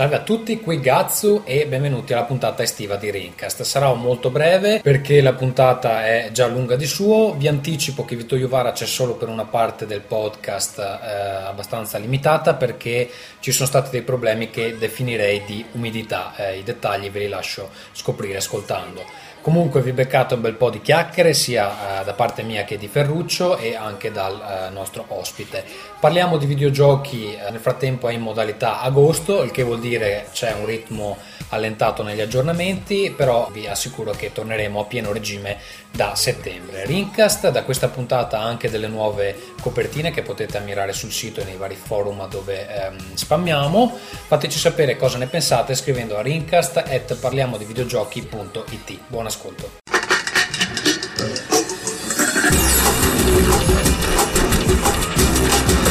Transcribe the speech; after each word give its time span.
Salve 0.00 0.16
a 0.16 0.22
tutti, 0.22 0.58
qui 0.60 0.80
Gazzu 0.80 1.42
e 1.44 1.66
benvenuti 1.66 2.14
alla 2.14 2.24
puntata 2.24 2.62
estiva 2.62 2.96
di 2.96 3.10
Rincast. 3.10 3.64
Sarà 3.64 3.92
molto 3.92 4.30
breve 4.30 4.80
perché 4.80 5.20
la 5.20 5.34
puntata 5.34 6.06
è 6.06 6.30
già 6.32 6.46
lunga 6.46 6.74
di 6.74 6.86
suo. 6.86 7.34
Vi 7.34 7.46
anticipo 7.46 8.06
che 8.06 8.16
Vito 8.16 8.34
Iovara 8.34 8.72
c'è 8.72 8.86
solo 8.86 9.16
per 9.16 9.28
una 9.28 9.44
parte 9.44 9.84
del 9.84 10.00
podcast 10.00 10.78
eh, 10.78 11.44
abbastanza 11.44 11.98
limitata 11.98 12.54
perché 12.54 13.10
ci 13.40 13.52
sono 13.52 13.68
stati 13.68 13.90
dei 13.90 14.00
problemi 14.00 14.48
che 14.48 14.78
definirei 14.78 15.44
di 15.44 15.62
umidità. 15.72 16.32
Eh, 16.34 16.60
I 16.60 16.62
dettagli 16.62 17.10
ve 17.10 17.18
li 17.18 17.28
lascio 17.28 17.68
scoprire 17.92 18.38
ascoltando. 18.38 19.04
Comunque 19.42 19.80
vi 19.80 19.92
beccate 19.92 20.34
un 20.34 20.42
bel 20.42 20.54
po' 20.54 20.68
di 20.68 20.82
chiacchiere 20.82 21.32
sia 21.32 22.00
eh, 22.00 22.04
da 22.04 22.12
parte 22.12 22.42
mia 22.42 22.64
che 22.64 22.76
di 22.76 22.88
Ferruccio 22.88 23.56
e 23.56 23.74
anche 23.74 24.12
dal 24.12 24.34
eh, 24.34 24.70
nostro 24.70 25.06
ospite. 25.08 25.64
Parliamo 25.98 26.36
di 26.36 26.44
videogiochi, 26.44 27.34
eh, 27.34 27.50
nel 27.50 27.60
frattempo 27.60 28.08
è 28.08 28.12
in 28.12 28.20
modalità 28.20 28.80
agosto, 28.80 29.42
il 29.42 29.50
che 29.50 29.62
vuol 29.62 29.80
dire 29.80 30.26
c'è 30.32 30.52
un 30.52 30.66
ritmo 30.66 31.16
allentato 31.50 32.02
negli 32.02 32.20
aggiornamenti, 32.20 33.14
però 33.16 33.48
vi 33.52 33.66
assicuro 33.66 34.12
che 34.12 34.32
torneremo 34.32 34.80
a 34.80 34.84
pieno 34.84 35.12
regime 35.12 35.58
da 35.90 36.14
settembre. 36.14 36.86
Rincast, 36.86 37.50
da 37.50 37.62
questa 37.62 37.88
puntata 37.88 38.40
anche 38.40 38.70
delle 38.70 38.88
nuove 38.88 39.36
copertine 39.60 40.10
che 40.10 40.22
potete 40.22 40.56
ammirare 40.58 40.92
sul 40.92 41.12
sito 41.12 41.40
e 41.40 41.44
nei 41.44 41.56
vari 41.56 41.76
forum 41.76 42.28
dove 42.28 42.68
ehm, 42.68 43.14
spammiamo. 43.14 43.98
Fateci 44.26 44.58
sapere 44.58 44.96
cosa 44.96 45.18
ne 45.18 45.26
pensate 45.26 45.74
scrivendo 45.74 46.16
a 46.16 46.22
rincast.parliamodivideogiochi.it. 46.22 48.98
Buon 49.08 49.26
ascolto. 49.26 49.78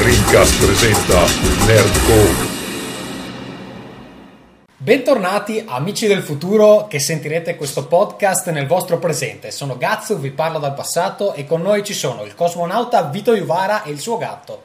Rincast 0.01 0.66
presenta 0.66 1.25
Nerdcore. 1.66 2.58
Bentornati 4.81 5.61
amici 5.67 6.08
del 6.08 6.22
futuro 6.22 6.88
che 6.88 6.99
sentirete 6.99 7.58
questo 7.58 7.85
podcast 7.88 8.49
nel 8.52 8.66
vostro 8.66 8.97
presente. 8.97 9.52
Sono 9.52 9.75
Gazzo, 9.75 10.17
vi 10.17 10.31
parlo 10.31 10.58
dal 10.58 10.73
passato 10.73 11.33
e 11.33 11.45
con 11.45 11.61
noi 11.61 11.83
ci 11.83 11.94
sono 11.94 12.23
il 12.23 12.33
cosmonauta 12.33 13.03
Vito 13.09 13.35
Iuvara 13.35 13.83
e 13.83 13.91
il 13.91 14.00
suo 14.00 14.17
gatto. 14.17 14.63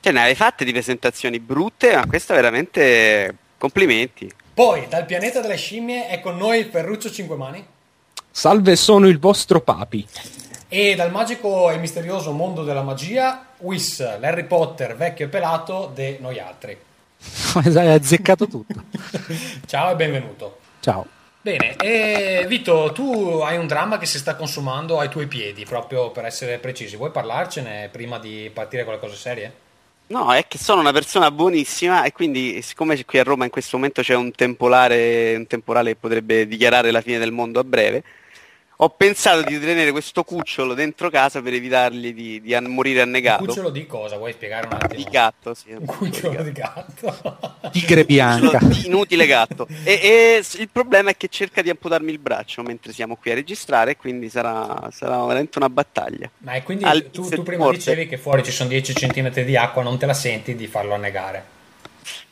Cioè, 0.00 0.12
ne 0.12 0.20
hai 0.20 0.34
fatte 0.34 0.66
di 0.66 0.72
presentazioni 0.72 1.40
brutte, 1.40 1.96
ma 1.96 2.06
questo 2.06 2.34
è 2.34 2.36
veramente 2.36 3.36
complimenti. 3.56 4.30
Poi, 4.52 4.86
dal 4.86 5.06
pianeta 5.06 5.40
delle 5.40 5.56
scimmie 5.56 6.08
è 6.08 6.20
con 6.20 6.36
noi 6.36 6.64
Ferruccio 6.64 7.10
Cinquemani. 7.10 7.66
Salve, 8.30 8.76
sono 8.76 9.08
il 9.08 9.18
vostro 9.18 9.62
papi. 9.62 10.06
E 10.68 10.94
dal 10.94 11.10
magico 11.10 11.70
e 11.70 11.78
misterioso 11.78 12.32
mondo 12.32 12.64
della 12.64 12.82
magia, 12.82 13.46
Whis, 13.56 14.00
l'Harry 14.20 14.44
Potter 14.44 14.94
vecchio 14.94 15.24
e 15.24 15.28
pelato 15.30 15.90
de 15.94 16.18
noi 16.20 16.38
altri. 16.38 16.78
Hai 17.54 17.92
azzeccato 17.92 18.46
tutto. 18.46 18.74
Ciao 19.66 19.92
e 19.92 19.96
benvenuto. 19.96 20.58
Ciao. 20.80 21.06
Bene, 21.40 21.76
e 21.76 22.44
Vito, 22.46 22.92
tu 22.92 23.40
hai 23.44 23.56
un 23.56 23.66
dramma 23.66 23.96
che 23.96 24.06
si 24.06 24.18
sta 24.18 24.34
consumando 24.36 24.98
ai 24.98 25.08
tuoi 25.08 25.26
piedi, 25.26 25.64
proprio 25.64 26.10
per 26.10 26.24
essere 26.24 26.58
precisi. 26.58 26.96
Vuoi 26.96 27.10
parlarcene 27.10 27.88
prima 27.90 28.18
di 28.18 28.50
partire 28.52 28.84
con 28.84 28.92
le 28.92 28.98
cose 28.98 29.16
serie? 29.16 29.52
No, 30.08 30.32
è 30.32 30.46
che 30.48 30.58
sono 30.58 30.80
una 30.80 30.92
persona 30.92 31.30
buonissima 31.30 32.04
e 32.04 32.12
quindi 32.12 32.62
siccome 32.62 33.02
qui 33.04 33.18
a 33.18 33.22
Roma 33.22 33.44
in 33.44 33.50
questo 33.50 33.76
momento 33.76 34.02
c'è 34.02 34.14
un 34.14 34.32
temporale, 34.32 35.36
un 35.36 35.46
temporale 35.46 35.92
che 35.92 35.96
potrebbe 36.00 36.46
dichiarare 36.46 36.90
la 36.90 37.02
fine 37.02 37.18
del 37.18 37.30
mondo 37.30 37.60
a 37.60 37.64
breve, 37.64 38.02
ho 38.80 38.90
pensato 38.90 39.42
di 39.42 39.58
tenere 39.58 39.90
questo 39.90 40.22
cucciolo 40.22 40.72
dentro 40.72 41.10
casa 41.10 41.42
per 41.42 41.52
evitargli 41.52 42.14
di, 42.14 42.40
di 42.40 42.56
morire 42.60 43.00
annegato. 43.00 43.42
Un 43.42 43.48
cucciolo 43.48 43.70
di 43.70 43.86
cosa? 43.86 44.16
Vuoi 44.16 44.32
spiegare 44.32 44.68
un 44.68 44.74
attimo? 44.74 45.02
Di 45.02 45.10
gatto, 45.10 45.54
sì. 45.54 45.72
Un 45.72 45.84
cucciolo 45.84 46.44
di 46.44 46.52
gatto. 46.52 47.40
Tigre 47.72 48.04
bianca. 48.04 48.58
Di 48.62 48.86
inutile 48.86 49.26
gatto. 49.26 49.66
E, 49.82 49.92
e, 50.00 50.42
il 50.58 50.68
problema 50.70 51.10
è 51.10 51.16
che 51.16 51.26
cerca 51.26 51.60
di 51.60 51.70
amputarmi 51.70 52.12
il 52.12 52.20
braccio 52.20 52.62
mentre 52.62 52.92
siamo 52.92 53.16
qui 53.16 53.32
a 53.32 53.34
registrare, 53.34 53.96
quindi 53.96 54.28
sarà, 54.28 54.88
sarà 54.92 55.24
veramente 55.24 55.58
una 55.58 55.70
battaglia. 55.70 56.30
Ma 56.38 56.52
e 56.52 56.62
quindi 56.62 56.84
Al 56.84 57.10
tu, 57.10 57.28
tu 57.28 57.42
prima 57.42 57.64
morte. 57.64 57.78
dicevi 57.78 58.06
che 58.06 58.16
fuori 58.16 58.44
ci 58.44 58.52
sono 58.52 58.68
10 58.68 58.92
cm 58.92 59.42
di 59.42 59.56
acqua, 59.56 59.82
non 59.82 59.98
te 59.98 60.06
la 60.06 60.14
senti 60.14 60.54
di 60.54 60.68
farlo 60.68 60.94
annegare? 60.94 61.56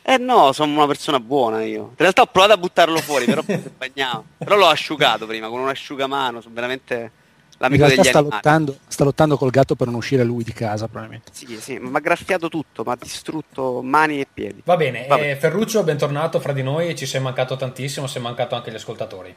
Eh 0.02 0.18
no, 0.18 0.52
sono 0.52 0.72
una 0.72 0.86
persona 0.86 1.18
buona 1.18 1.64
io. 1.64 1.82
In 1.82 1.96
realtà 1.96 2.22
ho 2.22 2.26
provato 2.26 2.52
a 2.52 2.56
buttarlo 2.56 2.98
fuori, 2.98 3.24
però 3.24 3.42
bagnavo. 3.76 4.24
Però 4.38 4.56
l'ho 4.56 4.68
asciugato 4.68 5.26
prima 5.26 5.48
con 5.48 5.60
un 5.60 5.68
asciugamano, 5.68 6.40
sono 6.40 6.54
veramente 6.54 7.10
l'amico 7.58 7.86
degli 7.86 8.04
sta 8.04 8.18
animali. 8.18 8.30
Lottando, 8.30 8.78
sta 8.86 9.04
lottando 9.04 9.36
col 9.36 9.50
gatto 9.50 9.74
per 9.74 9.86
non 9.86 9.96
uscire 9.96 10.22
lui 10.24 10.44
di 10.44 10.52
casa, 10.52 10.86
probabilmente. 10.86 11.30
Sì, 11.34 11.58
sì, 11.60 11.78
ma 11.78 11.90
mi 11.90 11.96
ha 11.96 12.00
graffiato 12.00 12.48
tutto, 12.48 12.82
mi 12.84 12.92
ha 12.92 12.96
distrutto 13.00 13.82
mani 13.82 14.20
e 14.20 14.26
piedi. 14.32 14.62
Va 14.64 14.76
bene, 14.76 15.06
eh, 15.06 15.36
Ferruccio, 15.36 15.82
bentornato 15.82 16.40
fra 16.40 16.52
di 16.52 16.62
noi, 16.62 16.94
ci 16.94 17.06
sei 17.06 17.20
mancato 17.20 17.56
tantissimo, 17.56 18.06
sei 18.06 18.22
mancato 18.22 18.54
anche 18.54 18.70
gli 18.70 18.76
ascoltatori. 18.76 19.34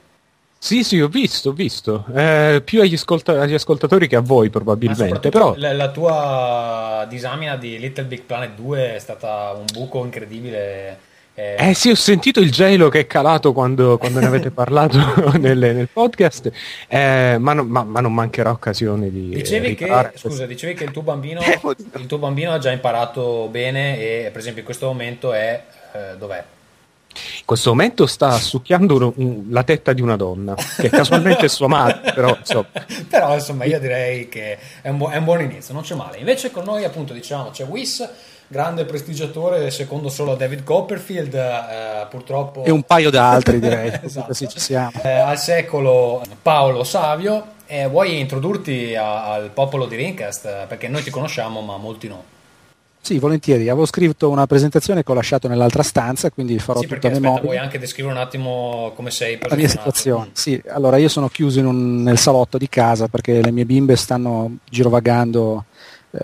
Sì, 0.61 0.83
sì, 0.83 0.99
ho 0.99 1.07
visto, 1.07 1.49
ho 1.49 1.53
visto. 1.53 2.05
Eh, 2.13 2.61
più 2.65 2.81
agli, 2.81 2.95
ascolta- 2.95 3.39
agli, 3.39 3.53
ascoltatori 3.53 4.09
che 4.09 4.17
a 4.17 4.19
voi 4.19 4.49
probabilmente. 4.49 5.29
Però... 5.29 5.55
La, 5.55 5.71
la, 5.71 5.89
tua 5.89 7.05
disamina 7.09 7.55
di 7.55 7.79
Little 7.79 8.03
Big 8.03 8.23
Planet 8.23 8.55
2 8.55 8.95
è 8.95 8.99
stata 8.99 9.53
un 9.57 9.63
buco 9.71 10.03
incredibile. 10.03 10.99
Eh, 11.33 11.55
eh 11.69 11.73
sì, 11.73 11.89
ho 11.89 11.95
sentito 11.95 12.41
il 12.41 12.51
gelo 12.51 12.89
che 12.89 12.99
è 12.99 13.07
calato 13.07 13.53
quando, 13.53 13.97
quando 13.97 14.19
ne 14.19 14.25
avete 14.25 14.51
parlato 14.51 14.99
nel, 15.39 15.57
nel 15.57 15.87
podcast, 15.91 16.51
eh, 16.89 17.37
ma, 17.39 17.53
no, 17.53 17.63
ma, 17.63 17.85
ma, 17.85 18.01
non 18.01 18.13
mancherà 18.13 18.51
occasione 18.51 19.09
di... 19.09 19.29
Dicevi 19.29 19.75
che, 19.75 20.11
scusa, 20.15 20.45
dicevi 20.45 20.73
che 20.73 20.83
il 20.83 20.91
tuo, 20.91 21.03
bambino, 21.03 21.39
il 21.95 22.05
tuo 22.05 22.17
bambino 22.17 22.51
ha 22.51 22.57
già 22.57 22.71
imparato 22.71 23.47
bene 23.49 23.97
e 23.97 24.29
per 24.29 24.41
esempio 24.41 24.59
in 24.59 24.65
questo 24.65 24.87
momento 24.87 25.31
è... 25.31 25.63
Eh, 25.93 26.17
dov'è? 26.17 26.43
In 27.11 27.45
questo 27.45 27.71
momento 27.71 28.05
sta 28.05 28.31
succhiando 28.33 28.95
uno, 28.95 29.13
un, 29.15 29.45
la 29.49 29.63
tetta 29.63 29.93
di 29.93 30.01
una 30.01 30.15
donna, 30.15 30.55
che 30.77 30.89
casualmente 30.89 31.45
è 31.45 31.49
sua 31.49 31.67
madre, 31.67 32.13
però 32.13 32.35
insomma. 32.37 32.67
però 33.09 33.33
insomma 33.33 33.65
io 33.65 33.79
direi 33.79 34.29
che 34.29 34.57
è 34.81 34.89
un, 34.89 34.97
bu- 34.97 35.09
è 35.09 35.17
un, 35.17 35.23
buon 35.23 35.41
inizio, 35.41 35.73
non 35.73 35.83
c'è 35.83 35.95
male. 35.95 36.17
Invece 36.17 36.51
con 36.51 36.63
noi 36.63 36.83
appunto 36.83 37.13
diciamo 37.13 37.49
c'è 37.49 37.65
Wiss, 37.65 38.07
grande 38.47 38.85
prestigiatore 38.85 39.71
secondo 39.71 40.09
solo 40.09 40.33
a 40.33 40.35
David 40.35 40.63
Copperfield, 40.63 41.33
eh, 41.33 42.07
purtroppo... 42.09 42.63
E 42.63 42.71
un 42.71 42.83
paio 42.83 43.09
d'altri 43.09 43.59
direi, 43.59 43.91
esatto. 44.03 44.27
così 44.27 44.47
ci 44.47 44.59
siamo. 44.59 44.91
Eh, 45.03 45.09
al 45.09 45.39
secolo 45.39 46.21
Paolo 46.41 46.83
Savio, 46.83 47.57
eh, 47.65 47.87
vuoi 47.87 48.19
introdurti 48.19 48.95
a, 48.95 49.31
al 49.31 49.49
popolo 49.49 49.87
di 49.87 49.95
Rincast? 49.95 50.67
Perché 50.67 50.87
noi 50.87 51.01
ti 51.01 51.09
conosciamo 51.09 51.61
ma 51.61 51.77
molti 51.77 52.07
no. 52.07 52.37
Sì, 53.01 53.17
volentieri. 53.17 53.69
Avevo 53.69 53.85
scritto 53.85 54.29
una 54.29 54.45
presentazione 54.45 55.03
che 55.03 55.11
ho 55.11 55.15
lasciato 55.15 55.47
nell'altra 55.47 55.83
stanza, 55.83 56.29
quindi 56.29 56.59
farò 56.59 56.81
sì, 56.81 56.87
tutta 56.87 57.07
a 57.07 57.11
memoria. 57.11 57.41
Vuoi 57.41 57.57
anche 57.57 57.79
descrivere 57.79 58.13
un 58.13 58.21
attimo 58.21 58.91
come 58.95 59.09
sei 59.09 59.39
La 59.41 59.55
mia 59.55 59.67
situazione. 59.67 60.29
Sì, 60.33 60.61
allora 60.67 60.97
io 60.97 61.07
sono 61.07 61.29
chiuso 61.29 61.59
un, 61.61 62.03
nel 62.03 62.17
salotto 62.17 62.57
di 62.57 62.69
casa 62.69 63.07
perché 63.07 63.41
le 63.41 63.51
mie 63.51 63.65
bimbe 63.65 63.95
stanno 63.95 64.57
girovagando 64.69 65.65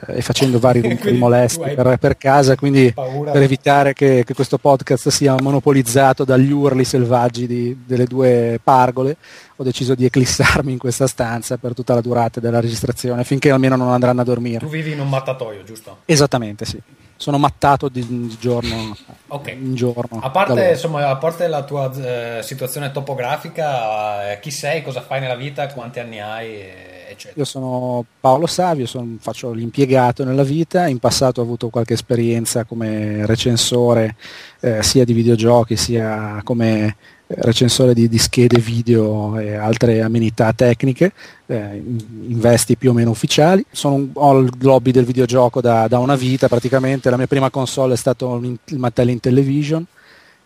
e 0.08 0.22
facendo 0.22 0.60
vari 0.60 0.82
rumori 0.82 1.14
molesti 1.18 1.60
per, 1.60 1.98
per, 1.98 2.18
casa, 2.18 2.56
quindi 2.56 2.92
paura. 2.92 3.32
per 3.32 3.44
evitare 3.44 3.94
che, 3.94 4.24
che, 4.26 4.34
questo 4.34 4.58
podcast 4.58 5.10
sia 5.10 5.36
monopolizzato 5.40 6.24
dagli 6.24 6.52
urli 6.52 6.84
selvaggi 6.84 7.46
di, 7.46 7.84
delle 7.86 8.06
due 8.06 8.60
pargole, 8.64 9.18
ho 9.56 9.64
deciso 9.64 9.94
di 9.94 10.06
eclissarmi 10.06 10.72
in 10.72 10.78
questa 10.78 11.08
stanza 11.08 11.58
per 11.58 11.74
tutta 11.74 11.94
la 11.94 12.02
durata 12.02 12.40
della 12.40 12.60
registrazione, 12.60 13.24
finché 13.24 13.52
almeno 13.52 13.76
non 13.76 13.92
andranno 13.92 14.22
a 14.22 14.26
dormire. 14.26 14.60
Tu 14.60 14.68
vivi 14.68 14.92
in 14.92 15.00
un 15.00 15.10
mattatoio, 15.10 15.64
giusto? 15.64 16.00
Esattamente, 16.06 16.66
sì. 16.66 16.82
Sono 17.18 17.38
mattato 17.38 17.88
di, 17.88 18.06
di 18.06 18.38
giorno 18.38 18.94
okay. 19.28 19.54
in 19.54 19.74
giorno. 19.74 20.20
A 20.22 20.30
parte, 20.32 20.72
insomma, 20.72 21.08
a 21.08 21.16
parte 21.16 21.48
la 21.48 21.64
tua 21.64 21.90
eh, 21.94 22.44
situazione 22.44 22.92
topografica, 22.92 24.32
eh, 24.32 24.40
chi 24.42 24.52
sei, 24.52 24.82
cosa 24.82 25.00
fai 25.00 25.22
nella 25.22 25.36
vita, 25.36 25.66
quanti 25.68 26.00
anni 26.00 26.20
hai? 26.20 26.50
E 26.56 26.95
eccetera. 27.10 27.40
Io 27.40 27.46
sono 27.46 28.06
Paolo 28.20 28.48
Savio, 28.48 28.86
sono, 28.86 29.18
faccio 29.20 29.52
l'impiegato 29.52 30.24
nella 30.24 30.44
vita, 30.44 30.88
in 30.88 31.00
passato 31.00 31.42
ho 31.42 31.44
avuto 31.44 31.70
qualche 31.70 31.94
esperienza 31.94 32.64
come 32.64 33.26
recensore 33.26 34.16
eh, 34.60 34.82
sia 34.84 35.06
di 35.06 35.14
videogiochi 35.14 35.76
sia 35.76 36.42
come 36.44 36.96
eh, 37.28 37.36
recensore 37.40 37.94
di, 37.94 38.08
di, 38.08 38.18
schede 38.18 38.60
video 38.60 39.38
e 39.40 39.56
altre 39.56 40.02
amenità 40.02 40.54
tecniche, 40.54 41.12
eh, 41.48 41.76
in 41.76 42.40
vesti 42.40 42.78
più 42.78 42.92
o 42.92 42.94
meno 42.94 43.10
ufficiali. 43.10 43.66
Sono, 43.72 44.10
ho 44.14 44.40
il 44.40 44.52
lobby 44.60 44.92
del 44.92 45.06
videogioco 45.06 45.62
da, 45.62 45.88
da, 45.88 46.00
una 46.00 46.16
vita 46.16 46.48
praticamente, 46.48 47.10
la 47.10 47.18
mia 47.18 47.28
prima 47.28 47.50
console 47.50 47.94
è 47.94 47.98
stato 47.98 48.36
il 48.36 48.78
Mattel 48.78 49.10
Intellivision 49.10 49.86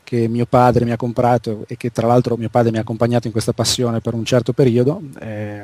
che 0.10 0.28
mio 0.28 0.48
padre 0.48 0.86
mi 0.86 0.92
ha 0.92 0.98
comprato 0.98 1.66
e 1.68 1.78
che 1.78 1.92
tra 1.92 2.08
l'altro 2.08 2.36
mio 2.36 2.50
padre 2.50 2.72
mi 2.72 2.78
ha 2.78 2.82
accompagnato 2.82 3.28
in 3.28 3.32
questa 3.32 3.54
passione 3.54 4.00
per 4.00 4.16
un 4.16 4.26
certo 4.26 4.54
periodo. 4.54 5.02
Eh, 5.20 5.64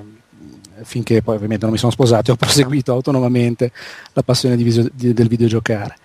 finché 0.84 1.22
poi 1.22 1.36
ovviamente 1.36 1.66
non 1.66 1.74
mi 1.74 1.80
sono 1.80 1.92
sposato 1.92 2.30
e 2.30 2.34
ho 2.34 2.38
proseguito 2.38 2.92
autonomamente 2.92 3.72
la 4.14 4.24
passione 4.24 4.56
di 4.56 4.64
video, 4.64 4.88
di, 4.94 5.14
del 5.14 5.28
videogiocare. 5.28 5.96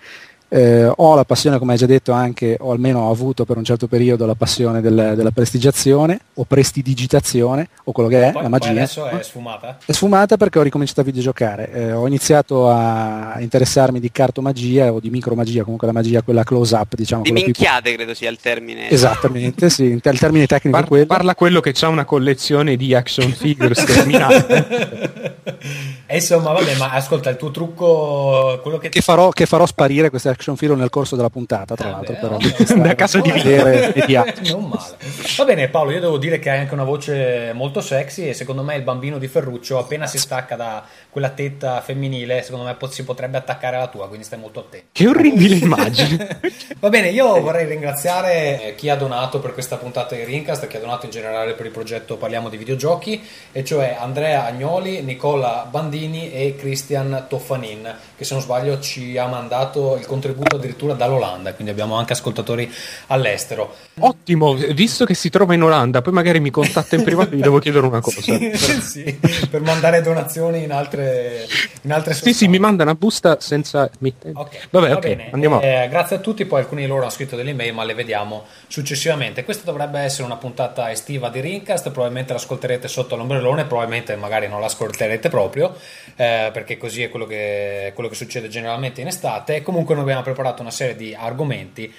Eh, 0.53 0.91
ho 0.93 1.15
la 1.15 1.23
passione, 1.23 1.57
come 1.59 1.71
hai 1.71 1.77
già 1.77 1.85
detto, 1.85 2.11
anche, 2.11 2.57
o 2.59 2.73
almeno 2.73 2.99
ho 3.07 3.09
avuto 3.11 3.45
per 3.45 3.55
un 3.55 3.63
certo 3.63 3.87
periodo 3.87 4.25
la 4.25 4.35
passione 4.35 4.81
del, 4.81 5.13
della 5.15 5.31
prestigiazione 5.31 6.19
o 6.33 6.43
prestidigitazione 6.43 7.69
o 7.85 7.93
quello 7.93 8.09
che 8.09 8.17
è, 8.27 8.31
Poi- 8.33 8.43
la 8.43 8.49
poi 8.49 8.49
magia. 8.49 8.69
adesso 8.71 9.05
è 9.05 9.23
sfumata? 9.23 9.77
È 9.85 9.91
sfumata 9.93 10.35
perché 10.35 10.59
ho 10.59 10.61
ricominciato 10.61 10.99
a 10.99 11.03
videgiocare. 11.05 11.71
Eh, 11.71 11.91
ho 11.93 12.05
iniziato 12.05 12.69
a 12.69 13.37
interessarmi 13.39 14.01
di 14.01 14.11
cartomagia 14.11 14.91
o 14.91 14.99
di 14.99 15.09
micromagia, 15.09 15.63
comunque 15.63 15.87
la 15.87 15.93
magia 15.93 16.21
quella 16.21 16.43
close 16.43 16.75
up, 16.75 16.95
diciamo. 16.95 17.21
Di 17.23 17.29
quella 17.29 17.45
più- 17.45 17.53
minchiate 17.57 17.93
credo 17.95 18.13
sia 18.13 18.29
il 18.29 18.37
termine. 18.41 18.89
Esattamente, 18.89 19.69
sì, 19.69 19.83
il 19.83 20.01
termine 20.01 20.47
tecnico 20.47 20.75
è 20.75 20.79
Par- 20.81 20.89
quello. 20.89 21.05
parla 21.05 21.33
quello 21.33 21.61
che 21.61 21.73
ha 21.79 21.87
una 21.87 22.03
collezione 22.03 22.75
di 22.75 22.93
action 22.93 23.31
figures 23.31 23.85
terminate. 23.85 25.29
e 26.07 26.15
insomma, 26.15 26.51
vabbè, 26.51 26.75
ma 26.75 26.91
ascolta, 26.91 27.29
il 27.29 27.37
tuo 27.37 27.51
trucco, 27.51 28.59
quello 28.61 28.77
che 28.77 28.89
che 28.89 28.99
farò, 29.01 29.29
che 29.29 29.45
farò 29.45 29.65
sparire 29.65 30.09
queste 30.09 30.27
action 30.41 30.57
figure 30.57 30.79
nel 30.79 30.89
corso 30.89 31.15
della 31.15 31.29
puntata, 31.29 31.75
tra 31.75 31.89
l'altro. 31.91 32.15
Vabbè, 32.19 32.65
però. 32.65 32.81
Da 32.81 32.95
casa 32.95 33.19
di 33.21 33.31
vedere 33.31 33.93
mediati. 33.95 34.49
non 34.51 34.67
male. 34.67 34.97
Va 35.37 35.45
bene 35.45 35.69
Paolo, 35.69 35.91
io 35.91 35.99
devo 35.99 36.17
dire 36.17 36.39
che 36.39 36.49
hai 36.49 36.59
anche 36.59 36.73
una 36.73 36.83
voce 36.83 37.51
molto 37.53 37.79
sexy 37.79 38.27
e 38.27 38.33
secondo 38.33 38.63
me 38.63 38.75
il 38.75 38.81
bambino 38.81 39.19
di 39.19 39.27
Ferruccio 39.27 39.77
appena 39.77 40.07
si 40.07 40.17
stacca 40.17 40.55
da 40.55 40.83
quella 41.09 41.29
tetta 41.29 41.79
femminile, 41.81 42.41
secondo 42.41 42.65
me 42.65 42.75
si 42.89 43.03
potrebbe 43.03 43.37
attaccare 43.37 43.75
alla 43.75 43.87
tua, 43.87 44.07
quindi 44.07 44.25
stai 44.25 44.39
molto 44.39 44.61
attento. 44.61 44.87
che 44.91 45.07
orribile 45.07 45.55
immagine. 45.55 46.39
Va 46.79 46.89
bene, 46.89 47.09
io 47.09 47.39
vorrei 47.39 47.67
ringraziare 47.67 48.63
eh, 48.63 48.75
chi 48.75 48.89
ha 48.89 48.95
donato 48.95 49.39
per 49.39 49.53
questa 49.53 49.77
puntata 49.77 50.15
di 50.15 50.23
Rincast, 50.23 50.65
chi 50.67 50.77
ha 50.77 50.79
donato 50.79 51.05
in 51.05 51.11
generale 51.11 51.53
per 51.53 51.67
il 51.67 51.71
progetto 51.71 52.17
Parliamo 52.17 52.49
di 52.49 52.57
videogiochi, 52.57 53.21
e 53.51 53.63
cioè 53.63 53.95
Andrea 53.99 54.45
Agnoli, 54.45 55.01
Nicola 55.01 55.67
Bandini 55.69 56.31
e 56.31 56.55
Christian 56.55 57.25
Toffanin, 57.27 57.95
che 58.17 58.23
se 58.23 58.33
non 58.33 58.41
sbaglio 58.41 58.79
ci 58.79 59.17
ha 59.17 59.27
mandato 59.27 59.97
il 59.97 60.05
contributo 60.05 60.30
addirittura 60.55 60.93
dall'Olanda, 60.93 61.53
quindi 61.53 61.71
abbiamo 61.71 61.95
anche 61.95 62.13
ascoltatori 62.13 62.71
all'estero. 63.07 63.73
Ottimo, 63.99 64.53
visto 64.53 65.05
che 65.05 65.13
si 65.13 65.29
trova 65.29 65.53
in 65.53 65.63
Olanda, 65.63 66.01
poi 66.01 66.13
magari 66.13 66.39
mi 66.39 66.49
contatta 66.49 66.95
in 66.95 67.03
privato 67.03 67.33
e 67.33 67.37
gli 67.37 67.41
devo 67.41 67.59
chiedere 67.59 67.85
una 67.85 68.01
cosa. 68.01 68.21
Sì, 68.21 68.51
sì, 68.81 69.19
per 69.49 69.61
mandare 69.61 70.01
donazioni 70.01 70.63
in 70.63 70.71
altre, 70.71 71.45
in 71.83 71.91
altre 71.91 72.13
Sì, 72.13 72.33
sì, 72.33 72.47
mi 72.47 72.59
manda 72.59 72.83
una 72.83 72.95
busta 72.95 73.39
senza 73.39 73.89
mittente. 73.99 74.39
Ok, 74.39 74.67
Vabbè, 74.69 74.89
va 74.89 74.95
ok, 74.95 75.01
bene. 75.01 75.29
andiamo. 75.31 75.61
Eh, 75.61 75.87
grazie 75.89 76.17
a 76.17 76.19
tutti, 76.19 76.45
poi 76.45 76.59
alcuni 76.61 76.81
di 76.81 76.87
loro 76.87 77.01
hanno 77.01 77.09
scritto 77.11 77.35
delle 77.35 77.51
email, 77.51 77.73
ma 77.73 77.83
le 77.83 77.93
vediamo 77.93 78.45
successivamente. 78.67 79.43
Questa 79.43 79.63
dovrebbe 79.65 79.99
essere 79.99 80.23
una 80.23 80.37
puntata 80.37 80.89
estiva 80.91 81.29
di 81.29 81.39
Rincast, 81.39 81.89
probabilmente 81.91 82.33
l'ascolterete 82.33 82.87
sotto 82.87 83.15
l'ombrellone, 83.15 83.65
probabilmente 83.65 84.15
magari 84.15 84.47
non 84.47 84.61
l'ascolterete 84.61 85.29
proprio, 85.29 85.75
eh, 86.15 86.49
perché 86.53 86.77
così 86.77 87.03
è 87.03 87.09
quello 87.09 87.25
che, 87.25 87.91
quello 87.93 88.09
che 88.09 88.15
succede 88.15 88.47
generalmente 88.47 89.01
in 89.01 89.07
estate. 89.07 89.61
Comunque 89.61 89.93
noi 89.93 90.03
abbiamo 90.03 90.20
preparato 90.21 90.61
una 90.61 90.71
serie 90.71 90.95
di 90.95 91.13
argomenti 91.13 91.93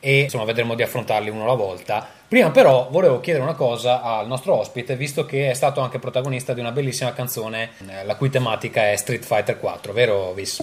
e 0.00 0.20
insomma 0.20 0.44
vedremo 0.44 0.74
di 0.74 0.82
affrontarli 0.82 1.30
uno 1.30 1.44
alla 1.44 1.54
volta. 1.54 2.06
Prima 2.28 2.50
però 2.50 2.88
volevo 2.90 3.20
chiedere 3.20 3.42
una 3.42 3.54
cosa 3.54 4.02
al 4.02 4.26
nostro 4.26 4.54
ospite, 4.54 4.96
visto 4.96 5.24
che 5.24 5.50
è 5.50 5.54
stato 5.54 5.80
anche 5.80 5.98
protagonista 5.98 6.52
di 6.52 6.60
una 6.60 6.72
bellissima 6.72 7.14
canzone, 7.14 7.70
eh, 7.88 8.04
la 8.04 8.16
cui 8.16 8.28
tematica 8.28 8.90
è 8.90 8.96
Street 8.96 9.24
Fighter 9.24 9.58
4, 9.58 9.92
vero 9.94 10.32
Vis? 10.34 10.62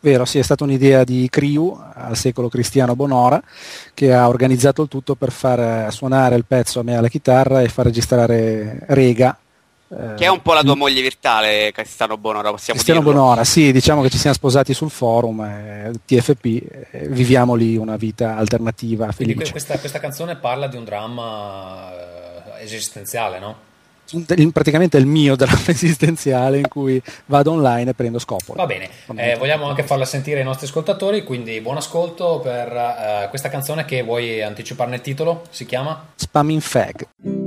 Vero, 0.00 0.24
sì, 0.24 0.38
è 0.38 0.42
stata 0.42 0.64
un'idea 0.64 1.04
di 1.04 1.28
Criu 1.30 1.78
al 1.94 2.16
secolo 2.16 2.48
Cristiano 2.48 2.94
Bonora 2.94 3.42
che 3.94 4.12
ha 4.12 4.28
organizzato 4.28 4.82
il 4.82 4.88
tutto 4.88 5.14
per 5.14 5.30
far 5.30 5.92
suonare 5.92 6.36
il 6.36 6.44
pezzo 6.46 6.80
a 6.80 6.82
me 6.82 6.96
alla 6.96 7.08
chitarra 7.08 7.62
e 7.62 7.68
far 7.68 7.86
registrare 7.86 8.80
Rega. 8.86 9.36
Eh, 9.88 10.14
Che 10.16 10.24
è 10.24 10.28
un 10.28 10.42
po' 10.42 10.52
la 10.52 10.62
tua 10.62 10.74
moglie 10.74 11.00
virtuale, 11.00 11.70
Cristiano 11.72 12.16
Bonora, 12.16 12.50
possiamo 12.50 12.80
Cristiano 12.80 13.00
dirlo. 13.00 13.14
Bonora, 13.14 13.44
sì, 13.44 13.70
diciamo 13.70 14.02
che 14.02 14.10
ci 14.10 14.18
siamo 14.18 14.34
sposati 14.34 14.74
sul 14.74 14.90
forum, 14.90 15.40
eh, 15.42 15.92
TFP, 16.04 16.44
eh, 16.44 17.08
viviamo 17.08 17.54
lì 17.54 17.76
una 17.76 17.96
vita 17.96 18.36
alternativa, 18.36 19.12
felice. 19.12 19.50
questa, 19.52 19.78
questa 19.78 20.00
canzone 20.00 20.36
parla 20.36 20.66
di 20.66 20.76
un 20.76 20.84
dramma 20.84 21.92
eh, 22.58 22.64
esistenziale, 22.64 23.38
no? 23.38 23.64
Praticamente 24.52 24.98
è 24.98 25.00
il 25.00 25.06
mio 25.06 25.34
dramma 25.36 25.66
esistenziale 25.66 26.58
in 26.58 26.68
cui 26.68 27.00
vado 27.26 27.52
online 27.52 27.90
e 27.90 27.94
prendo 27.94 28.18
scopolo. 28.18 28.58
Va 28.58 28.66
bene, 28.66 28.88
eh, 29.16 29.36
vogliamo 29.36 29.68
anche 29.68 29.84
farla 29.84 30.04
sentire 30.04 30.40
ai 30.40 30.44
nostri 30.44 30.66
ascoltatori, 30.66 31.22
quindi 31.22 31.60
buon 31.60 31.76
ascolto 31.76 32.40
per 32.40 32.72
eh, 32.72 33.26
questa 33.28 33.48
canzone 33.48 33.84
che 33.84 34.02
vuoi 34.02 34.42
anticiparne 34.42 34.96
il 34.96 35.00
titolo, 35.00 35.44
si 35.50 35.64
chiama? 35.64 36.08
Spamming 36.16 36.60
Fag. 36.60 37.45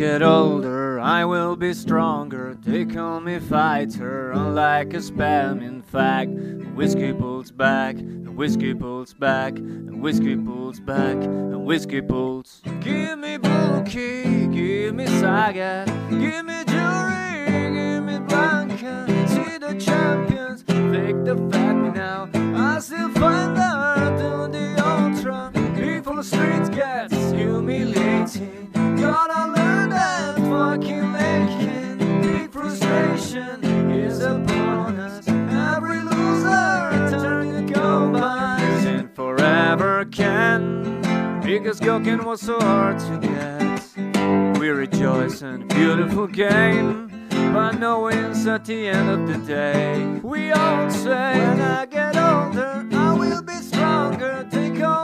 Get 0.00 0.22
older, 0.22 0.98
I 0.98 1.26
will 1.26 1.56
be 1.56 1.74
stronger. 1.74 2.56
They 2.58 2.86
call 2.86 3.20
me 3.20 3.38
fighter, 3.38 4.30
unlike 4.30 4.94
a 4.94 4.96
spam. 4.96 5.62
In 5.62 5.82
fact, 5.82 6.30
whiskey 6.74 7.12
pulls 7.12 7.50
back, 7.50 7.96
and 7.96 8.34
whiskey 8.34 8.72
pulls 8.72 9.12
back, 9.12 9.58
and 9.58 10.00
whiskey 10.00 10.36
pulls 10.36 10.80
back, 10.80 11.16
and 11.16 11.66
whiskey 11.66 12.00
pulls. 12.00 12.62
Give 12.80 13.18
me 13.18 13.36
Bulky, 13.36 14.46
give 14.46 14.94
me 14.94 15.06
Saga, 15.20 15.84
give 16.08 16.46
me 16.46 16.64
Jury, 16.64 17.74
give 17.76 18.02
me 18.02 18.18
Blanca. 18.20 19.04
See 19.28 19.58
the 19.58 19.78
champions, 19.78 20.62
fake 20.62 21.24
the 21.26 21.36
fat 21.52 21.94
now. 21.94 22.30
I 22.32 22.78
still 22.78 23.10
find 23.10 23.58
out 23.58 24.18
on 24.18 24.50
the 24.50 24.82
ultra. 24.82 25.59
Before 26.00 26.16
the 26.16 26.24
streets 26.24 26.70
gets 26.70 27.12
humiliating. 27.30 28.70
Gotta 28.72 29.52
learn 29.52 29.90
that 29.90 30.36
fucking 30.36 31.12
licking. 31.12 32.22
Big 32.22 32.50
frustration 32.50 33.62
is 33.92 34.22
upon 34.22 34.98
us. 34.98 35.28
Every 35.28 36.00
loser 36.00 37.20
turning 37.20 37.66
to 37.66 37.74
combines. 37.74 38.86
And 38.86 39.14
forever 39.14 40.06
can. 40.06 41.02
Because 41.42 41.78
Gokin 41.78 42.24
was 42.24 42.40
so 42.40 42.58
hard 42.58 42.98
to 43.00 43.18
get. 43.18 44.58
We 44.58 44.70
rejoice 44.70 45.42
in 45.42 45.64
a 45.64 45.66
beautiful 45.66 46.26
game. 46.26 47.28
But 47.52 47.72
no 47.72 48.04
wins 48.04 48.46
at 48.46 48.64
the 48.64 48.88
end 48.88 49.10
of 49.10 49.28
the 49.28 49.46
day. 49.46 50.18
We 50.22 50.50
all 50.52 50.88
say, 50.88 51.38
when 51.38 51.60
I 51.60 51.84
get 51.84 52.16
older, 52.16 52.88
I 52.90 53.12
will 53.12 53.42
be 53.42 53.52
stronger. 53.56 54.30
Fighter, 54.40 54.78
unlike 54.80 54.99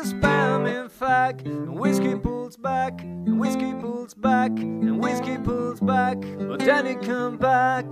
a 0.00 0.04
spam. 0.04 0.66
In 0.66 0.88
fact, 0.88 1.46
and 1.46 1.78
whiskey 1.78 2.14
pulls 2.16 2.56
back, 2.56 3.00
and 3.02 3.38
whiskey 3.38 3.72
pulls 3.80 4.14
back, 4.14 4.50
and 4.58 5.00
whiskey 5.02 5.36
pulls 5.38 5.80
back. 5.80 6.16
But 6.38 6.60
then 6.60 6.86
it 6.86 7.02
come 7.02 7.36
back. 7.38 7.86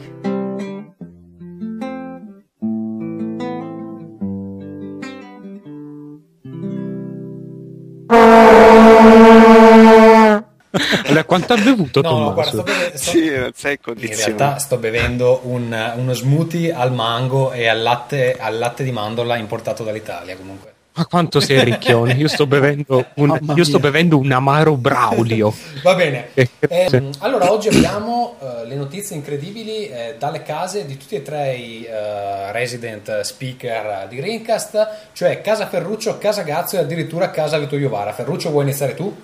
Allora, 11.07 11.25
quanto 11.25 11.55
ha 11.55 11.57
bevuto 11.57 12.01
No, 12.03 12.11
no, 12.19 12.19
Tommaso? 12.29 12.35
guarda, 12.35 12.51
sto 12.51 12.63
beve- 12.63 12.97
sto- 12.99 13.11
Sì, 13.11 13.31
non 13.31 13.51
sei 13.55 13.73
in 13.73 13.79
in 13.79 13.81
condizioni. 13.83 14.23
realtà 14.37 14.59
sto 14.59 14.77
bevendo 14.77 15.41
un- 15.45 15.93
uno 15.97 16.13
smoothie 16.13 16.73
al 16.73 16.93
mango 16.93 17.53
e 17.53 17.67
al 17.67 17.81
latte, 17.83 18.37
al 18.39 18.59
latte 18.59 18.85
di 18.85 18.93
mandorla 18.93 19.37
importato 19.37 19.83
dall'Italia 19.83 20.37
comunque. 20.37 20.75
Ma 20.99 21.07
quanto 21.07 21.39
sei 21.39 21.63
ricchione? 21.63 22.15
Io 22.15 22.27
sto 22.27 22.45
bevendo 22.49 23.07
un, 23.15 23.39
io 23.55 23.63
sto 23.63 23.79
bevendo 23.79 24.19
un 24.19 24.33
amaro 24.33 24.75
Braulio. 24.75 25.55
Va 25.83 25.95
bene. 25.95 26.31
Eh, 26.35 26.49
Ehm, 26.69 27.11
allora, 27.21 27.53
oggi 27.53 27.69
abbiamo 27.69 28.37
eh, 28.41 28.67
le 28.67 28.75
notizie 28.75 29.15
incredibili 29.15 29.89
eh, 29.89 30.17
dalle 30.19 30.43
case 30.43 30.85
di 30.87 30.97
tutti 30.97 31.15
e 31.15 31.23
tre 31.23 31.55
i 31.55 31.85
eh, 31.85 32.51
resident 32.51 33.21
speaker 33.21 34.07
di 34.09 34.21
Rincast, 34.21 34.89
cioè 35.13 35.41
Casa 35.41 35.69
Ferruccio, 35.69 36.19
Casa 36.19 36.43
Gazzo 36.43 36.77
e 36.77 36.81
addirittura 36.81 37.31
Casa 37.31 37.59
Vito 37.59 37.77
Iovara. 37.77 38.13
Ferruccio, 38.13 38.51
vuoi 38.51 38.65
iniziare 38.65 38.95
tu? 38.95 39.17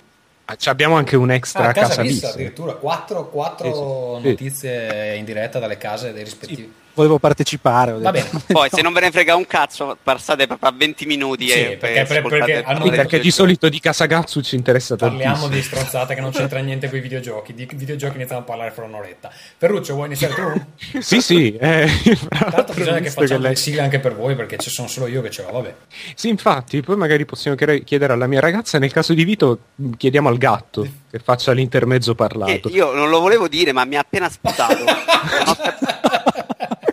Ah, 0.44 0.56
abbiamo 0.66 0.94
anche 0.94 1.16
un 1.16 1.30
extra 1.32 1.64
Ah, 1.64 1.68
a 1.70 1.72
casa 1.72 1.88
Casa. 1.88 2.02
Vista, 2.02 2.28
addirittura 2.28 2.74
quattro, 2.74 3.28
quattro 3.30 4.16
Sì, 4.16 4.22
sì. 4.22 4.28
notizie 4.28 5.14
in 5.16 5.24
diretta 5.24 5.58
dalle 5.58 5.78
case 5.78 6.12
dei 6.12 6.22
rispettivi. 6.22 6.72
Volevo 6.94 7.18
partecipare. 7.18 7.92
ho 7.92 8.00
Va 8.00 8.10
detto. 8.10 8.28
bene. 8.38 8.44
Poi 8.46 8.68
se 8.72 8.80
non 8.82 8.92
ve 8.92 9.00
ne 9.00 9.10
frega 9.10 9.34
un 9.34 9.46
cazzo, 9.46 9.96
passate 10.02 10.46
proprio 10.46 10.68
a 10.70 10.72
20 10.76 11.06
minuti 11.06 11.48
Sì, 11.48 11.52
e 11.58 11.76
perché- 11.76 12.04
per- 12.04 12.22
perché 12.28 12.62
hanno- 12.62 12.88
perché 12.88 13.18
di 13.18 13.30
solito 13.30 13.68
di 13.68 13.80
Casagazzu 13.80 14.40
ci 14.42 14.54
interessa 14.54 14.94
Parliamo 14.96 15.34
tantissimo. 15.48 15.54
di 15.54 15.62
stronzate 15.62 16.14
che 16.14 16.20
non 16.20 16.30
c'entra 16.30 16.60
niente 16.60 16.88
con 16.88 16.98
i 16.98 17.00
videogiochi. 17.00 17.52
Di 17.54 17.68
videogiochi 17.74 18.14
iniziamo 18.16 18.42
a 18.42 18.44
parlare 18.44 18.70
fra 18.70 18.84
un'oretta. 18.84 19.30
Ferruccio, 19.58 19.94
vuoi 19.94 20.06
iniziare 20.06 20.34
tu? 20.34 21.00
Sì, 21.02 21.20
sì. 21.20 21.56
eh, 21.56 21.88
Tanto 22.28 22.72
bisogna 22.74 23.00
che 23.00 23.10
facciamo 23.10 23.40
lei- 23.40 23.50
le 23.50 23.56
sigle 23.56 23.80
anche 23.80 23.98
per 23.98 24.14
voi 24.14 24.34
perché 24.36 24.56
ci 24.58 24.70
sono 24.70 24.86
solo 24.88 25.06
io 25.08 25.20
che 25.20 25.30
ce 25.30 25.42
l'ho, 25.42 25.50
vabbè. 25.52 25.74
Sì, 26.14 26.28
infatti, 26.28 26.80
poi 26.80 26.96
magari 26.96 27.24
possiamo 27.24 27.56
chiedere- 27.56 28.12
alla 28.12 28.26
mia 28.26 28.40
ragazza, 28.40 28.78
nel 28.78 28.92
caso 28.92 29.12
di 29.14 29.24
Vito 29.24 29.58
chiediamo 29.96 30.28
al 30.28 30.38
gatto 30.38 30.86
che 31.10 31.18
faccia 31.18 31.52
l'intermezzo 31.52 32.12
Eh, 32.12 32.14
parlato. 32.14 32.68
io 32.68 32.92
non 32.92 33.08
lo 33.08 33.20
volevo 33.20 33.48
dire, 33.48 33.72
ma 33.72 33.84
mi 33.84 33.96
ha 33.96 34.00
appena 34.00 34.28
sputato. 34.30 34.84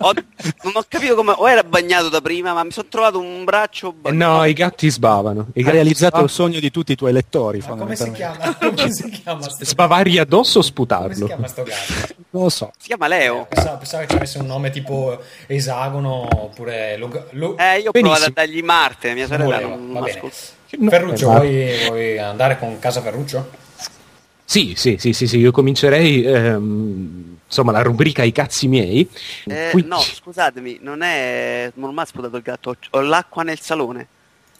Ho- 0.02 0.12
non 0.14 0.26
non 0.64 0.72
ho 0.76 0.84
capito 0.88 1.16
come 1.16 1.34
o 1.36 1.50
era 1.50 1.64
bagnato 1.64 2.10
da 2.10 2.22
prima, 2.22 2.54
ma 2.54 2.64
mi 2.64 2.72
sono 2.72 2.88
trovato 2.90 3.20
un 3.20 3.44
braccio 3.44 3.90
Eh, 3.90 3.94
bagnato. 4.02 4.38
no, 4.38 4.46
i 4.46 4.54
gatti 4.54 4.90
sbavano. 4.90 5.48
Hai 5.56 5.62
gatti 5.64 5.76
realizzato 5.76 6.06
sbavano. 6.18 6.26
il 6.26 6.30
sogno 6.32 6.60
di 6.60 6.72
tutti 6.72 6.92
i 6.94 6.96
tuoi 6.96 7.12
lettori, 7.14 7.60
Ma 7.68 7.76
come 7.76 7.96
si 7.96 8.12
chiama? 8.12 8.56
Come 8.56 8.92
si 8.92 9.10
chiama? 9.22 9.42
sto- 9.50 9.66
Sbavargli 9.66 10.18
addosso 10.18 10.60
o 10.60 10.62
Come 10.62 10.64
si 10.64 10.70
sputarlo? 10.70 11.26
chiama 11.26 11.48
sto 11.48 11.64
gatto? 11.64 12.20
Non 12.34 12.44
lo 12.44 12.50
so. 12.50 12.72
Si 12.78 12.88
chiama 12.88 13.08
Leo. 13.08 13.46
Pensavo, 13.50 13.78
pensavo 13.78 14.04
che 14.04 14.10
ci 14.10 14.16
avesse 14.16 14.38
un 14.38 14.46
nome 14.46 14.70
tipo 14.70 15.22
esagono 15.48 16.26
oppure 16.44 16.96
Lug- 16.96 17.28
Lu- 17.32 17.56
Eh, 17.60 17.80
io 17.80 17.90
ho 17.90 17.92
Benissimo. 17.92 18.02
provato 18.02 18.24
a 18.26 18.32
dargli 18.34 18.62
Marte, 18.64 19.14
mia 19.14 19.28
non 19.28 19.38
sorella 19.38 19.56
voleva. 19.60 19.76
non 19.76 19.94
Va 19.94 20.00
bene. 20.00 20.12
ascolta. 20.18 20.38
No, 20.78 20.90
Ferruccio, 20.90 21.26
eh, 21.26 21.36
vuoi, 21.36 21.86
vuoi 21.88 22.18
andare 22.20 22.58
con 22.58 22.80
casa 22.80 23.02
Ferruccio? 23.02 23.50
Sì, 24.46 24.74
sì, 24.78 24.96
sì, 24.98 25.12
sì, 25.12 25.28
sì, 25.28 25.38
io 25.40 25.52
comincerei 25.52 26.24
ehm, 26.24 27.31
insomma 27.52 27.74
la 27.74 27.82
rubrica 27.82 28.24
I 28.24 28.32
cazzi 28.32 28.68
miei. 28.70 29.10
Eh, 29.46 29.70
Qui- 29.72 29.84
no, 29.86 30.00
scusatemi, 30.00 30.80
non 30.82 31.02
è. 31.02 31.70
Non 31.76 31.94
mi 31.94 32.00
ha 32.00 32.06
sputato 32.06 32.38
il 32.38 32.44
gatto, 32.44 32.70
ho- 32.70 32.98
ho 32.98 33.02
l'acqua 33.02 33.44
nel 33.44 33.60
salone. 33.60 34.08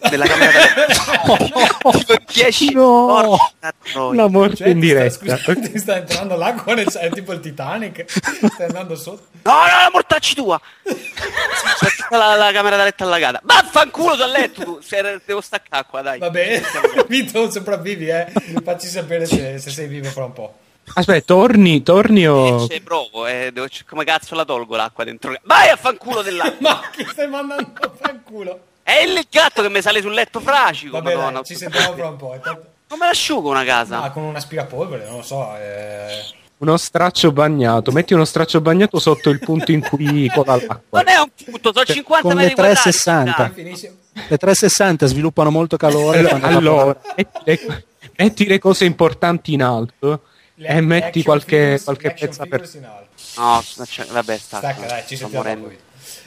Nella 0.04 0.26
camera 0.26 0.50
da 0.52 1.38
Tipo 1.94 2.16
10 2.34 2.74
No! 2.74 3.38
porca 3.38 3.72
troia. 3.84 4.10
Una 4.10 4.28
morte 4.28 4.56
Cioè, 4.56 4.70
in 4.70 4.80
ti 4.80 4.88
sta- 4.90 4.96
diretta. 4.98 5.44
scusa, 5.44 5.70
ti 5.70 5.78
sta 5.78 5.96
entrando 5.98 6.36
l'acqua 6.38 6.74
nel 6.74 6.88
è 6.92 7.10
tipo 7.12 7.32
il 7.34 7.40
Titanic 7.40 8.06
stai 8.10 8.66
andando 8.66 8.96
sotto 8.96 9.28
No, 9.44 9.52
no, 9.52 9.58
la 9.60 9.90
mortacci 9.94 10.34
tua! 10.34 10.60
C'è 10.84 11.88
tutta 11.98 12.18
la, 12.18 12.36
la 12.36 12.52
camera 12.52 12.78
da 12.78 12.84
letto 12.86 13.04
allagata. 13.04 13.42
Vaffanculo 13.44 14.16
dal 14.16 14.32
letto 14.32 14.64
tu! 14.64 14.80
Se- 14.82 15.22
devo 15.24 15.40
staccare 15.42 15.86
qua, 15.88 16.02
dai. 16.02 16.18
va 16.18 16.32
bene 16.32 16.64
Vito 17.08 17.52
sopravvivi 17.52 18.08
eh 18.10 18.26
facci 18.64 18.88
sapere 18.88 19.28
se, 19.28 19.60
se 19.60 19.70
sei 19.70 19.86
vivo 19.88 20.10
fra 20.10 20.26
un 20.26 20.34
po' 20.34 20.56
Aspetta, 20.94 21.22
torni, 21.34 21.84
torni 21.84 22.28
o... 22.28 22.68
Ci 22.68 22.82
provo, 22.82 23.26
eh, 23.26 23.52
devo- 23.54 23.68
come 23.88 24.04
cazzo 24.04 24.36
la 24.36 24.44
tolgo 24.44 24.76
l'acqua 24.76 25.04
dentro? 25.04 25.34
Vai 25.44 25.70
a 25.70 25.76
fanculo 25.78 26.22
dell'acqua! 26.22 26.70
ma 26.70 26.82
chi 26.92 27.06
stai 27.10 27.28
mandando 27.30 27.72
a 27.80 27.92
fanculo 27.98 28.60
È 28.84 28.98
il 28.98 29.26
gatto 29.30 29.62
che 29.62 29.70
mi 29.70 29.82
sale 29.82 30.02
sul 30.02 30.14
letto 30.14 30.40
fracico, 30.42 30.92
va 30.94 31.02
bene 31.02 31.16
madonna. 31.16 31.36
dai, 31.38 31.46
ci 31.46 31.56
sentiamo 31.56 31.94
fra 31.94 32.08
un 32.10 32.18
po' 32.18 32.34
intanto- 32.36 32.66
Come 32.90 33.06
l'asciugo 33.06 33.50
una 33.50 33.64
casa? 33.64 34.02
ah, 34.02 34.12
con 34.12 34.24
un 34.24 34.36
aspirapolvere 34.36 35.06
non 35.06 35.18
lo 35.18 35.24
so 35.24 35.56
eh... 35.56 36.40
Uno 36.62 36.78
straccio 36.78 37.32
bagnato. 37.32 37.92
Metti 37.92 38.14
uno 38.14 38.24
straccio 38.24 38.62
bagnato 38.62 39.00
sotto 39.00 39.32
il 39.32 39.40
punto 39.40 39.72
in 39.72 39.82
cui 39.82 40.30
cola 40.32 40.58
l'acqua. 40.58 41.02
Non 41.02 41.08
è 41.08 41.18
un 41.18 41.30
punto, 41.44 41.72
sono 41.74 41.86
50 41.86 42.22
con 42.28 42.38
le 42.38 42.42
metri 42.44 42.54
quadrati. 42.54 42.82
360. 42.82 43.36
dai. 43.36 43.52
finisce 43.52 43.98
Le 44.14 44.38
360 44.38 45.06
sviluppano 45.08 45.50
molto 45.50 45.76
calore. 45.76 46.20
Allora, 46.20 46.38
fanno 46.38 46.58
allora, 46.58 47.02
metti, 47.16 47.40
le, 47.46 47.86
metti 48.16 48.46
le 48.46 48.60
cose 48.60 48.86
importanti 48.86 49.54
in 49.54 49.64
alto 49.64 50.08
Le- 50.10 50.20
e 50.64 50.82
metti 50.82 51.06
action 51.06 51.24
qualche, 51.24 51.58
figures- 51.58 51.84
qualche 51.84 52.12
pezza 52.12 52.46
per... 52.46 52.62
figures 52.62 52.74
in 52.76 52.86
alto. 52.86 53.10
No, 53.38 53.86
cioè, 53.86 54.06
vabbè, 54.06 54.38
sta. 54.38 54.58
stacca 54.58 54.86
dai 54.86 55.04
ci 55.08 55.16
sentiamo 55.16 55.44
morendo. 55.44 55.68
poi 55.68 55.78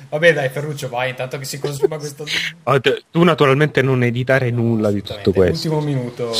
vabbè 0.08 0.32
dai 0.32 0.48
Ferruccio 0.48 0.88
vai 0.88 1.10
intanto 1.10 1.38
che 1.38 1.44
si 1.44 1.58
consuma 1.58 1.98
questo 1.98 2.24
te- 2.80 3.04
Tu 3.10 3.22
naturalmente 3.22 3.82
non 3.82 4.02
editare 4.02 4.50
nulla 4.50 4.90
di 4.90 5.02
tutto 5.02 5.32
questo. 5.32 5.68
Ultimo 5.68 5.80
minuto 5.80 6.32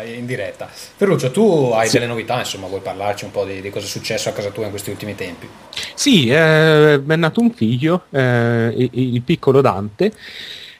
eh, 0.00 0.14
in 0.14 0.26
diretta. 0.26 0.68
Ferruccio, 0.68 1.30
tu 1.30 1.70
hai 1.74 1.88
delle 1.90 2.06
novità, 2.06 2.38
insomma, 2.38 2.66
vuoi 2.66 2.80
parlarci 2.80 3.24
un 3.24 3.30
po' 3.30 3.44
di, 3.44 3.60
di 3.60 3.70
cosa 3.70 3.86
è 3.86 3.88
successo 3.88 4.28
a 4.28 4.32
casa 4.32 4.50
tua 4.50 4.64
in 4.64 4.70
questi 4.70 4.90
ultimi 4.90 5.14
tempi? 5.14 5.48
Sì, 5.94 6.28
eh, 6.28 7.00
mi 7.02 7.14
è 7.14 7.16
nato 7.16 7.40
un 7.40 7.50
figlio, 7.52 8.04
eh, 8.10 8.72
il, 8.76 8.90
il 9.14 9.22
piccolo 9.22 9.60
Dante, 9.60 10.12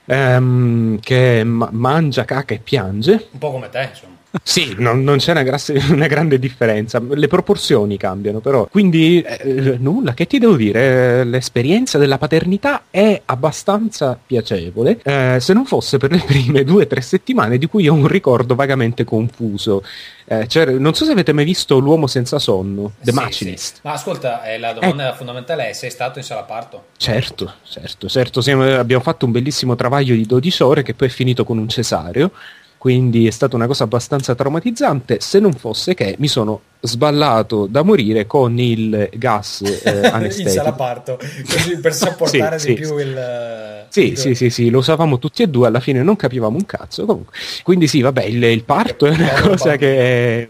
ehm, 0.05 0.99
che 0.99 1.43
ma- 1.43 1.69
mangia, 1.71 2.25
caca 2.25 2.53
e 2.53 2.59
piange. 2.59 3.27
Un 3.31 3.39
po' 3.39 3.51
come 3.51 3.69
te, 3.69 3.89
insomma. 3.91 4.17
Sì, 4.43 4.75
non, 4.79 5.03
non 5.03 5.17
c'è 5.17 5.31
una, 5.31 5.43
grasse- 5.43 5.81
una 5.89 6.07
grande 6.07 6.37
differenza, 6.39 7.01
le 7.01 7.27
proporzioni 7.27 7.97
cambiano 7.97 8.39
però. 8.39 8.67
Quindi 8.67 9.21
eh, 9.21 9.77
nulla, 9.79 10.13
che 10.13 10.27
ti 10.27 10.37
devo 10.39 10.55
dire? 10.55 11.19
Eh, 11.21 11.23
L'esperienza 11.23 11.97
della 11.97 12.17
paternità 12.17 12.83
è 12.89 13.21
abbastanza 13.25 14.17
piacevole, 14.23 14.99
eh, 15.03 15.37
se 15.39 15.53
non 15.53 15.65
fosse 15.65 15.97
per 15.97 16.11
le 16.11 16.23
prime 16.25 16.63
due 16.63 16.83
o 16.83 16.87
tre 16.87 17.01
settimane 17.01 17.57
di 17.57 17.67
cui 17.67 17.87
ho 17.87 17.93
un 17.93 18.07
ricordo 18.07 18.55
vagamente 18.55 19.03
confuso. 19.03 19.83
Eh, 20.31 20.45
c'era- 20.45 20.71
non 20.71 20.93
so 20.93 21.05
se 21.05 21.11
avete 21.13 21.33
mai 21.33 21.43
visto 21.43 21.79
L'uomo 21.79 22.05
senza 22.05 22.37
sonno, 22.37 22.91
The 23.01 23.11
Sì, 23.11 23.17
Machinist. 23.17 23.75
sì. 23.75 23.81
Ma 23.83 23.93
ascolta, 23.93 24.43
eh, 24.43 24.59
la 24.59 24.73
domanda 24.73 25.13
fondamentale 25.15 25.69
è: 25.69 25.73
sei 25.73 25.89
stato 25.89 26.19
in 26.19 26.25
sala 26.25 26.43
parto? 26.43 26.85
Certo, 26.97 27.53
certo, 27.67 28.07
certo. 28.07 28.41
siamo- 28.41 28.63
abbiamo 28.77 29.01
fatto 29.01 29.25
un 29.25 29.31
bellissimo 29.31 29.75
travaglio 29.75 30.13
di 30.13 30.25
12 30.27 30.61
ore 30.61 30.83
che 30.83 30.93
poi 30.93 31.07
è 31.07 31.11
finito 31.11 31.43
con 31.43 31.57
un 31.57 31.67
cesareo, 31.67 32.31
quindi 32.79 33.27
è 33.27 33.29
stata 33.29 33.55
una 33.57 33.67
cosa 33.67 33.83
abbastanza 33.83 34.33
traumatizzante, 34.35 35.19
se 35.19 35.39
non 35.39 35.53
fosse 35.53 35.93
che 35.93 36.15
mi 36.17 36.27
sono 36.29 36.61
sballato 36.79 37.65
da 37.67 37.83
morire 37.83 38.25
con 38.25 38.57
il 38.57 39.09
gas 39.13 39.61
eh, 39.83 40.07
anestetico. 40.07 40.73
parto, 40.73 41.19
così 41.45 41.77
per 41.77 41.93
sopportare 41.93 42.57
Sì, 42.57 42.73
di 42.73 42.75
sì, 42.77 42.81
più 42.87 42.97
il. 42.97 43.85
Sì, 43.89 44.07
il- 44.11 44.17
sì, 44.17 44.33
sì, 44.33 44.49
sì, 44.49 44.69
lo 44.69 44.77
usavamo 44.79 45.19
tutti 45.19 45.43
e 45.43 45.47
due, 45.47 45.67
alla 45.67 45.81
fine 45.81 46.01
non 46.03 46.15
capivamo 46.15 46.55
un 46.55 46.65
cazzo. 46.65 47.05
Comunque. 47.05 47.35
Quindi 47.63 47.87
sì, 47.87 47.99
vabbè, 48.01 48.23
il, 48.23 48.41
il 48.43 48.63
parto 48.63 49.05
è 49.07 49.09
una 49.09 49.41
cosa 49.41 49.75
che 49.75 50.43
è, 50.43 50.49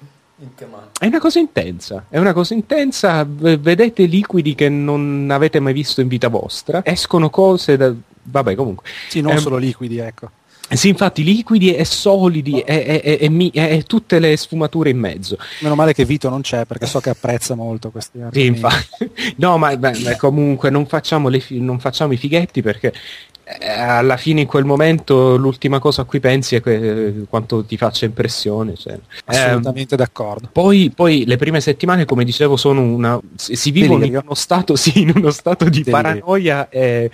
è 1.00 1.06
una 1.08 1.20
cosa 1.20 1.40
intensa, 1.40 2.06
è 2.10 2.20
una 2.20 2.34
cosa 2.34 2.54
intensa, 2.54 3.24
v- 3.24 3.58
vedete 3.58 4.04
liquidi 4.06 4.54
che 4.54 4.70
non 4.70 5.30
avete 5.32 5.60
mai 5.60 5.74
visto 5.74 6.00
in 6.02 6.08
vita 6.08 6.28
vostra, 6.28 6.82
escono 6.86 7.30
cose 7.32 7.76
da... 7.76 7.92
Vabbè, 8.22 8.54
comunque. 8.54 8.88
Sì, 9.08 9.22
non 9.22 9.32
Ehm, 9.34 9.38
solo 9.40 9.58
liquidi, 9.58 9.98
ecco. 9.98 10.30
Sì, 10.72 10.90
infatti 10.90 11.24
liquidi 11.24 11.74
e 11.74 11.84
solidi 11.86 12.60
e, 12.62 13.02
e- 13.04 13.18
e- 13.22 13.52
e 13.54 13.84
tutte 13.84 14.20
le 14.20 14.38
sfumature 14.38 14.90
in 14.90 14.98
mezzo. 15.00 15.38
Meno 15.62 15.76
male 15.76 15.94
che 15.94 16.06
Vito 16.06 16.30
non 16.30 16.42
c'è 16.42 16.66
perché 16.66 16.86
so 16.86 17.00
che 17.00 17.10
apprezza 17.10 17.56
molto 17.56 17.90
questi 17.92 18.18
Sì, 18.18 18.24
argomenti. 18.24 18.48
infatti. 18.48 19.12
No, 19.38 19.58
ma, 19.58 19.76
ma 19.78 19.92
comunque 20.18 20.70
non 20.70 20.86
facciamo, 20.86 21.30
fi- 21.40 21.60
non 21.60 21.80
facciamo 21.80 22.14
i 22.14 22.18
fighetti 22.18 22.62
perché 22.62 22.94
eh, 23.60 23.68
alla 23.68 24.16
fine 24.18 24.42
in 24.42 24.48
quel 24.48 24.64
momento 24.64 25.36
l'ultima 25.36 25.80
cosa 25.80 26.04
a 26.04 26.06
cui 26.06 26.20
pensi 26.20 26.56
è 26.56 26.62
que- 26.62 27.26
quanto 27.30 27.64
ti 27.64 27.78
faccia 27.78 28.06
impressione. 28.06 28.76
cioè. 28.76 28.98
Assolutamente 29.26 29.96
d'accordo. 29.96 30.50
poi, 30.52 30.92
poi 30.94 31.26
le 31.26 31.38
prime 31.38 31.60
settimane, 31.62 32.06
come 32.06 32.24
dicevo, 32.24 32.58
sono 32.58 32.82
una. 32.82 33.20
Si 33.36 33.72
vivono 33.72 34.06
in 34.06 34.20
uno 34.24 34.36
stato, 34.36 34.76
sì, 34.78 35.02
in 35.02 35.14
uno 35.16 35.32
stato 35.32 35.64
di 35.66 35.82
Delirio. 35.82 35.92
paranoia 35.94 36.70
e 36.70 37.10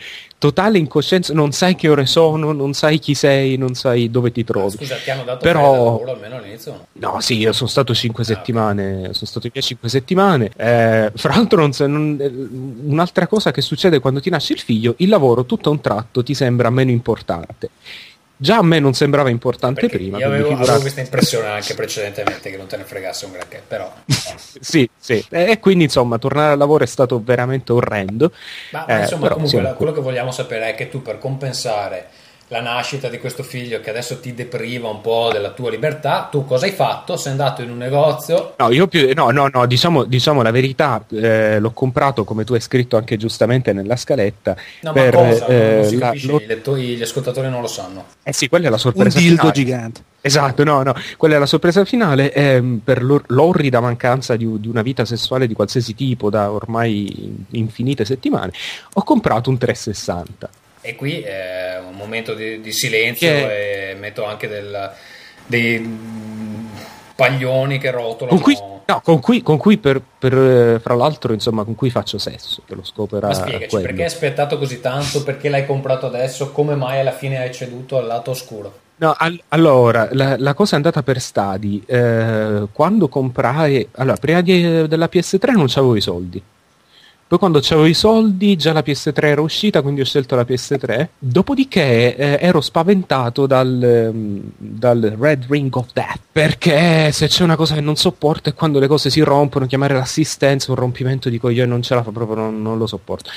totale 0.46 0.78
incoscienza. 0.78 1.34
Non 1.34 1.52
sai 1.52 1.76
che 1.76 1.90
ore 1.90 2.06
sono, 2.06 2.52
non 2.52 2.74
sai 2.74 3.00
chi 3.00 3.14
sei, 3.16 3.58
non 3.58 3.74
sai 3.74 4.10
dove 4.12 4.32
ti 4.32 4.44
trovi. 4.44 4.78
Scusa, 4.78 4.96
ti 5.04 5.10
hanno 5.10 5.24
dato 5.24 5.40
Però- 5.44 5.72
lavoro 5.72 6.12
almeno 6.12 6.36
all'inizio? 6.36 6.88
No? 6.94 7.12
No, 7.14 7.20
sì, 7.22 7.38
io 7.38 7.52
sono 7.52 7.70
stato 7.70 7.94
5 7.94 8.24
Ah, 8.24 8.26
settimane, 8.26 9.02
sono 9.14 9.26
stato 9.26 9.50
via 9.52 9.62
5 9.62 9.90
settimane. 9.90 10.52
Eh, 10.56 11.12
fra 11.16 11.36
l'altro, 11.36 11.60
non 11.62 11.72
non- 11.88 12.18
eh, 12.20 12.32
un'altra 12.90 13.28
cosa 13.28 13.52
che 13.52 13.62
succede 13.62 14.00
quando 14.00 14.20
ti 14.22 14.30
nasce 14.30 14.54
il 14.54 14.60
figlio, 14.60 14.94
il 14.98 15.10
lavoro 15.10 15.46
tutto 15.46 15.70
a 15.70 15.72
un 15.72 15.82
tratto 15.82 16.24
ti 16.24 16.34
sembra 16.34 16.70
meno 16.70 16.92
importante. 16.92 17.70
Già 18.38 18.58
a 18.58 18.64
me 18.64 18.80
non 18.80 18.94
sembrava 18.94 19.30
importante 19.30 19.82
Perché 19.82 19.98
prima. 19.98 20.18
io 20.18 20.28
avevo, 20.28 20.54
avevo 20.54 20.80
questa 20.82 21.00
impressione 21.00 21.48
anche 21.48 21.74
precedentemente 21.74 22.50
che 22.50 22.58
non 22.58 22.68
te 22.68 22.76
ne 22.78 22.84
fregasse 22.84 23.26
un 23.26 23.32
granché, 23.32 23.62
però. 23.66 23.92
Sì, 24.60 24.90
sì. 24.98 25.24
E 25.30 25.60
quindi 25.60 25.84
insomma, 25.86 26.18
tornare 26.18 26.54
al 26.54 26.58
lavoro 26.58 26.84
è 26.84 26.88
stato 26.88 27.22
veramente 27.24 27.72
orrendo. 27.72 28.32
Ma, 28.72 28.86
ma 28.88 28.98
Eh, 28.98 29.02
insomma, 29.02 29.22
però, 29.24 29.36
comunque, 29.36 29.68
sì, 29.70 29.74
quello 29.76 29.92
che 29.92 30.02
vogliamo 30.02 30.32
sapere 30.32 30.70
è 30.70 30.76
che 30.76 30.90
tu 30.90 31.02
per 31.02 31.18
compensare 31.20 32.08
la 32.50 32.62
nascita 32.62 33.10
di 33.10 33.18
questo 33.20 33.42
figlio 33.42 33.80
che 33.80 33.90
adesso 33.90 34.20
ti 34.20 34.34
depriva 34.36 34.88
un 34.88 35.02
po' 35.02 35.30
della 35.32 35.50
tua 35.50 35.72
libertà, 35.72 36.28
tu 36.30 36.46
cosa 36.46 36.66
hai 36.68 36.72
fatto? 36.74 37.18
Sei 37.18 37.32
andato 37.32 37.64
in 37.64 37.72
un 37.72 37.78
negozio, 37.78 38.54
No, 38.60 38.70
io 38.72 38.88
più, 38.88 39.10
no, 39.16 39.32
no, 39.32 39.50
no, 39.52 39.66
diciamo, 39.66 40.04
diciamo 40.04 40.44
la 40.44 40.52
verità, 40.52 41.04
eh, 41.12 41.60
l'ho 41.60 41.72
comprato 41.72 42.24
come 42.24 42.44
tu 42.44 42.54
hai 42.54 42.62
scritto 42.62 42.98
anche 42.98 43.18
giustamente 43.18 43.74
nella 43.74 43.96
scaletta. 43.96 44.56
no 44.82 44.92
per, 44.94 45.16
ma 45.16 45.22
cosa? 45.30 45.48
Non- 45.48 45.56
eh, 45.58 45.76
non 45.76 45.84
si 45.86 45.98
la- 45.98 46.06
capisce, 46.06 46.28
lo- 46.28 46.42
lettori- 46.46 46.96
gli 46.96 47.02
ascoltatori 47.02 47.50
non 47.50 47.62
lo 47.62 47.68
sanno. 47.68 48.06
eh 48.22 48.32
sì, 48.34 48.48
quella 48.48 48.68
è 48.68 48.70
la 48.70 48.76
Un 48.76 48.82
sorpresa. 48.82 49.18
dildo 49.18 49.36
finale. 49.38 49.54
gigante. 49.54 50.04
Esatto, 50.22 50.64
no, 50.64 50.82
no, 50.84 50.94
quella 51.18 51.36
è 51.36 51.40
la 51.40 51.46
sorpresa 51.46 51.84
finale. 51.86 52.32
ehm, 52.34 52.80
per 52.84 53.04
l'or- 53.04 53.24
l'orrida 53.28 53.80
mancanza 53.80 54.36
di, 54.36 54.48
di 54.60 54.68
una 54.68 54.82
vita 54.84 55.04
sessuale 55.06 55.48
di 55.48 55.54
qualsiasi 55.54 55.94
tipo 55.96 56.30
da 56.30 56.52
ormai 56.52 57.46
infinite 57.52 58.06
settimane, 58.06 58.52
ho 58.94 59.04
comprato 59.04 59.50
un 59.50 59.58
360. 59.58 60.50
E 60.86 60.96
qui 60.96 61.20
è 61.22 61.80
un 61.84 61.96
momento 61.96 62.34
di, 62.36 62.62
di 62.62 62.72
silenzio 62.72 63.28
Che- 63.28 63.90
e 63.92 63.96
metto 63.96 64.24
anche 64.24 64.48
del- 64.48 64.92
dei 65.48 65.80
paglioni 67.16 67.78
che 67.80 67.92
rotolano. 67.92 68.28
Con 68.28 68.40
cui, 68.42 68.58
no, 68.86 69.02
con 69.04 69.20
cui, 69.20 69.42
con 69.42 69.58
cui 69.58 69.78
per, 69.78 70.02
per, 70.20 70.34
eh, 70.38 70.80
fra 70.80 70.94
l'altro, 70.96 71.34
insomma, 71.34 71.64
con 71.64 71.76
cui 71.76 71.90
faccio 71.90 72.18
sesso, 72.18 72.62
che 72.68 72.76
lo 72.76 72.84
scopo 72.84 73.18
era 73.18 73.28
Ma 73.28 73.34
spiegaci, 73.34 73.68
quello. 73.68 73.86
perché 73.86 74.02
hai 74.02 74.08
aspettato 74.08 74.58
così 74.58 74.80
tanto? 74.82 75.24
Perché 75.24 75.50
l'hai 75.50 75.66
comprato 75.66 76.06
adesso? 76.06 76.52
Come 76.52 76.76
mai 76.76 77.00
alla 77.00 77.12
fine 77.14 77.40
hai 77.40 77.54
ceduto 77.54 77.98
al 77.98 78.06
lato 78.06 78.32
oscuro? 78.32 78.80
No, 78.98 79.14
al- 79.18 79.42
allora, 79.50 80.08
la, 80.12 80.36
la 80.38 80.54
cosa 80.54 80.74
è 80.74 80.76
andata 80.76 81.04
per 81.04 81.20
stadi. 81.20 81.84
Eh, 81.86 82.68
quando 82.72 83.08
comprai... 83.10 83.88
Allora, 83.94 84.16
prima 84.18 84.42
di- 84.42 84.88
della 84.88 85.10
PS3 85.12 85.52
non 85.52 85.66
c'avevo 85.68 85.96
i 85.98 86.02
soldi. 86.02 86.42
Poi 87.28 87.40
quando 87.40 87.60
c'avevo 87.60 87.88
i 87.88 87.96
soldi 87.96 88.56
già 88.56 88.72
la 88.72 88.84
PS3 88.86 89.24
era 89.24 89.42
uscita, 89.42 89.82
quindi 89.82 90.02
ho 90.02 90.06
scelto 90.06 90.36
la 90.36 90.44
PS3. 90.44 91.08
Dopodiché 91.18 92.16
eh, 92.16 92.38
ero 92.40 92.62
spaventato 92.62 93.48
dal, 93.48 93.82
ehm, 93.82 94.42
dal 94.56 95.16
Red 95.20 95.46
Ring 95.50 95.76
of 95.76 95.88
Death. 95.92 96.20
Perché 96.32 97.12
se 97.12 97.28
c'è 97.28 97.44
una 97.44 97.56
cosa 97.56 97.74
che 97.74 97.82
non 97.82 97.96
sopporto 97.96 98.50
è 98.50 98.54
quando 98.54 98.78
le 98.78 98.86
cose 98.86 99.10
si 99.10 99.22
rompono, 99.22 99.66
chiamare 99.66 99.96
l'assistenza, 99.96 100.70
un 100.70 100.78
rompimento 100.78 101.30
di 101.30 101.40
coglione 101.40 101.68
non 101.68 101.82
ce 101.82 101.96
la 101.96 102.04
fa 102.04 102.12
proprio, 102.12 102.36
non, 102.36 102.62
non 102.62 102.78
lo 102.78 102.86
sopporto. 102.86 103.32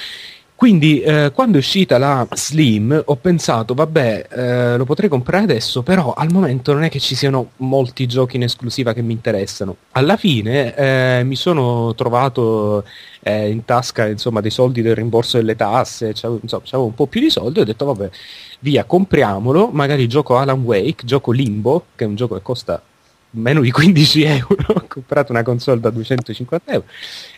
Quindi 0.58 1.00
eh, 1.02 1.30
quando 1.32 1.56
è 1.56 1.60
uscita 1.60 1.98
la 1.98 2.26
Slim 2.32 3.04
ho 3.04 3.14
pensato, 3.14 3.74
vabbè, 3.74 4.26
eh, 4.28 4.76
lo 4.76 4.84
potrei 4.84 5.08
comprare 5.08 5.44
adesso, 5.44 5.82
però 5.82 6.14
al 6.14 6.32
momento 6.32 6.72
non 6.72 6.82
è 6.82 6.88
che 6.90 6.98
ci 6.98 7.14
siano 7.14 7.52
molti 7.58 8.08
giochi 8.08 8.34
in 8.34 8.42
esclusiva 8.42 8.92
che 8.92 9.00
mi 9.00 9.12
interessano. 9.12 9.76
Alla 9.92 10.16
fine 10.16 10.74
eh, 10.74 11.22
mi 11.22 11.36
sono 11.36 11.94
trovato 11.94 12.82
eh, 13.22 13.50
in 13.50 13.64
tasca 13.64 14.08
insomma, 14.08 14.40
dei 14.40 14.50
soldi 14.50 14.82
del 14.82 14.96
rimborso 14.96 15.36
delle 15.36 15.54
tasse, 15.54 16.12
c'avevo, 16.12 16.40
un 16.84 16.94
po' 16.94 17.06
più 17.06 17.20
di 17.20 17.30
soldi 17.30 17.60
ho 17.60 17.64
detto, 17.64 17.84
vabbè, 17.84 18.10
via, 18.58 18.82
compriamolo, 18.82 19.68
magari 19.70 20.08
gioco 20.08 20.38
Alan 20.38 20.62
Wake, 20.62 21.04
gioco 21.04 21.30
Limbo, 21.30 21.84
che 21.94 22.02
è 22.02 22.08
un 22.08 22.16
gioco 22.16 22.34
che 22.34 22.42
costa 22.42 22.82
meno 23.30 23.60
di 23.60 23.70
15 23.70 24.22
euro, 24.24 24.56
ho 24.74 24.84
comprato 24.88 25.32
una 25.32 25.42
console 25.42 25.80
da 25.80 25.90
250 25.90 26.72
euro 26.72 26.86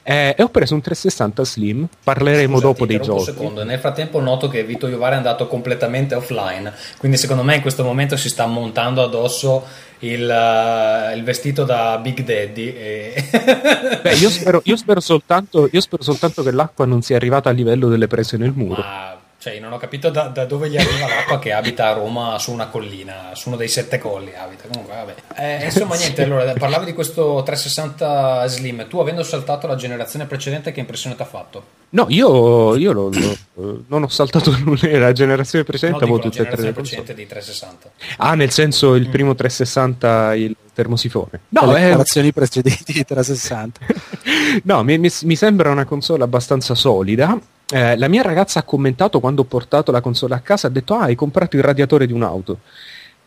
eh, 0.02 0.35
e 0.37 0.42
ho 0.42 0.49
preso 0.49 0.75
un 0.75 0.80
360 0.80 1.44
Slim, 1.44 1.88
parleremo 2.02 2.54
Scusa, 2.54 2.66
dopo 2.66 2.87
dei 2.87 3.00
giochi. 3.00 3.18
un 3.18 3.25
secondo. 3.25 3.64
Nel 3.64 3.78
frattempo 3.78 4.20
noto 4.20 4.49
che 4.49 4.64
Vito 4.64 4.87
Iovara 4.88 5.14
è 5.14 5.18
andato 5.18 5.47
completamente 5.47 6.14
offline, 6.14 6.73
quindi 6.99 7.16
secondo 7.16 7.42
me 7.42 7.56
in 7.56 7.61
questo 7.61 7.85
momento 7.85 8.16
si 8.16 8.28
sta 8.28 8.47
montando 8.47 9.02
addosso 9.02 9.64
il, 10.00 10.28
eh, 10.28 11.16
il 11.16 11.23
vestito 11.25 11.64
da 11.64 11.99
Big 11.99 12.23
Daddy. 12.23 12.68
E... 12.68 13.25
Beh, 14.02 14.14
io 14.14 14.30
spero, 14.30 14.62
io 14.64 14.76
spero 14.76 15.00
soltanto, 15.00 15.68
io 15.70 15.80
spero 15.80 16.02
soltanto 16.02 16.42
che 16.42 16.50
l'acqua 16.50 16.87
non 16.87 17.02
sia 17.02 17.16
arrivata 17.16 17.50
a 17.50 17.52
livello 17.52 17.88
delle 17.88 18.06
prese 18.06 18.37
nel 18.37 18.52
muro. 18.54 18.80
Ma 18.80 19.19
cioè, 19.40 19.59
non 19.59 19.73
ho 19.73 19.78
capito 19.78 20.11
da, 20.11 20.25
da 20.28 20.44
dove 20.44 20.68
gli 20.68 20.76
arriva 20.76 21.09
l'acqua 21.09 21.38
che 21.38 21.50
abita 21.52 21.88
a 21.88 21.92
Roma 21.94 22.38
su 22.38 22.52
una 22.52 22.66
collina, 22.66 23.30
su 23.32 23.49
uno 23.49 23.56
dei 23.56 23.68
sette 23.68 23.99
colli 23.99 24.32
abita. 24.37 24.64
Comunque, 24.70 24.94
vabbè. 24.94 25.14
Eh, 25.37 25.64
insomma, 25.64 25.97
niente, 25.99 26.25
allora 26.25 26.52
parlavi 26.52 26.85
di 26.85 26.92
questo 26.92 27.42
360 27.42 28.47
Slim. 28.49 28.87
Tu, 28.87 28.99
avendo 28.99 29.23
saltato 29.23 29.66
la 29.66 29.76
generazione 29.76 30.26
precedente, 30.26 30.73
che 30.73 30.80
impressione 30.80 31.16
ti 31.16 31.23
ha 31.23 31.25
fatto? 31.25 31.78
No, 31.92 32.04
io, 32.09 32.76
io 32.76 32.92
lo- 32.92 33.09
lo- 33.54 33.82
non 33.88 34.02
ho 34.04 34.09
saltato 34.09 34.54
nulla, 34.62 34.99
la 34.99 35.12
generazione 35.12 35.64
precedente 35.64 36.04
No, 36.04 36.12
avevo 36.12 36.20
tutte 36.28 36.42
e 36.42 36.47
tre 36.47 36.50
le 36.50 36.56
generazione 36.56 36.75
console. 36.75 37.02
precedente 37.02 37.23
di 37.23 37.26
360. 37.26 37.90
Ah, 38.18 38.35
nel 38.35 38.50
senso 38.50 38.90
Mm. 38.92 38.97
il 38.97 39.09
primo 39.09 39.35
360, 39.35 40.35
il 40.35 40.56
termosifone. 40.75 41.40
No, 41.49 41.66
le 41.73 41.78
eh, 41.78 41.80
generazioni 41.80 42.32
precedenti 42.32 42.92
di 42.92 43.04
360. 43.04 43.80
no 44.64 44.82
mi, 44.85 44.99
mi- 44.99 45.11
mi 45.23 45.35
sembra 45.37 45.70
una 45.70 45.85
console 45.87 46.23
abbastanza 46.25 46.75
solida. 46.75 47.38
Eh, 47.72 47.96
la 47.96 48.08
mia 48.08 48.22
ragazza 48.22 48.58
ha 48.58 48.64
commentato 48.64 49.20
quando 49.20 49.42
ho 49.42 49.44
portato 49.44 49.92
la 49.92 50.00
console 50.00 50.34
a 50.34 50.40
casa, 50.40 50.66
ha 50.66 50.70
detto, 50.70 50.94
ah, 50.94 51.02
hai 51.02 51.14
comprato 51.14 51.56
il 51.56 51.62
radiatore 51.62 52.06
di 52.06 52.12
un'auto. 52.12 52.60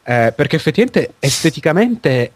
Eh, 0.04 0.34
perché 0.36 0.58
effettivamente 0.58 1.14
esteticamente 1.20 2.32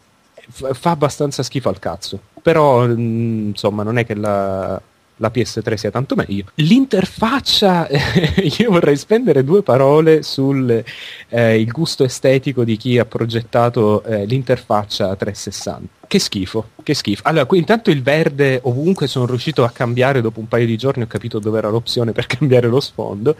fa 0.50 0.92
abbastanza 0.92 1.44
schifo 1.44 1.70
al 1.70 1.80
cazzo. 1.80 2.20
Però, 2.42 2.86
mm, 2.86 3.48
insomma, 3.50 3.84
non 3.84 3.98
è 3.98 4.06
che 4.06 4.16
la, 4.16 4.82
la 5.18 5.32
PS3 5.34 5.74
sia 5.76 5.92
tanto 5.92 6.16
meglio. 6.16 6.46
L'interfaccia, 6.56 7.88
io 8.58 8.72
vorrei 8.72 8.98
spendere 8.98 9.44
due 9.44 9.64
parole 9.64 10.24
sul 10.24 10.84
eh, 11.30 11.66
gusto 11.66 12.04
estetico 12.04 12.64
di 12.64 12.78
chi 12.78 12.98
ha 12.98 13.06
progettato 13.06 14.04
eh, 14.04 14.26
l'interfaccia 14.26 15.16
360. 15.16 15.96
Che 16.08 16.20
schifo, 16.20 16.70
che 16.84 16.94
schifo. 16.94 17.24
Allora, 17.26 17.46
qui 17.46 17.58
intanto 17.58 17.90
il 17.92 18.02
verde 18.02 18.60
ovunque 18.64 19.08
sono 19.08 19.26
riuscito 19.26 19.64
a 19.64 19.70
cambiare 19.72 20.22
dopo 20.22 20.40
un 20.40 20.48
paio 20.48 20.66
di 20.66 20.78
giorni, 20.78 21.04
ho 21.04 21.08
capito 21.08 21.40
dove 21.40 21.58
era 21.58 21.70
l'opzione 21.70 22.12
per 22.14 22.26
cambiare 22.28 22.68
lo 22.68 22.80
sfondo. 22.80 23.36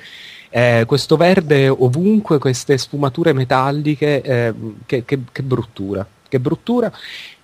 Eh, 0.50 0.84
questo 0.86 1.18
verde 1.18 1.68
ovunque, 1.68 2.40
queste 2.40 2.78
sfumature 2.78 3.34
metalliche, 3.34 4.22
eh, 4.22 4.54
che, 4.86 5.06
che- 5.06 5.20
che 5.32 5.44
bruttura, 5.44 6.06
che 6.28 6.40
bruttura. 6.40 6.92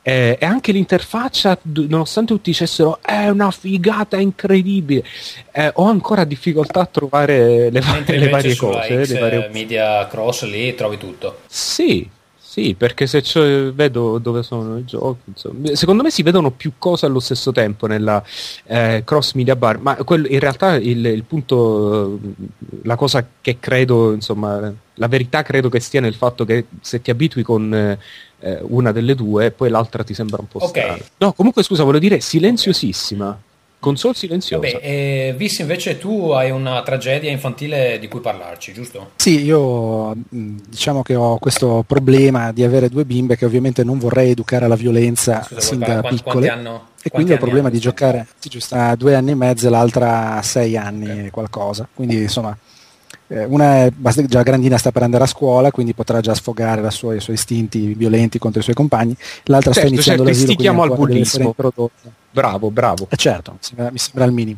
Eh, 0.06 0.38
e 0.38 0.46
anche 0.46 0.74
l'interfaccia, 0.74 1.58
nonostante 1.88 2.34
tutti 2.34 2.50
dicessero 2.50 3.00
è 3.02 3.30
una 3.30 3.52
figata 3.52 4.18
incredibile, 4.18 5.02
eh, 5.54 5.72
ho 5.76 5.86
ancora 5.86 6.26
difficoltà 6.26 6.82
a 6.82 6.86
trovare 6.86 7.70
le, 7.70 7.80
va- 7.80 8.04
le 8.06 8.28
varie 8.28 8.56
cose. 8.58 9.06
X 9.06 9.12
le 9.14 9.20
varie- 9.20 9.50
Media 9.54 10.06
Cross 10.08 10.44
lì 10.44 10.76
trovi 10.76 10.98
tutto. 10.98 11.40
Sì, 11.48 12.06
sì, 12.54 12.76
perché 12.78 13.08
se 13.08 13.24
vedo 13.72 14.18
dove 14.18 14.44
sono 14.44 14.78
i 14.78 14.84
giochi, 14.84 15.22
insomma. 15.28 15.74
secondo 15.74 16.04
me 16.04 16.12
si 16.12 16.22
vedono 16.22 16.52
più 16.52 16.74
cose 16.78 17.06
allo 17.06 17.22
stesso 17.22 17.54
tempo 17.54 17.88
nella 17.88 18.22
eh, 18.66 19.04
cross 19.06 19.34
media 19.34 19.56
bar, 19.56 19.80
ma 19.80 19.96
quello- 19.96 20.28
in 20.28 20.40
realtà 20.40 20.76
il, 20.76 21.04
il 21.06 21.24
punto, 21.24 22.20
la 22.84 22.98
cosa 22.98 23.26
che 23.40 23.58
credo, 23.60 24.12
insomma, 24.12 24.72
la 24.96 25.08
verità 25.08 25.42
credo 25.44 25.70
che 25.70 25.80
stia 25.80 26.02
nel 26.02 26.14
fatto 26.14 26.44
che 26.46 26.66
se 26.82 27.02
ti 27.02 27.10
abitui 27.10 27.42
con 27.42 27.98
eh, 28.44 28.52
eh, 28.52 28.60
una 28.62 28.92
delle 28.92 29.16
due, 29.16 29.52
poi 29.52 29.70
l'altra 29.70 30.04
ti 30.04 30.14
sembra 30.14 30.38
un 30.40 30.48
po' 30.48 30.60
Ok. 30.64 30.68
strana. 30.70 30.98
No, 31.18 31.34
comunque 31.34 31.64
scusa, 31.64 31.84
volevo 31.84 32.04
dire 32.04 32.20
silenziosissima, 32.20 33.40
console 33.80 34.14
silenziosa. 34.14 34.66
Vabbè, 34.66 34.80
e 34.82 35.34
Vis 35.36 35.60
invece 35.60 35.98
tu 35.98 36.30
hai 36.32 36.52
una 36.52 36.82
tragedia 36.84 37.30
infantile 37.30 38.00
di 38.00 38.08
cui 38.08 38.22
parlarci, 38.22 38.72
giusto? 38.74 39.12
Sì, 39.18 39.44
io 39.44 40.14
mh, 40.16 40.56
diciamo 40.70 41.02
che 41.02 41.16
ho 41.16 41.38
questo 41.38 41.84
problema 41.86 42.52
di 42.52 42.64
avere 42.64 42.88
due 42.90 43.04
bimbe 43.06 43.36
che 43.36 43.46
ovviamente 43.46 43.84
non 43.84 43.98
vorrei 44.00 44.32
educare 44.32 44.66
alla 44.66 44.76
violenza 44.76 45.44
Scusa, 45.44 45.60
sin 45.60 45.80
da 45.80 46.00
quanti- 46.00 46.16
piccole. 46.24 46.48
quanti 46.48 46.48
hanno- 46.48 46.70
e 47.06 47.10
quanti 47.10 47.12
quindi 47.12 47.32
ho 47.32 47.36
il 47.36 47.40
problema 47.42 47.70
di 47.70 47.80
giocare, 47.80 48.28
sì, 48.40 48.48
giusto, 48.50 48.76
ha 48.76 48.96
due 48.96 49.16
anni 49.16 49.32
e 49.32 49.36
mezzo 49.36 49.68
e 49.68 49.70
l'altra 49.70 50.40
sei 50.42 50.78
anni 50.78 51.26
e 51.26 51.32
qualcosa. 51.32 51.86
Quindi 51.94 52.16
insomma, 52.22 52.58
eh, 53.28 53.46
una 53.46 53.86
è 53.86 53.92
già 54.26 54.42
grandina 54.44 54.78
sta 54.78 54.92
per 54.92 55.04
andare 55.04 55.24
a 55.24 55.28
scuola, 55.28 55.72
quindi 55.72 55.94
potrà 55.94 56.20
già 56.22 56.34
sfogare 56.34 56.82
la 56.82 56.92
sua- 56.92 57.16
i 57.16 57.20
suoi 57.22 57.36
istinti 57.36 57.94
violenti 57.94 58.40
contro 58.40 58.60
i 58.60 58.64
suoi 58.64 58.76
compagni. 58.76 59.16
L'altra 59.46 59.72
sta 59.72 59.82
Certo, 59.82 59.94
iniziando 59.96 60.24
certo, 60.24 60.24
l'asilo, 60.24 60.46
quindi 60.46 60.54
stichiamo 60.54 60.82
al 60.84 60.90
ancora 60.90 61.08
deve 61.08 61.20
essere 61.22 61.44
bullismo. 61.44 61.68
introdotta. 61.68 62.10
Bravo, 62.32 62.70
bravo. 62.72 63.08
Eh 63.10 63.16
certo, 63.16 63.52
mi 63.52 63.58
sembra, 63.62 63.92
mi 63.92 63.98
sembra 63.98 64.24
il 64.26 64.32
minimo. 64.32 64.58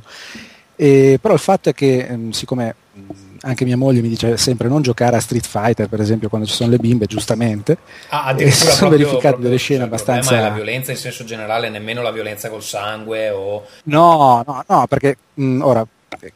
E, 0.77 1.19
però 1.21 1.33
il 1.33 1.39
fatto 1.39 1.69
è 1.69 1.73
che, 1.73 1.99
ehm, 2.09 2.31
siccome 2.31 2.75
mh, 2.93 2.99
anche 3.41 3.63
mia 3.63 3.77
moglie 3.77 4.01
mi 4.01 4.09
dice 4.09 4.35
sempre 4.37 4.67
non 4.67 4.81
giocare 4.81 5.15
a 5.15 5.19
Street 5.21 5.45
Fighter, 5.45 5.87
per 5.87 6.01
esempio, 6.01 6.27
quando 6.27 6.47
ci 6.47 6.53
sono 6.53 6.69
le 6.71 6.77
bimbe, 6.77 7.05
giustamente, 7.05 7.77
Ah, 8.09 8.33
e 8.37 8.51
si 8.51 8.65
sono 8.65 8.75
proprio- 8.75 8.89
verificate 8.89 9.19
proprio- 9.27 9.43
delle 9.43 9.57
scene 9.57 9.79
cioè, 9.79 9.87
abbastanza... 9.87 10.37
è 10.37 10.41
la 10.41 10.49
violenza 10.49 10.91
in 10.91 10.97
senso 10.97 11.23
generale, 11.23 11.69
nemmeno 11.69 12.01
la 12.01 12.11
violenza 12.11 12.49
col 12.49 12.61
sangue 12.63 13.29
o... 13.29 13.65
No, 13.83 14.43
no, 14.45 14.63
no, 14.67 14.87
perché 14.87 15.15
mh, 15.35 15.61
ora, 15.61 15.81
eh, 15.81 15.87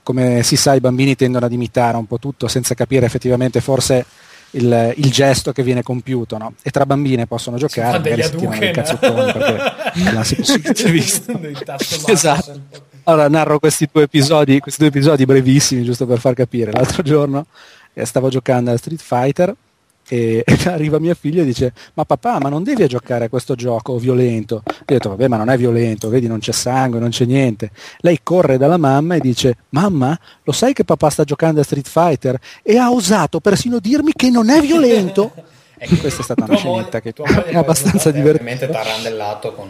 come 0.03 0.43
si 0.43 0.55
sa, 0.55 0.73
i 0.73 0.79
bambini 0.79 1.15
tendono 1.15 1.45
ad 1.45 1.51
imitare 1.51 1.97
un 1.97 2.05
po' 2.05 2.19
tutto 2.19 2.47
senza 2.47 2.73
capire 2.75 3.05
effettivamente 3.05 3.61
forse 3.61 4.05
il, 4.51 4.93
il 4.97 5.11
gesto 5.11 5.51
che 5.51 5.63
viene 5.63 5.83
compiuto, 5.83 6.37
no? 6.37 6.53
E 6.61 6.71
tra 6.71 6.85
bambine 6.85 7.27
possono 7.27 7.57
giocare, 7.57 7.99
degli 8.01 8.17
magari 8.17 8.29
si 8.29 8.37
tirano 8.37 8.55
Hadouken. 8.55 8.73
cazzottoni 8.73 9.31
perché 9.31 10.11
non 10.11 10.23
si 10.23 10.35
basso 11.65 12.03
Esatto. 12.11 12.61
Allora 13.03 13.27
narro 13.27 13.59
questi 13.59 13.87
due 13.91 14.03
episodi, 14.03 14.59
questi 14.59 14.81
due 14.81 14.89
episodi 14.89 15.25
brevissimi, 15.25 15.83
giusto 15.83 16.05
per 16.05 16.19
far 16.19 16.33
capire. 16.33 16.71
L'altro 16.71 17.01
giorno 17.01 17.47
eh, 17.93 18.05
stavo 18.05 18.29
giocando 18.29 18.71
a 18.71 18.77
Street 18.77 19.01
Fighter 19.01 19.55
e 20.09 20.43
arriva 20.65 20.99
mia 20.99 21.13
figlia 21.13 21.43
e 21.43 21.45
dice 21.45 21.71
ma 21.93 22.03
papà 22.03 22.39
ma 22.39 22.49
non 22.49 22.63
devi 22.63 22.85
giocare 22.87 23.25
a 23.25 23.29
questo 23.29 23.55
gioco 23.55 23.97
violento? 23.97 24.63
Io 24.65 24.73
ho 24.77 24.83
detto 24.85 25.09
vabbè 25.09 25.27
ma 25.27 25.37
non 25.37 25.49
è 25.49 25.57
violento 25.57 26.09
vedi 26.09 26.27
non 26.27 26.39
c'è 26.39 26.51
sangue 26.51 26.99
non 26.99 27.09
c'è 27.09 27.25
niente. 27.25 27.71
Lei 27.99 28.19
corre 28.23 28.57
dalla 28.57 28.77
mamma 28.77 29.15
e 29.15 29.19
dice 29.19 29.57
mamma 29.69 30.17
lo 30.43 30.51
sai 30.51 30.73
che 30.73 30.83
papà 30.83 31.09
sta 31.09 31.23
giocando 31.23 31.61
a 31.61 31.63
Street 31.63 31.87
Fighter? 31.87 32.39
E 32.63 32.77
ha 32.77 32.91
osato 32.91 33.39
persino 33.39 33.79
dirmi 33.79 34.13
che 34.15 34.29
non 34.29 34.49
è 34.49 34.59
violento. 34.61 35.31
Ecco, 35.81 35.95
questa 35.95 36.19
è 36.19 36.23
stata 36.25 36.43
una 36.43 36.57
scenetta 36.57 36.99
che 36.99 37.13
è 37.45 37.55
abbastanza 37.55 38.09
è 38.09 38.11
Ovviamente 38.11 38.67
divertente 38.67 38.67
tarrandellato 38.67 39.53
con, 39.53 39.69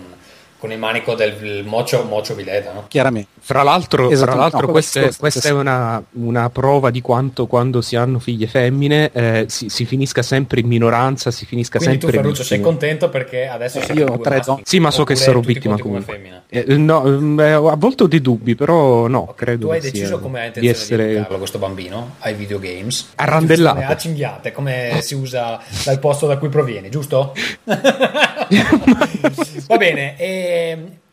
con 0.59 0.71
il 0.73 0.77
manico 0.77 1.15
del 1.15 1.63
mocio, 1.65 2.03
mocio 2.03 2.35
Vileta, 2.35 2.73
no? 2.73 2.85
chiaramente 2.89 3.29
Fra 3.39 3.63
l'altro, 3.63 4.09
Esatto, 4.09 4.31
fra 4.31 4.39
l'altro 4.39 4.65
no, 4.67 4.71
questa, 4.73 4.99
questo- 5.01 5.19
questa 5.21 5.39
questo- 5.39 5.57
è 5.57 5.61
una, 5.61 6.03
una 6.13 6.49
prova 6.49 6.89
di 6.91 7.01
quanto 7.01 7.47
quando 7.47 7.81
si 7.81 7.95
hanno 7.95 8.19
figlie 8.19 8.45
femmine 8.47 9.09
eh, 9.13 9.45
si, 9.47 9.69
si 9.69 9.85
finisca 9.85 10.21
sempre 10.21 10.59
in 10.59 10.67
minoranza, 10.67 11.31
si 11.31 11.45
finisca 11.45 11.77
Quindi 11.79 11.97
tu 11.97 12.07
sempre 12.07 12.21
Ferruccio 12.21 12.43
sei 12.43 12.59
contento 12.59 13.09
perché 13.09 13.47
adesso 13.47 13.79
siete 13.79 13.93
Io 13.93 14.05
due 14.05 14.15
ho 14.15 14.19
tre 14.19 14.35
maschi, 14.35 14.45
donne. 14.51 14.61
Sì, 14.65 14.79
ma 14.79 14.91
so 14.91 15.03
che 15.05 15.15
sarò 15.15 15.39
tu 15.39 15.47
ti 15.47 15.53
vittima 15.53 15.77
come 15.79 16.01
femmina? 16.01 16.43
Eh, 16.49 16.65
no, 16.77 17.03
mm, 17.03 17.39
eh, 17.39 17.51
a 17.51 17.75
volte 17.77 18.03
ho 18.03 18.07
dei 18.07 18.21
dubbi, 18.21 18.55
però 18.55 19.07
no, 19.07 19.19
Ok, 19.29 19.35
credo 19.35 19.67
tu 19.67 19.71
hai 19.71 19.79
deciso 19.79 20.05
sia- 20.07 20.17
come 20.17 20.41
hai 20.41 20.51
di 20.51 20.59
intenzione 20.59 20.73
di, 20.73 20.79
essere 20.81 21.11
educarlo 21.11 21.37
questo 21.37 21.57
bambino 21.57 22.15
ai 22.19 22.33
videogames 22.33 23.11
Arrandellato. 23.15 23.91
A 23.91 23.95
cinghiate 23.97 24.51
come 24.51 24.99
si 25.01 25.15
usa 25.15 25.59
dal 25.85 25.99
posto 25.99 26.27
da 26.27 26.37
cui 26.37 26.49
provieni 26.49 26.89
giusto? 26.89 27.33
va 29.67 29.77
bene 29.77 30.17
e... 30.17 30.47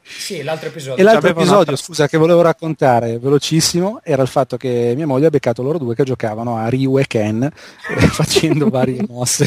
sì 0.08 0.42
l'altro 0.42 0.68
episodio 0.68 0.96
E 1.00 1.02
l'altro 1.02 1.30
episodio, 1.30 1.52
un'altra- 1.54 1.76
scusa, 1.76 2.06
che 2.06 2.16
volevo 2.16 2.40
raccontare 2.40 3.18
velocissimo 3.18 4.00
era 4.04 4.22
il 4.22 4.28
fatto 4.28 4.56
che 4.56 4.92
mia 4.94 5.06
moglie 5.06 5.26
ha 5.26 5.30
beccato 5.30 5.62
loro 5.62 5.78
due 5.78 5.96
che 5.96 6.04
giocavano 6.04 6.56
a 6.56 6.68
Ryu 6.68 6.98
e 6.98 7.06
Ken 7.08 7.42
eh, 7.42 7.50
facendo 8.06 8.68
varie 8.68 9.04
mosse 9.08 9.46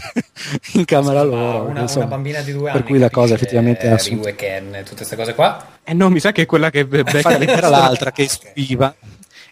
in 0.74 0.84
camera 0.84 1.24
Ma 1.24 1.24
loro. 1.24 1.64
una, 1.70 1.82
insomma. 1.82 2.06
una 2.08 2.16
bambina 2.16 2.42
di 2.42 2.52
due 2.52 2.72
per 2.72 2.82
anni 2.82 2.90
cui 2.90 3.00
la 3.00 3.10
cosa 3.10 3.36
effettivamente 3.36 3.86
eh, 3.86 3.90
è 3.90 3.92
assunta. 3.94 4.24
Ryu 4.24 4.34
e 4.34 4.36
Ken 4.36 4.72
tutte 4.84 4.96
queste 4.96 5.16
cose 5.16 5.34
qua 5.34 5.66
Eh 5.84 5.94
no, 5.94 6.10
mi 6.10 6.20
sa 6.20 6.32
che 6.34 6.42
è 6.42 6.46
quella 6.46 6.70
che 6.70 6.86
be- 6.86 7.04
becca 7.04 7.38
era 7.40 7.70
l'altra 7.70 8.12
che 8.12 8.28
stupiva, 8.28 8.94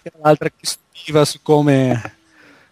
era 0.03 0.15
l'altra 0.21 0.49
che 0.49 0.55
stupiva 0.59 1.23
su 1.23 1.39
come, 1.41 2.15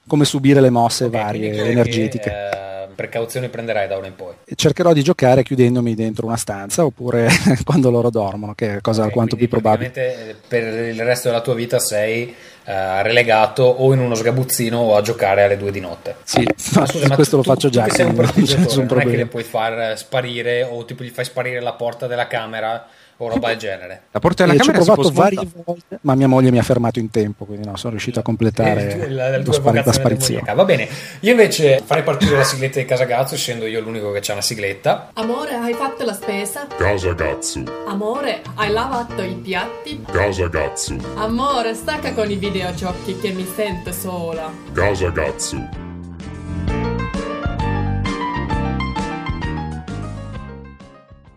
come 0.05 0.25
subire 0.25 0.59
le 0.59 0.69
mosse 0.69 1.05
Ok, 1.05 1.11
varie 1.11 1.53
energetiche. 1.69 2.29
che, 2.29 2.49
ehm, 2.49 2.74
precauzioni 2.95 3.49
prenderai 3.49 3.87
da 3.87 3.97
ora 3.97 4.07
in 4.07 4.15
poi? 4.15 4.33
Cercherò 4.55 4.93
di 4.93 5.03
giocare 5.03 5.43
chiudendomi 5.43 5.93
dentro 5.95 6.25
una 6.25 6.37
stanza 6.37 6.83
oppure 6.85 7.27
quando 7.63 7.89
loro 7.91 8.09
dormono, 8.09 8.53
che 8.55 8.77
è 8.77 8.81
cosa 8.81 9.01
Ok, 9.01 9.07
alquanto 9.07 9.35
più 9.35 9.47
probabile. 9.47 9.91
eh, 9.93 10.35
Per 10.47 10.63
il 10.63 11.03
resto 11.03 11.27
della 11.29 11.41
tua 11.41 11.53
vita 11.53 11.77
sei 11.79 12.33
eh, 12.67 13.03
relegato 13.03 13.63
o 13.63 13.93
in 13.93 13.99
uno 13.99 14.15
sgabuzzino 14.15 14.77
o 14.77 14.95
a 14.95 15.01
giocare 15.01 15.43
alle 15.43 15.57
due 15.57 15.71
di 15.71 15.79
notte. 15.79 16.15
Sì, 16.23 16.43
Ma 16.73 16.79
ma 16.81 16.85
scusa, 16.87 17.07
ma 17.07 17.15
questo 17.15 17.31
tu- 17.31 17.37
lo 17.37 17.43
tu- 17.43 17.49
faccio 17.49 17.67
tu 17.67 17.73
già, 17.73 17.83
che 17.83 17.91
sei 17.91 18.05
un 18.05 18.15
quindi 18.15 18.55
non 18.75 18.85
non 18.89 18.99
è 19.01 19.05
che 19.05 19.15
le 19.17 19.25
puoi 19.27 19.43
far 19.43 19.97
sparire 19.97 20.63
o 20.63 20.83
tipo 20.85 21.03
gli 21.03 21.09
fai 21.09 21.25
sparire 21.25 21.59
la 21.59 21.73
porta 21.73 22.07
della 22.07 22.27
camera 22.27 22.87
o 23.17 23.29
roba 23.29 23.47
del 23.49 23.57
genere. 23.57 24.03
La 24.11 24.19
porta 24.19 24.45
della 24.45 24.55
E 24.57 24.61
ci 24.61 24.69
ho 24.69 24.73
camera 24.73 24.83
si 24.83 25.01
può 25.01 25.09
provato 25.09 25.35
varie 25.37 25.49
volte, 25.65 25.97
ma 26.01 26.15
mia 26.15 26.27
moglie 26.27 26.51
mi 26.51 26.59
ha 26.59 26.63
fermato 26.63 26.99
in 26.99 27.09
tempo, 27.09 27.45
quindi 27.45 27.65
no, 27.67 27.75
sono 27.77 27.91
riuscito 27.91 28.19
a 28.19 28.21
completare 28.23 28.93
Eh, 29.05 29.09
la, 29.09 29.37
la 29.37 29.51
spari- 29.53 29.81
la 29.83 29.91
sparizione. 29.91 30.53
Va 30.53 30.65
bene, 30.65 30.87
io 31.21 31.31
invece 31.31 31.81
farei 31.83 32.03
partire 32.03 32.37
la 32.37 32.43
sigletta 32.43 32.79
di 32.79 32.85
Casagazzo, 32.85 33.35
essendo 33.35 33.65
io 33.65 33.79
l'unico 33.79 34.11
che 34.11 34.19
c'ha 34.21 34.33
una 34.33 34.41
sigletta. 34.41 35.09
Amore, 35.13 35.53
hai 35.55 35.73
fatto 35.73 36.03
la 36.03 36.13
spesa? 36.13 36.67
Casagazzo, 36.77 37.63
Amore, 37.87 38.41
hai 38.55 38.71
lavato 38.71 39.21
i 39.21 39.35
piatti? 39.35 40.03
Casagazzo, 40.11 40.95
Amore, 41.15 41.73
stacca 41.73 42.13
con 42.13 42.29
i 42.29 42.35
videogiochi 42.35 43.17
che 43.19 43.31
mi 43.31 43.45
sento 43.55 43.91
sola. 43.91 44.51
Casagazzo, 44.73 45.67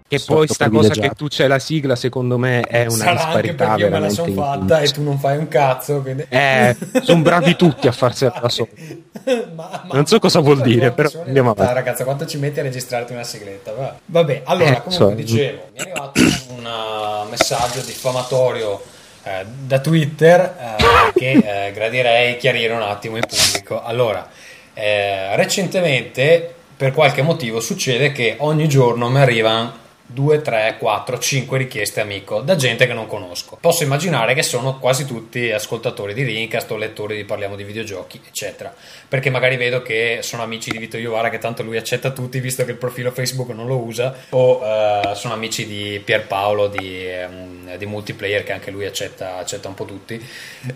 Che 0.08 0.20
poi 0.24 0.48
sta 0.48 0.70
cosa 0.70 0.94
che 0.94 1.10
tu 1.10 1.28
c'è 1.28 1.46
la 1.46 1.58
sigla, 1.58 1.94
secondo 1.94 2.38
me, 2.38 2.62
è 2.62 2.86
una 2.86 2.94
Sarà 2.96 3.10
anche 3.10 3.24
disparità 3.42 3.66
perché 3.66 3.82
io 3.82 3.90
me 3.90 4.00
la 4.00 4.08
sono 4.08 4.32
fatta 4.32 4.80
e 4.80 4.88
tu 4.88 5.02
non 5.02 5.18
fai 5.18 5.36
un 5.36 5.48
cazzo. 5.48 6.00
Quindi... 6.00 6.24
Eh, 6.30 6.74
sono 7.02 7.20
bravi 7.20 7.56
tutti 7.56 7.86
a 7.86 7.92
farsela 7.92 8.38
da 8.40 8.48
soli. 8.48 9.04
Ma- 9.54 9.82
ma- 9.84 9.88
Non 9.92 10.06
so 10.06 10.18
cosa 10.18 10.40
vuol 10.40 10.62
dire, 10.62 10.92
però 10.92 11.10
andiamo 11.26 11.50
avanti. 11.50 11.74
ragazza, 11.74 12.04
quanto 12.04 12.24
ci 12.24 12.38
metti 12.38 12.58
a 12.60 12.62
registrarti 12.62 13.12
una 13.12 13.22
sigletta? 13.22 13.72
Va- 13.74 13.98
Vabbè, 14.06 14.42
allora, 14.46 14.70
Eh, 14.78 14.82
comunque 14.82 14.92
so. 14.92 15.10
dicevo, 15.10 15.68
mi 15.74 15.78
è 15.78 15.80
arrivato 15.82 16.20
un 16.56 16.64
uh, 16.64 17.28
messaggio 17.28 17.80
diffamatorio 17.80 18.82
eh, 19.24 19.44
da 19.66 19.78
Twitter 19.80 20.40
eh, 20.40 21.12
che 21.18 21.66
eh, 21.66 21.72
gradirei 21.72 22.38
chiarire 22.38 22.72
un 22.72 22.80
attimo 22.80 23.16
in 23.16 23.24
pubblico. 23.28 23.82
Allora, 23.84 24.26
eh, 24.72 25.36
recentemente, 25.36 26.54
per 26.74 26.92
qualche 26.92 27.20
motivo, 27.20 27.60
succede 27.60 28.10
che 28.12 28.36
ogni 28.38 28.66
giorno 28.68 29.10
mi 29.10 29.18
arrivano 29.20 29.86
2, 30.10 30.40
3, 30.40 30.76
4, 30.78 31.18
5 31.18 31.58
richieste 31.58 32.00
amico 32.00 32.40
da 32.40 32.56
gente 32.56 32.86
che 32.86 32.94
non 32.94 33.06
conosco. 33.06 33.58
Posso 33.60 33.82
immaginare 33.82 34.32
che 34.32 34.42
sono 34.42 34.78
quasi 34.78 35.04
tutti 35.04 35.50
ascoltatori 35.50 36.14
di 36.14 36.22
Rincast 36.22 36.70
o 36.70 36.76
lettori 36.76 37.14
di 37.16 37.24
Parliamo 37.24 37.56
di 37.56 37.64
videogiochi, 37.64 38.18
eccetera. 38.26 38.74
Perché 39.06 39.28
magari 39.28 39.56
vedo 39.56 39.82
che 39.82 40.20
sono 40.22 40.42
amici 40.42 40.70
di 40.70 40.78
Vito 40.78 40.96
Iovara, 40.96 41.28
che 41.28 41.36
tanto 41.36 41.62
lui 41.62 41.76
accetta 41.76 42.10
tutti, 42.10 42.40
visto 42.40 42.64
che 42.64 42.70
il 42.70 42.78
profilo 42.78 43.10
Facebook 43.10 43.50
non 43.50 43.66
lo 43.66 43.76
usa, 43.76 44.14
o 44.30 44.64
eh, 44.64 45.12
sono 45.14 45.34
amici 45.34 45.66
di 45.66 46.00
Pierpaolo 46.02 46.68
di, 46.68 47.06
ehm, 47.06 47.76
di 47.76 47.86
multiplayer, 47.86 48.44
che 48.44 48.52
anche 48.52 48.70
lui 48.70 48.86
accetta, 48.86 49.36
accetta 49.36 49.68
un 49.68 49.74
po' 49.74 49.84
tutti. 49.84 50.14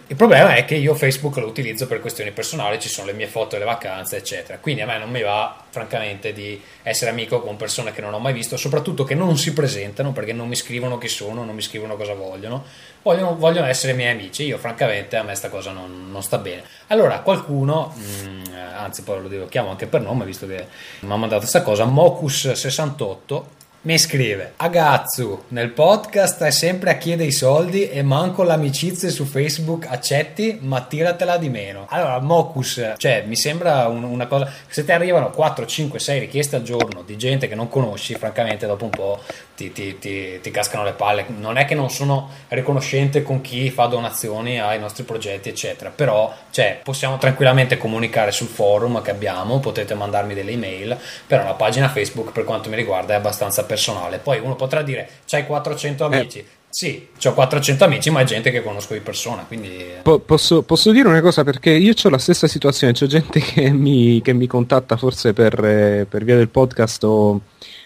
Il 0.09 0.17
problema 0.17 0.57
è 0.57 0.67
che 0.67 0.75
io 0.75 0.95
Facebook 0.95 1.37
lo 1.39 1.47
utilizzo 1.47 1.87
per 1.87 2.01
questioni 2.01 2.33
personali, 2.33 2.79
ci 2.79 2.91
sono 2.91 3.07
le 3.07 3.15
mie 3.15 3.29
foto 3.29 3.51
delle 3.57 3.65
vacanze, 3.65 4.17
eccetera. 4.19 4.59
Quindi 4.59 4.83
a 4.83 4.87
me 4.87 4.99
non 4.99 5.11
mi 5.11 5.23
va, 5.23 5.62
francamente, 5.73 6.35
di 6.35 6.61
essere 6.83 7.11
amico 7.11 7.41
con 7.41 7.57
persone 7.57 7.93
che 7.93 8.03
non 8.03 8.13
ho 8.13 8.19
mai 8.19 8.35
visto, 8.35 8.59
soprattutto 8.59 9.05
che 9.05 9.15
non 9.15 9.39
si 9.39 9.55
presentano 9.55 10.13
perché 10.13 10.35
non 10.35 10.47
mi 10.47 10.55
scrivono 10.55 10.99
chi 10.99 11.09
sono, 11.09 11.45
non 11.45 11.55
mi 11.55 11.63
scrivono 11.63 11.97
cosa 11.97 12.13
vogliono. 12.13 12.63
Vogliono, 13.03 13.35
vogliono 13.37 13.67
essere 13.67 13.95
miei 13.95 14.13
amici. 14.13 14.45
Io, 14.45 14.59
francamente, 14.59 15.17
a 15.17 15.23
me 15.23 15.35
sta 15.35 15.49
cosa 15.49 15.73
non, 15.73 16.11
non 16.11 16.23
sta 16.23 16.37
bene. 16.37 16.63
Allora, 16.89 17.21
qualcuno, 17.21 17.95
mh, 17.97 18.51
anzi, 18.77 19.03
poi 19.03 19.29
lo 19.29 19.47
chiamo 19.47 19.71
anche 19.71 19.87
per 19.87 20.03
nome, 20.03 20.27
visto 20.27 20.47
che 20.47 20.67
mi 21.01 21.13
ha 21.13 21.17
mandato 21.17 21.41
questa 21.41 21.63
cosa, 21.63 21.87
Mocus68 21.87 23.43
mi 23.85 23.99
scrive 23.99 24.53
Agazzu 24.59 25.47
nel 25.49 25.71
podcast 25.71 26.41
è 26.45 26.51
sempre 26.53 26.91
a 26.93 26.97
chiedere 26.99 27.29
i 27.31 27.33
soldi 27.33 27.89
e 27.91 28.01
manco 28.03 28.45
l'amicizia 28.45 29.09
su 29.11 29.25
Facebook 29.25 29.87
accetti? 29.89 30.59
Ma 30.63 30.83
tiratela 30.83 31.37
di 31.37 31.49
meno. 31.49 31.87
Allora 31.89 32.21
Mocus 32.21 32.93
cioè 32.97 33.25
mi 33.27 33.35
sembra 33.35 33.89
un- 33.89 34.05
una 34.05 34.27
cosa 34.29 34.49
se 34.69 34.85
ti 34.85 34.93
arrivano 34.93 35.31
4 35.31 35.67
5 35.67 35.99
6 35.99 36.21
richieste 36.21 36.55
al 36.55 36.63
giorno 36.63 37.03
di 37.03 37.17
gente 37.17 37.49
che 37.49 37.57
non 37.57 37.69
conosci 37.69 38.15
francamente 38.15 38.67
dopo 38.67 38.85
un 38.85 38.91
po' 38.91 39.21
ti, 39.71 39.73
ti- 39.73 39.99
ti- 39.99 40.41
ti 40.41 40.51
cascano 40.51 40.85
le 40.85 40.93
palle. 40.93 41.27
Non 41.39 41.57
è 41.57 41.65
che 41.65 41.75
non 41.75 41.91
sono 41.91 42.31
riconoscente 42.49 43.23
con 43.23 43.41
chi 43.41 43.71
fa 43.71 43.87
donazioni 43.87 44.61
ai 44.61 44.79
nostri 44.79 45.05
progetti 45.05 45.49
eccetera 45.49 45.91
però 45.95 46.33
cioè, 46.51 46.81
possiamo 46.83 47.19
tranquillamente 47.19 47.77
comunicare 47.77 48.31
sul 48.33 48.47
forum 48.49 49.03
che 49.03 49.11
abbiamo 49.11 49.61
potete 49.61 49.95
mandarmi 49.95 50.35
delle 50.35 50.53
email 50.53 50.97
però 51.27 51.45
la 51.45 51.55
pagina 51.55 51.89
Facebook 51.89 52.33
per 52.33 52.45
quanto 52.45 52.69
mi 52.69 52.77
riguarda 52.77 53.15
è 53.15 53.17
abbastanza 53.17 53.65
personale. 53.65 54.19
Poi 54.19 54.41
uno 54.41 54.57
potrà 54.57 54.83
dire 54.83 55.09
c'hai 55.27 55.47
400 55.47 56.05
amici? 56.05 56.45
Sì, 56.69 57.09
ho 57.25 57.35
400 57.35 57.85
amici 57.85 58.11
ma 58.11 58.21
è 58.21 58.25
gente 58.25 58.51
che 58.51 58.63
conosco 58.63 58.95
di 58.95 59.01
persona 59.01 59.45
quindi 59.47 59.85
Po- 60.03 60.21
posso, 60.21 60.63
posso 60.63 60.91
dire 60.91 61.07
una 61.09 61.21
cosa? 61.21 61.45
Perché 61.45 61.71
io 61.71 61.93
ho 62.03 62.09
la 62.09 62.19
stessa 62.19 62.47
situazione, 62.47 62.95
c'è 62.95 63.07
gente 63.07 63.41
che 63.41 63.71
mi, 63.71 64.21
che 64.23 64.33
mi 64.33 64.47
contatta 64.47 64.97
forse 64.97 65.35
per, 65.35 65.63
eh, 65.63 66.07
per 66.09 66.25
via 66.25 66.37
del 66.37 66.49
podcast 66.49 67.05
o 67.05 67.41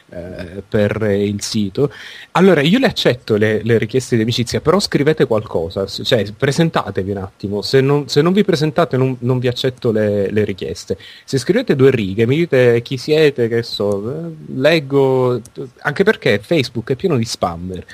eh, 0.08 0.62
per 0.68 1.02
il 1.10 1.42
sito. 1.42 1.92
Allora 2.32 2.60
io 2.60 2.78
le 2.78 2.86
accetto 2.86 3.36
le, 3.36 3.62
le 3.62 3.78
richieste 3.78 4.16
di 4.16 4.22
amicizia, 4.22 4.60
però 4.60 4.78
scrivete 4.78 5.26
qualcosa, 5.26 5.86
cioè 5.86 6.24
presentatevi 6.32 7.10
un 7.10 7.16
attimo, 7.16 7.62
se 7.62 7.80
non, 7.80 8.08
se 8.08 8.22
non 8.22 8.32
vi 8.32 8.44
presentate 8.44 8.96
non, 8.96 9.16
non 9.20 9.38
vi 9.38 9.48
accetto 9.48 9.90
le, 9.90 10.30
le 10.30 10.44
richieste. 10.44 10.96
Se 11.24 11.38
scrivete 11.38 11.74
due 11.74 11.90
righe, 11.90 12.26
mi 12.26 12.36
dite 12.36 12.82
chi 12.82 12.96
siete, 12.96 13.48
che 13.48 13.62
so, 13.62 14.10
eh, 14.10 14.34
leggo, 14.54 15.40
anche 15.80 16.04
perché 16.04 16.38
Facebook 16.38 16.92
è 16.92 16.96
pieno 16.96 17.16
di 17.16 17.24
spammer. 17.24 17.84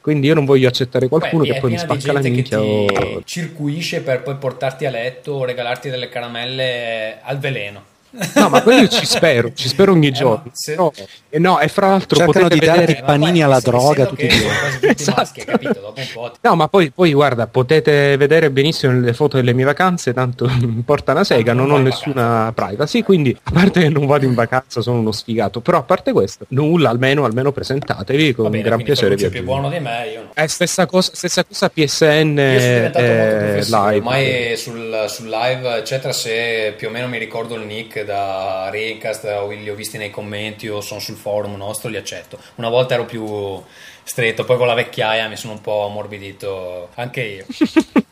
Quindi 0.00 0.28
io 0.28 0.34
non 0.34 0.46
voglio 0.46 0.66
accettare 0.66 1.08
qualcuno 1.08 1.44
Beh, 1.44 1.52
che 1.52 1.60
poi 1.60 1.72
mi 1.72 1.78
spacca 1.78 2.12
la 2.12 2.20
gente 2.20 2.42
che 2.42 2.56
minchia 2.56 2.58
ti 2.58 3.16
o... 3.16 3.22
circuisce 3.24 4.00
per 4.00 4.22
poi 4.22 4.34
portarti 4.36 4.86
a 4.86 4.90
letto 4.90 5.32
o 5.32 5.44
regalarti 5.44 5.90
delle 5.90 6.08
caramelle 6.08 7.18
al 7.22 7.38
veleno 7.38 7.89
No, 8.34 8.48
ma 8.48 8.62
quello 8.62 8.88
ci 8.88 9.06
spero, 9.06 9.52
ci 9.54 9.68
spero 9.68 9.92
ogni 9.92 10.08
Eh, 10.08 10.12
giorno. 10.12 10.42
ma 10.46 10.50
se- 10.52 10.74
No, 10.74 10.92
e 11.28 11.38
no, 11.38 11.60
e 11.60 11.68
fra 11.68 11.88
l'altro 11.88 12.16
Cercano 12.18 12.48
potete 12.48 12.60
di 12.60 12.66
vedere... 12.66 12.92
i 12.92 13.02
panini 13.04 13.42
alla 13.42 13.60
droga 13.60 14.06
tutti 14.06 14.24
i 14.24 14.28
giorni. 14.28 14.48
Esatto. 14.96 15.14
maschi, 15.20 15.44
capito? 15.44 15.94
No, 16.40 16.54
ma 16.56 16.68
poi, 16.68 16.90
poi 16.90 17.12
guarda, 17.12 17.46
potete 17.46 18.16
vedere 18.16 18.50
benissimo 18.50 18.98
le 18.98 19.12
foto 19.12 19.36
delle 19.36 19.52
mie 19.52 19.64
vacanze, 19.64 20.12
tanto 20.12 20.48
mi 20.60 20.82
porta 20.84 21.12
una 21.12 21.24
sega, 21.24 21.52
Non 21.52 21.68
non 21.68 21.80
ho 21.80 21.82
nessuna 21.82 22.52
privacy, 22.54 23.02
quindi 23.02 23.36
a 23.42 23.50
parte 23.52 23.80
che 23.80 23.88
non 23.88 24.06
vado 24.06 24.24
in 24.24 24.34
vacanza, 24.34 24.80
sono 24.80 24.98
uno 24.98 25.12
sfigato, 25.12 25.60
però 25.60 25.78
a 25.78 25.82
parte 25.82 26.12
questo, 26.12 26.46
nulla, 26.48 26.90
almeno, 26.90 27.24
almeno 27.24 27.52
presentatevi 27.52 28.34
con 28.34 28.50
bene, 28.50 28.62
gran 28.64 28.82
piacere. 28.82 29.14
Vi 29.14 29.24
è 29.24 29.30
più 29.30 29.44
buono 29.44 29.68
di 29.68 29.78
me, 29.78 30.08
io 30.12 30.22
no. 30.22 30.30
È 30.34 30.46
stessa 30.46 30.86
cosa, 30.86 31.10
stessa 31.14 31.44
cosa 31.44 31.68
PSN 31.68 32.38
eh, 32.38 32.90
live. 33.64 33.96
ormai 33.96 34.56
sul, 34.56 35.04
sul 35.08 35.28
live, 35.28 35.76
eccetera, 35.76 36.12
se 36.12 36.74
più 36.76 36.88
o 36.88 36.90
meno 36.90 37.06
mi 37.08 37.18
ricordo 37.18 37.54
il 37.54 37.66
nick 37.66 37.99
da 38.04 38.68
Rincast 38.70 39.24
o 39.24 39.48
li 39.50 39.68
ho 39.68 39.74
visti 39.74 39.98
nei 39.98 40.10
commenti 40.10 40.68
o 40.68 40.80
sono 40.80 41.00
sul 41.00 41.16
forum 41.16 41.56
nostro, 41.56 41.88
li 41.88 41.96
accetto. 41.96 42.38
Una 42.56 42.68
volta 42.68 42.94
ero 42.94 43.04
più 43.04 43.62
stretto, 44.02 44.44
poi 44.44 44.56
con 44.56 44.66
la 44.66 44.74
vecchiaia 44.74 45.28
mi 45.28 45.36
sono 45.36 45.54
un 45.54 45.60
po' 45.60 45.86
ammorbidito 45.86 46.90
anche 46.94 47.22
io. 47.22 47.46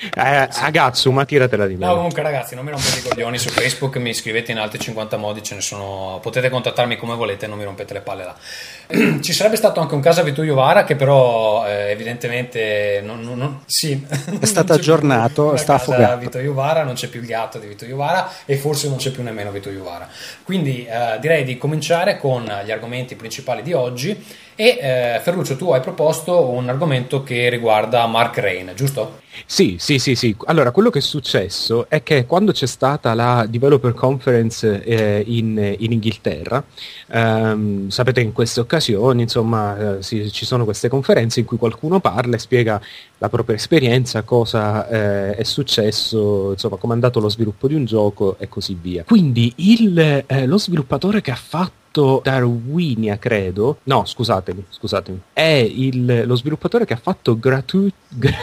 Eh, 0.00 0.48
Agazzu, 0.52 1.10
ma 1.10 1.24
tiratela 1.24 1.66
di 1.66 1.76
No, 1.76 1.88
me. 1.88 1.94
comunque 1.94 2.22
ragazzi, 2.22 2.54
non 2.54 2.64
mi 2.64 2.70
rompete 2.70 2.98
i 2.98 3.02
coglioni 3.02 3.36
su 3.36 3.48
Facebook, 3.48 3.96
mi 3.96 4.10
iscrivete 4.10 4.52
in 4.52 4.58
altri 4.58 4.78
50 4.78 5.16
modi, 5.16 5.42
ce 5.42 5.56
ne 5.56 5.60
sono. 5.60 6.20
Potete 6.22 6.48
contattarmi 6.50 6.96
come 6.96 7.16
volete, 7.16 7.48
non 7.48 7.58
mi 7.58 7.64
rompete 7.64 7.94
le 7.94 8.00
palle 8.00 8.24
là. 8.24 8.36
Ci 9.20 9.32
sarebbe 9.32 9.56
stato 9.56 9.80
anche 9.80 9.94
un 9.94 10.00
caso 10.00 10.20
a 10.20 10.22
Vito 10.22 10.42
Iovara 10.44 10.84
che 10.84 10.94
però 10.94 11.66
eh, 11.66 11.90
evidentemente 11.90 13.00
non, 13.04 13.20
non- 13.22 13.38
non- 13.38 13.60
sì, 13.66 14.00
È 14.38 14.46
stato 14.46 14.72
aggiornato, 14.74 15.56
sta 15.56 15.74
affogato. 15.74 16.16
Vito 16.18 16.38
Iovara, 16.38 16.84
non 16.84 16.94
c'è 16.94 17.08
più 17.08 17.20
il 17.20 17.26
gatto 17.26 17.58
di 17.58 17.66
Vito 17.66 17.84
Iovara 17.84 18.30
e 18.44 18.56
forse 18.56 18.88
non 18.88 18.98
c'è 18.98 19.10
più 19.10 19.22
nemmeno 19.24 19.50
Vito 19.50 19.68
Iovara. 19.70 20.08
Quindi 20.44 20.86
eh, 20.86 21.18
direi 21.20 21.42
di 21.42 21.58
cominciare 21.58 22.18
con 22.18 22.44
gli 22.64 22.70
argomenti 22.70 23.16
principali 23.16 23.62
di 23.62 23.72
oggi 23.72 24.24
e 24.54 24.78
eh, 24.80 25.20
Ferruccio 25.22 25.56
tu 25.56 25.70
hai 25.70 25.80
proposto 25.80 26.48
un 26.48 26.68
argomento 26.68 27.22
che 27.22 27.48
riguarda 27.48 28.06
Mark 28.06 28.38
Rain, 28.38 28.72
giusto? 28.74 29.20
Sì, 29.46 29.76
sì, 29.88 29.98
sì, 29.98 30.14
sì. 30.14 30.36
Allora, 30.44 30.70
quello 30.70 30.90
che 30.90 30.98
è 30.98 31.00
successo 31.00 31.88
è 31.88 32.02
che 32.02 32.26
quando 32.26 32.52
c'è 32.52 32.66
stata 32.66 33.14
la 33.14 33.46
Developer 33.48 33.94
Conference 33.94 34.82
eh, 34.84 35.24
in, 35.26 35.76
in 35.78 35.92
Inghilterra, 35.92 36.62
ehm, 37.06 37.88
sapete 37.88 38.20
in 38.20 38.32
queste 38.32 38.60
occasioni, 38.60 39.22
insomma, 39.22 39.96
eh, 39.96 40.02
si- 40.02 40.30
ci 40.30 40.44
sono 40.44 40.64
queste 40.64 40.90
conferenze 40.90 41.40
in 41.40 41.46
cui 41.46 41.56
qualcuno 41.56 42.00
parla 42.00 42.36
e 42.36 42.38
spiega 42.38 42.78
la 43.16 43.30
propria 43.30 43.56
esperienza, 43.56 44.20
cosa 44.24 44.86
eh, 44.88 45.36
è 45.36 45.42
successo, 45.44 46.50
insomma, 46.50 46.76
come 46.76 46.92
è 46.92 46.96
andato 46.96 47.18
lo 47.18 47.30
sviluppo 47.30 47.66
di 47.66 47.74
un 47.74 47.86
gioco 47.86 48.36
e 48.38 48.46
così 48.46 48.76
via. 48.78 49.04
Quindi 49.04 49.50
il, 49.56 49.98
eh, 50.26 50.46
lo 50.46 50.58
sviluppatore 50.58 51.22
che 51.22 51.30
ha 51.30 51.34
fatto 51.36 51.87
Darwinia, 52.22 53.18
credo, 53.18 53.78
no, 53.84 54.04
scusatemi, 54.04 54.64
scusatemi, 54.68 55.20
è 55.32 55.42
il- 55.42 56.22
lo 56.26 56.34
sviluppatore 56.36 56.84
che 56.84 56.94
ha 56.94 57.00
fatto 57.02 57.38
gratu- 57.38 57.92
gra- 58.08 58.36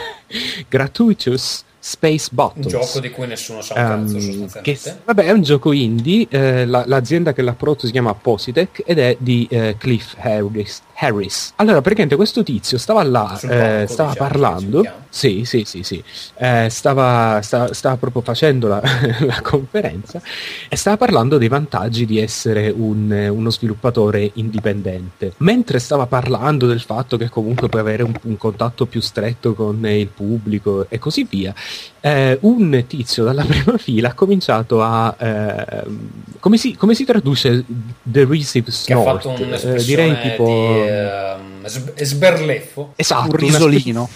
Gratuitous 0.68 1.64
Space 1.88 2.28
Un 2.30 2.36
Battles. 2.36 2.66
gioco 2.66 2.98
di 2.98 3.10
cui 3.10 3.28
nessuno 3.28 3.60
sa 3.62 3.74
un 3.74 3.80
cazzo 3.80 4.16
Ehm, 4.16 4.20
sostanzialmente. 4.20 4.60
che, 4.62 4.94
vabbè, 5.04 5.24
è 5.26 5.30
un 5.30 5.42
gioco 5.42 5.70
indie, 5.70 6.26
eh, 6.28 6.66
la- 6.66 6.82
l'azienda 6.84 7.32
che 7.32 7.42
l'ha 7.42 7.52
prodotto 7.54 7.86
si 7.86 7.92
chiama 7.92 8.12
Positech 8.12 8.82
ed 8.84 8.98
è 8.98 9.16
di 9.20 9.46
eh, 9.50 9.76
Cliff 9.78 10.14
Harris. 10.18 10.82
Harris. 10.98 11.52
Allora, 11.56 11.82
praticamente 11.82 12.16
questo 12.16 12.42
tizio 12.42 12.78
stava 12.78 13.02
là, 13.02 13.34
eh, 13.34 13.84
stava 13.86 14.12
diciamo, 14.12 14.14
parlando, 14.14 14.86
sì, 15.10 15.42
sì, 15.44 15.64
sì, 15.66 15.82
sì, 15.82 16.02
Eh, 16.38 16.68
stava, 16.70 17.38
stava- 17.42 17.74
stava 17.74 17.96
proprio 17.98 18.22
facendo 18.22 18.66
la, 18.66 18.80
la 19.20 19.40
conferenza 19.42 20.22
e 20.70 20.74
stava 20.74 20.96
parlando 20.96 21.36
dei 21.36 21.48
vantaggi 21.48 22.06
di 22.06 22.18
essere 22.18 22.70
un- 22.74 23.10
uno 23.30 23.50
sviluppatore 23.50 24.30
indipendente. 24.34 25.34
Mentre 25.38 25.78
stava 25.80 26.06
parlando 26.06 26.66
del 26.66 26.80
fatto 26.80 27.18
che 27.18 27.28
comunque 27.28 27.68
puoi 27.68 27.82
avere 27.82 28.02
un, 28.02 28.14
un 28.22 28.36
contatto 28.38 28.86
più 28.86 29.00
stretto 29.02 29.52
con 29.52 29.86
il 29.86 30.08
pubblico 30.08 30.86
e 30.88 30.98
così 30.98 31.26
via, 31.28 31.54
eh, 32.00 32.38
un 32.42 32.84
tizio 32.86 33.24
dalla 33.24 33.42
prima 33.48 33.76
fila 33.78 34.10
ha 34.10 34.14
cominciato 34.14 34.82
a... 34.82 35.14
ehm, 35.18 36.08
come, 36.40 36.56
si, 36.56 36.74
come 36.76 36.94
si 36.94 37.04
traduce 37.04 37.64
derisive 38.02 38.70
che 38.84 38.92
ha 38.92 38.96
snort? 38.96 39.22
fatto 39.22 39.42
Eh, 39.72 39.82
direi 39.84 40.20
tipo... 40.20 40.44
di 40.46 40.88
ehm, 40.88 41.66
sb- 41.66 42.00
sberleffo. 42.02 42.92
Esatto, 42.96 43.30
un 43.30 43.36
risolino. 43.36 44.08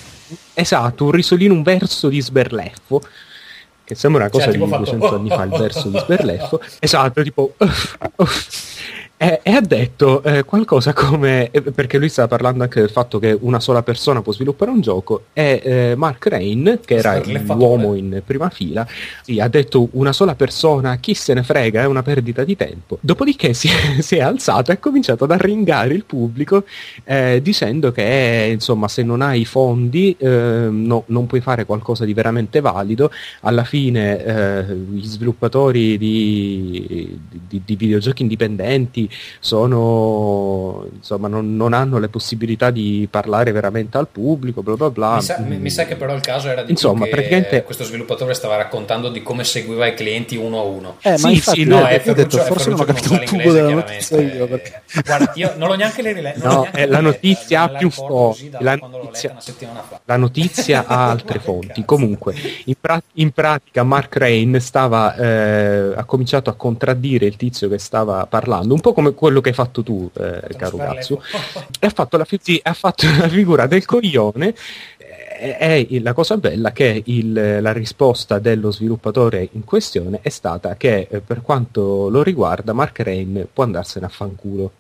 esatto, 0.54 1.04
un 1.04 1.10
risolino, 1.10 1.54
un 1.54 1.62
verso 1.62 2.08
di 2.08 2.20
sberleffo. 2.20 3.02
Che 3.82 3.96
sembra 3.96 4.22
una 4.22 4.30
cosa 4.30 4.44
Cioè, 4.44 4.52
di 4.52 4.58
tipo 4.58 4.70
fatto- 4.70 4.84
200 4.96 5.14
anni 5.16 5.28
fa, 5.30 5.42
il 5.42 5.50
verso 5.60 5.88
di 5.88 5.98
sberleffo. 5.98 6.60
Esatto, 6.78 7.22
tipo... 7.24 7.54
E, 9.22 9.40
e 9.42 9.50
ha 9.52 9.60
detto 9.60 10.22
eh, 10.22 10.44
qualcosa 10.44 10.94
come... 10.94 11.50
eh, 11.50 11.60
Perché 11.60 11.98
lui 11.98 12.08
stava 12.08 12.26
parlando 12.26 12.62
anche 12.62 12.80
del 12.80 12.88
fatto 12.88 13.18
che 13.18 13.36
una 13.38 13.60
sola 13.60 13.82
persona 13.82 14.22
può 14.22 14.32
sviluppare 14.32 14.70
un 14.70 14.80
gioco 14.80 15.24
e 15.34 15.60
eh, 15.62 15.94
Mark 15.94 16.26
Rain, 16.26 16.80
che 16.82 16.94
era 16.94 17.20
l'uomo 17.22 17.94
in 17.94 18.22
prima 18.24 18.48
fila, 18.48 18.86
sì, 19.22 19.38
ha 19.38 19.48
detto 19.48 19.90
una 19.92 20.14
sola 20.14 20.34
persona, 20.34 20.96
chi 20.96 21.12
se 21.12 21.34
ne 21.34 21.42
frega, 21.42 21.82
è 21.82 21.84
una 21.84 22.02
perdita 22.02 22.44
di 22.44 22.56
tempo. 22.56 22.96
Dopodiché 23.02 23.52
si 23.52 23.68
è, 23.68 24.00
si 24.00 24.16
è 24.16 24.20
alzato 24.22 24.70
e 24.70 24.74
ha 24.74 24.78
cominciato 24.78 25.24
ad 25.24 25.32
arringare 25.32 25.92
il 25.92 26.06
pubblico 26.06 26.64
eh, 27.04 27.40
dicendo 27.42 27.92
che 27.92 28.48
insomma 28.50 28.88
se 28.88 29.02
non 29.02 29.20
hai 29.20 29.40
i 29.42 29.44
fondi 29.44 30.16
eh, 30.18 30.68
no- 30.70 31.04
non 31.08 31.26
puoi 31.26 31.42
fare 31.42 31.66
qualcosa 31.66 32.06
di 32.06 32.14
veramente 32.14 32.60
valido. 32.60 33.10
Alla 33.42 33.64
fine 33.64 34.24
eh, 34.24 34.74
gli 34.74 35.04
sviluppatori 35.04 35.98
di, 35.98 37.18
di- 37.48 37.60
di 37.66 37.76
videogiochi 37.76 38.22
indipendenti 38.22 39.08
sono 39.38 40.86
insomma 40.96 41.28
non, 41.28 41.56
non 41.56 41.72
hanno 41.72 41.98
le 41.98 42.08
possibilità 42.08 42.70
di 42.70 43.06
parlare 43.10 43.52
veramente 43.52 43.98
al 43.98 44.08
pubblico, 44.08 44.62
bla 44.62 44.74
bla 44.76 44.90
bla. 44.90 45.14
Mi 45.16 45.22
sa, 45.22 45.38
mi- 45.40 45.58
mi 45.58 45.70
sa 45.70 45.84
che 45.84 45.96
però 45.96 46.14
il 46.14 46.20
caso 46.20 46.48
era 46.48 46.62
di 46.62 46.70
Insomma, 46.70 47.04
più 47.04 47.14
che 47.14 47.16
praticamente- 47.16 47.62
questo 47.64 47.84
sviluppatore 47.84 48.34
stava 48.34 48.56
raccontando 48.56 49.08
di 49.08 49.22
come 49.22 49.44
seguiva 49.44 49.86
i 49.86 49.94
clienti 49.94 50.36
uno 50.36 50.58
a 50.60 50.62
uno. 50.62 50.96
Eh, 51.02 51.16
Sì, 51.16 51.24
ma 51.24 51.30
infatti 51.30 51.60
sì, 51.62 51.66
io 51.68 51.74
no, 51.76 51.82
ho 51.82 51.86
è 51.86 51.90
detto, 52.02 52.14
Ferruccio- 52.14 52.40
è 52.42 52.46
forse 52.46 52.70
non 52.70 52.80
ho 52.80 52.84
capito 52.84 53.12
un 53.12 53.24
tubo 53.24 53.52
della 53.52 53.70
notizia 53.70 54.20
io. 54.20 54.46
Perché... 54.46 54.82
Guarda, 55.04 55.32
io 55.34 55.52
non 55.56 55.68
l'ho 55.68 55.74
neanche 55.74 56.12
riletto. 56.12 56.46
No, 56.48 56.68
è 56.70 56.86
la 56.86 57.00
notizia 57.00 57.62
ha 57.62 57.68
più 57.70 57.90
fonti, 57.90 58.50
la 58.60 58.74
notizia- 58.76 59.30
una 59.30 59.40
settimana 59.40 59.82
fa. 59.82 60.00
La 60.04 60.16
notizia 60.16 60.84
ha 60.86 61.08
altre 61.10 61.38
fonti. 61.40 61.84
Comunque, 61.84 62.34
in, 62.64 62.74
pra- 62.80 63.02
in 63.14 63.30
pratica, 63.32 63.82
Mark 63.82 64.16
Rain 64.16 64.58
stava, 64.60 65.14
eh, 65.16 65.92
ha 65.96 66.04
cominciato 66.04 66.50
a 66.50 66.54
contraddire 66.54 67.26
il 67.26 67.36
tizio 67.36 67.68
che 67.68 67.78
stava 67.78 68.26
parlando, 68.26 68.74
un 68.74 68.80
po' 68.80 68.92
come 69.02 69.14
quello 69.14 69.40
che 69.40 69.48
hai 69.50 69.54
fatto 69.54 69.82
tu, 69.82 70.10
eh, 70.18 70.40
caro 70.56 70.76
Gatsu, 70.76 71.18
e 71.80 71.86
ha 71.86 71.90
fatto 71.90 72.16
la, 72.16 72.26
sì, 72.40 72.60
ha 72.62 72.72
fatto 72.72 73.06
la 73.18 73.28
figura 73.28 73.66
del 73.66 73.84
coglione. 73.84 74.54
E 75.42 75.86
e 75.90 76.00
la 76.02 76.12
cosa 76.12 76.36
bella 76.36 76.70
che 76.70 77.02
il- 77.06 77.58
la 77.62 77.72
risposta 77.72 78.38
dello 78.38 78.70
sviluppatore 78.70 79.48
in 79.52 79.64
questione 79.64 80.18
è 80.20 80.28
stata 80.28 80.76
che 80.76 81.08
eh, 81.10 81.20
per 81.20 81.40
quanto 81.40 82.10
lo 82.10 82.22
riguarda 82.22 82.74
Mark 82.74 82.98
Rain 83.00 83.46
può 83.50 83.64
andarsene 83.64 84.04
a 84.04 84.10
fanculo. 84.10 84.70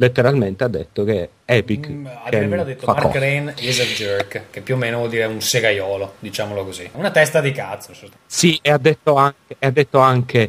Letteralmente 0.00 0.64
ha 0.64 0.68
detto 0.68 1.04
che 1.04 1.28
Epic 1.44 1.88
Mm, 1.90 2.06
ha 2.06 2.64
detto 2.64 2.86
Mark 2.86 3.04
off. 3.04 3.14
Rain 3.16 3.52
is 3.58 3.80
a 3.80 3.84
jerk, 3.84 4.44
che 4.50 4.62
più 4.62 4.74
o 4.74 4.78
meno 4.78 4.96
vuol 4.96 5.10
dire 5.10 5.26
un 5.26 5.42
segaiolo, 5.42 6.14
diciamolo 6.20 6.64
così. 6.64 6.88
Una 6.94 7.10
testa 7.10 7.42
di 7.42 7.52
cazzo. 7.52 7.92
sostanzialmente. 7.92 8.24
Sì, 8.26 8.58
e 8.62 8.70
ha 8.70 8.78
detto 8.78 9.16
anche, 9.16 9.56
ha 9.58 9.70
detto 9.70 9.98
anche 9.98 10.48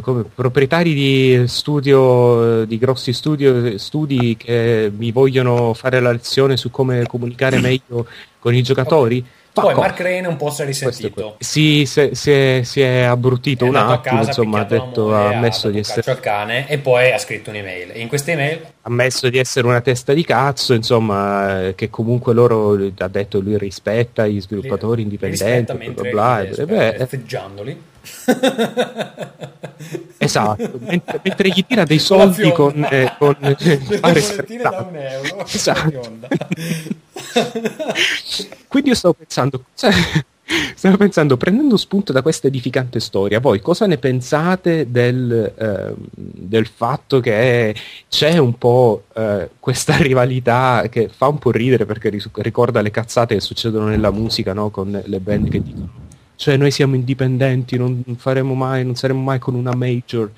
come 0.00 0.22
proprietari 0.32 0.94
di 0.94 1.48
studio, 1.48 2.64
di 2.64 2.78
grossi 2.78 3.12
studio, 3.12 3.76
studi 3.76 4.36
che 4.36 4.92
mi 4.96 5.10
vogliono 5.10 5.74
fare 5.74 5.98
la 5.98 6.12
lezione 6.12 6.56
su 6.56 6.70
come 6.70 7.04
comunicare 7.06 7.58
meglio 7.58 8.06
con 8.38 8.54
i 8.54 8.62
giocatori. 8.62 9.26
Poi. 9.52 9.74
Mark 9.74 10.00
Rain 10.00 10.26
un 10.26 10.36
po' 10.36 10.50
si 10.50 10.62
è 10.62 10.64
risentito. 10.64 11.10
quello. 11.10 11.36
Sì, 11.38 11.84
se- 11.84 12.14
si 12.14 12.30
è, 12.30 12.60
si 12.62 12.80
è 12.80 13.02
abbrutito 13.02 13.64
È 13.64 13.68
un 13.68 13.76
attimo, 13.76 14.22
insomma, 14.22 14.60
ha 14.60 14.64
detto, 14.64 15.14
ha 15.14 15.28
ammesso 15.28 15.70
di 15.70 15.78
essere 15.78 16.08
al 16.10 16.20
cane 16.20 16.68
e 16.68 16.78
poi 16.78 17.12
ha 17.12 17.18
scritto 17.18 17.50
un'email. 17.50 17.90
E 17.92 18.00
in 18.00 18.08
questa 18.08 18.30
email 18.30 18.60
ha 18.62 18.68
ammesso 18.82 19.28
di 19.28 19.38
essere 19.38 19.66
una 19.66 19.80
testa 19.80 20.12
di 20.12 20.24
cazzo, 20.24 20.72
insomma, 20.72 21.72
che 21.74 21.90
comunque 21.90 22.32
loro 22.32 22.78
ha 22.98 23.08
detto 23.08 23.40
lui 23.40 23.58
rispetta 23.58 24.26
gli 24.26 24.40
sviluppatori 24.40 25.02
indipendenti, 25.02 25.72
bla 25.72 25.92
bla 25.92 26.10
bla, 26.10 26.40
e 26.42 26.66
beh, 26.66 26.88
eh, 26.88 26.98
festeggiandoli. 26.98 27.82
esatto, 30.18 30.78
mentre, 30.80 31.20
mentre 31.22 31.48
gli 31.48 31.64
tira 31.66 31.84
dei 31.84 31.98
soldi 31.98 32.52
con, 32.52 32.86
eh, 32.88 33.14
con 33.18 33.36
bollettine 34.00 34.62
da 34.62 34.86
un 34.88 34.96
euro. 34.96 35.44
Esatto. 35.46 36.18
Quindi 38.68 38.90
io 38.90 38.94
stavo 38.94 39.14
pensando, 39.14 39.64
cioè, 39.74 39.92
stavo 40.74 40.96
pensando, 40.96 41.36
prendendo 41.36 41.76
spunto 41.76 42.12
da 42.12 42.22
questa 42.22 42.46
edificante 42.46 43.00
storia, 43.00 43.40
voi 43.40 43.60
cosa 43.60 43.86
ne 43.86 43.98
pensate 43.98 44.90
del, 44.90 45.52
ehm, 45.56 45.94
del 46.10 46.66
fatto 46.66 47.20
che 47.20 47.74
c'è 48.08 48.38
un 48.38 48.56
po' 48.58 49.04
eh, 49.14 49.50
questa 49.58 49.96
rivalità 49.96 50.86
che 50.90 51.08
fa 51.08 51.28
un 51.28 51.38
po' 51.38 51.50
ridere 51.50 51.86
perché 51.86 52.10
ricorda 52.34 52.80
le 52.80 52.90
cazzate 52.90 53.34
che 53.34 53.40
succedono 53.40 53.86
nella 53.86 54.10
musica, 54.10 54.52
no? 54.52 54.70
Con 54.70 55.00
le 55.04 55.20
band 55.20 55.48
che 55.48 55.62
dicono 55.62 55.99
cioè 56.40 56.56
noi 56.56 56.70
siamo 56.70 56.94
indipendenti, 56.94 57.76
non 57.76 58.02
faremo 58.16 58.54
mai, 58.54 58.82
non 58.82 58.94
saremo 58.94 59.20
mai 59.20 59.38
con 59.38 59.54
una 59.54 59.74
major. 59.74 60.32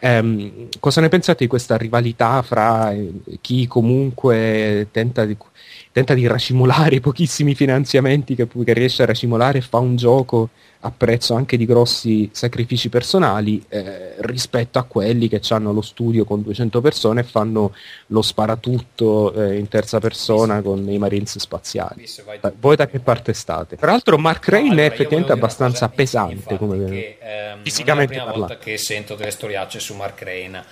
Ehm, 0.00 0.68
cosa 0.80 1.02
ne 1.02 1.10
pensate 1.10 1.44
di 1.44 1.50
questa 1.50 1.76
rivalità 1.76 2.40
fra 2.40 2.90
eh, 2.92 3.12
chi 3.42 3.66
comunque 3.66 4.88
tenta 4.90 5.26
di, 5.26 5.36
tenta 5.92 6.14
di 6.14 6.26
racimolare 6.26 6.94
i 6.94 7.00
pochissimi 7.00 7.54
finanziamenti 7.54 8.34
che, 8.34 8.48
che 8.48 8.72
riesce 8.72 9.02
a 9.02 9.06
racimolare 9.06 9.58
e 9.58 9.60
fa 9.60 9.76
un 9.76 9.96
gioco 9.96 10.48
a 10.86 10.92
prezzo 10.94 11.34
anche 11.34 11.56
di 11.56 11.64
grossi 11.64 12.28
sacrifici 12.32 12.90
personali 12.90 13.64
eh, 13.70 14.16
rispetto 14.18 14.78
a 14.78 14.82
quelli 14.82 15.28
che 15.28 15.40
hanno 15.48 15.72
lo 15.72 15.80
studio 15.80 16.26
con 16.26 16.42
200 16.42 16.80
persone 16.82 17.20
e 17.20 17.24
fanno 17.24 17.74
lo 18.08 18.20
sparatutto 18.20 19.32
eh, 19.32 19.56
in 19.56 19.66
terza 19.68 19.98
persona 19.98 20.60
con 20.60 20.86
i 20.90 20.98
Marines 20.98 21.38
spaziali. 21.38 22.04
Eh, 22.04 22.52
Voi 22.60 22.76
da 22.76 22.86
che 22.86 23.00
parte 23.00 23.32
state? 23.32 23.76
Tra 23.76 23.92
l'altro 23.92 24.18
Mark 24.18 24.46
Rain 24.46 24.72
Allora, 24.72 24.82
è 24.82 24.86
effettivamente 24.86 25.32
abbastanza 25.32 25.88
pesante 25.88 26.34
infatti, 26.34 26.56
come 26.58 26.84
che, 26.84 27.18
ehm, 27.18 27.62
fisicamente 27.62 28.16
non 28.16 28.22
è 28.22 28.26
la 28.26 28.32
prima 28.32 28.32
parlando. 28.32 28.46
volta 28.46 28.58
che 28.58 28.76
sento 28.76 29.14
delle 29.14 29.30
storiacce 29.30 29.80
su 29.80 29.94
Mark 29.94 30.22
Rain. 30.22 30.64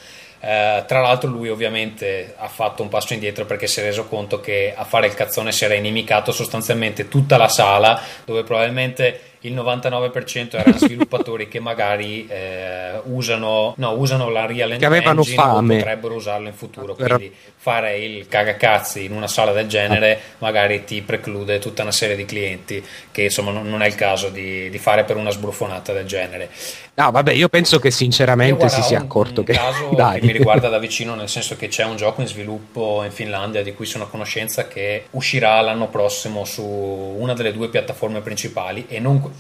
Eh, 0.44 0.84
tra 0.86 1.00
l'altro 1.00 1.30
lui 1.30 1.48
ovviamente 1.48 2.34
ha 2.36 2.48
fatto 2.48 2.82
un 2.82 2.88
passo 2.88 3.14
indietro 3.14 3.46
perché 3.46 3.66
si 3.66 3.80
è 3.80 3.84
reso 3.84 4.06
conto 4.06 4.40
che 4.40 4.74
a 4.76 4.84
fare 4.84 5.06
il 5.06 5.14
cazzone 5.14 5.52
si 5.52 5.64
era 5.64 5.74
inimicato 5.74 6.32
sostanzialmente 6.32 7.06
tutta 7.06 7.36
la 7.36 7.46
sala 7.46 8.02
dove 8.24 8.42
probabilmente 8.42 9.31
il 9.42 9.54
99% 9.54 10.56
erano 10.58 10.76
sviluppatori 10.78 11.48
che 11.48 11.60
magari 11.60 12.26
eh, 12.28 13.00
usano, 13.04 13.74
no, 13.76 13.90
usano 13.92 14.28
la 14.30 14.46
Real 14.46 14.76
Che 14.76 14.84
avevano 14.86 15.22
fame. 15.24 15.76
potrebbero 15.78 16.14
usarlo 16.14 16.48
in 16.48 16.54
futuro 16.54 16.96
Era- 16.98 17.16
quindi 17.16 17.34
fare 17.56 17.98
il 17.98 18.26
cagacazzi 18.28 19.04
in 19.04 19.12
una 19.12 19.28
sala 19.28 19.52
del 19.52 19.68
genere 19.68 20.18
magari 20.38 20.84
ti 20.84 21.00
preclude 21.02 21.58
tutta 21.60 21.82
una 21.82 21.92
serie 21.92 22.16
di 22.16 22.24
clienti 22.24 22.84
che 23.12 23.22
insomma 23.24 23.52
non, 23.52 23.82
è 23.82 23.86
il 23.86 23.94
caso 23.94 24.28
di, 24.30 24.68
di 24.70 24.78
fare 24.78 25.04
per 25.04 25.16
una 25.16 25.30
sbrufonata 25.30 25.92
del 25.92 26.06
genere 26.06 26.50
No, 26.94 27.10
vabbè, 27.10 27.32
io 27.32 27.48
penso 27.48 27.78
che 27.78 27.90
sinceramente 27.90 28.54
guarda, 28.54 28.74
si 28.74 28.82
sia 28.82 28.98
un- 28.98 29.04
accorto 29.04 29.40
un 29.40 29.46
che 29.46 29.54
caso 29.54 29.88
dai. 29.96 30.20
che 30.20 30.26
mi 30.26 30.32
riguarda 30.32 30.68
da 30.68 30.78
vicino 30.78 31.14
nel 31.14 31.28
senso 31.28 31.56
che 31.56 31.68
c'è 31.68 31.84
un 31.84 31.96
gioco 31.96 32.20
in 32.20 32.26
sviluppo 32.26 33.02
in 33.04 33.10
Finlandia 33.10 33.62
di 33.62 33.72
cui 33.72 33.86
sono 33.86 34.04
a 34.04 34.08
conoscenza 34.08 34.68
che 34.68 35.04
uscirà 35.12 35.58
l'anno 35.62 35.88
prossimo 35.88 36.44
su 36.44 36.62
una 36.62 37.32
delle 37.32 37.52
due 37.52 37.68
piattaforme 37.70 38.20
principali 38.20 38.84
e 38.88 38.98
non 39.00 39.31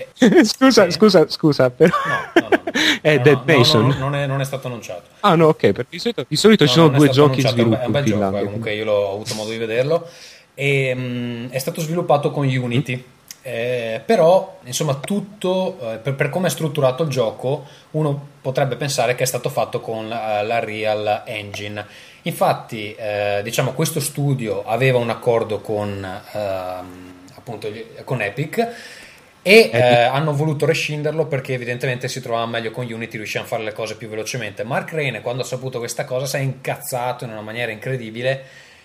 scusa, 0.44 0.90
scusa, 0.90 1.28
scusa, 1.28 1.70
però 1.70 1.94
no, 2.34 2.40
no, 2.42 2.48
no, 2.50 2.72
è 3.02 3.16
No, 3.16 3.22
Dead 3.22 3.36
no, 3.44 3.56
Nation. 3.56 3.86
no, 3.86 3.98
non, 3.98 4.14
è, 4.14 4.26
non 4.26 4.40
è 4.40 4.44
stato 4.44 4.66
annunciato 4.66 5.02
Ah 5.20 5.34
no, 5.34 5.48
ok, 5.48 5.72
perché 5.72 5.86
di 5.90 5.98
solito, 5.98 6.24
di 6.28 6.36
solito 6.36 6.66
ci 6.66 6.76
No, 6.78 6.86
sono 6.86 6.96
due 6.98 7.08
giochi 7.10 7.40
in 7.40 7.48
sviluppo 7.48 7.80
È 7.80 7.84
un 7.86 7.92
bel 7.92 8.04
gioco, 8.04 8.36
eh, 8.38 8.44
comunque 8.44 8.74
io 8.74 8.84
l'ho 8.84 8.92
ho 8.92 9.14
avuto 9.14 9.34
modo 9.34 9.50
di 9.50 9.58
vederlo. 9.58 10.08
E, 10.54 10.92
mm, 10.94 11.48
è 11.50 11.58
stato 11.58 11.80
sviluppato 11.80 12.30
con 12.30 12.46
Unity. 12.46 13.04
Eh, 13.44 14.00
però, 14.04 14.58
insomma, 14.64 14.94
tutto 14.94 15.76
eh, 15.80 15.96
per, 15.96 16.14
per 16.14 16.28
come 16.30 16.46
è 16.46 16.50
strutturato 16.50 17.02
il 17.02 17.08
gioco, 17.08 17.64
uno 17.92 18.28
potrebbe 18.40 18.76
pensare 18.76 19.16
che 19.16 19.24
è 19.24 19.26
stato 19.26 19.48
fatto 19.48 19.80
con 19.80 20.04
eh, 20.06 20.44
la 20.44 20.58
Real 20.60 21.22
Engine. 21.26 21.84
Infatti, 22.22 22.94
eh, 22.94 23.40
diciamo, 23.42 23.72
questo 23.72 23.98
studio 23.98 24.62
aveva 24.64 24.98
un 24.98 25.10
accordo 25.10 25.58
con, 25.60 25.88
ehm, 26.32 27.12
appunto, 27.34 27.68
con 28.04 28.22
Epic 28.22 28.68
e 29.42 29.70
eh, 29.72 29.82
hanno 29.82 30.32
voluto 30.32 30.66
rescinderlo 30.66 31.26
perché 31.26 31.54
evidentemente 31.54 32.06
si 32.06 32.20
trovava 32.20 32.46
meglio 32.46 32.70
con 32.70 32.86
Unity, 32.90 33.16
riuscivano 33.16 33.46
a 33.46 33.50
fare 33.50 33.64
le 33.64 33.72
cose 33.72 33.96
più 33.96 34.08
velocemente. 34.08 34.62
Mark 34.62 34.92
Rene, 34.92 35.20
quando 35.20 35.42
ha 35.42 35.44
saputo 35.44 35.78
questa 35.78 36.04
cosa, 36.04 36.26
si 36.26 36.36
è 36.36 36.40
incazzato 36.40 37.24
in 37.24 37.30
una 37.30 37.40
maniera 37.40 37.72
incredibile 37.72 38.44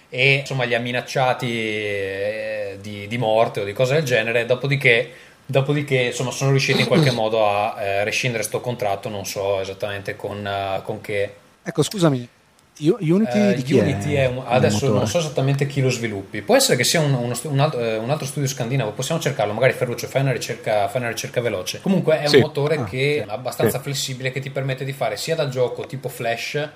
e 0.09 0.35
insomma 0.35 0.63
li 0.63 0.73
ha 0.73 0.79
minacciati 0.79 1.47
eh, 1.47 2.77
di, 2.81 3.07
di, 3.07 3.17
morte 3.17 3.59
o 3.59 3.63
di 3.63 3.73
cose 3.73 3.93
del 3.93 4.03
genere. 4.03 4.47
Dopodiché, 4.47 5.11
dopodiché 5.45 6.01
insomma, 6.01 6.31
sono 6.31 6.49
riusciti 6.49 6.81
in 6.81 6.87
qualche 6.87 7.11
modo 7.11 7.47
a 7.47 7.79
eh, 7.79 8.03
rescindere 8.03 8.41
questo 8.41 8.59
contratto. 8.59 9.09
Non 9.09 9.25
so 9.25 9.59
esattamente 9.61 10.15
con, 10.15 10.43
uh, 10.43 10.81
con 10.81 11.01
che. 11.01 11.33
Ecco, 11.61 11.83
scusami, 11.83 12.27
Unity, 12.79 13.39
uh, 13.39 13.61
di 13.61 13.73
Unity 13.73 14.13
è, 14.13 14.23
è 14.23 14.27
un, 14.27 14.43
adesso 14.45 14.91
non 14.91 15.07
so 15.07 15.19
esattamente 15.19 15.65
chi 15.67 15.81
lo 15.81 15.89
sviluppi. 15.89 16.41
Può 16.41 16.55
essere 16.55 16.77
che 16.77 16.83
sia 16.83 16.99
un, 16.99 17.13
uno, 17.13 17.35
un, 17.43 17.59
altro, 17.59 17.79
eh, 17.79 17.97
un, 17.97 18.09
altro, 18.09 18.25
studio 18.25 18.47
scandinavo, 18.47 18.91
possiamo 18.91 19.19
cercarlo. 19.19 19.53
Magari 19.53 19.73
Ferruccio, 19.73 20.07
fai 20.07 20.21
una 20.21 20.31
ricerca, 20.31 20.87
fai 20.87 21.01
una 21.01 21.09
ricerca 21.09 21.41
veloce. 21.41 21.81
Comunque 21.81 22.21
è 22.21 22.27
sì. 22.27 22.35
un 22.35 22.41
motore 22.41 22.75
ah, 22.75 22.83
che 22.83 23.23
è 23.23 23.25
abbastanza 23.27 23.77
sì. 23.77 23.83
flessibile 23.83 24.31
che 24.31 24.39
ti 24.39 24.49
permette 24.49 24.85
di 24.85 24.93
fare 24.93 25.17
sia 25.17 25.35
da 25.35 25.47
gioco 25.49 25.85
tipo 25.85 26.09
Flash 26.09 26.69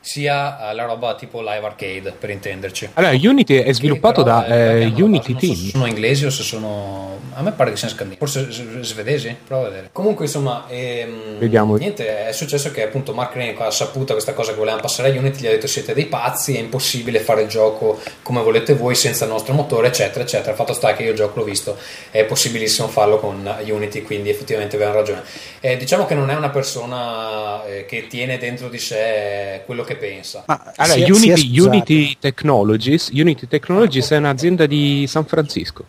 sia 0.00 0.72
la 0.72 0.84
roba 0.84 1.14
tipo 1.14 1.40
live 1.40 1.66
arcade 1.66 2.12
per 2.18 2.30
intenderci. 2.30 2.90
Allora, 2.94 3.12
Unity 3.14 3.56
è 3.58 3.72
sviluppato 3.72 4.22
da 4.22 4.46
eh, 4.46 4.92
Unity 4.96 5.34
Team. 5.34 5.54
So 5.54 5.60
se 5.64 5.70
sono 5.70 5.86
inglesi 5.86 6.24
o 6.26 6.30
se 6.30 6.42
sono. 6.42 7.18
A 7.34 7.42
me 7.42 7.52
pare 7.52 7.70
che 7.70 7.76
siano 7.76 7.94
scandinavi, 7.94 8.18
forse 8.24 8.82
svedesi. 8.82 9.36
Prova 9.46 9.66
a 9.66 9.68
vedere. 9.70 9.90
Comunque, 9.92 10.24
insomma, 10.24 10.64
ehm, 10.68 11.38
Vediamo. 11.38 11.76
niente. 11.76 12.26
È 12.28 12.32
successo 12.32 12.70
che 12.70 12.84
appunto 12.84 13.12
Mark 13.12 13.34
Rain 13.34 13.54
ha 13.58 13.70
saputo 13.70 14.12
questa 14.12 14.32
cosa 14.32 14.52
che 14.52 14.58
volevano 14.58 14.80
passare 14.82 15.10
a 15.10 15.18
Unity. 15.18 15.40
Gli 15.40 15.46
ha 15.46 15.50
detto: 15.50 15.66
Siete 15.66 15.94
dei 15.94 16.06
pazzi, 16.06 16.56
è 16.56 16.60
impossibile 16.60 17.20
fare 17.20 17.42
il 17.42 17.48
gioco 17.48 18.00
come 18.22 18.42
volete 18.42 18.74
voi 18.74 18.94
senza 18.94 19.24
il 19.24 19.30
nostro 19.30 19.52
motore, 19.54 19.88
eccetera, 19.88 20.22
eccetera. 20.24 20.50
Il 20.52 20.56
fatto 20.56 20.72
sta 20.72 20.94
che 20.94 21.02
io 21.02 21.10
il 21.10 21.16
gioco 21.16 21.40
l'ho 21.40 21.44
visto, 21.44 21.76
è 22.10 22.24
possibilissimo 22.24 22.88
farlo 22.88 23.18
con 23.18 23.56
Unity, 23.64 24.02
quindi 24.02 24.30
effettivamente 24.30 24.76
avevano 24.76 24.98
ragione. 24.98 25.22
Eh, 25.60 25.76
diciamo 25.76 26.06
che 26.06 26.14
non 26.14 26.30
è 26.30 26.34
una 26.34 26.50
persona 26.50 27.64
eh, 27.64 27.84
che 27.84 28.06
tiene 28.06 28.38
dentro 28.38 28.68
di 28.68 28.78
sé 28.78 29.62
quello 29.66 29.84
che 29.84 29.87
pensa. 29.96 30.44
Ma 30.46 30.72
allora, 30.76 30.98
sia, 30.98 31.14
Unity, 31.14 31.52
sia 31.52 31.62
Unity, 31.64 32.16
Technologies, 32.18 33.10
Unity 33.12 33.46
Technologies 33.46 34.10
è 34.10 34.16
un'azienda 34.16 34.66
di 34.66 35.06
San 35.08 35.24
Francisco. 35.24 35.86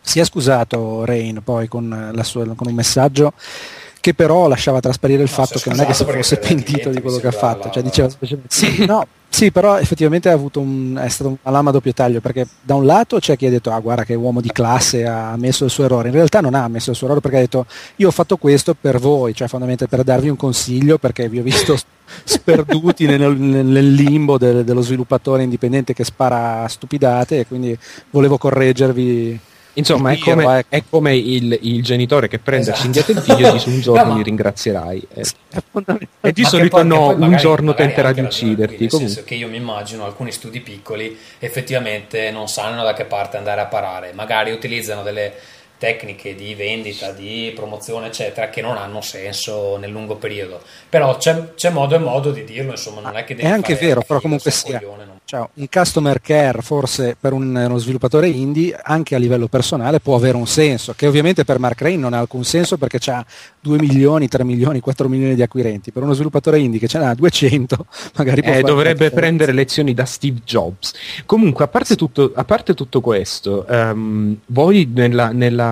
Si 0.00 0.18
è 0.18 0.24
scusato 0.24 1.04
Rain 1.04 1.40
poi 1.44 1.68
con, 1.68 2.12
sua, 2.22 2.44
con 2.54 2.66
un 2.66 2.74
messaggio 2.74 3.32
che 4.00 4.14
però 4.14 4.48
lasciava 4.48 4.80
trasparire 4.80 5.22
il 5.22 5.28
no, 5.28 5.34
fatto 5.34 5.58
che 5.58 5.68
non 5.68 5.80
è 5.80 5.86
che 5.86 5.94
si 5.94 6.04
fosse 6.04 6.38
pentito 6.38 6.88
di 6.88 7.00
quello 7.00 7.18
che 7.18 7.26
ha 7.26 7.32
fatto, 7.32 7.70
cioè 7.70 7.82
diceva 7.82 8.08
sì, 8.48 8.84
no, 8.86 9.06
sì, 9.32 9.52
però 9.52 9.78
effettivamente 9.78 10.28
un, 10.28 11.00
è 11.00 11.08
stato 11.08 11.28
una 11.28 11.38
lama 11.54 11.70
a 11.70 11.72
doppio 11.72 11.92
taglio, 11.94 12.20
perché 12.20 12.46
da 12.60 12.74
un 12.74 12.84
lato 12.84 13.20
c'è 13.20 13.36
chi 13.36 13.46
ha 13.46 13.50
detto, 13.50 13.70
ah 13.70 13.78
guarda 13.78 14.04
che 14.04 14.14
uomo 14.14 14.40
di 14.40 14.50
classe 14.50 15.06
ha 15.06 15.30
ammesso 15.30 15.64
il 15.64 15.70
suo 15.70 15.84
errore, 15.84 16.08
in 16.08 16.14
realtà 16.14 16.40
non 16.40 16.54
ha 16.54 16.64
ammesso 16.64 16.90
il 16.90 16.96
suo 16.96 17.06
errore 17.06 17.20
perché 17.20 17.36
ha 17.36 17.40
detto, 17.40 17.66
io 17.96 18.08
ho 18.08 18.10
fatto 18.10 18.36
questo 18.36 18.74
per 18.78 18.98
voi, 18.98 19.32
cioè 19.32 19.46
fondamentalmente 19.46 19.86
per 19.86 20.04
darvi 20.04 20.28
un 20.28 20.36
consiglio, 20.36 20.98
perché 20.98 21.28
vi 21.28 21.38
ho 21.38 21.42
visto 21.44 21.78
sperduti 22.24 23.06
nel, 23.06 23.36
nel 23.36 23.92
limbo 23.94 24.36
del, 24.36 24.64
dello 24.64 24.82
sviluppatore 24.82 25.44
indipendente 25.44 25.94
che 25.94 26.04
spara 26.04 26.66
stupidate 26.66 27.38
e 27.38 27.46
quindi 27.46 27.78
volevo 28.10 28.36
correggervi 28.36 29.38
Insomma, 29.74 30.12
è 30.12 30.18
come, 30.18 30.64
è 30.68 30.82
come 30.88 31.16
il, 31.16 31.58
il, 31.62 31.82
genitore 31.82 32.28
che 32.28 32.38
prende 32.38 32.70
esatto. 32.70 32.80
cinghiate 32.80 33.12
il 33.12 33.18
figlio 33.18 33.48
e 33.48 33.52
dice 33.52 33.68
un 33.68 33.80
giorno 33.82 34.04
no, 34.04 34.14
mi 34.14 34.22
ringrazierai. 34.22 35.08
Eh. 35.20 36.08
E 36.20 36.32
di 36.32 36.44
solito 36.44 36.76
poi, 36.76 36.86
no, 36.86 37.06
magari, 37.12 37.32
un 37.32 37.36
giorno 37.36 37.74
tenterà 37.74 38.12
di 38.12 38.20
ucciderti. 38.20 38.78
Nel 38.78 38.90
senso 38.90 39.24
che 39.24 39.34
io 39.34 39.48
mi 39.48 39.56
immagino 39.56 40.04
alcuni 40.04 40.30
studi 40.30 40.60
piccoli 40.60 41.16
effettivamente 41.40 42.30
non 42.30 42.48
sanno 42.48 42.84
da 42.84 42.92
che 42.92 43.04
parte 43.04 43.36
andare 43.36 43.60
a 43.60 43.66
parare, 43.66 44.12
magari 44.12 44.52
utilizzano 44.52 45.02
delle 45.02 45.32
tecniche 45.80 46.34
di 46.34 46.54
vendita, 46.54 47.10
di 47.10 47.52
promozione, 47.56 48.08
eccetera, 48.08 48.50
che 48.50 48.60
non 48.60 48.76
hanno 48.76 49.00
senso 49.00 49.78
nel 49.78 49.90
lungo 49.90 50.16
periodo. 50.16 50.60
Però 50.90 51.16
c'è, 51.16 51.54
c'è 51.54 51.70
modo 51.70 51.94
e 51.94 51.98
modo 51.98 52.32
di 52.32 52.44
dirlo, 52.44 52.72
insomma, 52.72 53.00
non 53.00 53.16
è 53.16 53.24
che 53.24 53.34
devi 53.34 53.48
È 53.48 53.50
anche 53.50 53.74
vero, 53.76 54.02
però 54.02 54.20
comunque 54.20 54.50
sia. 54.50 54.78
Coglione, 54.78 55.04
non... 55.06 55.20
cioè, 55.24 55.48
un 55.54 55.66
customer 55.70 56.20
care 56.20 56.60
forse 56.60 57.16
per 57.18 57.32
un, 57.32 57.56
uno 57.56 57.78
sviluppatore 57.78 58.28
indie, 58.28 58.78
anche 58.80 59.14
a 59.14 59.18
livello 59.18 59.46
personale, 59.46 60.00
può 60.00 60.16
avere 60.16 60.36
un 60.36 60.46
senso, 60.46 60.92
che 60.94 61.06
ovviamente 61.06 61.46
per 61.46 61.58
Mark 61.58 61.80
Rain 61.80 61.98
non 61.98 62.12
ha 62.12 62.18
alcun 62.18 62.44
senso 62.44 62.76
perché 62.76 62.98
ha 63.10 63.24
2 63.60 63.78
milioni, 63.78 64.28
3 64.28 64.44
milioni, 64.44 64.80
4 64.80 65.08
milioni 65.08 65.34
di 65.34 65.42
acquirenti. 65.42 65.92
Per 65.92 66.02
uno 66.02 66.12
sviluppatore 66.12 66.58
indie 66.58 66.78
che 66.78 66.88
ce 66.88 66.98
n'ha 66.98 67.14
200, 67.14 67.86
magari 68.16 68.42
può 68.42 68.52
eh, 68.52 68.60
dovrebbe 68.60 69.10
prendere 69.10 69.52
lezioni 69.52 69.94
da 69.94 70.04
Steve 70.04 70.40
Jobs. 70.44 70.92
Comunque, 71.24 71.64
a 71.64 71.68
parte 71.68 71.96
tutto, 71.96 72.32
a 72.34 72.44
parte 72.44 72.74
tutto 72.74 73.00
questo, 73.00 73.64
um, 73.66 74.36
voi 74.48 74.86
nella, 74.92 75.30
nella 75.30 75.68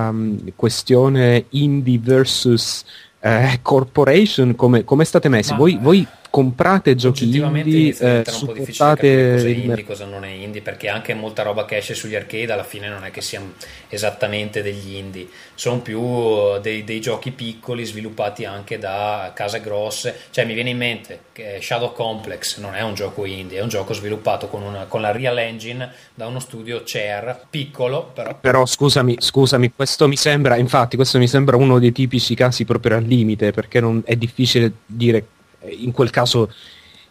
questione 0.55 1.45
indie 1.49 1.99
versus 1.99 2.83
eh, 3.19 3.59
corporation 3.61 4.55
come, 4.55 4.83
come 4.83 5.05
state 5.05 5.29
messi? 5.29 5.53
Voi, 5.55 5.77
voi, 5.81 6.05
comprate 6.29 6.95
giochi 6.95 7.23
indie, 7.23 7.95
eh, 7.97 8.23
un 8.25 8.45
po' 8.45 8.53
difficile 8.53 8.95
cosa 8.95 9.47
è 9.47 9.49
indie, 9.49 9.83
cosa 9.83 10.05
non 10.05 10.23
è 10.23 10.29
indie, 10.29 10.61
perché 10.61 10.87
anche 10.87 11.13
molta 11.13 11.43
roba 11.43 11.65
che 11.65 11.77
esce 11.77 11.95
sugli 11.95 12.15
arcade 12.15 12.51
alla 12.51 12.63
fine 12.63 12.87
non 12.87 13.03
è 13.03 13.11
che 13.11 13.21
siano 13.21 13.53
esattamente 13.87 14.61
degli 14.61 14.95
indie, 14.95 15.27
sono 15.55 15.79
più 15.79 16.59
dei, 16.59 16.83
dei 16.83 17.01
giochi 17.01 17.31
piccoli 17.31 17.83
sviluppati 17.83 18.45
anche 18.45 18.77
da 18.77 19.31
case 19.33 19.59
grosse, 19.61 20.15
cioè 20.29 20.45
mi 20.45 20.53
viene 20.53 20.69
in 20.69 20.77
mente 20.77 21.19
che 21.31 21.59
Shadow 21.61 21.93
Complex 21.93 22.59
non 22.59 22.75
è 22.75 22.81
un 22.81 22.93
gioco 22.93 23.25
indie, 23.25 23.59
è 23.59 23.61
un 23.61 23.69
gioco 23.69 23.93
sviluppato 23.93 24.47
con, 24.47 24.61
una, 24.61 24.85
con 24.85 25.01
la 25.01 25.11
Real 25.11 25.37
Engine 25.37 25.91
da 26.13 26.27
uno 26.27 26.39
studio 26.39 26.83
Chair, 26.85 27.45
piccolo 27.49 28.11
però... 28.13 28.37
Però 28.39 28.65
scusami, 28.65 29.15
scusami, 29.19 29.73
questo 29.75 30.07
mi 30.07 30.15
sembra, 30.15 30.57
infatti 30.57 30.95
questo 30.95 31.17
mi 31.17 31.27
sembra 31.27 31.55
uno 31.55 31.79
dei 31.79 31.91
tipici 31.91 32.35
casi 32.35 32.65
proprio 32.65 32.97
al 32.97 33.03
limite, 33.03 33.51
perché 33.51 33.79
non, 33.79 34.01
è 34.05 34.15
difficile 34.15 34.71
dire 34.85 35.25
in 35.67 35.91
quel 35.91 36.09
caso 36.09 36.51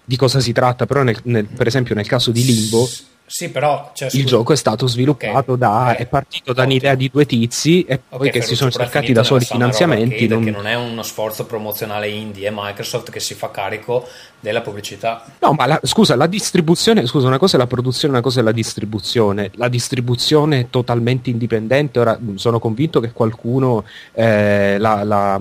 di 0.04 0.16
cosa 0.16 0.40
si 0.40 0.52
tratta, 0.52 0.86
però 0.86 1.02
nel, 1.02 1.18
nel, 1.24 1.44
per 1.46 1.66
esempio 1.66 1.94
nel 1.94 2.06
caso 2.06 2.30
di 2.30 2.44
Limbo 2.44 2.88
sì, 3.28 3.50
però 3.50 3.90
cioè, 3.94 4.08
il 4.12 4.24
gioco 4.24 4.54
è 4.54 4.56
stato 4.56 4.86
sviluppato 4.86 5.52
okay, 5.52 5.58
da 5.58 5.80
okay. 5.82 5.96
è 5.96 6.06
partito 6.06 6.54
da 6.54 6.64
un'idea 6.64 6.94
di 6.94 7.10
due 7.12 7.26
tizi 7.26 7.84
e 7.84 7.98
poi 7.98 8.28
okay, 8.28 8.30
che 8.30 8.42
si 8.42 8.56
sono 8.56 8.70
cercati 8.70 9.12
da 9.12 9.22
soli 9.22 9.44
finanziamenti 9.44 10.26
non... 10.26 10.42
che 10.42 10.50
non 10.50 10.66
è 10.66 10.74
uno 10.74 11.02
sforzo 11.02 11.44
promozionale 11.44 12.08
indie 12.08 12.48
è 12.48 12.52
Microsoft 12.52 13.10
che 13.10 13.20
si 13.20 13.34
fa 13.34 13.50
carico 13.50 14.08
della 14.40 14.60
pubblicità. 14.60 15.24
No 15.40 15.52
ma 15.52 15.66
la, 15.66 15.80
scusa 15.82 16.14
la 16.16 16.26
distribuzione 16.26 17.06
scusa 17.06 17.26
una 17.26 17.38
cosa 17.38 17.56
è 17.56 17.58
la 17.58 17.66
produzione 17.66 18.14
una 18.14 18.22
cosa 18.22 18.40
è 18.40 18.42
la 18.42 18.52
distribuzione. 18.52 19.50
La 19.54 19.68
distribuzione 19.68 20.60
è 20.60 20.66
totalmente 20.70 21.30
indipendente. 21.30 21.98
Ora 21.98 22.18
sono 22.36 22.58
convinto 22.58 23.00
che 23.00 23.12
qualcuno 23.12 23.84
eh, 24.14 24.78
la, 24.78 25.02
la, 25.04 25.40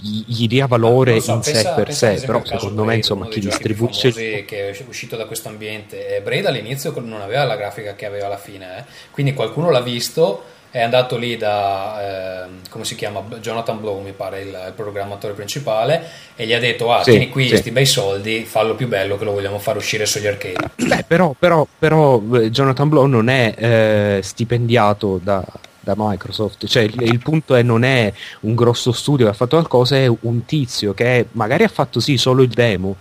gli, 0.00 0.22
gli, 0.26 0.46
dia 0.46 0.66
valore 0.66 1.20
so, 1.20 1.32
in 1.32 1.40
pensa, 1.40 1.60
sé 1.60 1.72
per 1.74 1.92
sé 1.92 2.22
però 2.24 2.42
secondo 2.44 2.84
me 2.84 2.96
insomma 2.96 3.26
chi 3.28 3.40
distribuisce 3.40 4.44
che 4.44 4.70
è 4.70 4.84
uscito 4.86 5.16
da 5.16 5.26
questo 5.26 5.48
ambiente 5.48 6.20
Braid 6.22 6.46
all'inizio 6.46 6.85
all'inizio 6.90 7.00
non 7.00 7.20
aveva 7.20 7.44
la 7.44 7.56
grafica 7.56 7.94
che 7.94 8.06
aveva 8.06 8.26
alla 8.26 8.38
fine, 8.38 8.78
eh. 8.78 8.84
quindi 9.10 9.34
qualcuno 9.34 9.70
l'ha 9.70 9.80
visto, 9.80 10.44
è 10.70 10.82
andato 10.82 11.16
lì 11.16 11.36
da, 11.36 12.44
eh, 12.44 12.48
come 12.68 12.84
si 12.84 12.96
chiama, 12.96 13.22
Jonathan 13.40 13.80
Blow 13.80 14.00
mi 14.00 14.12
pare 14.12 14.42
il, 14.42 14.48
il, 14.48 14.72
programmatore 14.74 15.32
principale, 15.32 16.02
e 16.36 16.46
gli 16.46 16.52
ha 16.52 16.58
detto, 16.58 16.92
ah, 16.92 17.02
sì, 17.02 17.10
tieni 17.10 17.28
qui 17.28 17.48
questi 17.48 17.68
sì. 17.68 17.72
bei 17.72 17.86
soldi, 17.86 18.44
fallo 18.44 18.74
più 18.74 18.88
bello 18.88 19.16
che 19.16 19.24
lo 19.24 19.32
vogliamo 19.32 19.58
far 19.58 19.76
uscire 19.76 20.06
sugli 20.06 20.26
arcade. 20.26 20.70
Beh, 20.76 21.04
però, 21.06 21.34
però, 21.38 21.66
però 21.78 22.20
eh, 22.34 22.50
Jonathan 22.50 22.88
Blow 22.88 23.06
non 23.06 23.28
è 23.28 23.54
eh, 23.56 24.20
stipendiato 24.22 25.18
da, 25.22 25.42
da 25.80 25.94
Microsoft. 25.96 26.66
Cioè, 26.66 26.82
il, 26.82 27.00
il, 27.02 27.20
punto 27.20 27.54
è 27.54 27.62
non 27.62 27.84
è 27.84 28.12
un 28.40 28.54
grosso 28.54 28.92
studio 28.92 29.24
che 29.26 29.32
ha 29.32 29.34
fatto 29.34 29.56
qualcosa, 29.56 29.96
è 29.96 30.06
un 30.06 30.44
tizio 30.44 30.92
che 30.92 31.26
magari 31.32 31.64
ha 31.64 31.68
fatto 31.68 32.00
sì 32.00 32.16
solo 32.18 32.42
il 32.42 32.50
demo, 32.50 32.96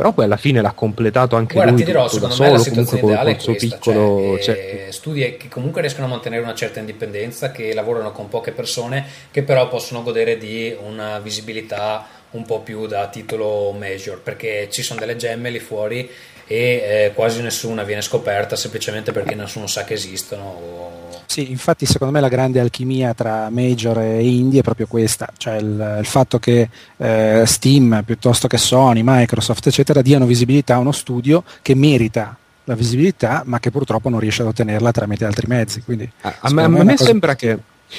però 0.00 0.12
poi 0.12 0.24
alla 0.24 0.38
fine 0.38 0.62
l'ha 0.62 0.72
completato 0.72 1.36
anche 1.36 1.52
Guarda, 1.52 1.72
lui 1.72 1.80
ti 1.80 1.86
dirò, 1.86 2.08
secondo 2.08 2.34
da 2.34 2.42
me 2.42 2.58
solo, 2.58 2.70
comunque 2.70 3.00
col, 3.00 3.16
col 3.22 3.40
suo 3.40 3.52
questa, 3.52 3.76
piccolo 3.76 4.38
cioè, 4.40 4.42
cioè, 4.42 4.86
studi 4.88 5.36
che 5.36 5.48
comunque 5.48 5.82
riescono 5.82 6.06
a 6.06 6.08
mantenere 6.08 6.42
una 6.42 6.54
certa 6.54 6.80
indipendenza 6.80 7.50
che 7.50 7.74
lavorano 7.74 8.10
con 8.10 8.30
poche 8.30 8.52
persone 8.52 9.04
che 9.30 9.42
però 9.42 9.68
possono 9.68 10.02
godere 10.02 10.38
di 10.38 10.74
una 10.82 11.18
visibilità 11.18 12.06
un 12.30 12.46
po' 12.46 12.60
più 12.60 12.86
da 12.86 13.08
titolo 13.08 13.72
major 13.72 14.22
perché 14.22 14.68
ci 14.70 14.82
sono 14.82 15.00
delle 15.00 15.16
gemme 15.16 15.50
lì 15.50 15.58
fuori 15.58 16.08
e 16.46 16.56
eh, 16.56 17.12
quasi 17.14 17.42
nessuna 17.42 17.82
viene 17.82 18.00
scoperta 18.00 18.56
semplicemente 18.56 19.12
perché 19.12 19.34
nessuno 19.34 19.66
sa 19.66 19.84
che 19.84 19.92
esistono 19.92 20.44
o 20.44 20.99
sì, 21.30 21.48
infatti 21.48 21.86
secondo 21.86 22.12
me 22.12 22.18
la 22.18 22.26
grande 22.26 22.58
alchimia 22.58 23.14
tra 23.14 23.50
major 23.50 24.00
e 24.00 24.26
indie 24.26 24.58
è 24.58 24.62
proprio 24.64 24.88
questa, 24.88 25.30
cioè 25.36 25.58
il, 25.58 25.98
il 26.00 26.04
fatto 26.04 26.40
che 26.40 26.68
eh, 26.96 27.44
Steam 27.46 28.02
piuttosto 28.04 28.48
che 28.48 28.58
Sony, 28.58 29.02
Microsoft 29.04 29.68
eccetera 29.68 30.02
diano 30.02 30.26
visibilità 30.26 30.74
a 30.74 30.78
uno 30.78 30.90
studio 30.90 31.44
che 31.62 31.76
merita 31.76 32.36
la 32.64 32.74
visibilità 32.74 33.44
ma 33.46 33.60
che 33.60 33.70
purtroppo 33.70 34.08
non 34.08 34.18
riesce 34.18 34.42
ad 34.42 34.48
ottenerla 34.48 34.90
tramite 34.90 35.24
altri 35.24 35.46
mezzi. 35.46 35.82
Quindi, 35.82 36.10
a, 36.22 36.34
a 36.40 36.52
me, 36.52 36.64
a 36.64 36.68
me 36.68 36.96
sembra 36.96 37.36
che 37.36 37.56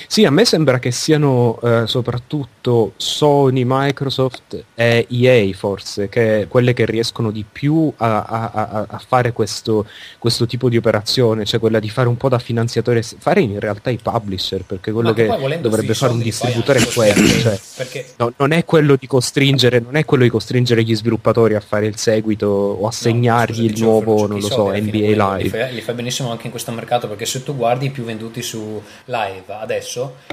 Sì, 0.07 0.25
a 0.25 0.31
me 0.31 0.45
sembra 0.45 0.79
che 0.79 0.91
siano 0.91 1.59
eh, 1.61 1.83
soprattutto 1.85 2.93
Sony, 2.97 3.63
Microsoft 3.65 4.63
e 4.73 5.05
EA 5.09 5.53
forse, 5.53 6.07
che 6.09 6.45
quelle 6.49 6.73
che 6.73 6.85
riescono 6.85 7.31
di 7.31 7.43
più 7.49 7.91
a, 7.97 8.23
a- 8.23 8.51
a- 8.87 9.01
fare 9.05 9.31
questo, 9.33 9.85
questo 10.17 10.45
tipo 10.45 10.69
di 10.69 10.77
operazione, 10.77 11.43
cioè 11.45 11.59
quella 11.59 11.79
di 11.79 11.89
fare 11.89 12.07
un 12.07 12.17
po' 12.17 12.29
da 12.29 12.39
finanziatore, 12.39 13.01
fare 13.03 13.41
in 13.41 13.59
realtà 13.59 13.89
i 13.89 13.99
publisher, 14.01 14.63
perché 14.63 14.91
quello 14.91 15.13
che 15.13 15.27
dovrebbe 15.59 15.93
fare 15.93 16.13
un 16.13 16.19
distributore 16.19 16.79
è 16.79 16.85
quello. 16.87 17.27
Cioè, 17.27 17.59
perché 17.77 18.05
no- 18.17 18.33
non 18.37 18.51
è 18.51 18.63
quello 18.65 18.95
di 18.95 19.07
costringere, 19.07 19.79
non 19.79 19.95
è 19.95 20.05
quello 20.05 20.23
di 20.23 20.29
costringere 20.29 20.83
gli 20.83 20.95
sviluppatori 20.95 21.55
a 21.55 21.59
fare 21.59 21.85
il 21.87 21.97
seguito 21.97 22.47
o 22.47 22.87
assegnargli 22.87 23.67
scusa, 23.69 23.73
il 23.73 23.81
nuovo, 23.81 24.27
non 24.27 24.39
lo 24.39 24.47
so, 24.47 24.67
NBA 24.69 24.89
quello 24.89 25.35
Li 25.35 25.43
Live. 25.43 25.49
fai, 25.59 25.73
li 25.73 25.81
fai 25.81 25.95
benissimo 25.95 26.31
anche 26.31 26.45
in 26.45 26.51
questo 26.51 26.71
mercato 26.71 27.07
perché 27.07 27.25
se 27.25 27.43
tu 27.43 27.55
guardi 27.55 27.87
i 27.87 27.89
più 27.89 28.03
venduti 28.03 28.41
su 28.41 28.81
live 29.05 29.43
adesso, 29.59 29.79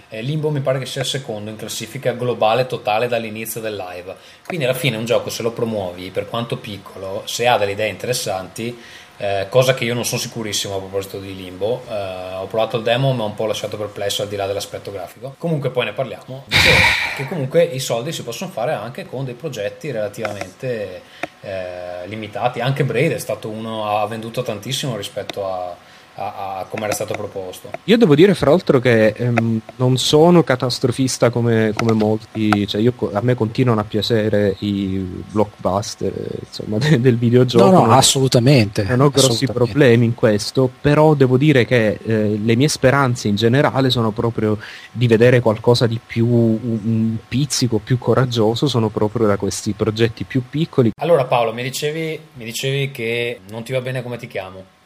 eh, 0.08 0.22
Limbo 0.22 0.50
mi 0.50 0.60
pare 0.60 0.78
che 0.78 0.86
sia 0.86 1.02
il 1.02 1.06
secondo 1.06 1.50
in 1.50 1.56
classifica 1.56 2.12
globale 2.12 2.66
totale 2.66 3.08
dall'inizio 3.08 3.60
del 3.60 3.76
live. 3.76 4.14
Quindi 4.46 4.64
alla 4.64 4.74
fine 4.74 4.96
un 4.96 5.04
gioco 5.04 5.30
se 5.30 5.42
lo 5.42 5.52
promuovi, 5.52 6.10
per 6.10 6.28
quanto 6.28 6.56
piccolo, 6.56 7.22
se 7.26 7.46
ha 7.46 7.58
delle 7.58 7.72
idee 7.72 7.88
interessanti, 7.88 8.78
eh, 9.20 9.46
cosa 9.48 9.74
che 9.74 9.84
io 9.84 9.94
non 9.94 10.04
sono 10.04 10.20
sicurissimo 10.20 10.76
a 10.76 10.78
proposito 10.78 11.18
di 11.18 11.34
Limbo, 11.34 11.82
eh, 11.88 12.34
ho 12.36 12.46
provato 12.46 12.76
il 12.76 12.84
demo 12.84 13.12
ma 13.12 13.24
ho 13.24 13.26
un 13.26 13.34
po' 13.34 13.46
lasciato 13.46 13.76
perplesso 13.76 14.22
al 14.22 14.28
di 14.28 14.36
là 14.36 14.46
dell'aspetto 14.46 14.92
grafico. 14.92 15.34
Comunque 15.38 15.70
poi 15.70 15.86
ne 15.86 15.92
parliamo. 15.92 16.44
Dicevo 16.46 16.76
che 17.16 17.26
comunque 17.26 17.64
i 17.64 17.80
soldi 17.80 18.12
si 18.12 18.22
possono 18.22 18.50
fare 18.50 18.72
anche 18.72 19.06
con 19.06 19.24
dei 19.24 19.34
progetti 19.34 19.90
relativamente 19.90 21.02
eh, 21.40 22.06
limitati. 22.06 22.60
Anche 22.60 22.84
Braid 22.84 23.12
è 23.12 23.18
stato 23.18 23.48
uno, 23.48 23.88
ha 23.88 24.06
venduto 24.06 24.42
tantissimo 24.42 24.96
rispetto 24.96 25.44
a, 25.52 25.76
a- 26.18 26.58
a 26.58 26.64
come 26.68 26.84
era 26.84 26.92
stato 26.92 27.14
proposto. 27.14 27.70
Io 27.84 27.96
devo 27.96 28.14
dire 28.14 28.34
fra 28.34 28.50
l'altro 28.50 28.80
che 28.80 29.08
ehm, 29.08 29.60
non 29.76 29.96
sono 29.96 30.42
catastrofista 30.42 31.30
come, 31.30 31.72
come 31.74 31.92
molti, 31.92 32.66
cioè 32.66 32.80
io 32.80 32.92
a 33.12 33.20
me 33.22 33.34
continuano 33.34 33.80
a 33.80 33.84
piacere 33.84 34.56
i 34.60 35.22
blockbuster 35.30 36.12
insomma, 36.46 36.78
de- 36.78 36.98
del 37.00 37.16
videogioco. 37.16 37.64
No, 37.64 37.70
no, 37.70 37.84
non- 37.86 37.92
assolutamente. 37.92 38.82
non 38.82 39.00
ho 39.00 39.10
grossi 39.10 39.44
assolutamente. 39.44 39.52
problemi 39.52 40.04
in 40.06 40.14
questo, 40.14 40.68
però 40.80 41.14
devo 41.14 41.36
dire 41.36 41.64
che 41.64 41.98
eh, 42.02 42.38
le 42.42 42.56
mie 42.56 42.68
speranze 42.68 43.28
in 43.28 43.36
generale 43.36 43.90
sono 43.90 44.10
proprio 44.10 44.58
di 44.90 45.06
vedere 45.06 45.40
qualcosa 45.40 45.86
di 45.86 46.00
più, 46.04 46.26
un, 46.26 46.58
un 46.84 47.16
pizzico 47.28 47.78
più 47.78 47.98
coraggioso, 47.98 48.66
sono 48.66 48.88
proprio 48.88 49.26
da 49.26 49.36
questi 49.36 49.72
progetti 49.72 50.24
più 50.24 50.42
piccoli. 50.48 50.90
Allora 51.00 51.24
Paolo, 51.24 51.52
mi 51.52 51.62
dicevi, 51.62 52.18
mi 52.34 52.44
dicevi 52.44 52.90
che 52.90 53.40
non 53.50 53.62
ti 53.62 53.72
va 53.72 53.80
bene 53.80 54.02
come 54.02 54.16
ti 54.16 54.26
chiamo. 54.26 54.76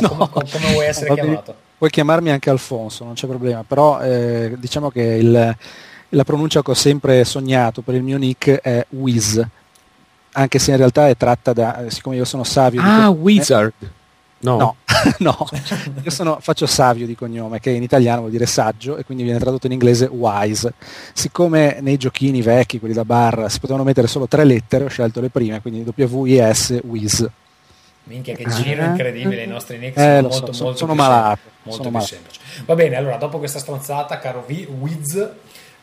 No. 0.00 0.08
come, 0.08 0.28
com- 0.30 0.48
come 0.50 0.72
vuoi 0.72 0.86
essere 0.86 1.08
bene. 1.14 1.20
chiamato? 1.22 1.54
Puoi 1.78 1.90
chiamarmi 1.90 2.30
anche 2.30 2.50
Alfonso, 2.50 3.04
non 3.04 3.14
c'è 3.14 3.26
problema, 3.26 3.64
però 3.66 4.00
eh, 4.00 4.54
diciamo 4.58 4.90
che 4.90 5.02
il- 5.02 5.56
la 6.10 6.24
pronuncia 6.24 6.62
che 6.62 6.70
ho 6.70 6.74
sempre 6.74 7.24
sognato 7.24 7.82
per 7.82 7.94
il 7.96 8.02
mio 8.02 8.16
nick 8.18 8.50
è 8.60 8.86
Wiz, 8.90 9.44
anche 10.32 10.58
se 10.58 10.70
in 10.70 10.76
realtà 10.76 11.08
è 11.08 11.16
tratta 11.16 11.52
da, 11.52 11.84
siccome 11.88 12.16
io 12.16 12.24
sono 12.24 12.44
Savio 12.44 12.80
di 12.80 12.86
Ah, 12.86 12.92
cognome- 13.06 13.20
Wizard! 13.20 13.72
No, 14.44 14.56
No, 14.58 14.76
no, 15.20 15.48
io 16.04 16.10
sono, 16.10 16.36
faccio 16.40 16.66
Savio 16.66 17.06
di 17.06 17.14
cognome, 17.14 17.60
che 17.60 17.70
in 17.70 17.82
italiano 17.82 18.20
vuol 18.20 18.30
dire 18.30 18.44
saggio 18.46 18.96
e 18.98 19.04
quindi 19.04 19.24
viene 19.24 19.38
tradotto 19.38 19.66
in 19.66 19.72
inglese 19.72 20.04
wise. 20.06 20.74
Siccome 21.14 21.78
nei 21.80 21.96
giochini 21.96 22.42
vecchi, 22.42 22.78
quelli 22.78 22.94
da 22.94 23.04
bar, 23.06 23.46
si 23.50 23.58
potevano 23.58 23.84
mettere 23.84 24.06
solo 24.06 24.28
tre 24.28 24.44
lettere, 24.44 24.84
ho 24.84 24.88
scelto 24.88 25.20
le 25.22 25.30
prime, 25.30 25.60
quindi 25.62 25.82
W-I-S, 25.96 26.80
Wiz. 26.84 27.26
Minchia 28.04 28.34
che 28.34 28.44
Ah. 28.44 28.50
giro 28.50 28.84
incredibile, 28.84 29.42
i 29.42 29.46
nostri 29.46 29.78
nick 29.78 29.96
Eh, 29.96 30.00
sono 30.02 30.20
lo 30.20 30.30
so, 30.30 30.38
molto, 30.38 30.52
sono- 30.52 30.68
molto 30.70 30.84
più 30.86 30.94
malato, 30.94 31.38
sem- 31.42 31.50
molto 31.62 31.82
sono 31.82 31.82
più 31.82 31.90
malato. 31.90 32.06
semplici. 32.14 32.40
Va 32.66 32.74
bene, 32.74 32.96
allora 32.96 33.16
dopo 33.16 33.38
questa 33.38 33.58
stronzata, 33.58 34.18
caro 34.18 34.44
V, 34.46 34.66
Wiz, 34.78 35.28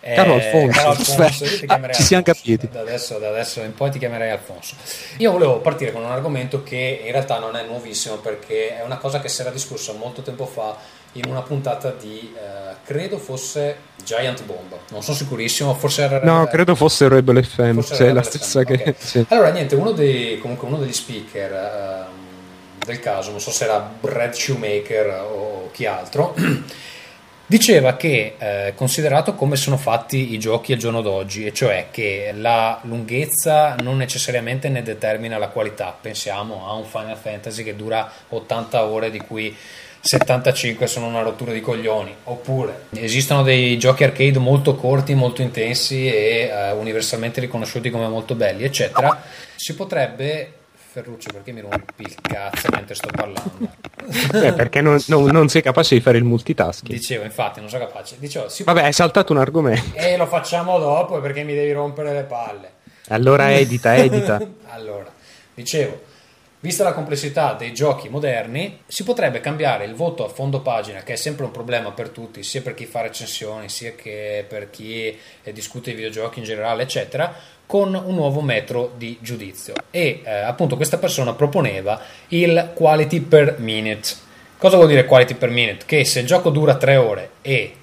eh, 0.04 0.14
Caro 0.16 0.34
Alfonso. 0.36 0.78
caro 0.80 0.90
Alfonso, 0.92 1.44
io 1.46 1.50
ti 1.58 1.64
Ah, 1.66 1.68
chiamerei 1.68 1.96
ci 1.96 2.04
siamo 2.04 2.24
Alfonso. 2.26 2.42
capiti. 2.52 2.70
Da 2.72 2.80
adesso, 2.82 3.18
da 3.18 3.30
adesso 3.30 3.62
in 3.62 3.74
poi 3.74 3.90
ti 3.92 3.98
chiamerei 4.00 4.30
Alfonso. 4.32 4.76
Io 5.18 5.32
volevo 5.32 5.60
partire 5.60 5.92
con 5.92 6.04
un 6.04 6.12
argomento 6.12 6.62
che 6.64 7.02
in 7.04 7.12
realtà 7.12 7.40
non 7.40 7.56
è 7.56 7.64
nuovissimo 7.66 8.16
perché 8.18 8.78
è 8.80 8.84
una 8.84 8.98
cosa 8.98 9.20
che 9.20 9.28
si 9.28 9.42
era 9.42 9.50
discussa 9.50 9.94
molto 9.94 10.22
tempo 10.22 10.46
fa 10.46 10.76
in 11.14 11.26
una 11.28 11.42
puntata 11.42 11.92
di, 11.92 12.34
eh, 12.36 12.76
credo 12.86 13.18
fosse 13.18 13.78
Giant 14.04 14.44
Bomb, 14.44 14.74
non 14.92 15.04
sono 15.04 15.18
sicurissimo, 15.18 15.74
forse 15.74 16.04
era... 16.04 16.20
no, 16.24 16.48
credo 16.48 16.76
fosse 16.76 17.10
Rebel 17.10 17.44
FM, 17.44 17.74
Forse 17.74 17.96
cioè 17.96 18.12
la 18.14 18.24
stessa 18.24 18.62
FM, 18.62 18.74
che... 18.74 18.90
ok. 18.90 18.96
sì. 18.98 19.26
Allora, 19.30 19.50
niente, 19.50 19.76
uno 19.76 19.92
dei, 19.92 20.40
comunque 20.40 20.68
uno 20.68 20.78
degli 20.78 20.94
speaker 20.94 21.52
ehm, 21.52 22.86
del 22.86 23.00
caso, 23.00 23.32
non 23.32 23.42
so 23.42 23.52
se 23.52 23.66
era 23.66 23.80
Brad 23.80 24.34
Shoemaker 24.34 25.26
o 25.30 25.70
chi 25.72 25.86
altro, 25.86 26.34
diceva 27.46 27.98
che, 27.98 28.36
eh, 28.38 28.74
considerato 28.76 29.36
come 29.36 29.58
sono 29.58 29.76
fatti 29.76 30.32
i 30.34 30.40
giochi 30.40 30.72
al 30.72 30.80
giorno 30.80 31.02
d'oggi, 31.02 31.46
e 31.46 31.52
cioè 31.52 31.88
che 31.92 32.34
la 32.34 32.80
lunghezza 32.84 33.76
non 33.82 33.98
necessariamente 33.98 34.70
ne 34.70 34.82
determina 34.82 35.38
la 35.38 35.50
qualità, 35.50 35.94
pensiamo 36.00 36.66
a 36.70 36.74
un 36.74 36.86
Final 36.86 37.18
Fantasy 37.18 37.64
che 37.64 37.76
dura 37.76 38.10
80 38.30 38.86
ore 38.86 39.12
di 39.12 39.20
cui 39.20 39.54
75 40.02 40.88
sono 40.88 41.08
una 41.08 41.22
rottura 41.22 41.52
di 41.54 41.62
coglioni, 41.62 42.14
oppure 42.24 42.86
esistono 42.96 43.44
dei 43.44 43.78
giochi 43.78 44.04
arcade 44.04 44.40
molto 44.40 44.76
corti, 44.76 45.14
molto 45.14 45.42
intensi 45.42 46.08
e 46.08 46.50
eh, 46.52 46.72
universalmente 46.72 47.40
riconosciuti 47.40 47.90
come 47.92 48.08
molto 48.08 48.34
belli, 48.36 48.64
eccetera, 48.64 49.22
si 49.56 49.76
potrebbe 49.76 50.54
Ferruccio 50.92 51.30
perché 51.32 51.54
mi 51.54 51.62
rompi 51.62 52.04
il 52.04 52.16
cazzo 52.22 52.68
mentre 52.74 52.96
sto 52.96 53.08
parlando? 53.16 53.70
Eh, 54.34 54.52
perché 54.52 54.82
non, 54.82 55.00
non- 55.08 55.24
non 55.32 55.48
sei 55.48 55.62
capace 55.62 55.96
di 55.96 56.02
fare 56.02 56.18
il 56.18 56.26
multitasking. 56.26 56.92
Dicevo, 56.92 57.24
infatti, 57.24 57.62
non 57.62 57.70
sono 57.70 57.86
capace. 57.86 58.18
Dicevo, 58.20 58.50
si 58.50 58.64
Vabbè, 58.64 58.84
hai 58.84 58.92
saltato 58.92 59.32
un 59.32 59.40
argomento. 59.40 59.96
e 59.96 60.18
lo 60.18 60.26
facciamo 60.26 60.80
dopo 60.80 61.22
perché 61.22 61.44
mi 61.44 61.54
devi 61.54 61.72
rompere 61.72 62.12
le 62.12 62.24
palle. 62.24 62.72
Allora 63.08 63.54
edita, 63.54 63.96
edita. 63.96 64.46
allora, 64.72 65.10
dicevo, 65.54 66.02
vista 66.62 66.84
la 66.84 66.94
complessità 66.94 67.54
dei 67.54 67.74
giochi 67.74 68.08
moderni, 68.08 68.80
si 68.88 69.04
potrebbe 69.04 69.42
cambiare 69.42 69.86
il 69.86 69.96
voto 69.96 70.24
a 70.24 70.30
fondo 70.30 70.62
pagina, 70.62 71.04
che 71.04 71.14
è 71.14 71.18
sempre 71.18 71.44
un 71.46 71.52
problema 71.52 71.92
per 71.92 72.10
tutti, 72.10 72.44
sia 72.44 72.62
per 72.62 72.74
chi 72.74 72.86
fa 72.86 73.02
recensioni, 73.02 73.68
sia 73.68 73.94
che 73.94 74.46
per 74.48 74.70
chi 74.70 75.18
eh, 75.44 75.52
discute 75.52 75.92
i 75.92 75.96
videogiochi 75.96 76.40
in 76.40 76.46
generale, 76.46 76.84
eccetera, 76.84 77.34
con 77.66 77.94
un 77.94 78.16
nuovo 78.16 78.42
metro 78.42 78.94
di 78.96 79.18
giudizio. 79.22 79.74
E 79.90 80.22
eh, 80.24 80.32
appunto 80.32 80.76
questa 80.76 80.98
persona 80.98 81.34
proponeva 81.34 82.00
il 82.30 82.72
quality 82.74 83.22
per 83.22 83.56
minute. 83.60 84.10
Cosa 84.58 84.76
vuol 84.76 84.90
dire 84.90 85.06
quality 85.06 85.34
per 85.34 85.50
minute? 85.50 85.86
Che 85.86 86.06
se 86.06 86.20
il 86.20 86.28
gioco 86.28 86.52
dura 86.52 86.76
3 86.76 86.96
ore 86.98 87.30
e 87.42 87.78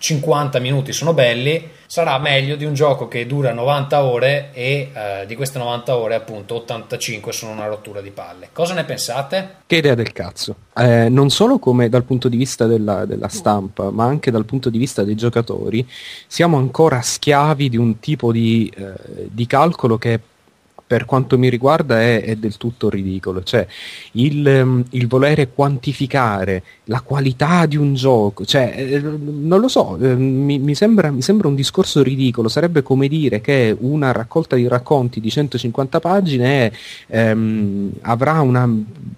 150 0.00 0.58
minuti 0.60 0.92
sono 0.92 1.12
belli, 1.12 1.68
sarà 1.86 2.18
meglio 2.18 2.56
di 2.56 2.64
un 2.64 2.72
gioco 2.72 3.06
che 3.06 3.26
dura 3.26 3.52
90 3.52 4.02
ore 4.02 4.48
e 4.52 4.90
eh, 4.92 5.26
di 5.26 5.36
queste 5.36 5.58
90 5.58 5.94
ore 5.94 6.14
appunto 6.14 6.54
85 6.54 7.32
sono 7.32 7.52
una 7.52 7.66
rottura 7.66 8.00
di 8.00 8.10
palle. 8.10 8.48
Cosa 8.50 8.72
ne 8.72 8.84
pensate? 8.84 9.56
Che 9.66 9.76
idea 9.76 9.94
del 9.94 10.12
cazzo. 10.12 10.56
Eh, 10.74 11.10
non 11.10 11.28
solo 11.28 11.58
come 11.58 11.90
dal 11.90 12.04
punto 12.04 12.30
di 12.30 12.38
vista 12.38 12.66
della, 12.66 13.04
della 13.04 13.28
stampa, 13.28 13.90
ma 13.90 14.06
anche 14.06 14.30
dal 14.30 14.46
punto 14.46 14.70
di 14.70 14.78
vista 14.78 15.04
dei 15.04 15.16
giocatori, 15.16 15.86
siamo 16.26 16.56
ancora 16.56 17.02
schiavi 17.02 17.68
di 17.68 17.76
un 17.76 18.00
tipo 18.00 18.32
di, 18.32 18.72
eh, 18.74 18.94
di 19.28 19.46
calcolo 19.46 19.98
che 19.98 20.18
per 20.90 21.04
quanto 21.04 21.38
mi 21.38 21.48
riguarda 21.48 22.00
è, 22.00 22.20
è 22.20 22.34
del 22.34 22.56
tutto 22.56 22.90
ridicolo. 22.90 23.44
Cioè, 23.44 23.64
il, 24.14 24.44
ehm, 24.44 24.84
il 24.90 25.06
volere 25.06 25.52
quantificare 25.54 26.64
la 26.86 27.00
qualità 27.00 27.64
di 27.66 27.76
un 27.76 27.94
gioco, 27.94 28.44
cioè, 28.44 28.74
eh, 28.76 28.98
non 29.00 29.60
lo 29.60 29.68
so, 29.68 29.96
eh, 30.00 30.16
mi, 30.16 30.58
mi 30.58 30.74
sembra, 30.74 31.12
mi 31.12 31.22
sembra 31.22 31.46
un 31.46 31.54
discorso 31.54 32.02
ridicolo. 32.02 32.48
Sarebbe 32.48 32.82
come 32.82 33.06
dire 33.06 33.40
che 33.40 33.76
una 33.78 34.10
raccolta 34.10 34.56
di 34.56 34.66
racconti 34.66 35.20
di 35.20 35.30
150 35.30 36.00
pagine 36.00 36.72
ehm, 37.06 37.92
avrà 38.00 38.40
una 38.40 38.68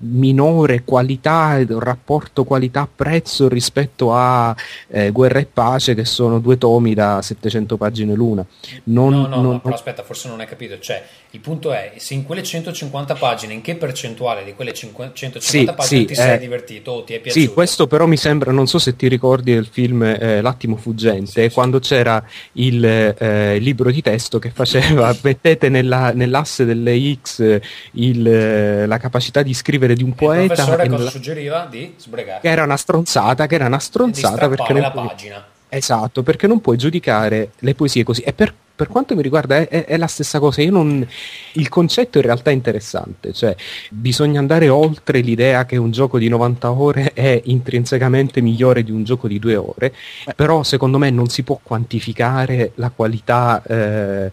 minore 0.01 0.83
qualità, 0.85 1.57
un 1.67 1.81
rapporto 1.81 2.45
qualità-prezzo 2.45 3.49
rispetto 3.49 4.13
a 4.13 4.55
eh, 4.89 5.11
Guerra 5.11 5.39
e 5.39 5.47
Pace, 5.47 5.95
che 5.95 6.05
sono 6.05 6.39
due 6.39 6.59
tomi 6.59 6.93
da 6.93 7.23
700 7.23 7.79
pagine 7.79 8.13
l'una. 8.13 8.45
Non, 8.85 9.13
no, 9.15 9.27
no, 9.27 9.41
non- 9.41 9.61
no, 9.65 9.73
aspetta, 9.73 10.03
forse 10.03 10.29
non 10.29 10.39
hai 10.41 10.47
capito. 10.47 10.79
Cioè, 10.79 11.03
il 11.35 11.41
punto 11.41 11.73
è 11.73 11.95
se 11.97 12.13
in 12.13 12.25
quelle 12.25 12.43
150 12.43 13.15
pagine, 13.15 13.55
in 13.55 13.63
che 13.63 13.75
percentuale 13.75 14.45
di 14.45 14.53
quelle 14.55 14.75
5 14.75 15.13
150 15.15 15.41
Sì, 15.41 15.77
pagine 15.77 16.01
sì, 16.03 16.07
ti 16.07 16.15
sei 16.15 16.35
eh, 16.35 16.39
divertito 16.39 16.91
o 16.91 17.05
ti 17.05 17.15
è 17.15 17.21
piaciuto? 17.21 17.47
Sì, 17.47 17.53
questo 17.53 17.87
però 17.87 18.07
mi 18.07 18.19
sembra, 18.19 18.53
non 18.53 18.67
so 18.67 18.79
se 18.79 18.97
ti 18.97 19.09
ricordi 19.09 19.55
del 19.55 19.67
film 19.67 20.03
eh, 20.03 20.43
L'attimo 20.43 20.77
fuggente, 20.77 21.51
quando 21.51 21.79
c'era 21.79 22.23
il 22.53 22.85
eh, 22.85 23.59
libro 23.59 23.91
di 23.91 24.03
testo 24.03 24.39
che 24.39 24.51
faceva, 24.51 25.15
mettete 25.23 25.69
nella- 25.71 26.13
nell'asse 26.13 26.67
delle 26.67 27.17
X 27.23 27.61
il, 27.93 28.27
eh, 28.27 28.87
la 28.87 28.99
capacità 28.99 29.43
di 29.43 29.55
scrivere 29.55 29.95
di 29.95 30.03
un 30.03 30.11
il 30.11 30.15
poeta, 30.15 30.53
professore 30.55 30.83
e 30.83 30.87
cosa 30.89 30.99
nella- 30.99 31.11
suggeriva? 31.11 31.67
Di 31.71 31.95
sbregare. 31.97 32.41
che 32.43 32.49
era 32.51 32.63
una 32.65 32.77
stronzata, 32.77 33.47
che 33.47 33.55
era 33.55 33.67
una 33.67 33.79
stronzata 33.79 34.49
perché 34.51 34.75
la 34.75 34.93
non- 34.95 35.07
pagina. 35.07 35.47
Esatto, 35.75 36.23
perché 36.23 36.47
non 36.47 36.61
puoi 36.61 36.77
giudicare 36.77 37.53
le 37.61 37.75
poesie 37.75 38.05
così. 38.05 38.21
E 38.21 38.35
per, 38.35 38.55
per 38.77 38.89
quanto 38.89 39.15
mi 39.17 39.23
riguarda 39.23 39.57
è, 39.57 39.69
è- 39.69 39.85
è 39.87 39.97
la 39.97 40.07
stessa 40.07 40.39
cosa. 40.39 40.61
Io 40.61 40.71
non- 40.71 41.07
il 41.55 41.69
concetto 41.71 42.19
in 42.19 42.25
realtà 42.25 42.51
è 42.51 42.53
interessante, 42.53 43.33
cioè 43.33 43.55
bisogna 43.89 44.39
andare 44.39 44.69
oltre 44.69 45.21
l'idea 45.21 45.65
che 45.65 45.79
un 45.79 45.91
gioco 45.91 46.19
di 46.19 46.29
90 46.29 46.71
ore 46.73 47.13
è 47.15 47.41
intrinsecamente 47.45 48.43
migliore 48.43 48.83
di 48.83 48.91
un 48.91 49.03
gioco 49.03 49.29
di 49.29 49.39
due 49.39 49.57
ore, 49.57 49.95
però 50.37 50.63
secondo 50.63 50.99
me 50.99 51.09
non 51.09 51.29
si 51.29 51.43
può 51.43 51.59
quantificare 51.63 52.73
la 52.75 52.91
qualità. 52.91 53.63
eh, 53.67 54.31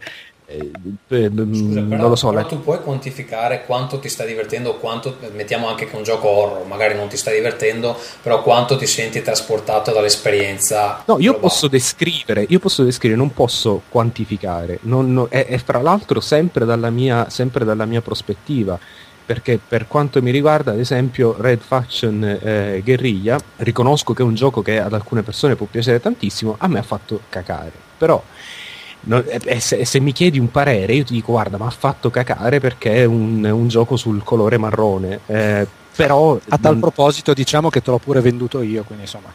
eh, 0.49 0.71
eh, 1.09 1.29
Scusa, 1.29 1.81
però, 1.81 2.01
non 2.01 2.09
lo 2.09 2.15
so, 2.15 2.29
però 2.29 2.45
tu 2.47 2.61
puoi 2.61 2.81
quantificare 2.81 3.65
quanto 3.65 3.99
ti 3.99 4.09
sta 4.09 4.25
divertendo, 4.25 4.77
quanto, 4.77 5.17
mettiamo 5.35 5.67
anche 5.67 5.87
che 5.87 5.95
un 5.95 6.01
gioco 6.01 6.27
horror 6.27 6.65
magari 6.65 6.95
non 6.95 7.07
ti 7.07 7.17
sta 7.17 7.31
divertendo, 7.31 7.95
però 8.23 8.41
quanto 8.41 8.75
ti 8.75 8.87
senti 8.87 9.21
trasportato 9.21 9.91
dall'esperienza. 9.91 11.03
No, 11.05 11.15
io 11.15 11.31
globale. 11.31 11.39
posso 11.39 11.67
descrivere, 11.67 12.45
io 12.49 12.57
posso 12.57 12.83
descrivere, 12.83 13.19
non 13.19 13.31
posso 13.31 13.83
quantificare. 13.89 14.79
Non- 14.83 15.13
non- 15.13 15.27
è, 15.29 15.45
è 15.45 15.57
fra 15.59 15.81
l'altro 15.81 16.19
sempre 16.19 16.65
dalla, 16.65 16.89
mia, 16.89 17.29
sempre 17.29 17.63
dalla 17.63 17.85
mia 17.85 18.01
prospettiva. 18.01 18.79
Perché 19.29 19.59
per 19.59 19.87
quanto 19.87 20.23
mi 20.23 20.31
riguarda, 20.31 20.71
ad 20.71 20.79
esempio, 20.79 21.35
Red 21.37 21.59
Faction 21.59 22.39
eh, 22.41 22.81
Guerriglia, 22.83 23.39
riconosco 23.57 24.13
che 24.13 24.23
è 24.23 24.25
un 24.25 24.33
gioco 24.33 24.63
che 24.63 24.79
ad 24.81 24.91
alcune 24.91 25.21
persone 25.21 25.55
può 25.55 25.67
piacere 25.69 25.99
tantissimo, 25.99 26.55
a 26.57 26.67
me 26.67 26.79
ha 26.79 26.83
fatto 26.83 27.21
cacare. 27.29 27.71
Però 27.95 28.19
no- 29.01 29.23
e- 29.25 29.39
e 29.43 29.59
se, 29.59 29.85
se 29.85 29.99
mi 29.99 30.11
chiedi 30.11 30.39
un 30.39 30.51
parere, 30.51 30.93
io 30.93 31.03
ti 31.03 31.13
dico 31.13 31.31
guarda, 31.33 31.57
ma 31.57 31.65
ha 31.67 31.71
fatto 31.71 32.09
cacare 32.09 32.59
perché 32.59 32.95
è 32.95 33.05
un, 33.05 33.43
un 33.43 33.67
gioco 33.67 33.95
sul 33.97 34.23
colore 34.23 34.57
marrone. 34.57 35.19
eh, 35.27 35.67
però 35.95 36.39
A 36.49 36.57
tal 36.57 36.71
non- 36.73 36.79
proposito 36.79 37.33
diciamo 37.33 37.69
che 37.69 37.81
te 37.81 37.91
l'ho 37.91 37.97
pure 37.99 38.21
venduto 38.21 38.61
io, 38.61 38.83
quindi 38.83 39.03
insomma. 39.03 39.33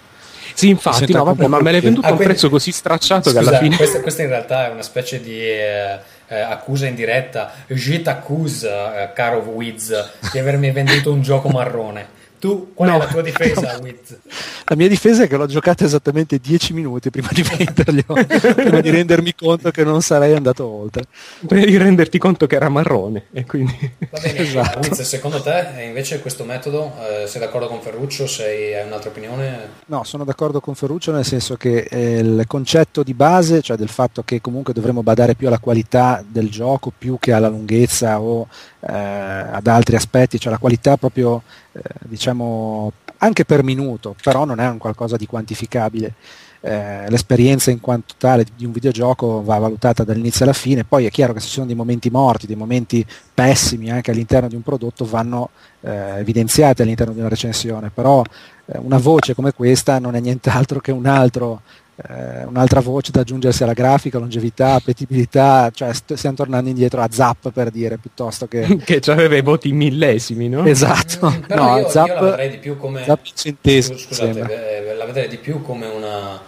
Sì, 0.55 0.69
infatti, 0.69 1.13
no, 1.13 1.25
vabbè, 1.25 1.47
ma 1.49 1.61
me 1.61 1.73
l'hai 1.73 1.81
venduto 1.81 2.07
Ah, 2.07 2.11
a 2.11 2.13
un 2.13 2.17
quindi- 2.17 2.35
prezzo 2.35 2.49
così 2.51 2.71
stracciato 2.71 3.31
che 3.33 3.37
Scusa, 3.39 3.49
alla 3.51 3.59
fine. 3.59 3.77
questa, 3.77 4.01
questa 4.01 4.23
in 4.23 4.29
realtà 4.29 4.69
è 4.69 4.73
una 4.73 4.83
specie 4.83 5.21
di 5.21 5.33
eh, 5.41 5.99
eh, 6.29 6.39
accusa 6.41 6.87
in 6.87 6.95
diretta. 6.95 7.53
Je 7.67 8.01
t'accuse, 8.03 8.69
eh, 8.69 9.13
caro 9.15 9.39
Wiz, 9.41 9.93
di 10.33 10.39
avermi 10.39 10.71
venduto 10.71 11.13
un 11.13 11.23
gioco 11.23 11.49
marrone. 11.49 12.23
Tu, 12.45 12.73
qual 12.75 12.91
No. 12.91 12.97
è 12.97 12.99
la 12.99 13.07
tua 13.07 13.23
difesa, 13.23 13.79
Wiz? 13.81 14.19
La 14.67 14.77
mia 14.77 14.87
difesa 14.87 15.23
è 15.23 15.29
che 15.29 15.37
l'ho 15.39 15.47
giocato 15.47 15.83
esattamente 15.85 16.39
10 16.39 16.75
minuti 16.75 17.09
prima 17.09 17.29
di 17.33 17.43
venderglielo, 17.43 18.53
prima 18.55 18.81
di 18.83 18.91
rendermi 18.91 19.35
conto 19.35 19.71
che 19.71 19.83
non 19.83 20.03
sarei 20.03 20.35
andato 20.35 20.67
oltre. 20.67 21.05
Prima 21.47 21.65
di 21.65 21.75
renderti 21.79 22.19
conto 22.19 22.47
che 22.47 22.57
era 22.57 22.69
marrone 22.69 23.29
e 23.33 23.47
quindi 23.47 23.91
Va 24.11 24.21
bene, 24.21 24.37
Esatto. 24.45 24.81
Wiz, 24.81 25.01
secondo 25.01 25.41
te 25.41 25.85
invece 25.87 26.21
questo 26.21 26.45
metodo, 26.45 26.93
eh, 27.23 27.27
sei 27.27 27.41
d'accordo 27.41 27.67
con 27.67 27.81
Ferruccio? 27.81 28.27
Sei, 28.27 28.75
hai 28.75 28.87
un'altra 28.87 29.09
opinione? 29.09 29.69
No, 29.87 30.05
sono 30.05 30.25
d'accordo 30.25 30.61
con 30.61 30.75
Ferruccio 30.75 31.13
nel 31.13 31.25
senso 31.25 31.57
che 31.57 31.87
eh, 31.89 32.19
il 32.19 32.45
concetto 32.47 33.03
di 33.03 33.15
base, 33.15 33.63
cioè 33.63 33.79
del 33.79 33.89
fatto 33.89 34.23
che 34.23 34.43
comunque 34.43 34.75
dovremmo 34.75 35.03
badare 35.03 35.35
più 35.35 35.47
alla 35.47 35.59
qualità 35.59 36.23
del 36.27 36.51
gioco 36.51 36.93
più 36.97 37.17
che 37.19 37.33
alla 37.33 37.49
lunghezza 37.49 38.21
o 38.21 38.47
eh, 38.81 38.93
ad 38.93 39.67
altri 39.67 39.97
aspetti, 39.97 40.39
cioè 40.39 40.53
la 40.53 40.59
qualità 40.59 40.99
proprio 40.99 41.43
eh, 41.75 41.83
diciamo 42.03 42.93
anche 43.19 43.45
per 43.45 43.63
minuto, 43.63 44.15
però 44.23 44.45
non 44.45 44.61
è 44.61 44.69
un 44.69 44.79
qualcosa 44.79 45.17
di 45.17 45.27
quantificabile. 45.27 46.15
Eh, 46.61 47.11
l'esperienza 47.11 47.71
in 47.71 47.81
quanto 47.81 48.15
tale 48.17 48.47
di 48.57 48.65
un 48.65 48.73
videogioco 48.73 49.43
va 49.43 49.59
valutata 49.59 50.03
dall'inizio 50.03 50.45
alla 50.45 50.55
fine, 50.55 50.85
poi 50.85 51.05
è 51.05 51.11
chiaro 51.11 51.35
che 51.35 51.41
se 51.41 51.47
ci 51.47 51.53
sono 51.53 51.67
dei 51.67 51.75
momenti 51.75 52.09
morti, 52.09 52.47
dei 52.47 52.57
momenti 52.57 53.05
pessimi 53.35 53.91
anche 53.91 54.11
all'interno 54.11 54.49
di 54.49 54.55
un 54.55 54.63
prodotto 54.63 55.05
vanno 55.05 55.51
eh, 55.83 56.21
evidenziati 56.21 56.81
all'interno 56.81 57.13
di 57.13 57.21
una 57.21 57.29
recensione, 57.29 57.91
però 57.91 58.23
eh, 58.65 58.79
una 58.79 58.97
voce 58.97 59.35
come 59.35 59.53
questa 59.53 59.99
non 59.99 60.15
è 60.15 60.21
nient'altro 60.21 60.81
che 60.81 60.91
un 60.91 61.05
altro, 61.05 61.61
eh, 61.97 62.45
un'altra 62.45 62.81
voce 62.81 63.13
da 63.13 63.21
aggiungersi 63.21 63.63
alla 63.63 63.73
grafica, 63.73 64.19
longevità, 64.19 64.75
appetibilità, 64.75 65.71
cioè 65.73 65.93
st- 65.95 66.15
stiamo 66.15 66.37
tornando 66.37 66.69
indietro 66.69 67.01
a 67.01 67.09
Zap 67.11 67.51
per 67.53 67.71
dire 67.71 67.99
piuttosto 67.99 68.47
che... 68.47 68.79
che 68.85 69.01
aveva 69.07 69.37
i 69.37 69.43
voti 69.43 69.73
millesimi, 69.73 70.49
no? 70.49 70.65
esatto, 70.65 71.31
Mm, 71.31 71.41
Però 71.47 71.65
no, 71.71 71.79
io, 71.79 71.89
Zap, 71.89 72.07
io 72.07 72.15
la 72.15 72.21
vedrei 72.21 72.51
di 72.51 72.59
più 72.59 72.77
come... 72.77 73.05
Zap 73.05 73.21
centesimi, 73.33 73.99
Scu- 73.99 74.15
Scusate, 74.15 74.89
eh, 74.89 74.95
la 74.95 75.05
vedrei 75.05 75.29
di 75.29 75.37
più 75.37 75.63
come 75.63 75.87
una 75.87 76.41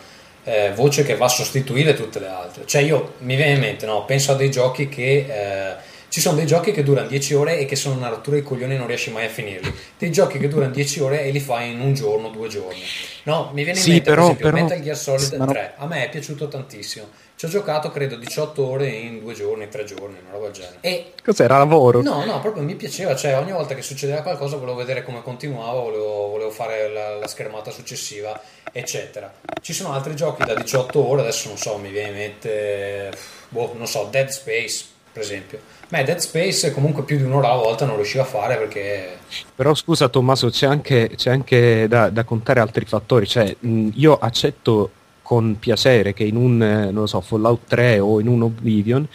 eh, 0.44 0.72
voce 0.74 1.02
che 1.04 1.16
va 1.16 1.26
a 1.26 1.28
sostituire 1.28 1.94
tutte 1.94 2.18
le 2.18 2.28
altre. 2.28 2.66
Cioè 2.66 2.82
io 2.82 3.14
mi 3.18 3.36
viene 3.36 3.52
in 3.52 3.60
mente, 3.60 3.86
no, 3.86 4.04
penso 4.04 4.32
a 4.32 4.34
dei 4.34 4.50
giochi 4.50 4.88
che... 4.88 5.84
ci 6.16 6.22
sono 6.22 6.36
dei 6.36 6.46
giochi 6.46 6.72
che 6.72 6.82
durano 6.82 7.08
10 7.08 7.34
ore 7.34 7.58
e 7.58 7.66
che 7.66 7.76
sono 7.76 7.94
una 7.94 8.08
rottura 8.08 8.36
di 8.36 8.42
coglioni 8.42 8.72
e 8.74 8.78
non 8.78 8.86
riesci 8.86 9.10
mai 9.10 9.26
a 9.26 9.28
finirli. 9.28 9.70
Dei 9.98 10.10
giochi 10.10 10.38
che 10.38 10.48
durano 10.48 10.72
10 10.72 11.00
ore 11.00 11.24
e 11.24 11.30
li 11.30 11.40
fai 11.40 11.72
in 11.72 11.80
un 11.80 11.92
giorno, 11.92 12.30
due 12.30 12.48
giorni. 12.48 12.80
No, 13.24 13.50
mi 13.52 13.64
viene 13.64 13.78
in 13.78 13.84
Sì, 13.84 13.90
mente 13.90 14.04
però- 14.08 14.22
per 14.22 14.30
esempio 14.36 14.50
però- 14.50 14.62
Metal 14.62 14.80
Gear 14.82 14.96
Solid 14.96 15.32
no- 15.34 15.44
3. 15.44 15.74
A 15.76 15.86
me 15.86 16.04
è 16.06 16.08
piaciuto 16.08 16.48
tantissimo. 16.48 17.06
Ci 17.36 17.44
ho 17.44 17.48
giocato 17.48 17.90
credo 17.90 18.16
18 18.16 18.66
ore 18.66 18.88
in 18.88 19.20
due 19.20 19.34
giorni, 19.34 19.68
tre 19.68 19.84
giorni, 19.84 20.16
una 20.22 20.30
roba 20.32 20.44
del 20.46 20.54
genere. 20.54 20.78
E 20.80 21.12
Cos'era 21.22 21.58
lavoro? 21.58 22.00
No, 22.00 22.24
no, 22.24 22.40
proprio 22.40 22.62
mi 22.62 22.76
piaceva, 22.76 23.14
cioè 23.14 23.36
ogni 23.36 23.52
volta 23.52 23.74
che 23.74 23.82
succedeva 23.82 24.22
qualcosa 24.22 24.56
volevo 24.56 24.78
vedere 24.78 25.02
come 25.02 25.20
continuava, 25.22 25.78
volevo, 25.82 26.28
volevo 26.28 26.50
fare 26.50 26.88
la, 26.88 27.16
la 27.16 27.26
schermata 27.26 27.70
successiva, 27.70 28.40
eccetera. 28.72 29.30
Ci 29.60 29.74
sono 29.74 29.92
altri 29.92 30.16
giochi 30.16 30.44
da 30.46 30.54
18 30.54 31.06
ore, 31.06 31.20
adesso 31.20 31.48
non 31.48 31.58
so, 31.58 31.76
mi 31.76 31.90
viene 31.90 32.08
in 32.08 32.14
mente, 32.14 33.10
boh, 33.50 33.74
non 33.76 33.86
so, 33.86 34.08
Dead 34.10 34.28
Space, 34.28 34.86
per 35.12 35.20
esempio. 35.20 35.60
Ma 35.88 36.02
Dead 36.02 36.18
Space 36.18 36.72
comunque 36.72 37.04
più 37.04 37.16
di 37.16 37.22
un'ora 37.22 37.50
alla 37.50 37.62
volta 37.62 37.86
non 37.86 37.96
riuscivo 37.96 38.22
a 38.22 38.26
fare 38.26 38.56
perché... 38.56 39.18
Però 39.54 39.74
scusa 39.74 40.08
Tommaso, 40.08 40.50
c'è 40.50 40.66
anche, 40.66 41.10
c'è 41.14 41.30
anche 41.30 41.86
da, 41.88 42.10
da 42.10 42.24
contare 42.24 42.60
altri 42.60 42.84
fattori. 42.84 43.26
Cioè, 43.26 43.56
mh, 43.58 43.90
io 43.94 44.18
accetto 44.18 44.90
con 45.22 45.58
piacere 45.58 46.14
che 46.14 46.24
in 46.24 46.36
un, 46.36 46.62
eh, 46.62 47.06
so, 47.06 47.20
Fallout 47.20 47.66
3 47.66 47.98
o 47.98 48.20
in 48.20 48.28
un 48.28 48.42
Oblivion 48.42 49.06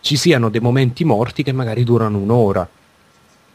ci 0.00 0.16
siano 0.16 0.50
dei 0.50 0.60
momenti 0.60 1.04
morti 1.04 1.42
che 1.42 1.52
magari 1.52 1.84
durano 1.84 2.18
un'ora. 2.18 2.68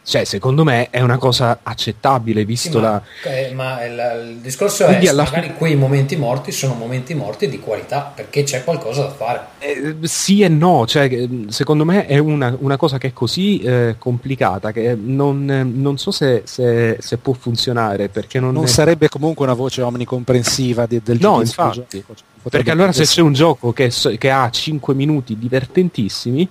Cioè, 0.10 0.24
secondo 0.24 0.64
me 0.64 0.89
è 0.89 1.01
una 1.01 1.20
cosa 1.20 1.60
accettabile, 1.62 2.39
Sì, 2.39 2.45
visto 2.47 2.80
ma, 2.80 2.89
la... 2.89 3.03
eh, 3.26 3.53
ma 3.53 3.86
il, 3.86 4.30
il 4.32 4.36
discorso 4.38 4.86
Quindi 4.86 5.05
è 5.05 5.10
alla 5.10 5.22
magari 5.22 5.41
fine- 5.43 5.55
quei 5.57 5.76
momenti 5.76 6.16
morti 6.16 6.51
sono 6.51 6.74
momenti 6.74 7.14
morti 7.14 7.47
di 7.47 7.60
qualità 7.60 8.12
perché 8.16 8.41
c'è 8.41 8.64
qualcosa 8.64 9.03
da 9.03 9.10
fare. 9.12 9.41
Eh, 9.60 9.95
sì 10.07 10.41
e 10.41 10.47
no, 10.47 10.88
cioè, 10.88 11.03
eh, 11.03 11.30
secondo 11.49 11.86
me 11.86 12.07
è 12.07 12.18
una, 12.18 12.55
una 12.60 12.76
cosa 12.76 12.97
che 12.97 13.10
è 13.10 13.14
così 13.14 13.60
eh, 13.60 13.97
complicata 13.99 14.72
che 14.72 14.97
non, 14.99 15.47
eh, 15.47 15.62
non 15.64 15.99
so 15.99 16.10
se, 16.10 16.41
se- 16.45 16.97
se 16.99 17.18
può 17.18 17.34
funzionare 17.34 18.10
perché 18.10 18.39
non, 18.39 18.51
Non 18.53 18.64
è- 18.64 18.68
sarebbe 18.68 19.10
comunque 19.10 19.45
una 19.45 19.53
voce 19.53 19.84
omnicomprensiva 19.84 20.88
de- 20.88 21.01
del 21.03 21.20
No, 21.22 21.39
infatti. 21.39 21.84
gioco, 21.91 22.16
cioè, 22.16 22.26
Perché 22.49 22.72
allora 22.72 22.93
se 22.93 23.03
c'è 23.03 23.22
un 23.22 23.34
gioco 23.34 23.74
che, 23.74 23.91
che 24.18 24.32
ha 24.32 24.49
5 24.49 24.95
minuti 24.95 25.38
divertentissimi, 25.38 26.47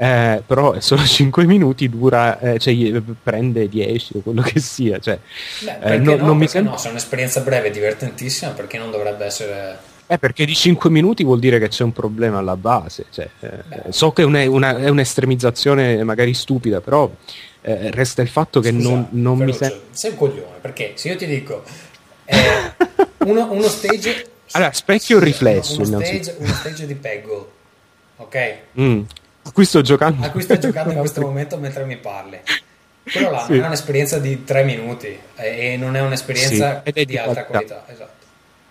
eh, 0.00 0.42
però 0.46 0.72
è 0.72 0.80
solo 0.80 1.02
5 1.04 1.44
minuti, 1.44 1.88
dura, 1.88 2.38
eh, 2.38 2.58
cioè, 2.58 2.72
eh, 2.72 3.02
prende 3.22 3.68
10 3.68 4.18
o 4.18 4.20
quello 4.20 4.42
che 4.42 4.60
sia. 4.60 4.98
Cioè, 5.00 5.18
Beh, 5.60 5.78
eh, 5.94 5.98
no- 5.98 6.16
no, 6.16 6.26
non 6.26 6.36
mi 6.38 6.46
sembra... 6.48 6.72
no, 6.72 6.78
se 6.78 6.88
è 6.88 6.90
un'esperienza 6.92 7.40
breve 7.40 7.68
e 7.68 7.70
divertentissima, 7.70 8.52
perché 8.52 8.78
non 8.78 8.90
dovrebbe 8.90 9.24
essere... 9.24 9.78
Eh, 10.06 10.18
perché 10.18 10.46
di 10.46 10.54
5 10.54 10.88
minuti 10.88 11.22
vuol 11.24 11.38
dire 11.38 11.58
che 11.58 11.68
c'è 11.68 11.82
un 11.82 11.92
problema 11.92 12.38
alla 12.38 12.56
base. 12.56 13.06
Cioè, 13.10 13.28
eh, 13.40 13.92
so 13.92 14.12
che 14.12 14.22
è, 14.22 14.24
una- 14.24 14.48
una- 14.48 14.78
è 14.78 14.88
un'estremizzazizione 14.88 16.02
magari 16.04 16.32
stupida, 16.32 16.80
però 16.80 17.10
eh, 17.60 17.90
resta 17.90 18.22
il 18.22 18.28
fatto 18.28 18.60
che 18.60 18.70
Scusa, 18.70 18.88
non, 18.88 19.08
non 19.10 19.38
mi 19.38 19.52
sembra... 19.52 19.78
Sei 19.90 20.12
un 20.12 20.16
coglione, 20.16 20.56
perché 20.62 20.92
se 20.94 21.08
io 21.08 21.16
ti 21.16 21.26
dico 21.26 21.62
eh, 22.24 22.36
uno, 23.26 23.52
uno 23.52 23.62
stage... 23.68 24.26
Allora, 24.52 24.72
specchio 24.72 25.18
o 25.18 25.20
riflesso, 25.20 25.82
Uno 25.82 26.00
stage, 26.02 26.36
uno 26.38 26.52
stage 26.54 26.86
di 26.86 26.94
Peggle, 26.94 27.44
ok? 28.16 28.54
Mm. 28.80 29.00
A 29.48 29.52
cui 29.52 29.64
sto 29.64 29.80
giocando. 29.80 30.24
A 30.26 30.30
cui 30.30 30.42
stai 30.42 30.60
giocando 30.60 30.92
in 30.92 30.98
questo 31.00 31.20
momento 31.20 31.56
mentre 31.58 31.84
mi 31.84 31.96
parli. 31.96 32.38
Quello 33.10 33.30
là 33.30 33.44
Sì. 33.46 33.56
è 33.58 33.64
un'esperienza 33.64 34.18
di 34.18 34.44
tre 34.44 34.64
minuti 34.64 35.18
eh, 35.36 35.72
e 35.72 35.76
non 35.78 35.96
è 35.96 36.00
un'esperienza 36.00 36.82
Sì, 36.92 37.04
di 37.04 37.16
alta 37.16 37.44
qualità. 37.46 37.84
Esatto. 37.88 38.16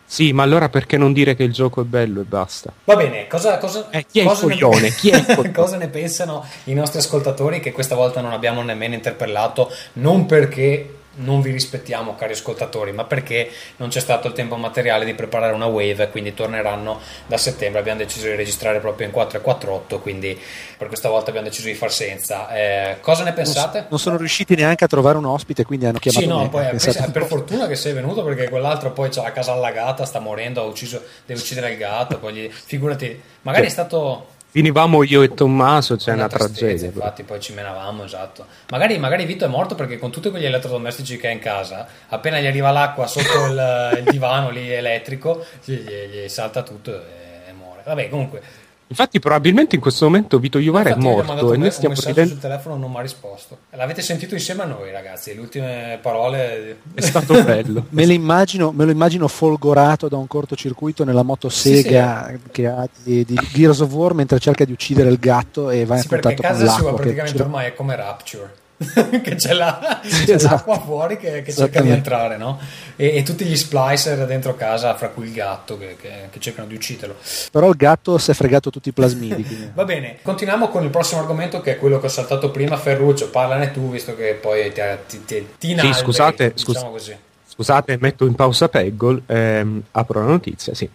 Sì, 0.10 0.32
ma 0.32 0.44
allora 0.44 0.70
perché 0.70 0.96
non 0.96 1.12
dire 1.12 1.36
che 1.36 1.44
il 1.44 1.52
gioco 1.52 1.82
è 1.82 1.84
bello 1.84 2.22
e 2.22 2.24
basta? 2.24 2.72
Va 2.86 2.96
bene, 2.96 3.28
cosa, 3.28 3.58
cosa, 3.58 3.90
Eh, 3.90 4.06
chi 4.10 4.20
è 4.20 4.22
il 4.22 4.28
cosa 4.30 4.42
coglione? 4.44 4.90
Chi 4.92 5.10
è 5.10 5.18
il 5.18 5.26
coglione? 5.36 5.52
cosa 5.52 5.76
ne 5.78 5.88
pensano 5.90 6.46
i 6.66 6.74
nostri 6.74 7.00
ascoltatori 7.00 7.60
che 7.60 7.74
questa 7.74 7.96
volta 7.96 8.22
non 8.22 8.32
abbiamo 8.32 8.62
nemmeno 8.62 8.94
interpellato, 8.94 9.70
non 9.94 10.26
perché 10.26 10.97
non 11.18 11.42
vi 11.42 11.52
rispettiamo 11.52 12.16
cari 12.16 12.34
ascoltatori, 12.34 12.92
ma 12.92 13.04
perché 13.06 13.50
non 13.78 13.90
c'è 13.90 14.00
stato 14.00 14.28
il 14.28 14.34
tempo 14.34 14.56
materiale 14.56 15.06
di 15.06 15.14
preparare 15.14 15.54
una 15.54 15.66
wave 15.66 16.04
e 16.04 16.10
quindi 16.10 16.34
torneranno 16.34 17.00
da 17.26 17.38
settembre. 17.38 17.80
Abbiamo 17.80 18.00
deciso 18.00 18.28
di 18.28 18.36
registrare 18.36 18.80
proprio 18.80 19.08
in 19.08 19.14
448, 19.14 20.00
quindi 20.00 20.40
per 20.78 20.88
questa 20.88 21.10
volta 21.10 21.30
abbiamo 21.30 21.48
deciso 21.48 21.68
di 21.68 21.74
far 21.74 21.92
senza. 21.92 22.50
Eh, 22.56 22.98
cosa 23.02 23.24
ne 23.24 23.30
non, 23.30 23.36
pensate? 23.36 23.86
non 23.90 24.00
sono 24.00 24.18
riusciti 24.18 24.56
neanche 24.56 24.84
a 24.84 24.88
trovare 24.88 25.18
un 25.18 25.26
ospite, 25.26 25.64
quindi 25.64 25.86
hanno 25.86 26.00
chiamato 26.00 26.24
Sì, 26.24 26.30
no, 26.30 26.42
me. 26.42 26.50
poi, 26.50 26.68
Pensate 26.68 27.12
per, 27.12 27.26
fortuna 27.26 27.68
che 27.68 27.76
sei 27.76 27.94
venuto 27.94 28.24
perché 28.24 28.50
quell'altro 28.50 28.92
poi 28.92 29.10
c'ha 29.10 29.22
la 29.24 29.32
casa 29.32 29.54
allagata, 29.54 30.06
sta 30.06 30.20
morendo, 30.20 30.62
ha 30.62 30.66
ucciso, 30.66 31.02
deve 31.26 31.40
uccidere 31.40 31.72
il 31.72 31.78
gatto, 31.78 32.20
poi 32.20 32.34
gli- 32.34 32.50
figurati, 32.52 33.20
magari 33.42 33.66
è 33.66 33.70
stato... 33.70 34.36
finivamo 34.58 35.04
io 35.04 35.22
e 35.22 35.36
Tommaso, 35.36 35.98
c'è 35.98 36.14
una, 36.14 36.28
tristezza, 36.28 36.66
tragedia. 36.66 36.88
Infatti, 36.88 37.22
poi 37.22 37.40
ci 37.40 37.54
menavamo, 37.54 38.04
esatto. 38.04 38.48
Magari, 38.72 38.98
magari 38.98 39.26
Vito 39.26 39.46
è 39.46 39.48
morto 39.48 39.76
perché 39.76 40.00
con 40.00 40.10
tutti 40.10 40.32
quegli 40.32 40.46
elettrodomestici 40.46 41.18
che 41.18 41.28
ha 41.28 41.32
in 41.32 41.38
casa, 41.38 41.88
appena 42.08 42.40
gli 42.40 42.48
arriva 42.48 42.72
l'acqua 42.72 43.06
sotto 43.06 43.46
il, 43.46 44.02
il 44.04 44.10
divano 44.10 44.50
lì 44.50 44.72
elettrico, 44.72 45.46
gli, 45.64 45.74
gli- 45.74 46.24
gli 46.24 46.28
salta 46.28 46.64
tutto 46.64 46.92
e 46.92 47.54
muore. 47.54 47.84
Vabbè, 47.86 48.10
comunque. 48.10 48.42
Infatti, 48.90 49.20
probabilmente 49.20 49.76
in 49.76 49.82
questo 49.82 50.06
momento 50.06 50.40
Vito 50.40 50.60
Iuvara 50.60 50.92
è 50.92 50.96
morto 50.96 51.32
e 51.40 51.42
un, 51.44 51.58
noi 51.58 51.66
un 51.68 51.72
stiamo 51.72 51.90
messaggio 51.94 52.08
ridendo. 52.10 52.32
sul 52.32 52.40
telefono 52.40 52.78
non 52.78 52.90
mi 52.90 52.98
ha 52.98 53.02
risposto. 53.02 53.58
L'avete 53.72 54.02
sentito 54.02 54.34
insieme 54.34 54.64
a 54.64 54.66
noi, 54.66 54.92
ragazzi. 54.92 55.34
Le 55.36 55.42
ultime 55.42 56.00
parole. 56.02 56.78
È 56.94 57.02
stato 57.02 57.44
bello. 57.44 57.86
Me, 57.92 58.06
lo 58.06 58.14
immagino, 58.14 58.72
me 58.72 58.86
lo 58.86 58.92
immagino 58.92 59.28
folgorato 59.28 60.08
da 60.08 60.16
un 60.18 60.28
cortocircuito 60.28 61.04
nella 61.04 61.24
motosega 61.24 62.34
che 62.52 62.68
ha 62.68 62.88
di, 63.04 63.26
di 63.26 63.38
Gears 63.54 63.80
of 63.82 63.92
War 63.92 64.14
mentre 64.14 64.40
cerca 64.40 64.64
di 64.64 64.72
uccidere 64.72 65.10
il 65.10 65.20
gatto 65.20 65.70
e 65.70 65.84
va 65.86 65.98
Sì, 65.98 66.04
in 66.04 66.10
perché 66.10 66.36
contatto 66.36 66.48
con 66.48 66.58
casa 66.60 66.66
sua 66.72 66.74
l'acqua. 66.84 66.90
che 66.92 66.96
praticamente 67.04 67.42
ormai 67.42 67.68
è 67.68 67.74
come 67.74 67.96
Rapture. 67.96 68.54
che 69.24 69.36
c'è, 69.36 69.54
la, 69.54 70.02
c'è 70.04 70.36
esatto. 70.36 70.54
l'acqua 70.54 70.80
fuori 70.80 71.18
che, 71.18 71.42
che 71.42 71.52
cerca 71.52 71.82
di 71.82 71.90
entrare, 71.90 72.38
no? 72.38 72.60
E, 72.96 73.18
e 73.18 73.24
tutti 73.24 73.44
gli 73.44 73.56
splicer 73.56 74.26
dentro 74.28 74.56
casa, 74.56 74.96
fra 74.96 75.10
cui 75.10 75.26
il 75.26 75.34
gatto, 75.34 75.78
che, 75.80 75.96
che- 76.00 76.28
che 76.30 76.40
cercano 76.40 76.68
di 76.68 76.76
ucciderlo. 76.76 77.16
Però 77.52 77.70
il 77.70 77.76
gatto 77.76 78.18
si 78.20 78.30
è 78.32 78.34
fregato 78.36 78.70
tutti 78.70 78.90
i 78.90 78.92
plasmidi. 78.92 79.72
Va 79.74 79.84
bene, 79.84 80.20
continuiamo 80.22 80.70
con 80.70 80.84
il 80.84 80.90
prossimo 80.92 81.22
argomento 81.22 81.60
che 81.62 81.72
è 81.72 81.78
quello 81.78 82.00
che 82.00 82.06
ho 82.06 82.10
saltato 82.10 82.52
prima. 82.52 82.78
Ferruccio, 82.78 83.30
parlane 83.30 83.72
tu, 83.72 83.90
visto 83.90 84.16
che 84.16 84.38
poi 84.40 84.72
ti, 84.72 84.82
ti, 85.08 85.26
ti, 85.26 85.48
ti 85.58 85.72
inalberi, 85.72 85.98
scusate, 85.98 86.54
diciamo 86.56 86.74
scus- 86.80 86.92
così. 86.92 87.16
Scusate, 87.48 87.98
metto 88.00 88.28
in 88.28 88.36
pausa 88.36 88.70
Peggle, 88.70 89.24
ehm, 89.26 89.82
apro 89.92 90.20
la 90.20 90.28
notizia, 90.28 90.76
sì. 90.76 90.88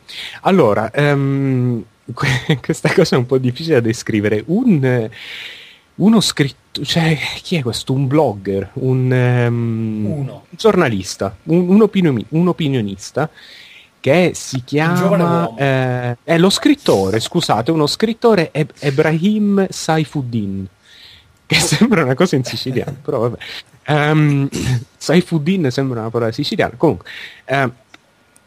Allora, 0.43 0.93
ehm, 0.93 1.85
que- 2.15 2.59
questa 2.63 2.93
cosa 2.95 3.17
è 3.17 3.19
un 3.19 3.27
po' 3.27 3.39
difficile 3.39 3.75
da 3.75 3.81
descrivere. 3.81 4.45
Un, 4.47 5.09
uno 5.97 6.21
scritto, 6.21 6.61
cioè, 6.85 7.19
chi 7.43 7.57
è 7.57 7.63
questo? 7.63 7.93
Un 7.93 8.07
blogger, 8.07 8.71
un, 8.75 9.11
Uno. 9.11 10.03
un 10.05 10.41
giornalista, 10.51 11.37
un, 11.45 11.69
un 11.69 11.83
opiniomi- 11.83 12.25
un 12.31 12.49
opinionista 12.49 13.29
che 14.01 14.33
si 14.35 14.63
chiama... 14.65 15.55
eh, 15.57 16.17
è 16.25 16.39
lo 16.39 16.51
scrittore, 16.51 17.21
scusate, 17.21 17.71
uno 17.71 17.87
scrittore 17.87 18.51
Eb- 18.51 18.73
Ebrahim 18.81 19.67
Saifuddin, 19.69 20.67
che 21.47 21.55
sembra 21.61 22.03
una 22.03 22.15
cosa 22.15 22.37
in 22.37 22.45
siciliano, 22.45 22.97
però 23.03 23.21
vabbè. 23.21 23.37
Ehm, 23.85 24.49
Saifuddin 24.97 25.71
sembra 25.71 26.01
una 26.01 26.11
parola 26.11 26.33
siciliana. 26.33 26.75
Comunque, 26.77 27.09
ehm, 27.45 27.73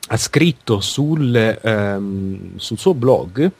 ha 0.07 0.17
scritto 0.17 0.81
sul, 0.81 1.35
ehm, 1.35 2.57
sul 2.57 2.77
suo 2.77 2.93
blog 2.93 3.51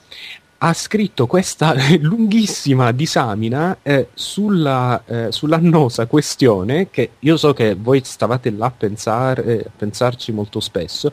ha 0.58 0.72
scritto 0.72 1.26
questa 1.26 1.74
lunghissima 2.00 2.92
disamina 2.92 3.78
eh, 3.82 4.08
sulla, 4.14 5.02
eh, 5.04 5.32
sull'annosa 5.32 6.06
questione 6.06 6.88
che 6.90 7.10
io 7.20 7.36
so 7.36 7.52
che 7.52 7.74
voi 7.74 8.00
stavate 8.04 8.50
là 8.50 8.66
a, 8.66 8.70
pensare, 8.70 9.44
eh, 9.44 9.64
a 9.66 9.70
pensarci 9.76 10.32
molto 10.32 10.60
spesso. 10.60 11.12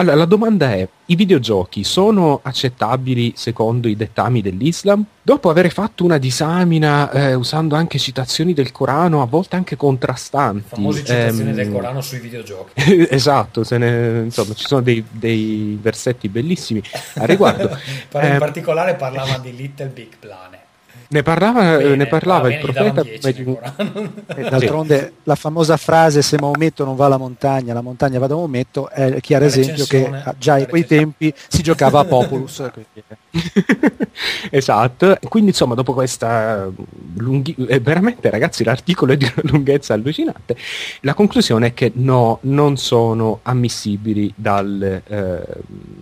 Allora, 0.00 0.16
la 0.16 0.24
domanda 0.24 0.72
è, 0.72 0.88
i 1.06 1.14
videogiochi 1.14 1.84
sono 1.84 2.40
accettabili 2.42 3.34
secondo 3.36 3.86
i 3.86 3.96
dettami 3.96 4.40
dell'Islam? 4.40 5.04
Dopo 5.20 5.50
aver 5.50 5.70
fatto 5.70 6.04
una 6.04 6.16
disamina 6.16 7.10
eh, 7.10 7.34
usando 7.34 7.74
anche 7.74 7.98
citazioni 7.98 8.54
del 8.54 8.72
Corano, 8.72 9.20
a 9.20 9.26
volte 9.26 9.56
anche 9.56 9.76
contrastanti. 9.76 10.68
Famose 10.68 11.04
citazioni 11.04 11.50
ehm, 11.50 11.54
del 11.54 11.70
Corano 11.70 12.00
sui 12.00 12.18
videogiochi. 12.18 12.72
esatto, 13.12 13.62
se 13.62 13.76
ne- 13.76 14.20
insomma, 14.24 14.54
ci 14.54 14.64
sono 14.66 14.80
dei, 14.80 15.04
dei 15.10 15.78
versetti 15.78 16.30
bellissimi 16.30 16.82
a 17.16 17.26
riguardo. 17.26 17.68
In 18.14 18.20
Eh, 18.22 18.38
particolare 18.38 18.94
parlava 18.94 19.36
di 19.36 19.54
Little 19.54 19.88
Big 19.88 20.16
Plane. 20.18 20.68
Ne 21.12 21.22
parlava, 21.22 21.76
Bene, 21.76 21.96
ne 21.96 22.06
parlava 22.06 22.42
va 22.48 22.54
il 22.54 22.60
bene, 22.60 22.72
davano 22.72 22.92
profeta 22.92 23.02
10 23.02 23.20
come 23.20 23.32
di 23.32 23.38
nel 23.38 23.48
un- 23.48 23.94
Corano. 23.94 24.12
E 24.26 24.42
d'altronde 24.50 25.12
la 25.24 25.34
famosa 25.34 25.76
frase 25.76 26.22
se 26.22 26.36
Maometto 26.40 26.84
non 26.84 26.94
va 26.96 27.06
alla 27.06 27.16
montagna, 27.16 27.74
la 27.74 27.80
montagna 27.80 28.18
va 28.18 28.26
da 28.26 28.34
Maometto 28.36 28.88
è 28.90 29.20
chiaro 29.20 29.44
esempio 29.44 29.84
che 29.86 30.10
già 30.38 30.58
in 30.58 30.66
quei 30.68 30.86
tempi 30.86 31.32
si 31.48 31.62
giocava 31.62 32.00
a 32.00 32.04
Populus. 32.04 32.62
quindi- 32.72 33.18
esatto, 34.50 35.16
quindi 35.28 35.50
insomma 35.50 35.74
dopo 35.74 35.92
questa 35.92 36.68
lunghi... 37.16 37.54
eh, 37.68 37.78
veramente 37.80 38.28
ragazzi 38.30 38.64
l'articolo 38.64 39.12
è 39.12 39.16
di 39.16 39.24
una 39.24 39.50
lunghezza 39.52 39.94
allucinante, 39.94 40.56
la 41.00 41.14
conclusione 41.14 41.68
è 41.68 41.74
che 41.74 41.92
no, 41.94 42.38
non 42.42 42.76
sono 42.76 43.40
ammissibili 43.42 44.32
dal, 44.34 45.02
eh, 45.06 45.42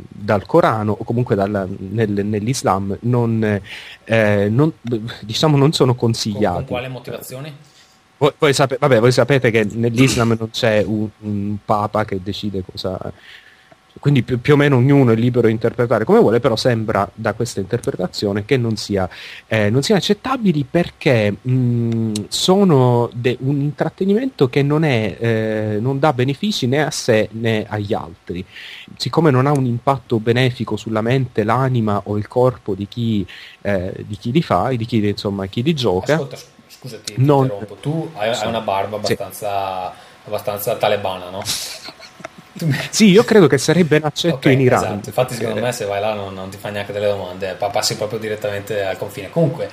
dal 0.08 0.46
Corano 0.46 0.96
o 0.98 1.04
comunque 1.04 1.34
dal- 1.34 1.68
nel- 1.78 2.24
nell'Islam, 2.24 2.96
non, 3.02 3.60
eh, 4.04 4.48
non- 4.50 4.72
diciamo 5.20 5.56
non 5.56 5.72
sono 5.72 5.94
Con, 5.94 6.10
consigliati. 6.10 6.56
con 6.56 6.64
quale 6.66 6.88
motivazioni? 6.88 7.54
Voi, 8.18 8.32
voi 8.38 8.52
sape- 8.52 8.78
vabbè, 8.80 8.98
voi 9.00 9.12
sapete 9.12 9.50
che 9.50 9.64
nell'Islam 9.64 10.34
non 10.38 10.50
c'è 10.50 10.82
un, 10.84 11.08
un 11.20 11.56
papa 11.64 12.04
che 12.04 12.20
decide 12.22 12.62
cosa. 12.68 12.98
Quindi 13.98 14.22
più, 14.22 14.40
più 14.40 14.54
o 14.54 14.56
meno 14.56 14.76
ognuno 14.76 15.12
è 15.12 15.16
libero 15.16 15.46
di 15.46 15.52
interpretare 15.52 16.04
come 16.04 16.20
vuole, 16.20 16.40
però 16.40 16.56
sembra 16.56 17.08
da 17.14 17.32
questa 17.32 17.60
interpretazione 17.60 18.44
che 18.44 18.56
non, 18.56 18.76
sia, 18.76 19.08
eh, 19.46 19.70
non 19.70 19.82
siano 19.82 20.00
accettabili 20.00 20.64
perché 20.70 21.34
mh, 21.40 22.26
sono 22.28 23.10
de- 23.12 23.36
un 23.40 23.60
intrattenimento 23.60 24.48
che 24.48 24.62
non, 24.62 24.84
è, 24.84 25.16
eh, 25.18 25.78
non 25.80 25.98
dà 25.98 26.12
benefici 26.12 26.66
né 26.66 26.84
a 26.84 26.90
sé 26.90 27.28
né 27.32 27.66
agli 27.68 27.92
altri. 27.92 28.44
Siccome 28.96 29.30
non 29.30 29.46
ha 29.46 29.52
un 29.52 29.64
impatto 29.64 30.18
benefico 30.18 30.76
sulla 30.76 31.00
mente, 31.00 31.44
l'anima 31.44 32.00
o 32.04 32.16
il 32.16 32.28
corpo 32.28 32.74
di 32.74 32.86
chi, 32.88 33.26
eh, 33.62 33.92
di 34.06 34.16
chi 34.16 34.32
li 34.32 34.42
fa, 34.42 34.68
di 34.70 34.84
chi, 34.86 35.06
insomma, 35.06 35.46
chi 35.46 35.62
li 35.62 35.74
gioca. 35.74 36.14
Ascolta, 36.14 36.36
scusati, 36.68 37.14
ti 37.14 37.24
Non- 37.24 37.42
interrompo. 37.44 37.74
Tu 37.76 38.10
hai, 38.14 38.30
hai 38.30 38.46
una 38.48 38.60
barba 38.60 38.98
Sì. 39.02 39.12
abbastanza, 39.12 39.92
abbastanza 40.24 40.76
talebana, 40.76 41.30
no? 41.30 41.42
Sì, 42.90 43.10
io 43.10 43.24
credo 43.24 43.46
che 43.46 43.58
sarebbe 43.58 43.96
inaccetto 43.96 44.34
Ok, 44.36 44.44
in 44.46 44.60
Iran. 44.60 44.82
Esatto, 44.82 45.08
infatti 45.08 45.34
secondo 45.34 45.60
me 45.60 45.72
se 45.72 45.84
vai 45.84 46.00
là 46.00 46.14
non, 46.14 46.34
non 46.34 46.48
ti 46.50 46.56
fa 46.58 46.70
neanche 46.70 46.92
delle 46.92 47.08
domande, 47.08 47.54
pa- 47.54 47.68
passi 47.70 47.96
proprio 47.96 48.18
direttamente 48.18 48.82
al 48.84 48.96
confine. 48.96 49.30
Comunque, 49.30 49.68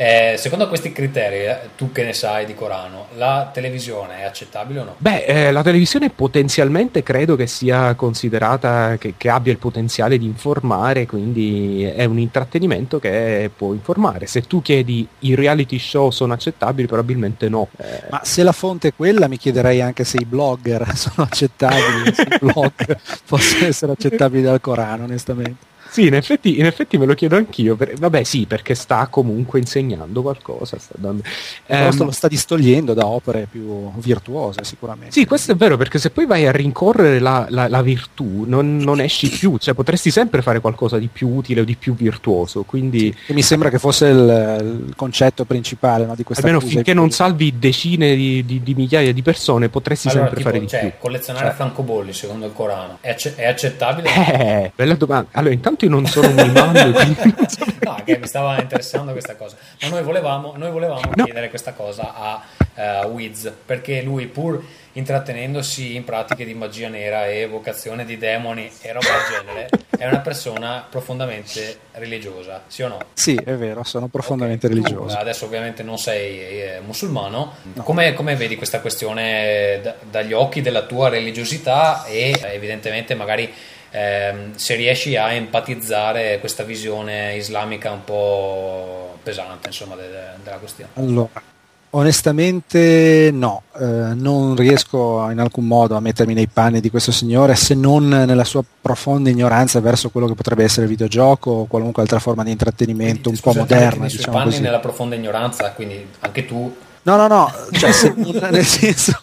eh, 0.00 0.36
secondo 0.38 0.68
questi 0.68 0.92
criteri, 0.92 1.38
eh, 1.38 1.58
tu 1.76 1.90
che 1.90 2.04
ne 2.04 2.12
sai 2.12 2.46
di 2.46 2.54
Corano, 2.54 3.06
la 3.16 3.50
televisione 3.52 4.18
è 4.20 4.22
accettabile 4.22 4.78
o 4.78 4.84
no? 4.84 4.94
Beh, 4.96 5.24
eh, 5.24 5.50
la 5.50 5.64
televisione 5.64 6.08
potenzialmente 6.10 7.02
credo 7.02 7.34
che 7.34 7.48
sia 7.48 7.94
considerata, 7.94 8.94
che, 8.96 9.14
che 9.16 9.28
abbia 9.28 9.50
il 9.50 9.58
potenziale 9.58 10.16
di 10.16 10.24
informare, 10.24 11.04
quindi 11.04 11.82
è 11.82 12.04
un 12.04 12.20
intrattenimento 12.20 13.00
che 13.00 13.50
può 13.56 13.72
informare. 13.72 14.28
Se 14.28 14.42
tu 14.42 14.62
chiedi 14.62 15.04
i 15.20 15.34
reality 15.34 15.80
show 15.80 16.10
sono 16.10 16.32
accettabili, 16.32 16.86
probabilmente 16.86 17.48
no. 17.48 17.66
Eh, 17.78 18.04
Ma 18.08 18.20
se 18.22 18.44
la 18.44 18.52
fonte 18.52 18.88
è 18.88 18.92
quella, 18.94 19.26
mi 19.26 19.36
chiederei 19.36 19.80
anche 19.80 20.04
se 20.04 20.18
i 20.20 20.24
blogger 20.24 20.86
sono 20.94 21.26
accettabili, 21.26 22.14
se 22.14 22.22
i 22.22 22.38
blog 22.38 22.72
possono 23.26 23.66
essere 23.66 23.90
accettabili 23.90 24.42
dal 24.42 24.60
Corano, 24.60 25.02
onestamente. 25.02 25.66
Sì, 25.90 26.06
in 26.06 26.14
effetti, 26.14 26.58
in 26.58 26.66
effetti 26.66 26.98
me 26.98 27.06
lo 27.06 27.14
chiedo 27.14 27.36
anch'io. 27.36 27.76
per- 27.76 27.94
vabbè, 27.98 28.22
sì, 28.24 28.46
perché 28.46 28.74
sta 28.74 29.06
comunque 29.08 29.58
insegnando 29.58 30.22
qualcosa. 30.22 30.78
sta 30.78 30.94
dando- 30.96 31.22
Ehm, 31.66 31.90
sto- 31.90 32.04
lo 32.04 32.10
sta 32.10 32.28
distogliendo 32.28 32.94
da 32.94 33.06
opere 33.06 33.46
più 33.50 33.90
virtuose 33.96 34.64
sicuramente. 34.64 35.12
Sì, 35.12 35.24
questo 35.26 35.52
è 35.52 35.56
vero, 35.56 35.76
perché 35.76 35.98
se 35.98 36.10
poi 36.10 36.26
vai 36.26 36.46
a 36.46 36.52
rincorrere 36.52 37.18
la, 37.18 37.46
la- 37.50 37.68
la 37.68 37.82
virtù, 37.82 38.44
non, 38.46 38.76
non 38.78 39.00
esci 39.00 39.28
più, 39.28 39.56
cioè 39.58 39.74
potresti 39.74 40.10
sempre 40.10 40.42
fare 40.42 40.60
qualcosa 40.60 40.98
di 40.98 41.08
più 41.12 41.28
utile 41.28 41.60
o 41.62 41.64
di 41.64 41.76
più 41.76 41.94
virtuoso, 41.94 42.62
quindi 42.62 43.14
E 43.26 43.32
mi 43.34 43.42
sembra 43.42 43.70
che 43.70 43.78
fosse 43.78 44.06
il, 44.06 44.84
il 44.88 44.94
concetto 44.96 45.44
principale 45.44 46.04
no, 46.06 46.14
di 46.14 46.22
questa 46.24 46.46
almeno 46.46 46.64
finché 46.64 46.94
non 46.94 47.10
salvi 47.10 47.58
decine 47.58 48.14
di, 48.14 48.44
di- 48.44 48.62
di 48.62 48.74
migliaia 48.74 49.12
di 49.12 49.22
persone, 49.22 49.68
potresti 49.68 50.08
Allora, 50.08 50.24
sempre 50.24 50.38
tipo, 50.38 50.50
fare 50.50 50.60
di 50.62 50.68
cioè, 50.70 50.80
più. 50.80 50.92
collezionare 50.98 51.46
Cioè. 51.46 51.54
francobolli 51.54 52.12
secondo 52.12 52.46
il 52.46 52.52
Corano 52.52 52.98
è, 53.00 53.10
acce- 53.10 53.34
è 53.34 53.46
accettabile? 53.46 54.08
Eh, 54.08 54.72
bella 54.74 54.94
domanda. 54.94 55.28
Allora, 55.32 55.52
intanto 55.54 55.77
io 55.84 55.90
non 55.90 56.06
sono 56.06 56.28
un 56.28 56.92
quindi 56.92 57.16
so- 57.48 57.66
No, 57.80 57.96
che 58.04 58.18
mi 58.18 58.26
stava 58.26 58.60
interessando 58.60 59.12
questa 59.12 59.36
cosa. 59.36 59.56
Ma 59.82 59.88
noi 59.88 60.02
volevamo, 60.02 60.54
noi 60.56 60.70
volevamo 60.70 61.00
No. 61.14 61.24
chiedere 61.24 61.48
questa 61.48 61.72
cosa 61.72 62.14
a 62.14 62.42
eh, 62.74 63.06
Wiz, 63.06 63.50
perché 63.64 64.02
lui, 64.02 64.26
pur 64.26 64.62
intrattenendosi 64.92 65.94
in 65.94 66.04
pratiche 66.04 66.44
di 66.44 66.54
magia 66.54 66.88
nera 66.88 67.26
e 67.28 67.38
evocazione 67.40 68.04
di 68.04 68.18
demoni 68.18 68.68
e 68.82 68.92
roba 68.92 69.06
del 69.06 69.38
genere, 69.46 69.68
è 69.96 70.06
una 70.06 70.18
persona 70.18 70.84
profondamente 70.88 71.78
religiosa, 71.92 72.62
sì 72.66 72.82
o 72.82 72.88
no? 72.88 72.98
Sì, 73.14 73.34
è 73.36 73.54
vero, 73.54 73.84
sono 73.84 74.08
profondamente 74.08 74.66
Ok, 74.66 74.72
tu 74.74 74.78
religioso. 74.82 75.16
adesso 75.16 75.44
ovviamente 75.46 75.82
non 75.82 75.98
sei 75.98 76.38
eh, 76.40 76.80
musulmano. 76.84 77.54
Come, 77.82 78.12
come 78.12 78.34
vedi 78.36 78.56
questa 78.56 78.80
questione 78.80 79.80
da- 79.82 79.94
dagli 80.10 80.32
occhi 80.32 80.60
della 80.60 80.82
tua 80.82 81.08
religiosità 81.08 82.04
e 82.04 82.30
eh, 82.30 82.54
evidentemente 82.54 83.14
magari 83.14 83.52
ehm, 83.90 84.54
se 84.54 84.74
riesci 84.74 85.16
a 85.16 85.32
empatizzare 85.32 86.38
questa 86.40 86.62
visione 86.62 87.34
islamica 87.36 87.90
un 87.90 88.04
po' 88.04 89.16
pesante 89.22 89.68
insomma 89.68 89.94
de- 89.96 90.08
de- 90.08 90.42
della 90.44 90.56
questione? 90.56 90.90
Allora, 90.94 91.42
Onestamente 91.90 93.30
no, 93.32 93.62
eh, 93.80 93.84
non 94.14 94.54
riesco 94.56 95.26
in 95.30 95.38
alcun 95.38 95.64
modo 95.64 95.96
a 95.96 96.00
mettermi 96.00 96.34
nei 96.34 96.46
panni 96.46 96.80
di 96.80 96.90
questo 96.90 97.12
signore 97.12 97.54
se 97.54 97.74
non 97.74 98.06
nella 98.08 98.44
sua 98.44 98.62
profonda 98.80 99.30
ignoranza 99.30 99.80
verso 99.80 100.10
quello 100.10 100.26
che 100.26 100.34
potrebbe 100.34 100.64
essere 100.64 100.82
il 100.82 100.88
videogioco 100.90 101.50
o 101.50 101.64
qualunque 101.64 102.02
altra 102.02 102.18
forma 102.18 102.44
di 102.44 102.50
intrattenimento 102.50 103.30
un 103.30 103.38
po' 103.38 103.54
moderna. 103.54 104.00
Nei 104.00 104.08
suoi 104.10 104.18
Diciamo 104.18 104.36
panni 104.36 104.50
così. 104.50 104.60
nella 104.62 104.80
profonda 104.80 105.14
ignoranza, 105.14 105.70
quindi 105.72 106.06
anche 106.20 106.44
tu 106.44 106.76
No, 107.04 107.16
no, 107.16 107.26
no, 107.26 107.50
cioè, 107.72 107.90
se- 107.92 108.12
nel 108.50 108.66
senso, 108.66 109.22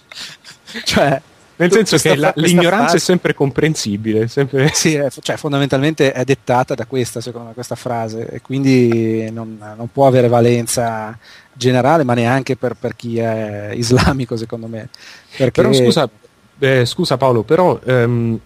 cioè, 0.86 1.22
Nel 1.58 1.72
senso 1.72 1.98
che 1.98 2.16
la- 2.16 2.34
l'ignoranza 2.36 2.78
frase- 2.78 2.98
è 2.98 3.00
sempre 3.00 3.34
comprensibile, 3.34 4.28
sempre... 4.28 4.70
Sì, 4.76 4.96
è- 4.96 5.10
cioè, 5.22 5.38
fondamentalmente 5.38 6.12
è 6.12 6.24
dettata 6.24 6.76
da 6.76 6.86
questa, 6.86 7.22
secondo 7.22 7.48
me, 7.50 7.54
questa 7.54 7.76
frase, 7.76 8.28
e 8.30 8.42
quindi 8.42 9.30
non, 9.32 9.58
non 9.78 9.90
può 9.92 10.08
avere 10.08 10.28
valenza 10.28 11.18
generale, 11.54 12.04
ma 12.04 12.14
neanche 12.14 12.56
per, 12.58 12.76
per 12.76 12.96
chi 12.96 13.18
è 13.20 13.72
islamico, 13.74 14.36
secondo 14.36 14.68
me. 14.68 14.90
Perché, 15.38 15.62
Però 15.62 15.74
scusa, 15.74 16.10
eh, 16.60 16.86
scusa 16.86 17.18
Paolo, 17.18 17.44
però 17.44 17.80
ehm, 17.84 18.40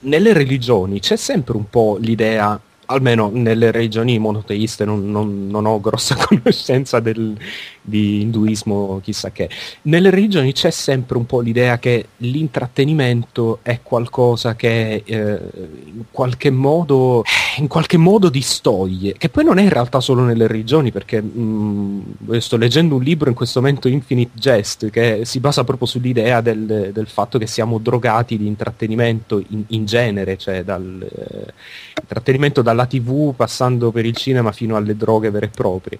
nelle 0.00 0.32
religioni 0.32 1.00
c'è 1.00 1.16
sempre 1.16 1.56
un 1.56 1.68
po' 1.68 1.96
l'idea, 2.00 2.58
almeno 2.90 3.30
nelle 3.32 3.70
religioni 3.70 4.18
monoteiste, 4.18 4.84
non, 4.84 5.10
non- 5.10 5.46
non 5.48 5.66
ho 5.66 5.80
grossa 5.80 6.16
conoscenza 6.20 7.00
del- 7.00 7.36
di 7.80 8.20
induismo, 8.22 9.00
chissà 9.02 9.30
che, 9.30 9.48
nelle 9.82 10.10
religioni 10.10 10.52
c'è 10.52 10.70
sempre 10.70 11.16
un 11.18 11.26
po' 11.26 11.40
l'idea 11.40 11.78
che 11.78 12.08
l'intrattenimento 12.18 13.60
è 13.62 13.80
qualcosa 13.82 14.54
che 14.54 15.02
eh, 15.04 15.38
in 15.86 16.04
qualche 16.10 16.50
modo 16.50 17.24
in 17.58 17.66
qualche 17.66 17.96
modo 17.96 18.28
distoglie, 18.28 19.14
che 19.14 19.28
poi 19.28 19.44
non 19.44 19.58
è 19.58 19.62
in 19.62 19.68
realtà 19.68 20.00
solo 20.00 20.22
nelle 20.22 20.46
religioni, 20.46 20.92
perché 20.92 21.20
mh, 21.20 22.02
io 22.30 22.40
sto 22.40 22.56
leggendo 22.56 22.94
un 22.94 23.02
libro 23.02 23.28
in 23.28 23.34
questo 23.34 23.60
momento, 23.60 23.88
Infinite 23.88 24.38
Jest, 24.38 24.90
che 24.90 25.22
si 25.24 25.40
basa 25.40 25.64
proprio 25.64 25.86
sull'idea 25.86 26.40
del, 26.40 26.90
del 26.92 27.06
fatto 27.08 27.38
che 27.38 27.46
siamo 27.46 27.78
drogati 27.78 28.36
di 28.38 28.46
intrattenimento 28.46 29.42
in, 29.48 29.64
in 29.68 29.84
genere, 29.86 30.36
cioè 30.36 30.62
dal 30.62 31.02
eh, 31.02 31.52
intrattenimento 32.00 32.62
dalla 32.78 32.86
tv 32.86 33.34
passando 33.34 33.90
per 33.90 34.06
il 34.06 34.14
cinema 34.16 34.52
fino 34.52 34.76
alle 34.76 34.96
droghe 34.96 35.30
vere 35.30 35.46
e 35.46 35.50
proprie. 35.50 35.98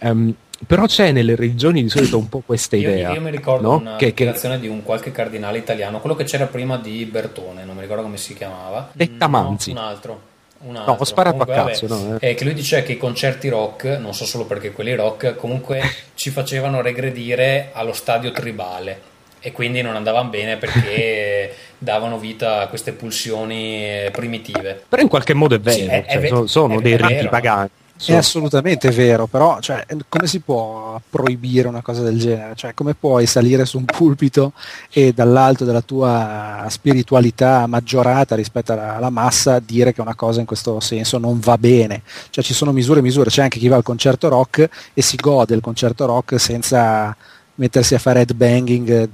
Ehm, 0.00 0.34
però 0.66 0.86
c'è 0.86 1.12
nelle 1.12 1.36
religioni 1.36 1.82
di 1.82 1.88
solito 1.88 2.18
un 2.18 2.28
po' 2.28 2.42
questa 2.44 2.76
Io, 2.76 2.90
idea. 2.90 3.12
io 3.12 3.20
mi 3.20 3.30
ricordo 3.30 3.70
no? 3.70 3.76
una 3.76 3.90
che, 3.96 4.06
che 4.06 4.10
dichiarazione 4.10 4.58
di 4.58 4.66
un 4.66 4.82
qualche 4.82 5.12
cardinale 5.12 5.56
italiano, 5.58 6.00
quello 6.00 6.16
che 6.16 6.24
c'era 6.24 6.46
prima 6.46 6.76
di 6.76 7.04
Bertone, 7.04 7.64
non 7.64 7.76
mi 7.76 7.82
ricordo 7.82 8.02
come 8.02 8.16
si 8.16 8.34
chiamava. 8.34 8.90
Bettamanzi. 8.92 9.72
No, 9.72 9.80
un 9.80 9.86
altro. 9.86 10.20
Un 10.60 10.72
No, 10.72 10.78
altro. 10.80 10.94
ho 10.94 11.04
sparato 11.04 11.36
Comunque, 11.36 11.54
a 11.54 11.62
vabbè, 11.62 11.70
cazzo, 11.78 11.86
no, 11.86 12.18
eh. 12.18 12.30
eh, 12.30 12.34
che 12.34 12.44
lui 12.44 12.54
diceva 12.54 12.82
che 12.84 12.92
i 12.92 12.96
concerti 12.96 13.48
rock, 13.48 13.84
non 14.00 14.12
so 14.12 14.24
solo 14.24 14.44
perché 14.44 14.72
quelli 14.72 14.92
rock, 14.96 15.36
comunque 15.36 15.80
ci 16.16 16.30
facevano 16.30 16.80
regredire 16.80 17.70
allo 17.72 17.92
stadio 17.92 18.32
tribale 18.32 19.07
e 19.40 19.52
quindi 19.52 19.82
non 19.82 19.96
andavano 19.96 20.28
bene 20.28 20.56
perché 20.56 21.54
davano 21.78 22.18
vita 22.18 22.60
a 22.62 22.66
queste 22.68 22.92
pulsioni 22.92 23.76
eh, 23.84 24.10
primitive. 24.12 24.82
Però 24.88 25.00
in 25.02 25.08
qualche 25.08 25.34
modo 25.34 25.54
è 25.54 25.60
vero, 25.60 25.76
Sì, 25.78 25.84
è- 25.86 26.04
è 26.04 26.12
cioè, 26.12 26.20
ve- 26.20 26.28
sono, 26.28 26.46
sono 26.46 26.78
è- 26.78 26.82
dei 26.82 26.92
è 26.92 26.96
riti 27.06 27.28
pagani. 27.28 27.68
È 28.00 28.14
assolutamente 28.14 28.90
vero, 28.92 29.26
però 29.26 29.58
cioè, 29.58 29.84
come 30.08 30.28
si 30.28 30.38
può 30.38 31.00
proibire 31.10 31.66
una 31.66 31.82
cosa 31.82 32.02
del 32.02 32.16
genere? 32.16 32.54
Cioè, 32.54 32.72
come 32.72 32.94
puoi 32.94 33.26
salire 33.26 33.64
su 33.66 33.76
un 33.76 33.86
pulpito 33.86 34.52
e 34.92 35.12
dall'alto 35.12 35.64
della 35.64 35.80
tua 35.80 36.64
spiritualità 36.68 37.66
maggiorata 37.66 38.36
rispetto 38.36 38.72
alla, 38.72 38.94
alla 38.94 39.10
massa 39.10 39.58
dire 39.58 39.92
che 39.92 40.00
una 40.00 40.14
cosa 40.14 40.38
in 40.38 40.46
questo 40.46 40.78
senso 40.78 41.18
non 41.18 41.40
va 41.40 41.58
bene? 41.58 42.02
Cioè, 42.30 42.44
ci 42.44 42.54
sono 42.54 42.70
misure 42.70 43.00
e 43.00 43.02
misure, 43.02 43.30
c'è 43.30 43.42
anche 43.42 43.58
chi 43.58 43.66
va 43.66 43.74
al 43.74 43.82
concerto 43.82 44.28
rock 44.28 44.68
e 44.94 45.02
si 45.02 45.16
gode 45.16 45.56
il 45.56 45.60
concerto 45.60 46.06
rock 46.06 46.38
senza 46.38 47.16
mettersi 47.58 47.94
a 47.94 47.98
fare 47.98 48.20
headbanging 48.20 48.88
eh, 48.88 49.08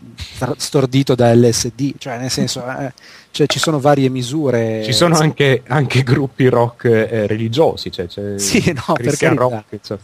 stordito 0.57 1.15
da 1.15 1.35
LSD, 1.35 1.95
cioè 1.99 2.19
nel 2.19 2.31
senso 2.31 2.65
eh, 2.67 2.93
cioè, 3.31 3.47
ci 3.47 3.59
sono 3.59 3.81
varie 3.81 4.09
misure. 4.11 4.83
Ci 4.85 4.93
sono 4.93 5.17
anche, 5.17 5.63
anche 5.67 6.03
gruppi 6.03 6.47
rock 6.47 6.85
eh, 6.85 7.27
religiosi, 7.27 7.91
cioè 7.91 8.07
c'è 8.07 8.39
Sì, 8.39 8.73
no, 8.73 8.95
Christian 8.95 9.35
rock, 9.37 9.65
insomma. 9.73 10.01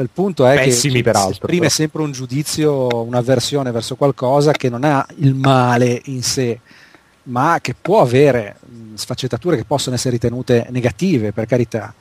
Il 0.00 0.10
punto 0.12 0.46
è 0.46 0.56
Pessimi, 0.56 0.94
che 0.94 1.02
peraltro, 1.02 1.28
si 1.28 1.38
esprime 1.38 1.58
però. 1.60 1.70
sempre 1.70 2.02
un 2.02 2.12
giudizio, 2.12 3.04
un'avversione 3.04 3.70
verso 3.70 3.94
qualcosa 3.94 4.52
che 4.52 4.68
non 4.68 4.84
ha 4.84 5.06
il 5.18 5.34
male 5.34 6.00
in 6.06 6.22
sé, 6.22 6.58
ma 7.24 7.58
che 7.60 7.74
può 7.80 8.00
avere 8.00 8.56
mh, 8.58 8.94
sfaccettature 8.94 9.56
che 9.56 9.64
possono 9.64 9.94
essere 9.94 10.14
ritenute 10.14 10.66
negative, 10.70 11.32
per 11.32 11.46
carità. 11.46 11.94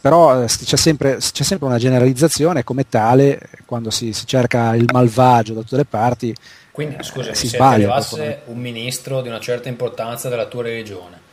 Però 0.00 0.42
eh, 0.42 0.46
c'è 0.46 0.76
sempre, 0.76 1.16
c'è 1.16 1.42
sempre 1.42 1.66
una 1.66 1.78
generalizzazione 1.78 2.64
come 2.64 2.88
tale, 2.88 3.40
quando 3.64 3.90
si, 3.90 4.12
si 4.12 4.26
cerca 4.26 4.74
il 4.74 4.88
malvagio 4.92 5.54
da 5.54 5.60
tutte 5.60 5.76
le 5.76 5.84
parti, 5.84 6.34
Quindi, 6.70 6.96
scusami, 7.00 7.32
Eh, 7.32 7.34
si 7.34 7.48
se 7.48 7.56
sbaglia, 7.56 7.74
arrivasse 7.74 8.42
un 8.46 8.58
ministro 8.58 9.20
di 9.22 9.28
una 9.28 9.40
certa 9.40 9.68
importanza 9.68 10.28
della 10.28 10.46
tua 10.46 10.64
religione 10.64 11.24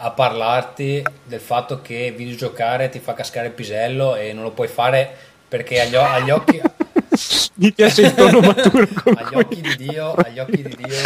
a 0.00 0.10
parlarti 0.10 1.02
del 1.24 1.40
fatto 1.40 1.82
che 1.82 2.12
videogiocare 2.16 2.88
ti 2.88 3.00
fa 3.00 3.14
cascare 3.14 3.48
il 3.48 3.52
pisello 3.52 4.14
e 4.14 4.32
non 4.32 4.44
lo 4.44 4.52
puoi 4.52 4.68
fare 4.68 5.10
perché 5.48 5.80
agli, 5.80 5.94
o- 5.96 6.02
agli 6.02 6.30
occhi, 6.30 6.60
Mi 7.54 7.72
piace 7.72 8.02
il 8.02 8.14
tono 8.14 8.40
maturo 8.40 8.86
agli 9.16 9.34
occhi 9.34 9.60
di 9.60 9.76
Dio, 9.76 10.14
agli 10.14 10.38
occhi 10.38 10.62
di 10.62 10.76
Dio 10.76 10.96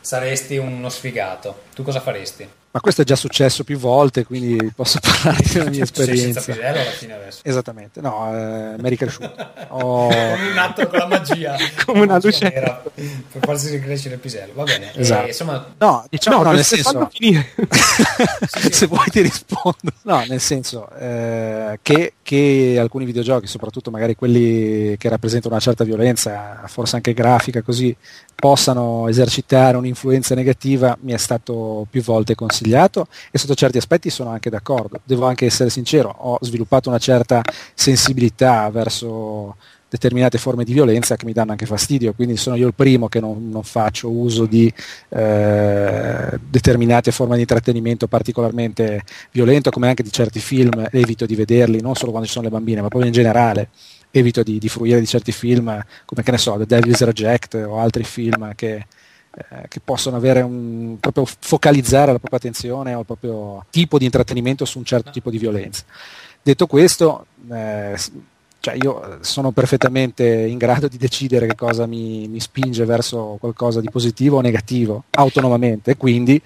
saresti 0.00 0.56
uno 0.56 0.88
sfigato. 0.88 1.62
Tu 1.74 1.82
cosa 1.82 2.00
faresti? 2.00 2.46
Ma 2.70 2.80
questo 2.80 3.02
è 3.02 3.04
già 3.04 3.16
successo 3.16 3.64
più 3.64 3.78
volte, 3.78 4.24
quindi 4.24 4.70
posso 4.74 4.98
parlarti 5.00 5.52
della 5.54 5.70
mia 5.70 5.84
Sei 5.86 6.16
senza 6.16 6.40
esperienza. 6.40 6.52
alla 6.80 6.90
fine 6.90 7.12
adesso. 7.14 7.40
Esattamente, 7.44 8.00
no, 8.00 8.28
eh, 8.32 8.74
mi 8.78 8.82
è 8.84 8.88
ricresciuto. 8.88 9.32
Ho- 9.68 10.08
Come 10.08 10.50
un 10.50 10.58
atto 10.58 10.86
con 10.86 10.98
la 10.98 11.06
magia. 11.06 11.56
Come 11.86 12.00
una 12.02 12.18
luce. 12.22 12.48
nera 12.52 12.82
per 12.94 13.40
farsi 13.44 13.70
ricrescere 13.70 14.14
il 14.14 14.20
pisello. 14.20 14.52
Va 14.54 14.64
bene. 14.64 14.92
E, 14.94 15.00
Esatto. 15.00 15.26
insomma, 15.26 15.74
No, 15.78 16.04
Dice, 16.10 16.30
no, 16.30 16.36
no, 16.38 16.42
no, 16.44 16.52
nel 16.52 16.64
senso, 16.64 17.08
finire. 17.12 17.48
se 18.70 18.86
vuoi 18.86 19.06
ti 19.10 19.20
rispondo. 19.22 19.76
No, 20.02 20.24
nel 20.28 20.40
senso 20.40 20.88
eh, 20.98 21.78
che, 21.82 22.14
che 22.22 22.76
alcuni 22.78 23.04
videogiochi, 23.04 23.46
soprattutto 23.46 23.90
magari 23.90 24.14
quelli 24.14 24.96
che 24.98 25.08
rappresentano 25.08 25.54
una 25.54 25.62
certa 25.62 25.84
violenza, 25.84 26.62
forse 26.66 26.96
anche 26.96 27.14
grafica, 27.14 27.62
così, 27.62 27.94
possano 28.40 29.08
esercitare 29.08 29.76
un'influenza 29.76 30.36
negativa, 30.36 30.96
mi 31.00 31.12
è 31.12 31.16
stato 31.16 31.88
più 31.90 32.02
volte 32.02 32.36
consigliato 32.36 33.08
e 33.32 33.38
sotto 33.38 33.56
certi 33.56 33.78
aspetti 33.78 34.10
sono 34.10 34.30
anche 34.30 34.48
d'accordo. 34.48 35.00
Devo 35.02 35.26
anche 35.26 35.46
essere 35.46 35.70
sincero, 35.70 36.14
ho 36.16 36.38
sviluppato 36.40 36.88
una 36.88 36.98
certa 36.98 37.42
sensibilità 37.74 38.70
verso 38.70 39.56
determinate 39.88 40.38
forme 40.38 40.62
di 40.62 40.72
violenza 40.72 41.16
che 41.16 41.24
mi 41.24 41.32
danno 41.32 41.50
anche 41.50 41.66
fastidio, 41.66 42.12
quindi 42.12 42.36
sono 42.36 42.54
io 42.54 42.68
il 42.68 42.74
primo 42.74 43.08
che 43.08 43.18
non, 43.18 43.50
non 43.50 43.64
faccio 43.64 44.08
uso 44.08 44.46
di 44.46 44.72
eh, 45.08 46.38
determinate 46.48 47.10
forme 47.10 47.34
di 47.34 47.40
intrattenimento 47.40 48.06
particolarmente 48.06 49.02
violento, 49.32 49.70
come 49.70 49.88
anche 49.88 50.04
di 50.04 50.12
certi 50.12 50.38
film, 50.38 50.86
evito 50.92 51.26
di 51.26 51.34
vederli, 51.34 51.80
non 51.80 51.96
solo 51.96 52.10
quando 52.10 52.28
ci 52.28 52.34
sono 52.34 52.44
le 52.44 52.52
bambine, 52.52 52.82
ma 52.82 52.88
proprio 52.88 53.08
in 53.08 53.14
generale, 53.14 53.70
evito 54.10 54.42
di, 54.42 54.58
di 54.58 54.68
fruire 54.68 55.00
di 55.00 55.06
certi 55.06 55.32
film, 55.32 55.84
come 56.04 56.22
che 56.22 56.30
ne 56.30 56.38
so, 56.38 56.56
The 56.56 56.66
Devil's 56.66 57.00
Reject 57.00 57.54
o 57.54 57.78
altri 57.78 58.04
film 58.04 58.54
che, 58.54 58.86
eh, 59.30 59.68
che 59.68 59.80
possono 59.80 60.16
avere 60.16 60.40
un, 60.40 60.96
proprio 61.00 61.26
focalizzare 61.26 62.12
la 62.12 62.18
propria 62.18 62.38
attenzione 62.38 62.94
o 62.94 63.00
il 63.00 63.06
proprio 63.06 63.64
tipo 63.70 63.98
di 63.98 64.04
intrattenimento 64.04 64.64
su 64.64 64.78
un 64.78 64.84
certo 64.84 65.10
tipo 65.10 65.30
di 65.30 65.38
violenza. 65.38 65.84
Detto 66.42 66.66
questo, 66.66 67.26
eh, 67.50 67.98
cioè 68.60 68.76
io 68.80 69.18
sono 69.20 69.50
perfettamente 69.50 70.24
in 70.24 70.58
grado 70.58 70.88
di 70.88 70.96
decidere 70.96 71.46
che 71.46 71.54
cosa 71.54 71.86
mi, 71.86 72.26
mi 72.28 72.40
spinge 72.40 72.84
verso 72.84 73.36
qualcosa 73.38 73.80
di 73.80 73.88
positivo 73.90 74.38
o 74.38 74.40
negativo 74.40 75.04
autonomamente 75.10 75.96
quindi 75.96 76.42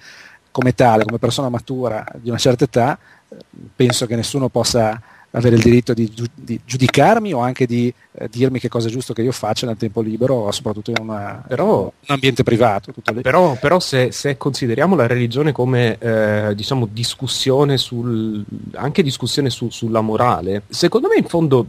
come 0.51 0.75
tale, 0.75 1.03
come 1.03 1.17
persona 1.17 1.49
matura 1.49 2.05
di 2.15 2.29
una 2.29 2.37
certa 2.37 2.65
età, 2.65 2.97
eh, 3.27 3.35
penso 3.75 4.05
che 4.05 4.15
nessuno 4.15 4.49
possa 4.49 5.01
avere 5.35 5.55
il 5.55 5.61
diritto 5.63 5.93
di, 5.93 6.11
giu- 6.13 6.29
di 6.35 6.59
giudicarmi 6.63 7.33
o 7.33 7.39
anche 7.39 7.65
di 7.65 7.91
eh, 8.11 8.29
dirmi 8.29 8.59
che 8.59 8.69
cosa 8.69 8.87
è 8.87 8.91
giusto 8.91 9.13
che 9.13 9.23
io 9.23 9.31
faccia 9.31 9.65
nel 9.65 9.77
tempo 9.77 10.01
libero, 10.01 10.51
soprattutto 10.51 10.91
in 10.91 10.97
una- 10.99 11.43
Però- 11.47 11.81
un 11.85 11.91
ambiente 12.05 12.43
privato. 12.43 12.93
Però, 13.21 13.57
però 13.59 13.79
se, 13.79 14.11
se 14.11 14.37
consideriamo 14.37 14.95
la 14.95 15.07
religione 15.07 15.51
come 15.51 15.97
eh, 15.97 16.53
diciamo 16.55 16.87
discussione 16.91 17.77
sul 17.77 18.43
anche 18.73 19.01
discussione 19.01 19.49
su- 19.49 19.69
sulla 19.69 20.01
morale, 20.01 20.63
secondo 20.69 21.07
me 21.07 21.15
in 21.17 21.25
fondo 21.25 21.65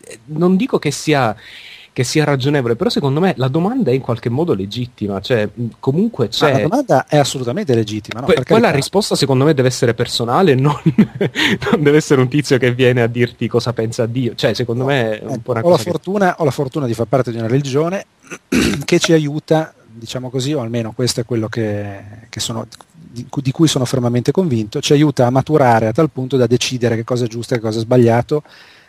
eh, 0.00 0.18
non 0.26 0.56
dico 0.56 0.78
che 0.78 0.90
sia 0.90 1.34
che 1.98 2.04
sia 2.04 2.22
ragionevole, 2.22 2.76
però 2.76 2.90
secondo 2.90 3.18
me 3.18 3.34
la 3.38 3.48
domanda 3.48 3.90
è 3.90 3.94
in 3.94 4.00
qualche 4.00 4.28
modo 4.28 4.54
legittima, 4.54 5.20
cioè 5.20 5.48
comunque 5.80 6.28
Ma 6.40 6.48
la 6.48 6.54
c'è 6.54 6.62
domanda 6.62 7.06
è 7.08 7.16
assolutamente 7.16 7.74
legittima. 7.74 8.20
No? 8.20 8.26
Que- 8.26 8.40
poi 8.44 8.60
la 8.60 8.70
risposta 8.70 9.16
secondo 9.16 9.44
me 9.44 9.52
deve 9.52 9.66
essere 9.66 9.94
personale, 9.94 10.54
non, 10.54 10.76
non 11.72 11.82
deve 11.82 11.96
essere 11.96 12.20
un 12.20 12.28
tizio 12.28 12.56
che 12.56 12.72
viene 12.72 13.02
a 13.02 13.08
dirti 13.08 13.48
cosa 13.48 13.72
pensa 13.72 14.06
Dio. 14.06 14.36
Cioè, 14.36 14.54
secondo 14.54 14.84
me 14.84 15.18
è 15.18 15.24
un 15.24 15.30
Ecco, 15.30 15.40
po' 15.40 15.50
una 15.50 15.60
ho, 15.60 15.64
la 15.64 15.70
cosa 15.72 15.82
che- 15.82 15.90
fortuna, 15.90 16.34
ho 16.38 16.44
la 16.44 16.50
fortuna 16.52 16.86
di 16.86 16.94
far 16.94 17.06
parte 17.06 17.32
di 17.32 17.38
una 17.38 17.48
religione 17.48 18.06
che 18.84 19.00
ci 19.00 19.12
aiuta, 19.12 19.74
diciamo 19.84 20.30
così, 20.30 20.52
o 20.52 20.60
almeno 20.60 20.92
questo 20.92 21.22
è 21.22 21.24
quello 21.24 21.48
che, 21.48 21.98
che 22.28 22.38
sono, 22.38 22.64
di, 22.92 23.26
cui- 23.28 23.42
di 23.42 23.50
cui 23.50 23.66
sono 23.66 23.84
fermamente 23.84 24.30
convinto, 24.30 24.80
ci 24.80 24.92
aiuta 24.92 25.26
a 25.26 25.30
maturare 25.30 25.88
a 25.88 25.92
tal 25.92 26.10
punto 26.10 26.36
da 26.36 26.46
decidere 26.46 26.94
che 26.94 27.02
cosa 27.02 27.24
è 27.24 27.26
giusto 27.26 27.54
e 27.54 27.56
che 27.56 27.62
cosa 27.64 27.78
è 27.78 27.82
sbagliato 27.82 28.44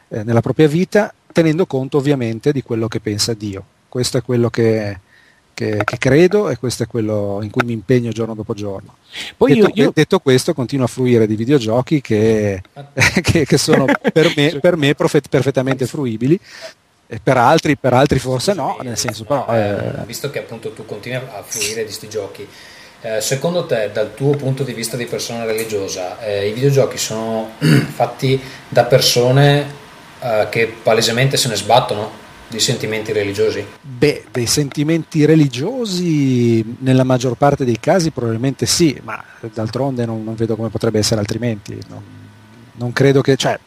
eh, 0.10 0.22
nella 0.24 0.42
propria 0.42 0.68
vita 0.68 1.12
tenendo 1.32 1.66
conto 1.66 1.98
ovviamente 1.98 2.52
di 2.52 2.62
quello 2.62 2.88
che 2.88 3.00
pensa 3.00 3.34
Dio. 3.34 3.64
Questo 3.90 4.18
è 4.18 4.22
quello 4.22 4.50
che, 4.50 5.00
che, 5.54 5.82
che 5.84 5.98
credo 5.98 6.50
e 6.50 6.58
questo 6.58 6.84
è 6.84 6.88
quello 6.88 7.40
in 7.42 7.50
cui 7.50 7.66
mi 7.66 7.74
impegno 7.74 8.12
giorno 8.12 8.34
dopo 8.36 8.54
giorno. 8.54 8.96
Poi 9.36 9.54
detto, 9.56 9.72
io, 9.74 9.84
io- 9.86 9.92
detto 9.94 10.20
questo, 10.20 10.54
continuo 10.54 10.86
a 10.86 10.90
fruire 10.90 11.28
di 11.28 11.36
videogiochi 11.36 12.02
che, 12.02 12.62
che- 13.22 13.46
che 13.46 13.58
sono 13.58 13.86
per 14.14 14.34
me, 14.36 14.60
per 14.60 14.78
me 14.78 14.94
profe- 14.96 15.22
perfettamente 15.30 15.86
fruibili. 15.86 16.40
E 17.12 17.20
per 17.24 17.38
altri, 17.38 17.76
per 17.76 17.94
altri 17.94 18.20
forse 18.20 18.54
no, 18.54 18.78
nel 18.84 18.96
senso 18.96 19.24
però... 19.24 19.48
Eh, 19.50 20.06
visto 20.06 20.30
che 20.30 20.38
appunto 20.38 20.70
tu 20.74 20.86
continui 20.86 21.18
a 21.18 21.42
fruire 21.44 21.80
di 21.80 21.86
questi 21.86 22.08
giochi, 22.08 22.48
eh, 23.02 23.20
secondo 23.20 23.66
te, 23.66 23.90
dal 23.92 24.14
tuo 24.14 24.36
punto 24.36 24.62
di 24.62 24.74
vista 24.74 24.96
di 24.96 25.06
persona 25.06 25.44
religiosa, 25.44 26.20
eh, 26.24 26.50
i 26.50 26.54
videogiochi 26.54 27.00
sono 27.00 27.54
fatti 27.96 28.40
da 28.68 28.84
persone 28.84 29.79
eh, 30.22 30.48
che 30.50 30.74
palesemente 30.82 31.38
se 31.38 31.48
ne 31.48 31.56
sbattono 31.56 32.28
di 32.48 32.60
sentimenti 32.60 33.12
religiosi? 33.12 33.66
Beh, 33.82 34.26
dei 34.32 34.48
sentimenti 34.48 35.26
religiosi 35.26 36.78
nella 36.80 37.04
maggior 37.04 37.36
parte 37.36 37.64
dei 37.64 37.80
casi 37.80 38.12
probabilmente 38.12 38.66
sì, 38.66 39.00
ma 39.04 39.24
d'altronde 39.40 40.06
non, 40.06 40.24
non 40.24 40.36
vedo 40.36 40.56
come 40.56 40.70
potrebbe 40.70 41.00
essere 41.00 41.20
altrimenti. 41.20 41.78
Non, 41.88 42.02
non 42.74 42.92
credo 42.94 43.22
che, 43.22 43.36
cioè, 43.36 43.60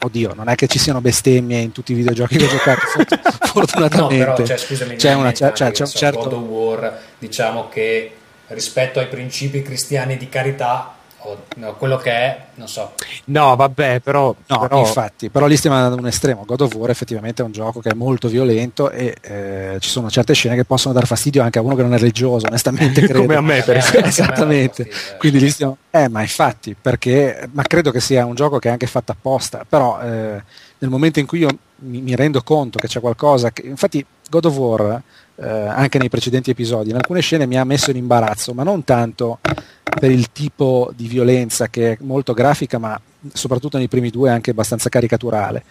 oddio, 0.00 0.34
non 0.34 0.48
è 0.48 0.54
che 0.54 0.66
ci 0.68 0.78
siano 0.78 1.00
bestemmie 1.00 1.58
in 1.58 1.72
tutti 1.72 1.92
i 1.92 1.96
videogiochi 1.96 2.36
che 2.36 2.44
ho 2.44 2.48
giocato, 2.48 2.86
fort- 2.86 3.20
No, 3.38 3.46
fortunatamente. 3.46 4.24
però 4.24 4.46
cioè, 4.46 4.56
scusami, 4.56 4.96
c'è, 4.96 5.14
una, 5.14 5.28
in 5.28 5.34
c'è, 5.34 5.44
mente 5.44 5.70
c'è 5.72 5.82
un 5.82 5.88
so, 5.88 5.98
God 5.98 6.12
certo... 6.14 6.36
of 6.36 6.42
War, 6.42 7.00
diciamo 7.18 7.68
che 7.68 8.12
rispetto 8.48 8.98
ai 8.98 9.08
principi 9.08 9.62
cristiani 9.62 10.16
di 10.16 10.28
carità, 10.28 10.94
o 11.28 11.44
no, 11.56 11.74
quello 11.74 11.96
che 11.96 12.10
è, 12.10 12.44
non 12.54 12.68
so, 12.68 12.92
no, 13.26 13.54
vabbè, 13.54 14.00
però, 14.00 14.34
No, 14.46 14.58
però- 14.60 14.80
infatti, 14.80 15.28
però 15.28 15.46
lì 15.46 15.56
stiamo 15.56 15.76
andando 15.76 15.96
ad 15.96 16.02
un 16.02 16.08
estremo. 16.08 16.44
God 16.46 16.62
of 16.62 16.74
War 16.74 16.90
effettivamente 16.90 17.42
è 17.42 17.44
un 17.44 17.52
gioco 17.52 17.80
che 17.80 17.90
è 17.90 17.94
molto 17.94 18.28
violento 18.28 18.90
e 18.90 19.14
eh, 19.20 19.76
ci 19.80 19.90
sono 19.90 20.10
certe 20.10 20.32
scene 20.32 20.54
che 20.54 20.64
possono 20.64 20.94
dar 20.94 21.06
fastidio 21.06 21.42
anche 21.42 21.58
a 21.58 21.62
uno 21.62 21.74
che 21.74 21.82
non 21.82 21.94
è 21.94 21.98
religioso, 21.98 22.46
onestamente 22.46 23.00
credo. 23.06 23.20
Come 23.20 23.36
a 23.36 23.40
me, 23.40 23.62
per 23.62 23.76
esempio. 23.76 24.04
Esattamente. 24.08 24.84
fastidio, 24.84 25.14
eh. 25.14 25.16
Quindi 25.18 25.38
lì 25.40 25.50
stiamo... 25.50 25.76
Eh, 25.90 26.08
ma 26.08 26.22
infatti, 26.22 26.74
perché... 26.80 27.48
Ma 27.52 27.62
credo 27.62 27.90
che 27.90 28.00
sia 28.00 28.24
un 28.24 28.34
gioco 28.34 28.58
che 28.58 28.68
è 28.68 28.72
anche 28.72 28.86
fatto 28.86 29.12
apposta, 29.12 29.64
però 29.68 30.00
eh, 30.00 30.42
nel 30.78 30.90
momento 30.90 31.18
in 31.18 31.26
cui 31.26 31.40
io 31.40 31.48
mi, 31.80 32.00
mi 32.00 32.16
rendo 32.16 32.42
conto 32.42 32.78
che 32.78 32.86
c'è 32.86 33.00
qualcosa 33.00 33.50
che... 33.50 33.62
Infatti 33.62 34.04
God 34.30 34.44
of 34.46 34.56
War, 34.56 35.02
eh, 35.40 35.48
anche 35.48 35.98
nei 35.98 36.08
precedenti 36.08 36.50
episodi, 36.50 36.90
in 36.90 36.96
alcune 36.96 37.20
scene 37.20 37.46
mi 37.46 37.56
ha 37.56 37.64
messo 37.64 37.90
in 37.90 37.96
imbarazzo, 37.96 38.52
ma 38.54 38.62
non 38.62 38.84
tanto 38.84 39.38
per 39.82 40.10
il 40.10 40.30
tipo 40.32 40.92
di 40.94 41.06
violenza 41.06 41.68
che 41.68 41.92
è 41.92 41.96
molto 42.00 42.32
grafica, 42.32 42.78
ma 42.78 43.00
soprattutto 43.32 43.78
nei 43.78 43.88
primi 43.88 44.10
due 44.10 44.30
anche 44.30 44.50
abbastanza 44.50 44.88
caricaturale, 44.88 45.64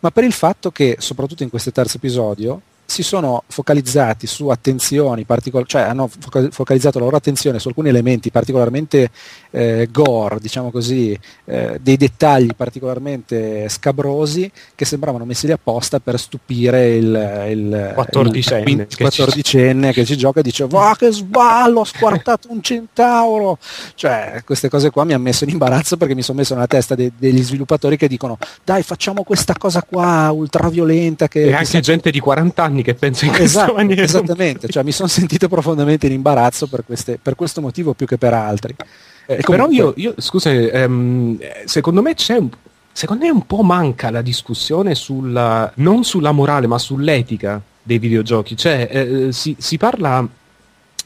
ma 0.00 0.10
per 0.10 0.24
il 0.24 0.32
fatto 0.32 0.70
che, 0.70 0.96
soprattutto 0.98 1.42
in 1.42 1.50
questo 1.50 1.72
terzo 1.72 1.96
episodio, 1.96 2.60
si 2.84 3.02
sono 3.02 3.44
focalizzati 3.46 4.26
su 4.26 4.48
attenzioni 4.48 5.24
particolari, 5.24 5.68
cioè 5.68 5.82
hanno 5.82 6.08
foca- 6.08 6.50
focalizzato 6.50 6.98
la 6.98 7.04
loro 7.04 7.16
attenzione 7.16 7.58
su 7.58 7.68
alcuni 7.68 7.88
elementi 7.88 8.30
particolarmente 8.30 9.10
eh, 9.52 9.88
gore, 9.92 10.38
diciamo 10.40 10.70
così, 10.70 11.16
eh, 11.44 11.78
dei 11.80 11.96
dettagli 11.96 12.50
particolarmente 12.56 13.68
scabrosi 13.68 14.50
che 14.74 14.84
sembravano 14.84 15.24
messi 15.24 15.46
lì 15.46 15.52
apposta 15.52 16.00
per 16.00 16.18
stupire 16.18 16.94
il, 16.96 17.46
il 17.50 17.90
Quattordicenne 17.94 18.70
il 18.82 18.86
che 18.96 19.10
ci- 19.10 19.22
14enne 19.22 19.92
che 19.92 20.04
ci 20.04 20.16
gioca 20.16 20.40
e 20.40 20.42
dice 20.42 20.66
va 20.66 20.94
che 20.98 21.10
sballo, 21.12 21.80
ho 21.80 21.84
squartato 21.84 22.48
un 22.50 22.62
centauro 22.62 23.58
cioè 23.94 24.42
queste 24.44 24.68
cose 24.68 24.90
qua 24.90 25.04
mi 25.04 25.12
hanno 25.12 25.22
messo 25.24 25.44
in 25.44 25.50
imbarazzo 25.50 25.96
perché 25.96 26.14
mi 26.14 26.22
sono 26.22 26.38
messo 26.38 26.54
nella 26.54 26.66
testa 26.66 26.94
de- 26.94 27.12
degli 27.16 27.42
sviluppatori 27.42 27.96
che 27.96 28.08
dicono 28.08 28.38
dai 28.64 28.82
facciamo 28.82 29.22
questa 29.22 29.54
cosa 29.56 29.82
qua 29.82 30.30
ultraviolenta 30.30 31.28
che, 31.28 31.42
e 31.42 31.46
che 31.48 31.52
anche 31.54 31.64
sia- 31.66 31.80
gente 31.80 32.10
di 32.10 32.20
40 32.20 32.62
anni 32.62 32.82
che 32.82 32.94
pensa 32.94 33.24
in 33.26 33.32
questa 33.32 33.60
Esatto, 33.62 33.74
maniera. 33.74 34.02
esattamente, 34.02 34.68
cioè 34.68 34.82
mi 34.82 34.92
sono 34.92 35.08
sentito 35.08 35.48
profondamente 35.48 36.06
in 36.06 36.12
imbarazzo 36.12 36.66
per, 36.68 36.84
queste- 36.84 37.18
per 37.20 37.34
questo 37.34 37.60
motivo 37.60 37.92
più 37.94 38.06
che 38.06 38.16
per 38.18 38.32
altri. 38.34 38.74
Eh, 39.26 39.34
E 39.34 39.40
però 39.42 39.64
comunque- 39.66 39.92
io, 40.02 40.10
io 40.10 40.14
scusa, 40.18 40.50
ehm, 40.50 41.36
eh, 41.40 41.62
secondo 41.66 42.02
me 42.02 42.14
c'è 42.14 42.36
un, 42.36 42.48
secondo 42.92 43.24
me 43.24 43.30
un 43.30 43.46
po' 43.46 43.62
manca 43.62 44.10
la 44.10 44.22
discussione 44.22 44.94
sulla, 44.94 45.70
non 45.76 46.04
sulla 46.04 46.32
morale 46.32 46.66
ma 46.66 46.78
sull'etica 46.78 47.60
dei 47.82 47.98
videogiochi. 47.98 48.56
Cioè, 48.56 48.88
eh, 48.90 49.32
si, 49.32 49.54
si 49.58 49.76
parla, 49.78 50.26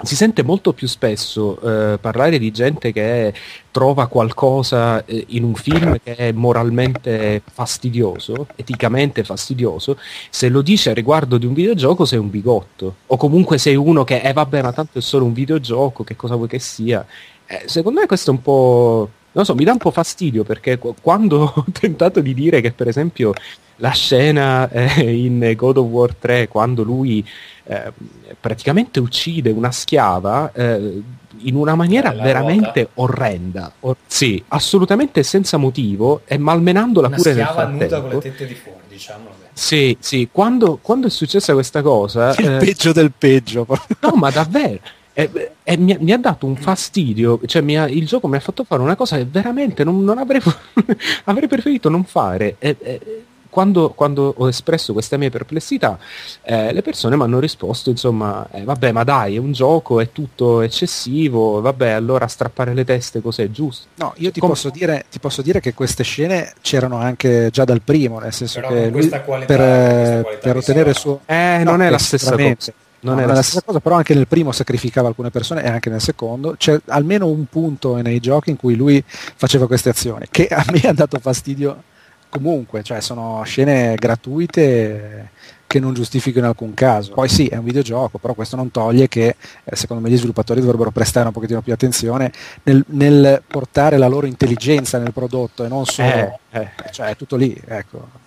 si 0.02 0.14
sente 0.16 0.42
molto 0.42 0.72
più 0.72 0.86
spesso 0.88 1.58
eh, 1.60 1.98
parlare 1.98 2.38
di 2.38 2.50
gente 2.50 2.92
che 2.92 3.32
trova 3.70 4.06
qualcosa 4.08 5.04
eh, 5.06 5.24
in 5.28 5.44
un 5.44 5.54
film 5.54 5.98
che 6.02 6.16
è 6.16 6.32
moralmente 6.32 7.40
fastidioso, 7.50 8.48
eticamente 8.56 9.24
fastidioso, 9.24 9.98
se 10.28 10.48
lo 10.48 10.60
dice 10.62 10.90
a 10.90 10.94
riguardo 10.94 11.38
di 11.38 11.46
un 11.46 11.54
videogioco 11.54 12.04
sei 12.04 12.18
un 12.18 12.28
bigotto. 12.30 12.96
O 13.06 13.16
comunque 13.16 13.56
sei 13.58 13.76
uno 13.76 14.04
che, 14.04 14.20
eh 14.20 14.32
vabbè, 14.32 14.62
ma 14.62 14.72
tanto 14.72 14.98
è 14.98 15.02
solo 15.02 15.24
un 15.24 15.32
videogioco, 15.32 16.04
che 16.04 16.16
cosa 16.16 16.34
vuoi 16.34 16.48
che 16.48 16.58
sia. 16.58 17.06
Eh, 17.46 17.62
secondo 17.66 18.00
me 18.00 18.06
questo 18.06 18.30
è 18.30 18.34
un 18.34 18.42
po'. 18.42 19.10
Non 19.32 19.44
so, 19.44 19.54
mi 19.54 19.64
dà 19.64 19.72
un 19.72 19.78
po' 19.78 19.90
fastidio 19.90 20.44
perché 20.44 20.78
qu- 20.78 20.96
quando 21.00 21.52
ho 21.54 21.64
tentato 21.70 22.20
di 22.20 22.32
dire 22.34 22.60
che, 22.60 22.72
per 22.72 22.88
esempio, 22.88 23.32
la 23.76 23.90
scena 23.90 24.68
eh, 24.70 25.02
in 25.24 25.52
God 25.54 25.76
of 25.76 25.86
War 25.88 26.14
3, 26.14 26.48
quando 26.48 26.82
lui 26.82 27.24
eh, 27.64 27.92
praticamente 28.40 28.98
uccide 29.00 29.50
una 29.50 29.70
schiava 29.70 30.50
eh, 30.54 31.02
in 31.40 31.54
una 31.54 31.74
maniera 31.74 32.12
La 32.14 32.22
veramente 32.22 32.88
orrenda, 32.94 33.70
Or- 33.80 33.96
sì, 34.06 34.42
assolutamente 34.48 35.22
senza 35.22 35.58
motivo 35.58 36.22
e 36.24 36.38
malmenandola 36.38 37.08
una 37.08 37.16
pure 37.16 37.34
nel 37.34 37.44
schiava 37.44 37.68
nuda 37.68 37.78
con 37.78 37.88
le 37.88 37.88
frattempo. 38.00 38.18
tette 38.20 38.46
di 38.46 38.54
fuori, 38.54 38.78
diciamolo. 38.88 39.34
Sì, 39.52 39.96
sì, 40.00 40.28
quando, 40.32 40.78
quando 40.80 41.06
è 41.08 41.10
successa 41.10 41.52
questa 41.52 41.82
cosa, 41.82 42.34
Il 42.38 42.46
eh, 42.52 42.56
peggio 42.58 42.92
del 42.92 43.12
peggio. 43.16 43.66
No, 44.00 44.10
ma 44.14 44.30
davvero. 44.30 44.80
E, 45.18 45.52
e 45.62 45.76
mi, 45.78 45.92
ha- 45.92 45.96
mi 45.98 46.12
ha 46.12 46.18
dato 46.18 46.44
un 46.44 46.56
fastidio, 46.56 47.40
cioè 47.46 47.62
mi 47.62 47.78
ha- 47.78 47.88
il 47.88 48.06
gioco 48.06 48.28
mi 48.28 48.36
ha 48.36 48.40
fatto 48.40 48.64
fare 48.64 48.82
una 48.82 48.96
cosa 48.96 49.16
che 49.16 49.24
veramente 49.24 49.82
non, 49.82 50.04
non 50.04 50.18
avrei, 50.18 50.42
avrei 51.24 51.48
preferito 51.48 51.88
non 51.88 52.04
fare. 52.04 52.56
E- 52.58 52.76
e- 52.78 53.24
quando, 53.48 53.88
quando 53.94 54.34
ho 54.36 54.48
espresso 54.48 54.92
questa 54.92 55.16
mia 55.16 55.30
perplessità, 55.30 55.98
eh, 56.42 56.74
le 56.74 56.82
persone 56.82 57.16
mi 57.16 57.22
hanno 57.22 57.38
risposto, 57.38 57.88
insomma, 57.88 58.46
eh, 58.52 58.62
vabbè, 58.64 58.92
ma 58.92 59.02
dai, 59.02 59.36
è 59.36 59.38
un 59.38 59.52
gioco, 59.52 59.98
è 59.98 60.12
tutto 60.12 60.60
eccessivo, 60.60 61.62
vabbè, 61.62 61.88
allora 61.88 62.26
strappare 62.26 62.74
le 62.74 62.84
teste 62.84 63.22
cos'è 63.22 63.50
giusto? 63.50 63.86
No, 63.94 64.12
io 64.18 64.30
ti 64.30 64.40
Com- 64.40 64.50
posso, 64.50 64.68
dire, 64.68 65.06
ti 65.10 65.18
posso 65.20 65.40
dire 65.40 65.60
che 65.60 65.72
queste 65.72 66.04
scene 66.04 66.52
c'erano 66.60 66.98
anche 66.98 67.48
già 67.50 67.64
dal 67.64 67.80
primo, 67.80 68.18
nel 68.18 68.34
senso 68.34 68.60
Però 68.60 68.68
che 68.74 68.82
lui 68.82 68.90
questa 68.92 69.22
qualità- 69.22 69.46
per, 69.56 69.60
eh, 69.62 70.38
per 70.42 70.56
ottenere 70.58 70.90
il 70.90 70.96
suo... 70.96 71.20
Eh, 71.24 71.62
No, 71.64 71.70
non 71.70 71.80
è 71.80 71.86
eh, 71.86 71.90
la 71.90 71.98
stessa 71.98 72.32
cosa. 72.36 72.72
Non 73.06 73.16
No, 73.16 73.20
è 73.20 73.24
non 73.24 73.26
la 73.28 73.32
è 73.32 73.36
la 73.36 73.42
stessa 73.42 73.62
cosa, 73.64 73.80
però 73.80 73.94
anche 73.94 74.14
nel 74.14 74.26
primo 74.26 74.52
sacrificava 74.52 75.08
alcune 75.08 75.30
persone 75.30 75.62
e 75.62 75.68
anche 75.68 75.90
nel 75.90 76.00
secondo. 76.00 76.56
C'è 76.56 76.80
almeno 76.86 77.26
un 77.28 77.46
punto 77.46 77.96
nei 77.96 78.20
giochi 78.20 78.50
in 78.50 78.56
cui 78.56 78.74
lui 78.74 79.02
faceva 79.06 79.66
queste 79.66 79.90
azioni, 79.90 80.26
che 80.30 80.48
a 80.48 80.64
me 80.72 80.80
ha 80.88 80.92
dato 80.92 81.18
fastidio 81.18 81.82
comunque, 82.28 82.82
cioè 82.82 83.00
sono 83.00 83.42
scene 83.44 83.94
gratuite 83.94 85.30
che 85.66 85.80
non 85.80 85.94
giustifico 85.94 86.38
in 86.38 86.44
alcun 86.44 86.74
caso. 86.74 87.12
Poi 87.12 87.28
sì, 87.28 87.46
è 87.46 87.56
un 87.56 87.64
videogioco, 87.64 88.18
però 88.18 88.34
questo 88.34 88.56
non 88.56 88.70
toglie 88.70 89.08
che 89.08 89.36
eh, 89.64 89.76
secondo 89.76 90.02
me 90.02 90.10
gli 90.10 90.16
sviluppatori 90.16 90.60
dovrebbero 90.60 90.90
prestare 90.90 91.26
un 91.26 91.32
pochettino 91.32 91.60
più 91.60 91.72
attenzione 91.72 92.32
nel, 92.64 92.84
nel 92.88 93.42
portare 93.46 93.98
la 93.98 94.06
loro 94.06 94.26
intelligenza 94.26 94.98
nel 94.98 95.12
prodotto 95.12 95.64
e 95.64 95.68
non 95.68 95.84
solo... 95.84 96.38
Eh, 96.50 96.60
eh. 96.60 96.70
Cioè 96.90 97.10
è 97.10 97.16
tutto 97.16 97.36
lì, 97.36 97.56
ecco. 97.66 98.24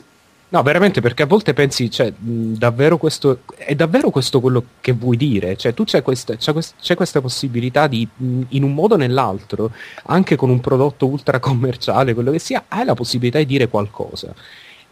No, 0.52 0.64
veramente, 0.64 1.00
perché 1.00 1.22
a 1.24 1.26
volte 1.28 1.54
pensi, 1.54 1.92
cioè, 1.92 2.12
mh, 2.12 2.54
davvero 2.54 2.98
questo, 2.98 3.42
è 3.56 3.76
davvero 3.76 4.10
questo 4.10 4.40
quello 4.40 4.64
che 4.82 4.94
vuoi 4.94 5.16
dire? 5.16 5.56
Cioè, 5.56 5.76
tu 5.76 5.84
c'è 5.84 6.02
questa, 6.02 6.36
c'è 6.38 6.54
quest- 6.54 6.74
c'è 6.82 6.96
questa 6.96 7.22
possibilità 7.22 7.86
di, 7.86 8.08
mh, 8.12 8.42
in 8.50 8.64
un 8.64 8.74
modo 8.74 8.96
o 8.96 8.98
nell'altro, 8.98 9.72
anche 10.06 10.36
con 10.36 10.50
un 10.50 10.60
prodotto 10.60 11.06
ultra 11.06 11.40
commerciale, 11.40 12.16
quello 12.16 12.32
che 12.32 12.40
sia, 12.40 12.66
hai 12.68 12.84
la 12.84 12.96
possibilità 12.96 13.38
di 13.38 13.46
dire 13.46 13.68
qualcosa. 13.68 14.34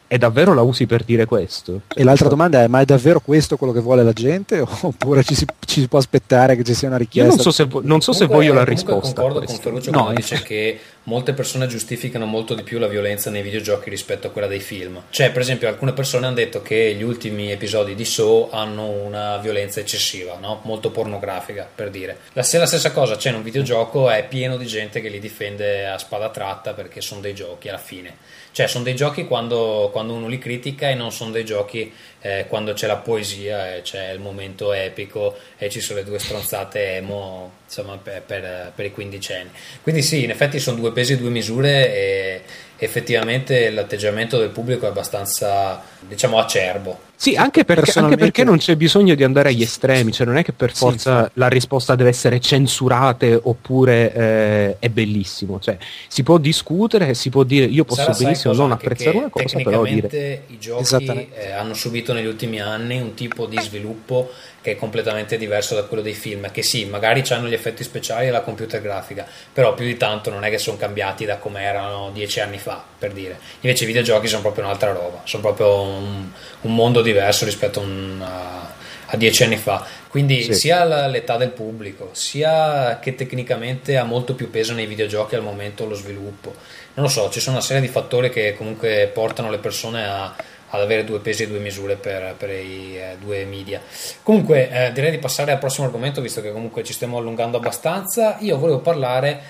E 0.09 0.17
davvero 0.17 0.53
la 0.53 0.61
usi 0.61 0.85
per 0.85 1.03
dire 1.03 1.25
questo? 1.25 1.81
E 1.93 2.03
l'altra 2.03 2.29
domanda 2.29 2.63
è, 2.63 2.67
ma 2.67 2.79
è 2.79 2.85
davvero 2.85 3.19
questo 3.19 3.57
quello 3.57 3.73
che 3.73 3.81
vuole 3.81 4.03
la 4.03 4.13
gente 4.13 4.59
oppure 4.63 5.23
ci 5.23 5.35
si, 5.35 5.45
ci 5.65 5.81
si 5.81 5.87
può 5.87 5.99
aspettare 5.99 6.55
che 6.55 6.63
ci 6.63 6.73
sia 6.73 6.87
una 6.87 6.97
Io 6.97 7.03
richiesta? 7.03 7.33
non 7.33 7.41
so 7.43 7.51
se, 7.51 7.65
vo- 7.65 7.81
non 7.83 8.01
so 8.01 8.13
se 8.13 8.25
Comunque- 8.25 8.45
voglio 8.47 8.57
la 8.57 8.65
risposta. 8.65 9.21
Concordo 9.21 9.45
con. 9.45 9.55
Ferruccio 9.57 9.91
No, 9.91 10.03
quando 10.03 10.19
dice 10.21 10.41
che 10.43 10.79
molte 11.03 11.33
persone 11.33 11.67
giustificano 11.67 12.25
molto 12.25 12.53
di 12.53 12.63
più 12.63 12.79
la 12.79 12.87
violenza 12.87 13.29
nei 13.29 13.41
videogiochi 13.41 13.89
rispetto 13.89 14.27
a 14.27 14.29
quella 14.29 14.47
dei 14.47 14.59
film. 14.59 15.01
Cioè, 15.09 15.31
per 15.31 15.41
esempio, 15.41 15.67
alcune 15.67 15.93
persone 15.93 16.25
hanno 16.25 16.35
detto 16.35 16.61
che 16.61 16.93
gli 16.97 17.03
ultimi 17.03 17.51
episodi 17.51 17.95
di 17.95 18.05
Saw 18.05 18.49
hanno 18.51 18.85
una 18.87 19.37
violenza 19.37 19.79
eccessiva, 19.79 20.37
no? 20.39 20.61
molto 20.63 20.89
pornografica, 20.91 21.67
per 21.73 21.89
dire. 21.89 22.17
La, 22.33 22.43
se 22.43 22.57
la 22.57 22.65
stessa 22.65 22.91
cosa 22.91 23.15
c'è 23.17 23.29
in 23.29 23.35
un 23.35 23.43
videogioco 23.43 24.09
è 24.09 24.25
pieno 24.27 24.57
di 24.57 24.65
gente 24.65 25.01
che 25.01 25.09
li 25.09 25.19
difende 25.19 25.87
a 25.87 25.97
spada 25.97 26.29
tratta 26.29 26.73
perché 26.73 27.01
sono 27.01 27.19
dei 27.21 27.33
giochi 27.33 27.67
alla 27.69 27.77
fine. 27.77 28.15
Cioè, 28.57 28.65
sono 28.65 28.83
dei 28.83 28.95
giochi 28.95 29.27
quando, 29.27 29.89
quando 29.91 30.13
uno 30.13 30.27
li 30.27 30.39
critica 30.39 30.89
e 30.89 30.95
non 30.95 31.11
sono 31.11 31.29
dei 31.29 31.45
giochi 31.45 31.93
eh, 32.21 32.45
quando 32.47 32.73
c'è 32.73 32.87
la 32.87 32.97
poesia 32.97 33.75
e 33.75 33.81
c'è 33.81 34.11
il 34.11 34.19
momento 34.19 34.73
epico 34.73 35.37
e 35.57 35.69
ci 35.69 35.79
sono 35.79 35.99
le 35.99 36.05
due 36.05 36.19
stronzate 36.19 36.95
emo 36.95 37.51
insomma 37.65 37.97
per, 37.97 38.21
per, 38.21 38.71
per 38.73 38.85
i 38.85 38.91
quindicenni. 38.91 39.49
Quindi 39.83 40.01
sì 40.01 40.23
in 40.23 40.29
effetti 40.29 40.59
sono 40.59 40.77
due 40.77 40.91
pesi 40.91 41.13
e 41.13 41.17
due 41.17 41.29
misure 41.29 41.93
e, 41.93 42.41
effettivamente 42.77 43.69
l'atteggiamento 43.69 44.37
del 44.37 44.49
pubblico 44.49 44.85
è 44.85 44.89
abbastanza, 44.89 45.81
diciamo, 45.99 46.37
acerbo. 46.37 47.05
Sì, 47.19 47.35
anche 47.35 47.65
perché, 47.65 47.97
anche 47.97 48.15
perché 48.15 48.43
non 48.43 48.59
c'è 48.59 48.75
bisogno 48.75 49.15
di 49.15 49.23
andare 49.23 49.49
agli 49.49 49.63
estremi, 49.63 50.11
cioè 50.11 50.27
non 50.27 50.37
è 50.37 50.43
che 50.43 50.53
per 50.53 50.69
Sì, 50.71 50.77
forza 50.77 51.09
infatti. 51.11 51.31
la 51.39 51.47
risposta 51.47 51.95
deve 51.95 52.09
essere 52.11 52.39
censurate 52.39 53.39
oppure 53.41 54.13
eh, 54.13 54.75
è 54.77 54.89
bellissimo, 54.89 55.59
cioè 55.59 55.77
si 56.07 56.21
può 56.21 56.37
discutere, 56.37 57.15
si 57.15 57.31
può 57.31 57.41
dire 57.41 57.65
io 57.65 57.85
posso 57.85 58.13
Sarà, 58.13 58.17
benissimo 58.19 58.53
non 58.53 58.71
apprezzare 58.71 59.17
una 59.17 59.29
cosa, 59.29 59.57
però 59.57 59.83
dire 59.83 60.07
Tecnicamente 60.07 60.53
i 60.53 60.59
giochi 60.59 61.29
eh, 61.33 61.51
hanno 61.53 61.73
subito 61.73 62.06
negli 62.13 62.25
ultimi 62.25 62.59
anni 62.61 62.99
un 62.99 63.13
tipo 63.13 63.45
di 63.45 63.59
sviluppo 63.59 64.31
che 64.61 64.71
è 64.71 64.75
completamente 64.75 65.37
diverso 65.37 65.75
da 65.75 65.83
quello 65.83 66.03
dei 66.03 66.13
film, 66.13 66.51
che 66.51 66.61
sì, 66.61 66.85
magari 66.85 67.23
hanno 67.29 67.47
gli 67.47 67.53
effetti 67.53 67.83
speciali 67.83 68.27
e 68.27 68.31
la 68.31 68.41
computer 68.41 68.81
grafica, 68.81 69.25
però 69.53 69.73
più 69.73 69.85
di 69.85 69.95
tanto 69.97 70.29
non 70.29 70.43
è 70.43 70.49
che 70.49 70.57
sono 70.57 70.77
cambiati 70.77 71.25
da 71.25 71.37
come 71.37 71.61
erano 71.61 72.09
dieci 72.13 72.39
anni 72.39 72.57
fa, 72.57 72.83
per 72.97 73.11
dire. 73.11 73.39
Invece 73.61 73.83
i 73.83 73.87
videogiochi 73.87 74.27
sono 74.27 74.41
proprio 74.41 74.63
un'altra 74.65 74.91
roba, 74.91 75.21
sono 75.23 75.41
proprio 75.43 75.81
un, 75.81 76.29
un 76.61 76.75
mondo 76.75 77.01
diverso 77.01 77.45
rispetto 77.45 77.79
a, 77.79 77.83
un- 77.83 78.21
a- 78.21 78.75
a 79.09 79.15
dieci 79.15 79.43
anni 79.43 79.55
fa. 79.55 79.85
Quindi 80.09 80.43
Sì. 80.43 80.53
sia 80.53 80.83
la- 80.83 81.07
l'età 81.07 81.37
del 81.37 81.51
pubblico, 81.51 82.09
sia 82.11 82.99
che 82.99 83.15
tecnicamente 83.15 83.95
ha 83.95 84.03
molto 84.03 84.33
più 84.35 84.49
peso 84.49 84.73
nei 84.73 84.85
videogiochi 84.85 85.35
al 85.35 85.43
momento 85.43 85.85
lo 85.87 85.95
sviluppo. 85.95 86.53
Non 86.95 87.05
lo 87.05 87.11
so, 87.11 87.29
ci 87.29 87.39
sono 87.39 87.55
una 87.55 87.63
serie 87.65 87.81
di 87.81 87.87
fattori 87.87 88.29
che 88.29 88.53
comunque 88.57 89.09
portano 89.13 89.49
le 89.49 89.59
persone 89.59 90.05
a- 90.05 90.35
ad 90.69 90.81
avere 90.81 91.03
due 91.03 91.19
pesi 91.19 91.43
e 91.43 91.47
due 91.47 91.59
misure 91.59 91.95
per, 91.95 92.35
per 92.37 92.49
i 92.49 92.97
eh, 92.97 93.17
due 93.19 93.45
media. 93.45 93.81
Comunque 94.23 94.69
eh, 94.69 94.91
direi 94.91 95.11
di 95.11 95.17
passare 95.17 95.51
al 95.51 95.59
prossimo 95.59 95.85
argomento, 95.85 96.21
visto 96.21 96.41
che 96.41 96.51
comunque 96.51 96.83
ci 96.83 96.93
stiamo 96.93 97.17
allungando 97.17 97.57
abbastanza. 97.57 98.37
Io 98.39 98.57
volevo 98.57 98.79
parlare 98.79 99.41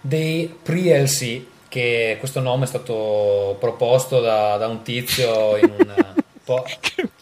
dei 0.00 0.54
pre-LC, 0.62 1.42
che 1.68 2.16
questo 2.18 2.40
nome 2.40 2.64
è 2.64 2.68
stato 2.68 3.56
proposto 3.58 4.20
da, 4.20 4.56
da 4.56 4.66
un 4.68 4.82
tizio 4.82 5.56
in 5.56 5.72
un 5.78 5.94
eh, 5.96 6.22
po'... 6.44 6.64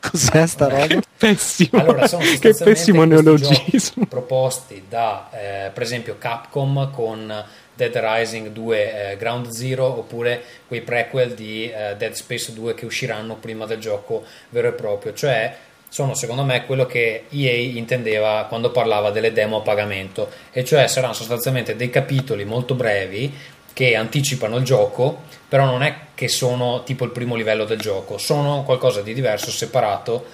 Cos'è 0.00 0.46
sta 0.46 0.68
roba? 0.68 1.00
pessimo, 1.18 1.80
Allora, 1.80 2.06
sono 2.06 2.22
che 2.38 2.54
pessimo 2.54 3.04
neologismo. 3.04 4.06
proposti 4.06 4.84
da, 4.88 5.28
eh, 5.32 5.70
per 5.70 5.82
esempio, 5.82 6.16
Capcom 6.18 6.90
con 6.92 7.44
Dead 7.78 7.96
Rising 7.96 8.48
2 8.48 9.12
eh, 9.12 9.16
Ground 9.16 9.46
Zero 9.50 9.86
oppure 9.86 10.42
quei 10.66 10.80
prequel 10.80 11.34
di 11.34 11.70
eh, 11.70 11.94
Dead 11.96 12.12
Space 12.12 12.52
2 12.52 12.74
che 12.74 12.84
usciranno 12.84 13.36
prima 13.36 13.66
del 13.66 13.78
gioco 13.78 14.24
vero 14.48 14.66
e 14.66 14.72
proprio. 14.72 15.14
Cioè, 15.14 15.54
sono 15.88 16.14
secondo 16.14 16.42
me 16.42 16.66
quello 16.66 16.86
che 16.86 17.26
EA 17.30 17.78
intendeva 17.78 18.46
quando 18.48 18.72
parlava 18.72 19.12
delle 19.12 19.32
demo 19.32 19.58
a 19.58 19.60
pagamento, 19.60 20.28
e 20.50 20.64
cioè 20.64 20.88
saranno 20.88 21.12
sostanzialmente 21.12 21.76
dei 21.76 21.88
capitoli 21.88 22.44
molto 22.44 22.74
brevi 22.74 23.32
che 23.72 23.94
anticipano 23.94 24.56
il 24.56 24.64
gioco, 24.64 25.22
però 25.48 25.64
non 25.64 25.84
è 25.84 25.94
che 26.16 26.26
sono 26.26 26.82
tipo 26.82 27.04
il 27.04 27.12
primo 27.12 27.36
livello 27.36 27.64
del 27.64 27.78
gioco, 27.78 28.18
sono 28.18 28.64
qualcosa 28.64 29.02
di 29.02 29.14
diverso, 29.14 29.52
separato, 29.52 30.24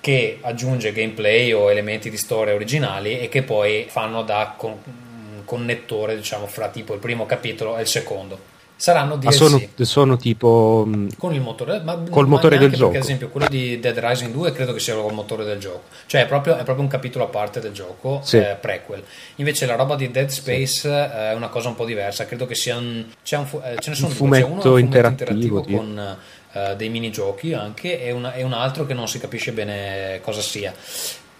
che 0.00 0.38
aggiunge 0.40 0.92
gameplay 0.92 1.52
o 1.52 1.70
elementi 1.70 2.08
di 2.08 2.16
storia 2.16 2.54
originali 2.54 3.20
e 3.20 3.28
che 3.28 3.42
poi 3.42 3.84
fanno 3.86 4.22
da 4.22 4.54
con- 4.56 5.08
connettore, 5.50 6.14
diciamo, 6.16 6.46
fra 6.46 6.68
tipo 6.68 6.94
il 6.94 7.00
primo 7.00 7.26
capitolo 7.26 7.76
e 7.76 7.80
il 7.82 7.86
secondo. 7.88 8.38
Saranno 8.76 9.16
DLC 9.16 9.24
Ma 9.24 9.32
sono, 9.32 9.60
sono 9.82 10.16
tipo 10.16 10.84
mh, 10.86 11.16
con 11.18 11.34
il 11.34 11.42
motore, 11.42 11.80
ma, 11.82 11.96
Col 12.08 12.24
ma 12.28 12.36
motore 12.36 12.56
del 12.56 12.72
gioco. 12.72 12.96
ad 12.96 13.02
esempio 13.02 13.28
quello 13.28 13.46
di 13.46 13.78
Dead 13.78 13.98
Rising 13.98 14.32
2 14.32 14.52
credo 14.52 14.72
che 14.72 14.80
sia 14.80 14.94
col 14.94 15.12
motore 15.12 15.44
del 15.44 15.58
gioco 15.58 15.82
cioè 16.06 16.22
è 16.22 16.26
proprio, 16.26 16.54
è 16.56 16.62
proprio 16.62 16.80
un 16.82 16.88
capitolo 16.88 17.24
a 17.24 17.28
parte 17.28 17.60
del 17.60 17.72
gioco 17.72 18.22
Sì. 18.24 18.38
eh, 18.38 18.56
prequel 18.58 19.02
invece 19.36 19.66
la 19.66 19.74
roba 19.74 19.96
di 19.96 20.10
Dead 20.10 20.30
Space 20.30 20.88
eh, 20.88 21.10
è 21.32 21.34
una 21.34 21.48
cosa 21.48 21.68
un 21.68 21.74
po' 21.74 21.84
diversa 21.84 22.24
credo 22.24 22.46
che 22.46 22.54
sia 22.54 22.78
un, 22.78 23.04
c'è 23.22 23.36
un 23.36 23.44
eh, 23.62 23.76
ce 23.80 23.90
ne 23.90 23.96
sono 23.96 24.08
Un 24.08 24.16
due 24.16 24.38
c'è 24.38 24.44
uno 24.46 24.60
fumetto 24.62 24.72
un 24.72 24.78
interattivo, 24.80 25.60
tipo. 25.60 25.76
con 25.76 26.16
eh, 26.54 26.76
dei 26.76 26.88
minigiochi 26.88 27.52
anche 27.52 28.02
e, 28.02 28.12
una- 28.12 28.32
e 28.32 28.42
un 28.42 28.54
altro 28.54 28.86
che 28.86 28.94
non 28.94 29.06
si 29.08 29.18
capisce 29.20 29.52
bene 29.52 30.20
cosa 30.22 30.40
sia 30.40 30.72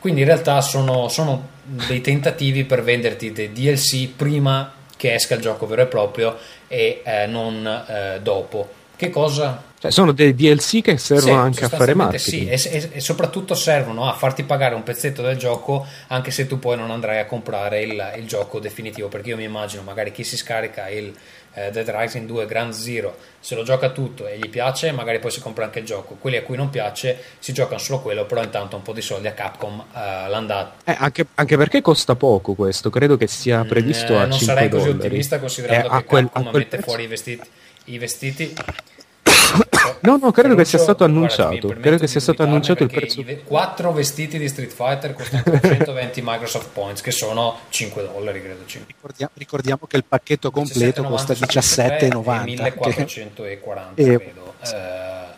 quindi 0.00 0.20
in 0.20 0.26
realtà 0.26 0.60
sono, 0.62 1.08
sono 1.08 1.48
dei 1.62 2.00
tentativi 2.00 2.64
per 2.64 2.82
venderti 2.82 3.32
dei 3.32 3.52
DLC 3.52 4.08
prima 4.08 4.72
che 4.96 5.14
esca 5.14 5.34
il 5.34 5.40
gioco 5.40 5.66
vero 5.66 5.82
e 5.82 5.86
proprio 5.86 6.36
e 6.66 7.02
eh, 7.04 7.26
non 7.26 7.66
eh, 7.66 8.18
dopo. 8.22 8.68
Che 8.96 9.10
cosa? 9.10 9.68
cioè, 9.80 9.90
sono 9.90 10.12
dei 10.12 10.34
DLC 10.34 10.82
che 10.82 10.98
servono 10.98 11.32
Sì, 11.32 11.38
anche 11.38 11.64
a 11.64 11.68
fare 11.70 11.94
marketing. 11.94 12.52
Sì, 12.52 12.68
e, 12.68 12.76
e- 12.76 12.88
e 12.92 13.00
soprattutto 13.00 13.54
servono 13.54 14.06
a 14.06 14.12
farti 14.12 14.42
pagare 14.42 14.74
un 14.74 14.82
pezzetto 14.82 15.22
del 15.22 15.38
gioco 15.38 15.86
anche 16.08 16.30
se 16.30 16.46
tu 16.46 16.58
poi 16.58 16.76
non 16.76 16.90
andrai 16.90 17.18
a 17.18 17.24
comprare 17.24 17.80
il, 17.80 18.12
il 18.18 18.26
gioco 18.26 18.60
definitivo. 18.60 19.08
Perché 19.08 19.30
io 19.30 19.38
mi 19.38 19.44
immagino 19.44 19.80
magari 19.80 20.12
chi 20.12 20.22
si 20.22 20.36
scarica 20.36 20.90
il 20.90 21.14
eh, 21.54 21.70
Dead 21.70 21.88
Rising 21.88 22.26
2 22.26 22.46
Grand 22.46 22.72
Zero 22.72 23.16
se 23.40 23.54
lo 23.54 23.62
gioca 23.62 23.90
tutto 23.90 24.26
e 24.26 24.38
gli 24.38 24.48
piace, 24.48 24.92
magari 24.92 25.18
poi 25.18 25.30
si 25.30 25.40
compra 25.40 25.64
anche 25.64 25.78
il 25.80 25.84
gioco. 25.84 26.14
Quelli 26.20 26.36
a 26.36 26.42
cui 26.42 26.56
non 26.56 26.68
piace 26.70 27.18
si 27.38 27.52
giocano 27.52 27.78
solo 27.78 28.00
quello, 28.00 28.24
però 28.26 28.42
intanto 28.42 28.76
un 28.76 28.82
po' 28.82 28.92
di 28.92 29.00
soldi 29.02 29.26
a 29.28 29.32
Capcom 29.32 29.80
eh, 29.94 30.28
l'hanno 30.28 30.46
dato. 30.46 30.72
Eh, 30.84 30.94
anche, 30.98 31.26
anche 31.34 31.56
perché 31.56 31.80
costa 31.80 32.14
poco 32.14 32.54
questo, 32.54 32.90
credo 32.90 33.16
che 33.16 33.26
sia 33.26 33.64
previsto 33.64 34.12
Eh, 34.12 34.16
a 34.16 34.20
non 34.26 34.38
5 34.38 34.46
sarei 34.46 34.68
così 34.68 34.84
dollari. 34.86 35.06
ottimista 35.06 35.38
considerando 35.38 35.86
Eh, 35.88 35.96
che 35.98 36.04
quel- 36.04 36.24
Capcom 36.24 36.42
quel 36.50 36.54
mette 36.54 36.68
prezzo- 36.76 36.84
fuori 36.86 37.02
i 37.02 37.06
vestiti. 37.06 37.48
I 37.84 37.98
vestiti 37.98 38.54
No, 40.02 40.16
no, 40.20 40.30
credo 40.32 40.54
che 40.54 40.64
sia 40.64 40.78
stato 40.78 41.04
Guarda, 41.06 41.14
annunciato. 41.14 41.50
permetto 41.50 41.80
Credo 41.80 41.96
che 41.98 42.06
sia 42.06 42.20
stato 42.20 42.42
annunciato 42.42 42.82
il 42.82 42.90
prezzo. 42.90 43.24
Quattro 43.44 43.92
vestiti 43.92 44.38
di 44.38 44.48
Street 44.48 44.72
Fighter 44.72 45.14
costano 45.14 45.42
320 45.60 46.20
Microsoft 46.24 46.68
Points, 46.72 47.00
che 47.00 47.10
sono 47.10 47.58
5 47.68 48.02
dollari, 48.02 48.40
credo. 48.42 48.60
5. 48.66 48.92
Ricordia- 48.94 49.30
ricordiamo 49.34 49.80
che 49.86 49.96
il 49.96 50.04
pacchetto 50.04 50.50
completo 50.50 51.02
costa 51.04 51.32
17,90. 51.34 52.34
e 52.36 52.44
1440, 52.44 54.00
E- 54.00 54.04
credo. 54.04 54.54
eh, 54.64 55.29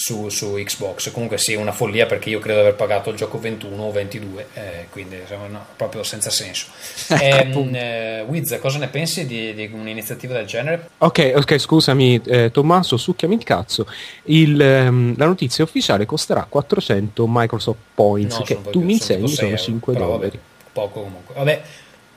su, 0.00 0.28
su 0.28 0.52
Xbox 0.54 1.10
comunque 1.10 1.38
sì 1.38 1.54
una 1.54 1.72
follia 1.72 2.06
perché 2.06 2.28
io 2.30 2.38
credo 2.38 2.60
di 2.60 2.66
aver 2.66 2.76
pagato 2.76 3.10
il 3.10 3.16
gioco 3.16 3.40
21 3.40 3.82
o 3.82 3.90
22 3.90 4.46
eh, 4.54 4.86
quindi 4.90 5.16
no, 5.48 5.66
proprio 5.76 6.04
senza 6.04 6.30
senso 6.30 6.66
Ehm, 7.20 7.74
eh, 7.74 8.24
Wiz 8.28 8.56
cosa 8.60 8.78
ne 8.78 8.86
pensi 8.86 9.26
di, 9.26 9.54
di 9.54 9.68
un'iniziativa 9.72 10.34
del 10.34 10.46
genere? 10.46 10.90
Ok, 10.98 11.32
ok, 11.34 11.58
scusami 11.58 12.20
eh, 12.24 12.50
Tommaso, 12.52 12.96
succhiami 12.96 13.34
il 13.34 13.42
cazzo. 13.42 13.86
Il, 14.24 14.60
ehm, 14.60 15.14
la 15.16 15.26
notizia 15.26 15.64
ufficiale 15.64 16.06
costerà 16.06 16.46
400 16.48 17.24
Microsoft 17.26 17.78
Points, 17.94 18.38
No, 18.38 18.44
che 18.44 18.60
tu 18.70 18.82
mi 18.82 18.92
insegni 18.92 19.28
sono 19.28 19.48
6 19.56 19.58
5 19.58 19.94
euro, 19.94 20.06
dollari. 20.06 20.28
vabbè, 20.30 20.38
poco 20.72 21.02
comunque. 21.02 21.34
Vabbè, 21.34 21.62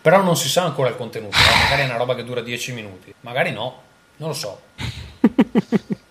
però 0.02 0.22
non 0.22 0.36
si 0.38 0.50
sa 0.50 0.64
ancora 0.66 0.90
il 0.90 0.96
contenuto. 0.96 1.36
eh, 1.36 1.64
Magari 1.64 1.82
è 1.82 1.86
una 1.86 1.98
roba 1.98 2.14
che 2.16 2.24
dura 2.24 2.42
10 2.42 2.74
minuti, 2.74 3.14
magari 3.22 3.52
no, 3.52 3.82
non 4.18 4.30
lo 4.30 4.36
so. 4.36 4.60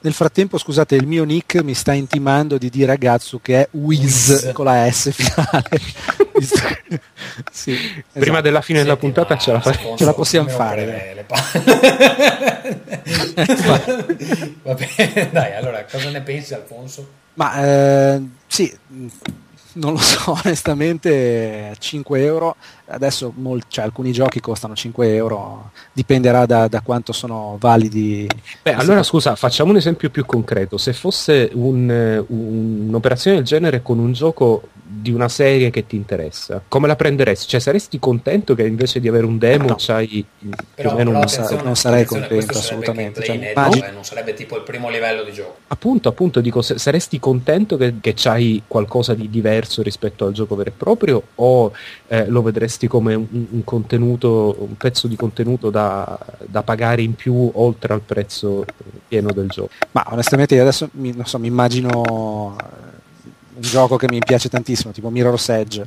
Nel 0.03 0.13
frattempo, 0.15 0.57
scusate, 0.57 0.95
il 0.95 1.07
mio 1.07 1.25
nick 1.25 1.63
mi 1.63 1.75
sta 1.75 1.93
intimando 1.93 2.57
di 2.57 2.71
dire 2.71 2.93
a 2.93 2.97
Gatsu 2.97 3.41
che 3.43 3.61
è 3.61 3.69
Wiz 3.73 4.51
con 4.53 4.65
la 4.65 4.91
S 4.91 5.11
finale. 5.13 5.81
Sì, 7.53 7.77
Prima 8.13 8.25
esatto. 8.25 8.41
della 8.41 8.63
fine 8.63 8.79
della 8.79 8.97
Senti, 8.99 9.13
puntata 9.13 9.37
ce 9.37 9.53
la 9.53 9.61
faremo. 9.61 9.95
Ce 9.97 10.05
la 10.07 10.15
possiamo 10.15 10.49
fare. 10.49 11.27
Va 14.63 14.75
bene, 14.75 15.29
dai, 15.31 15.55
allora 15.55 15.85
cosa 15.85 16.09
ne 16.09 16.23
pensi 16.23 16.55
Alfonso? 16.55 17.07
Ma 17.35 17.63
eh, 17.63 18.23
sì, 18.47 18.75
non 19.75 19.93
lo 19.93 19.99
so, 19.99 20.39
onestamente 20.45 21.75
5 21.79 22.25
euro, 22.25 22.57
adesso 22.91 23.33
mol- 23.37 23.63
cioè, 23.69 23.85
alcuni 23.85 24.13
giochi 24.13 24.41
costano 24.41 24.75
5 24.75 25.15
euro, 25.15 25.71
dipenderà 25.93 26.47
da, 26.47 26.69
da 26.69 26.81
quanto 26.81 27.13
sono 27.13 27.57
validi. 27.59 28.29
Beh, 28.63 28.75
allora 28.75 29.03
scusa, 29.03 29.35
facciamo 29.37 29.71
un 29.71 29.77
esempio 29.77 30.11
più 30.11 30.25
concreto. 30.27 30.77
Se 30.79 30.93
fosse 30.93 31.51
un, 31.55 31.89
un- 32.29 32.87
un'operazione 32.89 33.37
del 33.39 33.47
genere 33.47 33.83
con 33.83 33.99
un 33.99 34.13
gioco 34.13 34.63
di 34.93 35.13
una 35.13 35.29
serie 35.29 35.71
che 35.71 35.87
ti 35.87 35.95
interessa, 35.95 36.61
come 36.67 36.89
la 36.89 36.97
prenderesti? 36.97 37.47
Cioè, 37.47 37.61
saresti 37.61 38.01
contento 38.01 38.57
che 38.57 38.67
invece 38.67 38.99
di 38.99 39.07
avere 39.07 39.25
un 39.25 39.39
demo 39.39 39.69
No. 39.69 39.77
c'hai 39.79 40.25
più 40.75 40.89
o 40.91 40.95
meno 40.95 41.11
un 41.17 41.29
sa- 41.29 41.49
non 41.63 41.77
sarei 41.77 42.05
contento, 42.05 42.59
assolutamente. 42.59 43.23
Cioè, 43.23 43.37
inedito, 43.37 43.85
eh, 43.85 43.93
non 43.93 44.03
sarebbe 44.05 44.35
tipo 44.35 44.57
il 44.57 44.63
primo 44.65 44.91
livello 44.91 45.23
di 45.23 45.33
gioco. 45.33 45.59
Appunto, 45.69 46.09
appunto, 46.09 46.41
dico, 46.41 46.61
se- 46.61 46.79
saresti 46.79 47.21
contento 47.21 47.77
che, 47.77 47.95
che 48.01 48.15
c'hai 48.17 48.63
qualcosa 48.67 49.15
di 49.15 49.31
diverso 49.31 49.81
rispetto 49.83 50.27
al 50.27 50.33
gioco 50.33 50.57
vero 50.57 50.71
e 50.71 50.73
proprio 50.77 51.23
o 51.37 51.71
eh, 52.09 52.27
lo 52.27 52.43
vedresti 52.43 52.80
come 52.87 53.15
un, 53.15 53.27
un 53.31 53.65
contenuto, 53.65 54.57
un 54.59 54.77
pezzo 54.77 55.07
di 55.07 55.17
contenuto 55.17 55.71
da, 55.71 56.19
da 56.47 56.63
pagare 56.63 57.03
in 57.03 57.15
più 57.15 57.51
oltre 57.55 57.93
al 57.93 58.01
prezzo 58.01 58.65
pieno 59.09 59.33
del 59.33 59.49
gioco? 59.49 59.71
Ma 59.93 60.07
onestamente 60.11 60.55
io 60.55 60.63
adesso 60.63 60.89
mi, 60.93 61.15
so, 61.25 61.39
mi 61.39 61.47
immagino 61.47 62.57
eh, 62.59 62.65
un 63.55 63.63
gioco 63.63 63.97
che 63.97 64.07
mi 64.09 64.19
piace 64.19 64.49
tantissimo, 64.49 64.93
tipo 64.93 65.11
Mirror's 65.11 65.49
Edge. 65.49 65.87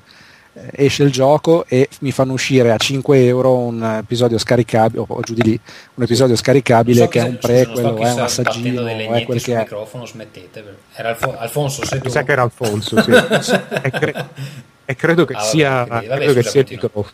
Eh, 0.55 0.85
esce 0.85 1.01
il 1.01 1.11
gioco 1.11 1.65
e 1.67 1.89
mi 2.01 2.11
fanno 2.11 2.33
uscire 2.33 2.71
a 2.71 2.77
5 2.77 3.25
euro 3.25 3.57
un 3.57 3.83
episodio 3.83 4.37
scaricabile, 4.37 5.03
o, 5.07 5.19
giù 5.21 5.33
di 5.33 5.41
lì, 5.41 5.59
un 5.95 6.03
episodio 6.03 6.35
scaricabile 6.35 7.01
so 7.03 7.07
che 7.07 7.19
è 7.19 7.23
un 7.23 7.37
so 7.41 7.47
prequel, 7.47 7.85
o 7.85 7.93
chi 7.95 8.03
è 8.03 8.11
un 8.11 8.19
assaggino, 8.19 8.85
è 8.85 8.95
legnetti 8.95 9.25
quel 9.25 9.39
sul 9.39 9.51
che 9.51 9.55
è. 9.57 9.61
microfono, 9.61 10.05
smettete. 10.05 10.77
Era 10.93 11.09
Alfo- 11.09 11.35
Alfonso, 11.37 11.83
sei 11.85 11.97
tu? 11.99 12.05
Mi 12.05 12.11
sa 12.11 12.21
che 12.23 12.31
era 12.31 12.43
Alfonso, 12.43 13.01
sì. 13.01 13.09
e, 13.81 13.89
cre- 13.89 14.25
e 14.85 14.95
credo 14.95 15.25
che 15.25 15.33
Ah, 15.33 15.37
vabbè, 15.37 15.49
sia, 15.49 15.85
vabbè, 15.85 16.05
credo 16.05 16.33
che 16.33 16.39
scusa, 16.39 16.49
sia 16.49 16.61
il 16.61 16.67
microfono. 16.69 17.07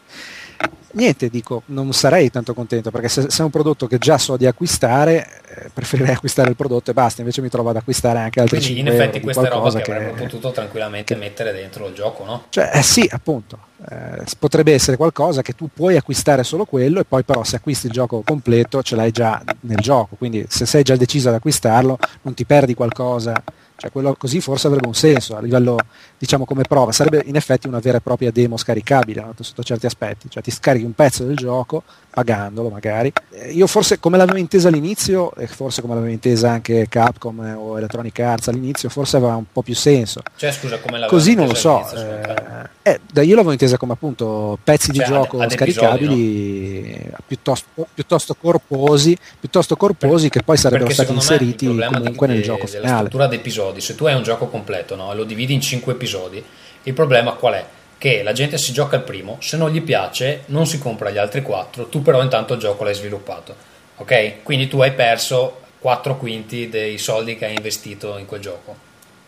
Niente, 0.92 1.30
dico, 1.30 1.64
non 1.68 1.92
sarei 1.94 2.30
tanto 2.30 2.54
contento 2.54 2.92
perché 2.92 3.10
se, 3.10 3.30
se 3.30 3.42
è 3.42 3.46
un 3.46 3.52
prodotto 3.52 3.88
che 3.88 3.98
già 3.98 4.18
so 4.18 4.38
di 4.38 4.46
acquistare, 4.46 5.42
eh, 5.56 5.70
preferirei 5.74 6.14
acquistare 6.16 6.50
il 6.50 6.56
prodotto 6.56 6.92
e 6.92 6.94
basta, 6.94 7.22
invece 7.22 7.42
mi 7.42 7.50
trovo 7.50 7.70
ad 7.70 7.78
acquistare 7.78 8.20
anche 8.20 8.40
altri 8.40 8.60
Quindi 8.60 8.80
in 8.80 8.86
5 8.88 9.04
effetti 9.04 9.20
questa 9.22 9.42
è 9.42 9.50
roba 9.50 9.62
qualcosa 9.62 9.82
che 9.82 9.92
avrebbero 9.92 10.24
potuto 10.24 10.52
tranquillamente 10.52 11.16
mettere 11.16 11.52
dentro 11.52 11.88
il 11.88 11.94
gioco, 11.94 12.24
no? 12.26 12.46
Cioè, 12.50 12.72
eh 12.74 12.84
sì, 12.84 13.08
appunto, 13.12 13.58
eh, 13.90 14.24
potrebbe 14.38 14.74
essere 14.74 14.98
qualcosa 14.98 15.42
che 15.42 15.54
tu 15.54 15.70
puoi 15.74 15.96
acquistare 15.96 16.44
solo 16.44 16.66
quello 16.66 17.00
e 17.00 17.06
poi 17.06 17.24
però 17.24 17.44
se 17.44 17.58
acquisti 17.58 17.88
il 17.88 17.94
gioco 17.94 18.22
completo 18.26 18.82
ce 18.82 18.96
l'hai 18.96 19.12
già 19.12 19.42
nel 19.62 19.80
gioco, 19.80 20.16
quindi 20.16 20.46
se 20.50 20.66
sei 20.66 20.84
già 20.84 20.96
deciso 20.96 21.30
ad 21.30 21.36
acquistarlo 21.36 21.98
non 22.24 22.34
ti 22.34 22.46
perdi 22.46 22.74
qualcosa, 22.74 23.42
cioè 23.80 23.92
quello 23.92 24.14
così 24.16 24.42
forse 24.42 24.68
avrebbe 24.68 24.88
un 24.88 24.94
senso 24.94 25.38
a 25.38 25.42
livello 25.42 25.78
diciamo 26.18 26.44
come 26.44 26.64
prova, 26.64 26.92
sarebbe 26.92 27.24
in 27.26 27.36
effetti 27.36 27.68
una 27.68 27.80
vera 27.80 27.98
e 27.98 28.02
propria 28.02 28.30
demo 28.30 28.58
scaricabile 28.58 29.22
no? 29.22 29.34
sotto 29.40 29.64
certi 29.64 29.86
aspetti, 29.86 30.30
cioè 30.30 30.44
ti 30.44 30.52
scarichi 30.52 30.84
un 30.84 30.94
pezzo 30.94 31.24
del 31.24 31.38
gioco 31.38 31.84
pagandolo 32.10 32.70
magari. 32.70 33.12
Eh, 33.32 33.52
Io 33.52 33.68
forse 33.68 34.00
come 34.00 34.18
l'avevo 34.18 34.38
intesa 34.38 34.68
all'inizio, 34.68 35.34
e 35.36 35.48
forse 35.48 35.82
come 35.82 35.94
l'aveva 35.94 36.12
intesa 36.12 36.50
anche 36.52 36.88
Capcom 36.90 37.42
eh, 37.44 37.54
o 37.54 37.78
Electronic 37.78 38.20
Arts 38.20 38.48
all'inizio, 38.48 38.90
forse 38.90 39.18
aveva 39.18 39.36
un 39.36 39.46
po' 39.52 39.62
più 39.62 39.76
senso. 39.76 40.22
Cioè, 40.36 40.52
scusa, 40.52 40.80
come 40.80 41.00
la 41.00 41.08
Così 41.08 41.36
non 41.36 41.48
lo 41.48 41.54
so, 41.56 41.88
eh, 41.92 42.68
eh, 42.84 43.00
da 43.12 43.22
io 43.22 43.36
l'avevo 43.36 43.52
intesa 43.52 43.78
come 43.78 43.94
appunto 43.94 44.58
pezzi 44.64 44.88
Cioè, 44.88 44.96
di 44.96 45.02
ad- 45.02 45.08
gioco 45.08 45.40
ad 45.40 45.52
scaricabili 45.52 47.12
piuttosto, 47.26 47.88
piuttosto 47.94 48.36
corposi, 48.40 49.18
piuttosto 49.40 49.76
corposi 49.76 50.30
che 50.30 50.42
poi 50.44 50.58
sarebbero 50.58 50.90
stati 50.92 51.14
inseriti 51.14 51.66
comunque 51.68 52.28
di- 52.28 52.34
nel 52.34 52.44
gioco 52.44 52.68
finale. 52.68 52.96
struttura 52.98 53.28
di 53.28 53.36
episodi, 53.36 53.82
se 53.82 53.96
tu 53.96 54.06
hai 54.06 54.16
un 54.16 54.24
gioco 54.24 54.48
completo 54.48 54.96
no, 54.96 55.12
e 55.12 55.16
lo 55.16 55.24
dividi 55.24 55.54
in 55.54 55.62
5 55.62 55.94
episodi, 55.94 56.44
il 56.84 56.94
problema 56.94 57.34
qual 57.34 57.54
è? 57.54 57.66
Che 58.00 58.24
la 58.24 58.32
gente 58.32 58.58
si 58.58 58.72
gioca 58.72 58.96
il 58.96 59.04
primo, 59.04 59.38
se 59.42 59.58
non 59.58 59.70
gli 59.70 59.82
piace 59.82 60.44
non 60.48 60.66
si 60.66 60.80
compra 60.80 61.12
gli 61.12 61.18
altri 61.18 61.44
4, 61.44 61.90
tu 61.90 62.02
però 62.02 62.24
intanto 62.24 62.54
il 62.56 62.60
gioco 62.60 62.84
l'hai 62.84 62.96
sviluppato, 62.96 63.56
ok? 63.98 64.42
Quindi 64.42 64.68
tu 64.68 64.80
hai 64.82 64.94
perso 64.94 65.60
4 65.80 66.18
quinti 66.18 66.70
dei 66.70 66.98
soldi 66.98 67.36
che 67.36 67.46
hai 67.46 67.56
investito 67.56 68.18
in 68.18 68.26
quel 68.26 68.42
gioco. 68.42 68.76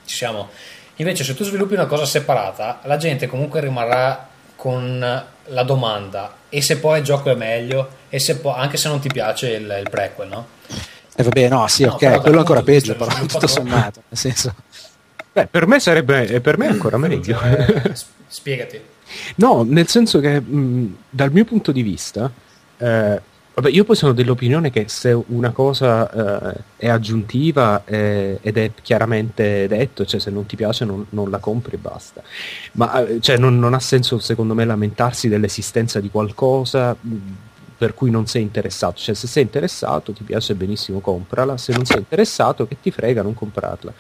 Ci 0.05 0.15
siamo? 0.15 0.49
Invece 0.95 1.23
se 1.23 1.35
tu 1.35 1.43
sviluppi 1.43 1.73
una 1.73 1.85
cosa 1.85 2.05
separata, 2.05 2.79
la 2.85 2.97
gente 2.97 3.27
comunque 3.27 3.59
rimarrà 3.59 4.29
con 4.55 5.25
la 5.45 5.63
domanda 5.63 6.35
e 6.49 6.61
se 6.61 6.77
poi 6.77 6.99
il 6.99 7.03
gioco 7.03 7.29
è 7.29 7.35
meglio 7.35 7.89
e 8.09 8.19
se 8.19 8.37
poi, 8.37 8.53
anche 8.55 8.77
se 8.77 8.87
non 8.87 8.99
ti 8.99 9.09
piace 9.09 9.49
il, 9.49 9.77
il 9.83 9.89
prequel, 9.89 10.27
no? 10.27 10.47
E 11.15 11.23
vabbè, 11.23 11.49
no, 11.49 11.67
sì, 11.67 11.83
No, 11.83 11.93
ok, 11.93 12.21
quello 12.21 12.37
è 12.37 12.39
ancora 12.39 12.61
peggio, 12.61 12.95
però 12.95 13.11
tutto 13.25 13.47
sommato, 13.47 14.03
nel 14.07 14.17
senso... 14.17 14.53
Beh, 15.33 15.47
per 15.47 15.65
me 15.65 15.79
sarebbe, 15.79 16.41
per 16.41 16.57
me 16.57 16.67
ancora 16.67 16.97
meglio. 16.97 17.39
Eh, 17.41 17.95
s- 17.95 18.05
spiegati. 18.27 18.79
No, 19.35 19.63
nel 19.63 19.87
senso 19.87 20.19
che 20.19 20.39
mh, 20.39 20.95
dal 21.09 21.31
mio 21.31 21.45
punto 21.45 21.71
di 21.71 21.81
vista, 21.81 22.29
eh, 22.77 23.21
vabbè, 23.53 23.69
io 23.69 23.83
poi 23.83 23.95
sono 23.95 24.13
dell'opinione 24.13 24.71
che 24.71 24.85
se 24.87 25.11
una 25.27 25.51
cosa 25.51 26.51
eh, 26.53 26.63
è 26.77 26.89
aggiuntiva 26.89 27.83
eh, 27.85 28.39
ed 28.41 28.57
è 28.57 28.71
chiaramente 28.81 29.67
detto, 29.67 30.05
cioè 30.05 30.19
se 30.19 30.31
non 30.31 30.45
ti 30.45 30.55
piace 30.55 30.85
non, 30.85 31.05
non 31.09 31.29
la 31.29 31.39
compri 31.39 31.75
e 31.75 31.79
basta. 31.79 32.21
Ma 32.73 33.05
eh, 33.05 33.19
cioè, 33.21 33.37
non, 33.37 33.57
non 33.59 33.73
ha 33.73 33.79
senso 33.79 34.19
secondo 34.19 34.53
me 34.53 34.65
lamentarsi 34.65 35.27
dell'esistenza 35.29 35.99
di 35.99 36.09
qualcosa 36.09 36.95
mh, 36.99 37.15
per 37.77 37.93
cui 37.93 38.11
non 38.11 38.27
sei 38.27 38.41
interessato. 38.43 38.99
Cioè 38.99 39.15
se 39.15 39.27
sei 39.27 39.43
interessato 39.43 40.11
ti 40.13 40.23
piace 40.23 40.55
benissimo 40.55 40.99
comprala, 40.99 41.57
se 41.57 41.73
non 41.73 41.85
sei 41.85 41.97
interessato 41.99 42.67
che 42.67 42.77
ti 42.81 42.91
frega 42.91 43.21
non 43.21 43.33
comprarla. 43.33 43.93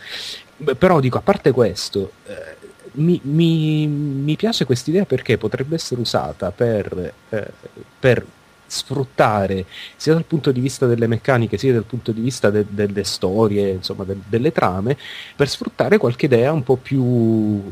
Beh, 0.63 0.75
però 0.75 0.99
dico, 0.99 1.17
a 1.17 1.21
parte 1.21 1.51
questo, 1.51 2.11
eh, 2.25 2.57
mi, 2.93 3.19
mi- 3.23 3.87
mi 3.87 4.35
piace 4.35 4.65
quest'idea 4.65 5.05
perché 5.05 5.37
potrebbe 5.37 5.75
essere 5.75 6.01
usata 6.01 6.51
per, 6.51 7.13
eh, 7.29 7.51
per 7.99 8.23
sfruttare 8.67 9.65
sia 9.97 10.13
dal 10.13 10.23
punto 10.25 10.51
di 10.51 10.61
vista 10.61 10.85
delle 10.85 11.07
meccaniche 11.07 11.57
sia 11.57 11.73
dal 11.73 11.83
punto 11.83 12.11
di 12.11 12.21
vista 12.21 12.49
de- 12.51 12.65
delle 12.69 13.03
storie, 13.03 13.69
insomma 13.71 14.03
de- 14.05 14.19
delle 14.27 14.51
trame, 14.51 14.97
per 15.35 15.49
sfruttare 15.49 15.97
qualche 15.97 16.27
idea 16.27 16.51
un 16.53 16.63
po' 16.63 16.77
più 16.77 17.71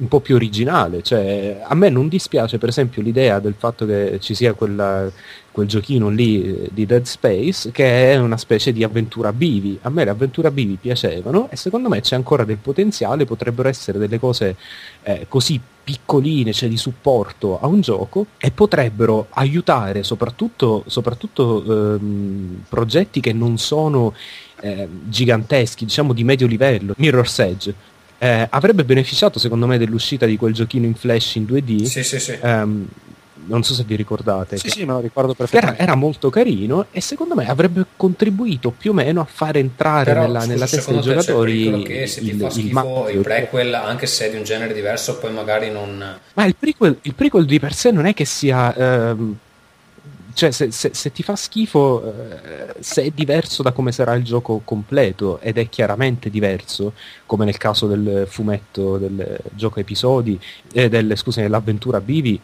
un 0.00 0.08
po' 0.08 0.20
più 0.20 0.34
originale, 0.34 1.02
cioè 1.02 1.62
a 1.62 1.74
me 1.74 1.90
non 1.90 2.08
dispiace 2.08 2.58
per 2.58 2.70
esempio 2.70 3.02
l'idea 3.02 3.38
del 3.38 3.54
fatto 3.56 3.84
che 3.86 4.18
ci 4.20 4.34
sia 4.34 4.54
quella- 4.54 5.10
quel 5.50 5.66
giochino 5.66 6.08
lì 6.08 6.42
eh, 6.42 6.70
di 6.72 6.86
Dead 6.86 7.04
Space 7.04 7.70
che 7.70 8.12
è 8.12 8.16
una 8.16 8.38
specie 8.38 8.72
di 8.72 8.82
avventura 8.82 9.32
bivi, 9.32 9.78
a 9.82 9.90
me 9.90 10.04
le 10.04 10.10
avventure 10.10 10.50
bivi 10.50 10.78
piacevano 10.80 11.48
e 11.50 11.56
secondo 11.56 11.88
me 11.88 12.00
c'è 12.00 12.16
ancora 12.16 12.44
del 12.44 12.56
potenziale, 12.56 13.26
potrebbero 13.26 13.68
essere 13.68 13.98
delle 13.98 14.18
cose 14.18 14.56
eh, 15.02 15.26
così 15.28 15.60
piccoline, 15.82 16.52
cioè 16.52 16.68
di 16.68 16.76
supporto 16.76 17.60
a 17.60 17.66
un 17.66 17.80
gioco 17.80 18.26
e 18.38 18.50
potrebbero 18.52 19.26
aiutare 19.30 20.02
soprattutto, 20.02 20.84
soprattutto 20.86 21.96
ehm, 21.96 22.64
progetti 22.68 23.20
che 23.20 23.32
non 23.32 23.58
sono 23.58 24.14
eh, 24.60 24.88
giganteschi, 25.08 25.84
diciamo 25.84 26.12
di 26.12 26.22
medio 26.22 26.46
livello, 26.46 26.94
Mirror's 26.96 27.38
Edge. 27.40 27.74
Eh, 28.22 28.46
avrebbe 28.50 28.84
beneficiato 28.84 29.38
secondo 29.38 29.66
me 29.66 29.78
dell'uscita 29.78 30.26
di 30.26 30.36
quel 30.36 30.52
giochino 30.52 30.84
in 30.84 30.94
flash 30.94 31.36
in 31.36 31.44
2D 31.46 31.82
Sì, 31.84 32.02
sì, 32.04 32.20
sì. 32.20 32.36
ehm, 32.40 32.86
non 33.46 33.62
so 33.64 33.72
se 33.72 33.82
vi 33.84 33.96
ricordate 33.96 34.58
Sì, 34.58 34.68
sì, 34.68 34.80
me 34.84 34.92
lo 34.92 35.00
ricordo 35.00 35.30
era, 35.30 35.38
perfettamente. 35.38 35.82
era 35.82 35.94
molto 35.94 36.28
carino 36.28 36.86
e 36.92 37.00
secondo 37.00 37.34
me 37.34 37.48
avrebbe 37.48 37.86
contribuito 37.96 38.70
più 38.70 38.90
o 38.90 38.94
meno 38.94 39.22
a 39.22 39.24
far 39.24 39.56
entrare 39.56 40.12
Però, 40.12 40.20
nella, 40.26 40.40
scusa, 40.40 40.52
nella 40.52 40.66
testa 40.66 40.90
dei 40.90 40.98
il 41.00 41.04
giocatori 41.06 41.52
pericolo 41.52 41.82
che 41.82 42.06
se 42.06 42.20
ti 42.20 42.28
il- 42.28 42.36
fa 42.38 42.46
il 42.46 42.52
schifo 42.52 42.72
marchio. 42.74 43.08
il 43.08 43.20
prequel, 43.22 43.74
anche 43.74 44.06
se 44.06 44.26
è 44.26 44.30
di 44.30 44.36
un 44.36 44.44
genere 44.44 44.74
diverso, 44.74 45.16
poi 45.18 45.32
magari 45.32 45.70
non... 45.70 46.18
Ma 46.34 46.44
il 46.44 46.54
prequel, 46.54 46.98
il 47.02 47.14
prequel 47.14 47.46
di 47.46 47.58
per 47.58 47.72
sé 47.72 47.90
non 47.90 48.04
è 48.04 48.12
che 48.14 48.26
sia. 48.26 48.74
ehm, 48.76 49.36
cioè, 50.40 50.50
se, 50.52 50.70
se- 50.70 50.94
se 50.94 51.12
ti 51.12 51.22
fa 51.22 51.36
schifo, 51.36 52.02
eh, 52.02 52.74
se 52.80 53.02
è 53.02 53.10
diverso 53.10 53.62
da 53.62 53.72
come 53.72 53.92
sarà 53.92 54.14
il 54.14 54.24
gioco 54.24 54.62
completo, 54.64 55.38
ed 55.40 55.58
è 55.58 55.68
chiaramente 55.68 56.30
diverso, 56.30 56.94
come 57.26 57.44
nel 57.44 57.58
caso 57.58 57.86
del 57.86 58.26
fumetto 58.26 58.96
del 58.96 59.38
gioco 59.52 59.80
episodi, 59.80 60.40
eh, 60.72 60.88
del, 60.88 61.12
scusami, 61.14 61.46
dell'avventura 61.46 62.00
Bivi, 62.00 62.40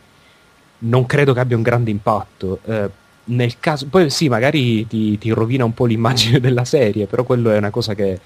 non 0.80 1.06
credo 1.06 1.32
che 1.32 1.40
abbia 1.40 1.56
un 1.56 1.62
grande 1.62 1.90
impatto. 1.90 2.60
Eh, 2.66 2.90
nel 3.24 3.58
caso, 3.58 3.86
poi 3.86 4.10
sì, 4.10 4.28
magari 4.28 4.86
ti, 4.86 5.16
ti 5.16 5.30
rovina 5.30 5.64
un 5.64 5.72
po' 5.72 5.86
l'immagine 5.86 6.38
della 6.40 6.66
serie, 6.66 7.06
però 7.06 7.24
quello 7.24 7.50
è 7.50 7.56
una 7.56 7.70
cosa 7.70 7.94
che 7.94 8.20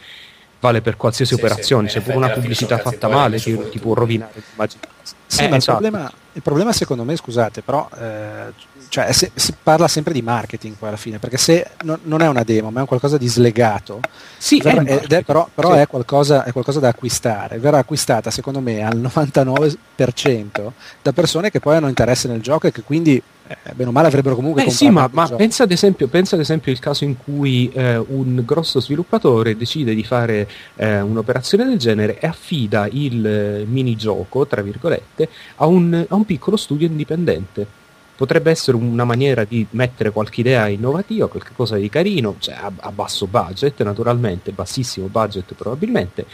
vale 0.60 0.80
per 0.82 0.96
qualsiasi 0.96 1.32
Sì, 1.34 1.38
sì, 1.38 1.44
operazione. 1.44 1.82
in 1.84 1.88
C'è 1.88 1.98
effetti 1.98 2.16
una 2.16 2.30
pubblicità 2.30 2.78
fatta 2.78 3.08
male 3.08 3.38
che 3.38 3.56
ti 3.70 3.78
tu. 3.78 3.78
può 3.80 3.94
rovinare 3.94 4.32
l'immagine. 4.50 4.82
Sì, 5.26 5.44
Eh, 5.44 5.48
ma 5.48 5.54
il, 5.56 5.56
esatto. 5.56 5.78
problema, 5.80 6.10
il 6.32 6.42
problema 6.42 6.72
secondo 6.72 7.04
me, 7.04 7.16
scusate, 7.16 7.62
però 7.62 7.88
eh, 7.98 8.52
cioè, 8.88 9.06
è 9.06 9.12
se- 9.12 9.30
si 9.34 9.54
parla 9.62 9.86
sempre 9.88 10.12
di 10.12 10.22
marketing 10.22 10.74
poi 10.76 10.88
alla 10.88 10.96
fine, 10.98 11.18
perché 11.20 11.36
se 11.38 11.70
non, 11.84 11.98
non 12.02 12.20
è 12.20 12.28
una 12.28 12.42
demo, 12.42 12.70
ma 12.70 12.78
è 12.78 12.80
un 12.82 12.88
qualcosa 12.88 13.16
di 13.16 13.28
slegato, 13.28 14.00
Sì, 14.36 14.58
è 14.58 14.62
verrà- 14.62 14.82
è 14.82 14.84
marketing, 14.90 15.24
però, 15.24 15.48
però 15.54 15.72
sì. 15.74 15.78
è, 15.80 15.86
qualcosa, 15.86 16.44
è 16.44 16.52
qualcosa 16.52 16.80
da 16.80 16.88
acquistare, 16.88 17.58
verrà 17.58 17.78
acquistata 17.78 18.30
secondo 18.30 18.60
me 18.60 18.82
al 18.84 18.98
99% 19.96 20.72
da 21.02 21.12
persone 21.12 21.50
che 21.50 21.60
poi 21.60 21.76
hanno 21.76 21.88
interesse 21.88 22.28
nel 22.28 22.40
gioco 22.40 22.66
e 22.66 22.72
che 22.72 22.82
quindi 22.82 23.22
eh, 23.50 23.72
bene 23.74 23.88
o 23.88 23.92
male 23.92 24.06
avrebbero 24.06 24.36
comunque 24.36 24.62
Eh 24.62 24.66
comprato 24.66 24.86
sì, 24.86 24.92
ma, 24.92 25.08
ma 25.12 25.28
pensa, 25.28 25.64
ad 25.64 25.72
esempio, 25.72 26.06
pensa 26.06 26.36
ad 26.36 26.40
esempio 26.40 26.70
il 26.70 26.78
caso 26.78 27.02
in 27.02 27.16
cui 27.16 27.68
eh, 27.72 27.96
un 27.96 28.42
grosso 28.44 28.80
sviluppatore 28.80 29.56
decide 29.56 29.92
di 29.94 30.04
fare 30.04 30.48
eh, 30.76 31.00
un'operazione 31.00 31.64
del 31.64 31.76
genere 31.76 32.20
e 32.20 32.26
affida 32.28 32.88
il 32.90 33.26
eh, 33.26 33.64
minigioco, 33.66 34.46
tra 34.46 34.62
virgolette, 34.62 35.28
a 35.56 35.66
un, 35.66 36.06
a 36.08 36.14
un 36.14 36.24
piccolo 36.24 36.56
studio 36.56 36.86
indipendente. 36.86 37.66
Potrebbe 38.20 38.50
essere 38.50 38.76
una 38.76 39.04
maniera 39.04 39.44
di 39.44 39.66
mettere 39.70 40.10
qualche 40.10 40.42
idea 40.42 40.68
innovativa, 40.68 41.26
qualcosa 41.26 41.76
di 41.76 41.88
carino, 41.88 42.36
cioè 42.38 42.54
a, 42.54 42.70
a 42.76 42.92
basso 42.92 43.26
budget, 43.26 43.82
naturalmente, 43.82 44.52
bassissimo 44.52 45.06
budget 45.06 45.54
probabilmente, 45.54 46.26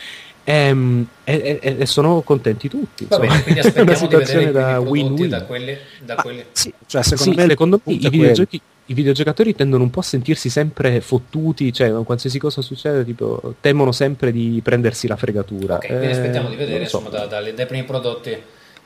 e, 0.49 1.59
e- 1.61 1.77
e 1.79 1.87
sono 1.87 2.21
contenti 2.23 2.69
tutti. 2.69 3.05
Va 3.09 3.17
insomma. 3.17 3.33
bene, 3.33 3.43
quindi 3.43 3.61
aspettiamo 3.67 4.07
di 4.07 4.17
vedere 4.17 4.53
da 4.53 4.81
win-win. 4.81 5.29
da 5.29 5.43
quelli... 5.43 5.77
Da 6.05 6.15
Ah, 6.15 6.23
quelli... 6.23 6.45
sì, 6.53 6.73
cioè, 6.87 7.03
secondo 7.03 7.33
Sì, 7.33 7.37
me, 7.41 7.47
secondo 7.49 7.81
me 7.85 7.93
i 7.95 8.09
videogiochi 8.09 8.61
i 8.89 8.95
videogiocatori 8.95 9.53
tendono 9.57 9.83
un 9.83 9.91
po' 9.91 9.99
a 9.99 10.03
sentirsi 10.05 10.49
sempre 10.49 11.01
fottuti, 11.01 11.73
cioè 11.73 11.91
qualsiasi 12.05 12.39
cosa 12.39 12.63
succede, 12.63 13.05
tipo, 13.05 13.55
temono 13.61 13.91
sempre 13.91 14.31
di 14.31 14.61
prendersi 14.63 15.09
la 15.09 15.17
fregatura. 15.17 15.75
Ok, 15.75 15.87
quindi 15.87 16.07
Eh, 16.07 16.11
aspettiamo 16.11 16.49
di 16.49 16.55
non 16.55 16.65
vedere, 16.65 16.87
so. 16.87 16.99
insomma, 16.99 17.09
da- 17.19 17.27
dalle- 17.27 17.53
dai 17.53 17.67
primi 17.67 17.83
prodotti 17.83 18.37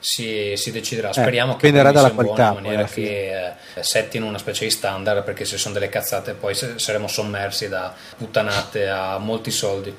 si, 0.01 0.55
si 0.57 0.73
deciderà. 0.73 1.13
Speriamo 1.13 1.57
che 1.57 1.69
dipenderà 1.71 1.93
poi 1.93 1.95
dalla 1.95 2.07
sia 2.07 2.15
buono 2.15 2.35
qualità, 2.35 2.57
in 2.57 2.63
maniera 2.63 2.85
che 2.85 3.55
eh, 3.75 3.83
settino 3.83 4.27
una 4.27 4.39
specie 4.39 4.65
di 4.65 4.71
standard, 4.71 5.23
perché 5.23 5.45
se 5.45 5.59
sono 5.59 5.75
delle 5.75 5.89
cazzate 5.89 6.33
poi 6.33 6.55
saremo 6.55 7.07
sommersi 7.07 7.69
da 7.69 7.95
puttanate 8.17 8.89
a 8.89 9.19
molti 9.19 9.51
soldi. 9.51 9.95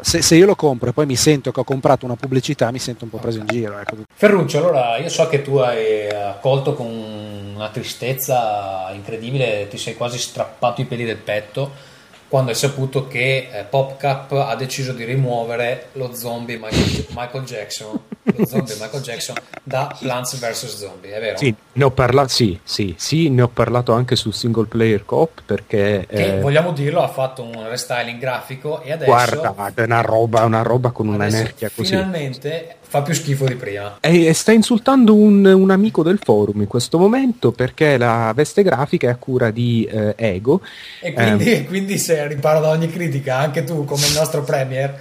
Se, 0.00 0.22
se 0.22 0.34
io 0.34 0.46
lo 0.46 0.54
compro 0.54 0.90
e 0.90 0.92
poi 0.92 1.06
mi 1.06 1.16
sento 1.16 1.52
che 1.52 1.60
ho 1.60 1.64
comprato 1.64 2.04
una 2.04 2.16
pubblicità, 2.16 2.70
mi 2.70 2.78
sento 2.78 3.04
un 3.04 3.10
po' 3.10 3.18
preso 3.18 3.38
in 3.38 3.46
giro. 3.46 3.78
Ecco. 3.78 3.96
Ferruccio, 4.14 4.58
allora 4.58 4.96
io 4.98 5.08
so 5.08 5.26
che 5.28 5.42
tu 5.42 5.56
hai 5.56 6.08
accolto 6.08 6.74
con 6.74 6.86
una 6.86 7.68
tristezza 7.68 8.90
incredibile, 8.94 9.66
ti 9.68 9.78
sei 9.78 9.94
quasi 9.94 10.18
strappato 10.18 10.80
i 10.80 10.84
peli 10.84 11.04
del 11.04 11.16
petto 11.16 11.90
quando 12.32 12.50
hai 12.50 12.56
saputo 12.56 13.08
che 13.08 13.50
eh, 13.52 13.64
PopCap 13.64 14.32
ha 14.32 14.56
deciso 14.56 14.94
di 14.94 15.04
rimuovere 15.04 15.88
lo 15.92 16.14
zombie 16.14 16.56
Michael, 16.56 17.04
Michael 17.10 17.44
Jackson 17.44 18.00
zombie 18.46 18.74
Michael 18.80 19.02
Jackson 19.02 19.36
da 19.62 19.94
Plants 19.98 20.38
vs 20.38 20.76
Zombie, 20.78 21.12
è 21.12 21.20
vero? 21.20 21.36
Sì, 21.36 21.54
ne 21.72 21.84
ho 21.84 21.90
parlato, 21.90 22.28
sì, 22.28 22.58
sì, 22.62 22.94
sì, 22.96 23.28
ne 23.28 23.42
ho 23.42 23.48
parlato 23.48 23.92
anche 23.92 24.16
su 24.16 24.30
single 24.30 24.64
player 24.64 25.04
coop 25.04 25.42
perché... 25.44 26.06
Che, 26.08 26.36
eh, 26.36 26.40
vogliamo 26.40 26.72
dirlo, 26.72 27.02
ha 27.02 27.08
fatto 27.08 27.42
un 27.42 27.68
restyling 27.68 28.18
grafico 28.18 28.80
e 28.80 28.92
adesso... 28.92 29.10
guarda, 29.10 29.82
è 29.82 29.84
una 29.84 30.00
roba, 30.00 30.42
una 30.44 30.62
roba 30.62 30.90
con 30.90 31.12
adesso 31.12 31.36
un'energia 31.36 31.70
così. 31.74 31.90
Finalmente 31.90 32.76
fa 32.92 33.00
più 33.00 33.14
schifo 33.14 33.46
di 33.46 33.54
prima. 33.54 33.96
E 34.00 34.34
sta 34.34 34.52
insultando 34.52 35.14
un, 35.14 35.46
un 35.46 35.70
amico 35.70 36.02
del 36.02 36.18
forum 36.22 36.60
in 36.60 36.66
questo 36.66 36.98
momento 36.98 37.50
perché 37.50 37.96
la 37.96 38.34
veste 38.34 38.62
grafica 38.62 39.08
è 39.08 39.12
a 39.12 39.16
cura 39.16 39.50
di 39.50 39.88
eh, 39.90 40.12
Ego. 40.14 40.60
E 41.00 41.14
quindi, 41.14 41.50
Ehm. 41.54 41.64
quindi 41.72 41.96
se 41.96 42.28
riparo 42.28 42.60
da 42.60 42.68
ogni 42.68 42.90
critica, 42.90 43.38
anche 43.38 43.64
tu 43.64 43.86
come 43.86 44.06
il 44.06 44.12
nostro 44.12 44.42
premier. 44.42 44.94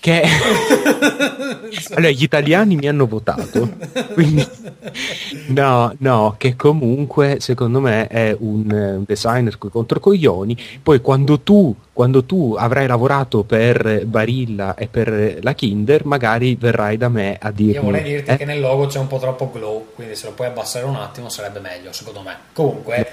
Che 0.00 0.22
allora, 1.94 2.10
gli 2.10 2.22
italiani 2.22 2.74
mi 2.76 2.88
hanno 2.88 3.06
votato 3.06 3.68
quindi 4.14 4.46
no 5.48 5.94
no 5.98 6.34
che 6.38 6.56
comunque 6.56 7.36
secondo 7.40 7.80
me 7.80 8.06
è 8.06 8.34
un, 8.38 8.70
eh, 8.70 8.94
un 8.96 9.04
designer 9.06 9.58
coi 9.58 9.70
controcoglioni. 9.70 10.56
Poi 10.82 11.00
quando 11.00 11.40
tu 11.40 11.74
quando 11.92 12.24
tu 12.24 12.54
avrai 12.58 12.86
lavorato 12.86 13.42
per 13.42 14.06
Barilla 14.06 14.74
e 14.74 14.86
per 14.86 15.38
la 15.42 15.52
Kinder 15.52 16.06
magari 16.06 16.54
verrai 16.54 16.96
da 16.96 17.08
me 17.08 17.36
a 17.38 17.50
dirmi 17.50 17.74
Io 17.74 17.82
vorrei 17.82 18.02
dirti 18.02 18.30
eh, 18.30 18.36
che 18.36 18.44
nel 18.44 18.60
logo 18.60 18.86
c'è 18.86 18.98
un 18.98 19.06
po' 19.06 19.18
troppo 19.18 19.50
glow, 19.50 19.88
quindi 19.94 20.14
se 20.14 20.26
lo 20.26 20.32
puoi 20.32 20.48
abbassare 20.48 20.86
un 20.86 20.96
attimo 20.96 21.28
sarebbe 21.28 21.60
meglio, 21.60 21.92
secondo 21.92 22.22
me. 22.22 22.36
Comunque, 22.54 23.10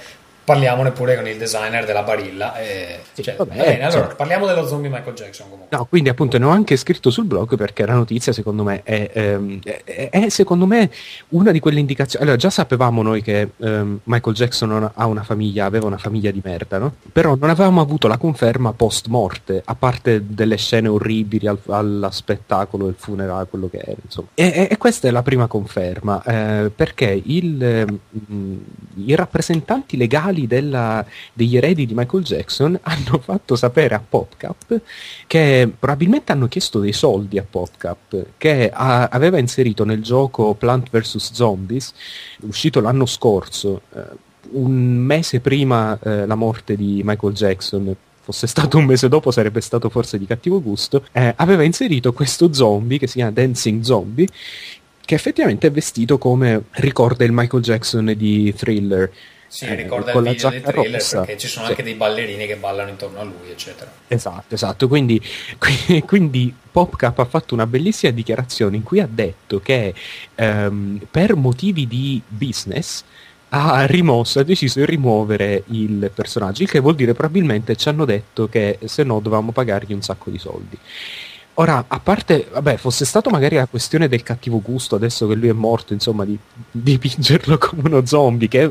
parliamone 0.48 0.92
pure 0.92 1.18
con 1.18 1.28
il 1.28 1.36
designer 1.36 1.84
della 1.86 2.04
Barilla. 2.04 2.58
e- 2.58 3.00
Sì, 3.12 3.22
cioè, 3.22 3.36
vabbè, 3.36 3.50
va 3.50 3.64
bene, 3.64 3.74
allora, 3.82 3.86
insomma. 3.98 4.16
parliamo 4.16 4.46
dello 4.46 4.66
zombie 4.66 4.90
Michael 4.90 5.14
Jackson 5.14 5.50
comunque. 5.50 5.78
No, 5.78 5.86
quindi 5.90 6.08
appunto 6.08 6.38
ne 6.38 6.46
ho 6.46 6.50
anche 6.50 6.78
scritto 6.78 7.10
sul 7.10 7.26
blog 7.26 7.58
perché 7.58 7.86
la 7.86 7.96
notizia 7.96 8.32
secondo 8.32 8.64
me 8.64 8.82
è, 8.84 9.10
ehm, 9.12 9.60
è- 9.84 10.08
è 10.10 10.30
secondo 10.30 10.66
me 10.66 10.90
una 11.30 11.52
di 11.52 11.60
quelle 11.60 11.82
indicazioni. 11.82 12.24
Allora, 12.24 12.40
già 12.40 12.50
sapevamo 12.50 13.02
noi 13.02 13.22
che 13.22 13.50
ehm, 13.58 14.00
Michael 14.04 14.36
Jackson 14.36 14.90
ha 14.94 15.06
una 15.06 15.24
famiglia, 15.24 15.66
aveva 15.66 15.86
una 15.88 15.98
famiglia 15.98 16.32
di 16.32 16.40
merda, 16.42 16.78
no? 16.78 16.94
Però 17.12 17.36
non 17.36 17.50
avevamo 17.50 17.82
avuto 17.82 18.08
la 18.08 18.18
conferma 18.18 18.72
post 18.72 19.08
morte, 19.08 19.62
a 19.66 19.76
parte 19.76 20.24
delle 20.26 20.56
scene 20.56 20.88
orribili 20.88 21.46
al, 21.48 21.60
al 21.68 22.08
spettacolo, 22.12 22.88
il 22.88 22.96
funerale, 22.98 23.48
quello 23.50 23.68
che 23.70 23.80
era, 23.80 23.98
insomma. 24.02 24.30
E, 24.34 24.68
e- 24.70 24.78
questa 24.78 25.10
è 25.10 25.12
la 25.12 25.24
prima 25.24 25.48
conferma, 25.48 26.24
eh, 26.24 26.72
perché 26.74 27.22
il, 27.26 27.62
ehm, 27.62 28.64
i 29.06 29.14
rappresentanti 29.14 29.98
legali 29.98 30.36
della, 30.46 31.04
degli 31.34 31.58
eredi 31.58 31.86
di 31.86 31.94
Michael 31.96 32.24
Jackson 32.24 32.78
hanno 32.84 33.20
fatto 33.20 33.56
sapere 33.56 33.96
a 33.96 34.04
PopCap 34.08 34.82
che 35.26 35.72
probabilmente 35.80 36.32
hanno 36.32 36.48
chiesto 36.48 36.80
dei 36.80 36.94
soldi 36.94 37.40
a 37.40 37.46
PopCap 37.50 38.26
che 38.38 38.70
ha- 38.72 39.08
aveva 39.08 39.40
inserito 39.40 39.86
nel 39.86 40.04
gioco 40.04 40.54
Plant 40.54 40.90
vs 40.92 41.32
Zombies 41.32 41.94
uscito 42.42 42.80
l'anno 42.82 43.06
scorso 43.06 43.82
eh, 43.96 44.26
un 44.52 44.74
mese 44.74 45.40
prima 45.40 45.98
eh, 46.02 46.26
la 46.26 46.36
morte 46.36 46.76
di 46.76 47.02
Michael 47.04 47.34
Jackson 47.34 47.96
fosse 48.22 48.46
stato 48.48 48.78
un 48.78 48.86
mese 48.86 49.08
dopo 49.08 49.32
sarebbe 49.32 49.62
stato 49.62 49.90
forse 49.90 50.18
di 50.18 50.26
cattivo 50.26 50.62
gusto 50.62 51.06
eh, 51.14 51.34
aveva 51.38 51.64
inserito 51.64 52.14
questo 52.14 52.54
zombie 52.54 52.98
che 52.98 53.08
si 53.08 53.16
chiama 53.16 53.32
Dancing 53.32 53.82
Zombie 53.82 54.28
che 55.08 55.16
effettivamente 55.16 55.68
è 55.68 55.72
vestito 55.72 56.18
come 56.18 56.66
ricorda 56.72 57.24
il 57.24 57.32
Michael 57.32 57.64
Jackson 57.64 58.14
di 58.18 58.54
Thriller 58.54 59.10
Sì, 59.48 59.66
eh, 59.66 59.76
ricorda 59.76 60.12
con 60.12 60.26
il 60.28 60.34
video 60.34 60.50
dei 60.50 60.62
thriller 60.62 60.92
rossa. 60.92 61.20
perché 61.20 61.38
ci 61.38 61.48
sono 61.48 61.66
Sì. 61.66 61.72
anche 61.72 61.84
dei 61.84 61.94
ballerini 61.94 62.46
che 62.46 62.58
ballano 62.58 62.90
intorno 62.90 63.20
a 63.20 63.24
lui, 63.24 63.50
eccetera. 63.50 63.92
Esatto, 64.08 64.54
esatto. 64.54 64.88
Quindi, 64.88 65.22
qui- 65.58 66.02
quindi 66.06 66.54
PopCap 66.72 67.18
ha 67.20 67.26
fatto 67.26 67.54
una 67.54 67.66
bellissima 67.66 68.12
dichiarazione 68.12 68.76
in 68.76 68.84
cui 68.84 69.00
ha 69.00 69.08
detto 69.10 69.60
che 69.60 69.94
ehm, 70.36 71.08
per 71.10 71.36
motivi 71.36 71.88
di 71.88 72.22
business 72.28 73.04
ha 73.50 73.86
rimosso, 73.86 74.40
ha 74.40 74.44
deciso 74.44 74.80
di 74.80 74.86
rimuovere 74.86 75.64
il 75.68 76.12
personaggio, 76.14 76.64
il 76.64 76.70
che 76.70 76.80
vuol 76.82 76.96
dire 76.96 77.14
probabilmente 77.14 77.78
ci 77.78 77.88
hanno 77.88 78.04
detto 78.04 78.50
che 78.50 78.78
se 78.84 79.04
no 79.04 79.20
dovevamo 79.22 79.54
pagargli 79.54 79.94
un 79.94 80.02
sacco 80.02 80.30
di 80.30 80.38
soldi. 80.38 80.78
Ora, 81.60 81.86
a 81.88 82.00
parte, 82.00 82.48
vabbè, 82.52 82.76
fosse 82.78 83.04
stato 83.06 83.30
magari 83.32 83.56
la 83.56 83.66
questione 83.66 84.08
del 84.08 84.22
cattivo 84.22 84.62
gusto, 84.62 84.96
adesso 84.96 85.28
che 85.28 85.34
lui 85.34 85.48
è 85.48 85.54
morto, 85.54 85.94
insomma, 85.94 86.24
di 86.24 86.38
dipingerlo 86.70 87.58
come 87.58 87.82
uno 87.86 88.06
zombie, 88.06 88.48
che 88.48 88.70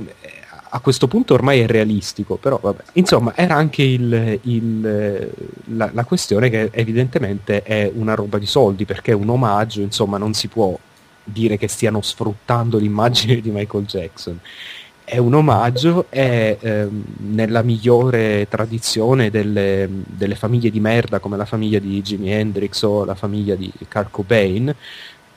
a 0.71 0.81
questo 0.81 1.09
punto 1.09 1.35
ormai 1.35 1.61
è 1.61 1.67
realistico, 1.67 2.37
però 2.37 2.59
vabbè. 2.61 2.83
Insomma, 2.95 3.35
era 3.37 3.55
anche 3.57 3.83
il- 3.83 4.39
il, 4.43 5.31
la, 5.77 5.91
la 5.93 6.05
questione 6.05 6.51
che 6.51 6.71
evidentemente 6.73 7.63
è 7.63 7.91
una 7.95 8.15
roba 8.15 8.39
di 8.39 8.47
soldi, 8.47 8.85
perché 8.85 9.13
un 9.13 9.29
omaggio, 9.29 9.81
insomma, 9.81 10.19
non 10.19 10.35
si 10.35 10.49
può 10.49 10.79
dire 11.25 11.57
che 11.57 11.69
stiano 11.69 12.01
sfruttando 12.03 12.79
l'immagine 12.79 13.41
di 13.41 13.51
Michael 13.51 13.85
Jackson. 13.85 14.39
È 15.05 15.19
un 15.19 15.35
omaggio, 15.35 16.07
è 16.09 16.57
ehm, 16.61 17.05
nella 17.19 17.63
migliore 17.63 18.49
tradizione 18.49 19.31
delle, 19.31 19.89
delle 19.91 20.35
famiglie 20.35 20.69
di 20.71 20.81
merda 20.81 21.21
come 21.21 21.37
la 21.37 21.45
famiglia 21.45 21.79
di 21.79 22.03
Jimi 22.03 22.31
Hendrix 22.33 22.83
o 22.83 23.05
la 23.05 23.15
famiglia 23.15 23.55
di 23.55 23.73
Kurt 23.89 24.11
Cobain, 24.11 24.65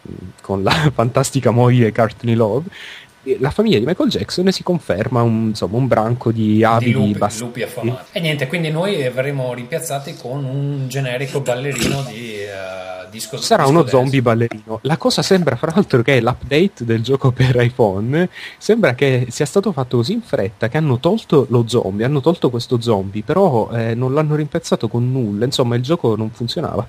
mh, 0.02 0.12
con 0.42 0.64
la 0.64 0.72
fantastica 0.94 1.52
moglie 1.52 1.92
Courtney 1.92 2.34
Love. 2.36 2.68
La 3.40 3.52
famiglia 3.52 3.78
di 3.80 3.86
Michael 3.86 4.10
Jackson 4.10 4.50
si 4.52 4.64
conferma 4.64 5.22
un, 5.22 5.48
insomma, 5.50 5.78
un 5.78 5.88
branco 5.88 6.32
di 6.32 6.54
Di 6.56 6.64
abili 6.64 6.92
lupi, 6.94 7.18
bastardi. 7.18 7.46
lupi 7.46 7.62
affamati. 7.64 8.06
E 8.18 8.20
niente, 8.22 8.48
quindi 8.48 8.72
noi 8.72 8.96
verremo 9.14 9.54
rimpiazzati 9.54 10.16
con 10.16 10.46
un 10.46 10.88
generico 10.88 11.42
ballerino 11.42 12.02
di 12.04 12.36
eh, 12.36 13.08
disco 13.12 13.36
Sarà 13.38 13.64
disco 13.64 13.74
uno 13.76 13.84
dance. 13.84 13.98
zombie 13.98 14.22
ballerino. 14.22 14.80
La 14.84 14.98
cosa 14.98 15.22
sembra, 15.22 15.58
fra 15.58 15.72
l'altro, 15.76 16.02
che 16.02 16.22
l'update 16.22 16.86
del 16.86 17.02
gioco 17.04 17.32
per 17.32 17.56
iPhone 17.62 18.30
sembra 18.58 18.96
che 18.96 19.28
sia 19.30 19.46
stato 19.46 19.74
fatto 19.74 19.98
così 19.98 20.14
in 20.14 20.22
fretta 20.22 20.70
che 20.70 20.78
hanno 20.78 20.98
tolto 21.00 21.46
lo 21.50 21.66
zombie, 21.68 22.06
hanno 22.06 22.22
tolto 22.22 22.50
questo 22.50 22.80
zombie, 22.80 23.22
però 23.24 23.70
eh, 23.72 23.96
non 23.96 24.14
l'hanno 24.14 24.36
rimpiazzato 24.36 24.88
con 24.88 25.12
nulla. 25.12 25.44
Insomma, 25.44 25.76
il 25.76 25.82
gioco 25.84 26.16
non 26.16 26.30
funzionava. 26.32 26.88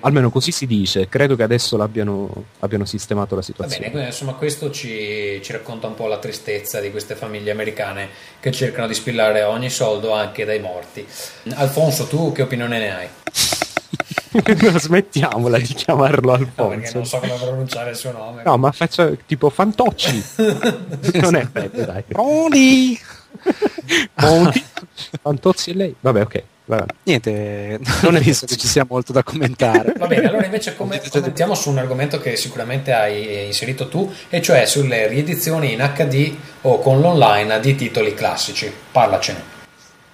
Almeno 0.00 0.30
così 0.30 0.50
si 0.50 0.66
dice. 0.66 1.08
Credo 1.08 1.36
che 1.36 1.42
adesso 1.42 1.76
l'abbiano 1.76 2.30
abbiano 2.60 2.86
sistemato 2.86 3.34
la 3.34 3.40
Va 3.40 3.46
situazione. 3.46 3.78
bene, 3.80 3.90
quindi 3.92 4.08
insomma 4.08 4.32
questo 4.32 4.70
ci, 4.70 5.40
ci 5.42 5.52
racconta 5.52 5.86
un 5.86 5.94
po' 5.94 6.06
la 6.06 6.18
tristezza 6.18 6.80
di 6.80 6.90
queste 6.90 7.14
famiglie 7.14 7.50
americane 7.50 8.08
che 8.40 8.50
cercano 8.50 8.86
di 8.86 8.94
spillare 8.94 9.42
ogni 9.42 9.68
soldo 9.68 10.12
anche 10.12 10.44
dai 10.46 10.60
morti. 10.60 11.06
Alfonso, 11.54 12.06
tu 12.06 12.32
che 12.32 12.42
opinione 12.42 12.78
ne 12.78 12.94
hai? 12.94 13.08
Smettiamola 14.78 15.58
di 15.58 15.74
chiamarlo 15.74 16.36
No, 16.36 16.68
perché 16.68 16.86
Alfonso. 16.86 16.92
non 16.96 17.06
so 17.06 17.18
come 17.18 17.34
pronunciare 17.34 17.90
il 17.90 17.96
suo 17.96 18.12
nome. 18.12 18.42
No, 18.44 18.56
ma 18.56 18.72
faccia 18.72 19.10
tipo 19.26 19.50
Fantocci. 19.50 20.24
non 21.20 21.34
è 21.36 21.44
bello, 21.44 21.84
dai. 21.84 22.04
Monti, 24.14 24.64
Fantozzi 25.20 25.70
e 25.70 25.74
lei. 25.74 25.94
Vabbè, 26.00 26.20
ok. 26.22 26.42
Va 26.68 26.76
bene. 26.76 26.94
Niente, 27.02 27.80
non 28.02 28.16
è 28.16 28.20
visto 28.20 28.46
che 28.46 28.56
ci 28.56 28.68
sia 28.68 28.86
molto 28.88 29.12
da 29.12 29.22
commentare. 29.22 29.94
Va 29.96 30.06
bene, 30.06 30.28
allora 30.28 30.44
invece 30.44 30.76
come, 30.76 31.00
commentiamo 31.10 31.54
su 31.54 31.70
un 31.70 31.78
argomento 31.78 32.20
che 32.20 32.36
sicuramente 32.36 32.92
hai 32.92 33.46
inserito 33.46 33.88
tu, 33.88 34.12
e 34.28 34.40
cioè 34.40 34.66
sulle 34.66 35.08
riedizioni 35.08 35.72
in 35.72 35.90
HD 35.94 36.34
o 36.62 36.78
con 36.78 37.00
l'online 37.00 37.58
di 37.60 37.74
titoli 37.74 38.14
classici. 38.14 38.70
Parlacene. 38.92 39.57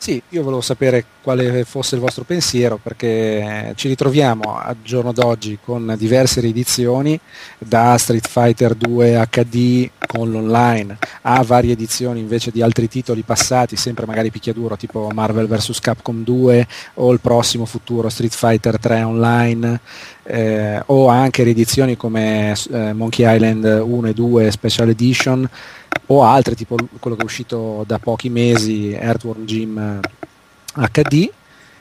Sì, 0.05 0.21
io 0.29 0.43
volevo 0.43 0.61
sapere 0.61 1.03
quale 1.23 1.65
fosse 1.65 1.95
il 1.95 2.03
vostro 2.03 2.25
pensiero 2.25 2.77
perché 2.77 3.73
ci 3.75 3.89
ritroviamo 3.89 4.61
al 4.61 4.77
giorno 4.83 5.13
d'oggi 5.15 5.57
con 5.65 5.95
diverse 5.97 6.43
riedizioni 6.43 7.19
da 7.57 7.97
Street 7.97 8.29
Fighter 8.29 8.75
2 8.75 9.27
HD 9.31 9.89
con 10.07 10.31
l'online 10.31 10.99
a 11.23 11.43
varie 11.43 11.73
edizioni 11.73 12.21
invece 12.21 12.51
di 12.51 12.61
altri 12.61 12.87
titoli 12.87 13.23
passati, 13.23 13.77
sempre 13.77 14.05
magari 14.05 14.31
picchiaduro 14.31 14.77
tipo 14.77 15.09
Marvel 15.11 15.47
vs 15.47 15.81
Capcom 15.81 16.23
2 16.23 16.67
o 16.97 17.11
il 17.11 17.21
prossimo 17.21 17.65
futuro 17.65 18.11
Street 18.11 18.35
Fighter 18.35 18.79
3 18.79 19.03
online 19.05 19.81
eh, 20.25 20.83
o 20.85 21.09
anche 21.09 21.45
riedizioni 21.45 21.97
come 21.97 22.55
eh, 22.71 22.93
Monkey 22.93 23.35
Island 23.35 23.65
1 23.65 24.09
e 24.09 24.13
2 24.13 24.51
Special 24.51 24.89
Edition 24.91 25.49
o 26.07 26.23
altre 26.23 26.55
tipo 26.55 26.77
quello 26.99 27.17
che 27.17 27.23
è 27.23 27.27
uscito 27.27 27.85
da 27.87 27.99
pochi 27.99 28.29
mesi 28.29 28.93
Earthworm 28.93 29.45
Jim 29.45 30.01
HD 30.75 31.31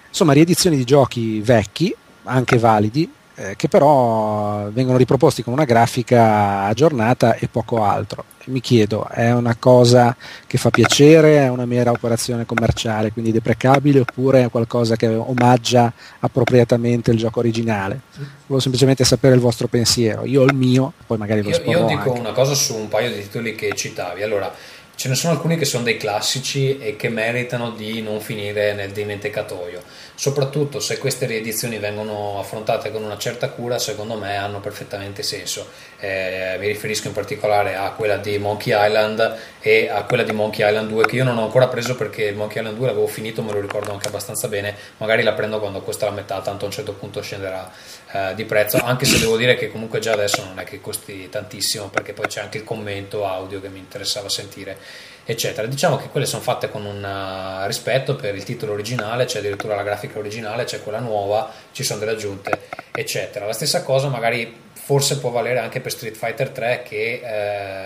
insomma 0.07 0.33
riedizioni 0.33 0.77
di 0.77 0.83
giochi 0.83 1.41
vecchi 1.41 1.93
anche 2.23 2.57
validi 2.57 3.09
eh, 3.35 3.55
che 3.55 3.67
però 3.67 4.69
vengono 4.71 4.97
riproposti 4.97 5.43
con 5.43 5.53
una 5.53 5.65
grafica 5.65 6.63
aggiornata 6.65 7.35
e 7.35 7.47
poco 7.47 7.83
altro 7.83 8.25
mi 8.45 8.59
chiedo 8.59 9.07
è 9.07 9.31
una 9.31 9.55
cosa 9.57 10.15
che 10.45 10.57
fa 10.57 10.69
piacere 10.69 11.37
è 11.37 11.47
una 11.47 11.65
mera 11.65 11.91
operazione 11.91 12.45
commerciale 12.45 13.11
quindi 13.13 13.31
deprecabile 13.31 14.01
oppure 14.01 14.43
è 14.43 14.49
qualcosa 14.49 14.97
che 14.97 15.07
omaggia 15.07 15.91
appropriatamente 16.19 17.11
il 17.11 17.17
gioco 17.17 17.39
originale 17.39 18.01
volevo 18.17 18.59
semplicemente 18.59 19.05
sapere 19.05 19.35
il 19.35 19.39
vostro 19.41 19.67
pensiero 19.67 20.25
io 20.25 20.41
ho 20.41 20.45
il 20.45 20.53
mio 20.55 20.91
poi 21.07 21.17
magari 21.17 21.41
lo 21.41 21.49
Io, 21.49 21.55
esporrò 21.55 21.79
io 21.79 21.85
dico 21.85 22.09
anche. 22.09 22.19
una 22.19 22.31
cosa 22.33 22.53
su 22.53 22.75
un 22.75 22.87
paio 22.89 23.11
di 23.11 23.21
titoli 23.21 23.55
che 23.55 23.73
citavi. 23.75 24.23
Allora, 24.23 24.53
ce 24.95 25.09
ne 25.09 25.15
sono 25.15 25.33
alcuni 25.33 25.57
che 25.57 25.65
sono 25.65 25.83
dei 25.83 25.97
classici 25.97 26.77
e 26.77 26.95
che 26.95 27.09
meritano 27.09 27.71
di 27.71 28.01
non 28.01 28.19
finire 28.19 28.73
nel 28.73 28.91
dimenticatoio. 28.91 29.81
Soprattutto 30.15 30.79
se 30.79 30.99
queste 30.99 31.25
riedizioni 31.25 31.79
vengono 31.79 32.39
affrontate 32.39 32.91
con 32.91 33.03
una 33.03 33.17
certa 33.17 33.49
cura, 33.49 33.79
secondo 33.79 34.15
me 34.15 34.37
hanno 34.37 34.59
perfettamente 34.59 35.23
senso. 35.23 35.67
Eh, 35.99 36.55
mi 36.59 36.67
riferisco 36.67 37.07
in 37.07 37.13
particolare 37.13 37.75
a 37.75 37.91
quella 37.91 38.17
di 38.17 38.37
Monkey 38.37 38.73
Island 38.75 39.37
e 39.59 39.89
a 39.89 40.03
quella 40.03 40.23
di 40.23 40.31
Monkey 40.31 40.67
Island 40.67 40.89
2 40.89 41.05
che 41.05 41.15
io 41.15 41.23
non 41.23 41.37
ho 41.37 41.43
ancora 41.43 41.67
preso 41.67 41.95
perché 41.95 42.25
il 42.25 42.35
Monkey 42.35 42.59
Island 42.59 42.77
2 42.77 42.87
l'avevo 42.87 43.07
finito, 43.07 43.41
me 43.41 43.53
lo 43.53 43.59
ricordo 43.59 43.91
anche 43.91 44.07
abbastanza 44.07 44.47
bene. 44.47 44.75
Magari 44.97 45.23
la 45.23 45.33
prendo 45.33 45.59
quando 45.59 45.81
costa 45.81 46.05
la 46.05 46.11
metà, 46.11 46.41
tanto 46.41 46.65
a 46.65 46.67
un 46.67 46.73
certo 46.73 46.93
punto 46.93 47.21
scenderà 47.21 47.71
eh, 48.11 48.33
di 48.35 48.45
prezzo, 48.45 48.77
anche 48.77 49.05
se 49.05 49.17
devo 49.17 49.35
dire 49.35 49.55
che 49.55 49.71
comunque 49.71 49.99
già 49.99 50.13
adesso 50.13 50.43
non 50.43 50.59
è 50.59 50.63
che 50.63 50.79
costi 50.79 51.27
tantissimo 51.27 51.89
perché 51.89 52.13
poi 52.13 52.27
c'è 52.27 52.41
anche 52.41 52.59
il 52.59 52.63
commento 52.63 53.25
audio 53.25 53.59
che 53.59 53.69
mi 53.69 53.79
interessava 53.79 54.29
sentire 54.29 54.77
eccetera. 55.25 55.67
Diciamo 55.67 55.97
che 55.97 56.09
quelle 56.09 56.25
sono 56.25 56.41
fatte 56.41 56.69
con 56.69 56.85
un 56.85 57.03
uh, 57.03 57.65
rispetto 57.67 58.15
per 58.15 58.35
il 58.35 58.43
titolo 58.43 58.73
originale, 58.73 59.25
c'è 59.25 59.39
addirittura 59.39 59.75
la 59.75 59.83
grafica 59.83 60.19
originale, 60.19 60.63
c'è 60.63 60.81
quella 60.81 60.99
nuova, 60.99 61.51
ci 61.71 61.83
sono 61.83 61.99
delle 61.99 62.11
aggiunte, 62.11 62.59
eccetera. 62.91 63.45
La 63.45 63.53
stessa 63.53 63.83
cosa 63.83 64.07
magari 64.07 64.62
forse 64.85 65.17
può 65.19 65.29
valere 65.29 65.59
anche 65.59 65.79
per 65.79 65.91
Street 65.91 66.15
Fighter 66.17 66.49
3 66.49 66.83
che 66.85 67.21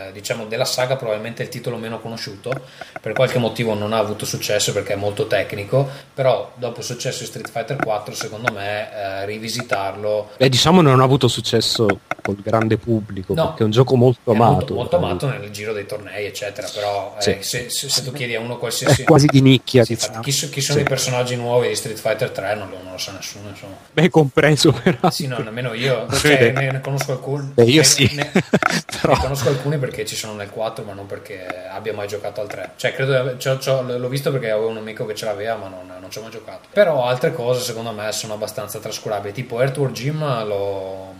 eh, 0.08 0.12
diciamo 0.14 0.46
della 0.46 0.66
saga 0.66 0.96
probabilmente 0.96 1.44
è 1.44 1.46
il 1.46 1.52
titolo 1.52 1.78
meno 1.78 2.00
conosciuto 2.00 2.52
per 3.00 3.14
qualche 3.14 3.38
motivo 3.38 3.76
non 3.76 3.94
ha 3.94 4.00
avuto 4.00 4.26
successo 4.26 4.74
perché 4.74 4.94
è 4.94 4.96
molto 4.96 5.28
tecnico 5.28 5.88
però 6.12 6.52
dopo 6.56 6.80
il 6.80 6.86
successo 6.86 7.20
di 7.20 7.26
Street 7.28 7.52
Fighter 7.52 7.76
4 7.78 8.16
secondo 8.16 8.52
me 8.52 8.90
eh, 8.92 9.26
rivisitarlo 9.26 10.30
Beh, 10.38 10.50
diciamo 10.50 10.82
non 10.82 11.00
ha 11.00 11.04
avuto 11.04 11.28
successo 11.28 12.00
col 12.22 12.38
grande 12.42 12.78
pubblico 12.78 13.34
No. 13.34 13.48
perché 13.48 13.62
è 13.62 13.66
un 13.66 13.72
gioco 13.72 13.96
molto 13.96 14.32
amato 14.32 14.54
molto, 14.54 14.74
molto 14.74 14.96
amato 14.96 15.30
nel 15.30 15.52
giro 15.52 15.74
dei 15.74 15.86
tornei 15.86 16.26
eccetera 16.26 16.68
però 16.74 17.16
eh, 17.18 17.22
Sì. 17.22 17.38
se, 17.42 17.70
se- 17.70 17.90
se 17.90 18.04
tu 18.04 18.12
chiedi 18.12 18.34
a 18.36 18.40
uno 18.40 18.58
qualsiasi 18.58 19.02
È 19.04 19.06
quasi 19.06 19.28
di 19.28 19.42
nicchia, 19.42 19.84
Sì, 19.84 19.94
diciamo. 19.94 20.22
chi, 20.22 20.32
chi 20.32 20.62
sono 20.62 20.80
Sì. 20.80 20.84
i 20.84 20.88
personaggi 20.88 21.36
nuovi 21.36 21.68
di 21.68 21.76
Street 21.76 21.98
Fighter 22.00 22.32
3 22.32 22.56
non 22.56 22.70
lo, 22.70 22.78
non 22.82 22.94
lo 22.94 22.98
sa 22.98 23.12
nessuno 23.12 23.50
insomma 23.50 23.76
Beh, 23.92 24.10
compreso 24.10 24.72
però 24.72 25.10
Sì, 25.12 25.28
no, 25.28 25.38
nemmeno 25.40 25.74
io, 25.74 26.08
cioè, 26.18 26.52
conosco 26.88 27.12
alcuni. 27.12 27.52
Beh, 27.54 27.64
io 27.64 27.82
ne- 27.82 27.84
sì. 27.84 28.10
Ne, 28.16 28.32
Però- 29.02 29.14
ne 29.14 29.20
conosco 29.20 29.50
alcuni 29.50 29.78
perché 29.78 30.06
ci 30.06 30.16
sono 30.16 30.34
nel 30.34 30.50
4, 30.50 30.84
ma 30.86 30.94
non 30.94 31.06
perché 31.06 31.46
abbia 31.70 31.94
mai 31.94 32.08
giocato 32.08 32.40
al 32.42 32.48
3. 32.48 32.72
Cioè, 32.78 32.94
credo 32.94 33.36
c'ho- 33.38 33.58
c'ho- 33.58 33.82
l'ho 33.98 34.08
visto 34.08 34.32
perché 34.32 34.50
avevo 34.50 34.70
un 34.70 34.78
amico 34.78 35.06
che 35.06 35.14
ce 35.16 35.26
l'aveva, 35.26 35.56
ma 35.56 35.68
non, 35.68 35.92
non 36.00 36.10
ci 36.10 36.18
ho 36.20 36.22
mai 36.22 36.32
giocato. 36.32 36.68
Però 36.72 37.06
altre 37.06 37.34
cose, 37.34 37.62
secondo 37.62 37.92
me, 37.92 38.12
sono 38.12 38.34
abbastanza 38.34 38.80
trascurabili. 38.80 39.34
Tipo 39.34 39.60
Earthworm 39.62 39.92
Jim 39.94 40.20
l'ho, 40.46 41.14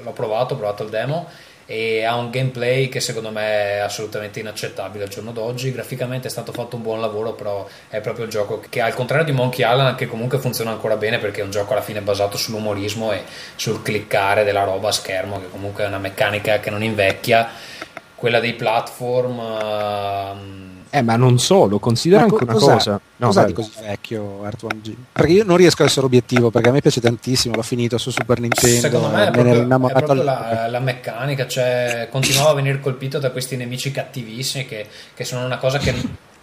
l'ho 0.00 0.12
provato, 0.12 0.54
ho 0.54 0.56
provato 0.56 0.82
il 0.82 0.90
demo. 0.90 1.28
E 1.70 2.02
ha 2.02 2.16
un 2.16 2.30
gameplay 2.30 2.88
che 2.88 2.98
secondo 2.98 3.30
me 3.30 3.74
è 3.74 3.76
assolutamente 3.76 4.40
inaccettabile 4.40 5.04
al 5.04 5.08
giorno 5.08 5.30
d'oggi. 5.30 5.70
Graficamente 5.70 6.26
è 6.26 6.30
stato 6.30 6.50
fatto 6.50 6.74
un 6.74 6.82
buon 6.82 7.00
lavoro, 7.00 7.34
però 7.34 7.64
è 7.88 8.00
proprio 8.00 8.24
il 8.24 8.30
gioco 8.32 8.60
che, 8.68 8.80
al 8.80 8.92
contrario 8.92 9.24
di 9.24 9.30
Monkey 9.30 9.64
Island, 9.64 9.94
che 9.94 10.08
comunque 10.08 10.40
funziona 10.40 10.72
ancora 10.72 10.96
bene 10.96 11.18
perché 11.18 11.42
è 11.42 11.44
un 11.44 11.52
gioco 11.52 11.72
alla 11.72 11.82
fine 11.82 12.00
basato 12.00 12.36
sull'umorismo 12.36 13.12
e 13.12 13.22
sul 13.54 13.82
cliccare 13.82 14.42
della 14.42 14.64
roba 14.64 14.88
a 14.88 14.92
schermo, 14.92 15.38
che 15.38 15.48
comunque 15.48 15.84
è 15.84 15.86
una 15.86 15.98
meccanica 15.98 16.58
che 16.58 16.70
non 16.70 16.82
invecchia. 16.82 17.48
Quella 18.16 18.40
dei 18.40 18.54
platform. 18.54 19.38
ehm, 19.38 20.69
eh 20.90 21.02
ma 21.02 21.16
non 21.16 21.38
solo 21.38 21.78
considera 21.78 22.20
Ma 22.20 22.26
anche 22.26 22.36
co- 22.38 22.44
una 22.44 22.52
cos'ha- 22.52 22.72
cosa. 22.74 23.00
No, 23.16 23.26
cos'ha 23.28 23.44
di 23.44 23.52
così 23.52 23.70
vecchio 23.80 24.44
Earthworm 24.44 24.80
Jim? 24.80 25.04
Perché 25.12 25.32
io 25.32 25.44
non 25.44 25.56
riesco 25.56 25.82
a 25.82 25.86
essere 25.86 26.06
obiettivo, 26.06 26.50
perché 26.50 26.68
a 26.68 26.72
me 26.72 26.80
piace 26.80 27.00
tantissimo, 27.00 27.54
l'ho 27.54 27.62
finito 27.62 27.96
su 27.98 28.10
Super 28.10 28.40
Nintendo, 28.40 28.80
Secondo 28.80 29.08
me 29.08 29.26
è 29.28 29.30
me 29.30 29.42
ne 29.42 29.66
proprio, 29.66 29.88
è 29.88 29.92
proprio 29.92 30.22
la, 30.22 30.66
la 30.68 30.80
meccanica, 30.80 31.46
cioè 31.46 32.08
continuavo 32.10 32.50
a 32.50 32.54
venire 32.54 32.80
colpito 32.80 33.18
da 33.18 33.30
questi 33.30 33.56
nemici 33.56 33.90
cattivissimi 33.90 34.66
che, 34.66 34.86
che 35.14 35.24
sono 35.24 35.44
una 35.44 35.58
cosa 35.58 35.78
che, 35.78 35.94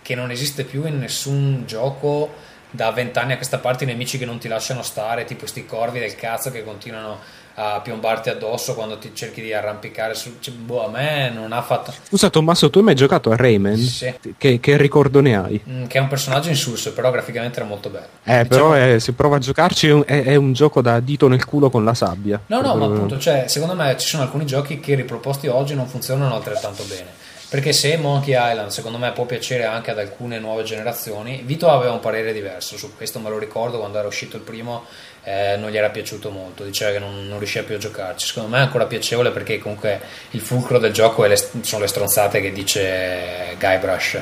che 0.01 0.15
non 0.15 0.31
esiste 0.31 0.63
più 0.63 0.85
in 0.85 0.99
nessun 0.99 1.63
gioco 1.65 2.45
da 2.69 2.91
vent'anni 2.91 3.33
a 3.33 3.35
questa 3.37 3.59
parte, 3.59 3.83
i 3.85 3.87
nemici 3.87 4.17
che 4.17 4.25
non 4.25 4.37
ti 4.39 4.47
lasciano 4.47 4.81
stare, 4.81 5.25
tipo 5.25 5.41
questi 5.41 5.65
corvi 5.65 5.99
del 5.99 6.15
cazzo 6.15 6.51
che 6.51 6.63
continuano 6.63 7.17
a 7.59 7.81
piombarti 7.81 8.29
addosso 8.29 8.75
quando 8.75 8.99
ti 8.99 9.11
cerchi 9.15 9.41
di 9.41 9.51
arrampicare 9.51 10.13
su... 10.13 10.35
Cioè, 10.39 10.53
boh, 10.53 10.85
a 10.85 10.89
me 10.89 11.31
non 11.31 11.51
ha 11.53 11.61
fatto... 11.63 11.91
scusa 12.07 12.29
Tommaso 12.29 12.69
tu 12.69 12.77
hai 12.77 12.83
mai 12.83 12.93
giocato 12.95 13.31
a 13.31 13.35
Rayman? 13.35 13.77
Sì. 13.77 14.13
Che, 14.37 14.59
che 14.59 14.77
ricordo 14.77 15.21
ne 15.21 15.35
hai? 15.35 15.59
Mm, 15.67 15.85
Che 15.85 15.97
è 15.97 16.01
un 16.01 16.07
personaggio 16.07 16.49
insulso, 16.49 16.93
però 16.93 17.09
graficamente 17.09 17.59
era 17.59 17.67
molto 17.67 17.89
bello. 17.89 18.05
Eh, 18.25 18.43
Diciamo- 18.43 18.47
però 18.47 18.75
eh, 18.75 18.99
se 18.99 19.13
prova 19.13 19.37
a 19.37 19.39
giocarci 19.39 19.87
è 19.87 19.91
un, 19.91 20.03
è- 20.05 20.23
è 20.25 20.35
un 20.35 20.53
gioco 20.53 20.81
da 20.81 20.99
dito 20.99 21.27
nel 21.27 21.45
culo 21.45 21.71
con 21.71 21.83
la 21.83 21.95
sabbia. 21.95 22.39
No, 22.45 22.61
no, 22.61 22.75
ma 22.75 22.85
appunto, 22.85 23.17
cioè, 23.17 23.45
secondo 23.47 23.73
me 23.73 23.97
ci 23.97 24.07
sono 24.07 24.21
alcuni 24.21 24.45
giochi 24.45 24.79
che 24.79 24.93
riproposti 24.93 25.47
oggi 25.47 25.73
non 25.73 25.87
funzionano 25.87 26.35
altrettanto 26.35 26.83
bene. 26.83 27.25
Perché 27.49 27.71
se 27.71 27.95
Monkey 27.95 28.33
Island, 28.37 28.71
secondo 28.71 28.97
me, 28.97 29.13
può 29.13 29.23
piacere 29.25 29.63
anche 29.63 29.89
ad 29.91 29.97
alcune 29.99 30.37
nuove 30.37 30.63
generazioni, 30.63 31.43
Vito 31.45 31.69
aveva 31.69 31.93
un 31.93 32.01
parere 32.01 32.33
diverso 32.33 32.77
su 32.77 32.93
questo, 32.97 33.19
me 33.19 33.29
lo 33.29 33.39
ricordo 33.39 33.77
quando 33.79 33.97
era 33.97 34.07
uscito 34.07 34.35
il 34.35 34.43
primo, 34.43 34.83
eh, 35.29 35.57
non 35.57 35.69
gli 35.69 35.75
era 35.77 35.89
piaciuto 35.89 36.29
molto, 36.29 36.63
diceva 36.63 36.91
che 36.91 36.99
non, 36.99 37.27
non 37.27 37.37
riusciva 37.37 37.65
più 37.65 37.75
a 37.75 37.77
giocarci. 37.79 38.27
Secondo 38.27 38.49
me 38.49 38.59
è 38.59 38.61
ancora 38.61 38.85
piacevole 38.85 39.31
perché 39.31 39.59
comunque 39.59 39.99
il 40.31 40.39
fulcro 40.39 40.79
del 40.79 40.93
gioco 40.93 41.25
le- 41.25 41.35
sono 41.35 41.81
le 41.81 41.87
stronzate 41.87 42.39
che 42.39 42.51
dice 42.53 43.55
Guybrush, 43.59 44.19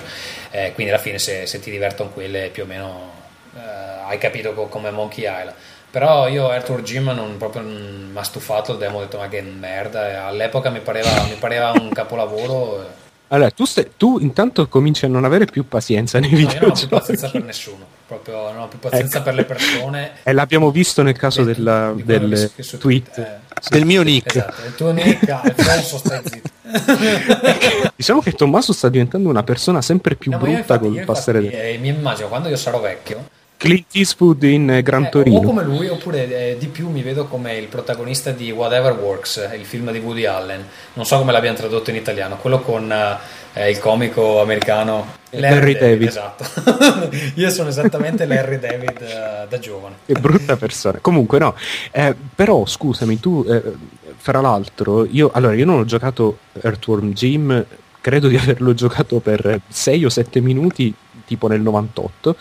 eh, 0.52 0.72
quindi 0.73 0.91
alla 0.91 1.02
fine 1.02 1.19
se, 1.19 1.45
se 1.45 1.60
ti 1.60 1.69
divertono 1.69 2.10
quelle 2.10 2.49
più 2.52 2.64
o 2.64 2.65
meno 2.65 3.11
eh, 3.56 3.60
hai 4.07 4.18
capito 4.18 4.53
co- 4.53 4.65
come 4.68 4.90
Monkey 4.90 5.23
Island. 5.26 5.53
Però 5.91 6.27
io 6.27 6.49
Arthur 6.49 6.82
Jim 6.82 7.06
non 7.11 7.38
proprio 7.38 7.61
mi 7.61 8.10
ha 8.18 8.23
stufato 8.23 8.73
il 8.73 8.77
demo, 8.80 8.98
ho 8.98 9.02
detto 9.02 9.18
ma 9.18 9.30
che 9.30 9.41
merda, 9.41 10.10
e 10.10 10.14
all'epoca 10.15 10.69
mi 10.69 10.80
pareva, 10.80 11.10
mi 11.30 11.36
pareva 11.40 11.72
un 11.72 11.90
capolavoro. 11.94 12.82
eh. 12.82 12.86
Allora, 13.30 13.49
tu, 13.52 13.64
stai- 13.65 13.91
tu 13.95 14.18
intanto 14.19 14.68
cominci 14.68 15.06
a 15.06 15.07
non 15.07 15.23
avere 15.23 15.45
più 15.45 15.68
pazienza 15.68 16.19
nei 16.19 16.32
No, 16.32 16.38
io 16.38 16.44
non 16.44 16.53
ho 16.53 16.57
più 16.57 16.60
videogiochi. 16.65 16.88
pazienza 16.95 17.30
per 17.30 17.44
nessuno, 17.44 17.86
proprio 18.06 18.52
non 18.52 18.61
ho 18.61 18.68
più 18.68 18.80
pazienza 18.80 19.22
per 19.22 19.34
le 19.34 19.44
persone. 19.45 20.11
E 20.23 20.34
l'abbiamo 20.34 20.72
visto 20.72 21.02
nel 21.03 21.18
caso 21.18 21.44
Di- 21.44 21.53
della, 21.53 21.91
di 21.95 22.03
del 22.03 22.52
tweet. 22.56 22.77
Twitter, 22.77 23.23
eh. 23.26 23.40
Del 23.69 23.86
mio 23.86 24.02
nick. 24.03 24.36
Esatto, 24.36 24.65
il 24.65 24.76
tuo 24.76 24.91
nick, 24.91 25.30
Alfonso 25.30 25.98
stai 25.98 26.22
zitto. 26.23 26.49
Diciamo 27.95 28.22
che 28.22 28.34
Tommaso 28.34 28.73
sta 28.73 28.90
diventando 28.90 29.30
una 29.30 29.44
persona 29.44 29.82
sempre 29.82 30.15
più 30.15 30.32
No, 30.32 30.38
brutta 30.38 30.77
col 30.80 31.03
passare 31.06 31.41
del... 31.41 31.52
eh, 31.53 31.77
mi 31.80 31.88
immagino 31.90 32.27
quando 32.27 32.49
io 32.49 32.57
sarò 32.57 32.80
vecchio 32.80 33.30
Clint 33.65 33.85
Eastwood 33.93 34.43
in 34.43 34.69
eh, 34.69 34.83
Gran 34.83 35.05
Eh, 35.05 35.09
Torino. 35.09 35.37
O 35.39 35.41
come 35.41 35.63
lui, 35.63 35.87
oppure 35.87 36.51
eh, 36.51 36.57
di 36.59 36.67
più 36.67 36.87
mi 36.87 37.01
vedo 37.01 37.25
come 37.25 37.57
il 37.57 37.65
protagonista 37.65 38.29
di 38.29 38.51
Whatever 38.51 38.93
Works, 38.93 39.37
eh, 39.37 39.55
il 39.55 39.65
film 39.65 39.91
di 39.91 39.97
Woody 39.97 40.25
Allen. 40.25 40.63
Non 40.93 41.03
so 41.03 41.17
come 41.17 41.31
l'abbiamo 41.31 41.57
tradotto 41.57 41.89
in 41.89 41.95
italiano, 41.95 42.37
quello 42.37 42.59
con 42.59 42.93
eh, 43.53 43.69
il 43.71 43.79
comico 43.79 44.39
americano 44.39 45.15
Larry 45.31 45.75
David. 45.79 46.07
Esatto. 46.07 46.45
Io 47.33 47.49
sono 47.49 47.69
esattamente 47.69 48.25
Larry 48.27 48.59
David 48.59 49.01
eh, 49.01 49.45
da 49.49 49.57
giovane. 49.57 49.95
Che 50.05 50.13
brutta 50.13 50.57
persona. 50.57 50.99
Comunque 51.01 51.39
no, 51.39 51.55
Eh, 51.89 52.15
però 52.35 52.67
scusami, 52.67 53.19
tu 53.19 53.43
eh, 53.49 53.63
fra 54.17 54.41
l'altro, 54.41 55.07
io, 55.09 55.31
allora, 55.33 55.55
io 55.55 55.65
non 55.65 55.79
ho 55.79 55.85
giocato 55.85 56.37
Earthworm 56.61 57.13
Jim, 57.13 57.65
credo 57.99 58.27
di 58.27 58.37
averlo 58.37 58.75
giocato 58.75 59.19
per 59.19 59.61
6 59.67 60.05
o 60.05 60.09
7 60.09 60.39
minuti, 60.39 60.93
tipo 61.26 61.47
nel 61.47 61.61
98, 61.61 62.35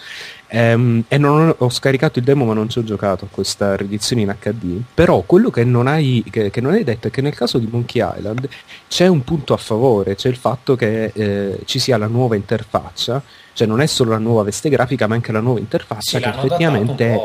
ehm, 0.49 1.05
e 1.09 1.19
non 1.19 1.55
ho, 1.57 1.71
scaricato 1.71 2.19
il 2.19 2.25
demo 2.25 2.45
ma 2.45 2.55
non 2.55 2.69
ci 2.69 2.79
ho 2.79 2.85
giocato 2.85 3.25
a 3.25 3.29
questa 3.31 3.77
riedizione 3.77 4.23
in 4.23 4.37
HD. 4.39 4.81
Però 4.95 5.23
quello 5.23 5.51
che 5.51 5.65
non, 5.65 5.87
hai, 5.87 6.25
che, 6.31 6.51
che 6.51 6.61
non 6.61 6.73
hai 6.73 6.85
detto 6.85 7.09
è 7.09 7.11
che 7.11 7.21
nel 7.21 7.35
caso 7.35 7.59
di 7.59 7.69
Monkey 7.71 8.07
Island 8.17 8.49
c'è 8.89 9.07
un 9.07 9.25
punto 9.25 9.55
a 9.55 9.59
favore, 9.59 10.15
c'è 10.15 10.29
il 10.29 10.37
fatto 10.37 10.77
che 10.77 11.13
eh, 11.15 11.61
ci 11.65 11.79
sia 11.79 11.97
la 11.99 12.07
nuova 12.07 12.37
interfaccia, 12.37 13.23
cioè 13.53 13.67
non 13.67 13.81
è 13.81 13.87
solo 13.87 14.11
la 14.11 14.19
nuova 14.19 14.43
veste 14.43 14.69
grafica 14.69 15.07
ma 15.07 15.15
anche 15.15 15.33
la 15.33 15.41
nuova 15.41 15.59
interfaccia 15.59 16.19
Sì, 16.19 16.23
che 16.23 16.29
effettivamente 16.29 17.19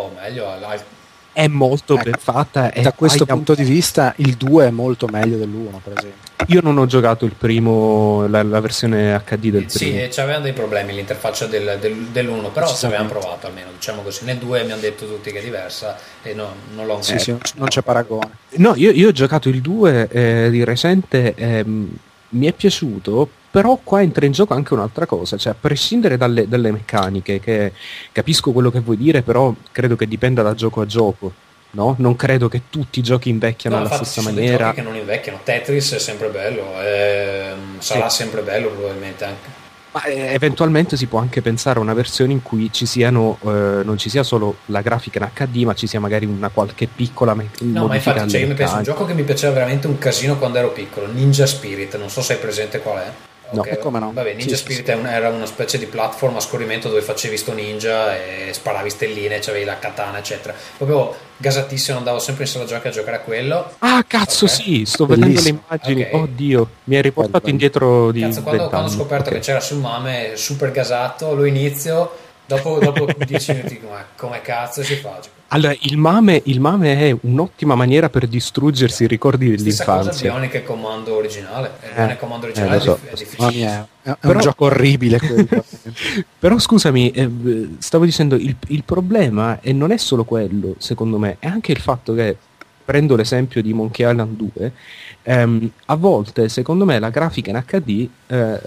è 1.39 1.47
molto 1.47 1.93
Ecco, 1.95 2.03
ben 2.03 2.19
fatta 2.19 2.71
e 2.73 2.81
Da 2.81 2.91
questo 2.91 3.25
punto 3.25 3.55
di 3.55 3.63
vista 3.63 4.13
il 4.17 4.35
2 4.35 4.67
è 4.67 4.69
molto 4.71 5.07
meglio 5.07 5.37
dell'1, 5.37 5.79
per 5.81 5.93
esempio. 5.97 6.29
io 6.47 6.59
non 6.61 6.77
ho 6.77 6.85
giocato 6.85 7.23
il 7.23 7.31
primo 7.31 8.27
la, 8.27 8.43
la 8.43 8.59
versione 8.59 9.21
HD 9.25 9.49
del 9.49 9.69
Sì, 9.69 9.85
primo 9.85 9.99
e 10.01 10.09
c'avevano 10.11 10.43
dei 10.43 10.51
problemi 10.53 10.93
l'interfaccia 10.93 11.45
del, 11.45 11.77
del, 11.79 11.95
dell'1, 12.11 12.51
però 12.51 12.67
ci 12.75 12.85
avevamo 12.85 13.07
provato 13.09 13.47
almeno, 13.47 13.69
diciamo 13.73 14.01
così. 14.01 14.25
Nel 14.25 14.37
2 14.37 14.63
mi 14.65 14.71
hanno 14.73 14.81
detto 14.81 15.05
tutti 15.07 15.31
che 15.31 15.39
è 15.39 15.43
diversa 15.43 15.97
e 16.23 16.33
no, 16.33 16.53
non 16.75 16.85
l'ho 16.85 17.01
Sì, 17.01 17.11
ancora. 17.13 17.23
sì, 17.23 17.29
non 17.31 17.39
c- 17.39 17.53
non 17.55 17.67
c'è 17.69 17.81
paragone. 17.81 18.29
no 18.57 18.73
io, 18.75 18.91
io 18.91 19.07
ho 19.07 19.11
giocato 19.13 19.47
il 19.47 19.61
2 19.61 20.07
eh, 20.11 20.49
di 20.49 20.63
recente 20.65 21.33
ehm, 21.35 21.89
mi 22.31 22.45
è 22.47 22.51
piaciuto 22.51 23.29
però 23.51 23.79
qua 23.83 24.01
entra 24.01 24.25
in 24.25 24.31
gioco 24.31 24.53
anche 24.53 24.73
un'altra 24.73 25.05
cosa 25.05 25.37
cioè 25.37 25.53
a 25.53 25.55
prescindere 25.59 26.17
dalle, 26.17 26.47
dalle 26.47 26.71
meccaniche 26.71 27.39
che 27.39 27.73
capisco 28.11 28.51
quello 28.51 28.69
che 28.69 28.79
vuoi 28.79 28.97
dire 28.97 29.21
però 29.21 29.53
credo 29.71 29.95
che 29.95 30.07
dipenda 30.07 30.41
da 30.41 30.53
gioco 30.53 30.81
a 30.81 30.85
gioco 30.85 31.33
no? 31.71 31.95
non 31.97 32.15
credo 32.15 32.47
che 32.47 32.63
tutti 32.69 32.99
i 32.99 33.03
giochi 33.03 33.29
invecchiano 33.29 33.77
No, 33.77 33.81
alla 33.85 33.95
stessa 33.95 34.21
maniera 34.21 34.65
giochi 34.65 34.75
che 34.75 34.81
non 34.81 34.95
invecchiano. 34.95 35.39
Tetris 35.43 35.93
è 35.93 35.99
sempre 35.99 36.29
bello, 36.29 36.63
ehm, 36.81 37.79
sarà 37.79 38.09
sempre 38.09 38.41
bello 38.41 38.69
probabilmente 38.69 39.25
anche. 39.25 39.67
Ma 39.91 40.03
eh, 40.03 40.33
eventualmente 40.33 40.95
si 40.97 41.07
può 41.07 41.17
anche 41.19 41.41
pensare 41.41 41.79
a 41.79 41.81
una 41.81 41.95
versione 41.95 42.31
in 42.31 42.43
cui 42.43 42.71
ci 42.71 42.85
siano, 42.85 43.39
eh, 43.41 43.81
non 43.83 43.97
ci 43.97 44.09
sia 44.09 44.21
solo 44.21 44.57
la 44.67 44.81
grafica 44.81 45.17
in 45.19 45.29
HD, 45.33 45.63
ma 45.63 45.73
ci 45.73 45.87
sia 45.87 45.99
magari 45.99 46.25
una 46.25 46.49
qualche 46.49 46.87
piccola 46.87 47.33
me- 47.33 47.49
No, 47.61 47.87
ma 47.87 47.95
infatti 47.95 48.29
cioè, 48.29 48.41
io 48.41 48.47
mi 48.47 48.53
penso 48.53 48.75
un 48.75 48.83
gioco 48.83 49.05
che 49.05 49.13
mi 49.13 49.23
piaceva 49.23 49.53
veramente 49.53 49.87
un 49.87 49.97
casino 49.97 50.37
quando 50.37 50.59
ero 50.59 50.69
piccolo, 50.71 51.11
Ninja 51.11 51.47
Spirit, 51.47 51.97
non 51.97 52.09
so 52.09 52.21
se 52.21 52.33
hai 52.33 52.39
presente 52.39 52.79
qual 52.81 52.97
è. 52.99 53.11
No, 53.51 53.61
Ok, 53.61 53.67
e 53.71 53.77
come 53.79 53.99
no? 53.99 54.11
Vabbè, 54.13 54.29
Ninja 54.33 54.49
Sì, 54.49 54.55
sì, 54.55 54.61
Spirit 54.61 54.89
è 54.89 54.93
un- 54.95 55.07
era 55.07 55.29
una 55.29 55.45
specie 55.47 55.77
di 55.79 55.85
platform 55.87 56.35
a 56.35 56.39
scorrimento 56.39 56.87
dove 56.87 57.01
facevi 57.01 57.35
sto 57.37 57.53
ninja 57.53 58.15
e 58.15 58.49
sparavi 58.53 58.89
stelline, 58.89 59.39
c'avevi 59.39 59.65
la 59.65 59.79
katana, 59.79 60.19
eccetera. 60.19 60.53
Proprio 60.77 61.15
gasatissimo, 61.37 61.97
andavo 61.97 62.19
sempre 62.19 62.43
in 62.43 62.49
sala 62.49 62.65
giochi 62.65 62.87
a 62.87 62.91
giocare 62.91 63.17
a 63.17 63.19
quello. 63.21 63.73
Ah, 63.79 64.03
cazzo, 64.07 64.45
Ok. 64.45 64.51
sì, 64.51 64.83
sto 64.85 65.05
vedendo 65.05 65.27
le 65.27 65.33
Bellissimo. 65.33 65.63
immagini. 65.67 66.01
Ok. 66.03 66.13
Oddio, 66.13 66.69
mi 66.85 66.95
hai 66.95 67.01
riportato 67.01 67.39
Bello, 67.39 67.43
bello. 67.45 67.53
indietro 67.53 68.11
di 68.11 68.21
Cazzo, 68.21 68.41
quando, 68.43 68.61
20 68.61 68.69
quando 68.75 68.89
ho 68.89 68.93
scoperto 68.93 69.29
che 69.31 69.39
c'era 69.39 69.59
sul 69.59 69.77
MAME 69.79 70.31
super 70.35 70.71
gasato, 70.71 71.33
lo 71.33 71.45
inizio, 71.45 72.11
dopo, 72.45 72.77
dopo 72.79 73.07
10 73.17 73.51
minuti 73.53 73.73
dico, 73.75 73.87
ma 73.89 74.05
come 74.15 74.41
cazzo 74.41 74.83
si 74.83 74.95
fa? 74.95 75.17
Allora, 75.51 75.75
il 75.79 75.97
mame, 75.97 76.41
il 76.45 76.59
mame 76.59 76.99
è 76.99 77.17
un'ottima 77.21 77.73
maniera 77.73 78.09
per 78.09 78.27
distruggersi 78.27 79.03
i 79.03 79.07
ricordi 79.07 79.57
Stessa 79.57 79.83
cosa 79.83 79.97
dell'infanzia. 79.97 80.31
Bionic 80.31 80.63
Comando 80.63 81.15
originale. 81.15 81.71
Eh, 81.81 81.93
Bionic 81.95 82.19
Comando 82.19 82.45
eh, 82.45 82.49
originale 82.49 82.75
lo 82.75 82.81
so, 82.81 82.99
è, 83.03 83.13
difficile. 83.15 83.65
È, 83.65 84.09
è 84.09 84.15
Però- 84.19 84.33
un 84.33 84.39
gioco 84.41 84.65
orribile 84.65 85.19
quello. 85.19 85.65
Però 86.37 86.59
scusami, 86.59 87.09
eh, 87.11 87.69
stavo 87.79 88.05
dicendo, 88.05 88.35
il, 88.35 88.55
il 88.67 88.83
problema 88.83 89.59
e 89.59 89.73
non 89.73 89.91
è 89.91 89.97
solo 89.97 90.23
quello, 90.23 90.75
secondo 90.77 91.17
me, 91.17 91.37
è 91.39 91.47
anche 91.47 91.71
il 91.71 91.79
fatto 91.79 92.13
che, 92.13 92.37
prendo 92.85 93.15
l'esempio 93.15 93.63
di 93.63 93.73
Monkey 93.73 94.07
Island 94.07 94.35
2, 94.35 94.71
ehm, 95.23 95.71
a 95.85 95.95
volte, 95.95 96.47
secondo 96.49 96.85
me, 96.85 96.99
la 96.99 97.09
grafica 97.09 97.49
in 97.49 97.63
HD 97.65 98.07
eh, 98.27 98.59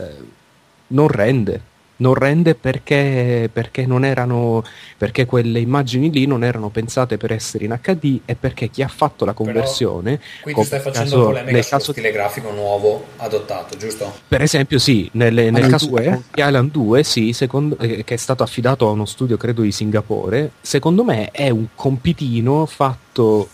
non 0.88 1.06
rende. 1.06 1.70
Non 2.02 2.14
rende 2.14 2.56
perché, 2.56 3.48
perché 3.52 3.86
non 3.86 4.04
erano 4.04 4.64
perché 4.98 5.24
quelle 5.24 5.60
immagini 5.60 6.10
lì 6.10 6.26
non 6.26 6.42
erano 6.42 6.68
pensate 6.68 7.16
per 7.16 7.30
essere 7.32 7.64
in 7.64 7.78
HD 7.80 8.20
e 8.24 8.34
perché 8.34 8.68
chi 8.70 8.82
ha 8.82 8.88
fatto 8.88 9.24
la 9.24 9.32
conversione 9.32 10.18
Quindi 10.42 10.52
come 10.52 10.64
stai 10.66 10.80
nel 10.82 10.88
facendo 10.92 11.10
caso- 11.10 11.24
polemica 11.26 11.52
nel 11.52 11.62
sullo 11.64 11.78
caso- 11.78 11.92
stile 11.92 12.10
grafico 12.12 12.50
nuovo 12.50 13.04
adottato, 13.18 13.76
giusto? 13.76 14.12
per 14.26 14.42
esempio, 14.42 14.78
sì, 14.80 15.08
nelle- 15.12 15.50
nel 15.50 15.62
nel 15.62 15.70
caso 15.70 15.86
2? 15.86 16.22
di 16.32 16.40
Island 16.42 16.70
2, 16.72 17.02
sì, 17.04 17.32
secondo- 17.32 17.78
eh, 17.78 18.02
che 18.04 18.14
è 18.14 18.16
stato 18.18 18.42
affidato 18.42 18.88
a 18.88 18.90
uno 18.90 19.04
studio, 19.04 19.36
credo, 19.36 19.62
di 19.62 19.70
Singapore, 19.70 20.50
secondo 20.60 21.04
me 21.04 21.30
è 21.30 21.50
un 21.50 21.66
compitino 21.74 22.66
fatto 22.66 23.48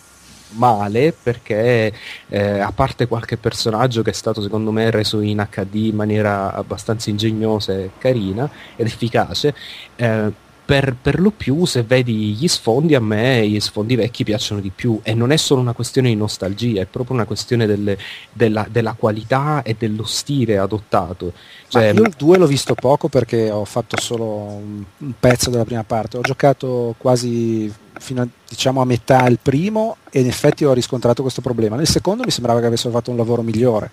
male 0.51 1.13
perché 1.13 1.93
eh, 2.29 2.59
a 2.59 2.73
parte 2.73 3.07
qualche 3.07 3.37
personaggio 3.37 4.03
che 4.03 4.11
è 4.11 4.15
stato 4.15 4.43
secondo 4.43 4.71
me 4.73 4.91
reso 4.91 5.21
in 5.21 5.47
HD 5.51 5.75
in 5.75 5.97
maniera 5.97 6.53
abbastanza 6.53 7.11
ingegnosa 7.11 7.73
e 7.73 7.91
carina 7.99 8.51
ed 8.77 8.87
efficace 8.87 9.55
eh, 9.97 10.47
per, 10.69 10.95
per 11.01 11.19
lo 11.19 11.31
più 11.31 11.65
se 11.65 11.83
vedi 11.83 12.35
gli 12.35 12.47
sfondi 12.47 12.95
a 12.95 13.01
me 13.01 13.49
gli 13.49 13.59
sfondi 13.59 13.97
vecchi 13.97 14.23
piacciono 14.23 14.61
di 14.61 14.71
più 14.75 15.01
e 15.03 15.15
non 15.15 15.31
è 15.31 15.39
solo 15.39 15.63
una 15.63 15.73
questione 15.73 16.09
di 16.09 16.15
nostalgia 16.15 16.83
è 16.83 16.85
proprio 16.85 17.17
una 17.17 17.25
questione 17.25 17.65
delle- 17.65 17.97
della, 18.31 18.67
della 18.71 18.93
qualità 18.93 19.63
e 19.63 19.77
dello 19.79 20.05
stile 20.05 20.59
adottato 20.59 21.33
Ma 21.73 21.81
cioè, 21.81 21.93
io 21.93 22.03
il 22.03 22.15
2 22.17 22.39
l'ho 22.39 22.47
visto 22.47 22.75
poco 22.75 23.09
perché 23.09 23.51
ho 23.51 23.65
fatto 23.65 23.99
solo 24.01 24.25
un, 24.25 24.85
un 24.99 25.13
pezzo 25.19 25.51
della 25.51 25.65
prima 25.65 25.85
parte. 25.85 26.17
Ho 26.17 26.23
giocato 26.23 26.95
quasi 26.97 27.71
fino 27.99 28.23
a, 28.23 28.27
diciamo, 28.49 28.81
a 28.81 28.85
metà 28.85 29.27
il 29.27 29.39
primo 29.41 29.97
e 30.11 30.21
in 30.21 30.27
effetti 30.27 30.65
ho 30.65 30.73
riscontrato 30.73 31.23
questo 31.23 31.41
problema. 31.41 31.77
Nel 31.77 31.89
secondo 31.89 32.23
mi 32.25 32.31
sembrava 32.31 32.61
che 32.61 32.67
avessero 32.67 32.91
fatto 32.93 33.11
un 33.11 33.17
lavoro 33.17 33.43
migliore. 33.43 33.91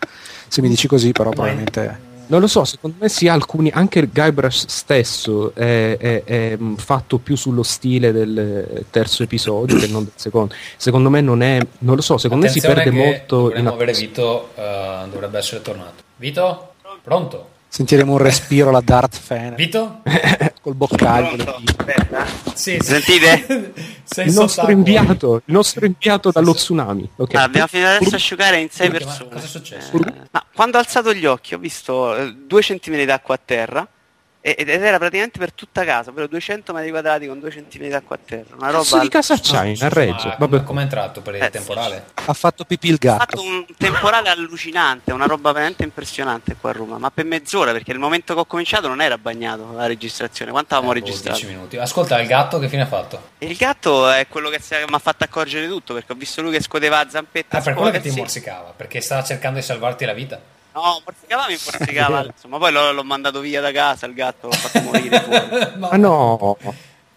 Se 0.48 0.62
mi 0.62 0.70
dici 0.70 0.88
così, 0.88 1.12
però 1.12 1.30
probabilmente. 1.32 2.14
Non 2.28 2.40
lo 2.40 2.48
so, 2.48 2.64
secondo 2.66 2.98
me 3.02 3.08
sì, 3.08 3.28
alcuni, 3.28 3.70
anche 3.72 4.00
il 4.00 4.10
Guybrush 4.12 4.66
stesso 4.68 5.54
è, 5.54 5.96
è- 5.96 6.24
è, 6.24 6.56
mh, 6.58 6.78
fatto 6.78 7.20
più 7.20 7.36
sullo 7.36 7.62
stile 7.62 8.12
del 8.12 8.84
terzo 8.90 9.22
episodio 9.22 9.78
che 9.78 9.86
non 9.86 10.06
del 10.06 10.14
secondo. 10.16 10.56
Secondo 10.76 11.12
me 11.12 11.22
non 11.22 11.44
è, 11.44 11.60
non 11.80 11.96
lo 11.96 12.02
so, 12.02 12.18
secondo 12.18 12.46
me 12.46 12.52
si 12.52 12.58
Attenzione 12.58 12.84
perde 12.84 12.98
che 12.98 13.06
molto 13.12 13.36
Dovremmo 13.42 13.70
in 13.70 13.76
avere 13.76 13.94
Vito, 13.94 14.50
eh, 14.56 15.04
dovrebbe 15.12 15.38
essere 15.38 15.62
tornato. 15.62 16.02
Vito? 16.16 16.74
Pronto? 17.04 17.50
Sentiremo 17.76 18.14
un 18.14 18.20
respiro 18.20 18.70
alla 18.70 18.80
Dart 18.80 19.20
Fan 19.20 19.54
Vito? 19.56 20.00
col 20.62 20.76
boccaglio. 20.76 21.60
Aspetta. 21.66 22.26
Sì, 22.54 22.78
Sentite? 22.80 23.74
Sei 24.06 24.28
il 24.28 24.34
nostro 24.34 24.72
inviato, 24.72 25.36
il 25.46 25.54
nostro 25.54 25.86
inviato 25.86 26.32
dallo 26.32 26.54
tsunami. 26.54 27.10
ok? 27.18 27.36
Ah, 27.36 27.44
abbiamo 27.44 27.68
finito 27.68 27.90
adesso 27.90 28.14
a 28.14 28.16
asciugare 28.16 28.62
in 28.62 28.70
sei 28.70 28.88
ma 28.88 28.94
persone. 28.98 29.30
cosa 29.30 29.44
è 29.44 29.48
successo? 29.50 29.92
Eh, 29.94 30.14
ma 30.32 30.46
quando 30.54 30.78
ho 30.78 30.80
alzato 30.80 31.14
gli 31.14 31.26
occhi 31.26 31.54
ho 31.54 31.58
visto 31.58 32.16
eh, 32.16 32.34
due 32.48 32.62
centimetri 32.62 33.04
d'acqua 33.06 33.36
a 33.36 33.40
terra 33.44 33.86
ed 34.58 34.70
era 34.70 35.00
praticamente 35.00 35.40
per 35.40 35.52
tutta 35.54 35.84
casa, 35.84 36.12
ovvero 36.12 36.28
200 36.28 36.72
metri 36.72 36.92
quadrati 36.92 37.26
con 37.26 37.40
due 37.40 37.50
centimetri 37.50 37.92
d'acqua 37.92 38.16
a 38.16 38.20
terra. 38.24 38.56
Una 38.56 38.68
roba... 38.70 38.84
Cazzo 38.84 39.00
di 39.00 39.10
casa 39.10 39.40
c'hai 39.42 39.70
in 39.72 39.76
Scusa, 39.78 39.90
Reggio? 39.90 40.28
ma 40.28 40.36
Vabbè. 40.38 40.64
come 40.64 40.82
è 40.82 40.84
entrato 40.84 41.22
per 41.22 41.34
il 41.36 41.42
Eh, 41.42 41.50
temporale? 41.50 42.06
Ha 42.26 42.34
fatto 42.34 42.64
pipì 42.64 42.90
il 42.90 42.94
Ha 42.94 42.98
gatto. 43.00 43.38
fatto 43.38 43.42
un 43.42 43.66
temporale 43.76 44.30
allucinante, 44.30 45.12
una 45.14 45.26
roba 45.26 45.52
veramente 45.52 45.84
impressionante 45.84 46.56
qua 46.62 46.70
a 46.70 46.74
Roma, 46.74 47.00
ma 47.00 47.10
per 47.10 47.26
mezz'ora 47.26 47.72
perché 47.72 47.92
il 47.92 47.98
momento 47.98 48.36
che 48.36 48.40
ho 48.42 48.46
cominciato 48.46 48.88
non 48.88 49.02
era 49.02 49.18
bagnato 49.18 49.72
la 49.74 49.88
registrazione, 49.88 50.52
quanto 50.52 50.76
avevamo 50.76 50.96
Eh, 50.96 51.00
boh, 51.00 51.06
registrato? 51.08 51.40
10 51.40 51.52
minuti. 51.52 51.78
Ascolta, 51.78 52.20
il 52.22 52.28
gatto 52.28 52.60
che 52.60 52.70
fine 52.70 52.84
ha 52.84 52.88
fatto? 52.88 53.30
Il 53.40 53.56
gatto 53.56 54.10
è 54.12 54.28
quello 54.28 54.50
che 54.50 54.60
si- 54.62 54.76
mi 54.76 54.94
ha 54.94 55.00
fatto 55.00 55.24
accorgere 55.24 55.68
tutto 55.68 55.96
perché 55.96 56.12
ho 56.12 56.16
visto 56.16 56.44
lui 56.44 56.52
che 56.52 56.62
scuoteva 56.62 57.04
la 57.04 57.10
zampetta. 57.10 57.58
Ah, 57.58 57.62
per 57.62 57.74
quello 57.74 57.90
che 57.90 58.00
ti 58.00 58.12
morsicava, 58.12 58.74
perché 58.78 59.02
stava 59.02 59.24
cercando 59.24 59.58
di 59.58 59.66
salvarti 59.66 60.06
la 60.06 60.14
vita. 60.14 60.40
No, 60.76 61.02
morsicava 61.06 61.48
mi 61.48 61.58
morsicava, 61.64 62.26
insomma, 62.36 62.58
poi 62.58 62.72
l'ho, 62.74 62.92
l'ho 62.92 63.04
mandato 63.04 63.40
via 63.40 63.62
da 63.62 63.72
casa 63.72 64.06
il 64.08 64.14
gatto, 64.14 64.48
l'ho 64.48 64.54
fatto 64.54 64.82
morire 64.82 65.22
fuori. 65.22 65.72
Ma 65.80 65.90
Ah 65.90 65.98
no, 65.98 66.58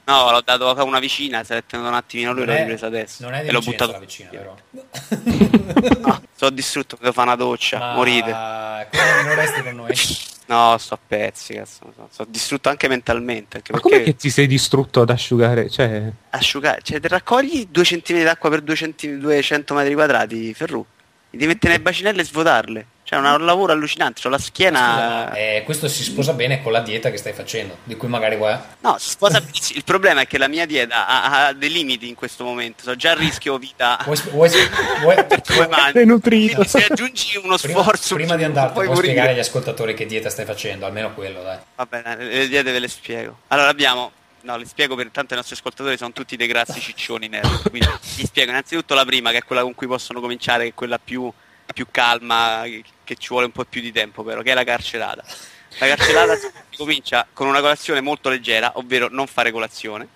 No, 0.04 0.30
l'ho 0.30 0.40
dato 0.40 0.70
a 0.70 0.82
una 0.84 1.00
vicina, 1.00 1.44
si 1.44 1.52
è 1.52 1.62
tenuto 1.66 1.88
un 1.88 1.94
attimino 1.94 2.32
lui, 2.32 2.46
non 2.46 2.54
l'ho 2.54 2.60
ripresa 2.60 2.86
adesso. 2.86 3.22
Non 3.24 3.34
è 3.34 3.42
di 3.42 3.48
e 3.48 3.52
l'ho 3.52 3.60
buttato 3.60 3.90
la 3.92 3.98
vicina, 3.98 4.30
vero? 4.30 4.58
No, 6.00 6.22
sono 6.34 6.50
distrutto, 6.50 6.96
devo 6.98 7.12
fare 7.12 7.26
una 7.26 7.36
doccia, 7.36 7.78
Ma 7.78 7.94
morite. 7.94 8.30
non 8.30 9.34
resti 9.34 9.62
con 9.62 9.74
noi? 9.74 9.94
No, 10.46 10.78
sto 10.78 10.94
a 10.94 10.98
pezzi, 11.06 11.52
cazzo. 11.52 11.92
Sono, 12.10 12.28
distrutto 12.30 12.70
anche 12.70 12.88
mentalmente. 12.88 13.58
Anche 13.58 13.72
ma 13.72 13.80
perché 13.80 13.96
com'è 13.96 14.06
che 14.06 14.16
ti 14.16 14.30
sei 14.30 14.46
distrutto 14.46 15.02
ad 15.02 15.10
asciugare? 15.10 15.68
Cioè, 15.68 16.10
asciugare, 16.30 16.80
cioè 16.82 17.00
te 17.00 17.08
raccogli 17.08 17.66
2 17.70 17.82
cm 17.82 18.22
d'acqua 18.22 18.48
per 18.48 18.62
2 18.62 18.74
centi- 18.76 19.18
200 19.18 19.74
metri 19.74 19.92
quadrati, 19.92 20.54
Ferru. 20.54 20.86
Devi 21.28 21.46
mettere 21.48 21.72
nelle 21.72 21.82
bacinelle 21.82 22.22
e 22.22 22.24
svuotarle. 22.24 22.86
Cioè, 23.08 23.18
un 23.20 23.42
lavoro 23.46 23.72
allucinante. 23.72 24.20
C'ho 24.20 24.28
la 24.28 24.36
schiena. 24.36 25.32
Eh, 25.32 25.62
questo 25.64 25.88
si 25.88 26.02
sposa 26.02 26.34
bene 26.34 26.60
con 26.62 26.72
la 26.72 26.80
dieta 26.80 27.10
che 27.10 27.16
stai 27.16 27.32
facendo, 27.32 27.78
di 27.84 27.96
cui 27.96 28.06
magari 28.06 28.36
vuoi... 28.36 28.54
No, 28.80 28.98
si 28.98 29.08
sposa 29.08 29.40
benissimo. 29.40 29.78
Il 29.78 29.84
problema 29.84 30.20
è 30.20 30.26
che 30.26 30.36
la 30.36 30.46
mia 30.46 30.66
dieta 30.66 31.06
ha, 31.06 31.46
ha 31.46 31.52
dei 31.54 31.70
limiti 31.70 32.06
in 32.06 32.14
questo 32.14 32.44
momento. 32.44 32.82
So 32.82 32.96
già 32.96 33.12
a 33.12 33.14
rischio 33.14 33.56
vita. 33.56 33.98
Vuoi, 34.04 34.18
vuoi, 34.30 34.50
vuoi- 35.00 35.16
sei 35.94 36.04
nutrito. 36.04 36.56
Quindi 36.56 36.68
se 36.68 36.84
aggiungi 36.86 37.40
uno 37.42 37.56
prima, 37.56 37.80
sforzo 37.80 38.14
prima 38.14 38.36
di 38.36 38.44
puoi 38.44 38.70
puoi 38.72 38.86
morire. 38.88 39.02
spiegare 39.04 39.30
agli 39.30 39.38
ascoltatori 39.38 39.94
che 39.94 40.04
dieta 40.04 40.28
stai 40.28 40.44
facendo, 40.44 40.84
almeno 40.84 41.14
quello, 41.14 41.42
dai. 41.42 41.56
Va 41.76 41.86
bene, 41.86 42.14
le 42.14 42.46
diete 42.46 42.70
ve 42.70 42.78
le 42.78 42.88
spiego. 42.88 43.38
Allora 43.48 43.70
abbiamo. 43.70 44.12
No, 44.42 44.58
le 44.58 44.66
spiego 44.66 44.94
per 44.94 45.08
tanto 45.10 45.32
i 45.32 45.36
nostri 45.36 45.54
ascoltatori 45.54 45.96
sono 45.96 46.12
tutti 46.12 46.36
dei 46.36 46.46
grassi 46.46 46.78
ciccioni 46.78 47.28
nerd. 47.28 47.70
Quindi 47.70 47.88
vi 48.16 48.26
spiego 48.26 48.50
innanzitutto 48.50 48.92
la 48.92 49.06
prima, 49.06 49.30
che 49.30 49.38
è 49.38 49.44
quella 49.44 49.62
con 49.62 49.74
cui 49.74 49.86
possono 49.86 50.20
cominciare, 50.20 50.64
che 50.64 50.68
è 50.70 50.74
quella 50.74 50.98
più, 51.02 51.32
più 51.72 51.86
calma, 51.90 52.64
che- 53.08 53.16
ci 53.16 53.28
vuole 53.28 53.46
un 53.46 53.52
po' 53.52 53.64
più 53.64 53.80
di 53.80 53.90
tempo, 53.90 54.22
però, 54.22 54.42
che 54.42 54.50
è 54.50 54.54
la 54.54 54.64
carcerata. 54.64 55.24
La 55.78 55.86
carcerata 55.86 56.36
si 56.36 56.50
comincia 56.76 57.26
con 57.32 57.46
una 57.46 57.60
colazione 57.60 58.00
molto 58.00 58.28
leggera, 58.28 58.72
ovvero 58.74 59.08
non 59.10 59.26
fare 59.26 59.50
colazione. 59.50 60.08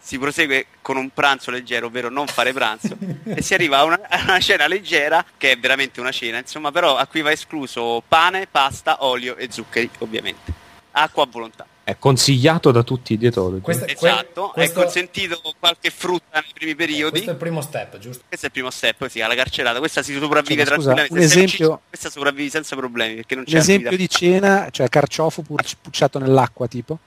Si 0.00 0.18
prosegue 0.18 0.66
con 0.80 0.96
un 0.96 1.10
pranzo 1.10 1.50
leggero, 1.50 1.86
ovvero 1.86 2.08
non 2.08 2.26
fare 2.26 2.52
pranzo, 2.52 2.96
e 3.24 3.42
si 3.42 3.52
arriva 3.52 3.78
a 3.78 3.84
una, 3.84 4.00
a 4.08 4.22
una 4.22 4.40
cena 4.40 4.66
leggera, 4.66 5.24
che 5.36 5.52
è 5.52 5.58
veramente 5.58 6.00
una 6.00 6.12
cena, 6.12 6.38
insomma, 6.38 6.72
però 6.72 6.96
a 6.96 7.06
cui 7.06 7.20
va 7.20 7.30
escluso 7.30 8.02
pane, 8.06 8.46
pasta, 8.46 9.04
olio 9.04 9.36
e 9.36 9.50
zuccheri, 9.50 9.90
ovviamente. 9.98 10.52
Acqua 10.92 11.24
a 11.24 11.26
volontà. 11.28 11.66
È 11.88 11.96
consigliato 11.98 12.70
da 12.70 12.82
tutti 12.82 13.14
i 13.14 13.16
dietologi. 13.16 13.62
Questo- 13.62 13.86
que- 13.86 13.94
Esatto, 13.94 14.50
questo- 14.52 14.78
è 14.80 14.82
consentito 14.82 15.40
qualche 15.58 15.88
frutta 15.88 16.38
nei 16.40 16.50
primi 16.52 16.74
periodi. 16.74 17.10
Questo 17.12 17.30
è 17.30 17.32
il 17.32 17.38
primo 17.38 17.62
step, 17.62 17.96
giusto? 17.96 18.24
Questo 18.28 18.44
è 18.44 18.48
il 18.48 18.52
primo 18.52 18.70
step, 18.70 19.08
sì, 19.08 19.22
alla 19.22 19.34
carcerata. 19.34 19.78
Questa 19.78 20.02
si 20.02 20.12
sopravvive 20.12 20.64
Cioè, 20.66 20.76
ma 20.76 20.82
scusa, 20.82 20.92
tranquillamente. 20.94 21.14
un 21.14 21.20
Se 21.22 21.28
sei 21.28 21.44
esempio- 21.44 21.66
ciccio, 21.66 21.80
questa 21.88 22.10
sopravvivi 22.10 22.50
senza 22.50 22.76
problemi 22.76 23.14
perché 23.14 23.34
non 23.36 23.44
c'è 23.44 23.52
Un 23.52 23.56
esempio 23.56 23.96
di 23.96 24.08
cena, 24.08 24.68
cioè 24.70 24.88
carciofo 24.90 25.40
pur- 25.40 25.76
pucciato 25.80 26.18
nell'acqua 26.18 26.66
tipo. 26.68 26.98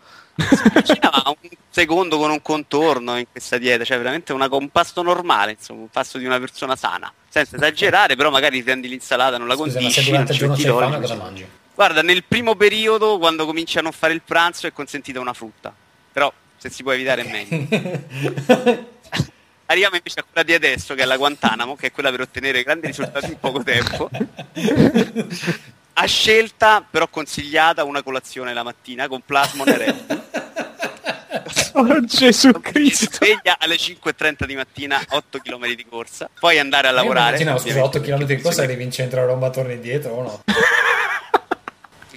Cena, 0.84 1.12
ma 1.12 1.24
un 1.28 1.50
secondo 1.70 2.18
con 2.18 2.32
un 2.32 2.42
contorno 2.42 3.18
in 3.18 3.26
questa 3.32 3.60
dieta, 3.60 3.84
cioè 3.84 3.98
veramente 3.98 4.34
una- 4.34 4.48
un 4.50 4.70
pasto 4.70 5.04
normale, 5.04 5.52
insomma, 5.52 5.82
un 5.82 5.90
pasto 5.90 6.18
di 6.18 6.26
una 6.26 6.40
persona 6.40 6.76
sana. 6.76 7.14
Senza 7.30 7.56
esagerare, 7.58 8.16
però 8.16 8.32
magari 8.32 8.64
prendi 8.64 8.88
l'insalata, 8.88 9.38
non 9.38 9.48
la 9.48 9.54
Scusa, 9.54 9.74
ma 9.76 9.80
condisci, 9.82 10.02
se 10.02 10.10
durante 10.10 10.38
non 10.40 10.52
il 10.52 10.58
ci 10.58 10.64
giorno 10.64 10.80
l'olio, 10.80 10.90
fame 10.96 11.02
cosa 11.08 11.16
mangi? 11.22 11.48
Guarda, 11.82 12.04
nel 12.04 12.24
primo 12.24 12.54
periodo, 12.54 13.18
quando 13.18 13.44
cominci 13.48 13.80
a 13.80 13.82
non 13.82 13.92
fare 13.92 14.14
il 14.14 14.22
pranzo, 14.24 14.68
è 14.68 14.72
consentita 14.72 15.20
una 15.20 15.34
frutta. 15.34 15.74
Però, 16.12 16.32
se 16.56 16.70
si 16.70 16.84
può 16.84 16.92
evitare, 16.92 17.24
è 17.24 17.32
meglio. 17.32 18.86
Arriviamo 19.66 19.96
invece 19.96 20.20
a 20.20 20.24
quella 20.24 20.46
di 20.46 20.54
adesso, 20.54 20.94
che 20.94 21.02
è 21.02 21.06
la 21.06 21.18
Guantanamo, 21.18 21.76
che 21.76 21.88
è 21.88 21.92
quella 21.92 22.12
per 22.12 22.22
ottenere 22.22 22.62
grandi 22.62 22.86
risultati 22.86 23.32
in 23.32 23.40
poco 23.40 23.64
tempo. 23.64 24.12
A 25.94 26.06
scelta, 26.06 26.86
però 26.88 27.08
consigliata, 27.08 27.84
una 27.84 28.04
colazione 28.04 28.54
la 28.54 28.62
mattina 28.62 29.08
con 29.08 29.24
plasmon 29.26 29.68
e 29.68 29.78
Red. 29.78 30.24
Oh 31.74 32.06
Gesù 32.06 32.52
Cristo! 32.62 33.26
sveglia 33.26 33.56
alle 33.58 33.78
5.30 33.78 34.46
di 34.46 34.56
mattina, 34.56 35.02
8 35.10 35.40
km 35.40 35.74
di 35.74 35.86
corsa, 35.90 36.30
poi 36.40 36.60
andare 36.60 36.90
a 36.90 36.92
lavorare. 36.92 37.38
immaginavo, 37.38 37.58
scusa, 37.58 37.84
8 37.84 37.98
ovviamente, 37.98 38.26
km 38.26 38.38
di 38.38 38.44
corsa 38.44 38.62
arrivi 38.62 38.84
in 38.84 38.92
centro 38.92 39.22
a 39.22 39.26
Roma, 39.26 39.50
torni 39.50 39.74
indietro 39.74 40.12
o 40.12 40.22
no? 40.22 40.44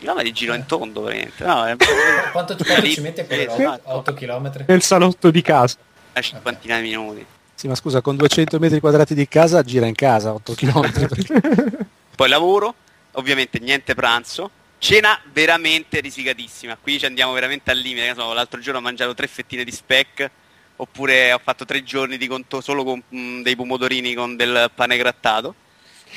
km 0.05 0.23
giro 0.33 0.55
in 0.55 0.67
tondo, 0.67 1.03
veramente. 1.03 1.45
No, 1.45 1.67
è... 1.67 1.77
Quanto, 2.33 2.57
quanto 2.57 2.89
ci 2.89 3.01
mette 3.01 3.25
per 3.25 3.51
Sì, 3.51 3.65
8 3.65 4.15
km? 4.15 4.65
Nel 4.67 4.83
salotto 4.83 5.31
di 5.31 5.43
casa. 5.43 5.77
una 6.13 6.23
cinquantina 6.23 6.77
di 6.77 6.83
minuti. 6.83 7.27
Sì, 7.55 7.69
ma 7.69 7.75
scusa, 7.75 8.01
con 8.01 8.17
200 8.17 8.59
metri 8.59 8.81
quadrati 8.81 9.15
di 9.15 9.27
casa 9.29 9.63
gira 9.63 9.87
in 9.87 9.95
casa 9.95 10.35
8 10.35 10.55
km. 10.55 11.87
Poi 12.15 12.29
lavoro, 12.29 12.75
ovviamente 13.13 13.59
niente 13.59 13.95
pranzo. 13.95 14.51
Cena 14.79 15.19
veramente 15.33 16.01
risigatissima. 16.01 16.77
Qui 16.81 16.99
ci 16.99 17.07
andiamo 17.07 17.33
veramente 17.33 17.71
al 17.71 17.79
limite. 17.79 18.15
so, 18.15 18.33
l'altro 18.33 18.61
giorno 18.61 18.81
ho 18.81 18.83
mangiato 18.83 19.15
tre 19.15 19.27
fettine 19.27 19.65
di 19.65 19.73
speck. 19.73 20.31
Oppure 20.77 21.33
ho 21.33 21.41
fatto 21.43 21.65
tre 21.65 21.85
giorni 21.85 22.19
di 22.19 22.27
conto 22.27 22.61
solo 22.61 22.83
con 22.85 23.01
mm, 23.15 23.43
dei 23.43 23.57
pomodorini 23.57 24.13
con 24.15 24.37
del 24.37 24.71
pane 24.75 24.97
grattato. 24.97 25.55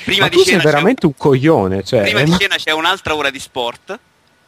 Prima 0.04 0.22
Ma 0.24 0.28
di 0.28 0.36
tu 0.36 0.42
sei 0.42 0.52
cena 0.52 0.62
c'è 0.62 0.68
veramente 0.70 1.06
un 1.06 1.14
coglione, 1.16 1.82
cioè. 1.84 2.02
Prima 2.02 2.20
eh, 2.20 2.24
di 2.24 2.30
ma- 2.30 2.36
cena 2.38 2.56
c'è 2.56 2.70
un'altra 2.72 3.14
ora 3.14 3.30
di 3.30 3.38
sport. 3.38 3.98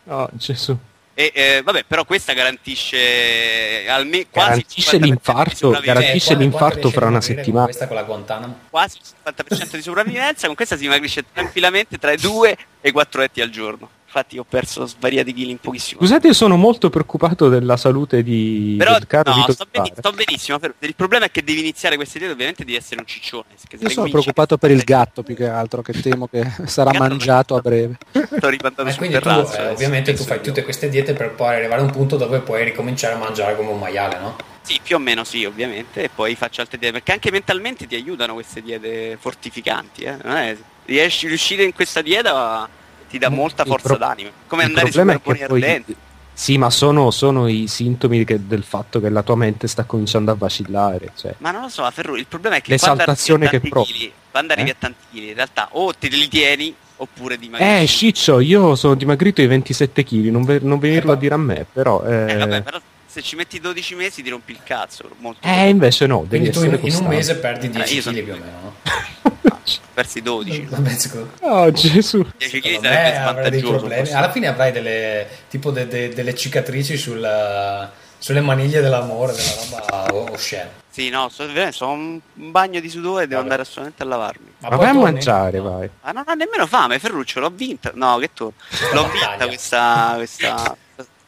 Oh, 0.04 0.28
Gesù. 0.32 0.76
E 1.12 1.32
eh, 1.34 1.62
vabbè, 1.62 1.84
però 1.86 2.04
questa 2.04 2.32
garantisce 2.32 3.86
almeno 3.88 4.24
quasi 4.30 4.48
Garantisce 4.50 4.96
il 4.96 5.02
50% 5.02 5.02
di 5.02 5.08
l'infarto, 5.10 5.70
garantisce 5.82 6.32
Eh, 6.32 6.36
l'infarto 6.36 6.90
fra 6.90 7.06
una 7.06 7.20
settimana. 7.20 7.52
con 7.52 7.64
Questa 7.66 7.86
con 7.86 7.96
la 7.96 8.02
Guantanamo. 8.04 8.58
quasi 8.70 8.98
il 8.98 9.34
50% 9.34 9.76
di 9.76 9.82
sopravvivenza, 9.82 10.46
con 10.46 10.56
questa 10.56 10.76
si 10.76 10.82
dimagrisce 10.82 11.24
tranquillamente 11.32 11.98
tra 11.98 12.12
i 12.12 12.16
2 12.16 12.56
e 12.80 12.88
i 12.88 12.92
4 12.92 13.22
etti 13.22 13.40
al 13.42 13.50
giorno. 13.50 13.90
Infatti 14.12 14.38
ho 14.38 14.44
perso 14.48 14.86
svariati 14.86 15.32
chili 15.32 15.52
in 15.52 15.58
pochissimo. 15.58 16.00
Scusate, 16.00 16.26
io 16.26 16.32
sono 16.32 16.56
molto 16.56 16.90
preoccupato 16.90 17.48
della 17.48 17.76
salute 17.76 18.24
di 18.24 18.74
Però 18.76 18.94
del 18.94 19.06
caro 19.06 19.32
no, 19.32 19.46
sto, 19.48 19.66
Zara. 19.72 19.88
sto 19.96 20.10
benissimo. 20.10 20.58
però 20.58 20.72
Il 20.80 20.96
problema 20.96 21.26
è 21.26 21.30
che 21.30 21.44
devi 21.44 21.60
iniziare 21.60 21.94
queste 21.94 22.18
diete, 22.18 22.32
ovviamente 22.34 22.64
devi 22.64 22.76
essere 22.76 22.98
un 23.00 23.06
ciccione. 23.06 23.44
Io 23.78 23.88
sono 23.88 24.08
preoccupato 24.08 24.58
per 24.58 24.72
il 24.72 24.82
gatto 24.82 25.22
più 25.22 25.36
che 25.36 25.46
altro, 25.46 25.80
che 25.80 25.92
temo 25.92 26.26
che 26.26 26.44
sarà 26.66 26.92
mangiato 26.98 27.54
a 27.54 27.60
breve. 27.60 27.98
Sto 28.10 28.48
ripandato 28.48 28.88
E 28.88 28.90
sul 28.90 28.98
quindi 28.98 29.16
tu, 29.18 29.22
terrazzo. 29.22 29.56
eh, 29.58 29.68
ovviamente 29.68 30.12
tu 30.14 30.24
fai 30.24 30.38
io. 30.38 30.42
tutte 30.42 30.64
queste 30.64 30.88
diete 30.88 31.12
per 31.12 31.30
poi 31.30 31.54
arrivare 31.54 31.80
a 31.80 31.84
un 31.84 31.92
punto 31.92 32.16
dove 32.16 32.40
puoi 32.40 32.64
ricominciare 32.64 33.14
a 33.14 33.18
mangiare 33.18 33.54
come 33.54 33.70
un 33.70 33.78
maiale, 33.78 34.18
no? 34.18 34.36
Sì, 34.62 34.80
più 34.82 34.96
o 34.96 34.98
meno 34.98 35.22
sì, 35.22 35.44
ovviamente. 35.44 36.02
E 36.02 36.10
poi 36.12 36.34
faccio 36.34 36.62
altre 36.62 36.78
diete. 36.78 36.94
Perché 36.94 37.12
anche 37.12 37.30
mentalmente 37.30 37.86
ti 37.86 37.94
aiutano 37.94 38.34
queste 38.34 38.60
diete 38.60 39.16
fortificanti. 39.20 40.02
Eh? 40.02 40.16
Non 40.24 40.34
è- 40.36 40.56
riesci 40.86 41.28
riuscire 41.28 41.62
in 41.62 41.72
questa 41.72 42.02
dieta 42.02 42.68
ti 43.10 43.18
dà 43.18 43.28
molta 43.28 43.64
forza 43.64 43.88
pro- 43.88 43.96
d'anima. 43.98 44.30
Come 44.46 44.64
andare 44.64 44.90
su 44.90 44.96
carboni 45.04 45.20
poi- 45.46 45.62
ardenti. 45.62 45.96
Sì, 46.32 46.56
ma 46.56 46.70
sono, 46.70 47.10
sono 47.10 47.48
i 47.48 47.66
sintomi 47.66 48.24
che- 48.24 48.46
del 48.46 48.62
fatto 48.62 48.98
che 48.98 49.10
la 49.10 49.22
tua 49.22 49.36
mente 49.36 49.66
sta 49.68 49.84
cominciando 49.84 50.30
a 50.30 50.34
vacillare. 50.34 51.12
Cioè. 51.14 51.34
Ma 51.38 51.50
non 51.50 51.62
lo 51.62 51.68
so, 51.68 51.88
Ferru, 51.90 52.14
il 52.14 52.26
problema 52.26 52.56
è 52.56 52.62
che 52.62 52.70
L'esaltazione 52.70 53.48
che 53.50 53.60
provi. 53.60 54.10
quando 54.30 54.52
arrivi 54.54 54.68
Eh? 54.70 54.72
a 54.72 54.76
tanti 54.78 55.04
chili, 55.10 55.28
in 55.28 55.34
realtà 55.34 55.68
o 55.72 55.92
te 55.92 56.08
li 56.08 56.28
tieni 56.28 56.74
oppure 56.96 57.36
dimagrisci. 57.38 57.82
Eh, 57.82 57.86
Sciccio, 57.86 58.40
io 58.40 58.74
sono 58.74 58.94
dimagrito 58.94 59.42
i 59.42 59.46
27 59.46 60.02
kg, 60.04 60.28
non, 60.30 60.44
ve- 60.44 60.60
non 60.62 60.78
venirlo 60.78 61.12
a 61.12 61.16
dire 61.16 61.34
a 61.34 61.38
me, 61.38 61.66
però... 61.70 62.02
Eh, 62.04 62.32
Eh, 62.32 62.36
vabbè, 62.36 62.62
però 62.62 62.80
se 63.10 63.22
ci 63.22 63.34
metti 63.36 63.58
12 63.60 63.94
mesi 63.96 64.22
ti 64.22 64.30
rompi 64.30 64.52
il 64.52 64.60
cazzo. 64.64 65.08
Molto 65.18 65.46
eh, 65.46 65.68
invece 65.68 66.06
no, 66.06 66.24
devi 66.28 66.48
Quindi 66.48 66.50
tu 66.50 66.58
in, 66.60 66.66
in 66.66 66.72
un 66.74 66.80
costante. 66.80 67.14
mese 67.16 67.36
perdi 67.36 67.66
Eh, 67.66 67.70
10 67.70 67.94
io 67.96 68.02
sono- 68.02 68.16
kg 68.16 68.22
più 68.24 68.32
o 68.32 68.36
meno, 68.36 68.60
no? 68.62 68.74
Persi 69.94 70.22
12. 70.22 70.66
Vabbè, 70.70 70.96
Oh, 71.40 71.70
Gesù. 71.72 72.24
10 72.38 72.60
kg 72.60 72.80
sarebbe 72.82 73.60
forse. 73.60 74.12
Alla 74.14 74.30
fine 74.30 74.46
avrai 74.46 74.72
delle, 74.72 75.28
tipo 75.48 75.70
de- 75.70 75.86
de- 75.88 76.08
delle 76.14 76.34
cicatrici 76.34 76.96
sul- 76.96 77.90
sulle 78.18 78.40
maniglie 78.40 78.80
dell'amore, 78.80 79.32
della 79.32 79.54
roba 79.54 80.12
o- 80.14 80.30
oscena. 80.32 80.68
Sì, 80.90 81.08
no, 81.08 81.28
so, 81.28 81.46
veramente 81.46 81.72
sono 81.76 81.92
un 81.92 82.20
un 82.34 82.50
bagno 82.50 82.80
di 82.80 82.88
sudore, 82.88 83.26
devo 83.26 83.40
Vabbè. 83.40 83.42
andare 83.42 83.62
assolutamente 83.62 84.02
a 84.02 84.06
lavarmi. 84.06 84.52
Ma 84.58 84.68
poi 84.68 84.78
vai 84.78 84.88
a 84.88 84.92
mangiare, 84.94 85.58
No. 85.58 85.70
vai. 85.70 85.90
Ma 86.02 86.10
non 86.12 86.24
ho 86.26 86.34
nemmeno 86.34 86.66
fame, 86.66 86.98
Ferruccio, 86.98 87.38
l'ho 87.40 87.50
vinta. 87.50 87.92
No, 87.94 88.16
che 88.18 88.30
tu? 88.34 88.52
L'ho 88.92 89.08
vinta 89.10 89.46
questa, 89.46 90.12
questa, 90.16 90.76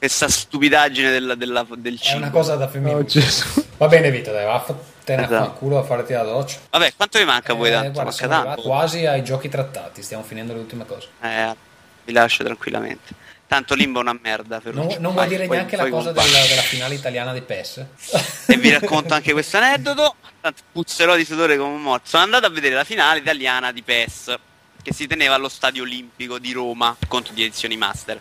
questa 0.03 0.29
stupidaggine 0.29 1.13
della- 1.13 1.37
della- 1.37 1.65
del 1.77 1.95
È 1.95 1.99
cibo. 1.99 2.17
una 2.17 2.31
cosa 2.31 2.57
da 2.57 2.65
Oh, 2.65 2.69
femminile. 2.69 3.05
Gesù. 3.05 3.65
Va 3.77 3.87
bene 3.87 4.11
Vito, 4.11 4.33
dai, 4.33 4.45
vattene 4.45 5.25
Esatto. 5.27 5.45
a 5.45 5.51
culo 5.53 5.79
a 5.79 5.85
farti 5.85 6.13
la 6.13 6.25
doccia. 6.25 6.59
Vabbè, 6.71 6.95
quanto 6.97 7.19
mi 7.21 7.25
manca 7.25 7.53
a 7.53 7.55
voi 7.55 7.69
Eh, 7.69 7.73
tanto? 7.73 8.03
guarda, 8.03 8.27
manca 8.27 8.45
tanto. 8.47 8.63
quasi 8.63 9.07
ai 9.07 9.23
giochi 9.23 9.49
trattati, 9.49 10.03
stiamo 10.03 10.25
finendo 10.25 10.55
le 10.55 10.59
ultime 10.59 10.87
cose. 10.87 11.07
Eh, 11.23 11.55
vi 12.05 12.13
lascio 12.13 12.43
tranquillamente. 12.43 13.15
Tanto 13.47 13.75
Limbo 13.75 14.01
è 14.01 14.03
una 14.03 14.19
merda, 14.21 14.57
Non, 14.57 14.75
Ferruccio. 14.75 14.99
non 15.01 15.13
vuoi 15.13 15.15
Vai, 15.15 15.29
dire 15.29 15.47
poi- 15.47 15.57
neanche 15.59 15.77
poi 15.77 15.91
la 15.91 15.97
cosa 15.97 16.11
della, 16.11 16.47
della 16.49 16.63
finale 16.63 16.95
italiana 16.97 17.33
di 17.33 17.43
PES? 17.43 17.87
E 18.49 18.57
vi 18.57 18.71
racconto 18.73 19.15
anche 19.15 19.31
questo 19.33 19.57
aneddoto. 19.59 20.17
Tanto 20.41 20.63
puzzerò 20.73 21.15
di 21.15 21.25
sudore 21.25 21.57
come 21.57 21.75
un 21.75 21.81
morto. 21.83 22.09
Sono 22.09 22.25
andato 22.25 22.47
a 22.47 22.51
vedere 22.51 22.75
la 22.75 22.83
finale 22.85 23.21
italiana 23.21 23.71
di 23.71 23.83
PES 23.83 24.35
che 24.83 24.93
si 24.93 25.07
teneva 25.07 25.37
allo 25.37 25.49
Stadio 25.49 25.85
Olimpico 25.85 26.41
di 26.41 26.51
Roma 26.53 26.97
contro 27.07 27.33
di 27.35 27.45
edizioni 27.45 27.77
Master. 27.77 28.21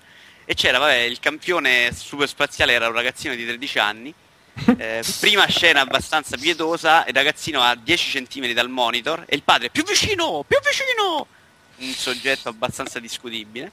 E 0.51 0.53
c'era, 0.53 0.79
vabbè, 0.79 0.95
il 0.95 1.21
campione 1.21 1.93
super 1.93 2.27
spaziale 2.27 2.73
era 2.73 2.87
un 2.87 2.93
ragazzino 2.93 3.33
di 3.35 3.45
13 3.45 3.79
anni. 3.79 4.13
Eh, 4.77 5.01
prima 5.21 5.45
scena 5.45 5.79
abbastanza 5.79 6.35
pietosa, 6.35 7.05
il 7.07 7.13
ragazzino 7.13 7.61
a 7.61 7.73
10 7.73 8.25
cm 8.25 8.51
dal 8.51 8.67
monitor 8.67 9.23
e 9.27 9.37
il 9.37 9.43
padre 9.43 9.69
più 9.69 9.85
vicino, 9.85 10.43
più 10.45 10.57
vicino! 10.61 11.25
Un 11.77 11.93
soggetto 11.93 12.49
abbastanza 12.49 12.99
discutibile. 12.99 13.71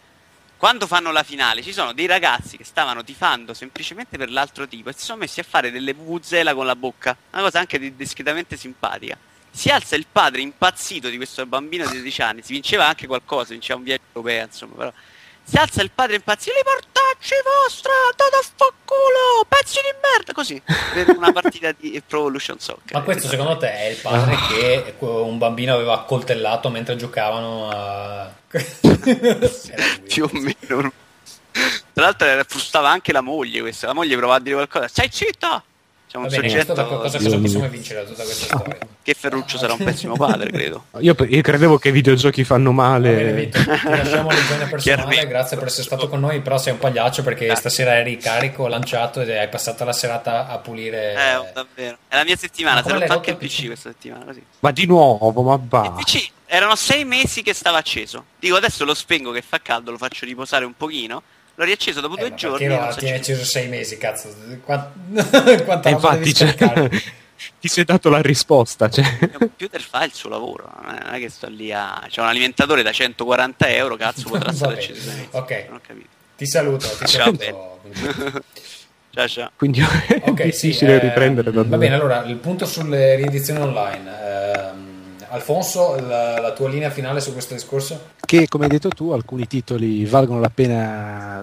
Quando 0.57 0.87
fanno 0.87 1.11
la 1.11 1.25
finale 1.25 1.65
ci 1.65 1.73
sono 1.73 1.93
dei 1.93 2.07
ragazzi 2.07 2.57
che 2.57 2.63
stavano 2.63 3.03
tifando 3.03 3.55
semplicemente 3.55 4.17
per 4.17 4.31
l'altro 4.31 4.69
tipo 4.69 4.91
e 4.91 4.93
si 4.93 5.05
sono 5.05 5.19
messi 5.19 5.41
a 5.41 5.45
fare 5.45 5.73
delle 5.73 5.95
vuvuzela 5.95 6.55
con 6.55 6.65
la 6.65 6.77
bocca, 6.77 7.17
una 7.33 7.43
cosa 7.43 7.59
anche 7.59 7.81
di- 7.81 7.97
discretamente 7.97 8.57
simpatica. 8.57 9.19
Si 9.51 9.69
alza 9.69 9.97
il 9.97 10.07
padre 10.07 10.43
impazzito 10.43 11.09
di 11.09 11.17
questo 11.17 11.45
bambino 11.45 11.87
di 11.87 11.91
13 11.91 12.23
anni, 12.23 12.43
si 12.45 12.53
vinceva 12.53 12.87
anche 12.87 13.09
qualcosa, 13.09 13.51
vinceva 13.51 13.81
un 13.81 13.85
viaggio 13.85 14.03
europeo, 14.13 14.45
insomma, 14.45 14.75
però. 14.77 14.93
Si 15.49 15.57
alza 15.57 15.81
il 15.81 15.91
padre 15.95 16.17
impazzito, 16.17 16.55
li 16.55 16.63
portacci 16.63 17.35
vostra, 17.63 17.91
andate 18.11 18.37
a 18.37 18.43
fa 18.55 18.71
culo, 18.85 19.47
pezzi 19.49 19.81
di 19.81 19.97
merda, 20.03 20.35
così, 20.35 20.63
per 20.93 21.17
una 21.17 21.33
partita 21.33 21.73
di 21.73 22.03
Pro 22.07 22.19
Evolution 22.19 22.59
Soccer. 22.59 22.93
Ma 22.93 23.01
questo 23.01 23.29
secondo 23.29 23.57
te 23.57 23.73
è 23.73 23.87
il 23.87 23.97
padre 23.97 24.37
che 24.47 24.95
un 24.99 25.39
bambino 25.39 25.73
aveva 25.73 25.95
accoltellato 25.95 26.69
mentre 26.69 26.97
giocavano 26.97 27.71
a... 27.71 28.31
Più 30.07 30.25
o 30.25 30.31
meno. 30.33 30.93
Tra 31.95 32.05
l'altro 32.05 32.45
frustava 32.47 32.91
anche 32.91 33.13
la 33.13 33.23
moglie 33.23 33.63
questa. 33.63 33.87
La 33.87 33.95
moglie 33.95 34.17
provava 34.17 34.39
a 34.39 34.43
dire 34.43 34.55
qualcosa. 34.55 34.87
Stai 34.87 35.09
zitta! 35.11 35.65
C'è 36.09 36.17
un 36.17 36.27
bene, 36.27 36.49
soggetto 36.49 36.73
cosa, 36.73 37.19
cosa 37.19 37.39
possiamo 37.39 37.69
vincere 37.69 38.03
da 38.03 38.09
tutta 38.09 38.23
questa 38.23 38.57
storia? 38.57 38.79
che 39.03 39.15
Ferruccio 39.15 39.59
sarà 39.59 39.75
un 39.75 39.85
pessimo 39.85 40.17
padre, 40.17 40.51
credo. 40.51 40.87
Io, 41.01 41.15
io 41.19 41.43
credevo 41.43 41.77
che 41.77 41.89
i 41.89 41.93
videogiochi 41.93 42.45
fanno 42.45 42.73
Va 42.73 42.99
bene, 42.99 43.15
male. 43.15 43.33
Vito, 43.35 43.59
ti 43.61 43.67
lasciamo 43.67 44.31
l'igiene 44.31 44.67
personale, 44.69 44.81
Chiaramente. 44.81 45.27
grazie 45.27 45.57
per 45.59 45.67
essere 45.67 45.83
stato 45.83 46.09
con 46.09 46.21
noi, 46.21 46.41
però 46.41 46.57
sei 46.57 46.73
un 46.73 46.79
pagliaccio 46.79 47.23
perché 47.23 47.55
stasera 47.57 47.99
eri 47.99 48.17
carico, 48.17 48.69
lanciato 48.69 49.21
ed 49.21 49.31
hai 49.31 49.49
passato 49.49 49.85
la 49.85 49.93
serata 49.93 50.49
a 50.49 50.59
pulire... 50.59 51.13
Eh, 51.13 51.53
davvero. 51.53 51.99
È 52.09 52.17
la 52.17 52.25
mia 52.25 52.37
settimana, 52.37 52.81
come 52.81 52.95
rotto 52.95 53.07
l'hai 53.07 53.17
anche 53.17 53.31
il 53.31 53.37
PC 53.37 53.57
PC? 53.61 53.67
questa 53.67 53.91
settimana, 53.91 54.25
così. 54.25 54.43
Ma 54.61 54.71
di 54.71 54.87
nuovo, 54.87 55.43
ma 55.43 55.55
Il 55.55 55.61
va. 55.69 55.93
PC 55.93 56.31
erano 56.47 56.75
sei 56.77 57.05
mesi 57.05 57.43
che 57.43 57.53
stava 57.53 57.77
acceso. 57.79 58.25
Dico 58.39 58.57
adesso 58.57 58.85
lo 58.85 58.95
spengo 58.95 59.31
che 59.31 59.43
fa 59.43 59.61
caldo, 59.61 59.91
lo 59.91 59.99
faccio 59.99 60.25
riposare 60.25 60.65
un 60.65 60.75
pochino. 60.75 61.23
L'ho 61.59 61.65
riacceso 61.65 62.01
dopo 62.01 62.15
Eh, 62.17 62.21
due 62.21 62.35
giorni. 62.35 62.69
lo 62.69 62.77
non 62.77 62.89
è 62.89 62.95
tieni 62.95 63.17
acceso. 63.17 63.45
sei 63.45 63.67
mesi, 63.67 63.99
cazzo? 63.99 64.33
Quant- 64.63 64.93
Quanta 65.65 65.89
E 65.89 65.93
roba 65.93 66.15
infatti 66.15 66.33
cioè, 66.33 66.55
ti 67.59 67.67
sei 67.67 67.83
dato 67.83 68.09
la 68.11 68.21
risposta. 68.23 68.89
Cioè. 68.89 69.05
Il 69.21 69.33
computer 69.33 69.81
fa 69.81 70.05
il 70.05 70.13
suo 70.13 70.29
lavoro, 70.29 70.71
non 70.83 71.15
è 71.15 71.19
che 71.19 71.29
sto 71.29 71.49
lì 71.49 71.73
a. 71.73 72.01
C'è 72.09 72.21
un 72.21 72.29
alimentatore 72.29 72.83
da 72.83 72.93
140 72.93 73.69
euro, 73.71 73.97
cazzo, 73.97 74.29
potrà 74.31 74.53
stare 74.53 74.75
acceso 74.75 75.01
sei 75.01 75.15
mesi. 75.17 75.29
Ok. 75.33 75.65
Non 75.67 75.77
ho 75.77 75.81
capito. 75.85 76.09
Ti 76.37 76.47
saluto, 76.47 76.87
ti 76.97 77.07
Ciao, 77.07 77.35
saluto. 77.37 78.45
Ciao 79.11 79.27
ciao. 79.27 79.51
Quindi 79.57 79.81
è 79.81 80.23
Ok, 80.27 80.43
difficile 80.45 80.53
sì, 80.53 80.85
eh, 80.85 80.99
riprendere 81.01 81.51
da 81.51 81.65
Va 81.65 81.77
bene, 81.77 81.95
allora 81.97 82.23
il 82.23 82.37
punto 82.37 82.67
sulle 82.67 83.17
riedizioni 83.17 83.59
online. 83.61 84.11
Ehm, 84.23 84.88
Alfonso, 85.31 85.99
la, 86.01 86.41
la 86.41 86.53
tua 86.53 86.69
linea 86.69 86.91
finale 86.91 87.21
su 87.21 87.33
questo 87.33 87.55
discorso? 87.55 88.17
che 88.29 88.47
come 88.47 88.65
hai 88.65 88.71
detto 88.71 88.91
tu 88.91 89.13
alcuni 89.13 89.47
titoli 89.47 90.05
valgono 90.05 90.39
la 90.39 90.51
pena 90.51 91.43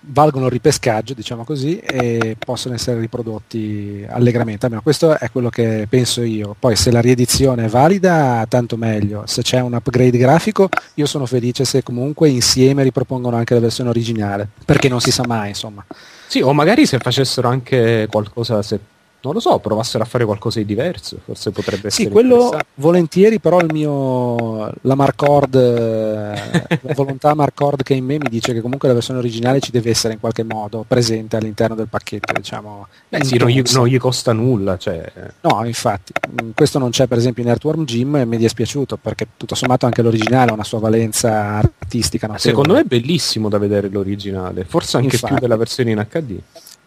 valgono 0.00 0.46
il 0.46 0.52
ripescaggio 0.52 1.14
diciamo 1.14 1.44
così 1.44 1.78
e 1.78 2.36
possono 2.38 2.74
essere 2.74 3.00
riprodotti 3.00 4.04
allegramente. 4.06 4.66
Almeno 4.66 4.82
questo 4.82 5.18
è 5.18 5.30
quello 5.30 5.48
che 5.48 5.86
penso 5.88 6.22
io. 6.22 6.54
Poi 6.58 6.76
se 6.76 6.90
la 6.90 7.00
riedizione 7.00 7.64
è 7.64 7.68
valida 7.68 8.44
tanto 8.50 8.76
meglio. 8.76 9.22
Se 9.24 9.40
c'è 9.40 9.60
un 9.60 9.72
upgrade 9.72 10.18
grafico 10.18 10.68
io 10.94 11.06
sono 11.06 11.24
felice 11.24 11.64
se 11.64 11.82
comunque 11.82 12.28
insieme 12.28 12.82
ripropongono 12.82 13.36
anche 13.36 13.54
la 13.54 13.60
versione 13.60 13.88
originale 13.88 14.46
perché 14.66 14.90
non 14.90 15.00
si 15.00 15.10
sa 15.10 15.24
mai 15.26 15.48
insomma. 15.48 15.82
Sì, 16.26 16.42
o 16.42 16.52
magari 16.52 16.84
se 16.84 16.98
facessero 16.98 17.48
anche 17.48 18.06
qualcosa, 18.10 18.62
se 18.62 18.78
non 19.22 19.34
lo 19.34 19.40
so, 19.40 19.58
provassero 19.58 20.02
a 20.02 20.06
fare 20.06 20.24
qualcosa 20.24 20.58
di 20.58 20.64
diverso, 20.64 21.18
forse 21.24 21.50
potrebbe 21.50 21.90
Sì, 21.90 22.02
essere 22.02 22.10
quello 22.10 22.34
interessante. 22.36 22.66
volentieri, 22.74 23.38
però 23.40 23.60
il 23.60 23.68
mio 23.72 24.72
la 24.82 24.94
Marcord, 24.94 25.54
la 25.54 26.94
volontà 26.94 27.34
Marcord 27.34 27.82
che 27.82 27.94
in 27.94 28.04
me 28.04 28.18
mi 28.18 28.28
dice 28.28 28.52
che 28.52 28.60
comunque 28.60 28.88
la 28.88 28.94
versione 28.94 29.18
originale 29.18 29.60
ci 29.60 29.70
deve 29.70 29.90
essere 29.90 30.14
in 30.14 30.20
qualche 30.20 30.42
modo 30.42 30.84
presente 30.86 31.36
all'interno 31.36 31.74
del 31.74 31.88
pacchetto, 31.88 32.32
diciamo. 32.32 32.86
Beh, 33.08 33.24
sì, 33.24 33.36
non 33.36 33.48
gli, 33.48 33.62
non 33.72 33.86
gli 33.86 33.98
costa 33.98 34.32
nulla, 34.32 34.76
cioè, 34.78 35.10
No, 35.42 35.64
infatti, 35.64 36.12
mh, 36.30 36.50
questo 36.54 36.78
non 36.78 36.90
c'è 36.90 37.06
per 37.06 37.18
esempio 37.18 37.42
in 37.42 37.48
Earthworm 37.50 37.84
Jim 37.84 38.16
e 38.16 38.24
mi 38.24 38.36
è 38.36 38.38
dispiaciuto 38.38 38.96
perché 38.96 39.26
tutto 39.36 39.54
sommato 39.54 39.86
anche 39.86 40.02
l'originale 40.02 40.50
ha 40.50 40.54
una 40.54 40.64
sua 40.64 40.78
valenza 40.78 41.30
artistica. 41.56 42.26
notevole. 42.26 42.50
secondo 42.50 42.74
me 42.74 42.80
è 42.80 42.84
bellissimo 42.84 43.48
da 43.48 43.58
vedere 43.58 43.88
l'originale, 43.88 44.64
forse 44.64 44.96
anche 44.96 45.14
Infatti. 45.16 45.32
più 45.34 45.42
della 45.42 45.56
versione 45.56 45.90
in 45.90 46.06
HD. 46.08 46.38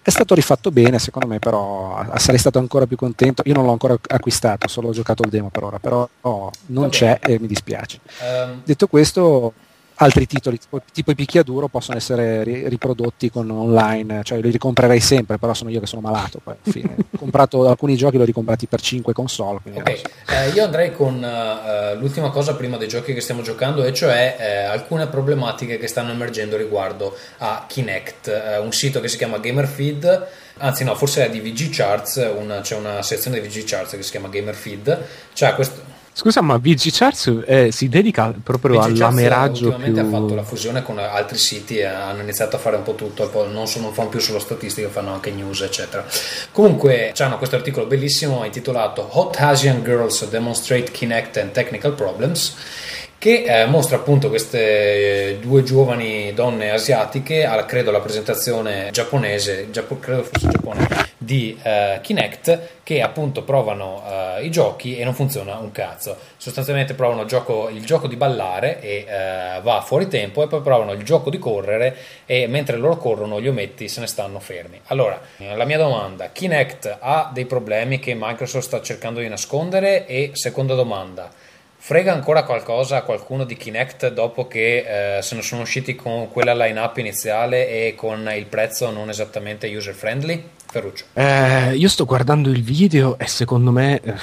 È 0.05 0.09
stato 0.09 0.35
rifatto 0.35 0.69
bene, 0.69 0.99
secondo 0.99 1.27
me, 1.29 1.39
però 1.39 2.05
sarei 2.17 2.37
stato 2.37 2.59
ancora 2.59 2.85
più 2.85 2.97
contento. 2.97 3.41
Io 3.45 3.53
non 3.53 3.63
l'ho 3.63 3.71
ancora 3.71 3.95
acquistato, 4.07 4.67
solo 4.67 4.89
ho 4.89 4.91
giocato 4.91 5.23
il 5.23 5.29
demo 5.29 5.47
per 5.49 5.63
ora, 5.63 5.79
però 5.79 6.07
oh, 6.21 6.51
non 6.67 6.83
Va 6.83 6.89
c'è 6.89 7.19
e 7.21 7.39
mi 7.39 7.47
dispiace. 7.47 8.01
Ehm, 8.21 8.63
Detto 8.65 8.87
questo, 8.87 9.53
altri 9.95 10.25
titoli 10.27 10.57
tipo, 10.59 10.81
tipo 10.91 11.11
i 11.11 11.15
picchiaduro 11.15 11.67
possono 11.67 11.97
essere 11.97 12.43
ri- 12.43 12.67
riprodotti 12.67 13.29
con 13.29 13.49
online, 13.49 14.21
cioè 14.23 14.39
li 14.39 14.49
ricomprerei 14.49 14.99
sempre, 14.99 15.37
però 15.37 15.53
sono 15.53 15.69
io 15.69 15.79
che 15.79 15.85
sono 15.85 16.01
malato. 16.01 16.39
Poi. 16.43 16.55
Ho 16.83 17.05
comprato 17.17 17.67
alcuni 17.67 17.95
giochi, 17.95 18.17
li 18.17 18.23
ho 18.23 18.25
ricomprati 18.25 18.67
per 18.67 18.81
5 18.81 19.13
console. 19.13 19.59
quindi 19.61 19.79
non 19.79 19.89
Ok, 19.89 19.97
so. 19.99 20.33
eh, 20.33 20.49
io 20.49 20.63
andrei 20.63 20.91
con 20.93 21.23
eh, 21.23 21.95
l'ultima 21.95 22.29
cosa 22.31 22.55
prima 22.55 22.77
dei 22.77 22.87
giochi 22.87 23.13
che 23.13 23.21
stiamo 23.21 23.41
giocando, 23.41 23.83
e 23.83 23.93
cioè 23.93 24.35
eh, 24.39 24.63
alcune 24.63 25.07
problematiche 25.07 25.77
che 25.77 25.87
stanno 25.87 26.11
emergendo 26.11 26.57
riguardo 26.57 27.15
a 27.37 27.65
Kinect, 27.67 28.27
eh, 28.27 28.57
un 28.57 28.71
sito 28.73 28.99
che 28.99 29.07
si 29.07 29.17
chiama 29.17 29.37
Gamerfeed, 29.37 30.27
anzi 30.57 30.83
no, 30.83 30.95
forse 30.95 31.25
è 31.25 31.29
di 31.29 31.39
VG 31.39 31.69
Charts, 31.71 32.31
una- 32.37 32.61
c'è 32.61 32.75
una 32.75 33.01
sezione 33.01 33.39
di 33.39 33.47
VG 33.47 33.63
Charts 33.65 33.91
che 33.95 34.03
si 34.03 34.11
chiama 34.11 34.27
Gamerfeed, 34.27 35.05
c'ha 35.33 35.53
questo... 35.55 35.91
Scusa, 36.15 36.41
ma 36.41 36.57
VG 36.57 36.89
Charts 36.91 37.41
eh, 37.47 37.71
si 37.71 37.89
dedica 37.89 38.31
proprio 38.43 38.79
VG 38.79 39.01
all'ameraggio 39.01 39.65
ultimamente 39.65 40.01
più... 40.01 40.09
ha 40.09 40.19
fatto 40.19 40.35
la 40.35 40.43
fusione 40.43 40.83
con 40.83 40.99
altri 40.99 41.39
siti 41.39 41.77
e 41.79 41.85
hanno 41.85 42.21
iniziato 42.21 42.55
a 42.55 42.59
fare 42.59 42.75
un 42.75 42.83
po' 42.83 42.93
tutto, 42.93 43.27
poi 43.29 43.51
non, 43.51 43.67
sono, 43.67 43.85
non 43.85 43.93
fanno 43.93 44.09
più 44.09 44.19
solo 44.19 44.37
statistiche, 44.37 44.87
fanno 44.89 45.11
anche 45.11 45.31
news, 45.31 45.61
eccetera. 45.61 46.05
Comunque, 46.51 47.13
hanno 47.17 47.37
questo 47.37 47.55
articolo 47.55 47.87
bellissimo 47.87 48.45
intitolato 48.45 49.07
Hot 49.13 49.37
Asian 49.39 49.83
Girls 49.83 50.29
Demonstrate 50.29 50.91
Kinect 50.91 51.37
and 51.37 51.51
Technical 51.51 51.93
Problems 51.93 52.55
che 53.23 53.45
eh, 53.45 53.65
mostra 53.67 53.95
appunto 53.95 54.27
queste 54.27 55.29
eh, 55.29 55.37
due 55.37 55.63
giovani 55.63 56.33
donne 56.33 56.71
asiatiche, 56.71 57.45
alla, 57.45 57.63
credo 57.63 57.89
alla 57.89 58.01
presentazione 58.01 58.89
giapponese, 58.91 59.69
giappo- 59.71 59.97
credo 59.97 60.23
fosse 60.23 60.49
Giappone, 60.49 60.85
di 61.17 61.57
eh, 61.63 61.99
Kinect, 62.01 62.81
che 62.83 63.01
appunto 63.01 63.43
provano 63.43 64.03
eh, 64.05 64.43
i 64.43 64.51
giochi 64.51 64.97
e 64.97 65.05
non 65.05 65.13
funziona 65.13 65.55
un 65.55 65.71
cazzo. 65.71 66.17
Sostanzialmente 66.35 66.95
provano 66.95 67.21
il 67.21 67.27
gioco, 67.29 67.69
il 67.69 67.85
gioco 67.85 68.07
di 68.07 68.17
ballare 68.17 68.81
e 68.81 69.05
eh, 69.07 69.61
va 69.61 69.79
fuori 69.79 70.09
tempo 70.09 70.43
e 70.43 70.47
poi 70.47 70.59
provano 70.59 70.91
il 70.91 71.03
gioco 71.03 71.29
di 71.29 71.39
correre 71.39 71.95
e 72.25 72.45
mentre 72.47 72.75
loro 72.75 72.97
corrono 72.97 73.39
gli 73.39 73.47
ometti 73.47 73.87
se 73.87 74.01
ne 74.01 74.07
stanno 74.07 74.41
fermi. 74.41 74.81
Allora, 74.87 75.17
eh, 75.37 75.55
la 75.55 75.63
mia 75.63 75.77
domanda, 75.77 76.27
Kinect 76.29 76.97
ha 76.99 77.31
dei 77.33 77.45
problemi 77.45 77.99
che 77.99 78.17
Microsoft 78.19 78.65
sta 78.65 78.81
cercando 78.81 79.21
di 79.21 79.29
nascondere 79.29 80.05
e 80.07 80.31
seconda 80.33 80.75
domanda, 80.75 81.29
Frega 81.85 82.13
ancora 82.13 82.45
qualcosa 82.45 82.95
a 82.95 83.01
qualcuno 83.01 83.43
di 83.43 83.57
Kinect 83.57 84.13
dopo 84.13 84.47
che 84.47 85.17
eh, 85.17 85.21
se 85.21 85.35
ne 85.35 85.41
sono 85.41 85.63
usciti 85.63 85.95
con 85.95 86.31
quella 86.31 86.53
line-up 86.53 86.95
iniziale 86.95 87.67
e 87.67 87.93
con 87.93 88.31
il 88.33 88.45
prezzo 88.45 88.89
non 88.89 89.09
esattamente 89.09 89.67
user 89.67 89.93
friendly? 89.93 90.41
Ferruccio. 90.65 91.03
Eh, 91.11 91.75
io 91.75 91.89
sto 91.89 92.05
guardando 92.05 92.49
il 92.49 92.63
video 92.63 93.17
e 93.17 93.27
secondo 93.27 93.71
me... 93.71 93.99
eh, 94.01 94.13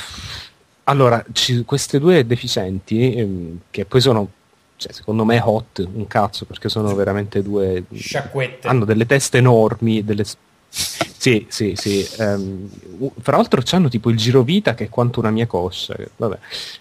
allora, 0.84 1.22
ci- 1.32 1.62
queste 1.66 1.98
due 1.98 2.24
deficienti, 2.24 3.14
ehm, 3.16 3.58
che 3.70 3.84
poi 3.84 4.00
sono, 4.00 4.26
cioè, 4.76 4.92
secondo 4.92 5.26
me, 5.26 5.38
hot, 5.44 5.86
un 5.92 6.06
cazzo, 6.06 6.46
perché 6.46 6.70
sono 6.70 6.94
veramente 6.94 7.42
due... 7.42 7.84
Sciacquette. 7.92 8.68
Hanno 8.68 8.86
delle 8.86 9.04
teste 9.04 9.36
enormi, 9.36 10.02
delle... 10.02 10.24
Sì, 10.70 11.46
sì, 11.50 11.74
sì. 11.76 12.08
ehm, 12.18 12.70
u- 12.98 13.12
fra 13.20 13.36
l'altro 13.36 13.60
hanno 13.72 13.88
tipo 13.88 14.08
il 14.08 14.16
girovita 14.16 14.74
che 14.74 14.84
è 14.84 14.88
quanto 14.88 15.20
una 15.20 15.30
mia 15.30 15.46
coscia. 15.46 15.94
Vabbè. 16.16 16.38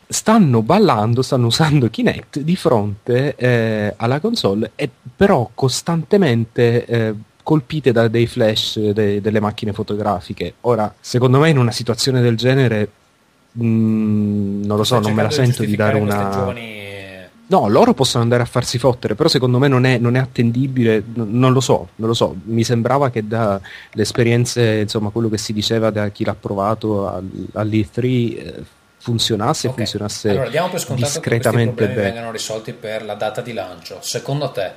Stanno 0.08 0.62
ballando, 0.62 1.22
stanno 1.22 1.48
usando 1.48 1.90
Kinect 1.92 2.40
di 2.40 2.56
fronte 2.56 3.36
eh, 3.36 3.94
alla 3.98 4.20
console, 4.20 4.72
e 4.76 4.90
però 5.16 5.50
costantemente 5.54 6.86
eh, 6.86 7.14
colpite 7.44 7.92
da 7.92 8.08
dei 8.08 8.28
flash 8.28 8.80
de- 8.80 9.20
delle 9.20 9.40
macchine 9.40 9.74
fotografiche. 9.74 10.54
Ora, 10.62 10.94
secondo 11.00 11.40
me 11.40 11.50
in 11.50 11.58
una 11.58 11.72
situazione 11.72 12.22
del 12.22 12.38
genere, 12.38 12.90
mm, 13.62 14.64
non 14.64 14.78
lo 14.78 14.84
so, 14.84 15.00
non 15.00 15.14
me 15.14 15.24
la 15.24 15.32
sento 15.32 15.64
di 15.66 15.76
dare 15.76 16.00
una... 16.00 16.30
giovani- 16.32 16.88
No, 17.52 17.68
loro 17.68 17.94
possono 17.96 18.22
andare 18.22 18.44
a 18.44 18.46
farsi 18.46 18.78
fottere, 18.78 19.16
però 19.16 19.28
secondo 19.28 19.58
me 19.58 19.68
non 19.68 19.84
è, 19.86 19.98
non 19.98 20.16
è 20.16 20.20
attendibile, 20.20 21.00
n- 21.00 21.40
non 21.40 21.52
lo 21.52 21.60
so, 21.62 21.90
non 21.96 22.08
lo 22.10 22.14
so. 22.14 22.36
Mi 22.44 22.64
sembrava 22.64 23.10
che 23.10 23.28
dalle 23.28 23.60
esperienze, 23.94 24.82
insomma, 24.82 25.10
quello 25.10 25.30
che 25.30 25.40
si 25.40 25.52
diceva 25.52 25.90
da 25.90 26.10
chi 26.10 26.24
l'ha 26.24 26.36
provato 26.40 27.08
al- 27.08 27.28
all'E3 27.54 28.04
eh, 28.38 28.64
funzionasse 29.00 29.66
e 29.66 29.70
Ok. 29.72 29.76
funzionasse 29.78 30.30
Allora, 30.30 30.50
diamo 30.50 30.70
per 30.70 30.80
scontato 30.80 31.08
che 31.08 31.12
questi 31.20 31.30
discretamente 31.38 31.74
problemi 31.86 32.02
vengano 32.04 32.32
risolti 32.32 32.74
per 32.74 33.04
la 33.04 33.16
data 33.16 33.42
di 33.42 33.54
lancio. 33.54 33.98
Secondo 34.02 34.52
te, 34.52 34.72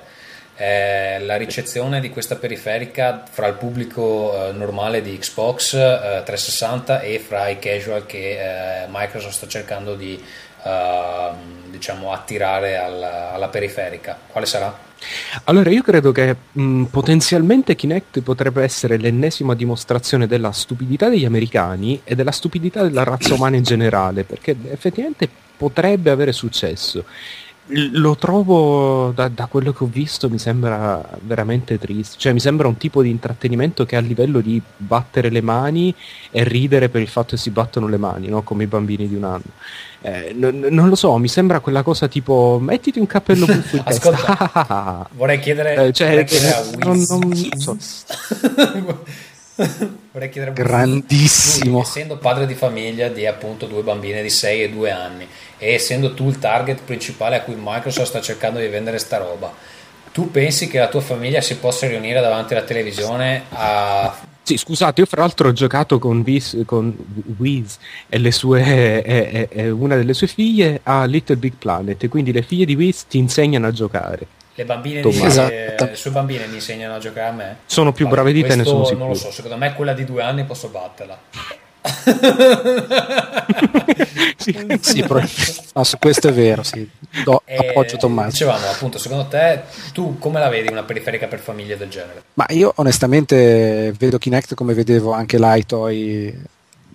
eh, 0.57 1.19
la 1.27 1.37
ricezione 1.37 2.01
di 2.01 2.09
questa 2.09 2.37
periferica 2.37 3.23
fra 3.31 3.49
il 3.49 3.55
pubblico 3.55 4.49
eh, 4.49 4.53
normale 4.53 5.03
di 5.03 5.19
Xbox 5.19 5.75
eh, 5.75 6.23
360 6.25 7.01
e 7.01 7.19
fra 7.19 7.49
i 7.49 7.59
casual 7.59 8.07
che 8.07 8.83
eh, 8.83 8.87
Microsoft 8.89 9.35
sta 9.35 9.47
cercando 9.47 9.95
di 9.95 10.23
ehm, 10.65 11.71
diciamo 11.71 12.13
attirare 12.13 12.77
alla, 12.77 13.33
alla 13.33 13.49
periferica, 13.49 14.19
quale 14.29 14.47
sarà? 14.47 14.91
Allora, 15.45 15.71
io 15.71 15.83
credo 15.83 16.13
che 16.13 16.37
mh, 16.53 16.85
potenzialmente 16.85 17.75
Kinect 17.75 18.21
potrebbe 18.21 18.63
essere 18.63 18.97
l'ennesima 18.97 19.55
dimostrazione 19.55 20.27
della 20.27 20.53
stupidità 20.53 21.09
degli 21.09 21.25
americani 21.25 22.01
e 22.05 22.15
della 22.15 22.31
stupidità 22.31 22.83
della 22.83 23.03
razza 23.03 23.35
umana 23.35 23.57
in 23.57 23.63
generale, 23.63 24.25
perché 24.25 24.57
effettivamente 24.71 25.29
potrebbe 25.57 26.11
avere 26.11 26.33
successo. 26.33 27.05
Lo 27.67 28.17
trovo, 28.17 29.13
da, 29.15 29.29
da 29.29 29.47
quello 29.47 29.73
che 29.73 29.85
ho 29.85 29.89
visto, 29.91 30.29
mi 30.29 30.39
sembra 30.39 31.01
veramente 31.21 31.79
triste. 31.79 32.19
Cioè, 32.19 32.33
mi 32.33 32.41
sembra 32.41 32.67
un 32.67 32.77
tipo 32.77 33.03
di 33.03 33.09
intrattenimento 33.09 33.87
che 33.87 33.97
a 33.97 34.01
livello 34.01 34.41
di 34.41 34.61
battere 34.77 35.31
le 35.31 35.41
mani 35.41 35.95
e 36.31 36.43
ridere 36.45 36.89
per 36.89 37.01
il 37.01 37.09
fatto 37.09 37.31
che 37.31 37.41
si 37.41 37.51
battono 37.51 37.87
le 37.87 37.99
mani, 37.99 38.29
no? 38.29 38.43
come 38.43 38.65
i 38.65 38.67
bambini 38.67 39.09
di 39.09 39.15
un 39.15 39.25
anno. 39.25 39.43
Eh, 40.05 40.33
non, 40.35 40.59
non 40.59 40.89
lo 40.89 40.97
so, 40.97 41.17
mi 41.17 41.29
sembra 41.29 41.61
quella 41.61 41.83
cosa 41.83 42.09
tipo 42.09 42.59
mettiti 42.61 42.99
un 42.99 43.07
cappello 43.07 43.47
buffo 43.47 43.77
in 43.77 43.83
Ascolta. 43.85 45.09
Vorrei 45.15 45.39
chiedere, 45.39 45.87
Eh, 45.87 45.93
cioè, 45.93 46.09
vorrei 46.09 46.25
chiedere 46.25 46.55
a 46.55 46.61
eh, 46.61 46.77
non- 46.79 47.25
Wiz. 47.25 47.49
non 47.65 47.81
so. 47.81 48.03
vorrei 50.13 50.29
chiedere 50.31 50.51
Wiz. 50.51 50.61
Grandissimo. 50.63 51.71
Lui, 51.73 51.81
essendo 51.83 52.17
padre 52.19 52.47
di 52.47 52.55
famiglia 52.55 53.09
di 53.09 53.27
appunto 53.27 53.67
due 53.67 53.83
bambine 53.83 54.23
di 54.23 54.31
6 54.31 54.63
e 54.65 54.71
2 54.71 54.91
anni 54.91 55.27
e 55.59 55.73
essendo 55.75 56.15
tu 56.15 56.29
il 56.29 56.39
target 56.39 56.81
principale 56.85 57.37
a 57.37 57.41
cui 57.43 57.55
Microsoft 57.57 58.09
sta 58.09 58.21
cercando 58.21 58.59
di 58.59 58.67
vendere 58.67 58.99
sta 58.99 59.19
roba, 59.19 59.53
tu 60.13 60.31
pensi 60.31 60.67
che 60.69 60.79
la 60.79 60.89
tua 60.89 61.01
famiglia 61.01 61.41
si 61.41 61.57
possa 61.57 61.87
riunire 61.87 62.21
davanti 62.21 62.55
alla 62.55 62.65
televisione 62.65 63.45
a 63.51 64.15
Sì, 64.45 64.57
scusate, 64.57 65.01
io 65.03 65.07
fra 65.07 65.21
l'altro 65.21 65.49
ho 65.49 65.53
giocato 65.53 65.99
con 66.01 66.23
Wiz, 66.27 66.63
con 66.67 66.95
Wiz 67.39 67.79
e 68.09 68.19
le 68.19 68.33
sue, 68.33 68.61
e- 68.65 69.03
e- 69.05 69.49
e 69.51 69.71
una 69.71 69.95
delle 69.95 70.15
sue 70.15 70.27
figlie 70.27 70.81
a 70.83 71.05
Little 71.05 71.37
Big 71.37 71.53
Planet, 71.57 72.09
quindi 72.09 72.33
le 72.33 72.43
figlie 72.43 72.65
di 72.65 72.75
Wiz 72.75 73.07
ti 73.07 73.19
insegnano 73.19 73.67
a 73.69 73.71
giocare. 73.73 74.27
le 74.55 74.65
bambine 74.67 75.01
di. 75.01 75.09
Esatto. 75.09 75.51
eh, 75.53 75.75
le 75.79 75.95
sue 75.97 76.11
bambine 76.11 76.47
mi 76.49 76.57
insegnano 76.57 76.97
a 76.97 76.99
giocare 76.99 77.29
a 77.29 77.33
me? 77.33 77.57
Sono 77.67 77.93
più 77.93 78.05
Vabbè, 78.05 78.17
brave 78.17 78.33
di 78.35 78.43
te, 78.43 78.55
ne 78.57 78.65
sono 78.65 78.81
Non 78.81 78.83
lo 79.09 79.15
sicuro. 79.15 79.15
so, 79.15 79.31
secondo 79.31 79.57
me 79.57 79.73
quella 79.75 79.95
di 79.95 80.05
due 80.05 80.23
anni 80.23 80.45
posso 80.45 80.69
batterla. 80.69 81.19
Sì. 84.37 84.79
Sì, 84.81 85.05
no, 85.75 85.85
su 85.85 85.99
questo 85.99 86.29
è 86.29 86.33
vero, 86.33 86.63
sì. 86.63 86.89
Do, 87.25 87.43
E 87.45 87.57
appoggio 87.57 87.97
Tommaso. 87.97 88.31
Dicevamo 88.31 88.69
appunto, 88.69 88.99
secondo 88.99 89.27
te, 89.27 89.63
tu 89.93 90.19
come 90.19 90.41
la 90.41 90.49
vedi 90.49 90.69
una 90.69 90.83
periferica 90.83 91.27
per 91.27 91.39
famiglie 91.39 91.77
del 91.77 91.89
genere? 91.89 92.23
Ma 92.35 92.47
io 92.51 92.73
onestamente 92.77 93.93
vedo 93.97 94.19
Kinect 94.19 94.55
come 94.55 94.75
vedevo 94.75 95.13
anche 95.13 95.39
l'iToy 95.39 96.41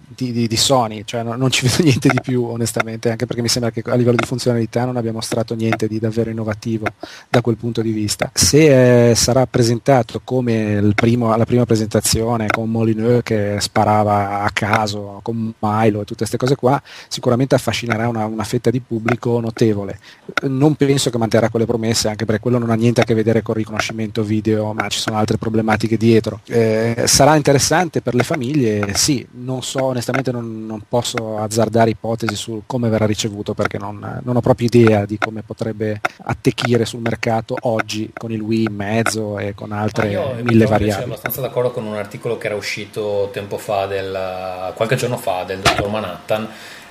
di, 0.07 0.31
di- 0.31 0.47
di 0.47 0.57
Sony, 0.57 1.03
cioè 1.05 1.23
no- 1.23 1.35
non 1.35 1.49
ci 1.51 1.65
vedo 1.67 1.83
niente 1.83 2.09
di 2.09 2.21
più 2.21 2.45
onestamente, 2.45 3.09
anche 3.09 3.25
perché 3.25 3.41
mi 3.41 3.49
sembra 3.49 3.71
che 3.71 3.81
a 3.85 3.95
livello 3.95 4.17
di 4.17 4.25
funzionalità 4.25 4.85
non 4.85 4.95
abbia 4.97 5.11
mostrato 5.11 5.53
niente 5.55 5.87
di 5.87 5.99
davvero 5.99 6.29
innovativo 6.29 6.85
da 7.29 7.41
quel 7.41 7.57
punto 7.57 7.81
di 7.81 7.91
vista. 7.91 8.29
Se 8.33 9.09
eh, 9.11 9.15
sarà 9.15 9.45
presentato 9.45 10.21
come 10.23 10.91
primo- 10.95 11.35
la 11.35 11.45
prima 11.45 11.65
presentazione 11.65 12.47
con 12.47 12.69
Molyneux 12.69 13.21
che 13.23 13.57
sparava 13.59 14.41
a 14.43 14.49
caso, 14.51 15.19
con 15.23 15.53
Milo 15.59 16.01
e 16.01 16.05
tutte 16.05 16.15
queste 16.17 16.37
cose 16.37 16.55
qua, 16.55 16.81
sicuramente 17.07 17.55
affascinerà 17.55 18.07
una, 18.07 18.25
una 18.25 18.43
fetta 18.43 18.69
di 18.69 18.79
pubblico 18.79 19.39
notevole. 19.39 19.99
Non 20.43 20.75
penso 20.75 21.09
che 21.09 21.17
manterrà 21.17 21.49
quelle 21.49 21.65
promesse, 21.65 22.07
anche 22.07 22.25
perché 22.25 22.41
quello 22.41 22.57
non 22.57 22.69
ha 22.69 22.75
niente 22.75 23.01
a 23.01 23.03
che 23.03 23.13
vedere 23.13 23.41
con 23.41 23.55
il 23.55 23.61
riconoscimento 23.61 24.23
video, 24.23 24.73
ma 24.73 24.87
ci 24.87 24.99
sono 24.99 25.17
altre 25.17 25.37
problematiche 25.37 25.97
dietro. 25.97 26.41
Eh, 26.47 27.03
sarà 27.05 27.35
interessante 27.35 28.01
per 28.01 28.15
le 28.15 28.23
famiglie? 28.23 28.93
Sì, 28.95 29.25
non 29.31 29.61
so, 29.63 29.91
onestamente 29.97 30.31
non, 30.31 30.65
non 30.65 30.83
posso 30.87 31.37
azzardare 31.37 31.89
ipotesi 31.89 32.35
su 32.35 32.63
come 32.65 32.89
verrà 32.89 33.05
ricevuto 33.05 33.53
perché 33.53 33.77
non, 33.77 34.21
non 34.23 34.35
ho 34.35 34.41
proprio 34.41 34.67
idea 34.71 35.05
di 35.05 35.17
come 35.17 35.41
potrebbe 35.41 35.99
attecchire 36.23 36.85
sul 36.85 37.01
mercato 37.01 37.55
oggi 37.61 38.11
con 38.15 38.31
il 38.31 38.41
Wii 38.41 38.65
in 38.65 38.75
mezzo 38.75 39.39
e 39.39 39.53
con 39.55 39.71
altre 39.71 40.11
io 40.11 40.33
mi 40.35 40.43
mille 40.43 40.43
trovo 40.43 40.53
invece 40.53 40.67
variabili. 40.67 41.03
abbastanza 41.03 41.41
d'accordo 41.41 41.71
con 41.71 41.85
un 41.85 41.95
articolo 41.95 42.37
che 42.37 42.47
era 42.47 42.55
uscito 42.55 43.29
tempo 43.33 43.57
fa, 43.57 43.87
del, 43.87 44.73
qualche 44.75 44.95
giorno 44.95 45.17
fa, 45.17 45.43
del 45.43 45.59
dottor 45.59 45.89
Manhattan 45.89 46.47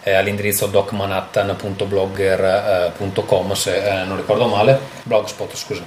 eh, 0.06 0.14
all'indirizzo 0.14 0.66
docmanhattan.blogger.com 0.66 3.52
se 3.54 4.02
eh, 4.02 4.04
non 4.04 4.16
ricordo 4.16 4.46
male, 4.46 4.78
blogspot 5.02 5.56
scusa, 5.56 5.82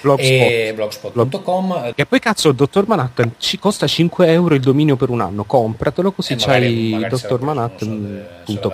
Blogspot. 0.00 0.30
e 0.30 0.72
blogspot.com 0.76 1.92
E 1.96 2.06
poi 2.06 2.20
cazzo, 2.20 2.50
il 2.50 2.54
dottor 2.54 2.86
Manhattan 2.86 3.34
ci 3.38 3.58
costa 3.58 3.88
5 3.88 4.30
euro 4.30 4.54
il 4.54 4.60
dominio 4.60 4.94
per 4.94 5.10
un 5.10 5.20
anno, 5.22 5.42
compratelo 5.42 6.12
così 6.12 6.34
Eh, 6.34 6.36
c'hai 6.36 6.60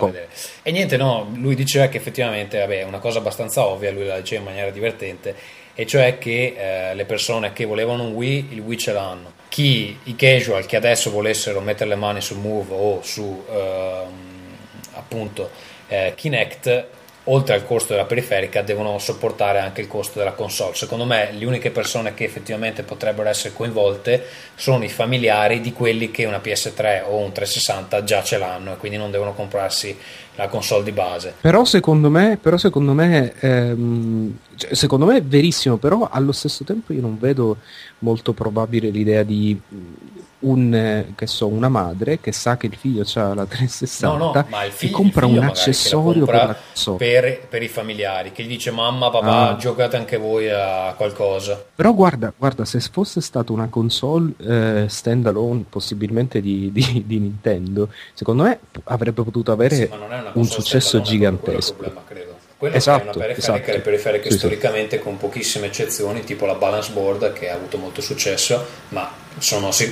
vedere. 0.07 0.29
E 0.61 0.71
niente, 0.71 0.99
no, 0.99 1.31
lui 1.33 1.55
diceva 1.55 1.87
che 1.87 1.97
effettivamente, 1.97 2.59
vabbè, 2.59 2.81
è 2.81 2.85
una 2.85 2.99
cosa 2.99 3.21
abbastanza 3.21 3.65
ovvia, 3.65 3.91
lui 3.93 4.05
la 4.05 4.19
diceva 4.19 4.41
in 4.43 4.49
maniera 4.49 4.69
divertente, 4.71 5.35
e 5.75 5.87
cioè 5.87 6.19
che 6.19 6.91
eh, 6.91 6.95
le 6.95 7.07
persone 7.07 7.55
che 7.55 7.65
volevano 7.65 8.03
un 8.03 8.13
Wii, 8.13 8.49
il 8.51 8.61
Wii 8.61 8.77
ce 8.77 8.93
l'hanno. 8.93 9.33
Chi, 9.49 9.99
i 10.05 10.15
casual 10.15 10.67
che 10.67 10.77
adesso 10.77 11.11
volessero 11.11 11.61
mettere 11.61 11.89
le 11.89 11.97
mani 11.97 12.21
su 12.21 12.39
Move 12.39 12.75
o 12.75 13.01
su 13.03 13.45
ehm, 13.51 14.30
appunto 15.01 15.51
eh, 15.89 16.13
Kinect, 16.15 16.87
oltre 17.25 17.55
al 17.55 17.67
costo 17.67 17.93
della 17.93 18.07
periferica, 18.07 18.63
devono 18.63 18.99
sopportare 18.99 19.59
anche 19.59 19.81
il 19.81 19.89
costo 19.89 20.19
della 20.19 20.33
console. 20.33 20.75
Secondo 20.75 21.05
me, 21.05 21.31
le 21.33 21.45
uniche 21.45 21.71
persone 21.71 22.15
che 22.15 22.25
effettivamente 22.25 22.83
potrebbero 22.83 23.29
essere 23.29 23.55
coinvolte 23.55 24.25
sono 24.55 24.85
i 24.85 24.89
familiari 24.89 25.61
di 25.61 25.73
quelli 25.73 26.11
che 26.11 26.25
una 26.25 26.41
PS3 26.43 27.03
o 27.07 27.19
un 27.19 27.33
360 27.33 28.05
già 28.05 28.23
ce 28.23 28.39
l'hanno 28.39 28.73
e 28.73 28.77
quindi 28.77 28.97
non 28.97 29.11
devono 29.11 29.35
comprarsi 29.35 29.97
la 30.37 30.49
console 30.49 30.85
di 30.85 30.93
base. 30.93 31.35
Però 31.41 31.65
secondo 31.65 32.09
me, 32.09 32.39
però 32.41 32.57
secondo 32.57 32.95
me, 32.95 33.35
ehm, 33.41 34.39
cioè, 34.57 34.75
secondo 34.75 35.07
me 35.07 35.19
è 35.19 35.23
verissimo, 35.23 35.77
però 35.77 36.09
allo 36.11 36.33
stesso 36.33 36.65
tempo 36.65 36.93
io 36.93 37.01
non 37.01 37.19
vedo 37.19 37.59
molto 37.99 38.33
probabile 38.33 38.89
l'idea 38.89 39.23
di 39.23 39.61
un, 40.41 40.75
eh, 40.75 41.13
che 41.15 41.27
so, 41.27 41.47
una 41.49 41.69
madre 41.69 42.19
che 42.21 42.33
sa 42.33 42.57
che 42.57 42.67
il 42.67 42.75
figlio 42.77 43.05
ha 43.15 43.35
la 43.35 43.45
360 43.45 44.07
No, 44.17 44.33
no, 44.33 44.47
ma 44.49 44.65
il 44.65 44.73
figlio, 44.73 44.97
compra 44.97 45.21
il 45.21 45.27
figlio 45.29 45.41
un 45.41 45.47
la 45.47 45.53
accessorio 45.53 46.25
per 46.25 46.35
compra 46.35 46.47
la 46.47 46.57
console. 46.73 46.97
per, 46.99 47.47
per 47.49 47.63
i 47.63 47.69
familiari, 47.69 48.33
che 48.33 48.43
gli 48.45 48.49
dice 48.49 48.71
mamma, 48.71 49.11
papà, 49.11 49.49
Ah. 49.51 49.57
giocate 49.57 49.97
anche 49.97 50.17
voi 50.17 50.49
a 50.51 50.95
qualcosa. 50.97 51.63
Però 51.75 51.93
guarda, 51.93 52.33
guarda, 52.37 52.65
se 52.65 52.81
fosse 52.81 53.21
stata 53.21 53.53
una 53.53 53.69
console 53.69 54.33
eh, 54.39 54.85
standalone, 54.89 55.65
possibilmente 55.69 56.41
di, 56.41 56.71
di- 56.73 57.03
di 57.07 57.19
Nintendo, 57.19 57.91
secondo 58.15 58.43
me 58.45 58.59
avrebbe 58.85 59.23
potuto 59.23 59.53
avere 59.53 59.75
Sì, 59.77 59.89
un 60.33 60.45
successo 60.47 61.01
gigantesco. 61.01 61.75
problema, 61.75 62.03
credo. 62.07 62.39
Quello 62.57 62.75
è 62.75 62.77
Esatto, 62.77 63.05
una 63.05 63.13
periferica, 63.13 63.55
esatto. 63.55 63.71
le 63.73 63.81
periferiche 63.81 64.25
Sì, 64.25 64.31
sì. 64.33 64.39
storicamente 64.39 64.99
con 64.99 65.17
pochissime 65.17 65.67
eccezioni, 65.69 66.25
tipo 66.25 66.45
la 66.45 66.55
balance 66.55 66.93
board 66.93 67.33
che 67.33 67.49
ha 67.49 67.55
avuto 67.55 67.79
molto 67.79 68.03
successo, 68.03 68.63
ma 68.89 69.11
sono 69.39 69.71
sì, 69.71 69.91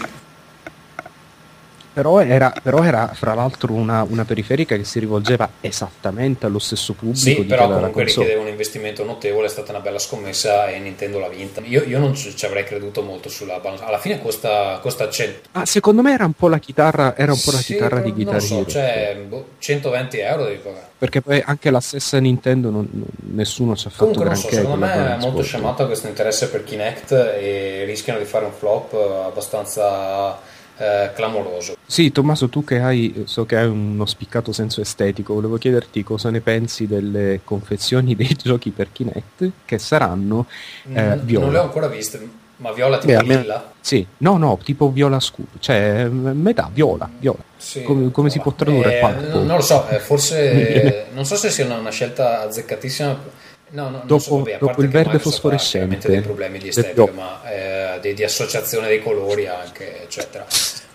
Però 1.99 2.21
era, 2.21 2.53
però 2.63 2.85
era 2.85 3.11
fra 3.13 3.35
l'altro 3.35 3.73
una, 3.73 4.07
una 4.09 4.25
periferica 4.25 4.77
che 4.77 4.85
si 4.85 5.01
rivolgeva 5.01 5.51
esattamente 5.61 6.47
allo 6.47 6.61
stesso 6.61 6.93
pubblico 6.93 7.41
sì, 7.41 7.45
però 7.45 7.65
comunque 7.67 8.05
console. 8.05 8.05
richiedeva 8.05 8.41
un 8.43 8.47
investimento 8.47 9.05
notevole, 9.05 9.47
è 9.47 9.51
stata 9.51 9.73
una 9.73 9.81
bella 9.81 9.99
scommessa 9.99 10.69
e 10.69 10.79
Nintendo 10.79 11.19
l'ha 11.19 11.27
vinta. 11.29 11.61
Io, 11.65 11.83
io 11.83 11.99
non 11.99 12.15
ci 12.15 12.47
avrei 12.47 12.63
creduto 12.63 13.03
molto 13.03 13.29
sulla 13.29 13.59
balance, 13.59 13.83
alla 13.83 13.99
fine 13.99 14.23
costa, 14.23 14.79
costa 14.81 15.11
100. 15.11 15.49
Ah, 15.51 15.67
secondo 15.67 16.03
me 16.03 16.13
era 16.13 16.25
un 16.25 16.35
po' 16.35 16.47
la 16.47 16.61
chitarra, 16.61 17.17
era 17.17 17.33
un 17.33 17.41
po' 17.43 17.51
la 17.51 17.59
Sì, 17.59 17.73
chitarra 17.73 17.99
di 17.99 18.23
lo 18.23 18.39
so, 18.39 18.65
cioè, 18.65 19.21
boh, 19.27 19.47
120 19.59 20.19
euro 20.19 20.45
devi 20.45 20.59
pagare. 20.59 20.87
Perché 20.99 21.21
poi 21.21 21.43
anche 21.45 21.69
la 21.73 21.81
stessa 21.81 22.21
Nintendo 22.21 22.71
non- 22.71 22.87
non- 22.93 23.07
nessuno 23.35 23.75
ci 23.75 23.89
ha 23.89 23.91
fatto 23.91 24.05
Comunque 24.05 24.25
non 24.25 24.37
so, 24.37 24.47
granché 24.47 24.63
secondo 24.63 24.87
me 24.87 25.17
è 25.17 25.19
molto 25.19 25.43
scemato 25.43 25.87
questo 25.87 26.07
interesse 26.07 26.49
per 26.49 26.63
Kinect 26.63 27.11
e 27.11 27.83
rischiano 27.87 28.21
di 28.21 28.25
fare 28.25 28.45
un 28.45 28.53
flop 28.53 28.93
abbastanza 28.95 30.39
eh, 30.77 31.11
clamoroso. 31.13 31.75
Sì, 31.91 32.13
Tommaso, 32.13 32.51
tu 32.51 32.65
che 32.65 32.81
hai, 32.81 33.23
so 33.25 33.47
che 33.47 33.57
hai 33.57 33.67
uno 33.67 34.05
spiccato 34.05 34.53
senso 34.53 34.83
estetico, 34.83 35.33
volevo 35.33 35.57
chiederti 35.57 36.03
cosa 36.03 36.29
ne 36.29 36.43
pensi 36.43 36.87
delle 36.87 37.41
confezioni 37.45 38.15
dei 38.15 38.37
giochi 38.37 38.71
per 38.71 38.93
Kinect 38.93 39.51
che 39.65 39.79
saranno 39.79 40.47
eh, 40.93 41.17
Mm, 41.17 41.21
viola. 41.23 41.45
Non 41.47 41.55
le 41.55 41.59
ho 41.61 41.63
ancora 41.63 41.89
viste, 41.89 42.29
ma 42.57 42.73
viola 42.73 42.99
tipo 42.99 43.13
Beh, 43.15 43.23
lilla? 43.23 43.73
Sì, 43.81 44.07
no, 44.19 44.37
no, 44.37 44.59
tipo 44.63 44.91
viola 44.91 45.19
scuro, 45.19 45.49
cioè 45.61 46.05
eh, 46.05 46.09
metà 46.11 46.69
viola, 46.71 47.09
viola. 47.19 47.39
Sì, 47.57 47.83
come, 47.83 48.11
come 48.11 48.29
si 48.29 48.39
può 48.39 48.53
tradurre? 48.53 48.99
Eh, 48.99 49.27
non, 49.31 49.47
non 49.47 49.57
lo 49.57 49.63
so, 49.63 49.89
eh, 49.89 49.99
forse 49.99 51.07
non 51.15 51.25
so 51.25 51.37
se 51.37 51.49
sia 51.51 51.65
una, 51.65 51.79
una 51.79 51.91
scelta 51.91 52.43
azzeccatissima. 52.43 53.38
No, 53.71 53.85
no, 53.85 53.91
non 53.91 54.03
Dopo- 54.07 54.21
so, 54.23 54.37
vabbè, 54.39 54.53
a 54.55 54.59
dopo 54.59 54.67
parte 54.67 54.81
il 54.83 54.89
che 54.91 54.97
verde 55.03 55.19
fosforescente 55.19 56.09
dei 56.09 56.21
problemi 56.21 56.59
di 56.59 56.69
estetica, 56.69 57.11
ma 57.13 57.41
eh, 57.51 58.01
di, 58.01 58.15
di 58.15 58.25
associazione 58.25 58.87
dei 58.89 59.03
colori 59.03 59.47
anche, 59.47 60.03
eccetera. 60.03 60.47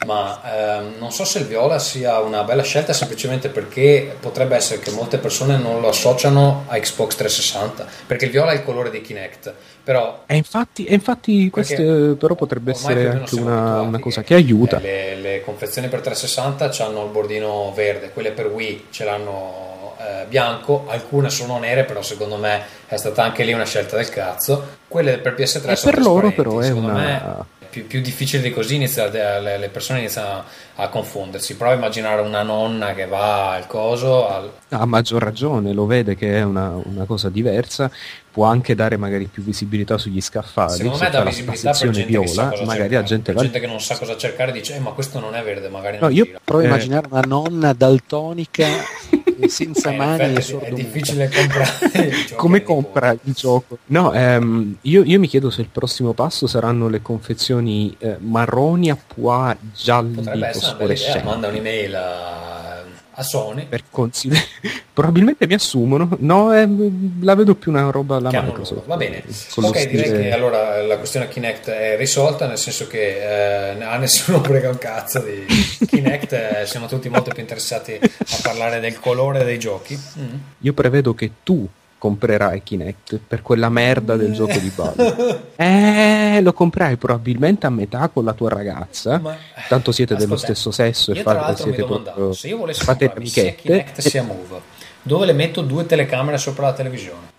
Ma 0.06 0.80
ehm, 0.80 0.96
non 1.00 1.12
so 1.14 1.24
se 1.24 1.40
il 1.40 1.46
viola 1.46 1.80
sia 1.80 2.20
una 2.20 2.44
bella 2.44 2.64
scelta 2.64 2.92
semplicemente 2.92 3.48
perché 3.48 4.14
potrebbe 4.20 4.56
essere 4.56 4.80
che 4.82 4.92
molte 4.92 5.18
persone 5.18 5.56
non 5.58 5.80
lo 5.80 5.88
associano 5.88 6.66
a 6.68 6.78
Xbox 6.78 7.16
360, 7.16 7.86
perché 8.08 8.26
il 8.26 8.32
viola 8.32 8.52
è 8.52 8.56
il 8.56 8.64
colore 8.64 8.90
di 8.90 9.00
Kinect, 9.00 9.54
però 9.82 10.24
E 10.26 10.36
infatti, 10.36 10.84
e 10.84 10.94
infatti 10.94 11.50
Perché 11.50 11.74
queste 11.76 12.16
però 12.20 12.36
potrebbe 12.36 12.72
essere 12.72 13.08
anche 13.08 13.36
una, 13.36 13.80
una 13.80 14.00
cosa 14.00 14.24
che 14.24 14.34
aiuta. 14.34 14.80
eh, 14.80 14.82
Le, 14.82 15.16
le 15.16 15.42
confezioni 15.46 15.88
per 15.88 16.02
360 16.02 16.84
hanno 16.84 17.06
il 17.06 17.10
bordino 17.12 17.72
verde, 17.74 18.10
quelle 18.12 18.32
per 18.32 18.48
Wii 18.48 18.88
ce 18.90 19.06
l'hanno 19.06 19.72
eh, 20.04 20.26
bianco, 20.28 20.86
alcune 20.88 21.30
sono 21.30 21.58
nere, 21.60 21.84
però 21.86 22.02
secondo 22.02 22.38
me 22.38 22.62
è 22.88 22.98
stata 22.98 23.24
anche 23.24 23.44
lì 23.44 23.54
una 23.54 23.66
scelta 23.66 23.96
del 23.96 24.10
cazzo. 24.10 24.78
Quelle 24.88 25.18
per 25.20 25.34
PS3 25.34 25.70
E 25.70 25.76
sono 25.76 25.92
per 25.92 26.02
loro 26.02 26.32
però 26.32 26.60
è 26.60 26.66
secondo 26.66 26.88
una- 26.90 27.00
me 27.00 27.52
più, 27.74 27.88
più 27.88 28.02
difficile 28.02 28.44
di 28.44 28.52
così 28.52 28.76
inizia, 28.76 29.08
le, 29.10 29.58
le 29.58 29.70
persone 29.70 29.98
iniziano 29.98 30.44
a 30.76 30.88
confondersi. 30.90 31.56
Prova 31.56 31.74
a 31.74 31.76
immaginare 31.76 32.22
una 32.22 32.44
nonna 32.44 32.94
che 32.94 33.08
va 33.08 33.54
al 33.54 33.66
coso, 33.66 34.30
al, 34.30 34.52
Ha 34.70 34.86
maggior 34.86 35.24
ragione, 35.24 35.74
lo 35.74 35.88
vede 35.88 36.16
che 36.16 36.38
è 36.38 36.44
una, 36.44 36.80
una 36.84 37.06
cosa 37.06 37.30
diversa, 37.30 37.90
può 38.34 38.46
anche 38.46 38.74
dare 38.74 38.98
magari 38.98 39.26
più 39.32 39.44
visibilità 39.44 40.00
sugli 40.00 40.20
scaffali. 40.20 40.72
Secondo 40.78 40.98
se 40.98 41.04
me 41.04 41.10
dà 41.12 41.20
la 41.20 41.30
visibilità 41.30 41.70
per 41.70 41.80
gente 41.80 42.00
che 42.00 42.06
viola, 42.08 42.26
cosa 42.26 42.64
magari 42.66 42.66
cercare. 42.66 42.90
la 42.96 43.04
gente 43.04 43.24
per 43.26 43.34
va 43.36 43.42
gente 43.44 43.60
che 43.60 43.68
non 43.68 43.80
sa 43.80 43.98
cosa 44.00 44.18
cercare 44.18 44.52
dice, 44.52 44.76
eh, 44.76 44.80
ma 44.80 44.90
questo 44.92 45.20
non 45.20 45.36
è 45.36 45.44
verde, 45.44 45.70
magari 45.70 45.98
No, 46.00 46.08
non 46.08 46.14
io 46.16 46.24
gira. 46.26 46.40
Provo 46.44 46.62
a 46.62 46.64
Eh. 46.66 46.68
immaginare 46.68 47.08
una 47.12 47.22
nonna 47.22 47.74
daltonica 47.74 48.66
senza 49.46 49.92
Eh, 49.92 49.96
mani 49.96 50.36
effetti 50.36 50.66
e 50.66 50.68
è, 50.68 50.72
difficile 50.74 51.30
comprare 51.30 52.12
come 52.36 52.64
compra 52.64 53.12
il 53.12 53.34
gioco? 53.34 53.78
No, 53.88 54.12
ehm, 54.14 54.78
io, 54.82 55.04
io 55.04 55.20
mi 55.20 55.28
chiedo 55.28 55.52
se 55.52 55.62
il 55.62 55.68
prossimo 55.72 56.14
passo 56.14 56.48
saranno 56.48 56.88
le 56.88 57.04
confezioni 57.04 57.96
eh, 58.00 58.16
marroni 58.20 58.90
a 58.90 58.98
pois 58.98 59.58
gialli 59.76 60.16
Potrebbe 60.16 60.48
essere 60.48 60.66
una 60.66 60.76
bella 60.78 60.94
idea, 60.94 61.00
fosforescenti. 61.00 61.26
manda 61.28 61.48
un'email 61.50 61.96
a, 61.96 62.82
a 63.16 63.24
Sony 63.24 63.66
Per 63.68 63.84
consider- 63.90 64.42
Probabilmente 64.94 65.48
mi 65.48 65.56
assumono, 65.56 66.08
no, 66.20 66.54
ehm, 66.54 67.24
la 67.24 67.34
vedo 67.36 67.56
più 67.56 67.72
una 67.72 67.90
roba 67.90 68.18
alla 68.18 68.30
che 68.30 68.38
hanno 68.38 68.50
Microsoft. 68.50 68.86
Va 68.86 68.96
bene, 68.96 69.24
ok, 69.56 69.88
direi 69.88 70.06
stile- 70.06 70.22
che 70.22 70.32
allora 70.32 70.82
la 70.84 70.98
questione 70.98 71.28
Kinect 71.28 71.70
è 71.70 71.98
risolta, 71.98 72.46
nel 72.48 72.58
senso 72.60 72.86
che 72.88 73.72
eh, 73.72 73.84
a 73.84 73.98
nessuno 73.98 74.42
frega 74.44 74.70
un 74.70 74.78
cazzo 74.78 75.20
di 75.20 75.46
Kinect, 75.88 76.34
eh, 76.34 76.66
siamo 76.66 76.86
tutti 76.88 77.10
molto 77.10 77.32
più 77.32 77.42
interessati 77.42 77.98
a 78.02 78.38
parlare 78.44 78.80
del 78.80 79.00
colore 79.00 79.44
dei 79.44 79.58
giochi. 79.58 80.00
Mm. 80.20 80.36
Io 80.60 80.74
prevedo 80.74 81.14
che 81.16 81.32
tu 81.44 81.68
comprerai 82.04 82.62
Kinect 82.62 83.18
per 83.26 83.42
quella 83.42 83.70
merda 83.70 84.18
del 84.18 84.34
gioco 84.34 84.60
di 84.60 84.70
Ball. 84.76 85.52
Eh, 85.56 86.42
lo 86.42 86.52
comprerai 86.52 86.98
probabilmente 86.98 87.66
a 87.66 87.70
metà 87.70 88.10
con 88.10 88.26
la 88.26 88.34
tua 88.34 88.50
ragazza. 88.50 89.20
Ma- 89.20 89.38
Tanto 89.70 89.94
siete 89.94 90.16
dello 90.16 90.34
Ascolta, 90.34 90.54
stesso 90.54 90.72
sesso 90.72 91.12
e 91.14 91.22
fate, 91.22 91.62
siete 91.62 91.84
proprio 91.86 92.34
se 92.34 92.48
io 92.50 92.58
volessi 92.58 92.84
fate 92.84 93.06
comprarmi 93.06 93.30
sia 93.30 93.42
amichette. 93.44 93.62
Kinect 93.62 94.00
sia 94.02 94.24
Move, 94.24 94.62
dove 95.02 95.26
le 95.28 95.34
metto 95.34 95.62
due 95.62 95.86
telecamere 95.86 96.38
sopra 96.38 96.66
la 96.66 96.74
televisione? 96.74 97.33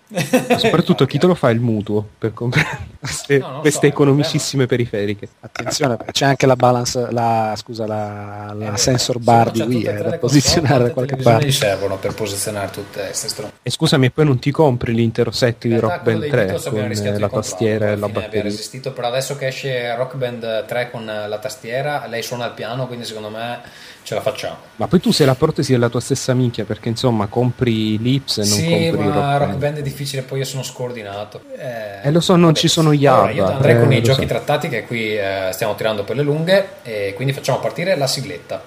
Soprattutto 0.57 1.05
chi 1.05 1.17
te 1.17 1.25
lo 1.25 1.33
fa 1.35 1.49
il 1.49 1.59
mutuo 1.59 2.07
per 2.17 2.33
comprare 2.33 2.77
queste, 2.99 3.37
No, 3.39 3.59
queste 3.59 3.87
so, 3.87 3.93
economicissime 3.93 4.65
periferiche. 4.67 5.27
Attenzione, 5.39 5.97
c'è 6.11 6.25
anche 6.25 6.45
la 6.45 6.55
balance, 6.55 7.07
la, 7.11 7.53
scusa, 7.57 7.87
la, 7.87 8.53
la 8.55 8.73
Eh, 8.73 8.77
sensor 8.77 9.15
se 9.17 9.21
bar 9.23 9.51
di 9.51 9.59
c'ha 9.59 9.65
Wii 9.65 9.83
e 9.83 9.95
tre 9.95 10.09
da 10.11 10.17
posizionare 10.17 10.83
da 10.83 10.91
qualche 10.91 11.15
parte. 11.15 11.51
servono 11.51 11.97
per 11.97 12.13
posizionare 12.13 12.69
tutte 12.69 13.01
queste 13.03 13.27
stronze. 13.29 13.55
E 13.63 13.69
scusami, 13.71 14.05
e 14.05 14.11
poi 14.11 14.25
non 14.25 14.37
ti 14.39 14.51
compri 14.51 14.93
l'intero 14.93 15.31
set 15.31 15.65
di 15.67 15.77
Rock 15.79 16.03
Band 16.03 16.19
dei 16.19 16.29
3 16.29 16.37
Beatles 16.45 16.65
abbiamo 16.67 16.93
con 16.93 17.05
eh, 17.07 17.19
la 17.19 17.29
tastiera 17.29 17.91
e 17.91 17.95
la 17.95 18.07
batteria? 18.09 18.43
resistito, 18.43 18.91
però 18.93 19.07
adesso 19.07 19.35
che 19.37 19.47
esce 19.47 19.95
Rock 19.95 20.15
Band 20.15 20.65
3 20.65 20.91
con 20.91 21.05
la 21.05 21.37
tastiera, 21.39 22.05
lei 22.07 22.21
suona 22.21 22.45
il 22.45 22.51
piano, 22.53 22.85
quindi 22.87 23.05
secondo 23.05 23.29
me 23.29 23.59
ce 24.05 24.13
la 24.13 24.21
facciamo. 24.21 24.55
Ma 24.75 24.87
poi 24.87 24.99
tu 24.99 25.11
sei 25.11 25.25
la 25.25 25.33
protesi 25.33 25.71
della 25.71 25.89
tua 25.89 25.99
stessa 25.99 26.35
minchia 26.35 26.63
perché 26.63 26.89
insomma 26.89 27.25
compri 27.25 27.97
l'Ips 27.97 28.37
e 28.37 28.41
non 28.41 28.49
sì, 28.49 28.69
compri 28.69 29.07
ma 29.07 29.37
Rock 29.37 29.47
Rock 29.47 29.55
Band. 29.57 29.77
È 29.79 29.81
difficile, 29.81 30.21
poi 30.21 30.37
io 30.39 30.45
sono 30.45 30.61
scordinato. 30.61 31.41
Eh, 31.57 32.07
Eh, 32.07 32.11
lo 32.11 32.19
so, 32.19 32.35
non 32.35 32.53
ci 32.53 32.67
sono 32.67 32.93
gli 32.93 33.07
Allora, 33.07 33.31
io 33.31 33.43
ABBA, 33.45 33.55
andrei 33.55 33.79
con 33.79 33.91
eh, 33.91 33.95
i 33.95 33.99
lo 33.99 34.05
giochi 34.05 34.21
so. 34.21 34.27
trattati 34.27 34.69
che 34.69 34.85
qui 34.85 35.17
eh, 35.17 35.49
stiamo 35.51 35.73
tirando 35.73 36.03
per 36.03 36.15
le 36.15 36.21
lunghe 36.21 36.67
e 36.83 37.13
quindi 37.15 37.33
facciamo 37.33 37.59
partire 37.59 37.97
la 37.97 38.05
sigletta. 38.07 38.61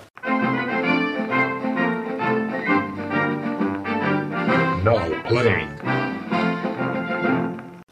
Now 4.83 4.99
play. 5.29 6.08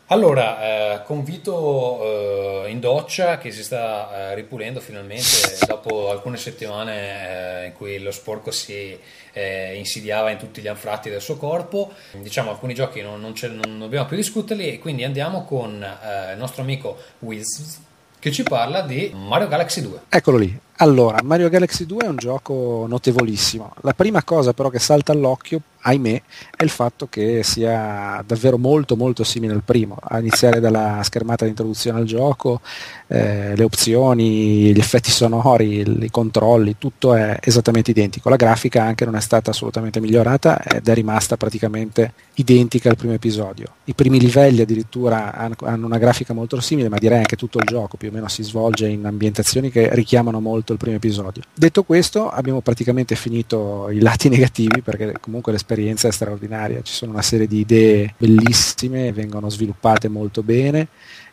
Allora, 0.09 1.01
eh, 1.01 1.03
con 1.03 1.25
Vito 1.25 2.65
eh, 2.65 2.71
in 2.71 2.79
doccia 2.79 3.39
che 3.39 3.51
si 3.51 3.65
sta 3.65 4.31
eh, 4.31 4.35
ripulendo 4.37 4.79
finalmente 4.79 5.59
dopo 5.67 6.11
alcune 6.11 6.37
settimane 6.37 7.63
eh, 7.63 7.67
in 7.67 7.73
cui 7.73 7.99
lo 7.99 8.13
sporco 8.13 8.53
si 8.53 8.97
eh, 9.33 9.75
insidiava 9.75 10.31
in 10.31 10.39
tutti 10.39 10.61
gli 10.61 10.69
anfratti 10.69 11.11
del 11.11 11.21
suo 11.21 11.37
corpo. 11.37 11.93
Diciamo 12.13 12.51
alcuni 12.51 12.73
giochi 12.73 13.03
non, 13.03 13.21
non 13.21 13.35
non 13.65 13.79
dobbiamo 13.81 14.07
più 14.07 14.17
discuterli 14.17 14.75
e 14.75 14.79
quindi 14.79 15.03
andiamo 15.03 15.45
con 15.45 15.83
eh, 15.83 16.33
il 16.33 16.39
nostro 16.39 16.63
amico 16.63 16.97
Wiz 17.19 17.81
che 18.21 18.31
ci 18.31 18.45
parla 18.45 18.83
di 18.83 19.11
Mario 19.13 19.49
Galaxy 19.49 19.81
2. 19.81 20.01
Eccolo 20.09 20.37
lì. 20.37 20.66
Allora, 20.79 21.21
Mario 21.23 21.49
Galaxy 21.49 21.87
2 21.87 22.05
è 22.05 22.09
un 22.09 22.17
gioco 22.17 22.85
notevolissimo. 22.87 23.73
La 23.81 23.95
prima 23.95 24.23
cosa 24.23 24.53
però 24.53 24.69
che 24.69 24.79
salta 24.79 25.13
all'occhio, 25.13 25.63
ahimè, 25.81 26.23
è 26.55 26.63
il 26.63 26.69
fatto 26.69 27.07
che 27.09 27.43
sia 27.43 28.23
davvero 28.27 28.59
molto 28.59 28.95
molto 28.95 29.25
simile 29.25 29.55
al 29.55 29.63
primo, 29.63 29.97
a 29.99 30.19
iniziare 30.19 30.61
dalla 30.61 31.01
schermata 31.03 31.45
di 31.45 31.51
introduzione 31.51 31.99
al 31.99 32.05
gioco, 32.05 32.61
eh, 33.07 33.57
le 33.57 33.65
opzioni, 33.65 34.75
gli 34.75 34.79
effetti 34.79 35.11
sonori, 35.11 35.81
i 36.05 36.11
controlli, 36.11 36.77
tutto 36.77 37.15
è 37.15 37.39
esattamente 37.41 37.93
identico. 37.93 38.29
La 38.29 38.37
grafica 38.37 38.83
anche 38.83 39.05
non 39.07 39.17
è 39.17 39.21
stata 39.21 39.53
assolutamente 39.53 40.01
migliorata 40.01 40.61
ed 40.63 40.87
è 40.87 40.93
rimasta 40.93 41.39
praticamente 41.39 42.13
identica 42.35 42.91
al 42.91 42.97
primo 42.97 43.15
episodio. 43.15 43.77
I 43.85 43.95
primi 43.95 44.19
livelli 44.19 44.61
addirittura 44.61 45.33
han- 45.33 45.55
hanno 45.61 45.87
una 45.87 45.99
grafica 45.99 46.35
molto 46.35 46.61
simile, 46.61 46.89
ma 46.91 46.99
direi 46.99 47.19
anche 47.19 47.37
tutto 47.37 47.59
il 47.59 47.65
gioco 47.65 47.97
più 47.97 48.09
o 48.09 48.13
meno 48.13 48.29
si 48.29 48.43
svolge 48.43 48.89
in 48.89 49.07
ambientazioni 49.07 49.71
che 49.71 49.89
richiamano 49.95 50.41
molto 50.41 50.66
il 50.73 50.79
primo 50.79 50.97
episodio. 50.97 51.43
Detto 51.55 51.83
questo, 51.83 52.29
abbiamo 52.29 52.61
praticamente 52.61 53.15
finito 53.15 53.89
i 53.91 54.01
lati 54.01 54.29
negativi 54.31 54.83
perché 54.83 55.15
comunque 55.21 55.53
l'esperienza 55.53 56.09
è 56.09 56.13
straordinaria, 56.13 56.83
ci 56.83 56.93
sono 56.93 57.13
una 57.13 57.23
serie 57.23 57.47
di 57.47 57.61
idee 57.61 58.15
bellissime, 58.17 59.13
vengono 59.13 59.49
sviluppate 59.49 60.09
molto 60.09 60.43
bene. 60.43 60.89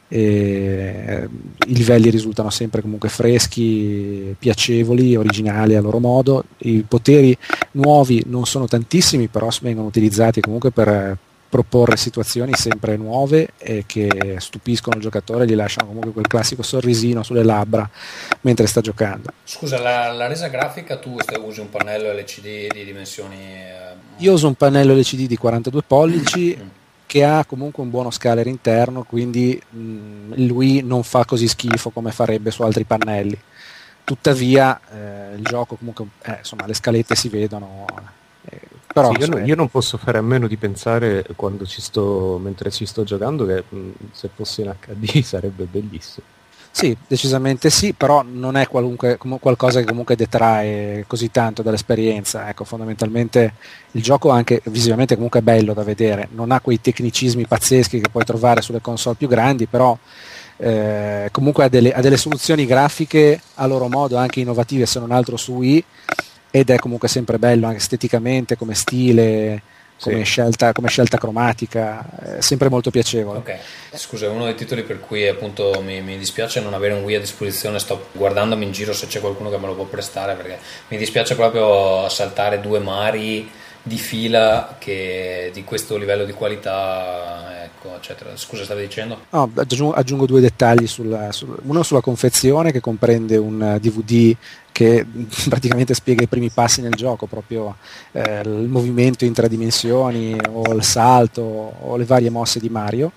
e 0.08 1.28
I 1.68 1.76
livelli 1.76 2.10
risultano 2.10 2.50
sempre 2.50 2.82
comunque 2.82 3.10
freschi, 3.10 4.36
piacevoli, 4.38 5.16
originali 5.16 5.76
a 5.76 5.82
loro 5.82 6.00
modo. 6.00 6.46
I 6.60 6.84
poteri 6.88 7.36
nuovi 7.72 8.24
non 8.28 8.46
sono 8.46 8.68
tantissimi, 8.68 9.28
però 9.28 9.50
vengono 9.62 9.88
utilizzati 9.88 10.42
comunque 10.42 10.72
per 10.72 11.18
proporre 11.54 11.98
situazioni 11.98 12.54
sempre 12.56 12.98
nuove 12.98 13.50
e 13.60 13.84
che 13.86 14.38
stupiscono 14.40 14.96
il 14.96 15.04
giocatore 15.04 15.44
e 15.44 15.48
gli 15.48 15.54
lasciano 15.54 15.86
comunque 15.86 16.12
quel 16.12 16.26
classico 16.26 16.64
sorrisino 16.64 17.22
sulle 17.22 17.44
labbra 17.44 17.88
mentre 18.42 18.66
sta 18.66 18.82
giocando. 18.82 19.30
Scusa, 19.44 19.78
la, 19.80 20.12
la 20.12 20.26
resa 20.26 20.48
grafica 20.48 20.98
tu 20.98 21.16
usi 21.46 21.60
un 21.60 21.70
pannello 21.70 22.12
LCD 22.12 22.74
di 22.74 22.84
dimensioni... 22.84 23.36
eh, 23.36 23.94
Io 24.18 24.34
uso 24.34 24.48
un 24.48 24.56
pannello 24.56 24.96
LCD 24.96 25.28
di 25.28 25.38
42 25.38 25.84
pollici 25.86 26.58
Mm. 26.60 26.68
che 27.06 27.24
ha 27.24 27.46
comunque 27.46 27.84
un 27.84 27.92
buono 27.92 28.10
scaler 28.10 28.48
interno, 28.48 29.04
quindi 29.04 29.62
mh, 29.70 30.48
lui 30.48 30.82
non 30.82 31.04
fa 31.04 31.24
così 31.26 31.48
schifo 31.48 31.92
come 31.92 32.12
farebbe 32.12 32.50
su 32.50 32.64
altri 32.64 32.84
pannelli. 32.84 33.40
Tuttavia 34.04 34.80
eh, 34.92 35.36
il 35.36 35.44
gioco 35.44 35.76
comunque, 35.76 36.06
eh, 36.24 36.38
insomma, 36.40 36.66
le 36.66 36.74
scalette 36.74 37.14
si 37.16 37.30
vedono. 37.30 37.86
Però, 38.94 39.12
Sì, 39.14 39.20
io, 39.22 39.28
non- 39.28 39.46
io 39.46 39.56
non 39.56 39.70
posso 39.70 39.98
fare 39.98 40.20
a 40.20 40.22
meno 40.22 40.48
di 40.48 40.56
pensare 40.56 41.26
quando 41.36 41.66
ci 41.66 41.82
sto, 41.82 42.40
mentre 42.42 42.72
ci 42.72 42.86
sto 42.86 43.04
giocando 43.04 43.46
che 43.46 43.64
mh, 43.68 43.90
se 44.12 44.30
fosse 44.34 44.62
in 44.62 44.74
HD 44.80 45.22
sarebbe 45.24 45.66
bellissimo. 45.66 46.26
Sì, 46.76 46.96
decisamente 47.08 47.70
sì, 47.70 47.94
però 47.94 48.24
non 48.28 48.56
è 48.56 48.68
qualunque- 48.68 49.18
comu- 49.18 49.40
qualcosa 49.40 49.80
che 49.80 49.86
comunque 49.86 50.16
detrae 50.16 51.04
così 51.06 51.30
tanto 51.30 51.62
dall'esperienza. 51.62 52.50
Ecco, 52.50 52.64
fondamentalmente 52.64 53.54
il 53.92 54.02
gioco 54.02 54.30
anche 54.32 54.60
visivamente 54.66 55.14
comunque 55.14 55.42
è 55.42 55.44
bello 55.44 55.74
da 55.76 55.84
vedere, 55.84 56.30
non 56.32 56.50
ha 56.52 56.60
quei 56.62 56.82
tecnicismi 56.82 57.46
pazzeschi 57.46 58.00
che 58.02 58.10
puoi 58.10 58.24
trovare 58.26 58.62
sulle 58.62 58.82
console 58.82 59.16
più 59.18 59.28
grandi, 59.28 59.68
però 59.68 59.96
eh, 60.58 61.30
comunque 61.32 61.66
ha 61.66 61.70
delle, 61.70 61.94
ha 61.94 62.02
delle 62.02 62.18
soluzioni 62.18 62.66
grafiche 62.66 63.40
a 63.56 63.68
loro 63.68 63.88
modo 63.88 64.18
anche 64.18 64.40
innovative 64.40 64.86
se 64.88 65.00
non 65.00 65.12
altro 65.12 65.38
su 65.38 65.54
Wii 65.54 65.84
ed 66.56 66.70
è 66.70 66.78
comunque 66.78 67.08
sempre 67.08 67.40
bello 67.40 67.66
anche 67.66 67.80
esteticamente, 67.80 68.56
come 68.56 68.76
stile, 68.76 69.60
come, 70.00 70.18
Sì. 70.18 70.24
scelta, 70.24 70.72
come 70.72 70.88
scelta 70.88 71.18
cromatica, 71.18 72.06
è 72.38 72.42
sempre 72.42 72.70
molto 72.70 72.92
piacevole. 72.92 73.40
Ok, 73.40 73.56
scusa, 73.96 74.30
uno 74.30 74.46
dei 74.46 74.54
titoli 74.54 74.84
per 74.84 75.00
cui 75.00 75.28
appunto 75.28 75.82
mi, 75.84 76.00
mi 76.04 76.16
dispiace 76.16 76.60
non 76.62 76.76
avere 76.76 76.94
un 76.94 77.02
Wii 77.02 77.16
a 77.16 77.20
disposizione, 77.20 77.80
sto 77.80 78.10
guardandomi 78.12 78.66
in 78.66 78.72
giro 78.72 78.94
se 78.94 79.08
c'è 79.08 79.20
qualcuno 79.20 79.50
che 79.50 79.58
me 79.58 79.66
lo 79.66 79.74
può 79.74 79.86
prestare 79.86 80.36
perché 80.36 80.60
mi 80.90 80.98
dispiace 80.98 81.34
proprio 81.34 82.08
saltare 82.10 82.62
due 82.62 82.78
mari 82.78 83.50
di 83.86 83.98
fila 83.98 84.78
che 84.80 85.52
di 85.54 85.66
questo 85.66 85.98
livello 85.98 86.24
di 86.24 86.32
qualità, 86.32 87.64
ecco, 87.64 87.96
eccetera. 87.98 88.36
Scusa, 88.36 88.64
stavi 88.64 88.84
dicendo? 88.84 89.26
No, 89.30 89.52
aggiungo, 89.56 89.94
aggiungo 89.94 90.26
due 90.26 90.40
dettagli, 90.40 90.88
sulla, 90.88 91.34
sul- 91.34 91.60
uno 91.64 91.84
sulla 91.84 92.00
confezione 92.00 92.72
che 92.72 92.80
comprende 92.80 93.36
un 93.36 93.62
eh, 93.62 93.80
DVD 93.82 94.34
che 94.72 95.06
praticamente 95.50 95.94
spiega 95.94 96.24
i 96.24 96.28
primi 96.28 96.50
passi 96.50 96.82
nel 96.82 96.94
gioco, 96.94 97.26
proprio 97.26 97.76
eh, 98.14 98.42
il 98.46 98.70
movimento 98.70 99.26
in 99.26 99.34
tre 99.34 99.50
dimensioni 99.50 100.38
o 100.50 100.74
il 100.74 100.84
salto 100.84 101.42
o 101.42 101.98
le 101.98 102.06
varie 102.06 102.30
mosse 102.30 102.60
di 102.60 102.70
Mario. 102.70 103.12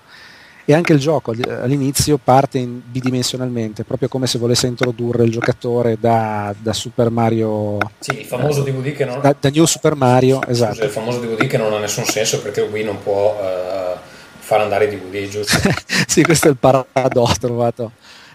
E 0.69 0.73
anche 0.73 0.91
il 0.91 0.99
gioco 0.99 1.31
all- 1.31 1.59
all'inizio 1.63 2.19
parte 2.21 2.57
in- 2.57 2.81
bidimensionalmente, 2.85 3.85
proprio 3.85 4.09
come 4.09 4.27
se 4.27 4.37
volesse 4.37 4.67
introdurre 4.67 5.23
il 5.23 5.31
giocatore 5.31 5.97
da, 5.97 6.53
da 6.57 6.73
Super 6.73 7.09
Mario, 7.09 7.77
Sì, 7.99 8.19
il 8.19 8.25
famoso 8.25 8.63
DVD 8.63 8.91
che 8.91 9.05
non... 9.05 9.21
da, 9.21 9.33
da 9.39 9.49
New 9.49 9.63
Super 9.63 9.95
Mario, 9.95 10.41
esatto. 10.45 10.73
Scusa, 10.73 10.85
il 10.85 10.91
famoso 10.91 11.19
DVD 11.19 11.47
che 11.47 11.57
non 11.57 11.71
ha 11.71 11.79
nessun 11.79 12.03
senso 12.03 12.41
perché 12.41 12.59
Wii 12.61 12.83
non 12.83 13.01
può 13.01 13.39
eh, 13.41 13.97
far 14.39 14.59
andare 14.59 14.85
i 14.85 14.89
DVD, 14.89 15.29
giusto? 15.29 15.57
sì, 16.05 16.21
questo 16.23 16.47
è 16.47 16.51
il 16.51 16.57
paradosso 16.57 17.35
trovato 17.39 17.91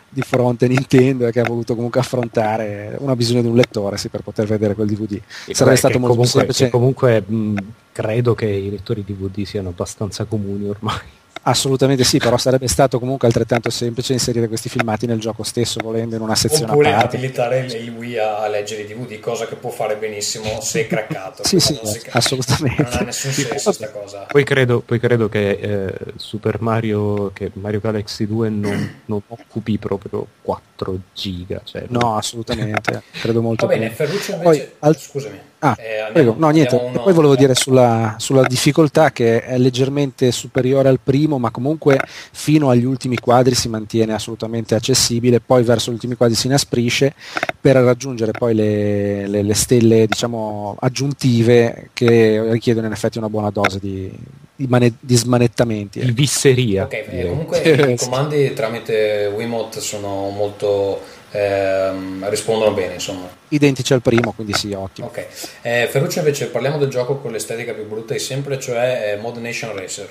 di 0.08 0.22
fronte 0.22 0.64
a 0.64 0.68
Nintendo 0.68 1.26
e 1.26 1.32
che 1.32 1.40
ha 1.40 1.44
voluto 1.44 1.74
comunque 1.74 2.00
affrontare. 2.00 2.96
Uno 2.98 3.12
ha 3.12 3.16
bisogno 3.16 3.42
di 3.42 3.48
un 3.48 3.56
lettore 3.56 3.98
sì, 3.98 4.08
per 4.08 4.22
poter 4.22 4.46
vedere 4.46 4.74
quel 4.74 4.86
DVD. 4.88 5.20
E 5.46 5.54
Sarebbe 5.54 5.76
stato 5.76 5.98
molto 5.98 6.14
comunque, 6.16 6.40
semplice. 6.40 6.70
comunque 6.70 7.20
mh, 7.26 7.54
credo 7.92 8.34
che 8.34 8.46
i 8.46 8.70
lettori 8.70 9.04
DVD 9.04 9.44
siano 9.44 9.68
abbastanza 9.68 10.24
comuni 10.24 10.66
ormai. 10.68 11.20
Assolutamente 11.44 12.04
sì, 12.04 12.18
però 12.18 12.36
sarebbe 12.36 12.68
stato 12.68 13.00
comunque 13.00 13.26
altrettanto 13.26 13.68
semplice 13.68 14.12
inserire 14.12 14.46
questi 14.46 14.68
filmati 14.68 15.06
nel 15.06 15.18
gioco 15.18 15.42
stesso, 15.42 15.80
volendo 15.82 16.14
in 16.14 16.22
una 16.22 16.36
sezione 16.36 16.70
Oppure 16.70 16.92
a 16.92 16.96
parte. 16.98 17.16
abilitare 17.16 17.58
il, 17.66 17.90
Wii 17.90 18.18
a, 18.18 18.46
leggere 18.46 18.82
i 18.82 18.86
DVD, 18.86 19.18
cosa 19.18 19.46
che 19.46 19.56
può 19.56 19.70
fare 19.70 19.96
benissimo 19.96 20.60
se 20.60 20.86
craccato. 20.86 21.42
Sì, 21.44 21.58
sì, 21.58 21.78
Non 21.82 21.92
assolutamente. 22.10 22.82
Non 22.82 22.92
ha 22.92 23.00
nessun 23.00 23.32
senso 23.32 23.62
questa 23.62 23.90
cosa. 23.90 24.26
Poi 24.28 24.44
credo, 24.44 24.80
poi 24.80 25.00
credo 25.00 25.28
che 25.28 25.50
eh, 25.50 25.94
Super 26.16 26.60
Mario, 26.60 27.32
che 27.32 27.50
Mario 27.54 27.80
Galaxy 27.80 28.26
2 28.26 28.48
non, 28.48 29.00
non 29.06 29.20
occupi 29.26 29.78
proprio 29.78 30.24
4 30.42 30.98
giga. 31.12 31.60
Cioè, 31.64 31.86
No, 31.88 32.16
assolutamente, 32.16 33.02
credo 33.20 33.42
molto 33.42 33.66
Va 33.66 33.72
bene. 33.74 33.90
Ferruccio 33.90 34.36
Poi, 34.38 34.56
invece... 34.56 34.74
al- 34.78 34.96
Scusami. 34.96 35.40
Ah, 35.64 35.76
Eh, 35.78 36.10
prego. 36.12 36.34
No, 36.36 36.48
niente. 36.50 36.74
uno- 36.74 37.02
Poi 37.02 37.12
volevo 37.12 37.36
dire 37.36 37.54
sulla, 37.54 38.16
sulla 38.18 38.42
difficoltà 38.42 39.12
che 39.12 39.44
è 39.44 39.56
leggermente 39.58 40.32
superiore 40.32 40.88
al 40.88 40.98
primo, 41.00 41.38
ma 41.38 41.52
comunque 41.52 42.00
fino 42.32 42.68
agli 42.68 42.84
ultimi 42.84 43.16
quadri 43.16 43.54
si 43.54 43.68
mantiene 43.68 44.12
assolutamente 44.12 44.74
accessibile, 44.74 45.38
poi 45.38 45.62
verso 45.62 45.90
gli 45.90 45.94
ultimi 45.94 46.16
quadri 46.16 46.34
si 46.34 46.48
inasprisce 46.48 47.14
per 47.60 47.76
raggiungere 47.76 48.32
poi 48.32 48.54
le, 48.56 49.28
le- 49.28 49.42
le 49.42 49.54
stelle 49.54 50.06
diciamo 50.08 50.76
aggiuntive 50.80 51.90
che 51.92 52.42
richiedono 52.50 52.86
in 52.88 52.92
effetti 52.92 53.18
una 53.18 53.28
buona 53.28 53.50
dose 53.50 53.78
di, 53.78 54.10
di 54.56 54.66
mane- 54.66 54.94
di 54.98 55.14
smanettamenti. 55.16 56.00
di 56.00 56.06
ecco. 56.06 56.14
visseria. 56.14 56.84
Ok, 56.84 56.92
eh, 56.92 57.06
direi. 57.08 57.28
comunque 57.28 57.58
i 57.60 57.96
comandi 57.98 58.52
tramite 58.52 59.32
Wiimote 59.32 59.80
sono 59.80 60.28
molto... 60.30 61.20
ehm, 61.32 62.28
rispondono 62.28 62.72
bene, 62.72 62.94
insomma. 62.94 63.28
Identici 63.48 63.92
al 63.92 64.02
primo, 64.02 64.32
quindi 64.32 64.52
sì, 64.52 64.72
ottimo. 64.72 65.08
Ok. 65.08 65.26
Eh, 65.62 65.88
Ferruccio 65.90 66.18
invece 66.20 66.46
parliamo 66.46 66.78
del 66.78 66.88
gioco 66.88 67.16
con 67.16 67.32
l'estetica 67.32 67.72
più 67.72 67.86
brutta 67.86 68.12
di 68.12 68.20
sempre, 68.20 68.58
cioè 68.60 69.14
eh, 69.14 69.20
Mod 69.20 69.38
Nation 69.38 69.74
Racer. 69.74 70.08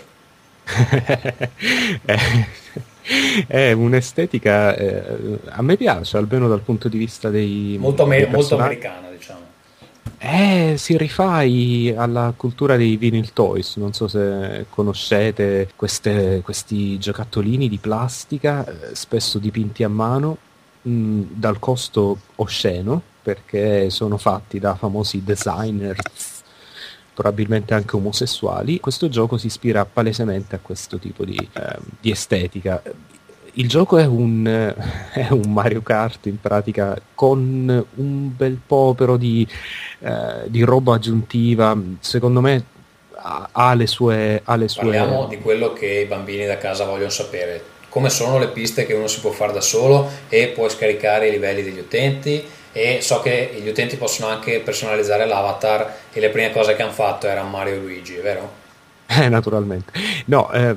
è, 2.05 2.17
è 3.47 3.71
un'estetica 3.71 4.75
eh, 4.75 5.03
a 5.45 5.61
me 5.61 5.75
piace 5.75 6.17
almeno 6.17 6.47
dal 6.47 6.61
punto 6.61 6.87
di 6.87 6.97
vista 6.97 7.29
dei 7.29 7.77
molto, 7.79 8.05
dei 8.05 8.21
me- 8.21 8.27
molto 8.27 8.57
americana, 8.57 9.09
diciamo. 9.09 9.39
Eh, 10.17 10.75
si 10.77 10.97
rifai 10.97 11.93
alla 11.95 12.31
cultura 12.35 12.75
dei 12.77 12.95
vinyl 12.95 13.33
toys, 13.33 13.75
non 13.77 13.93
so 13.93 14.07
se 14.07 14.67
conoscete 14.69 15.69
queste- 15.75 16.41
questi 16.43 16.99
giocattolini 16.99 17.67
di 17.67 17.77
plastica, 17.77 18.63
eh, 18.65 18.95
spesso 18.95 19.39
dipinti 19.39 19.83
a 19.83 19.89
mano, 19.89 20.37
mh, 20.81 21.21
dal 21.29 21.59
costo 21.59 22.17
osceno, 22.35 23.01
perché 23.21 23.89
sono 23.89 24.17
fatti 24.17 24.59
da 24.59 24.75
famosi 24.75 25.23
designers, 25.23 26.41
probabilmente 27.13 27.73
anche 27.73 27.95
omosessuali. 27.95 28.79
Questo 28.79 29.09
gioco 29.09 29.37
si 29.37 29.47
ispira 29.47 29.85
palesemente 29.85 30.55
a 30.55 30.59
questo 30.59 30.97
tipo 30.97 31.23
di, 31.23 31.37
ehm, 31.53 31.83
di 31.99 32.11
estetica. 32.11 32.81
Il 33.55 33.67
gioco 33.67 33.97
è 33.97 34.05
un, 34.05 34.47
eh, 34.47 34.75
è 35.13 35.27
un 35.31 35.51
Mario 35.51 35.81
Kart 35.81 36.25
in 36.25 36.39
pratica 36.39 36.99
con 37.13 37.85
un 37.95 38.35
bel 38.35 38.59
po' 38.65 38.93
però 38.95 39.17
di, 39.17 39.45
eh, 39.99 40.45
di 40.47 40.61
roba 40.63 40.95
aggiuntiva. 40.95 41.77
Secondo 41.99 42.41
me 42.41 42.65
ha, 43.15 43.49
ha 43.51 43.73
le 43.73 43.87
sue... 43.87 44.41
Ha 44.43 44.55
le 44.55 44.67
sue... 44.67 44.83
Parliamo 44.83 45.27
di 45.27 45.39
quello 45.39 45.73
che 45.73 46.01
i 46.01 46.05
bambini 46.05 46.45
da 46.45 46.57
casa 46.57 46.85
vogliono 46.85 47.09
sapere. 47.09 47.70
Come 47.91 48.09
sono 48.09 48.39
le 48.39 48.47
piste 48.47 48.85
che 48.85 48.93
uno 48.93 49.07
si 49.07 49.19
può 49.19 49.31
fare 49.31 49.51
da 49.51 49.59
solo 49.59 50.09
e 50.29 50.47
puoi 50.55 50.69
scaricare 50.69 51.27
i 51.27 51.31
livelli 51.31 51.61
degli 51.61 51.79
utenti 51.79 52.41
e 52.71 52.99
so 53.01 53.19
che 53.19 53.59
gli 53.61 53.67
utenti 53.67 53.97
possono 53.97 54.31
anche 54.31 54.61
personalizzare 54.61 55.25
l'avatar 55.25 55.93
e 56.13 56.21
le 56.21 56.29
prime 56.29 56.53
cose 56.53 56.73
che 56.73 56.83
hanno 56.83 56.93
fatto 56.93 57.27
erano 57.27 57.49
Mario 57.49 57.73
e 57.73 57.79
Luigi, 57.79 58.15
vero? 58.15 58.59
Eh, 59.11 59.27
naturalmente. 59.27 59.91
No, 60.27 60.49
eh, 60.53 60.73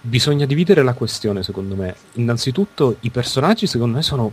bisogna 0.00 0.46
dividere 0.46 0.84
la 0.84 0.92
questione, 0.92 1.42
secondo 1.42 1.74
me. 1.74 1.96
Innanzitutto, 2.12 2.98
i 3.00 3.10
personaggi, 3.10 3.66
secondo 3.66 3.96
me, 3.96 4.02
sono 4.04 4.30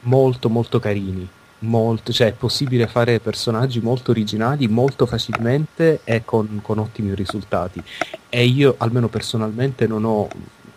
molto, 0.00 0.50
molto 0.50 0.78
carini. 0.78 1.26
Molto, 1.60 2.12
cioè, 2.12 2.26
è 2.26 2.32
possibile 2.32 2.88
fare 2.88 3.20
personaggi 3.20 3.80
molto 3.80 4.10
originali 4.10 4.68
molto 4.68 5.06
facilmente 5.06 6.00
e 6.04 6.26
con, 6.26 6.60
con 6.62 6.78
ottimi 6.78 7.14
risultati. 7.14 7.82
E 8.28 8.44
io, 8.44 8.74
almeno 8.76 9.08
personalmente, 9.08 9.86
non 9.86 10.04
ho 10.04 10.28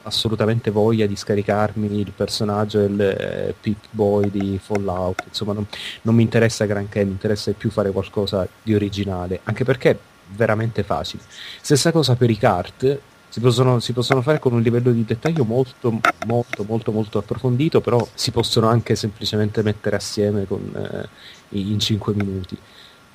assolutamente 0.05 0.71
voglia 0.71 1.05
di 1.05 1.15
scaricarmi 1.15 1.99
il 1.99 2.11
personaggio 2.11 2.79
del 2.79 2.99
eh, 2.99 3.55
Pip 3.59 3.85
Boy 3.89 4.29
di 4.29 4.59
Fallout. 4.61 5.23
Insomma, 5.27 5.53
non, 5.53 5.65
non 6.03 6.15
mi 6.15 6.23
interessa 6.23 6.65
granché, 6.65 7.03
mi 7.03 7.11
interessa 7.11 7.51
più 7.51 7.69
fare 7.69 7.91
qualcosa 7.91 8.47
di 8.61 8.73
originale, 8.73 9.39
anche 9.43 9.63
perché 9.63 9.89
è 9.91 9.97
veramente 10.35 10.83
facile. 10.83 11.23
Stessa 11.61 11.91
cosa 11.91 12.15
per 12.15 12.29
i 12.29 12.37
kart, 12.37 12.99
si 13.29 13.39
possono, 13.39 13.79
si 13.79 13.93
possono 13.93 14.21
fare 14.21 14.39
con 14.39 14.53
un 14.53 14.61
livello 14.61 14.91
di 14.91 15.03
dettaglio 15.03 15.43
molto, 15.43 15.99
molto, 16.25 16.63
molto, 16.63 16.91
molto 16.91 17.17
approfondito, 17.17 17.81
però 17.81 18.05
si 18.13 18.31
possono 18.31 18.67
anche 18.67 18.95
semplicemente 18.95 19.61
mettere 19.61 19.97
assieme 19.97 20.45
con, 20.45 20.71
eh, 20.73 21.57
in 21.57 21.79
5 21.79 22.13
minuti. 22.13 22.57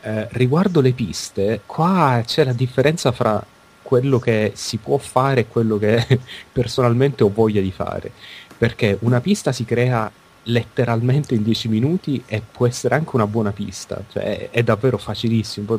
Eh, 0.03 0.29
riguardo 0.33 0.81
le 0.81 0.93
piste, 0.93 1.63
qua 1.67 2.23
c'è 2.25 2.45
la 2.45 2.53
differenza 2.53 3.13
fra 3.13 3.43
quello 3.91 4.21
che 4.21 4.53
si 4.55 4.77
può 4.77 4.99
fare 4.99 5.41
e 5.41 5.47
quello 5.49 5.77
che 5.77 6.07
personalmente 6.53 7.25
ho 7.25 7.29
voglia 7.35 7.61
di 7.61 7.73
fare, 7.73 8.13
perché 8.57 8.97
una 9.01 9.21
pista 9.21 9.51
si 9.51 9.65
crea 9.65 10.09
letteralmente 10.45 11.35
in 11.35 11.43
10 11.43 11.67
minuti 11.67 12.23
e 12.25 12.41
può 12.41 12.69
essere 12.69 12.95
anche 12.95 13.11
una 13.15 13.27
buona 13.27 13.51
pista, 13.51 14.01
cioè 14.13 14.51
è, 14.51 14.63
davvero 14.63 14.97
facilissimo, 14.97 15.77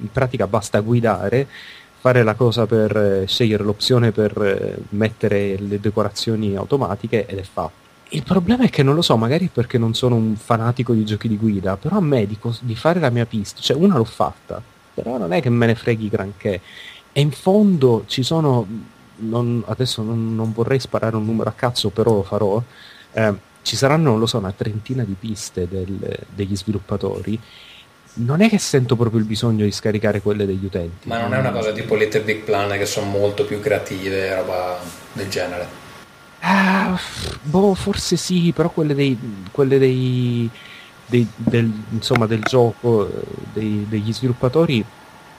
in 0.00 0.10
pratica 0.10 0.48
basta 0.48 0.80
guidare, 0.80 1.46
fare 2.00 2.24
la 2.24 2.34
cosa 2.34 2.66
per 2.66 2.96
eh, 2.96 3.26
scegliere 3.28 3.62
l'opzione 3.62 4.10
per 4.10 4.36
eh, 4.42 4.82
mettere 4.88 5.56
le 5.56 5.78
decorazioni 5.78 6.56
automatiche 6.56 7.26
ed 7.26 7.38
è 7.38 7.44
fatto. 7.44 7.80
Il 8.08 8.24
problema 8.24 8.64
è 8.64 8.70
che 8.70 8.82
non 8.82 8.96
lo 8.96 9.02
so, 9.02 9.16
magari 9.16 9.46
è 9.46 9.50
perché 9.52 9.78
non 9.78 9.94
sono 9.94 10.16
un 10.16 10.34
fanatico 10.34 10.94
di 10.94 11.04
giochi 11.04 11.28
di 11.28 11.36
guida, 11.36 11.76
però 11.76 11.98
a 11.98 12.00
me 12.00 12.26
di, 12.26 12.40
cos- 12.40 12.64
di 12.64 12.74
fare 12.74 12.98
la 12.98 13.10
mia 13.10 13.24
pista, 13.24 13.60
cioè 13.60 13.76
una 13.76 13.96
l'ho 13.96 14.04
fatta, 14.04 14.60
però 14.94 15.16
non 15.16 15.32
è 15.32 15.40
che 15.40 15.48
me 15.48 15.66
ne 15.66 15.76
freghi 15.76 16.08
granché. 16.08 16.60
E 17.12 17.20
in 17.20 17.30
fondo 17.30 18.04
ci 18.06 18.22
sono, 18.22 18.66
non- 19.16 19.62
adesso 19.66 20.02
non, 20.02 20.34
non 20.34 20.52
vorrei 20.52 20.80
sparare 20.80 21.16
un 21.16 21.24
numero 21.24 21.50
a 21.50 21.52
cazzo, 21.52 21.90
però 21.90 22.14
lo 22.14 22.22
farò, 22.22 22.62
eh, 23.12 23.34
ci 23.62 23.76
saranno, 23.76 24.10
non 24.10 24.18
lo 24.18 24.26
so, 24.26 24.38
una 24.38 24.52
trentina 24.52 25.04
di 25.04 25.14
piste 25.18 25.68
del- 25.68 26.18
degli 26.34 26.56
sviluppatori. 26.56 27.38
Non 28.14 28.40
è 28.42 28.48
che 28.48 28.58
sento 28.58 28.96
proprio 28.96 29.20
il 29.20 29.26
bisogno 29.26 29.64
di 29.64 29.70
scaricare 29.72 30.20
quelle 30.20 30.44
degli 30.44 30.64
utenti. 30.64 31.08
Ma 31.08 31.20
non 31.20 31.32
è 31.32 31.38
una 31.38 31.50
cosa 31.50 31.72
tipo 31.72 31.94
Little 31.94 32.22
Big 32.22 32.40
Planet 32.42 32.78
che 32.78 32.86
sono 32.86 33.06
molto 33.06 33.44
più 33.44 33.58
creative, 33.60 34.34
roba 34.34 34.78
del 35.12 35.28
genere. 35.28 35.80
Ah, 36.40 36.98
boh, 37.42 37.74
forse 37.74 38.16
sì, 38.16 38.52
però 38.54 38.68
quelle 38.70 38.94
dei, 38.94 39.16
quelle 39.50 39.78
dei, 39.78 40.50
dei- 41.06 41.28
del, 41.36 41.70
insomma, 41.90 42.26
del 42.26 42.42
gioco, 42.42 43.08
eh, 43.08 43.22
dei- 43.52 43.86
degli 43.88 44.12
sviluppatori, 44.12 44.84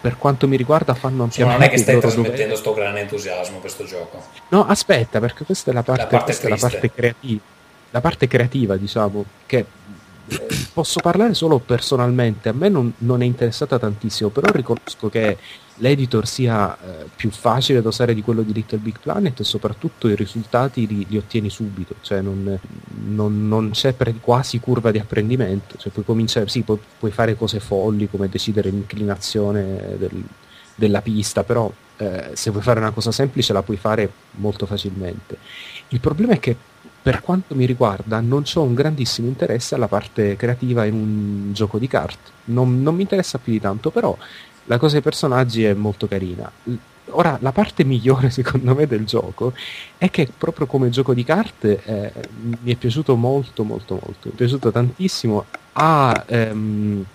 per 0.04 0.18
quanto 0.18 0.50
mi 0.50 0.58
riguarda, 0.58 0.94
fanno 0.96 1.24
ampiamente 1.24 1.58
non 1.58 1.66
è 1.66 1.72
che 1.72 1.78
stai 1.78 1.98
trasmettendo 1.98 2.58
sto 2.58 2.74
grande 2.74 3.00
entusiasmo 3.00 3.60
questo 3.60 3.86
gioco. 3.86 4.22
No, 4.50 4.66
aspetta, 4.68 5.22
perché 5.22 5.46
questa 5.46 5.72
è 5.72 5.74
la 5.74 5.82
parte, 5.82 6.02
La 6.02 6.08
parte 6.08 6.38
è 6.38 6.50
la 6.50 6.58
parte 6.58 6.92
creativa, 6.92 7.42
la 7.90 8.02
parte 8.02 8.28
creativa, 8.28 8.76
diciamo, 8.76 9.24
che 9.46 9.66
posso 10.74 11.00
parlare 11.00 11.34
solo 11.34 11.60
personalmente, 11.60 12.50
a 12.50 12.52
me 12.52 12.68
non, 12.68 12.92
non 12.98 13.22
è 13.22 13.26
interessata 13.26 13.80
tantissimo, 13.80 14.28
però 14.28 14.52
riconosco 14.52 15.08
che 15.08 15.38
l'editor 15.78 16.28
sia 16.28 16.78
eh, 16.78 17.06
più 17.16 17.30
facile 17.32 17.82
da 17.82 17.88
usare 17.90 18.14
di 18.14 18.22
quello 18.22 18.41
di 18.44 18.54
Little 18.54 18.78
Big 18.78 19.00
Planet 19.00 19.40
e 19.40 19.44
soprattutto 19.44 20.08
i 20.08 20.16
risultati 20.16 20.86
li, 20.88 21.06
li 21.10 21.18
ottieni 21.18 21.50
subito, 21.50 21.95
cioè 22.02 22.22
non, 22.22 22.60
non- 23.06 23.48
non 23.48 23.72
c'è 23.72 23.94
pre- 23.94 24.14
quasi 24.20 24.60
curva 24.60 24.91
di 24.91 25.00
apprendimento, 25.00 25.78
cioè 25.78 25.91
puoi 25.91 26.06
cominciare, 26.06 26.48
sì, 26.48 26.62
puoi, 26.62 26.80
puoi 27.00 27.12
fare 27.12 27.36
cose 27.36 27.60
folli 27.60 28.10
come 28.10 28.30
decidere 28.30 28.70
l'inclinazione 28.70 29.98
del- 29.98 30.24
della 30.76 31.02
pista, 31.02 31.44
però 31.44 31.72
eh, 31.98 32.32
se 32.34 32.50
vuoi 32.50 32.64
fare 32.64 32.80
una 32.80 32.91
cosa 32.91 33.12
semplice 33.12 33.54
la 33.54 33.62
puoi 33.62 33.78
fare 33.78 34.12
molto 34.32 34.66
facilmente. 34.66 35.38
Il 35.90 36.00
problema 36.00 36.34
è 36.34 36.40
che 36.40 36.56
per 37.04 37.22
quanto 37.22 37.54
mi 37.54 37.66
riguarda 37.66 38.22
non 38.22 38.44
ho 38.54 38.62
un 38.62 38.74
grandissimo 38.74 39.28
interesse 39.28 39.76
alla 39.76 39.88
parte 39.90 40.36
creativa 40.38 40.86
in 40.86 40.94
un 40.94 41.54
gioco 41.54 41.78
di 41.78 41.88
kart, 41.88 42.32
non, 42.45 42.82
non 42.82 42.95
mi 42.95 43.02
interessa 43.02 43.38
più 43.40 43.52
di 43.52 43.60
tanto, 43.60 43.90
però 43.91 44.18
la 44.65 44.77
cosa 44.77 44.94
dei 44.94 45.02
personaggi 45.02 45.64
è 45.64 45.73
molto 45.73 46.07
carina. 46.07 46.52
Ora, 47.10 47.38
la 47.41 47.52
parte 47.52 47.84
migliore 47.85 48.30
secondo 48.30 48.73
me 48.76 48.88
del 48.88 49.06
gioco 49.06 49.53
è 49.98 50.10
che 50.10 50.27
proprio 50.35 50.65
come 50.65 50.90
gioco 50.90 51.14
di 51.14 51.23
carte 51.23 51.81
eh, 51.84 52.11
mi 52.61 52.72
è 52.73 52.76
piaciuto 52.76 53.15
molto 53.15 53.64
molto 53.64 53.94
molto, 53.95 54.19
mi 54.27 54.31
è 54.31 54.35
piaciuto 54.35 54.72
tantissimo, 54.72 55.45
ha, 55.73 56.23
ehm, 56.27 57.06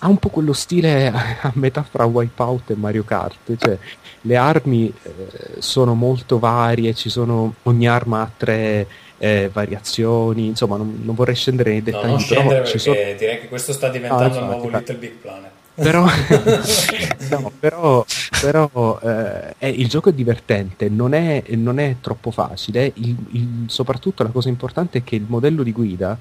ha 0.00 0.08
un 0.08 0.18
po' 0.18 0.28
quello 0.28 0.52
stile 0.52 1.08
a 1.42 1.50
metà 1.54 1.82
fra 1.82 2.04
Wipeout 2.04 2.70
e 2.70 2.76
Mario 2.76 3.04
Kart, 3.04 3.56
cioè 3.56 3.76
le 4.22 4.36
armi 4.36 4.92
eh, 5.02 5.60
sono 5.60 5.94
molto 5.94 6.38
varie, 6.38 6.94
ci 6.94 7.08
sono, 7.10 7.54
ogni 7.64 7.88
arma 7.88 8.22
ha 8.22 8.30
tre 8.34 8.86
eh, 9.18 9.50
variazioni, 9.52 10.46
insomma 10.46 10.76
non, 10.76 11.00
non 11.02 11.14
vorrei 11.14 11.34
scendere 11.34 11.70
nei 11.70 11.78
No, 11.80 11.84
dettagli, 11.84 12.10
non 12.10 12.20
scendere 12.20 12.48
però 12.48 12.62
perché 12.62 12.78
sono... 12.78 12.94
direi 13.18 13.40
che 13.40 13.48
questo 13.48 13.72
sta 13.72 13.88
diventando 13.88 14.38
Ah, 14.38 14.40
il 14.40 14.44
nuovo. 14.46 14.68
Little 14.68 14.96
Big 14.96 15.12
Planet. 15.14 15.50
Però, 15.76 16.04
no, 17.30 17.52
però, 17.58 18.04
però 18.40 18.98
eh, 19.02 19.54
è- 19.58 19.66
il 19.66 19.88
gioco 19.88 20.08
è 20.10 20.12
divertente, 20.12 20.88
non 20.88 21.12
è, 21.14 21.42
non 21.50 21.78
è 21.78 21.96
troppo 22.00 22.30
facile. 22.30 22.92
il- 22.96 23.16
il- 23.30 23.64
soprattutto 23.66 24.22
la 24.22 24.30
cosa 24.30 24.48
importante 24.48 24.98
è 24.98 25.04
che 25.04 25.16
il 25.16 25.24
modello 25.26 25.62
di 25.62 25.72
guida 25.72 26.18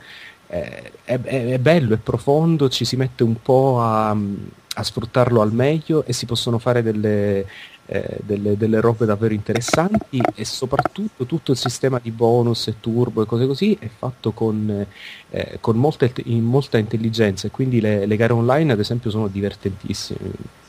eh, 0.47 0.91
è, 1.03 1.19
è- 1.19 1.59
bello, 1.59 1.93
è 1.93 1.97
profondo, 1.97 2.69
ci 2.69 2.85
si 2.85 2.95
mette 2.95 3.23
un 3.23 3.41
po' 3.41 3.81
a, 3.81 4.09
a 4.11 4.83
sfruttarlo 4.83 5.41
al 5.41 5.53
meglio 5.53 6.03
e 6.05 6.13
si 6.13 6.25
possono 6.25 6.59
fare 6.59 6.81
delle, 6.83 7.47
eh, 7.87 8.17
delle, 8.23 8.57
delle 8.57 8.79
robe 8.79 9.05
davvero 9.05 9.33
interessanti 9.33 10.19
e 10.33 10.43
soprattutto 10.43 11.25
tutto 11.25 11.51
il 11.51 11.57
sistema 11.57 11.99
di 12.01 12.11
bonus 12.11 12.67
e 12.67 12.75
turbo 12.79 13.21
e 13.21 13.25
cose 13.25 13.45
così 13.45 13.77
è 13.79 13.89
fatto 13.95 14.31
con, 14.31 14.85
eh, 15.29 15.57
con 15.61 15.77
molta, 15.77 16.09
in 16.23 16.43
molta 16.43 16.77
intelligenza 16.77 17.47
e 17.47 17.51
quindi 17.51 17.79
le, 17.79 18.05
le 18.05 18.15
gare 18.15 18.33
online 18.33 18.73
ad 18.73 18.79
esempio 18.79 19.11
sono 19.11 19.27
divertentissime, 19.27 20.19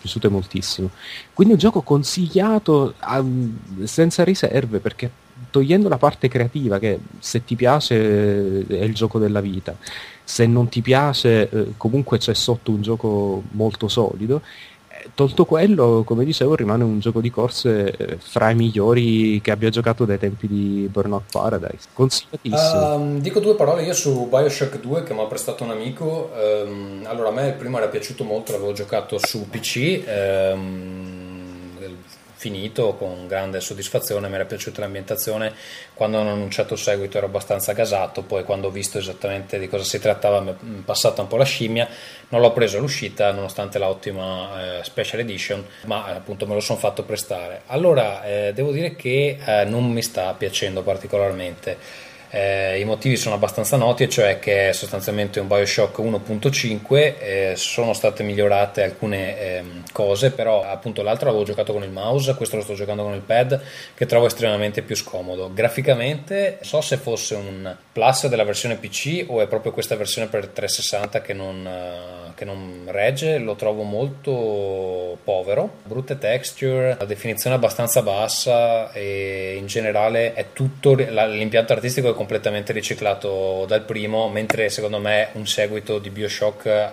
piaciute 0.01 0.28
moltissimo. 0.28 0.90
Quindi 1.32 1.55
un 1.55 1.59
gioco 1.59 1.80
consigliato 1.82 2.94
a- 2.98 3.24
senza 3.84 4.22
riserve 4.22 4.80
perché 4.80 5.10
togliendo 5.51 5.88
la 5.88 5.98
parte 5.98 6.28
creativa 6.28 6.78
che 6.78 6.98
se 7.18 7.44
ti 7.44 7.56
piace 7.56 7.94
eh, 7.94 8.66
è 8.66 8.84
il 8.84 8.94
gioco 8.94 9.18
della 9.18 9.40
vita, 9.40 9.76
se 10.22 10.47
non 10.47 10.68
ti 10.68 10.82
piace 10.82 11.48
eh, 11.48 11.66
comunque 11.76 12.18
c'è 12.18 12.34
sotto 12.34 12.72
un 12.72 12.82
gioco 12.82 13.43
molto 13.52 13.88
solido. 13.88 14.43
Tolto 15.15 15.45
quello, 15.45 16.03
come 16.05 16.24
dicevo, 16.24 16.55
rimane 16.55 16.85
un 16.85 16.99
gioco 17.01 17.20
di 17.20 17.31
corse 17.31 17.97
eh, 17.97 18.16
fra 18.19 18.51
i 18.51 18.55
migliori 18.55 19.41
che 19.41 19.51
abbia 19.51 19.70
giocato 19.70 20.05
dai 20.05 20.19
tempi 20.19 20.47
di 20.47 20.89
Burnout 20.91 21.31
Paradise. 21.31 21.89
Consigliatissimo. 21.93 22.95
Ehm, 22.95 23.20
dico 23.20 23.41
due 23.41 23.55
parole 23.55 23.83
io 23.83 23.95
su 23.95 24.28
Bioshock 24.28 24.81
2 24.81 25.03
che 25.03 25.15
mi 25.15 25.20
ha 25.20 25.27
prestato 25.27 25.65
un 25.65 25.70
amico. 25.70 26.31
Ehm, 26.35 27.05
allora, 27.07 27.28
a 27.28 27.33
me 27.33 27.49
il 27.49 27.55
primo 27.55 27.78
era 27.78 27.89
piaciuto 27.89 28.24
molto, 28.24 28.53
l'avevo 28.53 28.73
giocato 28.73 29.19
su 29.19 29.49
PC. 29.49 30.03
ehm, 30.07 31.15
finito 32.47 32.94
con 32.94 33.27
grande 33.27 33.60
soddisfazione, 33.60 34.28
mi 34.28 34.36
era 34.36 34.44
piaciuta 34.44 34.81
l'ambientazione, 34.81 35.52
quando 35.94 36.18
hanno 36.18 36.31
annunciato 36.31 36.74
il 36.74 36.78
seguito 36.78 37.16
ero 37.16 37.27
abbastanza 37.27 37.73
gasato, 37.73 38.23
poi 38.23 38.44
quando 38.44 38.68
ho 38.68 38.70
visto 38.70 38.98
esattamente 38.98 39.59
di 39.59 39.68
cosa 39.68 39.82
si 39.82 39.98
trattava 39.98 40.39
mi 40.39 40.52
è 40.52 40.55
passata 40.85 41.23
un 41.23 41.27
po' 41.27 41.36
la 41.36 41.44
scimmia, 41.44 41.89
non 42.28 42.40
l'ho 42.40 42.52
preso 42.52 42.77
all'uscita 42.77 43.32
nonostante 43.32 43.81
l'ottima 43.81 44.78
eh, 44.78 44.85
special 44.85 45.18
edition, 45.18 45.66
ma 45.86 46.09
eh, 46.09 46.16
appunto 46.18 46.47
me 46.47 46.55
lo 46.55 46.60
sono 46.60 46.78
fatto 46.78 47.02
prestare. 47.02 47.62
Allora, 47.66 48.24
eh, 48.24 48.52
devo 48.55 48.70
dire 48.70 48.94
che 48.94 49.39
eh, 49.44 49.64
non 49.64 49.90
mi 49.90 50.02
sta 50.02 50.32
piacendo 50.35 50.82
particolarmente. 50.82 52.05
Eh, 52.37 52.81
I 52.81 52.85
motivi 52.85 53.17
sono 53.17 53.35
abbastanza 53.35 53.79
noti, 53.79 54.03
e 54.03 54.09
cioè 54.11 54.39
che 54.39 54.69
è 54.69 54.73
sostanzialmente 54.75 55.41
un 55.41 55.47
Bioshock 55.47 55.97
1.5, 55.97 57.15
eh, 57.19 57.53
sono 57.57 57.95
state 57.95 58.23
migliorate 58.23 58.83
alcune 58.83 59.41
eh, 59.41 59.65
cose, 59.91 60.33
però 60.33 60.63
appunto 60.63 61.01
l'altro 61.01 61.29
l'avevo 61.29 61.45
giocato 61.45 61.73
con 61.73 61.83
il 61.83 61.91
mouse, 61.91 62.35
questo 62.35 62.57
lo 62.57 62.63
sto 62.63 62.75
giocando 62.75 63.05
con 63.05 63.15
il 63.15 63.23
pad, 63.23 63.59
che 63.95 64.05
trovo 64.05 64.27
estremamente 64.27 64.83
più 64.83 64.95
scomodo. 64.95 65.51
Graficamente, 65.51 66.59
so 66.61 66.83
se 66.83 66.99
fosse 66.99 67.37
un 67.37 67.75
plus 67.91 68.27
della 68.27 68.45
versione 68.45 68.77
PC 68.77 69.25
o 69.29 69.41
è 69.41 69.47
proprio 69.47 69.73
questa 69.73 69.97
versione 69.97 70.29
per 70.29 70.49
360 70.49 71.23
che 71.23 71.33
non, 71.33 71.67
eh, 71.67 72.26
che 72.37 72.45
non 72.45 72.85
regge, 72.87 73.39
lo 73.39 73.57
trovo 73.57 73.83
molto 73.83 75.19
povero, 75.25 75.79
brutte 75.83 76.19
texture, 76.19 76.97
la 76.99 77.05
definizione 77.07 77.57
abbastanza 77.57 78.03
bassa 78.03 78.93
e 78.93 79.57
in 79.59 79.67
generale 79.67 80.35
è 80.35 80.53
tutto 80.53 80.95
l'impianto 80.95 81.73
artistico 81.73 82.11
è 82.11 82.15
completamente 82.15 82.73
riciclato 82.73 83.65
dal 83.67 83.83
primo, 83.83 84.29
mentre 84.29 84.69
secondo 84.69 84.99
me 85.01 85.31
un 85.33 85.47
seguito 85.47 85.99
di 85.99 86.11
Bioshock 86.11 86.67
eh, 86.67 86.93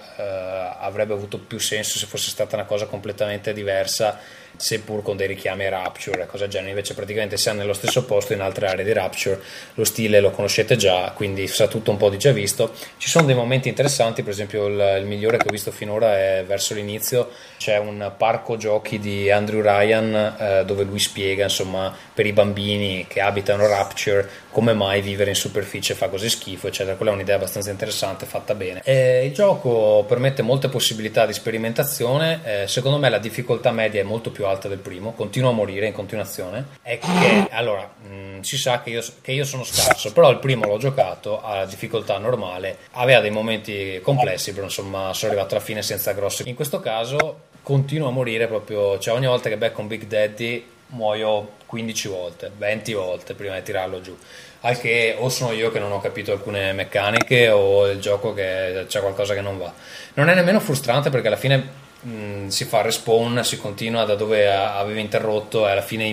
avrebbe 0.79 1.13
avuto 1.13 1.37
più 1.37 1.59
senso 1.59 1.97
se 1.99 2.05
fosse 2.05 2.29
stata 2.29 2.55
una 2.55 2.65
cosa 2.65 2.85
completamente 2.85 3.53
diversa 3.53 4.17
seppur 4.55 5.01
con 5.01 5.17
dei 5.17 5.27
richiami 5.27 5.65
a 5.65 5.69
Rapture 5.69 6.23
e 6.23 6.25
cose 6.25 6.43
del 6.43 6.51
genere. 6.51 6.69
Invece, 6.69 6.93
praticamente 6.93 7.37
siamo 7.37 7.59
nello 7.59 7.73
stesso 7.73 8.05
posto 8.05 8.33
in 8.33 8.41
altre 8.41 8.67
aree 8.67 8.83
di 8.83 8.93
Rapture. 8.93 9.39
Lo 9.75 9.83
stile 9.83 10.19
lo 10.19 10.31
conoscete 10.31 10.75
già, 10.75 11.11
quindi 11.15 11.47
sa 11.47 11.67
tutto 11.67 11.91
un 11.91 11.97
po' 11.97 12.09
di 12.09 12.17
già 12.17 12.31
visto. 12.31 12.73
Ci 12.97 13.09
sono 13.09 13.25
dei 13.25 13.35
momenti 13.35 13.69
interessanti, 13.69 14.21
per 14.23 14.31
esempio, 14.31 14.67
il, 14.67 14.97
il 14.99 15.05
migliore 15.05 15.37
che 15.37 15.47
ho 15.47 15.51
visto 15.51 15.71
finora 15.71 16.17
è 16.17 16.43
verso 16.45 16.73
l'inizio. 16.73 17.29
C'è 17.57 17.77
un 17.77 18.11
parco 18.17 18.57
giochi 18.57 18.99
di 18.99 19.29
Andrew 19.31 19.61
Ryan 19.61 20.35
eh, 20.37 20.63
dove 20.65 20.83
lui 20.83 20.99
spiega, 20.99 21.43
insomma, 21.43 21.95
per 22.13 22.25
i 22.25 22.33
bambini 22.33 23.05
che 23.07 23.21
abitano 23.21 23.67
Rapture 23.67 24.29
come 24.51 24.73
mai 24.73 25.01
vivere 25.01 25.31
in 25.31 25.35
superficie 25.35 25.95
fa 25.95 26.09
così 26.09 26.29
schifo, 26.29 26.67
eccetera. 26.67 26.95
Quella 26.95 27.11
è 27.11 27.15
un'idea 27.15 27.35
abbastanza 27.35 27.71
interessante, 27.71 28.25
fatta 28.25 28.53
bene. 28.53 28.81
E 28.83 29.25
il 29.25 29.33
gioco 29.33 30.05
permette 30.07 30.41
molte 30.41 30.69
possibilità 30.69 31.25
di 31.25 31.33
sperimentazione. 31.33 32.41
Eh, 32.43 32.67
secondo 32.67 32.97
me 32.97 33.09
la 33.09 33.17
difficoltà 33.17 33.71
media 33.71 34.01
è 34.01 34.03
molto 34.03 34.29
più 34.29 34.42
alta 34.47 34.67
del 34.67 34.77
primo, 34.79 35.13
continua 35.13 35.49
a 35.49 35.53
morire 35.53 35.87
in 35.87 35.93
continuazione. 35.93 36.65
È 36.81 36.97
che 36.99 37.47
allora 37.51 37.83
mh, 37.83 38.41
si 38.41 38.57
sa 38.57 38.81
che 38.81 38.89
io, 38.91 39.03
che 39.21 39.31
io 39.31 39.45
sono 39.45 39.63
scarso, 39.63 40.13
però 40.13 40.29
il 40.29 40.39
primo 40.39 40.65
l'ho 40.65 40.77
giocato 40.77 41.41
a 41.41 41.65
difficoltà 41.65 42.17
normale, 42.17 42.77
aveva 42.91 43.19
dei 43.19 43.31
momenti 43.31 43.99
complessi, 44.01 44.53
però 44.53 44.65
insomma 44.65 45.13
sono 45.13 45.31
arrivato 45.31 45.55
alla 45.55 45.63
fine 45.63 45.81
senza 45.81 46.11
grosse. 46.13 46.43
In 46.47 46.55
questo 46.55 46.79
caso 46.79 47.51
continuo 47.61 48.09
a 48.09 48.11
morire 48.11 48.47
proprio, 48.47 48.99
cioè 48.99 49.15
ogni 49.15 49.27
volta 49.27 49.49
che 49.49 49.57
becco 49.57 49.81
un 49.81 49.87
Big 49.87 50.05
Daddy 50.05 50.71
muoio 50.87 51.53
15 51.65 52.07
volte, 52.07 52.51
20 52.55 52.93
volte 52.93 53.33
prima 53.33 53.55
di 53.55 53.63
tirarlo 53.63 54.01
giù. 54.01 54.15
Al 54.61 54.79
che 54.79 55.15
o 55.17 55.27
sono 55.29 55.51
io 55.51 55.71
che 55.71 55.79
non 55.79 55.91
ho 55.91 55.99
capito 55.99 56.31
alcune 56.31 56.71
meccaniche 56.71 57.49
o 57.49 57.87
il 57.89 57.99
gioco 57.99 58.33
che 58.33 58.85
c'è 58.87 59.01
qualcosa 59.01 59.33
che 59.33 59.41
non 59.41 59.57
va. 59.57 59.73
Non 60.13 60.29
è 60.29 60.35
nemmeno 60.35 60.59
frustrante 60.59 61.09
perché 61.09 61.27
alla 61.27 61.35
fine 61.35 61.81
mh, 62.03 62.47
si 62.47 62.65
fa 62.65 62.81
respawn, 62.81 63.43
si 63.43 63.57
continua 63.57 64.05
da 64.05 64.15
dove 64.15 64.53
avevi 64.53 65.01
interrotto 65.01 65.67
e 65.67 65.71
alla 65.71 65.81
fine 65.81 66.05
i, 66.05 66.09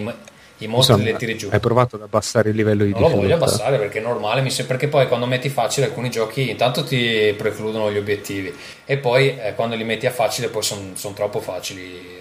i 0.58 0.66
mostri 0.66 0.94
Insomma, 0.94 1.10
li 1.10 1.16
tiri 1.16 1.36
giù. 1.36 1.48
Hai 1.50 1.60
provato 1.60 1.96
ad 1.96 2.02
abbassare 2.02 2.50
il 2.50 2.56
livello 2.56 2.84
di 2.84 2.90
non 2.90 3.00
lo 3.00 3.06
difficoltà? 3.08 3.34
voglio 3.34 3.44
abbassare 3.44 3.78
perché 3.78 3.98
è 3.98 4.02
normale, 4.02 4.40
mi 4.40 4.50
sembra, 4.50 4.76
perché 4.76 4.88
poi 4.88 5.08
quando 5.08 5.26
metti 5.26 5.48
facile 5.48 5.86
alcuni 5.86 6.10
giochi 6.10 6.50
intanto 6.50 6.84
ti 6.84 7.34
precludono 7.36 7.90
gli 7.90 7.98
obiettivi 7.98 8.54
e 8.84 8.96
poi 8.98 9.38
eh, 9.38 9.54
quando 9.54 9.76
li 9.76 9.84
metti 9.84 10.06
a 10.06 10.10
facile 10.10 10.48
poi 10.48 10.62
sono 10.62 10.92
son 10.94 11.14
troppo 11.14 11.40
facili 11.40 12.18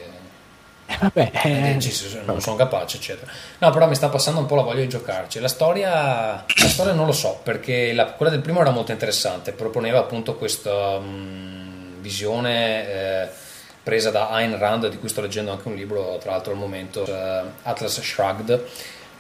eh, 0.90 0.98
vabbè, 1.00 1.32
eh, 1.44 1.78
eh, 1.78 2.22
non 2.26 2.42
sono 2.42 2.56
capace, 2.56 2.98
eccetera. 2.98 3.32
No, 3.60 3.70
però 3.70 3.88
mi 3.88 3.94
sta 3.94 4.10
passando 4.10 4.40
un 4.40 4.48
po' 4.48 4.56
la 4.56 4.64
voglia 4.64 4.82
di 4.82 4.90
giocarci. 4.90 5.40
La 5.40 5.48
storia, 5.48 6.44
la 6.48 6.68
storia 6.68 6.94
non 6.94 7.06
lo 7.06 7.12
so, 7.12 7.40
perché 7.44 7.94
la, 7.94 8.06
quella 8.14 8.32
del 8.32 8.42
primo 8.42 8.62
era 8.62 8.72
molto 8.72 8.92
interessante, 8.92 9.52
proponeva 9.52 10.00
appunto 10.00 10.36
questa 10.36 10.98
um, 10.98 12.00
visione 12.00 12.90
eh, 12.90 13.30
presa 13.84 14.12
da 14.12 14.30
Ayn 14.30 14.58
Rand, 14.58 14.90
di 14.90 14.98
cui 14.98 15.10
sto 15.10 15.22
leggendo 15.22 15.52
anche 15.52 15.68
un 15.68 15.76
libro, 15.76 16.18
tra 16.20 16.32
l'altro 16.32 16.52
al 16.52 16.58
momento, 16.58 17.04
uh, 17.04 17.50
Atlas 17.64 18.02
Shrugged 18.02 18.66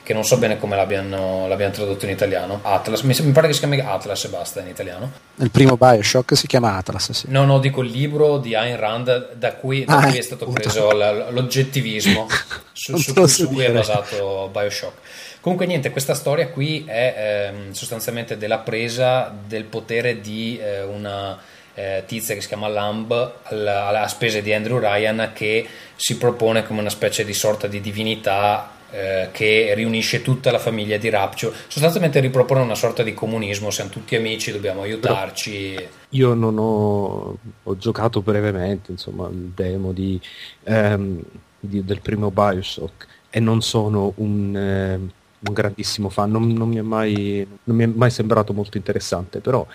che 0.10 0.15
non 0.15 0.26
so 0.26 0.40
bene 0.40 0.57
come 0.57 0.76
l'abbiano, 0.76 1.48
l'abbiano 1.48 1.72
tradotto 1.72 2.06
in 2.06 2.10
italiano. 2.10 2.61
Atlas, 2.64 3.02
mi, 3.02 3.15
mi, 3.19 3.31
pare 3.31 3.45
che 3.45 3.53
si 3.53 3.60
chiami 3.60 3.80
Atlas 3.80 4.23
e 4.23 4.30
basta 4.30 4.60
in 4.60 4.68
italiano. 4.68 5.11
Il 5.36 5.52
primo 5.52 5.77
Bioshock 5.77 6.36
si 6.36 6.48
chiama 6.48 6.77
Atlas, 6.77 7.11
sì. 7.11 7.26
No, 7.30 7.45
no, 7.45 7.60
dico 7.60 7.84
il 7.84 7.91
libro 7.91 8.40
di 8.40 8.56
Ayn 8.56 8.76
Rand 8.76 9.34
da 9.34 9.53
cui, 9.53 9.86
da 9.86 9.98
ah, 9.98 10.07
cui 10.07 10.18
è 10.18 10.22
stato 10.23 10.45
appunto. 10.45 10.61
preso 10.61 10.91
l'oggettivismo 11.30 12.26
su, 12.73 12.98
su, 12.98 13.14
su, 13.14 13.26
su 13.27 13.48
cui 13.49 13.65
è 13.65 13.72
basato 13.72 14.49
Bioshock. 14.52 14.94
Comunque 15.41 15.68
niente, 15.68 15.91
questa 15.91 16.15
storia 16.15 16.49
qui 16.49 16.86
è 16.88 17.52
ehm, 17.53 17.72
sostanzialmente 17.73 18.36
della 18.36 18.57
presa 18.57 19.31
del 19.45 19.65
potere 19.65 20.22
di 20.22 20.60
eh, 20.60 20.81
una 20.81 21.38
eh, 21.80 22.03
tizia 22.06 22.35
che 22.35 22.41
si 22.41 22.47
chiama 22.47 22.68
Lamb 22.68 23.11
alla, 23.43 23.85
alla 23.85 24.07
spese 24.10 24.41
di 24.41 24.51
Andrew 24.51 24.80
Ryan 24.80 25.31
che 25.34 25.65
si 25.95 26.18
propone 26.18 26.65
come 26.65 26.81
una 26.81 26.89
specie 26.89 27.23
di 27.23 27.34
sorta 27.34 27.68
di 27.68 27.80
divinità 27.80 28.72
eh, 28.91 29.30
che 29.31 29.72
riunisce 29.76 30.22
tutta 30.22 30.51
la 30.51 30.60
famiglia 30.60 30.97
di 30.97 31.10
Rapture. 31.10 31.56
Sostanzialmente 31.68 32.19
ripropone 32.19 32.61
una 32.61 32.76
sorta 32.76 33.01
di 33.01 33.14
comunismo, 33.14 33.69
siamo 33.69 33.91
tutti 33.91 34.18
amici, 34.18 34.51
dobbiamo 34.51 34.81
aiutarci. 34.81 35.73
Però 35.76 35.88
io 36.10 36.34
non 36.34 36.57
ho, 36.57 37.38
ho, 37.64 37.77
giocato 37.77 38.22
brevemente, 38.22 38.91
insomma, 38.91 39.30
il 39.30 39.51
demo 39.56 39.93
di, 39.93 40.19
ehm, 40.64 41.22
di, 41.60 41.85
del 41.85 42.01
primo 42.01 42.30
Bioshock 42.30 43.07
e 43.30 43.39
non 43.39 43.61
sono 43.61 44.11
un, 44.18 44.53
eh, 44.53 44.95
un 44.95 45.53
grandissimo 45.53 46.10
fan, 46.10 46.30
non, 46.30 46.51
non, 46.51 46.68
mi 46.68 46.81
mai, 46.81 47.47
non, 47.64 47.76
mi 47.77 47.84
è 47.84 47.88
mai, 47.88 48.10
sembrato 48.10 48.51
molto 48.51 48.76
interessante, 48.76 49.39
però 49.39 49.65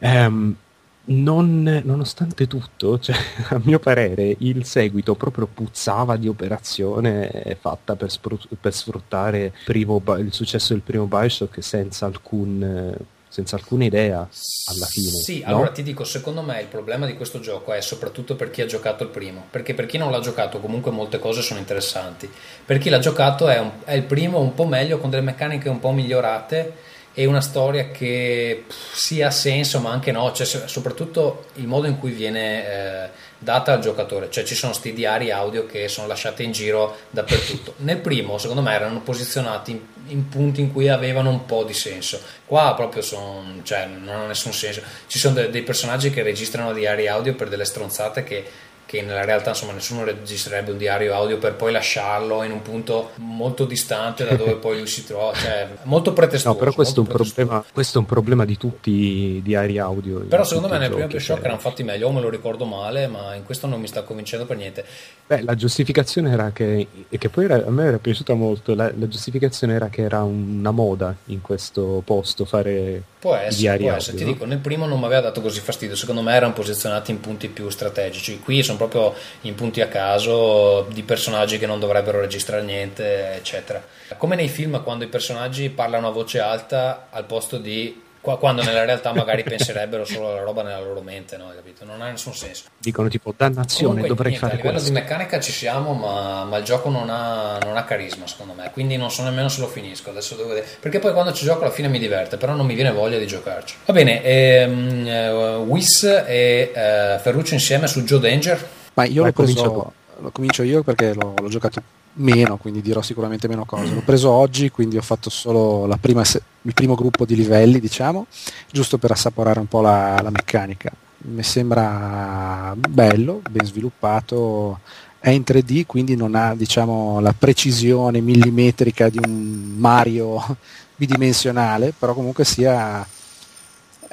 ehm, 0.00 0.56
non, 1.04 1.82
nonostante 1.84 2.46
tutto, 2.46 2.98
cioè, 2.98 3.16
a 3.50 3.60
mio 3.64 3.78
parere, 3.78 4.36
il 4.38 4.64
seguito 4.64 5.14
proprio 5.14 5.48
puzzava 5.52 6.16
di 6.16 6.28
operazione 6.28 7.56
fatta 7.60 7.96
per, 7.96 8.10
spru- 8.10 8.46
per 8.60 8.72
sfruttare 8.72 9.52
primo, 9.64 10.00
il 10.18 10.32
successo 10.32 10.72
del 10.72 10.82
primo 10.82 11.06
Bioshock 11.06 11.62
senza, 11.62 12.06
alcun, 12.06 12.94
senza 13.28 13.56
alcuna 13.56 13.84
idea 13.84 14.18
alla 14.18 14.86
fine. 14.86 15.08
Sì, 15.08 15.40
no? 15.40 15.48
allora 15.48 15.70
ti 15.70 15.82
dico, 15.82 16.04
secondo 16.04 16.42
me 16.42 16.60
il 16.60 16.68
problema 16.68 17.06
di 17.06 17.16
questo 17.16 17.40
gioco 17.40 17.72
è 17.72 17.80
soprattutto 17.80 18.36
per 18.36 18.50
chi 18.50 18.60
ha 18.60 18.66
giocato 18.66 19.02
il 19.02 19.10
primo, 19.10 19.46
perché 19.50 19.74
per 19.74 19.86
chi 19.86 19.98
non 19.98 20.12
l'ha 20.12 20.20
giocato 20.20 20.60
comunque 20.60 20.92
molte 20.92 21.18
cose 21.18 21.42
sono 21.42 21.58
interessanti. 21.58 22.30
Per 22.64 22.78
chi 22.78 22.90
l'ha 22.90 23.00
giocato 23.00 23.48
è, 23.48 23.58
un, 23.58 23.70
è 23.84 23.94
il 23.94 24.04
primo 24.04 24.38
un 24.38 24.54
po' 24.54 24.66
meglio, 24.66 24.98
con 24.98 25.10
delle 25.10 25.22
meccaniche 25.22 25.68
un 25.68 25.80
po' 25.80 25.90
migliorate 25.90 26.90
e 27.14 27.26
una 27.26 27.40
storia 27.40 27.90
che 27.90 28.64
pff, 28.66 28.94
sì 28.94 29.22
ha 29.22 29.30
senso 29.30 29.80
ma 29.80 29.90
anche 29.90 30.12
no, 30.12 30.32
cioè, 30.32 30.46
soprattutto 30.46 31.46
il 31.54 31.66
modo 31.66 31.86
in 31.86 31.98
cui 31.98 32.12
viene 32.12 32.66
eh, 32.66 33.08
data 33.38 33.72
al 33.72 33.80
giocatore, 33.80 34.30
cioè 34.30 34.44
ci 34.44 34.54
sono 34.54 34.72
questi 34.72 34.92
diari 34.92 35.30
audio 35.30 35.66
che 35.66 35.88
sono 35.88 36.06
lasciati 36.06 36.44
in 36.44 36.52
giro 36.52 36.96
dappertutto. 37.10 37.74
Nel 37.78 37.98
primo 37.98 38.38
secondo 38.38 38.62
me 38.62 38.72
erano 38.72 39.00
posizionati 39.00 39.72
in, 39.72 39.80
in 40.06 40.28
punti 40.28 40.60
in 40.60 40.72
cui 40.72 40.88
avevano 40.88 41.30
un 41.30 41.44
po' 41.44 41.64
di 41.64 41.74
senso, 41.74 42.20
qua 42.46 42.74
proprio 42.74 43.02
son, 43.02 43.60
cioè, 43.64 43.86
non 43.86 44.08
hanno 44.08 44.26
nessun 44.26 44.52
senso, 44.52 44.82
ci 45.06 45.18
sono 45.18 45.34
de- 45.34 45.50
dei 45.50 45.62
personaggi 45.62 46.10
che 46.10 46.22
registrano 46.22 46.72
diari 46.72 47.08
audio 47.08 47.34
per 47.34 47.48
delle 47.48 47.64
stronzate 47.64 48.24
che 48.24 48.44
che 48.92 49.00
nella 49.00 49.24
realtà 49.24 49.50
insomma 49.50 49.72
nessuno 49.72 50.04
registrerebbe 50.04 50.72
un 50.72 50.76
diario 50.76 51.14
audio 51.14 51.38
per 51.38 51.54
poi 51.54 51.72
lasciarlo 51.72 52.42
in 52.42 52.52
un 52.52 52.60
punto 52.60 53.12
molto 53.14 53.64
distante 53.64 54.26
da 54.26 54.34
dove 54.34 54.56
poi 54.60 54.76
lui 54.76 54.86
si 54.86 55.06
trova, 55.06 55.32
cioè 55.32 55.66
molto 55.84 56.12
pretestuoso. 56.12 56.58
No, 56.58 56.62
però 56.62 56.74
questo 56.74 57.00
è, 57.00 57.02
un 57.02 57.06
problema, 57.06 57.64
questo 57.72 57.96
è 57.96 58.00
un 58.02 58.06
problema 58.06 58.44
di 58.44 58.58
tutti 58.58 58.90
i 58.90 59.42
diari 59.42 59.78
audio. 59.78 60.18
Però 60.18 60.44
secondo 60.44 60.68
me 60.68 60.76
nel 60.76 60.90
primo 60.90 61.06
Bioshock 61.06 61.38
cioè... 61.38 61.46
erano 61.46 61.58
fatti 61.58 61.82
meglio, 61.82 62.08
o 62.08 62.12
me 62.12 62.20
lo 62.20 62.28
ricordo 62.28 62.66
male, 62.66 63.06
ma 63.06 63.34
in 63.34 63.44
questo 63.44 63.66
non 63.66 63.80
mi 63.80 63.86
sta 63.86 64.02
convincendo 64.02 64.44
per 64.44 64.58
niente. 64.58 64.84
Beh, 65.26 65.40
la 65.40 65.54
giustificazione 65.54 66.30
era 66.30 66.50
che, 66.50 66.86
e 67.08 67.16
che 67.16 67.30
poi 67.30 67.44
era, 67.46 67.64
a 67.64 67.70
me 67.70 67.86
era 67.86 67.98
piaciuta 67.98 68.34
molto, 68.34 68.74
la, 68.74 68.92
la 68.94 69.08
giustificazione 69.08 69.72
era 69.72 69.88
che 69.88 70.02
era 70.02 70.22
una 70.22 70.70
moda 70.70 71.16
in 71.26 71.40
questo 71.40 72.02
posto 72.04 72.44
fare 72.44 73.04
Può 73.22 73.36
essere, 73.36 73.78
può 73.78 73.92
essere. 73.92 74.16
ti 74.16 74.24
dico, 74.24 74.44
nel 74.46 74.58
primo 74.58 74.84
non 74.84 74.98
mi 74.98 75.04
aveva 75.04 75.20
dato 75.20 75.40
così 75.40 75.60
fastidio, 75.60 75.94
secondo 75.94 76.22
me 76.22 76.34
erano 76.34 76.54
posizionati 76.54 77.12
in 77.12 77.20
punti 77.20 77.46
più 77.46 77.70
strategici, 77.70 78.40
qui 78.40 78.64
sono 78.64 78.78
proprio 78.88 79.14
in 79.42 79.54
punti 79.54 79.80
a 79.80 79.88
caso 79.88 80.86
di 80.90 81.02
personaggi 81.02 81.58
che 81.58 81.66
non 81.66 81.80
dovrebbero 81.80 82.20
registrare 82.20 82.62
niente, 82.62 83.34
eccetera. 83.34 83.84
Come 84.16 84.36
nei 84.36 84.48
film 84.48 84.82
quando 84.82 85.04
i 85.04 85.08
personaggi 85.08 85.70
parlano 85.70 86.08
a 86.08 86.12
voce 86.12 86.40
alta 86.40 87.08
al 87.10 87.24
posto 87.24 87.58
di 87.58 88.10
Qua- 88.22 88.38
quando 88.38 88.62
nella 88.62 88.84
realtà 88.84 89.12
magari 89.12 89.42
penserebbero 89.42 90.04
solo 90.04 90.30
alla 90.30 90.42
roba 90.42 90.62
nella 90.62 90.78
loro 90.80 91.00
mente, 91.02 91.36
no? 91.36 91.48
Hai 91.48 91.56
capito? 91.56 91.84
Non 91.84 92.00
ha 92.00 92.08
nessun 92.08 92.32
senso. 92.32 92.64
Dicono 92.78 93.08
tipo, 93.08 93.34
dannazione, 93.36 93.86
Comunque, 94.02 94.08
dovrei 94.08 94.30
niente, 94.30 94.46
fare 94.46 94.52
a 94.52 94.56
livello 94.62 94.78
questo. 94.78 94.94
di 94.94 95.00
meccanica 95.00 95.40
ci 95.40 95.50
siamo, 95.50 95.92
ma, 95.92 96.44
ma 96.44 96.56
il 96.56 96.64
gioco 96.64 96.88
non 96.88 97.10
ha, 97.10 97.58
non 97.64 97.76
ha 97.76 97.82
carisma 97.84 98.26
secondo 98.28 98.52
me, 98.52 98.70
quindi 98.72 98.96
non 98.96 99.10
so 99.10 99.24
nemmeno 99.24 99.48
se 99.48 99.60
lo 99.60 99.66
finisco. 99.66 100.10
Adesso 100.10 100.36
devo 100.36 100.50
vedere. 100.50 100.66
Perché 100.78 101.00
poi 101.00 101.12
quando 101.12 101.32
ci 101.32 101.44
gioco 101.44 101.62
alla 101.64 101.72
fine 101.72 101.88
mi 101.88 101.98
diverte, 101.98 102.36
però 102.36 102.54
non 102.54 102.64
mi 102.64 102.74
viene 102.74 102.92
voglia 102.92 103.18
di 103.18 103.26
giocarci. 103.26 103.74
Va 103.86 103.92
bene, 103.92 104.22
ehm, 104.22 105.06
eh, 105.06 105.56
Whis 105.56 106.04
e 106.04 106.70
eh, 106.72 107.18
Ferruccio 107.20 107.54
insieme 107.54 107.88
su 107.88 108.04
Joe 108.04 108.20
Danger. 108.20 108.68
Ma 108.94 109.04
io 109.04 109.22
Vai, 109.22 109.32
l'ho 109.34 109.52
tu. 109.54 109.92
lo 110.20 110.30
comincio 110.30 110.62
io 110.62 110.84
perché 110.84 111.12
l'ho, 111.12 111.34
l'ho 111.36 111.48
giocato 111.48 111.82
meno, 112.14 112.56
quindi 112.56 112.82
dirò 112.82 113.02
sicuramente 113.02 113.48
meno 113.48 113.64
cose. 113.64 113.94
L'ho 113.94 114.02
preso 114.04 114.30
oggi, 114.30 114.70
quindi 114.70 114.96
ho 114.96 115.02
fatto 115.02 115.30
solo 115.30 115.88
se- 116.24 116.42
il 116.62 116.74
primo 116.74 116.94
gruppo 116.94 117.24
di 117.24 117.34
livelli, 117.34 117.80
diciamo, 117.80 118.26
giusto 118.70 118.98
per 118.98 119.12
assaporare 119.12 119.60
un 119.60 119.66
po' 119.66 119.80
la, 119.80 120.20
la 120.22 120.30
meccanica. 120.30 120.90
Mi 121.24 121.42
sembra 121.42 122.74
bello, 122.76 123.40
ben 123.48 123.64
sviluppato, 123.64 124.80
è 125.18 125.30
in 125.30 125.42
3D, 125.44 125.86
quindi 125.86 126.16
non 126.16 126.34
ha 126.34 126.54
diciamo, 126.54 127.20
la 127.20 127.32
precisione 127.32 128.20
millimetrica 128.20 129.08
di 129.08 129.18
un 129.24 129.74
Mario 129.76 130.56
bidimensionale, 130.96 131.94
però 131.96 132.12
comunque 132.14 132.44
sia 132.44 133.06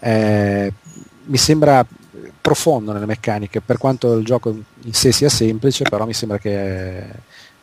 eh, 0.01 0.73
mi 1.25 1.37
sembra 1.37 1.85
profondo 2.41 2.91
nelle 2.93 3.05
meccaniche, 3.05 3.61
per 3.61 3.77
quanto 3.77 4.13
il 4.15 4.25
gioco 4.25 4.49
in 4.49 4.93
sé 4.93 5.11
sia 5.11 5.29
semplice, 5.29 5.83
però 5.83 6.05
mi 6.05 6.13
sembra 6.13 6.37
che 6.37 7.03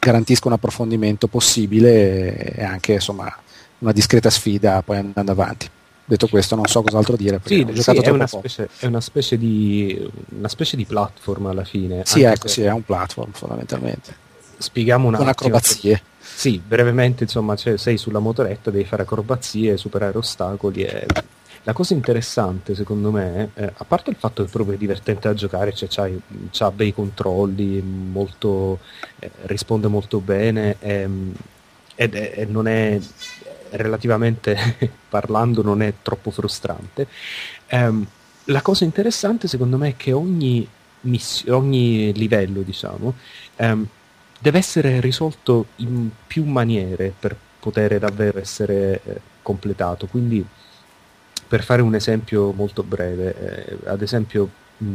garantisca 0.06 0.46
un 0.46 0.54
approfondimento 0.54 1.26
possibile 1.26 2.54
e 2.54 2.62
anche 2.62 2.92
insomma 2.94 3.34
una 3.78 3.92
discreta 3.92 4.30
sfida 4.30 4.82
poi 4.82 4.98
andando 4.98 5.32
avanti. 5.32 5.68
Detto 6.08 6.28
questo 6.28 6.54
non 6.54 6.66
so 6.66 6.82
cos'altro 6.82 7.16
dire 7.16 7.40
Sì, 7.44 7.66
sì, 7.74 7.90
è, 7.90 8.10
una 8.10 8.28
specie, 8.28 8.68
è 8.78 8.86
una 8.86 9.00
specie 9.00 9.36
di 9.36 10.08
una 10.38 10.46
specie 10.46 10.76
di 10.76 10.84
platform 10.84 11.46
alla 11.46 11.64
fine. 11.64 12.02
Sì, 12.04 12.22
ecco, 12.22 12.46
sì, 12.46 12.62
è 12.62 12.70
un 12.70 12.84
platform 12.84 13.32
fondamentalmente. 13.32 14.14
Spieghiamo 14.58 15.08
un 15.08 15.14
Con 15.14 15.26
attimo. 15.26 15.56
acrobazie. 15.56 16.00
Sì, 16.20 16.62
brevemente, 16.64 17.24
insomma, 17.24 17.56
cioè, 17.56 17.76
sei 17.76 17.98
sulla 17.98 18.20
motoretta, 18.20 18.70
devi 18.70 18.84
fare 18.84 19.02
acrobazie, 19.02 19.76
superare 19.76 20.16
ostacoli. 20.16 20.84
E... 20.84 21.06
La 21.66 21.72
cosa 21.72 21.94
interessante, 21.94 22.76
secondo 22.76 23.10
me, 23.10 23.50
eh, 23.54 23.72
a 23.76 23.84
parte 23.84 24.10
il 24.10 24.16
fatto 24.16 24.44
che 24.44 24.48
è 24.48 24.52
proprio 24.52 24.76
divertente 24.76 25.26
da 25.26 25.34
giocare, 25.34 25.74
cioè 25.74 25.88
c'ha 26.52 26.70
bei 26.70 26.94
controlli, 26.94 27.80
molto, 27.82 28.78
eh, 29.18 29.28
risponde 29.46 29.88
molto 29.88 30.20
bene 30.20 30.76
ehm, 30.78 31.34
ed 31.96 32.14
è, 32.14 32.34
e 32.36 32.44
non 32.44 32.68
è 32.68 33.00
relativamente 33.70 34.56
parlando 35.08 35.62
non 35.62 35.82
è 35.82 35.92
troppo 36.02 36.30
frustrante. 36.30 37.08
Ehm, 37.66 38.06
la 38.44 38.62
cosa 38.62 38.84
interessante, 38.84 39.48
secondo 39.48 39.76
me, 39.76 39.88
è 39.88 39.96
che 39.96 40.12
ogni, 40.12 40.64
miss- 41.00 41.48
ogni 41.48 42.12
livello, 42.14 42.62
diciamo, 42.62 43.14
ehm, 43.56 43.84
deve 44.38 44.58
essere 44.58 45.00
risolto 45.00 45.66
in 45.76 46.10
più 46.28 46.44
maniere 46.44 47.12
per 47.18 47.36
poter 47.58 47.98
davvero 47.98 48.38
essere 48.38 49.00
eh, 49.04 49.20
completato. 49.42 50.06
Quindi, 50.06 50.46
per 51.48 51.62
fare 51.62 51.82
un 51.82 51.94
esempio 51.94 52.52
molto 52.52 52.82
breve, 52.82 53.34
eh, 53.84 53.88
ad 53.88 54.02
esempio, 54.02 54.48
mh, 54.78 54.86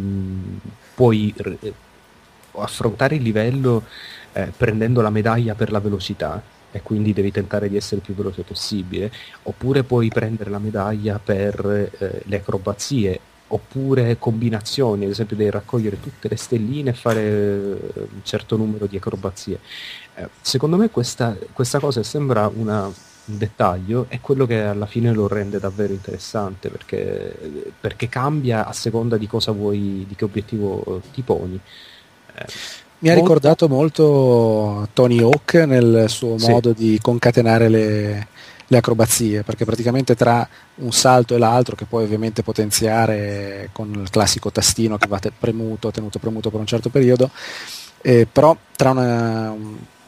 puoi 0.96 1.34
eh, 1.36 1.74
affrontare 2.54 3.16
il 3.16 3.22
livello 3.22 3.84
eh, 4.34 4.52
prendendo 4.56 5.02
la 5.02 5.10
medaglia 5.10 5.56
per 5.56 5.72
la 5.72 5.80
velocità 5.80 6.42
e 6.72 6.82
quindi 6.82 7.14
devi 7.14 7.32
tentare 7.32 7.68
di 7.68 7.76
essere 7.76 7.98
il 7.98 8.02
più 8.02 8.16
veloce 8.16 8.44
possibile, 8.44 9.12
oppure 9.44 9.84
puoi 9.84 10.08
prendere 10.08 10.50
la 10.50 10.60
medaglia 10.60 11.20
per 11.20 11.90
eh, 11.98 12.22
le 12.26 12.36
acrobazie, 12.38 13.20
oppure 13.48 14.18
combinazioni, 14.18 15.04
ad 15.04 15.12
esempio 15.12 15.36
devi 15.36 15.50
raccogliere 15.50 16.00
tutte 16.00 16.30
le 16.30 16.38
stelline 16.38 16.92
e 16.92 16.94
fare 16.94 17.22
eh, 17.22 17.78
un 17.96 18.22
certo 18.24 18.56
numero 18.56 18.86
di 18.86 18.96
acrobazie. 18.96 19.60
Eh, 20.16 20.30
secondo 20.40 20.78
me 20.78 20.90
questa, 20.90 21.36
questa 21.52 21.80
cosa 21.80 22.02
sembra 22.04 22.50
una, 22.54 22.90
un 23.26 23.38
dettaglio 23.38 24.06
è 24.10 24.20
quello 24.20 24.46
che 24.46 24.62
alla 24.62 24.86
fine 24.88 25.12
lo 25.14 25.28
rende 25.28 25.60
davvero 25.60 25.94
interessante 25.94 26.70
perché, 26.70 27.38
perché 27.80 28.10
cambia 28.10 28.66
a 28.66 28.74
seconda 28.74 29.18
di 29.18 29.28
cosa 29.28 29.52
vuoi, 29.52 30.06
di 30.08 30.16
che 30.16 30.26
obiettivo 30.26 31.02
ti 31.14 31.22
poni. 31.22 31.60
Eh, 32.36 32.46
Mi 33.00 33.10
ha 33.10 33.14
molto- 33.14 33.22
ricordato 33.22 33.68
molto 33.68 34.88
Tony 34.94 35.22
Hawk 35.22 35.54
nel 35.68 36.06
suo 36.08 36.38
Sì. 36.38 36.50
modo 36.50 36.72
di 36.74 37.00
concatenare 37.02 37.70
le, 37.70 38.28
le 38.68 38.78
acrobazie, 38.78 39.44
perché 39.44 39.66
praticamente 39.66 40.16
tra 40.16 40.48
un 40.76 40.92
salto 40.92 41.36
e 41.36 41.38
l'altro, 41.38 41.76
che 41.76 41.86
puoi 41.86 42.04
ovviamente 42.04 42.44
potenziare 42.44 43.70
con 43.72 43.92
il 43.94 44.10
classico 44.10 44.52
tastino 44.52 44.98
che 44.98 45.08
va 45.08 45.20
te- 45.20 45.32
premuto, 45.38 45.92
tenuto 45.92 46.20
premuto 46.20 46.50
per 46.50 46.60
un 46.60 46.66
certo 46.68 46.90
periodo, 46.90 47.30
eh, 48.02 48.28
però 48.32 48.56
tra 48.76 48.92
una, 48.92 49.56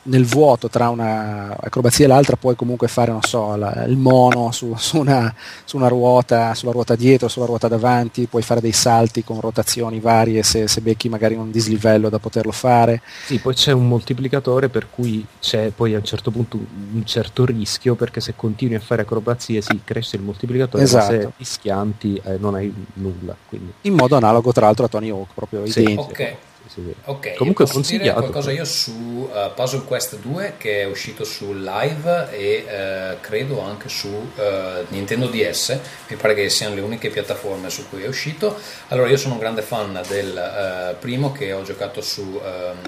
nel 0.05 0.25
vuoto 0.25 0.67
tra 0.69 0.89
una 0.89 1.55
acrobazia 1.59 2.05
e 2.05 2.07
l'altra 2.07 2.35
puoi 2.35 2.55
comunque 2.55 2.87
fare, 2.87 3.11
non 3.11 3.21
so, 3.21 3.55
la- 3.55 3.85
il 3.85 3.95
mono 3.97 4.51
su, 4.51 4.73
su 4.77 4.97
una, 4.97 5.33
su 5.63 5.77
una 5.77 5.87
ruota, 5.87 6.53
sulla 6.55 6.71
ruota 6.71 6.95
dietro, 6.95 7.27
sulla 7.27 7.45
ruota 7.45 7.67
davanti, 7.67 8.27
puoi 8.27 8.41
fare 8.41 8.59
dei 8.61 8.71
salti 8.73 9.23
con 9.23 9.39
rotazioni 9.39 9.99
varie 9.99 10.43
se, 10.43 10.67
se 10.67 10.81
becchi 10.81 11.07
magari 11.09 11.35
un 11.35 11.51
dislivello 11.51 12.09
da 12.09 12.19
poterlo 12.19 12.51
fare. 12.51 13.01
Sì, 13.25 13.39
poi 13.39 13.53
c'è 13.53 13.71
un 13.71 13.87
moltiplicatore 13.87 14.69
per 14.69 14.87
cui 14.89 15.25
c'è 15.39 15.69
poi 15.69 15.93
a 15.95 15.97
un 15.99 16.03
certo 16.03 16.31
punto 16.31 16.57
un 16.57 17.05
certo 17.05 17.45
rischio 17.45 17.95
perché 17.95 18.19
se 18.19 18.33
continui 18.35 18.75
a 18.75 18.79
fare 18.79 19.03
acrobazie 19.03 19.61
sì, 19.61 19.79
cresce 19.83 20.17
il 20.17 20.21
moltiplicatore, 20.23 20.83
Esatto. 20.83 21.13
ma 21.13 21.19
se 21.21 21.29
ti 21.37 21.43
schianti 21.45 22.21
eh, 22.25 22.37
non 22.37 22.55
hai 22.55 22.73
nulla. 22.95 23.35
Quindi, 23.47 23.71
in 23.81 23.93
modo 23.93 24.15
analogo 24.17 24.51
tra 24.51 24.65
l'altro 24.65 24.85
a 24.85 24.89
Tony 24.89 25.09
Hawk, 25.09 25.29
proprio 25.33 25.65
Sì. 25.65 25.81
identico. 25.81 26.09
Ok. 26.11 26.35
Sì. 26.73 26.95
Ok, 27.05 27.35
Comunque 27.35 27.65
posso 27.65 27.79
dire 27.81 28.11
qualcosa 28.11 28.51
io 28.51 28.65
su 28.65 29.29
eh, 29.31 29.51
Puzzle 29.53 29.83
Quest 29.83 30.17
2 30.17 30.55
che 30.57 30.81
è 30.81 30.85
uscito 30.85 31.23
su 31.23 31.53
Live 31.53 32.29
e 32.31 32.65
eh, 32.67 33.17
credo 33.19 33.61
anche 33.61 33.89
su 33.89 34.07
eh, 34.35 34.85
Nintendo 34.89 35.27
DS, 35.27 35.77
mi 36.07 36.15
pare 36.15 36.33
che 36.33 36.49
siano 36.49 36.75
le 36.75 36.81
uniche 36.81 37.09
piattaforme 37.09 37.69
su 37.69 37.87
cui 37.89 38.03
è 38.03 38.07
uscito. 38.07 38.57
Allora 38.87 39.09
io 39.09 39.17
sono 39.17 39.35
un 39.35 39.39
grande 39.39 39.61
fan 39.61 40.01
del 40.07 40.95
primo 40.99 41.31
che 41.31 41.53
ho 41.53 41.63
giocato 41.63 42.01
su 42.01 42.39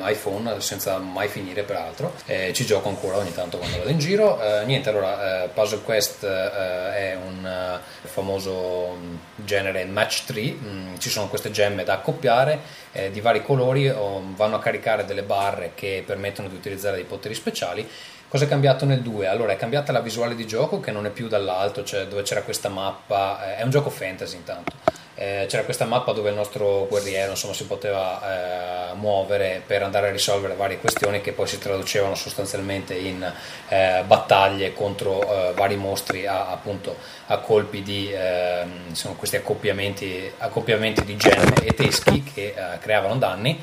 iPhone 0.01 0.59
senza 0.61 0.97
mai 0.97 1.27
finire 1.27 1.63
peraltro, 1.63 2.13
Eh, 2.25 2.51
ci 2.53 2.65
gioco 2.65 2.89
ancora 2.89 3.17
ogni 3.17 3.33
tanto 3.33 3.57
quando 3.57 3.77
vado 3.77 3.89
in 3.89 3.99
giro. 3.99 4.39
Niente, 4.65 4.89
allora 4.89 5.49
Puzzle 5.53 5.81
Quest 5.83 6.25
è 6.25 7.17
un 7.23 7.79
famoso 8.01 8.91
mh, 8.99 9.43
genere 9.45 9.85
match 9.85 10.25
3, 10.25 10.41
mh, 10.41 10.99
ci 10.99 11.09
sono 11.09 11.27
queste 11.27 11.51
gemme 11.51 11.83
da 11.83 11.93
accoppiare 11.93 12.59
eh, 12.95 13.11
di 13.11 13.19
vari 13.19 13.43
colori 13.43 13.89
o 13.89 14.23
vanno 14.35 14.55
a 14.55 14.59
caricare 14.59 15.05
delle 15.05 15.23
barre 15.23 15.71
che 15.75 16.01
permettono 16.05 16.47
di 16.47 16.55
utilizzare 16.55 16.95
dei 16.95 17.05
poteri 17.05 17.35
speciali. 17.35 17.87
Cosa 18.27 18.45
è 18.45 18.47
cambiato 18.47 18.85
nel 18.85 19.01
2? 19.01 19.27
Allora 19.27 19.51
è 19.51 19.57
cambiata 19.57 19.91
la 19.91 19.99
visuale 19.99 20.33
di 20.33 20.47
gioco 20.47 20.79
che 20.79 20.91
non 20.91 21.05
è 21.05 21.09
più 21.09 21.27
dall'alto, 21.27 21.83
cioè 21.83 22.07
dove 22.07 22.23
c'era 22.23 22.41
questa 22.41 22.69
mappa, 22.69 23.51
eh, 23.51 23.57
è 23.57 23.63
un 23.63 23.69
gioco 23.69 23.89
fantasy 23.89 24.37
intanto, 24.37 24.73
eh, 25.15 25.45
c'era 25.47 25.63
questa 25.63 25.85
mappa 25.85 26.11
dove 26.11 26.29
il 26.29 26.35
nostro 26.35 26.87
guerriero 26.89 27.31
insomma, 27.31 27.53
si 27.53 27.65
poteva 27.65 28.91
eh, 28.91 28.93
muovere 28.95 29.61
per 29.65 29.81
andare 29.81 30.09
a 30.09 30.11
risolvere 30.11 30.55
varie 30.55 30.77
questioni 30.77 31.21
che 31.21 31.31
poi 31.31 31.47
si 31.47 31.57
traducevano 31.57 32.15
sostanzialmente 32.15 32.93
in 32.95 33.31
eh, 33.69 34.03
battaglie 34.05 34.73
contro 34.73 35.21
eh, 35.21 35.53
vari 35.53 35.77
mostri 35.77 36.27
a, 36.27 36.47
appunto 36.49 36.97
a 37.27 37.37
colpi 37.37 37.81
di 37.81 38.11
ehm, 38.11 39.15
questi 39.15 39.37
accoppiamenti, 39.37 40.31
accoppiamenti 40.37 41.05
di 41.05 41.15
gemme 41.15 41.55
e 41.63 41.73
teschi 41.73 42.21
che 42.23 42.53
eh, 42.55 42.79
creavano 42.79 43.15
danni. 43.15 43.59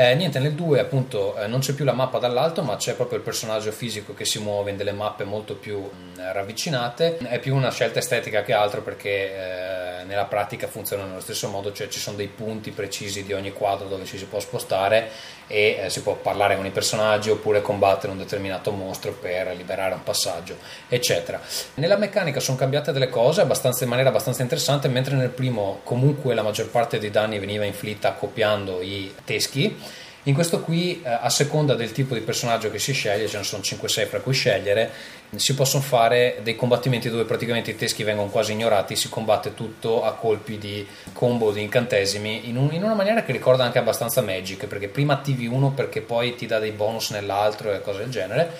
Eh, 0.00 0.14
niente, 0.14 0.38
nel 0.38 0.54
2 0.54 0.80
appunto 0.80 1.36
eh, 1.36 1.46
non 1.46 1.60
c'è 1.60 1.74
più 1.74 1.84
la 1.84 1.92
mappa 1.92 2.16
dall'alto, 2.18 2.62
ma 2.62 2.76
c'è 2.76 2.94
proprio 2.94 3.18
il 3.18 3.22
personaggio 3.22 3.70
fisico 3.70 4.14
che 4.14 4.24
si 4.24 4.38
muove 4.38 4.70
in 4.70 4.78
delle 4.78 4.92
mappe 4.92 5.24
molto 5.24 5.56
più 5.56 5.78
mh, 5.78 6.32
ravvicinate. 6.32 7.18
È 7.18 7.38
più 7.38 7.54
una 7.54 7.70
scelta 7.70 7.98
estetica 7.98 8.42
che 8.42 8.54
altro 8.54 8.80
perché 8.80 9.10
eh, 9.10 10.04
nella 10.04 10.24
pratica 10.24 10.68
funziona 10.68 11.04
nello 11.04 11.20
stesso 11.20 11.48
modo, 11.48 11.70
cioè 11.72 11.88
ci 11.88 11.98
sono 11.98 12.16
dei 12.16 12.28
punti 12.28 12.70
precisi 12.70 13.24
di 13.24 13.34
ogni 13.34 13.52
quadro 13.52 13.88
dove 13.88 14.06
ci 14.06 14.16
si 14.16 14.24
può 14.24 14.40
spostare 14.40 15.10
e 15.46 15.80
eh, 15.82 15.90
si 15.90 16.00
può 16.00 16.14
parlare 16.14 16.56
con 16.56 16.64
i 16.64 16.70
personaggi 16.70 17.28
oppure 17.28 17.60
combattere 17.60 18.10
un 18.12 18.18
determinato 18.18 18.70
mostro 18.70 19.12
per 19.12 19.54
liberare 19.54 19.92
un 19.92 20.02
passaggio, 20.02 20.56
eccetera. 20.88 21.40
Nella 21.74 21.98
meccanica 21.98 22.40
sono 22.40 22.56
cambiate 22.56 22.92
delle 22.92 23.10
cose 23.10 23.42
in 23.42 23.88
maniera 23.88 24.08
abbastanza 24.08 24.40
interessante, 24.40 24.88
mentre 24.88 25.16
nel 25.16 25.28
primo 25.28 25.80
comunque 25.84 26.32
la 26.32 26.42
maggior 26.42 26.70
parte 26.70 26.98
dei 26.98 27.10
danni 27.10 27.38
veniva 27.38 27.64
inflitta 27.64 28.08
accoppiando 28.08 28.80
i 28.80 29.14
teschi. 29.24 29.89
In 30.24 30.34
questo 30.34 30.60
qui, 30.60 31.00
eh, 31.02 31.08
a 31.08 31.30
seconda 31.30 31.74
del 31.74 31.92
tipo 31.92 32.12
di 32.12 32.20
personaggio 32.20 32.70
che 32.70 32.78
si 32.78 32.92
sceglie, 32.92 33.26
ce 33.26 33.38
ne 33.38 33.42
sono 33.42 33.62
5-6 33.62 34.06
fra 34.06 34.20
cui 34.20 34.34
scegliere, 34.34 34.90
si 35.34 35.54
possono 35.54 35.82
fare 35.82 36.40
dei 36.42 36.56
combattimenti 36.56 37.08
dove 37.08 37.24
praticamente 37.24 37.70
i 37.70 37.76
teschi 37.76 38.02
vengono 38.02 38.28
quasi 38.28 38.52
ignorati, 38.52 38.96
si 38.96 39.08
combatte 39.08 39.54
tutto 39.54 40.04
a 40.04 40.12
colpi 40.12 40.58
di 40.58 40.86
combo, 41.14 41.52
di 41.52 41.62
incantesimi, 41.62 42.48
in, 42.50 42.58
un- 42.58 42.72
in 42.72 42.82
una 42.82 42.92
maniera 42.94 43.22
che 43.22 43.32
ricorda 43.32 43.64
anche 43.64 43.78
abbastanza 43.78 44.20
Magic, 44.20 44.66
perché 44.66 44.88
prima 44.88 45.14
attivi 45.14 45.46
uno 45.46 45.70
perché 45.70 46.02
poi 46.02 46.34
ti 46.34 46.44
dà 46.46 46.58
dei 46.58 46.72
bonus 46.72 47.10
nell'altro 47.10 47.72
e 47.72 47.80
cose 47.80 48.00
del 48.00 48.10
genere. 48.10 48.50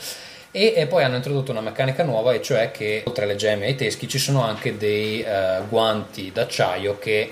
E, 0.52 0.72
e 0.74 0.86
poi 0.86 1.04
hanno 1.04 1.16
introdotto 1.16 1.50
una 1.52 1.60
meccanica 1.60 2.02
nuova, 2.04 2.32
e 2.32 2.40
cioè 2.40 2.70
che 2.70 3.02
oltre 3.06 3.24
alle 3.24 3.36
gemme 3.36 3.66
e 3.66 3.68
ai 3.68 3.74
teschi 3.76 4.08
ci 4.08 4.18
sono 4.18 4.42
anche 4.42 4.78
dei 4.78 5.22
eh, 5.22 5.60
guanti 5.68 6.32
d'acciaio 6.32 6.98
che 6.98 7.30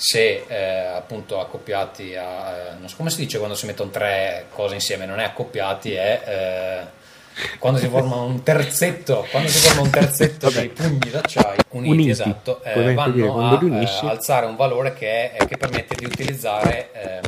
se 0.00 0.44
eh, 0.46 0.86
appunto 0.94 1.40
accoppiati 1.40 2.14
a... 2.14 2.56
eh, 2.56 2.72
non 2.78 2.88
so 2.88 2.94
come 2.96 3.10
si 3.10 3.18
dice 3.18 3.38
quando 3.38 3.56
si 3.56 3.66
mettono 3.66 3.90
tre 3.90 4.46
cose 4.50 4.74
insieme, 4.74 5.06
non 5.06 5.18
è 5.18 5.24
accoppiati, 5.24 5.92
è... 5.92 6.22
eh, 6.24 6.96
quando 7.58 7.78
si 7.80 7.88
forma 7.88 8.16
un 8.16 8.42
terzetto, 8.44 9.26
quando 9.30 9.48
si 9.48 9.58
forma 9.58 9.82
un 9.82 9.90
terzetto 9.90 10.50
di 10.50 10.68
pugni 10.68 11.10
d'acciaio 11.10 11.60
uniti, 11.70 11.92
Uniti. 11.94 12.10
esatto, 12.10 12.62
eh, 12.62 12.94
vanno 12.94 13.48
a 13.48 13.58
unisci. 13.64 14.06
eh, 14.06 14.08
alzare 14.08 14.46
un 14.46 14.54
valore 14.56 14.92
che, 14.94 15.32
è- 15.32 15.46
che 15.46 15.56
permette 15.56 15.94
di 15.96 16.04
utilizzare 16.04 16.90
ehm, 16.92 17.20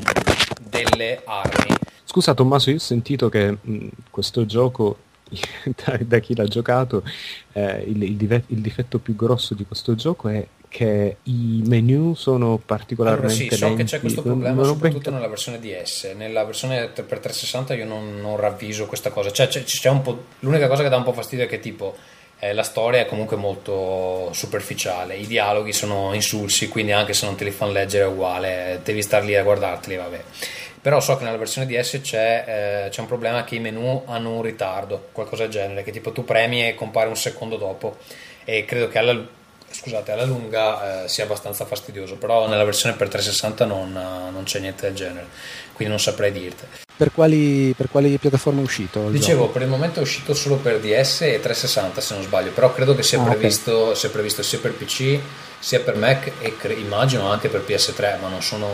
delle 0.68 1.20
armi. 1.24 1.74
Scusa 2.04 2.34
Tommaso, 2.34 2.70
io 2.70 2.76
ho 2.76 2.80
sentito 2.80 3.28
che 3.28 3.56
mh, 3.60 3.86
questo 4.10 4.46
gioco, 4.46 4.98
da, 5.84 5.98
da 6.00 6.18
chi 6.18 6.34
l'ha 6.36 6.46
giocato, 6.46 7.02
eh, 7.52 7.84
il, 7.86 8.02
il 8.02 8.60
difetto 8.60 8.98
più 8.98 9.14
grosso 9.16 9.54
di 9.54 9.64
questo 9.64 9.94
gioco 9.94 10.28
è 10.28 10.44
che 10.70 11.16
i 11.24 11.62
menu 11.66 12.14
sono 12.14 12.44
Allora 12.44 12.62
particolarmente 12.64 13.34
sì, 13.34 13.54
so 13.56 13.74
che 13.74 13.82
c'è 13.82 13.98
questo 13.98 14.22
problema 14.22 14.54
non 14.54 14.58
ho 14.60 14.62
ben 14.62 14.74
soprattutto 14.74 15.10
nella 15.10 15.26
versione 15.26 15.58
DS, 15.58 16.12
nella 16.14 16.44
versione 16.44 16.86
per 16.86 17.18
360 17.18 17.74
io 17.74 17.84
non, 17.84 18.20
non 18.20 18.36
ravviso 18.36 18.86
questa 18.86 19.10
cosa, 19.10 19.32
cioè 19.32 19.48
c'è, 19.48 19.64
c'è 19.64 19.90
un 19.90 20.00
po', 20.00 20.24
l'unica 20.38 20.68
cosa 20.68 20.84
che 20.84 20.88
dà 20.88 20.96
un 20.96 21.02
po' 21.02 21.12
fastidio 21.12 21.44
è 21.44 21.48
che 21.48 21.58
tipo 21.58 21.96
eh, 22.38 22.52
la 22.52 22.62
storia 22.62 23.00
è 23.00 23.06
comunque 23.06 23.36
molto 23.36 24.32
superficiale, 24.32 25.16
i 25.16 25.26
dialoghi 25.26 25.72
sono 25.72 26.14
insulsi, 26.14 26.68
quindi 26.68 26.92
anche 26.92 27.14
se 27.14 27.26
non 27.26 27.34
te 27.34 27.42
li 27.42 27.50
fanno 27.50 27.72
leggere 27.72 28.04
è 28.04 28.06
uguale, 28.06 28.80
devi 28.84 29.02
star 29.02 29.24
lì 29.24 29.34
a 29.34 29.42
guardarteli, 29.42 29.96
vabbè. 29.96 30.22
Però 30.80 31.00
so 31.00 31.16
che 31.16 31.24
nella 31.24 31.36
versione 31.36 31.66
DS 31.66 32.00
c'è, 32.00 32.84
eh, 32.86 32.88
c'è 32.90 33.00
un 33.00 33.06
problema 33.06 33.42
che 33.42 33.56
i 33.56 33.60
menu 33.60 34.04
hanno 34.06 34.36
un 34.36 34.42
ritardo, 34.42 35.08
qualcosa 35.10 35.42
del 35.42 35.52
genere, 35.52 35.82
che 35.82 35.90
tipo 35.90 36.12
tu 36.12 36.24
premi 36.24 36.66
e 36.66 36.74
compare 36.74 37.08
un 37.08 37.16
secondo 37.16 37.56
dopo. 37.56 37.96
E 38.44 38.64
credo 38.64 38.88
che 38.88 38.98
alla, 38.98 39.22
scusate, 39.70 40.12
alla 40.12 40.24
lunga 40.24 41.04
eh, 41.04 41.08
sia 41.08 41.24
abbastanza 41.24 41.64
fastidioso, 41.64 42.16
però 42.16 42.48
nella 42.48 42.64
versione 42.64 42.96
per 42.96 43.08
360 43.08 43.64
non, 43.64 43.96
eh, 43.96 44.30
non 44.30 44.42
c'è 44.44 44.60
niente 44.60 44.86
del 44.86 44.94
genere, 44.94 45.26
quindi 45.72 45.94
non 45.94 46.00
saprei 46.02 46.32
dirti. 46.32 46.64
Per 46.96 47.12
quali, 47.12 47.72
per 47.74 47.88
quali 47.90 48.18
piattaforme 48.18 48.60
è 48.60 48.64
uscito? 48.64 49.08
Dicevo, 49.08 49.42
gioco? 49.42 49.52
per 49.52 49.62
il 49.62 49.68
momento 49.68 50.00
è 50.00 50.02
uscito 50.02 50.34
solo 50.34 50.56
per 50.56 50.80
DS 50.80 51.22
e 51.22 51.40
360 51.40 52.00
se 52.00 52.14
non 52.14 52.22
sbaglio, 52.22 52.50
però 52.50 52.74
credo 52.74 52.94
che 52.94 53.02
sia, 53.02 53.20
Ah, 53.20 53.24
previsto, 53.24 53.94
sia 53.94 54.10
previsto 54.10 54.42
sia 54.42 54.58
per 54.58 54.74
PC 54.74 55.18
sia 55.60 55.80
per 55.80 55.96
Mac 55.96 56.32
e 56.40 56.56
cre- 56.56 56.74
immagino 56.74 57.30
anche 57.30 57.48
per 57.48 57.64
PS3, 57.66 58.18
ma 58.20 58.28
non 58.28 58.42
sono, 58.42 58.66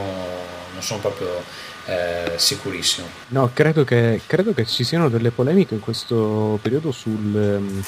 non 0.73 0.83
sono 0.83 1.01
proprio 1.01 1.43
eh, 1.87 2.33
sicurissimo. 2.37 3.07
No, 3.29 3.51
credo 3.53 3.85
che, 3.85 4.21
credo 4.27 4.53
che 4.55 4.65
ci 4.67 4.85
siano 4.85 5.09
delle 5.09 5.31
polemiche 5.31 5.75
in 5.75 5.81
questo 5.81 6.59
periodo 6.63 6.93
sul, 6.93 7.37
ehm, 7.37 7.85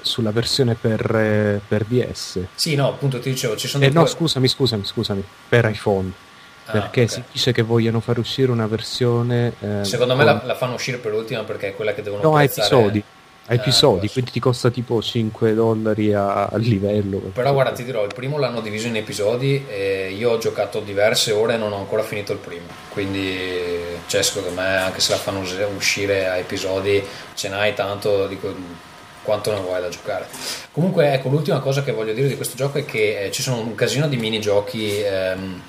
sulla 0.00 0.30
versione 0.30 0.74
per, 0.74 1.00
eh, 1.14 1.60
per 1.66 1.84
DS. 1.84 2.40
Sì, 2.54 2.74
no, 2.74 2.88
appunto 2.88 3.18
ti 3.20 3.30
dicevo, 3.30 3.56
ci 3.56 3.68
sono 3.68 3.84
Eh, 3.84 3.90
due- 3.90 4.00
no, 4.00 4.06
scusami, 4.06 4.48
scusami, 4.48 4.84
scusami, 4.84 5.24
per 5.48 5.64
iPhone. 5.66 6.10
Ah, 6.66 6.72
perché 6.72 7.02
ok. 7.04 7.10
si 7.10 7.22
dice 7.32 7.52
che 7.52 7.62
vogliono 7.62 8.00
far 8.00 8.18
uscire 8.18 8.50
una 8.50 8.66
versione... 8.66 9.54
eh, 9.60 9.84
Secondo 9.84 10.14
me 10.14 10.24
con- 10.24 10.34
la, 10.34 10.42
la 10.44 10.54
fanno 10.54 10.74
uscire 10.74 10.98
per 10.98 11.12
l'ultima 11.12 11.42
perché 11.44 11.68
è 11.68 11.74
quella 11.74 11.94
che 11.94 12.02
devono 12.02 12.22
No, 12.22 12.36
a 12.36 12.42
episodi. 12.42 13.02
A 13.50 13.54
Eh, 13.54 13.56
episodi, 13.56 14.00
può 14.04 14.12
quindi 14.12 14.30
ti 14.32 14.40
costa 14.40 14.68
tipo 14.68 15.00
5 15.00 15.54
dollari 15.54 16.12
a, 16.12 16.44
a 16.44 16.56
livello. 16.58 17.16
Però 17.32 17.50
guarda, 17.54 17.72
ti 17.72 17.82
dirò, 17.84 18.04
il 18.04 18.12
primo 18.14 18.36
l'hanno 18.36 18.60
diviso 18.60 18.88
in 18.88 18.96
episodi 18.96 19.64
e 19.66 20.12
io 20.14 20.32
ho 20.32 20.36
giocato 20.36 20.80
diverse 20.80 21.32
ore 21.32 21.54
e 21.54 21.56
non 21.56 21.72
ho 21.72 21.78
ancora 21.78 22.02
finito 22.02 22.32
il 22.32 22.38
primo. 22.40 22.66
Quindi, 22.90 23.34
cioè, 24.06 24.20
secondo 24.22 24.50
me, 24.50 24.76
anche 24.76 25.00
se 25.00 25.12
la 25.12 25.16
fanno 25.16 25.38
us- 25.40 25.56
uscire 25.74 26.28
a 26.28 26.36
episodi, 26.36 27.02
ce 27.32 27.48
n'hai 27.48 27.72
tanto 27.72 28.26
di 28.26 28.38
que- 28.38 28.54
quanto 29.28 29.52
ne 29.52 29.60
vuoi 29.60 29.78
da 29.82 29.90
giocare. 29.90 30.26
Comunque, 30.72 31.12
ecco, 31.12 31.28
l'ultima 31.28 31.60
cosa 31.60 31.82
che 31.84 31.92
voglio 31.92 32.14
dire 32.14 32.28
di 32.28 32.36
questo 32.36 32.56
gioco 32.56 32.78
è 32.78 32.86
che 32.86 33.24
eh, 33.24 33.30
ci 33.30 33.42
sono 33.42 33.58
un 33.60 33.74
casino 33.74 34.08
di 34.08 34.16
minigiochi 34.16 35.02
ehm, 35.02 35.62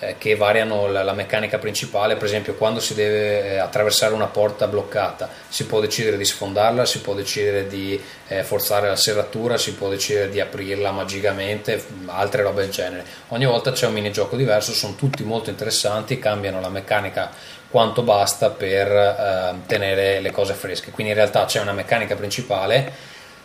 eh, 0.00 0.16
che 0.18 0.34
variano 0.34 0.88
la, 0.88 1.04
la 1.04 1.12
meccanica 1.12 1.58
principale, 1.58 2.16
per 2.16 2.24
esempio 2.24 2.54
quando 2.54 2.80
si 2.80 2.94
deve 2.94 3.52
eh, 3.52 3.56
attraversare 3.58 4.12
una 4.12 4.26
porta 4.26 4.66
bloccata 4.66 5.30
si 5.48 5.66
può 5.66 5.78
decidere 5.78 6.16
di 6.16 6.24
sfondarla, 6.24 6.84
si 6.84 7.00
può 7.00 7.14
decidere 7.14 7.68
di 7.68 7.98
eh, 8.26 8.42
forzare 8.42 8.88
la 8.88 8.96
serratura, 8.96 9.56
si 9.56 9.74
può 9.74 9.88
decidere 9.88 10.28
di 10.28 10.40
aprirla 10.40 10.90
magicamente, 10.90 11.82
altre 12.06 12.42
robe 12.42 12.62
del 12.62 12.70
genere. 12.70 13.04
Ogni 13.28 13.44
volta 13.44 13.70
c'è 13.70 13.86
un 13.86 13.92
minigioco 13.92 14.34
diverso, 14.34 14.72
sono 14.72 14.96
tutti 14.96 15.22
molto 15.22 15.50
interessanti, 15.50 16.18
cambiano 16.18 16.60
la 16.60 16.68
meccanica 16.68 17.30
quanto 17.76 18.00
basta 18.00 18.48
per 18.48 18.90
eh, 18.90 19.54
tenere 19.66 20.20
le 20.20 20.30
cose 20.30 20.54
fresche. 20.54 20.92
Quindi 20.92 21.12
in 21.12 21.18
realtà 21.18 21.44
c'è 21.44 21.60
una 21.60 21.74
meccanica 21.74 22.14
principale 22.14 22.90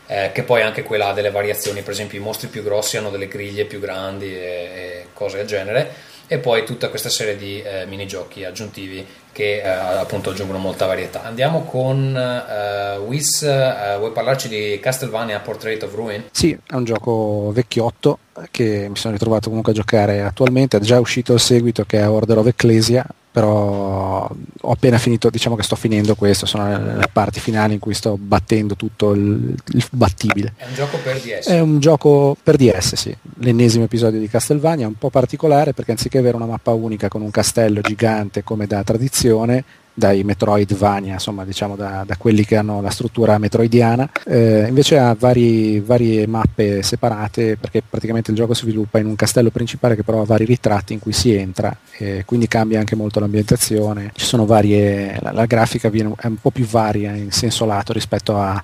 eh, 0.07 0.31
che 0.33 0.43
poi 0.43 0.61
anche 0.61 0.83
quella 0.83 1.09
ha 1.09 1.13
delle 1.13 1.31
variazioni, 1.31 1.81
per 1.81 1.91
esempio 1.91 2.17
i 2.17 2.21
mostri 2.21 2.47
più 2.47 2.63
grossi 2.63 2.95
hanno 2.95 3.09
delle 3.09 3.27
griglie 3.27 3.65
più 3.65 3.81
grandi 3.81 4.33
e, 4.33 4.39
e 4.39 5.05
cose 5.11 5.35
del 5.35 5.47
genere 5.47 5.91
e 6.27 6.37
poi 6.37 6.63
tutta 6.63 6.87
questa 6.87 7.09
serie 7.09 7.35
di 7.35 7.61
eh, 7.61 7.85
minigiochi 7.87 8.45
aggiuntivi 8.45 9.05
che 9.33 9.61
eh, 9.61 9.67
appunto 9.67 10.29
aggiungono 10.29 10.59
molta 10.59 10.85
varietà. 10.85 11.23
Andiamo 11.23 11.65
con 11.65 12.15
eh, 12.15 12.95
Wiz, 12.99 13.43
eh, 13.43 13.95
vuoi 13.97 14.11
parlarci 14.11 14.47
di 14.47 14.79
Castlevania 14.81 15.41
Portrait 15.41 15.83
of 15.83 15.93
Ruin? 15.93 16.29
Sì, 16.31 16.57
è 16.67 16.73
un 16.75 16.85
gioco 16.85 17.51
vecchiotto 17.51 18.19
che 18.51 18.87
mi 18.89 18.95
sono 18.95 19.13
ritrovato 19.13 19.47
comunque 19.49 19.71
a 19.71 19.75
giocare 19.75 20.21
attualmente, 20.21 20.77
è 20.77 20.79
già 20.79 20.99
uscito 20.99 21.33
il 21.33 21.39
seguito 21.39 21.83
che 21.85 21.99
è 21.99 22.09
Order 22.09 22.37
of 22.39 22.47
Ecclesia, 22.47 23.05
però 23.31 24.29
ho 24.61 24.71
appena 24.71 24.97
finito, 24.97 25.29
diciamo 25.29 25.55
che 25.55 25.63
sto 25.63 25.77
finendo 25.77 26.15
questo, 26.15 26.45
sono 26.45 26.65
nelle 26.65 27.07
parti 27.11 27.39
finali 27.39 27.73
in 27.73 27.79
cui 27.79 27.93
sto 27.93 28.17
battendo 28.17 28.75
tutto 28.75 29.13
il, 29.13 29.55
il 29.73 29.87
battibile. 29.91 30.53
È 30.57 30.65
un 30.65 30.73
gioco 30.73 30.97
per 30.97 31.19
DS. 31.19 31.47
È 31.47 31.59
un 31.59 31.79
gioco 31.79 32.35
per 32.41 32.57
DS, 32.57 32.95
sì, 32.95 33.15
l'ennesimo 33.39 33.85
episodio 33.85 34.19
di 34.19 34.27
Castlevania, 34.27 34.87
un 34.87 34.97
po' 34.97 35.09
particolare 35.09 35.73
perché 35.73 35.91
anziché 35.91 36.17
avere 36.17 36.35
una 36.35 36.45
mappa 36.45 36.71
unica 36.71 37.07
con 37.07 37.21
un 37.21 37.31
castello 37.31 37.79
gigante 37.79 38.43
come 38.43 38.67
da 38.67 38.83
tradizione, 38.83 39.63
dai 40.01 40.23
Metroidvania, 40.23 41.13
insomma 41.13 41.45
diciamo 41.45 41.75
da, 41.75 42.03
da 42.05 42.15
quelli 42.17 42.43
che 42.43 42.55
hanno 42.55 42.81
la 42.81 42.89
struttura 42.89 43.37
metroidiana, 43.37 44.09
eh, 44.25 44.65
invece 44.67 44.97
ha 44.97 45.15
vari- 45.17 45.79
varie 45.79 46.25
mappe 46.25 46.81
separate 46.81 47.55
perché 47.55 47.83
praticamente 47.87 48.31
il 48.31 48.37
gioco 48.37 48.55
si 48.55 48.63
sviluppa 48.63 48.97
in 48.97 49.05
un 49.05 49.15
castello 49.15 49.51
principale 49.51 49.95
che 49.95 50.03
però 50.03 50.21
ha 50.21 50.25
vari 50.25 50.45
ritratti 50.45 50.93
in 50.93 50.99
cui 50.99 51.13
si 51.13 51.31
entra, 51.35 51.75
e 51.97 52.23
quindi 52.25 52.47
cambia 52.47 52.79
anche 52.79 52.95
molto 52.95 53.19
l'ambientazione, 53.19 54.11
ci 54.15 54.25
sono 54.25 54.45
varie, 54.47 55.19
la, 55.21 55.31
la 55.31 55.45
grafica 55.45 55.89
viene, 55.89 56.11
è 56.19 56.25
un 56.25 56.37
po' 56.41 56.49
più 56.49 56.65
varia 56.65 57.11
in 57.13 57.31
senso 57.31 57.65
lato 57.65 57.93
rispetto 57.93 58.35
a- 58.37 58.63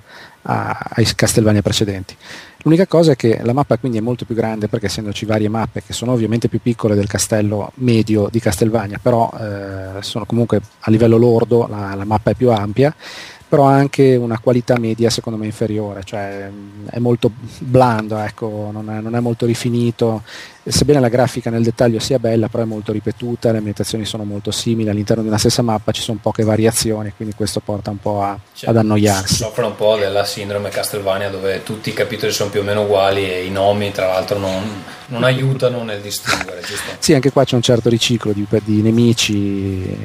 a- 0.50 0.90
ai 0.96 1.06
Castlevania 1.16 1.62
precedenti. 1.62 2.16
L'unica 2.68 2.86
cosa 2.86 3.14
è 3.14 3.16
che 3.16 3.40
la 3.44 3.54
mappa 3.54 3.78
quindi 3.78 3.98
è 3.98 4.02
molto 4.02 4.26
più 4.26 4.36
grande 4.36 4.68
perché 4.68 4.88
essendoci 4.88 5.24
varie 5.24 5.48
mappe 5.48 5.84
che 5.84 5.94
sono 5.94 6.12
ovviamente 6.12 6.50
più 6.50 6.60
piccole 6.60 6.96
del 6.96 7.08
castello 7.08 7.72
medio 7.76 8.28
di 8.30 8.42
Castelvania, 8.42 9.00
però 9.02 9.32
eh, 9.40 10.02
sono 10.02 10.26
comunque 10.26 10.60
a 10.80 10.92
livello 10.92 11.16
lordo 11.16 11.66
la, 11.70 11.96
la 11.96 12.04
mappa 12.04 12.32
è 12.32 12.34
più 12.34 12.52
ampia, 12.52 12.94
però 13.48 13.68
ha 13.68 13.74
anche 13.74 14.16
una 14.16 14.40
qualità 14.40 14.78
media 14.78 15.10
secondo 15.10 15.40
me 15.40 15.46
inferiore, 15.46 16.04
cioè 16.04 16.50
mh, 16.50 16.90
è 16.90 17.00
molto 17.00 17.32
blando, 17.60 18.18
ecco, 18.18 18.70
non, 18.72 18.90
è, 18.90 19.00
non 19.00 19.16
è 19.16 19.20
molto 19.20 19.46
rifinito, 19.46 20.24
sebbene 20.66 21.00
la 21.00 21.08
grafica 21.08 21.50
nel 21.50 21.64
dettaglio 21.64 22.00
sia 22.00 22.20
bella, 22.20 22.50
però 22.50 22.64
è 22.64 22.66
molto 22.66 22.92
ripetuta, 22.92 23.52
le 23.52 23.58
ambientazioni 23.58 24.04
sono 24.06 24.26
molto 24.26 24.52
simili, 24.52 24.90
all'interno 24.90 25.22
di 25.22 25.30
una 25.30 25.38
stessa 25.38 25.62
mappa 25.62 25.92
ci 25.92 26.02
sono 26.02 26.20
poche 26.22 26.44
variazioni, 26.44 27.14
quindi 27.16 27.36
questo 27.36 27.62
porta 27.62 27.90
un 27.90 28.00
po' 28.00 28.22
a- 28.22 28.38
Cioè, 28.54 28.70
ad 28.70 28.78
annoiarsi. 28.78 29.36
Soffre 29.36 29.66
un 29.66 29.76
po' 29.76 29.96
della 29.96 30.26
sindrome 30.26 30.70
Castlevania 30.70 31.30
dove 31.30 31.64
tutti 31.64 31.90
i 31.90 31.94
capitoli 31.94 32.32
sono 32.34 32.50
più 32.50 32.60
o 32.60 32.64
meno 32.64 32.84
uguali 32.84 33.30
e 33.30 33.46
i 33.46 33.50
nomi 33.50 33.92
tra 33.92 34.08
l'altro 34.08 34.38
non, 34.40 34.84
non 35.08 35.24
aiutano 35.24 35.84
nel 35.84 36.02
distinguere? 36.02 36.62
Sì, 37.00 37.14
anche 37.14 37.32
qua 37.32 37.46
c'è 37.46 37.56
un 37.56 37.62
certo 37.62 37.90
riciclo 37.90 38.34
di, 38.34 38.46
di 38.64 38.82
nemici 38.82 39.96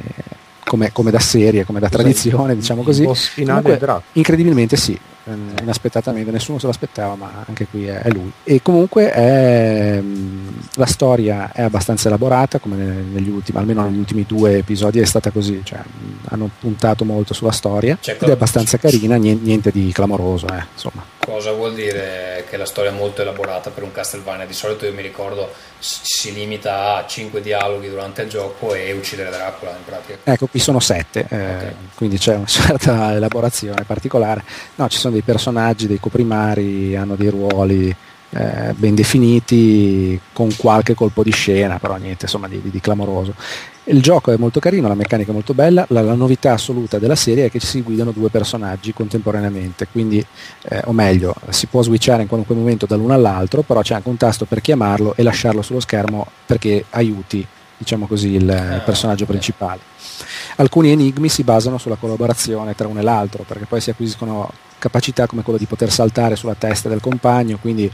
come, 0.64 0.92
come 0.92 1.10
da 1.10 1.18
serie, 1.18 1.64
come 1.64 1.80
da 1.80 1.88
tradizione, 1.88 2.54
diciamo 2.54 2.82
così. 2.82 3.04
Comunque, 3.44 4.02
incredibilmente 4.12 4.76
sì, 4.76 4.98
ehm, 5.24 5.54
inaspettatamente, 5.62 6.30
nessuno 6.30 6.58
se 6.58 6.66
l'aspettava, 6.66 7.14
ma 7.14 7.44
anche 7.46 7.66
qui 7.66 7.86
è, 7.86 8.00
è 8.00 8.10
lui. 8.10 8.30
E 8.44 8.62
comunque 8.62 9.10
è, 9.10 10.00
mh, 10.00 10.68
la 10.74 10.86
storia 10.86 11.50
è 11.52 11.62
abbastanza 11.62 12.08
elaborata, 12.08 12.58
come 12.58 12.76
ne- 12.76 13.02
negli 13.12 13.28
ultimi, 13.28 13.58
almeno 13.58 13.84
negli 13.84 13.98
ultimi 13.98 14.24
due 14.26 14.58
episodi 14.58 15.00
è 15.00 15.04
stata 15.04 15.30
così, 15.30 15.60
cioè 15.64 15.78
mh, 15.78 16.28
hanno 16.28 16.50
puntato 16.58 17.04
molto 17.04 17.34
sulla 17.34 17.52
storia 17.52 17.98
Cioè, 18.00 18.16
ed 18.20 18.28
è 18.28 18.32
abbastanza 18.32 18.78
carina, 18.78 19.16
nien- 19.16 19.40
niente 19.42 19.70
di 19.70 19.90
clamoroso, 19.92 20.46
eh, 20.48 20.64
insomma. 20.72 21.04
Cosa 21.18 21.52
vuol 21.52 21.74
dire 21.74 22.44
che 22.48 22.56
la 22.56 22.66
storia 22.66 22.90
è 22.90 22.94
molto 22.94 23.22
elaborata 23.22 23.70
per 23.70 23.84
un 23.84 23.92
Castlevania? 23.92 24.44
Di 24.44 24.52
solito 24.52 24.86
io 24.86 24.92
mi 24.92 25.02
ricordo 25.02 25.48
si 25.82 26.32
limita 26.32 26.96
a 26.96 27.06
5 27.06 27.40
dialoghi 27.40 27.88
durante 27.88 28.22
il 28.22 28.28
gioco 28.28 28.72
e 28.72 28.92
uccidere 28.92 29.30
Dracula 29.30 29.72
in 29.72 29.84
pratica. 29.84 30.18
Ecco, 30.22 30.46
qui 30.46 30.60
sono 30.60 30.78
sette, 30.78 31.26
eh, 31.28 31.36
Ok. 31.54 31.74
quindi 31.96 32.18
c'è 32.18 32.36
una 32.36 32.46
certa 32.46 33.12
elaborazione 33.12 33.82
particolare. 33.84 34.44
No, 34.76 34.88
ci 34.88 34.98
sono 34.98 35.12
dei 35.12 35.22
personaggi, 35.22 35.88
dei 35.88 35.98
coprimari, 35.98 36.94
hanno 36.96 37.16
dei 37.16 37.28
ruoli 37.28 37.94
eh, 38.34 38.74
ben 38.76 38.94
definiti, 38.94 40.18
con 40.32 40.54
qualche 40.56 40.94
colpo 40.94 41.22
di 41.22 41.30
scena, 41.30 41.78
però 41.78 41.96
niente 41.96 42.24
insomma 42.24 42.48
di, 42.48 42.60
di, 42.60 42.70
di 42.70 42.80
clamoroso. 42.80 43.34
Il 43.84 44.00
gioco 44.00 44.30
è 44.30 44.36
molto 44.36 44.60
carino, 44.60 44.86
la 44.88 44.94
meccanica 44.94 45.30
è 45.30 45.34
molto 45.34 45.54
bella, 45.54 45.84
la, 45.88 46.02
la, 46.02 46.14
novità 46.14 46.52
assoluta 46.52 46.98
della 46.98 47.16
serie 47.16 47.46
è 47.46 47.50
che 47.50 47.58
si 47.58 47.82
guidano 47.82 48.12
due 48.12 48.30
personaggi 48.30 48.92
contemporaneamente, 48.92 49.88
quindi, 49.90 50.24
eh, 50.68 50.82
o 50.84 50.92
meglio, 50.92 51.34
si 51.50 51.66
può 51.66 51.82
switchare 51.82 52.22
in 52.22 52.28
qualunque 52.28 52.54
momento 52.54 52.86
dall'uno 52.86 53.12
all'altro, 53.12 53.62
però 53.62 53.82
c'è 53.82 53.94
anche 53.94 54.08
un 54.08 54.16
tasto 54.16 54.44
per 54.44 54.60
chiamarlo 54.60 55.14
e 55.16 55.22
lasciarlo 55.22 55.62
sullo 55.62 55.80
schermo 55.80 56.26
perché 56.46 56.84
aiuti, 56.90 57.44
diciamo 57.76 58.06
così, 58.06 58.34
il, 58.34 58.48
Ah, 58.48 58.78
personaggio 58.84 59.26
principale. 59.26 59.80
Alcuni 60.56 60.90
enigmi 60.90 61.28
si 61.28 61.42
basano 61.42 61.78
sulla 61.78 61.96
collaborazione 61.96 62.74
tra 62.74 62.86
uno 62.86 63.00
e 63.00 63.02
l'altro, 63.02 63.44
perché 63.46 63.64
poi 63.66 63.80
si 63.80 63.90
acquisiscono 63.90 64.50
capacità 64.82 65.26
come 65.28 65.42
quello 65.42 65.58
di 65.60 65.66
poter 65.66 65.92
saltare 65.92 66.34
sulla 66.34 66.56
testa 66.58 66.88
del 66.88 67.00
compagno, 67.00 67.56
quindi 67.60 67.88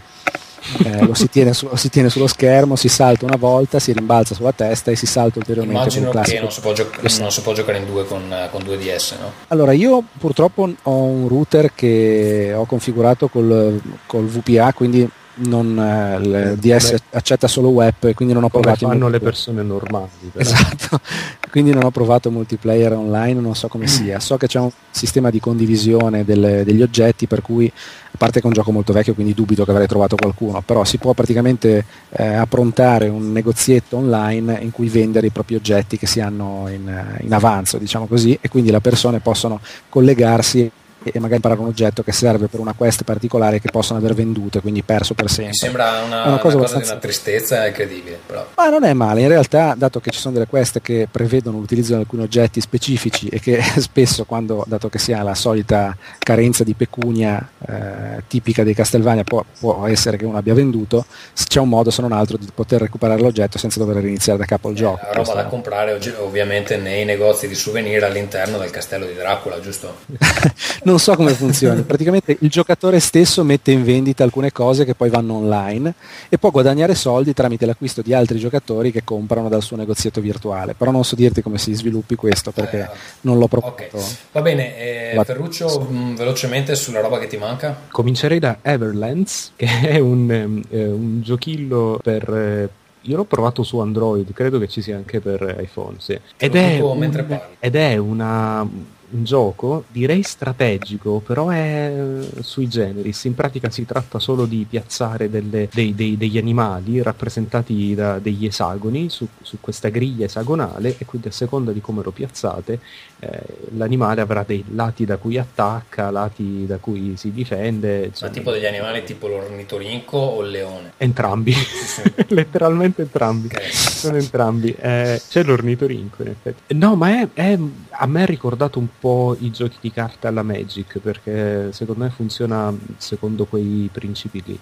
eh, 0.84 1.04
lo, 1.06 1.12
si 1.14 1.28
tiene 1.28 1.52
su- 1.52 1.68
lo 1.68 1.76
si 1.76 1.90
tiene 1.90 2.08
sullo 2.08 2.26
schermo, 2.26 2.76
si 2.76 2.88
salta 2.88 3.26
una 3.26 3.36
volta, 3.36 3.78
si 3.78 3.92
rimbalza 3.92 4.34
sulla 4.34 4.52
testa 4.52 4.90
e 4.90 4.96
si 4.96 5.04
salta 5.06 5.38
ulteriormente 5.38 5.78
Immagino 5.80 6.06
che 6.06 6.10
classico. 6.12 6.40
non 6.42 6.50
si, 6.50 6.60
può 6.60 6.72
gio- 6.72 6.90
non 7.20 7.30
si 7.30 7.40
può 7.42 7.52
giocare 7.52 7.78
in 7.78 7.84
due 7.86 8.06
con, 8.06 8.34
con 8.50 8.62
due 8.62 8.78
DS, 8.78 9.14
no? 9.20 9.32
Allora, 9.48 9.72
io 9.72 10.02
purtroppo 10.18 10.68
ho 10.82 11.02
un 11.02 11.28
router 11.28 11.72
che 11.74 12.52
ho 12.56 12.64
configurato 12.64 13.28
col, 13.28 13.80
col 14.06 14.24
VPA, 14.26 14.72
quindi 14.72 15.08
non, 15.38 15.78
eh, 15.78 16.16
il 16.52 16.56
DS 16.58 16.94
accetta 17.10 17.46
solo 17.48 17.68
web 17.68 17.94
e 18.00 18.14
quindi 18.14 18.34
non 18.34 18.44
ho 18.44 18.48
Come 18.48 18.62
provato 18.62 18.86
fanno 18.88 19.08
le 19.08 19.20
persone 19.20 19.62
normali. 19.62 20.08
però. 20.32 20.44
Esatto, 20.44 21.00
quindi 21.50 21.72
non 21.72 21.84
ho 21.84 21.90
provato 21.90 22.30
multiplayer 22.30 22.92
online, 22.92 23.40
non 23.40 23.54
so 23.54 23.68
come 23.68 23.86
sia. 23.86 24.20
So 24.20 24.36
che 24.36 24.46
c'è 24.46 24.58
un 24.58 24.70
sistema 24.90 25.30
di 25.30 25.40
condivisione 25.40 26.24
delle- 26.24 26.64
degli 26.64 26.82
oggetti 26.82 27.26
per 27.26 27.42
cui, 27.42 27.66
a 27.66 28.16
parte 28.18 28.40
che 28.40 28.44
è 28.44 28.46
un 28.46 28.52
gioco 28.52 28.72
molto 28.72 28.92
vecchio, 28.92 29.14
quindi 29.14 29.34
dubito 29.34 29.64
che 29.64 29.70
avrei 29.70 29.86
trovato 29.86 30.16
qualcuno, 30.16 30.62
però 30.64 30.84
si 30.84 30.98
può 30.98 31.12
praticamente 31.12 31.84
eh, 32.10 32.34
approntare 32.34 33.08
un 33.08 33.32
negozietto 33.32 33.96
online 33.96 34.58
in 34.60 34.70
cui 34.72 34.88
vendere 34.88 35.28
i 35.28 35.30
propri 35.30 35.54
oggetti 35.54 35.96
che 35.98 36.06
si 36.06 36.20
hanno 36.20 36.66
in, 36.68 36.88
eh, 36.88 37.24
in 37.24 37.32
avanzo, 37.32 37.78
diciamo 37.78 38.06
così, 38.06 38.36
e 38.40 38.48
quindi 38.48 38.70
le 38.70 38.80
persone 38.80 39.20
possono 39.20 39.60
collegarsi 39.88 40.70
e 41.12 41.18
magari 41.18 41.36
imparare 41.36 41.60
un 41.60 41.66
oggetto 41.66 42.02
che 42.02 42.12
serve 42.12 42.46
per 42.48 42.60
una 42.60 42.74
quest 42.76 43.02
particolare 43.04 43.60
che 43.60 43.70
possono 43.70 43.98
aver 43.98 44.14
venduto 44.14 44.58
e 44.58 44.60
quindi 44.60 44.82
perso 44.82 45.14
per 45.14 45.24
Mi 45.26 45.30
sempre. 45.30 45.54
sembra 45.54 46.02
una, 46.04 46.04
una 46.04 46.24
una 46.28 46.38
cosa 46.38 46.40
cosa, 46.40 46.48
di 46.56 46.56
abbastanza- 46.58 46.92
una 46.92 47.00
tristezza 47.00 47.66
incredibile, 47.66 48.18
però. 48.26 48.46
Ma 48.56 48.68
non 48.68 48.84
è 48.84 48.92
male, 48.92 49.20
in 49.22 49.28
realtà 49.28 49.74
dato 49.76 50.00
che 50.00 50.10
ci 50.10 50.18
sono 50.18 50.34
delle 50.34 50.46
quest 50.46 50.80
che 50.80 51.08
prevedono 51.10 51.58
l'utilizzo 51.58 51.94
di 51.94 52.00
alcuni 52.00 52.22
oggetti 52.22 52.60
specifici 52.60 53.28
e 53.28 53.40
che 53.40 53.60
spesso 53.78 54.24
quando, 54.24 54.64
dato 54.66 54.88
che 54.88 54.98
si 54.98 55.12
ha 55.12 55.22
la 55.22 55.34
solita 55.34 55.96
carenza 56.18 56.64
di 56.64 56.74
pecunia 56.74 57.48
eh, 57.66 58.22
tipica 58.26 58.62
dei 58.64 58.74
Castelvania, 58.74 59.24
può, 59.24 59.44
può 59.58 59.86
essere 59.86 60.16
che 60.16 60.24
uno 60.24 60.36
abbia 60.38 60.54
venduto, 60.54 61.04
c'è 61.34 61.60
un 61.60 61.68
modo 61.68 61.90
se 61.90 62.00
non 62.02 62.12
altro 62.12 62.36
di 62.36 62.48
poter 62.54 62.80
recuperare 62.80 63.20
l'oggetto 63.20 63.58
senza 63.58 63.78
dover 63.78 64.02
riniziare 64.02 64.38
da 64.38 64.44
capo 64.44 64.68
il 64.70 64.74
Eh, 64.76 64.78
gioco. 64.78 65.00
la 65.02 65.12
roba 65.12 65.34
da 65.34 65.44
comprare 65.46 65.98
ovviamente 66.20 66.76
nei 66.76 67.04
negozi 67.04 67.48
di 67.48 67.54
souvenir 67.54 68.04
all'interno 68.04 68.58
del 68.58 68.70
castello 68.70 69.06
di 69.06 69.14
Dracula, 69.14 69.60
giusto? 69.60 69.96
non 70.84 70.97
so 70.98 71.14
come 71.16 71.32
funziona. 71.32 71.82
Praticamente 71.82 72.36
il 72.40 72.48
giocatore 72.50 73.00
stesso 73.00 73.44
mette 73.44 73.70
in 73.72 73.84
vendita 73.84 74.24
alcune 74.24 74.52
cose 74.52 74.84
che 74.84 74.94
poi 74.94 75.08
vanno 75.10 75.34
online 75.34 75.94
e 76.28 76.38
può 76.38 76.50
guadagnare 76.50 76.94
soldi 76.94 77.32
tramite 77.34 77.66
l'acquisto 77.66 78.02
di 78.02 78.12
altri 78.14 78.38
giocatori 78.38 78.90
che 78.92 79.04
comprano 79.04 79.48
dal 79.48 79.62
suo 79.62 79.76
negozietto 79.76 80.20
virtuale. 80.20 80.74
Però 80.74 80.90
non 80.90 81.04
so 81.04 81.14
dirti 81.16 81.42
come 81.42 81.58
si 81.58 81.74
sviluppi 81.74 82.14
questo 82.14 82.50
perché 82.50 82.80
Eh, 82.80 82.88
non 83.22 83.38
l'ho 83.38 83.44
Ok, 83.44 83.48
provato. 83.50 83.98
va 84.32 84.42
bene, 84.42 85.12
eh, 85.12 85.22
Ferruccio, 85.24 85.80
mh, 85.80 86.16
velocemente 86.16 86.74
sulla 86.74 87.00
roba 87.00 87.18
che 87.18 87.26
ti 87.26 87.36
manca. 87.36 87.76
Comincerei 87.90 88.38
da 88.38 88.58
Everlands, 88.62 89.52
che 89.56 89.66
è 89.80 89.98
un, 89.98 90.30
ehm, 90.30 90.62
eh, 90.70 90.86
un 90.86 91.20
giochillo 91.22 91.98
per... 92.02 92.28
eh, 92.32 92.68
io 93.02 93.16
l'ho 93.16 93.24
provato 93.24 93.62
su 93.62 93.78
Android, 93.78 94.32
credo 94.34 94.58
che 94.58 94.68
ci 94.68 94.82
sia 94.82 94.96
anche 94.96 95.20
per 95.20 95.56
iPhone, 95.62 95.96
sì. 95.98 96.18
Ed 96.36 96.54
è, 96.56 96.78
un, 96.80 96.98
mentre 96.98 97.22
parli. 97.22 97.54
ed 97.58 97.74
è 97.74 97.96
una, 97.96 98.68
un 99.10 99.24
gioco, 99.24 99.84
direi 99.88 100.22
strategico, 100.22 101.20
però 101.20 101.48
è 101.48 101.90
eh, 102.36 102.42
sui 102.42 102.68
generis. 102.68 103.24
In 103.24 103.34
pratica 103.34 103.70
si 103.70 103.84
tratta 103.86 104.18
solo 104.18 104.44
di 104.44 104.66
piazzare 104.68 105.30
delle- 105.30 105.68
dei- 105.72 105.94
dei- 105.94 106.16
degli 106.16 106.36
animali 106.36 107.00
rappresentati 107.02 107.94
da 107.94 108.18
degli 108.18 108.44
esagoni 108.46 109.08
su, 109.08 109.26
su 109.40 109.58
questa 109.60 109.88
griglia 109.88 110.26
esagonale 110.26 110.96
e 110.98 111.04
quindi 111.06 111.28
a 111.28 111.32
seconda 111.32 111.72
di 111.72 111.80
come 111.80 112.02
lo 112.02 112.10
piazzate 112.10 112.80
eh, 113.20 113.42
l'animale 113.76 114.20
avrà 114.20 114.44
dei 114.46 114.64
lati 114.74 115.04
da 115.04 115.16
cui 115.16 115.38
attacca, 115.38 116.10
lati 116.10 116.66
da 116.66 116.78
cui 116.78 117.16
si 117.16 117.32
difende. 117.32 117.98
Ma 117.98 118.04
insomma, 118.06 118.30
tipo 118.30 118.52
degli 118.52 118.66
animali 118.66 119.02
tipo 119.04 119.26
l'ornitorinco 119.26 120.16
o 120.16 120.42
il 120.42 120.50
leone? 120.50 120.92
Entrambi, 120.96 121.54
letteralmente 122.28 123.02
entrambi. 123.02 123.46
Ok. 123.46 123.72
Sono 123.72 124.16
entrambi. 124.16 124.74
Eh, 124.78 125.20
c'è 125.28 125.42
l'ornitorinco 125.42 126.22
in 126.22 126.28
effetti. 126.28 126.74
No, 126.74 126.94
ma 126.94 127.20
è, 127.22 127.28
è- 127.34 127.58
a 127.90 128.06
me 128.06 128.22
ha 128.22 128.26
ricordato 128.26 128.78
un 128.78 128.86
po' 128.98 129.36
i 129.40 129.50
giochi 129.50 129.78
di 129.80 129.90
carta 129.90 130.28
alla 130.28 130.42
Magic 130.42 130.98
perché 130.98 131.72
secondo 131.72 132.04
me 132.04 132.10
funziona 132.10 132.72
secondo 132.98 133.46
quei 133.46 133.88
principi 133.92 134.42
lì. 134.46 134.58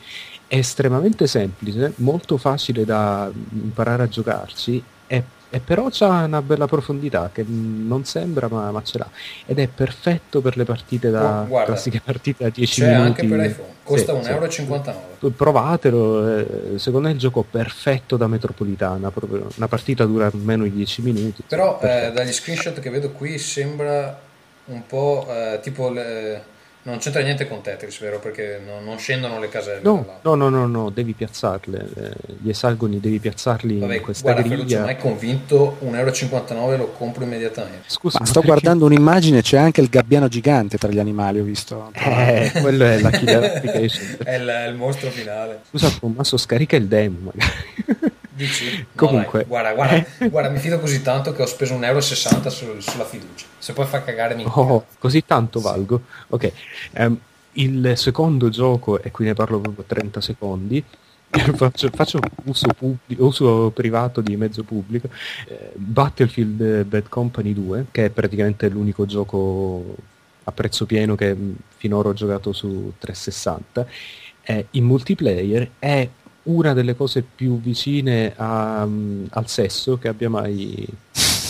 È 0.47 0.57
estremamente 0.57 1.27
semplice, 1.27 1.93
molto 1.97 2.39
facile 2.39 2.85
da 2.85 3.31
imparare 3.53 4.05
a 4.05 4.09
giocarci 4.09 4.83
e, 5.07 5.23
e 5.49 5.61
però 5.61 5.89
c'ha 5.91 6.25
una 6.25 6.43
bella 6.43 6.67
profondità 6.67 7.31
che 7.33 7.45
non 7.47 8.05
sembra 8.05 8.49
ma, 8.49 8.71
ma 8.71 8.83
ce 8.83 8.99
l'ha. 8.99 9.09
Ed 9.47 9.59
è 9.59 9.69
perfetto 9.69 10.41
per 10.41 10.57
le 10.57 10.65
partite 10.65 11.11
da 11.11 11.43
Oh, 11.43 11.47
guarda, 11.47 11.73
classiche 11.73 12.01
partite 12.05 12.45
da 12.45 12.51
10 12.51 12.81
C'è 12.81 12.87
minuti. 12.89 13.07
anche 13.07 13.27
per 13.27 13.45
iPhone, 13.47 13.69
costa 13.83 14.13
Sì, 14.21 14.25
sì. 14.25 14.31
1,59 14.33 14.95
euro. 15.21 15.31
Provatelo, 15.37 16.37
eh, 16.39 16.79
secondo 16.79 17.07
me 17.07 17.11
è 17.11 17.15
il 17.15 17.21
gioco 17.21 17.45
perfetto 17.49 18.17
da 18.17 18.27
metropolitana, 18.27 19.11
proprio 19.11 19.49
una 19.57 19.69
partita 19.69 20.05
dura 20.05 20.31
meno 20.35 20.65
di 20.65 20.73
10 20.73 21.03
minuti. 21.03 21.43
Però 21.47 21.79
eh, 21.81 22.11
dagli 22.13 22.33
screenshot 22.33 22.79
che 22.81 22.91
vedo 22.91 23.11
qui 23.11 23.39
sembra 23.39 24.19
un 24.67 24.85
po' 24.87 25.27
eh, 25.31 25.61
tipo 25.63 25.89
le- 25.91 26.55
non 26.87 26.99
c'entra 26.99 27.21
niente 27.23 27.49
con 27.49 27.63
Tetris, 27.63 27.99
vero? 28.01 28.19
Perché 28.21 28.61
non, 28.65 28.85
non 28.85 28.97
scendono 28.99 29.41
le 29.41 29.49
caselle. 29.49 29.81
No, 29.83 30.19
no, 30.23 30.35
no, 30.37 30.49
no, 30.49 30.67
no, 30.67 30.91
devi 30.91 31.13
piazzarle, 31.15 31.89
eh, 31.97 32.11
gli 32.41 32.49
esagoni 32.49 33.01
devi 33.01 33.19
piazzarli 33.19 33.79
Vabbè, 33.81 33.97
in 33.97 34.03
questa 34.03 34.33
guarda, 34.33 34.49
griglia. 34.55 34.87
è 34.87 34.97
convinto 34.97 35.79
1,59 35.83 36.55
euro 36.57 36.77
lo 36.77 36.93
compro 36.93 37.25
immediatamente. 37.25 37.85
Scusa, 37.89 38.19
Ma 38.21 38.25
sto 38.27 38.41
perché- 38.41 38.47
guardando 38.49 38.85
un'immagine, 38.85 39.43
c'è 39.43 39.59
anche 39.59 39.81
il 39.81 39.89
gabbiano 39.89 40.29
gigante 40.29 40.79
tra 40.79 40.89
gli 40.89 40.99
animali, 41.01 41.41
ho 41.41 41.45
visto. 41.45 41.91
Eh, 41.93 42.53
quello 42.61 42.85
è 42.85 43.01
la 43.01 43.11
killer 43.11 43.43
application. 43.57 44.17
È 44.25 44.35
il, 44.37 44.47
è 44.47 44.67
il 44.69 44.75
mostro 44.75 45.11
finale. 45.11 45.61
Scusa, 45.69 45.91
Tommaso, 46.01 46.37
scarica 46.37 46.77
il 46.77 46.87
demo 46.87 47.19
magari. 47.33 47.53
Dici? 48.31 48.87
No, 48.97 49.07
Comunque. 49.07 49.39
dai, 49.41 49.49
guarda, 49.49 49.73
guarda, 49.75 50.05
guarda, 50.29 50.51
mi 50.51 50.59
fido 50.59 50.79
così 50.79 51.03
tanto 51.03 51.33
che 51.33 51.43
ho 51.43 51.47
speso 51.47 51.75
1,60 51.75 51.85
euro 51.87 52.01
sul- 52.51 52.81
sulla 52.83 53.05
fiducia. 53.05 53.45
Se 53.67 53.73
poi 53.73 53.85
fa 53.85 54.01
cagare 54.05 54.37
mi 54.37 54.45
Oh, 54.47 54.87
così 55.01 55.25
tanto 55.25 55.59
valgo? 55.59 56.03
Ok. 56.29 56.53
Ehm, 56.93 57.19
il 57.55 57.95
secondo 57.97 58.49
gioco, 58.49 59.03
e 59.03 59.11
qui 59.11 59.25
ne 59.25 59.35
parlo 59.35 59.59
proprio 59.59 59.83
30 59.85 60.21
secondi, 60.21 60.85
faccio, 61.57 61.91
faccio 61.93 62.21
uso, 62.45 62.69
pubblico, 62.69 63.25
uso 63.25 63.71
privato 63.71 64.21
di 64.21 64.37
mezzo 64.37 64.63
pubblico, 64.63 65.09
eh, 65.49 65.73
Battlefield 65.75 66.85
Bad 66.85 67.09
Company 67.09 67.53
2, 67.53 67.87
che 67.91 68.05
è 68.05 68.11
praticamente 68.11 68.69
l'unico 68.69 69.05
gioco 69.05 69.97
a 70.45 70.53
prezzo 70.53 70.87
pieno 70.87 71.17
che 71.17 71.35
mh, 71.35 71.57
finora 71.77 72.11
ho 72.11 72.13
giocato 72.13 72.53
su 72.53 72.93
360, 72.97 73.85
eh, 74.45 74.67
in 74.71 74.85
multiplayer 74.85 75.71
è 75.81 76.09
una 76.45 76.73
delle 76.73 76.95
cose 76.95 77.23
più 77.23 77.61
vicine 77.61 78.33
a, 78.37 78.87
mh, 78.87 79.27
al 79.31 79.49
sesso 79.49 79.99
che 79.99 80.07
abbia 80.07 80.31
mai 80.31 80.87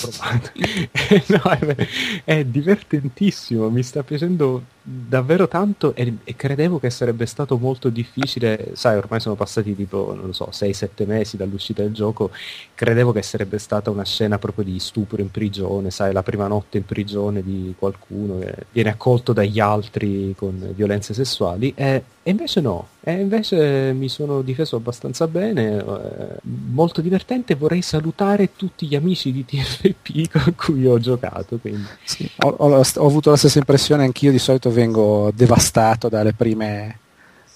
provato. 0.01 0.51
no, 1.29 1.75
è, 1.75 1.89
è 2.25 2.45
divertentissimo, 2.45 3.71
mi 3.71 3.83
sta 3.83 4.03
piacendo 4.03 4.75
davvero 4.89 5.49
tanto 5.49 5.95
e, 5.97 6.19
e 6.23 6.37
credevo 6.37 6.79
che 6.79 6.91
sarebbe 6.91 7.27
stato 7.27 7.59
molto 7.59 7.89
difficile, 7.89 8.71
sai, 8.75 8.97
ormai 8.97 9.19
sono 9.19 9.35
passati 9.35 9.75
tipo, 9.75 10.15
non 10.15 10.33
so, 10.33 10.49
6-7 10.53 11.05
mesi 11.07 11.37
dall'uscita 11.37 11.83
del 11.83 11.93
gioco, 11.93 12.31
credevo 12.75 13.11
che 13.11 13.23
sarebbe 13.23 13.59
stata 13.59 13.91
una 13.91 14.05
scena 14.05 14.39
proprio 14.39 14.65
di 14.65 14.79
stupro 14.79 15.21
in 15.21 15.31
prigione, 15.33 15.91
sai, 15.91 16.13
la 16.13 16.23
prima 16.23 16.47
notte 16.47 16.77
in 16.79 16.85
prigione 16.85 17.43
di 17.43 17.75
qualcuno 17.77 18.39
che 18.39 18.55
viene 18.71 18.91
accolto 18.91 19.33
dagli 19.33 19.59
altri 19.59 20.35
con 20.37 20.73
violenze 20.77 21.15
sessuali 21.15 21.73
e, 21.75 22.05
e 22.23 22.31
invece 22.31 22.61
no, 22.61 22.89
e 23.01 23.13
invece 23.21 23.93
mi 23.93 24.09
sono 24.09 24.43
difeso 24.43 24.77
abbastanza 24.77 25.27
bene, 25.27 25.79
eh, 25.79 26.39
molto 26.43 27.01
divertente, 27.01 27.55
vorrei 27.57 27.83
salutare 27.83 28.55
tutti 28.55 28.87
gli 28.87 28.95
amici 28.95 29.33
di 29.33 29.45
TFP 29.45 30.31
con 30.31 30.55
cui 30.55 30.87
ho 30.87 30.99
giocato, 30.99 31.59
Sì, 32.05 32.29
ho, 32.39 32.49
ho- 32.49 32.83
ho 32.97 33.07
avuto 33.07 33.31
la 33.31 33.37
stessa 33.37 33.59
impressione 33.59 34.05
anch'io, 34.05 34.31
di 34.31 34.39
solito 34.39 34.71
vengo 34.77 35.31
devastato 35.35 36.11
dalle 36.11 36.35
prime 36.35 36.99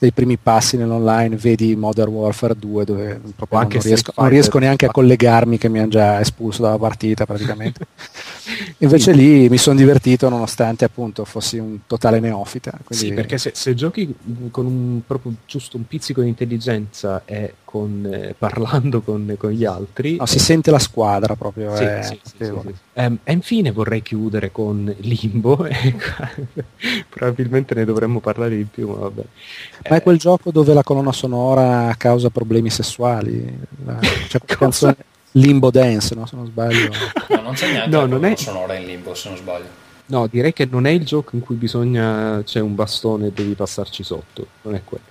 dei 0.00 0.12
primi 0.12 0.38
passi 0.38 0.78
nell'online, 0.78 1.36
vedi 1.36 1.76
Modern 1.76 2.10
Warfare 2.10 2.56
2 2.58 2.84
dove 2.86 3.20
proprio 3.36 3.58
anche 3.58 3.76
non, 3.76 3.86
riesco, 3.86 4.12
non 4.16 4.28
riesco 4.30 4.58
neanche 4.58 4.86
a 4.86 4.90
collegarmi 4.90 5.58
che 5.58 5.68
mi 5.68 5.78
hanno 5.78 5.88
già 5.88 6.18
espulso 6.20 6.62
dalla 6.62 6.78
partita 6.78 7.26
praticamente. 7.26 7.86
Invece 8.78 9.12
lì 9.12 9.50
mi 9.50 9.58
sono 9.58 9.76
divertito 9.76 10.30
nonostante 10.30 10.86
appunto 10.86 11.26
fossi 11.26 11.58
un 11.58 11.80
totale 11.86 12.18
neofita. 12.18 12.70
Quindi... 12.82 13.06
Sì, 13.08 13.12
perché 13.12 13.36
se, 13.36 13.52
se 13.54 13.74
giochi 13.74 14.14
con 14.50 14.64
un, 14.64 15.00
proprio 15.06 15.34
giusto 15.44 15.76
un 15.76 15.86
pizzico 15.86 16.22
di 16.22 16.28
intelligenza 16.28 17.22
e 17.26 17.56
con, 17.62 18.08
eh, 18.10 18.34
parlando 18.36 19.02
con, 19.02 19.34
con 19.38 19.50
gli 19.50 19.66
altri... 19.66 20.16
No, 20.16 20.26
si 20.26 20.38
sente 20.38 20.70
la 20.70 20.78
squadra 20.78 21.36
proprio. 21.36 21.76
Sì, 21.76 21.84
è 21.84 22.02
sì, 22.02 22.18
sì, 22.24 22.44
sì. 22.44 22.74
Ehm, 22.94 23.18
e 23.22 23.32
infine 23.32 23.70
vorrei 23.70 24.02
chiudere 24.02 24.50
con 24.50 24.92
Limbo, 24.98 25.68
probabilmente 27.08 27.74
ne 27.74 27.84
dovremmo 27.84 28.20
parlare 28.20 28.56
di 28.56 28.64
più, 28.64 28.88
ma 28.88 28.96
vabbè. 28.96 29.22
Ma 29.90 29.96
è 29.96 30.02
quel 30.02 30.18
gioco 30.18 30.52
dove 30.52 30.72
la 30.72 30.84
colonna 30.84 31.10
sonora 31.10 31.92
causa 31.98 32.30
problemi 32.30 32.70
sessuali. 32.70 33.58
La... 33.84 33.98
C'è 33.98 34.38
quella 34.38 34.56
canzone 34.56 34.96
Limbo 35.32 35.70
Dance, 35.72 36.14
no? 36.14 36.26
Se 36.26 36.36
non 36.36 36.46
sbaglio. 36.46 36.90
No, 37.30 37.42
non 37.42 37.54
c'è 37.54 37.70
neanche 37.70 37.90
No, 37.90 38.00
la 38.02 38.08
colonna 38.08 38.28
è- 38.28 38.36
sonora 38.36 38.74
in 38.74 38.86
limbo, 38.86 39.14
se 39.14 39.28
non 39.28 39.38
sbaglio. 39.38 39.66
No, 40.06 40.26
direi 40.26 40.52
che 40.52 40.66
non 40.68 40.86
è 40.86 40.90
il 40.90 41.04
gioco 41.04 41.36
in 41.36 41.42
cui 41.42 41.54
bisogna 41.54 42.42
c'è 42.44 42.58
un 42.58 42.74
bastone 42.74 43.28
e 43.28 43.32
devi 43.32 43.54
passarci 43.54 44.02
sotto, 44.02 44.46
non 44.62 44.74
è 44.74 44.82
quello. 44.84 45.04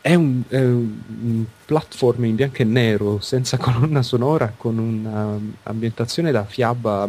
È 0.00 0.14
un, 0.14 0.42
è 0.48 0.58
un 0.58 1.44
platform 1.66 2.24
in 2.24 2.34
bianco 2.34 2.62
e 2.62 2.64
nero, 2.64 3.20
senza 3.20 3.56
colonna 3.58 4.02
sonora, 4.02 4.52
con 4.56 4.78
un'ambientazione 4.78 6.30
da 6.30 6.44
fiaba 6.44 7.08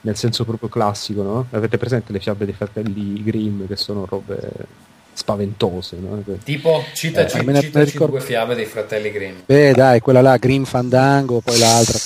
nel 0.00 0.16
senso 0.16 0.44
proprio 0.44 0.70
classico, 0.70 1.22
no? 1.22 1.46
Avete 1.50 1.76
presente 1.76 2.12
le 2.12 2.20
fiabe 2.20 2.46
dei 2.46 2.54
fratelli 2.54 3.22
Grimm 3.22 3.66
che 3.66 3.76
sono 3.76 4.06
robe 4.06 4.86
spaventose, 5.18 5.96
no? 5.98 6.22
Tipo, 6.44 6.84
citaci, 6.94 7.36
Eh, 7.38 7.40
citaci 7.40 7.70
ne 7.74 7.84
ricordo- 7.84 8.16
due 8.16 8.20
fiabe 8.24 8.54
dei 8.54 8.66
fratelli 8.66 9.10
Grimm. 9.10 9.34
Beh 9.46 9.72
dai, 9.72 9.98
quella 10.00 10.20
là, 10.20 10.36
Green 10.36 10.64
Fandango, 10.64 11.40
poi 11.40 11.58
l'altra? 11.58 11.98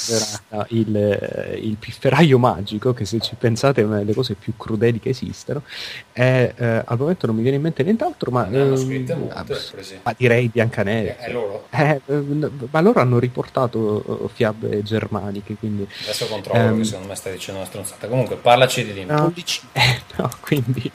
Ah, 0.48 0.66
il, 0.70 0.96
eh, 0.96 1.58
il 1.62 1.76
pifferaio 1.78 2.38
magico, 2.38 2.94
che 2.94 3.04
se 3.04 3.20
ci 3.20 3.34
pensate 3.38 3.82
è 3.82 3.84
una 3.84 3.98
delle 3.98 4.14
cose 4.14 4.34
più 4.34 4.54
crudeli 4.56 4.98
che 4.98 5.10
esistano, 5.10 5.62
è, 6.10 6.52
eh, 6.56 6.82
al 6.86 6.98
momento 6.98 7.26
non 7.26 7.36
mi 7.36 7.42
viene 7.42 7.56
in 7.58 7.62
mente 7.62 7.82
nient'altro, 7.82 8.30
ma, 8.30 8.48
ehm, 8.50 8.76
scritte 8.76 9.12
ah, 9.12 9.16
molte, 9.16 9.58
ma 10.02 10.14
direi 10.16 10.48
Biancaneve. 10.48 11.16
È 11.18 11.30
loro? 11.30 11.66
Eh, 11.70 12.00
eh, 12.06 12.24
ma 12.70 12.80
loro 12.80 13.00
hanno 13.00 13.18
riportato 13.18 14.24
eh, 14.24 14.28
fiabe 14.32 14.82
germaniche, 14.82 15.54
quindi 15.58 15.86
Adesso 16.04 16.26
controllo 16.28 16.58
Ehm. 16.60 16.68
perché 16.70 16.84
secondo 16.84 17.08
me 17.08 17.14
stai 17.14 17.32
dicendo 17.32 17.60
una 17.60 17.68
stronzata. 17.68 18.06
Comunque, 18.06 18.36
parlaci 18.36 18.84
di 18.86 18.94
limbo. 18.94 19.12
No. 19.12 19.32
Eh, 19.74 20.00
no, 20.16 20.30
quindi 20.40 20.90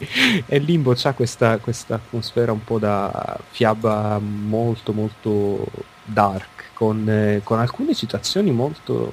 e 0.46 0.58
Limbo 0.60 0.94
c'ha 0.96 1.14
questa, 1.14 1.58
questa 1.58 2.00
atmosfera 2.08 2.52
un 2.52 2.64
po' 2.64 2.80
da 2.80 3.38
fiaba 3.50 4.20
molto 4.20 4.94
molto 4.94 5.66
dark 6.04 6.58
con, 6.74 7.10
eh, 7.10 7.42
con 7.44 7.60
alcune 7.60 7.94
citazioni 7.96 8.52
molto, 8.52 9.12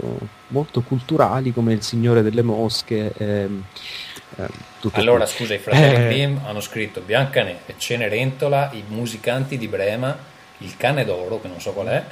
molto 0.48 0.82
culturali 0.82 1.52
come 1.52 1.72
il 1.72 1.82
Signore 1.82 2.22
delle 2.22 2.42
Mosche 2.42 3.12
ehm, 3.16 3.64
ehm, 4.36 4.48
Allora, 4.92 5.24
qui. 5.24 5.34
scusa, 5.34 5.54
i 5.54 5.58
fratelli 5.58 5.94
Eh. 5.94 6.08
Grimm 6.08 6.36
hanno 6.44 6.60
scritto 6.60 7.00
Biancaneve, 7.00 7.74
Cenerentola, 7.78 8.70
i 8.72 8.84
musicanti 8.86 9.56
di 9.56 9.66
Brema, 9.66 10.14
il 10.58 10.76
cane 10.76 11.04
d'oro, 11.06 11.40
che 11.40 11.48
non 11.48 11.58
so 11.60 11.72
qual 11.72 11.86
è, 11.86 12.04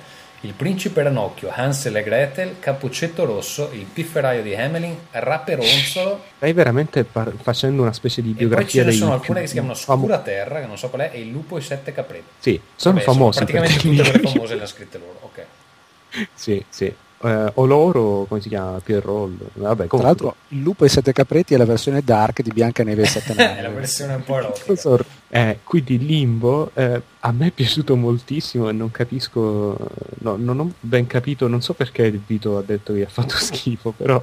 il 0.44 0.55
principe 0.55 1.02
Ranocchio, 1.02 1.51
Hansel 1.52 1.97
e 1.97 2.02
Gretel, 2.02 2.56
Cappuccetto 2.59 3.24
Rosso, 3.24 3.70
il 3.73 3.85
pifferaio 3.85 4.43
di 4.43 4.55
Hamelin, 4.55 4.97
Raperonzolo, 5.10 6.20
stai 6.36 6.52
veramente 6.52 7.05
par- 7.05 7.32
facendo 7.40 7.82
una 7.82 7.93
specie 7.93 8.23
di 8.23 8.31
e 8.31 8.32
poi 8.32 8.40
ce 8.43 8.47
biografia 8.48 8.82
ne 8.82 8.90
dei 8.90 8.98
sono 8.98 9.12
alcune 9.12 9.40
che 9.40 9.47
si 9.47 9.52
chiamano 9.52 9.74
famo- 9.74 10.02
Scura 10.02 10.19
Terra, 10.19 10.60
che 10.60 10.66
non 10.66 10.77
so 10.78 10.89
qual 10.89 11.02
è, 11.02 11.10
e 11.14 11.20
il 11.20 11.31
lupo 11.31 11.56
e 11.56 11.60
i 11.60 11.62
sette 11.62 11.93
capretti. 11.93 12.24
sì, 12.39 12.60
sono 12.74 12.94
Vabbè, 12.94 13.06
famosi 13.06 13.39
praticamente 13.39 13.74
fratelli 13.74 13.97
tutte 13.97 14.10
quelle 14.10 14.28
famose 14.28 14.55
le 14.56 14.62
ha 14.62 14.66
scritte 14.66 14.98
loro, 14.98 15.19
ok. 15.23 16.27
sì, 16.35 16.64
sì. 16.69 16.93
Eh, 17.24 17.51
o 17.55 17.65
loro, 17.66 18.24
come 18.28 18.40
si 18.40 18.49
chiama? 18.49 18.81
Pierrot. 18.82 19.31
Vabbè, 19.55 19.86
Tra 19.86 19.99
l'altro 20.03 20.36
il 20.49 20.61
lupo 20.61 20.82
e 20.85 20.89
i 20.89 20.90
sette 20.90 21.12
capretti 21.12 21.55
è 21.55 21.57
la 21.57 21.65
versione 21.65 22.03
dark 22.03 22.43
di 22.43 22.51
Biancaneve 22.51 23.03
e 23.03 23.05
i 23.05 23.09
sette 23.09 23.32
È 23.32 23.36
la 23.36 23.62
nani. 23.62 23.74
versione 23.74 24.15
un 24.15 24.24
po' 24.24 24.39
erotica. 24.39 25.05
Eh, 25.28 25.61
quindi 25.65 25.99
Limbo 25.99 26.70
eh, 26.74 27.01
a 27.20 27.32
me 27.32 27.47
è 27.47 27.51
piaciuto 27.51 27.97
moltissimo 27.97 28.69
e 28.69 28.73
non 28.73 28.90
capisco, 28.90 29.77
no, 30.19 30.36
non 30.36 30.61
ho 30.61 30.73
ben 30.81 31.07
capito, 31.07 31.49
non 31.49 31.62
so 31.62 31.73
perché 31.74 32.03
il 32.03 32.20
Vito 32.27 32.59
ha 32.59 32.62
detto 32.62 32.93
che 32.93 33.05
ha 33.05 33.09
fatto 33.09 33.36
schifo, 33.36 33.93
però 33.97 34.23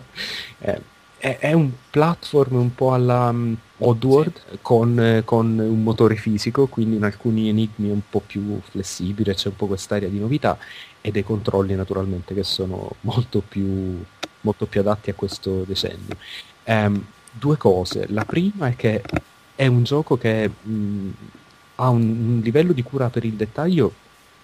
eh, 0.59 0.79
è, 1.17 1.37
è 1.39 1.53
un 1.53 1.71
platform 1.89 2.55
un 2.55 2.75
po' 2.75 2.93
alla 2.93 3.29
um, 3.29 3.55
Oddworld 3.79 4.59
con, 4.61 4.99
eh, 4.99 5.23
con 5.23 5.57
un 5.57 5.81
motore 5.83 6.15
fisico, 6.15 6.67
quindi 6.67 6.97
in 6.97 7.03
alcuni 7.03 7.49
enigmi 7.49 7.89
è 7.89 7.91
un 7.91 8.01
po' 8.09 8.21
più 8.25 8.59
flessibile, 8.69 9.33
c'è 9.33 9.47
un 9.47 9.55
po' 9.55 9.67
quest'area 9.67 10.09
di 10.09 10.19
novità 10.19 10.57
e 11.01 11.11
dei 11.11 11.23
controlli 11.23 11.75
naturalmente 11.75 12.33
che 12.33 12.43
sono 12.43 12.91
molto 13.01 13.41
più, 13.47 14.03
molto 14.41 14.65
più 14.65 14.79
adatti 14.81 15.09
a 15.09 15.13
questo 15.13 15.63
decennio. 15.63 16.17
Ehm, 16.63 17.05
due 17.31 17.57
cose, 17.57 18.05
la 18.09 18.25
prima 18.25 18.67
è 18.67 18.75
che 18.75 19.01
è 19.55 19.67
un 19.67 19.83
gioco 19.83 20.17
che 20.17 20.49
mh, 20.49 21.09
ha 21.75 21.89
un, 21.89 22.01
un 22.01 22.39
livello 22.43 22.73
di 22.73 22.83
cura 22.83 23.09
per 23.09 23.23
il 23.25 23.33
dettaglio 23.33 23.93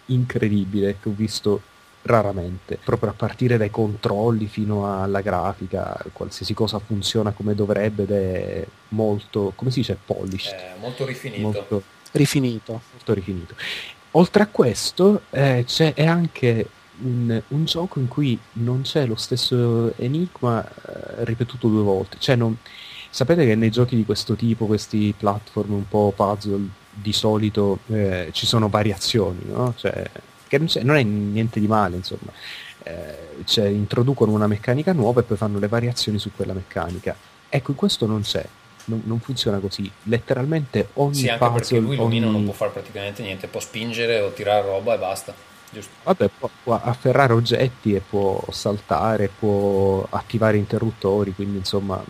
incredibile 0.08 0.98
che 1.02 1.10
ho 1.10 1.14
visto 1.16 1.62
raramente, 2.04 2.78
proprio 2.84 3.10
a 3.10 3.14
partire 3.14 3.58
dai 3.58 3.72
controlli 3.72 4.46
fino 4.46 5.02
alla 5.02 5.22
grafica, 5.22 5.98
qualsiasi 6.14 6.54
cosa 6.54 6.78
funziona 6.78 7.32
come 7.32 7.56
dovrebbe 7.56 8.04
ed 8.04 8.12
è 8.12 8.66
molto, 8.90 9.54
come 9.56 9.72
si 9.72 9.80
dice, 9.80 9.98
polished, 10.06 10.54
È 10.54 10.74
molto 10.80 11.04
rifinito. 11.06 11.42
molto, 11.42 11.84
Rifinito. 12.12 12.82
molto 12.92 13.14
rifinito. 13.14 13.56
Oltre 14.18 14.44
a 14.44 14.48
questo 14.48 15.22
eh, 15.30 15.66
è 15.94 16.06
anche 16.06 16.70
un, 17.02 17.42
un 17.50 17.66
gioco 17.66 18.00
in 18.00 18.08
cui 18.08 18.38
non 18.54 18.82
c'è 18.82 19.06
lo 19.06 19.16
stesso 19.16 19.96
enigma 19.98 20.66
eh, 20.66 21.26
ripetuto 21.26 21.68
due 21.68 21.84
volte, 21.84 22.18
cioè 22.20 22.36
non, 22.36 22.58
Sapete 23.16 23.46
che 23.46 23.56
nei 23.56 23.72
giochi 23.72 23.96
di 23.96 24.04
questo 24.04 24.36
tipo, 24.36 24.66
questi 24.66 25.16
platform 25.18 25.72
un 25.72 25.88
po' 25.88 26.12
puzzle, 26.14 26.68
di 26.92 27.14
solito 27.14 27.80
eh, 27.88 28.28
ci 28.34 28.46
sono 28.46 28.68
variazioni, 28.68 29.40
no? 29.46 29.74
Cioè, 29.78 30.12
che 30.46 30.58
non, 30.58 30.68
non 30.82 30.98
è 30.98 31.04
niente 31.04 31.62
di 31.62 31.68
male, 31.68 31.96
insomma. 31.96 32.34
Eh, 32.84 33.44
cioè, 33.46 33.68
introducono 33.68 34.34
una 34.34 34.48
meccanica 34.48 34.92
nuova 34.92 35.22
e 35.22 35.24
poi 35.24 35.38
fanno 35.38 35.60
le 35.60 35.70
variazioni 35.70 36.20
su 36.20 36.32
quella 36.36 36.52
meccanica. 36.52 37.16
Ecco, 37.48 37.72
in 37.72 37.78
questo 37.78 38.06
non 38.06 38.20
c'è. 38.20 38.46
Non, 38.86 39.02
non 39.06 39.20
funziona 39.20 39.60
così. 39.60 39.90
Letteralmente 40.04 40.90
ogni 40.94 41.14
Sì, 41.16 41.30
anche 41.30 41.46
puzzle, 41.50 41.80
lui 41.80 41.98
ogni... 41.98 42.20
non 42.20 42.44
può 42.44 42.54
fare 42.54 42.72
praticamente 42.72 43.24
niente, 43.24 43.48
può 43.48 43.60
spingere 43.60 44.20
o 44.22 44.32
tirare 44.32 44.66
roba 44.66 44.94
e 44.96 44.98
basta. 44.98 45.34
Giusto. 45.72 45.92
Vabbè, 46.04 46.30
può, 46.38 46.50
può 46.64 46.80
afferrare 46.82 47.34
oggetti 47.34 47.96
e 47.96 48.00
può 48.00 48.42
saltare, 48.52 49.28
può 49.28 50.06
attivare 50.10 50.58
interruttori, 50.58 51.34
quindi 51.34 51.58
insomma 51.58 52.02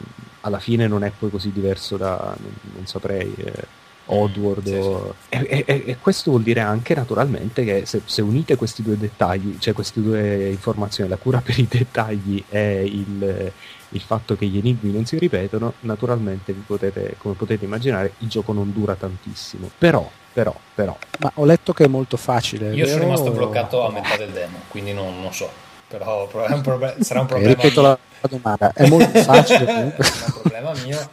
alla 0.42 0.60
fine 0.60 0.88
non 0.88 1.04
è 1.04 1.12
poi 1.18 1.30
così 1.32 1.52
diverso 1.52 1.98
da, 1.98 2.36
non, 2.40 2.52
non 2.76 2.86
saprei, 2.86 3.34
eh, 3.38 3.84
Oddworld. 4.08 4.68
Sì, 4.68 4.74
o- 4.76 5.16
E, 5.30 5.64
e- 5.66 5.84
e 5.88 5.98
questo 6.00 6.30
vuol 6.30 6.44
dire 6.44 6.60
anche 6.60 6.94
naturalmente 6.94 7.64
che 7.64 7.86
se, 7.86 8.02
se 8.06 8.22
unite 8.22 8.56
questi 8.56 8.84
due 8.84 8.98
dettagli, 8.98 9.58
cioè 9.58 9.74
queste 9.74 10.02
due 10.02 10.50
informazioni, 10.50 11.10
la 11.10 11.18
cura 11.18 11.42
per 11.44 11.58
i 11.58 11.68
dettagli 11.68 12.44
e 12.50 12.84
il, 12.86 13.52
il 13.96 14.02
fatto 14.02 14.36
che 14.36 14.46
gli 14.46 14.58
enigmi 14.58 14.92
non 14.92 15.06
si 15.06 15.18
ripetono, 15.18 15.74
naturalmente 15.82 16.52
vi 16.52 16.64
potete, 16.66 17.16
come 17.18 17.34
potete 17.36 17.64
immaginare 17.66 18.14
il 18.20 18.28
gioco 18.28 18.52
non 18.52 18.72
dura 18.74 18.96
tantissimo. 18.96 19.72
Però, 19.78 20.10
però, 20.34 20.54
però, 20.74 20.98
Ma 21.20 21.32
ho 21.36 21.46
letto 21.46 21.72
che 21.74 21.86
è 21.86 21.88
molto 21.88 22.18
facile. 22.18 22.74
Io 22.74 22.86
sono 22.86 23.00
vero? 23.00 23.04
rimasto 23.04 23.32
bloccato 23.32 23.86
a 23.86 23.92
metà 23.92 24.18
del 24.18 24.32
demo, 24.32 24.58
quindi 24.68 24.92
non, 24.94 25.22
non 25.22 25.34
so. 25.34 25.50
Però 25.88 26.28
è 26.28 26.52
un 26.52 26.62
proble- 26.62 26.96
sarà 27.00 27.22
un 27.22 27.28
problema 27.28 27.54
ripeto 27.54 27.80
mio. 27.80 27.90
la, 27.90 28.00
la 28.22 28.28
domanda, 28.28 28.74
è 28.74 28.88
molto 28.90 29.20
facile 29.24 29.66
comunque. 29.66 30.04
Sarà 30.04 30.26
un 30.26 30.42
problema 30.42 30.72
mio. 30.84 31.10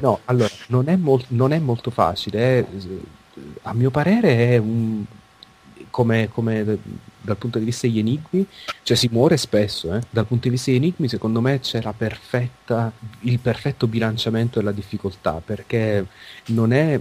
No, 0.00 0.20
allora, 0.26 0.50
non 0.68 0.88
è, 0.88 0.96
mol- 0.96 1.24
non 1.28 1.52
è 1.52 1.58
molto 1.58 1.90
facile, 1.90 2.58
è- 2.60 2.64
a 3.62 3.74
mio 3.74 3.90
parere 3.90 4.50
è 4.50 4.56
un... 4.58 5.02
come, 5.90 6.28
come 6.32 6.78
dal 7.26 7.36
punto 7.36 7.58
di 7.58 7.64
vista 7.64 7.86
degli 7.86 7.98
enigmi, 7.98 8.46
cioè 8.82 8.96
si 8.96 9.08
muore 9.10 9.36
spesso, 9.36 9.92
eh. 9.92 10.00
dal 10.08 10.26
punto 10.26 10.44
di 10.44 10.50
vista 10.50 10.70
degli 10.70 10.80
enigmi 10.80 11.08
secondo 11.08 11.40
me 11.40 11.58
c'è 11.60 11.82
perfetta, 11.96 12.92
il 13.20 13.38
perfetto 13.40 13.86
bilanciamento 13.86 14.58
della 14.60 14.72
difficoltà, 14.72 15.42
perché 15.44 16.06
non 16.46 16.72
è, 16.72 16.98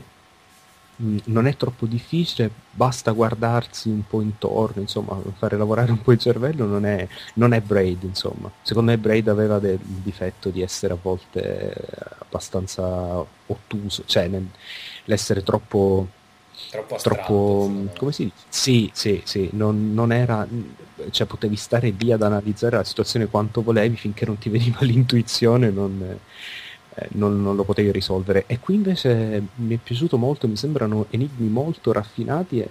mh, 0.96 1.18
non 1.26 1.46
è 1.46 1.56
troppo 1.56 1.86
difficile, 1.86 2.50
basta 2.72 3.12
guardarsi 3.12 3.90
un 3.90 4.06
po' 4.08 4.22
intorno, 4.22 4.82
insomma, 4.82 5.18
fare 5.38 5.58
lavorare 5.58 5.92
un 5.92 6.02
po' 6.02 6.12
il 6.12 6.20
cervello, 6.20 6.66
non 6.66 6.86
è, 6.86 7.08
non 7.36 7.54
è 7.54 7.62
Braid, 7.62 8.04
insomma. 8.04 8.52
Secondo 8.64 8.92
me 8.92 8.98
Braid 8.98 9.28
aveva 9.28 9.60
del 9.60 9.80
difetto 9.80 10.50
di 10.50 10.62
essere 10.62 10.94
a 10.94 10.98
volte 11.02 11.74
abbastanza 12.20 13.24
ottuso, 13.46 14.04
cioè 14.06 14.28
nel- 14.28 14.50
l'essere 15.06 15.44
troppo 15.44 16.08
Troppo 16.70 16.96
astratto. 16.96 17.16
troppo 17.16 17.94
come 17.98 18.12
si 18.12 18.24
dice? 18.24 18.36
Sì, 18.50 18.90
sì, 18.94 19.22
sì, 19.24 19.50
non, 19.54 19.94
non 19.94 20.12
era 20.12 20.48
cioè 21.12 21.28
potevi 21.28 21.56
stare 21.56 21.94
lì 21.98 22.12
ad 22.12 22.22
analizzare 22.22 22.78
la 22.78 22.84
situazione 22.84 23.28
quanto 23.28 23.62
volevi 23.62 23.96
finché 23.96 24.26
non 24.26 24.38
ti 24.38 24.50
veniva 24.50 24.80
l'intuizione, 24.86 25.70
non, 25.70 26.02
eh, 26.96 27.08
non, 27.14 27.42
non 27.42 27.56
lo 27.56 27.64
potevi 27.64 27.92
risolvere. 27.92 28.46
E 28.48 28.60
qui 28.60 28.76
invece 28.76 29.42
mi 29.56 29.76
è 29.76 29.80
piaciuto 29.82 30.18
molto, 30.18 30.48
mi 30.48 30.56
sembrano 30.56 31.08
enigmi 31.10 31.50
molto 31.50 31.92
raffinati 31.92 32.60
e, 32.60 32.68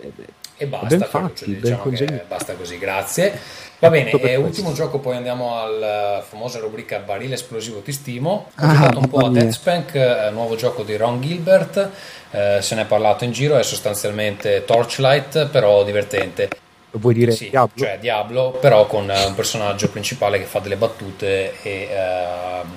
e, 0.00 0.12
E 0.58 0.66
basta, 0.66 0.86
ben 0.86 1.02
fatti, 1.04 1.44
ben 1.46 1.60
diciamo 1.60 1.82
che 1.82 1.82
congegnati. 1.82 2.24
basta 2.28 2.54
così, 2.54 2.78
grazie. 2.78 3.38
Va 3.78 3.90
bene, 3.90 4.10
e 4.10 4.18
questo. 4.18 4.40
ultimo 4.40 4.72
gioco, 4.72 4.98
poi 5.00 5.16
andiamo 5.16 5.60
alla 5.60 6.24
famosa 6.26 6.58
rubrica 6.60 6.98
Barile 6.98 7.34
esplosivo 7.34 7.80
ti 7.82 7.92
stimo. 7.92 8.50
Ho 8.58 8.66
Ah, 8.66 8.72
giocato 8.72 8.98
un 8.98 9.08
po' 9.08 9.26
a 9.26 9.30
mia. 9.30 9.42
Deathspank, 9.42 9.94
eh, 9.94 10.30
nuovo 10.32 10.56
gioco 10.56 10.82
di 10.82 10.96
Ron 10.96 11.20
Gilbert, 11.20 11.90
eh, 12.30 12.58
se 12.62 12.74
ne 12.74 12.82
è 12.82 12.86
parlato 12.86 13.24
in 13.24 13.32
giro, 13.32 13.58
è 13.58 13.62
sostanzialmente 13.62 14.64
Torchlight, 14.64 15.48
però 15.48 15.84
divertente. 15.84 16.48
Vuoi 16.92 17.12
dire 17.12 17.32
Sì, 17.32 17.50
Diablo? 17.50 17.84
cioè 17.84 17.98
Diablo, 18.00 18.52
però 18.52 18.86
con 18.86 19.10
eh, 19.10 19.24
un 19.26 19.34
personaggio 19.34 19.90
principale 19.90 20.38
che 20.38 20.46
fa 20.46 20.60
delle 20.60 20.76
battute 20.76 21.60
e 21.62 21.88
ehm, 21.90 22.68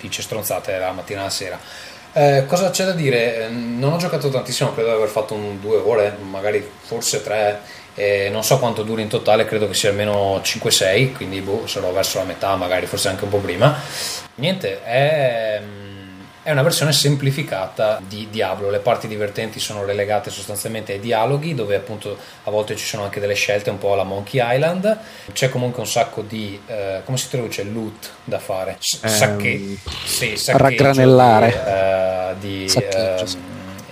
dice 0.00 0.22
stronzate 0.22 0.76
la 0.78 0.90
mattina 0.90 1.20
e 1.20 1.22
la 1.24 1.30
sera. 1.30 1.58
Eh, 2.16 2.44
cosa 2.46 2.70
c'è 2.70 2.84
da 2.84 2.92
dire? 2.92 3.48
Non 3.48 3.92
ho 3.92 3.96
giocato 3.96 4.28
tantissimo, 4.28 4.72
credo 4.72 4.90
di 4.90 4.94
aver 4.94 5.08
fatto 5.08 5.34
un 5.34 5.60
due 5.60 5.78
ore, 5.78 6.16
magari 6.20 6.64
forse 6.82 7.22
tre. 7.22 7.60
eh, 7.96 8.28
non 8.30 8.44
so 8.44 8.58
quanto 8.60 8.82
duri 8.84 9.02
in 9.02 9.08
totale, 9.08 9.44
credo 9.44 9.66
che 9.68 9.74
sia 9.74 9.90
almeno 9.90 10.38
5-6, 10.38 11.12
quindi 11.14 11.40
boh, 11.40 11.66
sarò 11.66 11.90
verso 11.92 12.18
la 12.18 12.24
metà, 12.24 12.54
magari 12.56 12.86
forse 12.86 13.08
anche 13.08 13.24
un 13.24 13.30
po' 13.30 13.38
prima. 13.38 13.76
Niente, 14.36 14.82
è, 14.84 15.60
è 16.44 16.50
una 16.52 16.62
versione 16.62 16.92
semplificata 16.92 18.00
di 18.06 18.28
Diablo. 18.30 18.68
Le 18.70 18.78
parti 18.78 19.08
divertenti 19.08 19.58
sono 19.58 19.82
relegate 19.84 20.28
sostanzialmente 20.30 20.92
ai 20.92 21.00
dialoghi, 21.00 21.54
dove 21.54 21.74
appunto 21.74 22.16
a 22.44 22.50
volte 22.50 22.76
ci 22.76 22.84
sono 22.84 23.02
anche 23.02 23.18
delle 23.18 23.32
scelte 23.34 23.70
un 23.70 23.78
po' 23.78 23.94
alla 23.94 24.04
Monkey 24.04 24.40
Island. 24.54 24.98
C'è 25.32 25.48
comunque 25.48 25.80
un 25.80 25.88
sacco 25.88 26.20
di 26.20 26.60
eh, 26.66 27.00
come 27.04 27.16
si 27.16 27.30
traduce 27.30 27.64
loot 27.64 28.10
da 28.24 28.38
fare. 28.38 28.76
S- 28.78 28.98
Ehm, 29.02 29.10
sacche- 29.10 29.76
sì, 30.04 30.36
saccheggio 30.36 30.62
Raggranellare. 30.62 32.34
Di, 32.38 32.54
eh, 32.62 32.62
di, 32.62 32.68
Saccheggio, 32.68 32.96
ehm, 33.20 33.24
sì. 33.24 33.38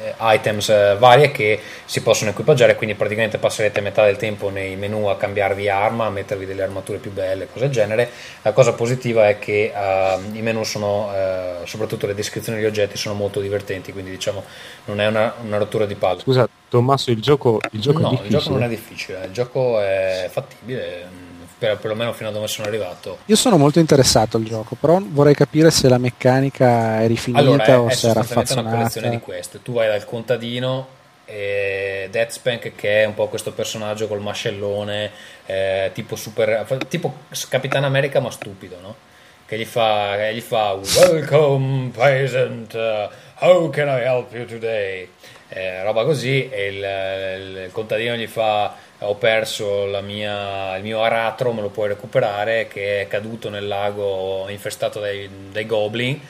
Eh, 0.04 0.14
items 0.20 0.68
eh, 0.68 0.96
varie 0.98 1.30
che 1.30 1.60
si 1.84 2.02
possono 2.02 2.30
equipaggiare, 2.30 2.74
quindi 2.76 2.94
praticamente 2.94 3.38
passerete 3.38 3.80
metà 3.80 4.04
del 4.04 4.16
tempo 4.16 4.50
nei 4.50 4.76
menu 4.76 5.06
a 5.06 5.16
cambiarvi 5.16 5.68
arma, 5.68 6.06
a 6.06 6.10
mettervi 6.10 6.46
delle 6.46 6.62
armature 6.62 6.98
più 6.98 7.12
belle, 7.12 7.46
cose 7.46 7.64
del 7.66 7.70
genere. 7.74 8.10
La 8.42 8.52
cosa 8.52 8.72
positiva 8.72 9.28
è 9.28 9.38
che 9.38 9.72
ehm, 9.74 10.34
i 10.34 10.42
menu 10.42 10.64
sono, 10.64 11.10
eh, 11.14 11.54
soprattutto 11.64 12.06
le 12.06 12.14
descrizioni 12.14 12.58
degli 12.58 12.66
oggetti, 12.66 12.96
sono 12.96 13.14
molto 13.14 13.40
divertenti, 13.40 13.92
quindi 13.92 14.10
diciamo 14.10 14.44
non 14.86 15.00
è 15.00 15.06
una, 15.06 15.34
una 15.42 15.58
rottura 15.58 15.86
di 15.86 15.94
palle. 15.94 16.20
Scusa, 16.20 16.48
Tommaso, 16.68 17.10
il 17.10 17.20
gioco, 17.20 17.60
il 17.72 17.80
gioco 17.80 18.00
no, 18.00 18.08
è 18.08 18.12
il 18.12 18.16
difficile. 18.18 18.38
gioco 18.40 18.52
non 18.54 18.62
è 18.62 18.68
difficile, 18.68 19.24
il 19.26 19.32
gioco 19.32 19.80
è 19.80 20.28
fattibile, 20.30 21.04
mh, 21.04 21.41
per, 21.66 21.76
perlomeno 21.78 22.12
fino 22.12 22.28
a 22.28 22.32
dove 22.32 22.48
sono 22.48 22.66
arrivato. 22.66 23.18
Io 23.26 23.36
sono 23.36 23.56
molto 23.56 23.78
interessato 23.78 24.36
al 24.36 24.42
gioco, 24.42 24.76
però 24.78 24.98
vorrei 25.00 25.34
capire 25.34 25.70
se 25.70 25.88
la 25.88 25.98
meccanica 25.98 27.00
è 27.00 27.06
rifinita 27.06 27.40
Allora, 27.42 27.64
è, 27.64 27.78
o 27.78 27.88
è 27.88 27.92
se 27.92 28.08
era 28.08 28.22
sostanzialmente 28.22 28.52
una 28.68 28.70
collezione 28.70 29.08
di 29.08 29.14
raffazzonata. 29.14 29.24
queste. 29.24 29.62
Tu 29.62 29.72
vai 29.72 29.86
dal 29.88 30.04
contadino 30.04 30.86
e 31.24 32.08
Deathspank 32.10 32.74
che 32.74 33.02
è 33.02 33.04
un 33.04 33.14
po' 33.14 33.28
questo 33.28 33.52
personaggio 33.52 34.08
col 34.08 34.20
mascellone 34.20 35.10
eh, 35.46 35.90
tipo 35.94 36.16
super 36.16 36.66
tipo 36.88 37.14
Capitan 37.48 37.84
America 37.84 38.18
ma 38.20 38.30
stupido, 38.30 38.76
no? 38.80 38.94
Che 39.46 39.56
gli 39.58 39.64
fa, 39.64 40.14
che 40.16 40.34
gli 40.34 40.40
fa 40.40 40.72
Welcome 40.96 41.90
peasant, 41.94 42.72
uh, 42.74 43.08
how 43.44 43.70
can 43.70 43.86
I 43.88 44.00
help 44.02 44.32
you 44.32 44.46
today? 44.46 45.08
Eh, 45.48 45.82
roba 45.84 46.04
così 46.04 46.48
e 46.48 46.66
il, 46.68 46.76
il- 46.76 47.56
il 47.66 47.72
contadino 47.72 48.14
gli 48.16 48.26
fa 48.26 48.74
ho 49.02 49.14
perso 49.16 49.86
la 49.86 50.00
mia- 50.00 50.76
il 50.76 50.82
mio 50.82 51.02
aratro, 51.02 51.52
me 51.52 51.60
lo 51.60 51.70
puoi 51.70 51.88
recuperare 51.88 52.68
che 52.68 53.02
è 53.02 53.08
caduto 53.08 53.48
nel 53.50 53.66
lago 53.66 54.46
infestato 54.48 55.00
dai, 55.00 55.28
dai 55.50 55.66
goblin 55.66 56.20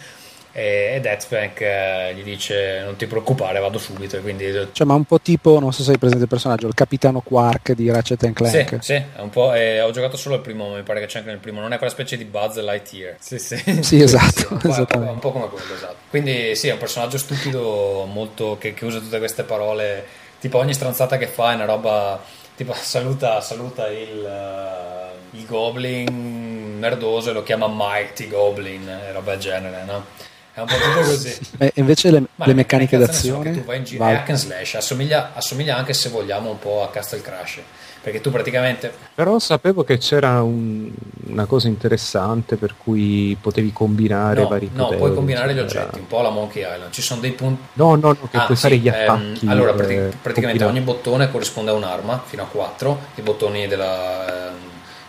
e, 0.54 0.98
Deathspank 1.00 1.60
eh, 1.62 2.14
gli 2.14 2.22
dice 2.22 2.82
non 2.84 2.96
ti 2.96 3.06
preoccupare 3.06 3.58
vado 3.58 3.78
subito 3.78 4.18
e 4.18 4.20
quindi 4.20 4.52
Cioè, 4.72 4.86
ma 4.86 4.92
un 4.92 5.04
po' 5.04 5.18
tipo, 5.18 5.58
non 5.58 5.72
so 5.72 5.82
se 5.82 5.92
hai 5.92 5.98
presente 5.98 6.24
il 6.24 6.28
personaggio, 6.28 6.66
il 6.66 6.74
capitano 6.74 7.22
Quark 7.22 7.72
di 7.72 7.90
Ratchet 7.90 8.22
and 8.24 8.36
sì, 8.44 8.64
Clank. 8.64 8.84
sì, 8.84 8.92
è 8.92 9.20
un 9.20 9.30
po', 9.30 9.54
eh, 9.54 9.80
ho 9.80 9.90
giocato 9.92 10.18
solo 10.18 10.34
il 10.34 10.40
primo, 10.42 10.74
mi 10.74 10.82
pare 10.82 11.00
che 11.00 11.06
c'è 11.06 11.18
anche 11.18 11.30
nel 11.30 11.38
primo, 11.38 11.60
non 11.60 11.72
è 11.72 11.78
quella 11.78 11.92
specie 11.92 12.18
di 12.18 12.24
Buzz 12.24 12.58
Lightyear. 12.58 13.16
Sì, 13.18 13.38
sì. 13.38 13.56
Sì, 13.82 14.02
esatto, 14.02 14.48
un, 14.62 14.86
po', 14.86 14.98
un 14.98 15.18
po' 15.18 15.32
come 15.32 15.48
quello, 15.48 15.74
esatto. 15.74 15.96
Quindi 16.10 16.54
sì, 16.54 16.68
è 16.68 16.72
un 16.72 16.78
personaggio 16.78 17.16
stupido 17.16 18.04
molto 18.12 18.58
che, 18.60 18.74
che 18.74 18.84
usa 18.84 18.98
tutte 18.98 19.18
queste 19.18 19.44
parole, 19.44 20.04
tipo 20.38 20.58
ogni 20.58 20.74
stronzata 20.74 21.16
che 21.16 21.28
fa 21.28 21.52
è 21.52 21.54
una 21.54 21.64
roba, 21.64 22.20
tipo 22.54 22.72
saluta, 22.80 23.40
saluta 23.40 23.88
il, 23.88 24.24
eh, 24.24 25.36
il 25.38 25.46
Goblin 25.46 26.78
merdoso 26.78 27.30
e 27.30 27.32
lo 27.32 27.42
chiama 27.42 27.68
Mighty 27.68 28.28
Goblin, 28.28 28.88
e 28.88 29.12
roba 29.12 29.32
del 29.32 29.40
genere, 29.40 29.84
no? 29.84 30.04
È 30.52 30.60
un 30.60 30.66
po' 30.66 30.74
tutto 30.74 31.00
così. 31.08 31.38
E 31.58 31.72
invece 31.76 32.10
le, 32.10 32.22
le 32.34 32.54
meccaniche 32.54 32.98
d'azione? 32.98 33.52
Che 33.52 33.60
tu 33.60 33.64
vai 33.64 33.78
in 33.78 33.84
giro, 33.84 34.04
hack 34.04 34.28
and 34.28 34.38
slash, 34.38 34.74
assomiglia, 34.74 35.32
assomiglia 35.34 35.76
anche 35.76 35.94
se 35.94 36.08
vogliamo 36.08 36.50
un 36.50 36.58
po' 36.58 36.82
a 36.82 36.90
Castle 36.90 37.20
Crash, 37.20 37.60
perché 38.02 38.20
tu 38.20 38.30
praticamente 38.30 38.92
Però 39.14 39.38
sapevo 39.38 39.84
che 39.84 39.98
c'era 39.98 40.42
un- 40.42 40.90
una 41.28 41.46
cosa 41.46 41.68
interessante 41.68 42.56
per 42.56 42.74
cui 42.76 43.36
potevi 43.40 43.72
combinare 43.72 44.42
no, 44.42 44.48
vari 44.48 44.70
no, 44.72 44.82
poteri. 44.84 44.98
puoi 44.98 45.14
combinare 45.14 45.54
gli 45.54 45.58
oggetti, 45.60 45.98
un 46.00 46.06
po' 46.08 46.18
alla 46.18 46.30
Monkey 46.30 46.62
Island, 46.62 46.92
ci 46.92 47.00
sono 47.02 47.20
dei 47.20 47.32
punti 47.32 47.62
No, 47.74 47.94
no, 47.94 48.08
no, 48.08 48.28
che 48.30 48.36
Ah, 48.36 48.44
puoi 48.44 48.56
sì, 48.56 48.62
fare 48.62 48.76
gli 48.78 48.88
ehm, 48.88 48.94
attacchi. 48.94 49.46
allora, 49.46 49.72
prati- 49.72 49.94
eh, 49.94 50.10
praticamente 50.20 50.64
combinati. 50.64 50.64
ogni 50.64 50.80
bottone 50.80 51.30
corrisponde 51.30 51.70
a 51.70 51.74
un'arma 51.74 52.22
fino 52.26 52.42
a 52.42 52.46
4, 52.46 52.98
i 53.14 53.22
bottoni 53.22 53.66
della 53.68 54.48
ehm, 54.50 54.56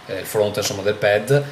eh, 0.08 0.24
front 0.24 0.58
insomma, 0.58 0.82
del 0.84 0.96
pad 0.96 1.44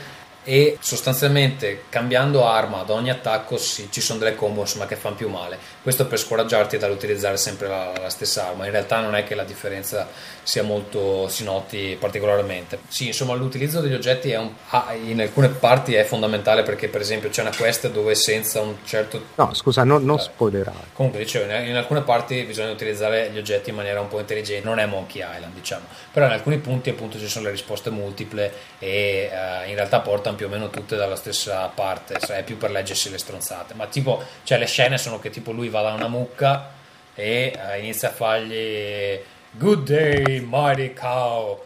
e 0.43 0.77
sostanzialmente 0.81 1.83
cambiando 1.89 2.47
arma 2.47 2.79
ad 2.79 2.89
ogni 2.89 3.11
attacco 3.11 3.57
sì, 3.57 3.89
ci 3.91 4.01
sono 4.01 4.17
delle 4.17 4.33
combo 4.35 4.61
insomma, 4.61 4.87
che 4.87 4.95
fanno 4.95 5.15
più 5.15 5.29
male. 5.29 5.57
Questo 5.83 6.07
per 6.07 6.17
scoraggiarti 6.17 6.77
dall'utilizzare 6.77 7.37
sempre 7.37 7.67
la, 7.67 7.91
la 7.99 8.09
stessa 8.09 8.47
arma. 8.47 8.65
In 8.65 8.71
realtà 8.71 9.01
non 9.01 9.13
è 9.15 9.23
che 9.23 9.35
la 9.35 9.43
differenza 9.43 10.07
sia 10.43 10.63
molto 10.63 11.27
si 11.27 11.43
noti 11.43 11.95
particolarmente. 11.99 12.79
Sì, 12.87 13.07
insomma, 13.07 13.33
l'utilizzo 13.35 13.79
degli 13.81 13.93
oggetti 13.93 14.31
è 14.31 14.37
un- 14.37 14.51
ah, 14.69 14.93
in 14.93 15.21
alcune 15.21 15.49
parti 15.49 15.93
è 15.93 16.03
fondamentale 16.03 16.63
perché 16.63 16.87
per 16.87 17.01
esempio 17.01 17.29
c'è 17.29 17.41
una 17.41 17.55
quest 17.55 17.89
dove 17.91 18.15
senza 18.15 18.59
un 18.61 18.75
certo 18.85 19.23
No, 19.35 19.53
scusa, 19.53 19.83
non, 19.83 20.03
non 20.03 20.15
Vabbè. 20.17 20.29
spoilerare. 20.29 20.77
Comunque 20.93 21.19
dicevo, 21.21 21.51
in 21.53 21.67
in 21.67 21.75
alcune 21.75 22.01
parti 22.01 22.43
bisogna 22.43 22.71
utilizzare 22.71 23.29
gli 23.31 23.37
oggetti 23.37 23.69
in 23.69 23.75
maniera 23.75 23.99
un 24.01 24.07
po' 24.07 24.19
intelligente, 24.19 24.67
non 24.67 24.79
è 24.79 24.85
Monkey 24.85 25.21
Island 25.21 25.53
diciamo, 25.53 25.85
però 26.11 26.25
in 26.25 26.31
alcuni 26.33 26.57
punti 26.57 26.89
appunto 26.89 27.17
ci 27.19 27.27
sono 27.27 27.45
le 27.45 27.51
risposte 27.51 27.89
multiple 27.89 28.51
e 28.79 29.29
eh, 29.31 29.69
in 29.69 29.75
realtà 29.75 29.99
portano 29.99 30.35
più 30.35 30.47
o 30.47 30.49
meno 30.49 30.69
tutte 30.69 30.95
dalla 30.95 31.15
stessa 31.15 31.65
parte, 31.73 32.17
cioè 32.19 32.37
è 32.37 32.43
più 32.43 32.57
per 32.57 32.71
leggersi 32.71 33.09
le 33.09 33.17
stronzate, 33.17 33.73
ma 33.75 33.85
tipo, 33.87 34.21
cioè 34.43 34.57
le 34.57 34.65
scene 34.65 34.97
sono 34.97 35.19
che 35.19 35.29
tipo 35.29 35.51
lui 35.51 35.69
va 35.69 35.81
da 35.81 35.93
una 35.93 36.07
mucca 36.07 36.69
e 37.13 37.53
eh, 37.55 37.79
inizia 37.79 38.09
a 38.09 38.11
fargli 38.11 39.19
Good 39.53 39.83
day 39.85 40.39
mighty 40.39 40.93
cow 40.93 41.59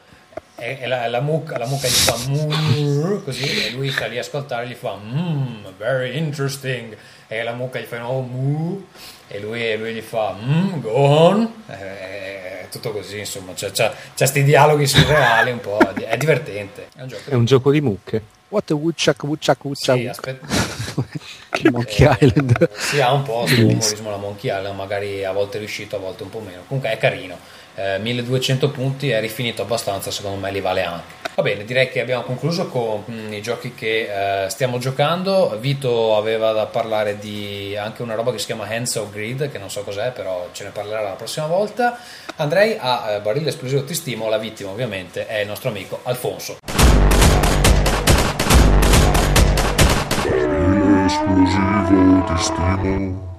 e, 0.58 0.78
e 0.82 0.88
la, 0.88 1.08
la 1.08 1.20
mucca, 1.22 1.58
la 1.58 1.68
mucca 1.68 1.88
gli 1.88 1.92
fa 1.92 2.16
"Moo", 2.28 3.22
così 3.22 3.68
e 3.68 3.72
lui 3.72 3.92
sta 3.92 4.08
lì 4.08 4.18
a 4.18 4.22
ascoltare 4.22 4.66
e 4.66 4.70
gli 4.70 4.74
fa 4.74 4.96
"Mmm, 4.96 5.68
very 5.78 6.18
interesting 6.18 6.96
e 7.28 7.44
la 7.44 7.54
mucca 7.54 7.80
gli 7.80 7.84
fa 7.86 8.00
no 8.00 8.22
moo 8.22 8.84
e 9.28 9.40
lui, 9.40 9.78
lui 9.78 9.94
gli 9.94 10.02
fa 10.02 10.36
"Mm, 10.42 10.80
go 10.80 10.90
on 10.92 11.54
e, 11.70 11.74
è 11.74 12.68
tutto 12.72 12.92
così 12.92 13.20
insomma 13.20 13.54
c'è, 13.54 13.70
c'è, 13.72 13.92
c'è 14.16 14.26
sti 14.26 14.44
dialoghi 14.44 14.88
surreali 14.88 15.52
un 15.52 15.60
po' 15.60 15.78
è 15.78 16.18
divertente 16.18 16.88
è 16.96 17.02
un 17.02 17.08
gioco 17.08 17.30
È 17.30 17.34
un 17.36 17.46
gioco 17.46 17.72
di 17.72 17.82
mucche. 17.82 18.22
What 18.50 18.72
a 18.72 18.76
woodchuck, 18.76 19.24
woodchuck, 19.24 19.64
woodchuck. 19.66 20.00
sì, 20.00 20.08
aspetta 20.08 20.46
Monkey 21.72 22.08
Eh, 22.08 22.18
Island. 22.26 22.70
Sì, 22.78 23.02
ha 23.02 23.12
un 23.12 23.24
po' 23.24 23.46
sto 23.48 23.60
umorismo 23.62 24.10
la 24.10 24.18
Monkey 24.18 24.50
Island, 24.56 24.76
magari 24.76 25.26
a 25.26 25.32
volte 25.32 25.58
è 25.58 25.60
riuscito, 25.60 25.96
a 25.96 26.00
volte 26.00 26.24
un 26.24 26.30
po' 26.30 26.40
meno. 26.40 26.62
Comunque 26.68 26.92
è 26.92 26.98
carino. 26.98 27.38
Eh, 27.76 28.00
1200 28.00 28.70
punti 28.70 29.10
è 29.10 29.20
rifinito 29.20 29.62
abbastanza, 29.62 30.12
secondo 30.12 30.40
me 30.40 30.52
li 30.52 30.62
vale 30.62 30.84
anche. 30.84 31.24
Va 31.36 31.44
bene, 31.44 31.66
direi 31.66 31.90
che 31.90 32.00
abbiamo 32.00 32.24
concluso 32.24 32.70
con 32.70 33.04
mm, 33.12 33.34
i 33.34 33.42
giochi 33.42 33.74
che 33.76 34.46
eh, 34.46 34.50
stiamo 34.50 34.78
giocando. 34.78 35.58
Vito 35.60 36.16
aveva 36.16 36.54
da 36.54 36.66
parlare 36.66 37.20
di 37.20 37.76
anche 37.76 38.02
una 38.02 38.16
roba 38.16 38.32
che 38.32 38.40
si 38.40 38.46
chiama 38.46 38.66
Hands 38.66 38.96
of 38.96 39.12
Grid, 39.12 39.52
che 39.52 39.58
non 39.58 39.70
so 39.70 39.84
cos'è, 39.84 40.12
però 40.12 40.48
ce 40.54 40.64
ne 40.64 40.70
parlerà 40.70 41.02
la 41.02 41.10
prossima 41.10 41.48
volta. 41.48 42.00
Andrei 42.38 42.78
a 42.80 43.12
eh, 43.12 43.20
Barile 43.20 43.50
Esplosivo 43.50 43.84
Ti 43.84 43.94
Stimo, 43.94 44.30
la 44.30 44.38
vittima 44.38 44.70
ovviamente 44.70 45.28
è 45.28 45.40
il 45.40 45.48
nostro 45.48 45.70
amico 45.70 46.00
Alfonso. 46.04 46.58
Barile 50.24 51.06
esplosivo 51.06 52.24
ti 52.24 52.38
stimo. 52.38 53.35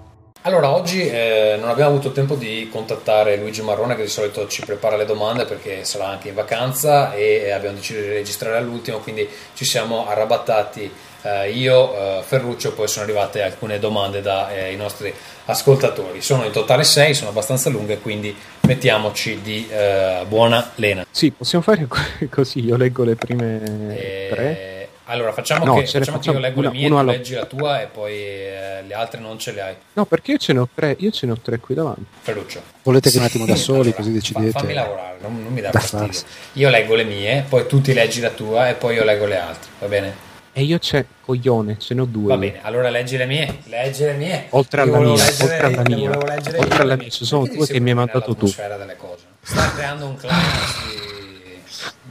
Allora, 0.46 0.70
oggi 0.70 1.04
eh, 1.04 1.56
non 1.58 1.68
abbiamo 1.70 1.90
avuto 1.90 2.12
tempo 2.12 2.36
di 2.36 2.68
contattare 2.70 3.36
Luigi 3.36 3.62
Marrone 3.62 3.96
che 3.96 4.02
di 4.02 4.08
solito 4.08 4.46
ci 4.46 4.64
prepara 4.64 4.94
le 4.96 5.04
domande 5.04 5.44
perché 5.44 5.84
sarà 5.84 6.06
anche 6.06 6.28
in 6.28 6.34
vacanza 6.34 7.12
e 7.14 7.42
eh, 7.46 7.50
abbiamo 7.50 7.74
deciso 7.74 7.98
di 7.98 8.06
registrare 8.10 8.56
all'ultimo, 8.56 8.98
quindi 8.98 9.28
ci 9.54 9.64
siamo 9.64 10.06
arrabattati 10.06 10.88
eh, 11.22 11.50
io, 11.50 11.92
eh, 11.92 12.22
Ferruccio, 12.22 12.74
poi 12.74 12.86
sono 12.86 13.04
arrivate 13.06 13.42
alcune 13.42 13.80
domande 13.80 14.22
dai 14.22 14.76
nostri 14.76 15.12
ascoltatori. 15.46 16.22
Sono 16.22 16.44
in 16.44 16.52
totale 16.52 16.84
6, 16.84 17.12
sono 17.12 17.30
abbastanza 17.30 17.68
lunghe, 17.68 17.98
quindi 17.98 18.32
mettiamoci 18.60 19.40
di 19.42 19.66
eh, 19.68 20.24
buona 20.28 20.70
lena. 20.76 21.04
Sì, 21.10 21.32
possiamo 21.32 21.64
fare 21.64 21.88
co- 21.88 21.98
così, 22.30 22.64
io 22.64 22.76
leggo 22.76 23.02
le 23.02 23.16
prime 23.16 23.96
Eh, 23.96 24.28
tre. 24.30 24.75
Allora, 25.08 25.32
facciamo, 25.32 25.64
No, 25.64 25.74
che, 25.76 25.86
facciamo 25.86 26.18
che 26.18 26.30
io 26.30 26.38
leggo 26.40 26.60
le 26.62 26.66
una- 26.66 26.76
mie, 26.76 26.86
uno 26.86 26.94
tu 26.96 27.00
alla- 27.00 27.12
leggi 27.12 27.34
la 27.34 27.44
tua 27.44 27.80
e 27.80 27.86
poi 27.86 28.12
eh, 28.14 28.82
le 28.84 28.94
altre 28.94 29.20
non 29.20 29.38
ce 29.38 29.52
le 29.52 29.60
hai. 29.60 29.74
No, 29.92 30.04
perché 30.04 30.32
io 30.32 30.38
ce 30.38 30.52
ne 30.52 30.58
ho 30.58 30.68
tre, 30.74 30.96
io 30.98 31.10
ce 31.12 31.26
ne 31.26 31.32
ho 31.32 31.38
tre 31.40 31.60
qui 31.60 31.76
davanti. 31.76 32.04
Ferruccio. 32.22 32.60
Volete 32.82 33.10
che 33.10 33.18
un 33.18 33.24
attimo 33.24 33.46
da 33.46 33.54
soli, 33.54 33.78
Allora, 33.82 33.96
così 33.96 34.08
fa- 34.08 34.14
decidete. 34.16 34.50
fammi 34.50 34.72
lavorare, 34.72 35.18
non, 35.20 35.40
non 35.42 35.52
mi 35.52 35.60
dà 35.60 35.70
Da 35.70 35.78
fastidio. 35.78 36.06
farsi. 36.06 36.24
Io 36.54 36.68
leggo 36.70 36.94
le 36.96 37.04
mie, 37.04 37.44
poi 37.48 37.66
tu 37.68 37.80
ti 37.80 37.92
leggi 37.92 38.20
la 38.20 38.30
tua 38.30 38.68
e 38.68 38.74
poi 38.74 38.94
io 38.96 39.04
leggo 39.04 39.26
le 39.26 39.38
altre, 39.38 39.70
va 39.78 39.86
bene? 39.86 40.24
E 40.52 40.62
io 40.64 40.78
c'è, 40.78 41.04
coglione, 41.20 41.76
ce 41.78 41.94
ne 41.94 42.00
ho 42.00 42.04
due. 42.06 42.26
Va 42.28 42.36
bene, 42.38 42.58
allora 42.62 42.88
leggi 42.90 43.16
le 43.16 43.26
mie, 43.26 43.58
leggi 43.66 44.02
le 44.04 44.14
mie. 44.14 44.46
Oltre 44.50 44.80
alla 44.80 44.98
mia, 44.98 45.10
oltre 45.12 45.58
alla 45.60 45.82
le 45.82 45.94
mia. 45.94 46.10
Oltre 46.10 46.32
alla 46.32 46.82
le 46.82 46.84
mia, 46.86 46.96
mie. 46.96 47.10
ci 47.10 47.24
sono 47.24 47.46
due 47.46 47.64
che 47.66 47.78
mi 47.78 47.90
hai 47.90 47.94
mandato 47.96 48.34
tu. 48.34 48.46
delle 48.56 48.96
cose? 48.96 49.22
Stai 49.42 49.72
creando 49.74 50.06
un 50.06 50.16
climax 50.16 50.84
di, 50.88 51.60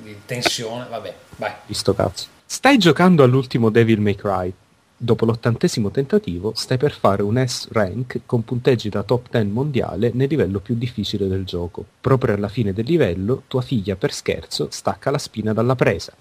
di 0.04 0.22
tensione, 0.26 0.86
vabbè, 0.90 1.14
vai. 1.36 1.52
Visto 1.66 1.94
cazzo. 1.94 2.28
Stai 2.48 2.78
giocando 2.78 3.24
all'ultimo 3.24 3.72
Devil 3.72 4.00
May 4.00 4.14
Cry. 4.14 4.54
Dopo 4.96 5.26
l'ottantesimo 5.26 5.90
tentativo, 5.90 6.54
stai 6.56 6.78
per 6.78 6.92
fare 6.92 7.24
un 7.24 7.44
S-rank 7.44 8.22
con 8.28 8.46
punteggi 8.46 8.88
da 8.88 9.02
top 9.02 9.30
10 9.32 9.48
mondiale 9.48 10.12
nel 10.14 10.30
livello 10.30 10.60
più 10.60 10.76
difficile 10.76 11.28
del 11.28 11.44
gioco. 11.44 11.84
Proprio 12.00 12.36
alla 12.36 12.48
fine 12.48 12.72
del 12.72 12.86
livello, 12.86 13.44
tua 13.48 13.62
figlia 13.62 13.96
per 13.96 14.14
scherzo 14.14 14.68
stacca 14.70 15.10
la 15.10 15.18
spina 15.18 15.54
dalla 15.54 15.76
presa. 15.76 16.14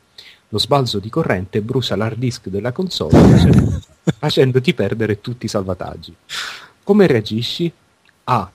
Lo 0.49 0.59
sbalzo 0.59 0.99
di 0.99 1.11
corrente 1.11 1.61
brucia 1.61 1.95
l'hard 1.95 2.17
disk 2.17 2.49
della 2.49 2.73
console 2.73 3.19
facendo- 3.19 3.81
facendoti 4.19 4.73
perdere 4.73 5.21
tutti 5.21 5.45
i 5.45 5.51
salvataggi. 5.51 6.17
Come 6.83 7.07
reagisci? 7.07 7.71
A. 8.25 8.51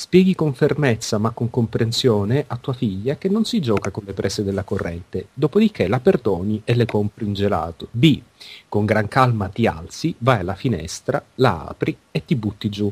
Spieghi 0.00 0.36
con 0.36 0.54
fermezza 0.54 1.18
ma 1.18 1.32
con 1.32 1.50
comprensione 1.50 2.44
a 2.46 2.56
tua 2.56 2.72
figlia 2.72 3.16
che 3.16 3.28
non 3.28 3.44
si 3.44 3.58
gioca 3.60 3.90
con 3.90 4.04
le 4.06 4.12
prese 4.12 4.44
della 4.44 4.62
corrente, 4.62 5.30
dopodiché 5.34 5.88
la 5.88 5.98
perdoni 5.98 6.62
e 6.64 6.76
le 6.76 6.86
compri 6.86 7.24
un 7.24 7.34
gelato. 7.34 7.88
B. 7.90 8.22
Con 8.68 8.84
gran 8.84 9.08
calma 9.08 9.48
ti 9.48 9.66
alzi, 9.66 10.14
vai 10.18 10.38
alla 10.38 10.54
finestra, 10.54 11.20
la 11.34 11.64
apri 11.64 11.96
e 12.12 12.24
ti 12.24 12.36
butti 12.36 12.68
giù. 12.68 12.88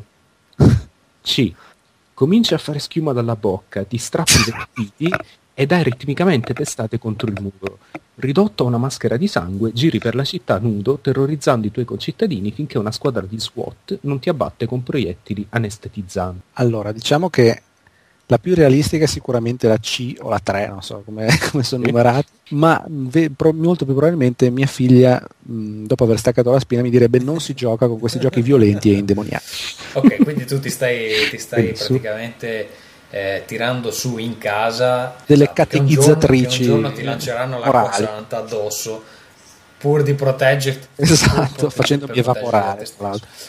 C. 1.23 1.53
Cominci 2.13 2.53
a 2.53 2.57
fare 2.57 2.79
schiuma 2.79 3.13
dalla 3.13 3.37
bocca, 3.37 3.85
ti 3.85 3.97
strappi 3.97 4.31
i 4.33 4.51
vestiti 4.51 5.09
e 5.59 5.65
dai 5.65 5.81
ritmicamente 5.81 6.53
testate 6.53 6.99
contro 6.99 7.27
il 7.31 7.41
muro. 7.41 7.79
Ridotto 8.13 8.63
a 8.63 8.67
una 8.67 8.77
maschera 8.77 9.17
di 9.17 9.27
sangue, 9.27 9.73
giri 9.73 9.97
per 9.97 10.13
la 10.13 10.23
città 10.23 10.59
nudo, 10.59 10.99
terrorizzando 11.01 11.65
i 11.65 11.71
tuoi 11.71 11.83
concittadini 11.83 12.51
finché 12.51 12.77
una 12.77 12.91
squadra 12.91 13.25
di 13.27 13.39
SWAT 13.39 13.97
non 14.01 14.19
ti 14.19 14.29
abbatte 14.29 14.67
con 14.67 14.83
proiettili 14.83 15.43
anestetizzanti. 15.49 16.41
Allora, 16.53 16.91
diciamo 16.91 17.31
che 17.31 17.63
la 18.27 18.37
più 18.37 18.53
realistica 18.53 19.05
è 19.05 19.07
sicuramente 19.07 19.67
la 19.67 19.77
C 19.79 20.13
o 20.19 20.29
la 20.29 20.39
3, 20.39 20.67
non 20.67 20.83
so 20.83 21.01
come, 21.03 21.25
come 21.49 21.63
sono 21.63 21.81
Sì. 21.81 21.89
numerati, 21.89 22.27
ma 22.49 22.83
ve- 22.87 23.31
pro- 23.35 23.51
molto 23.53 23.83
più 23.85 23.95
probabilmente 23.95 24.51
mia 24.51 24.67
figlia, 24.67 25.19
mh, 25.39 25.85
dopo 25.85 26.03
aver 26.03 26.19
staccato 26.19 26.51
la 26.51 26.59
spina, 26.59 26.83
mi 26.83 26.91
direbbe 26.91 27.17
non 27.17 27.39
si 27.39 27.55
gioca 27.55 27.87
con 27.87 27.97
questi 27.99 28.19
giochi 28.19 28.43
violenti 28.43 28.91
e 28.91 28.97
indemoniati. 28.97 29.45
Ok, 29.93 30.17
quindi 30.21 30.45
tu 30.45 30.59
ti 30.59 30.69
stai, 30.69 31.27
ti 31.31 31.39
stai 31.39 31.71
praticamente 31.73 32.67
eh, 33.09 33.43
tirando 33.45 33.91
su 33.91 34.17
in 34.17 34.37
casa 34.37 35.15
Delle 35.25 35.43
esatto, 35.43 35.67
che 35.67 35.77
un 35.79 35.87
giorno- 35.87 36.01
catechizzatrici 36.13 36.63
che 36.63 36.69
un 36.69 36.81
giorno 36.81 36.91
ti 36.91 37.03
lanceranno 37.03 37.59
l'acqua 37.59 37.79
morali. 37.81 38.03
santa 38.03 38.37
addosso 38.37 39.03
pur 39.77 40.03
di 40.03 40.13
proteggerti. 40.13 40.87
Esatto, 40.97 41.69
facendomi 41.69 42.17
evaporare. 42.17 42.85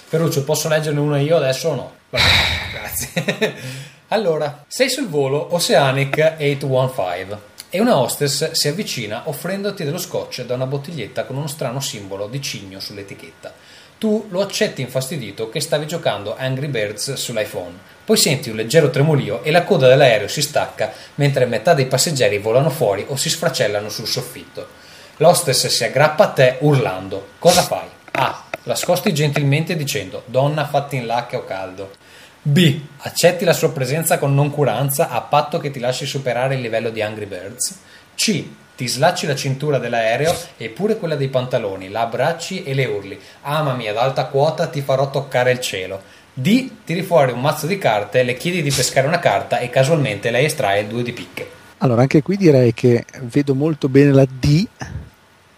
Ferruccio, 0.07 0.45
posso 0.45 0.69
leggerne 0.69 1.01
uno 1.01 1.17
io 1.17 1.37
adesso 1.37 1.69
o 1.71 1.75
no? 1.75 1.93
Va 2.11 2.19
bene, 2.19 2.81
grazie. 2.81 3.55
allora, 4.09 4.65
sei 4.69 4.89
sul 4.91 5.09
volo 5.09 5.55
Oceanic 5.55 6.37
815 6.39 7.37
e 7.71 7.81
una 7.81 7.99
hostess 7.99 8.53
si 8.53 8.69
avvicina 8.69 9.23
offrendoti 9.27 9.85
dello 9.85 9.99
scotch 9.99 10.43
da 10.45 10.55
una 10.55 10.67
bottiglietta 10.67 11.25
con 11.25 11.37
uno 11.37 11.47
strano 11.47 11.81
simbolo 11.81 12.27
di 12.27 12.41
cigno 12.41 12.81
sull'etichetta. 12.81 13.53
Tu 13.99 14.27
lo 14.31 14.43
accetti 14.43 14.81
infastidito 14.81 15.49
che 15.49 15.59
stavi 15.59 15.85
giocando 15.85 16.37
Angry 16.37 16.69
Birds 16.69 17.15
sull'iPhone. 17.15 17.77
Poi 18.05 18.17
senti 18.17 18.49
un 18.49 18.55
leggero 18.55 18.91
tremolio 18.91 19.43
e 19.43 19.51
la 19.51 19.65
coda 19.65 19.89
dell'aereo 19.89 20.29
si 20.29 20.41
stacca 20.41 20.93
mentre 21.17 21.47
metà 21.47 21.75
dei 21.75 21.87
passeggeri 21.87 22.39
volano 22.39 22.71
fuori 22.71 23.05
o 23.09 23.17
si 23.17 23.29
sfracellano 23.29 23.89
sul 23.89 24.07
soffitto. 24.07 24.69
L'hostess 25.17 25.67
si 25.67 25.83
aggrappa 25.83 26.25
a 26.25 26.29
te 26.29 26.57
urlando. 26.61 27.31
Cosa 27.41 27.63
fai? 27.63 27.89
A. 28.13 28.45
La 28.63 28.77
scosti 28.77 29.13
gentilmente 29.13 29.75
dicendo 29.75 30.23
Donna 30.27 30.69
fatti 30.69 30.95
in 30.95 31.25
che 31.29 31.37
ho 31.37 31.45
caldo. 31.45 31.91
B. 32.41 32.81
Accetti 32.99 33.45
la 33.45 33.53
sua 33.53 33.73
presenza 33.73 34.17
con 34.17 34.33
noncuranza 34.33 35.09
a 35.09 35.23
patto 35.23 35.59
che 35.59 35.73
ti 35.73 35.81
lasci 35.81 36.07
superare 36.07 36.55
il 36.55 36.61
livello 36.61 36.91
di 36.91 37.03
Angry 37.03 37.27
Birds. 37.27 37.81
C. 38.15 38.47
Ti 38.79 38.87
slacci 38.87 39.27
la 39.27 39.35
cintura 39.35 39.79
dell'aereo 39.79 40.33
e 40.57 40.69
pure 40.69 40.99
quella 40.99 41.17
dei 41.17 41.27
pantaloni, 41.27 41.89
la 41.89 42.03
abbracci 42.03 42.63
e 42.63 42.75
le 42.75 42.85
urli. 42.85 43.19
Amami 43.41 43.89
ad 43.89 43.97
alta 43.97 44.27
quota, 44.27 44.69
ti 44.69 44.83
farò 44.83 45.11
toccare 45.11 45.51
il 45.51 45.59
cielo. 45.59 46.01
D. 46.33 46.71
Tiri 46.85 47.03
fuori 47.03 47.33
un 47.33 47.41
mazzo 47.41 47.67
di 47.67 47.77
carte, 47.77 48.23
le 48.23 48.37
chiedi 48.37 48.63
di 48.63 48.71
pescare 48.71 49.09
una 49.09 49.19
carta 49.19 49.59
e 49.59 49.69
casualmente 49.69 50.31
lei 50.31 50.45
estrae 50.45 50.87
due 50.87 51.03
di 51.03 51.11
picche. 51.11 51.51
Allora, 51.79 52.03
anche 52.03 52.23
qui 52.23 52.37
direi 52.37 52.73
che 52.73 53.05
vedo 53.23 53.57
molto 53.57 53.89
bene 53.89 54.13
la 54.13 54.25
D, 54.25 54.65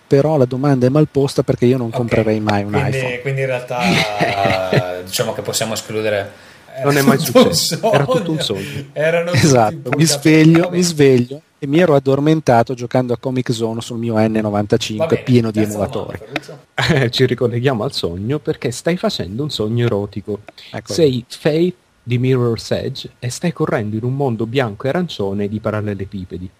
però 0.06 0.38
la 0.38 0.46
domanda 0.46 0.86
è 0.86 0.88
mal 0.88 1.08
posta 1.08 1.42
perché 1.42 1.66
io 1.66 1.76
non 1.76 1.88
Ok, 1.88 1.96
comprerei 1.96 2.40
mai 2.40 2.62
un 2.62 2.70
quindi, 2.70 2.96
iPhone. 2.96 3.20
Quindi 3.20 3.40
in 3.42 3.46
realtà 3.48 3.80
diciamo 5.04 5.34
che 5.34 5.42
possiamo 5.42 5.74
escludere. 5.74 6.32
Non 6.82 6.96
è 6.96 7.02
mai 7.02 7.18
successo, 7.20 7.92
era 7.92 8.06
tutto 8.06 8.30
un 8.30 8.40
sogno. 8.40 8.86
Esatto, 8.94 9.90
mi 9.94 10.06
sveglio, 10.06 10.70
mi 10.70 10.80
sveglio 10.80 11.42
e 11.62 11.66
mi 11.66 11.78
ero 11.78 11.94
addormentato 11.94 12.72
giocando 12.72 13.12
a 13.12 13.18
Comic 13.18 13.52
Zone 13.52 13.82
sul 13.82 13.98
mio 13.98 14.14
Va 14.14 14.24
N95 14.24 14.96
bene, 14.96 15.22
pieno 15.22 15.50
di 15.50 15.60
emulatori. 15.60 16.18
Eh, 16.74 17.10
Ci 17.10 17.26
ricolleghiamo 17.26 17.84
al 17.84 17.92
sogno 17.92 18.38
perché 18.38 18.70
stai 18.70 18.96
facendo 18.96 19.42
un 19.42 19.50
sogno 19.50 19.84
erotico. 19.84 20.40
Ecco. 20.70 20.92
Sei 20.94 21.22
Faith 21.28 21.74
di 22.02 22.16
Mirror's 22.16 22.70
Edge 22.70 23.10
e 23.18 23.28
stai 23.28 23.52
correndo 23.52 23.94
in 23.94 24.04
un 24.04 24.16
mondo 24.16 24.46
bianco 24.46 24.86
e 24.86 24.88
arancione 24.88 25.48
di 25.48 25.60
parallelepipedi. 25.60 26.50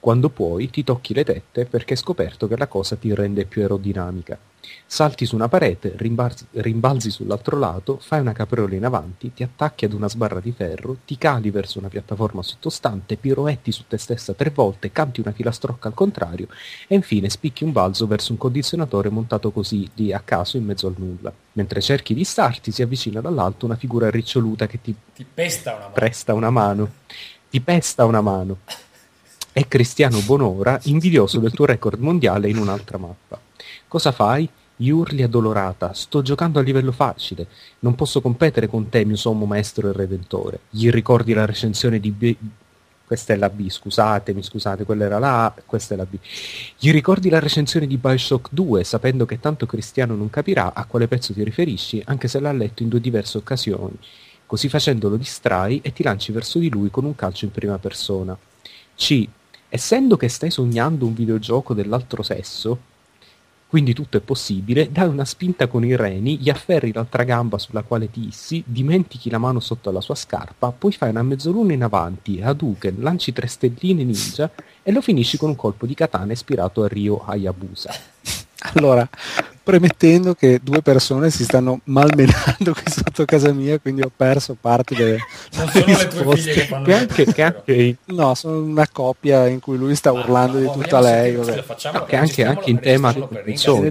Quando 0.00 0.30
puoi 0.30 0.68
ti 0.68 0.82
tocchi 0.82 1.14
le 1.14 1.22
tette 1.22 1.66
perché 1.66 1.92
hai 1.92 1.98
scoperto 2.00 2.48
che 2.48 2.56
la 2.56 2.66
cosa 2.66 2.96
ti 2.96 3.14
rende 3.14 3.44
più 3.44 3.60
aerodinamica. 3.62 4.36
Salti 4.92 5.24
su 5.24 5.36
una 5.36 5.46
parete, 5.48 5.92
rimbalzi, 5.94 6.46
rimbalzi 6.50 7.10
sull'altro 7.10 7.56
lato, 7.56 7.98
fai 8.02 8.18
una 8.18 8.32
capriola 8.32 8.74
in 8.74 8.84
avanti, 8.84 9.32
ti 9.32 9.44
attacchi 9.44 9.84
ad 9.84 9.92
una 9.92 10.08
sbarra 10.08 10.40
di 10.40 10.50
ferro, 10.50 10.96
ti 11.06 11.16
cadi 11.16 11.52
verso 11.52 11.78
una 11.78 11.86
piattaforma 11.86 12.42
sottostante, 12.42 13.16
piroetti 13.16 13.70
su 13.70 13.84
te 13.86 13.96
stessa 13.98 14.32
tre 14.32 14.50
volte, 14.50 14.90
canti 14.90 15.20
una 15.20 15.30
filastrocca 15.30 15.86
al 15.86 15.94
contrario 15.94 16.48
e 16.88 16.96
infine 16.96 17.30
spicchi 17.30 17.62
un 17.62 17.70
balzo 17.70 18.08
verso 18.08 18.32
un 18.32 18.38
condizionatore 18.38 19.10
montato 19.10 19.52
così 19.52 19.88
lì 19.94 20.12
a 20.12 20.18
caso 20.24 20.56
in 20.56 20.64
mezzo 20.64 20.88
al 20.88 20.96
nulla. 20.98 21.32
Mentre 21.52 21.80
cerchi 21.80 22.12
di 22.12 22.24
starti 22.24 22.72
si 22.72 22.82
avvicina 22.82 23.20
dall'alto 23.20 23.66
una 23.66 23.76
figura 23.76 24.10
riccioluta 24.10 24.66
che 24.66 24.80
ti 24.82 24.92
Ti 25.14 25.24
pesta 25.32 25.70
una 25.70 25.80
mano. 25.82 25.92
presta 25.92 26.34
una 26.34 26.50
mano. 26.50 26.90
Ti 27.48 27.60
pesta 27.60 28.04
una 28.06 28.20
mano. 28.22 28.56
È 29.52 29.68
Cristiano 29.68 30.18
Bonora, 30.22 30.80
invidioso 30.84 31.38
del 31.38 31.52
tuo 31.52 31.66
record 31.66 32.00
mondiale 32.00 32.48
in 32.48 32.58
un'altra 32.58 32.98
mappa. 32.98 33.40
Cosa 33.86 34.10
fai? 34.10 34.50
Gli 34.80 34.88
urli 34.88 35.22
addolorata. 35.22 35.92
Sto 35.92 36.22
giocando 36.22 36.58
a 36.58 36.62
livello 36.62 36.90
facile. 36.90 37.46
Non 37.80 37.94
posso 37.94 38.22
competere 38.22 38.66
con 38.66 38.88
te, 38.88 39.04
mio 39.04 39.14
sommo 39.14 39.44
maestro 39.44 39.90
e 39.90 39.92
redentore. 39.92 40.60
Gli 40.70 40.88
ricordi 40.88 41.34
la 41.34 41.44
recensione 41.44 42.00
di 42.00 42.10
B. 42.10 42.34
Questa 43.04 43.34
è 43.34 43.36
la 43.36 43.50
B, 43.50 43.68
scusatemi, 43.68 44.42
scusate, 44.42 44.84
quella 44.84 45.04
era 45.04 45.18
la 45.18 45.44
A, 45.44 45.54
questa 45.66 45.92
è 45.92 45.98
la 45.98 46.06
B. 46.06 46.16
Gli 46.78 46.90
ricordi 46.92 47.28
la 47.28 47.40
recensione 47.40 47.86
di 47.86 47.98
Bioshock 47.98 48.48
2, 48.52 48.82
sapendo 48.82 49.26
che 49.26 49.38
tanto 49.38 49.66
Cristiano 49.66 50.14
non 50.14 50.30
capirà 50.30 50.72
a 50.72 50.86
quale 50.86 51.08
pezzo 51.08 51.34
ti 51.34 51.44
riferisci, 51.44 52.02
anche 52.06 52.26
se 52.26 52.40
l'ha 52.40 52.50
letto 52.50 52.82
in 52.82 52.88
due 52.88 53.02
diverse 53.02 53.36
occasioni. 53.36 53.98
Così 54.46 54.70
facendo 54.70 55.10
lo 55.10 55.16
distrai 55.16 55.80
e 55.82 55.92
ti 55.92 56.02
lanci 56.02 56.32
verso 56.32 56.58
di 56.58 56.70
lui 56.70 56.88
con 56.88 57.04
un 57.04 57.14
calcio 57.14 57.44
in 57.44 57.50
prima 57.50 57.76
persona. 57.76 58.34
C. 58.96 59.28
Essendo 59.68 60.16
che 60.16 60.28
stai 60.30 60.50
sognando 60.50 61.04
un 61.04 61.12
videogioco 61.12 61.74
dell'altro 61.74 62.22
sesso, 62.22 62.88
quindi 63.70 63.94
tutto 63.94 64.16
è 64.16 64.20
possibile, 64.20 64.90
dai 64.90 65.06
una 65.06 65.24
spinta 65.24 65.68
con 65.68 65.84
i 65.84 65.94
reni, 65.94 66.38
gli 66.38 66.50
afferri 66.50 66.92
l'altra 66.92 67.22
gamba 67.22 67.56
sulla 67.56 67.82
quale 67.82 68.10
ti 68.10 68.26
issi, 68.26 68.64
dimentichi 68.66 69.30
la 69.30 69.38
mano 69.38 69.60
sotto 69.60 69.90
alla 69.90 70.00
sua 70.00 70.16
scarpa, 70.16 70.72
poi 70.72 70.90
fai 70.90 71.10
una 71.10 71.22
mezzaluna 71.22 71.72
in 71.72 71.84
avanti, 71.84 72.40
Hadouken, 72.42 72.96
lanci 72.98 73.32
tre 73.32 73.46
stelline 73.46 74.02
ninja 74.02 74.50
e 74.82 74.90
lo 74.90 75.00
finisci 75.00 75.36
con 75.36 75.50
un 75.50 75.56
colpo 75.56 75.86
di 75.86 75.94
katana 75.94 76.32
ispirato 76.32 76.82
a 76.82 76.88
Ryo 76.88 77.22
Hayabusa. 77.24 77.94
Allora, 78.74 79.08
premettendo 79.62 80.34
che 80.34 80.60
due 80.62 80.82
persone 80.82 81.30
si 81.30 81.44
stanno 81.44 81.80
malmenando 81.84 82.72
qui 82.74 82.82
sotto 82.90 83.24
casa 83.24 83.52
mia, 83.52 83.78
quindi 83.78 84.02
ho 84.02 84.10
perso 84.14 84.56
parte 84.60 84.94
delle 84.94 85.18
Non 85.52 85.68
sono 85.68 85.84
le 85.86 85.94
tue 85.94 86.04
risposte. 86.08 86.40
figlie 86.40 86.52
che 86.54 86.66
fanno 86.66 86.84
Che 86.84 86.94
anche, 86.94 87.24
che 87.32 87.42
anche, 87.42 87.96
No, 88.06 88.34
sono 88.34 88.58
una 88.58 88.88
coppia 88.90 89.46
in 89.46 89.60
cui 89.60 89.76
lui 89.78 89.94
sta 89.94 90.12
Ma 90.12 90.20
urlando 90.20 90.58
no, 90.58 90.72
di 90.72 90.80
tutta 90.82 91.00
lei. 91.00 91.34
scusa, 91.36 91.62
facciamo- 91.62 92.04
Che 92.04 92.16
anche- 92.16 92.44
anche 92.44 92.70
in 92.70 92.78
tema 92.80 93.12
di 93.12 93.20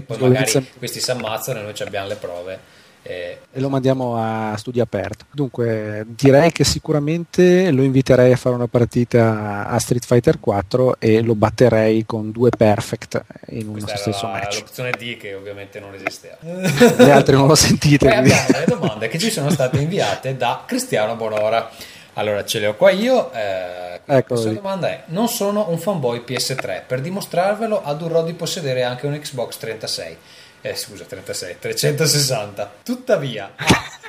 poi 0.02 0.18
magari 0.18 0.68
questi 0.78 1.00
si 1.00 1.10
ammazzano 1.10 1.60
e 1.60 1.62
noi 1.62 1.74
ci 1.74 1.82
abbiamo 1.82 2.08
le 2.08 2.16
prove 2.16 2.58
e 3.02 3.38
lo 3.52 3.68
mandiamo 3.68 4.16
a 4.16 4.56
studio 4.56 4.82
aperto. 4.82 5.24
Dunque, 5.30 6.04
direi 6.06 6.52
che 6.52 6.64
sicuramente 6.64 7.70
lo 7.70 7.82
inviterei 7.82 8.32
a 8.32 8.36
fare 8.36 8.54
una 8.54 8.66
partita 8.68 9.66
a 9.66 9.78
Street 9.78 10.04
Fighter 10.04 10.38
4 10.38 10.96
e 10.98 11.22
lo 11.22 11.34
batterei 11.34 12.04
con 12.04 12.30
due 12.30 12.50
perfect 12.50 13.22
in 13.48 13.68
uno 13.68 13.86
stesso 13.86 14.26
la- 14.26 14.32
match. 14.32 14.60
l'opzione 14.60 14.90
D 14.92 15.16
che 15.16 15.34
ovviamente 15.34 15.80
non 15.80 15.94
esisteva. 15.94 16.36
Le 16.42 17.10
altre 17.10 17.36
non 17.36 17.46
lo 17.46 17.54
sentite. 17.54 18.06
Poi 18.06 18.16
abbiamo 18.16 18.46
le 18.50 18.64
domande 18.66 19.08
che 19.08 19.18
ci 19.18 19.30
sono 19.30 19.50
state 19.50 19.78
inviate 19.78 20.36
da 20.36 20.62
Cristiano 20.66 21.16
Bonora. 21.16 21.70
Allora, 22.14 22.44
ce 22.44 22.58
le 22.58 22.66
ho 22.66 22.74
qua 22.74 22.90
io. 22.90 23.32
Eh, 23.32 24.00
la 24.04 24.24
domanda 24.26 24.88
è: 24.88 25.02
Non 25.06 25.28
sono 25.28 25.70
un 25.70 25.78
fanboy 25.78 26.24
PS3. 26.26 26.82
Per 26.86 27.00
dimostrarvelo, 27.00 27.82
adurrò 27.82 28.24
di 28.24 28.34
possedere 28.34 28.82
anche 28.82 29.06
un 29.06 29.18
Xbox 29.18 29.56
36. 29.58 30.16
Eh, 30.62 30.74
scusa, 30.74 31.04
36, 31.04 31.56
360. 31.58 32.72
Tuttavia, 32.82 33.54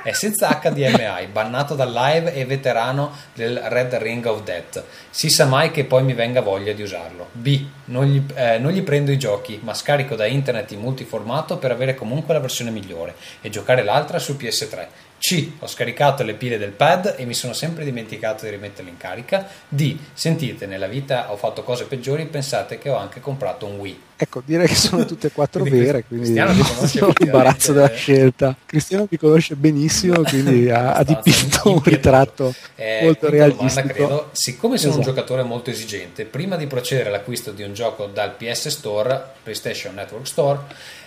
è 0.03 0.11
senza 0.11 0.59
HDMI, 0.61 1.27
bannato 1.31 1.75
dal 1.75 1.91
live 1.91 2.33
e 2.33 2.43
veterano 2.43 3.15
del 3.33 3.57
Red 3.57 3.93
Ring 3.95 4.25
of 4.25 4.43
Death. 4.43 4.83
Si 5.09 5.30
sa 5.30 5.45
mai 5.45 5.71
che 5.71 5.85
poi 5.85 6.03
mi 6.03 6.13
venga 6.13 6.41
voglia 6.41 6.73
di 6.73 6.81
usarlo. 6.81 7.30
B. 7.31 7.65
Non 7.85 8.05
gli, 8.05 8.21
eh, 8.35 8.57
non 8.57 8.73
gli 8.73 8.81
prendo 8.81 9.11
i 9.11 9.17
giochi, 9.17 9.61
ma 9.63 9.73
scarico 9.73 10.15
da 10.15 10.25
internet 10.25 10.71
in 10.71 10.81
multiformato 10.81 11.57
per 11.57 11.71
avere 11.71 11.95
comunque 11.95 12.33
la 12.33 12.41
versione 12.41 12.71
migliore 12.71 13.15
e 13.39 13.49
giocare 13.49 13.83
l'altra 13.83 14.19
su 14.19 14.33
PS3. 14.33 14.88
C. 15.22 15.51
Ho 15.59 15.67
scaricato 15.67 16.24
le 16.24 16.33
pile 16.33 16.58
del 16.58 16.72
pad 16.72 17.14
e 17.16 17.25
mi 17.25 17.35
sono 17.35 17.53
sempre 17.53 17.85
dimenticato 17.85 18.43
di 18.45 18.50
rimetterle 18.50 18.90
in 18.90 18.98
carica. 18.98 19.48
D. 19.69 19.95
Sentite, 20.14 20.66
nella 20.66 20.88
vita 20.88 21.32
ho 21.32 21.38
fatto 21.38 21.61
cose 21.61 21.85
peggiori, 21.85 22.25
pensate 22.25 22.80
che 22.80 22.90
ho 22.90 22.98
anche 22.98 23.19
comprato 23.19 23.67
un 23.67 23.77
Wii. 23.77 24.01
Ecco, 24.17 24.41
direi 24.43 24.67
che 24.67 24.75
sono 24.75 25.06
tutte 25.06 25.27
e 25.27 25.32
quattro 25.32 25.61
Quindi 25.66 25.80
vere, 25.80 26.03
quindi 26.06 26.25
Cristiano 26.33 26.53
ti 26.53 26.58
non 26.74 26.88
sono 26.88 27.14
imbarazzo 27.19 27.72
della 27.72 27.85
effettivamente. 27.91 27.95
scelta. 27.95 28.56
Cristiano 28.66 29.08
mi 29.09 29.17
conosce 29.17 29.56
benissimo, 29.56 30.22
quindi 30.25 30.69
ha, 30.72 30.93
ha 30.93 31.03
dipinto 31.03 31.69
un 31.69 31.74
impietoso. 31.75 31.90
ritratto 31.90 32.56
Eh, 32.75 33.00
molto 33.03 33.27
quinta 33.27 33.48
domanda, 33.48 33.82
realistico. 33.82 33.88
credo. 33.93 34.30
Siccome 34.32 34.77
sono 34.80 34.93
un 34.95 35.00
Esatto. 35.01 35.16
giocatore 35.16 35.43
molto 35.43 35.69
esigente, 35.69 36.25
prima 36.25 36.56
di 36.56 36.66
procedere 36.66 37.09
all'acquisto 37.09 37.51
di 37.51 37.61
un 37.61 37.74
gioco 37.75 38.08
dal 38.08 38.32
PS 38.35 38.69
Store, 38.69 39.24
PlayStation 39.43 39.93
Network 39.93 40.25
Store, 40.27 40.59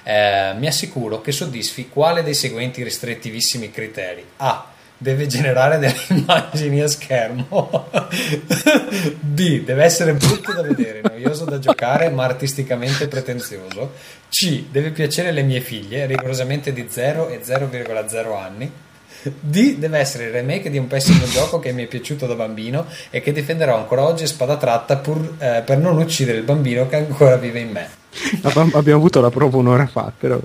eh, 0.05 0.55
mi 0.57 0.66
assicuro 0.66 1.20
che 1.20 1.33
soddisfi 1.33 1.89
quale 1.89 2.23
dei 2.23 2.34
seguenti 2.34 2.83
restrittivissimi 2.83 3.70
criteri. 3.70 4.24
A. 4.36 4.68
Deve 4.97 5.26
generare 5.26 5.78
delle 5.78 5.97
immagini 6.08 6.81
a 6.81 6.86
schermo. 6.86 7.89
B. 9.20 9.65
Deve 9.65 9.83
essere 9.83 10.15
brutto 10.15 10.52
da 10.52 10.62
vedere, 10.62 11.00
noioso 11.02 11.44
da 11.44 11.58
giocare, 11.58 12.10
ma 12.10 12.24
artisticamente 12.24 13.08
pretenzioso. 13.08 13.92
C. 14.28 14.66
Deve 14.70 14.91
piacere 14.91 15.31
alle 15.31 15.42
mie 15.42 15.60
figlie, 15.60 16.07
rigorosamente 16.07 16.73
di 16.73 16.86
0 16.89 17.28
e 17.28 17.41
0,0 17.42 18.36
anni. 18.36 18.73
D 19.41 19.76
deve 19.76 19.99
essere 19.99 20.24
il 20.24 20.33
remake 20.33 20.68
di 20.68 20.76
un 20.76 20.86
pessimo 20.86 21.24
gioco 21.26 21.58
che 21.58 21.73
mi 21.73 21.84
è 21.84 21.86
piaciuto 21.86 22.26
da 22.26 22.34
bambino 22.34 22.86
e 23.08 23.23
che 23.23 23.33
difenderò 23.33 23.74
ancora 23.74 24.05
oggi 24.05 24.24
a 24.24 24.26
spada 24.26 24.58
tratta 24.58 24.99
pur, 24.99 25.36
eh, 25.39 25.62
per 25.65 25.78
non 25.78 25.97
uccidere 25.97 26.36
il 26.36 26.44
bambino 26.44 26.86
che 26.86 26.97
ancora 26.97 27.36
vive 27.36 27.60
in 27.60 27.70
me. 27.70 28.02
Ab- 28.43 28.75
Abbiamo 28.75 28.99
avuto 28.99 29.20
la 29.20 29.31
prova 29.31 29.57
un'ora 29.57 29.86
fa, 29.86 30.12
però 30.17 30.39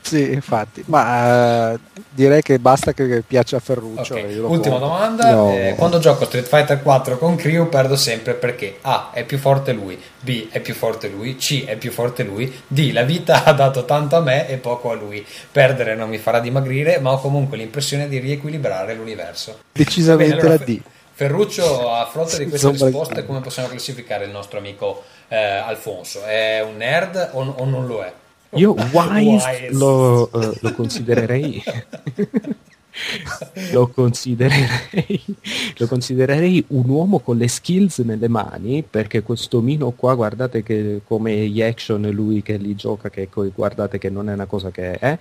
Sì, 0.00 0.32
infatti, 0.32 0.82
ma 0.86 1.72
eh, 1.74 1.78
direi 2.10 2.40
che 2.40 2.58
basta 2.58 2.92
che 2.94 3.22
piaccia 3.26 3.56
a 3.56 3.60
Ferruccio. 3.60 4.14
Ok, 4.14 4.24
io 4.30 4.40
lo 4.42 4.48
Ultima 4.48 4.78
compro. 4.78 4.88
domanda: 4.88 5.30
No. 5.34 5.50
eh, 5.52 5.74
quando 5.76 5.98
gioco 5.98 6.22
a 6.24 6.26
Street 6.26 6.46
Fighter 6.46 6.80
4 6.82 7.18
con 7.18 7.36
Crew 7.36 7.68
perdo 7.68 7.94
sempre 7.96 8.32
perché 8.34 8.78
A 8.82 9.10
è 9.12 9.24
più 9.24 9.36
forte 9.38 9.72
lui, 9.72 10.00
B 10.20 10.48
è 10.50 10.60
più 10.60 10.72
forte 10.74 11.08
lui, 11.08 11.36
C 11.36 11.66
è 11.66 11.76
più 11.76 11.90
forte 11.90 12.22
lui, 12.22 12.50
D 12.66 12.90
la 12.92 13.02
vita 13.02 13.44
ha 13.44 13.52
dato 13.52 13.84
tanto 13.84 14.16
a 14.16 14.20
me 14.20 14.48
e 14.48 14.56
poco 14.56 14.90
a 14.90 14.94
lui. 14.94 15.24
Perdere 15.52 15.94
non 15.94 16.08
mi 16.08 16.16
farà 16.18 16.40
dimagrire, 16.40 17.00
ma 17.00 17.12
ho 17.12 17.20
comunque 17.20 17.58
l'impressione 17.58 18.08
di 18.08 18.18
riequilibrare 18.18 18.94
l'universo. 18.94 19.58
Decisamente 19.72 20.34
Bene, 20.36 20.40
allora, 20.40 20.56
la 20.58 20.64
D. 20.64 20.80
Ferruccio, 21.12 21.90
a 21.92 22.06
fronte 22.06 22.38
di 22.38 22.48
queste 22.48 22.70
risposte, 22.70 23.26
come 23.26 23.40
possiamo 23.40 23.68
classificare 23.68 24.24
il 24.24 24.30
nostro 24.30 24.58
amico 24.58 25.02
eh, 25.28 25.36
Alfonso? 25.36 26.24
È 26.24 26.62
un 26.62 26.76
nerd 26.76 27.30
o, 27.32 27.40
o 27.42 27.64
non 27.64 27.86
lo 27.86 28.02
è? 28.02 28.12
io 28.50 28.72
Wise, 28.92 29.48
Wise. 29.48 29.68
Lo, 29.72 30.30
eh, 30.32 30.58
lo 30.60 30.72
considererei 30.72 31.62
lo 33.72 33.88
considererei 33.88 35.24
lo 35.76 35.86
considererei 35.86 36.64
un 36.68 36.88
uomo 36.88 37.18
con 37.20 37.36
le 37.36 37.48
skills 37.48 37.98
nelle 37.98 38.28
mani 38.28 38.84
perché 38.88 39.22
questo 39.22 39.60
Mino 39.60 39.90
qua 39.90 40.14
guardate 40.14 40.62
che 40.62 41.00
come 41.06 41.48
gli 41.48 41.62
action 41.62 42.08
lui 42.10 42.42
che 42.42 42.56
li 42.56 42.74
gioca 42.74 43.10
che 43.10 43.28
guardate 43.54 43.98
che 43.98 44.10
non 44.10 44.28
è 44.28 44.32
una 44.32 44.46
cosa 44.46 44.70
che 44.70 44.92
è 44.92 45.18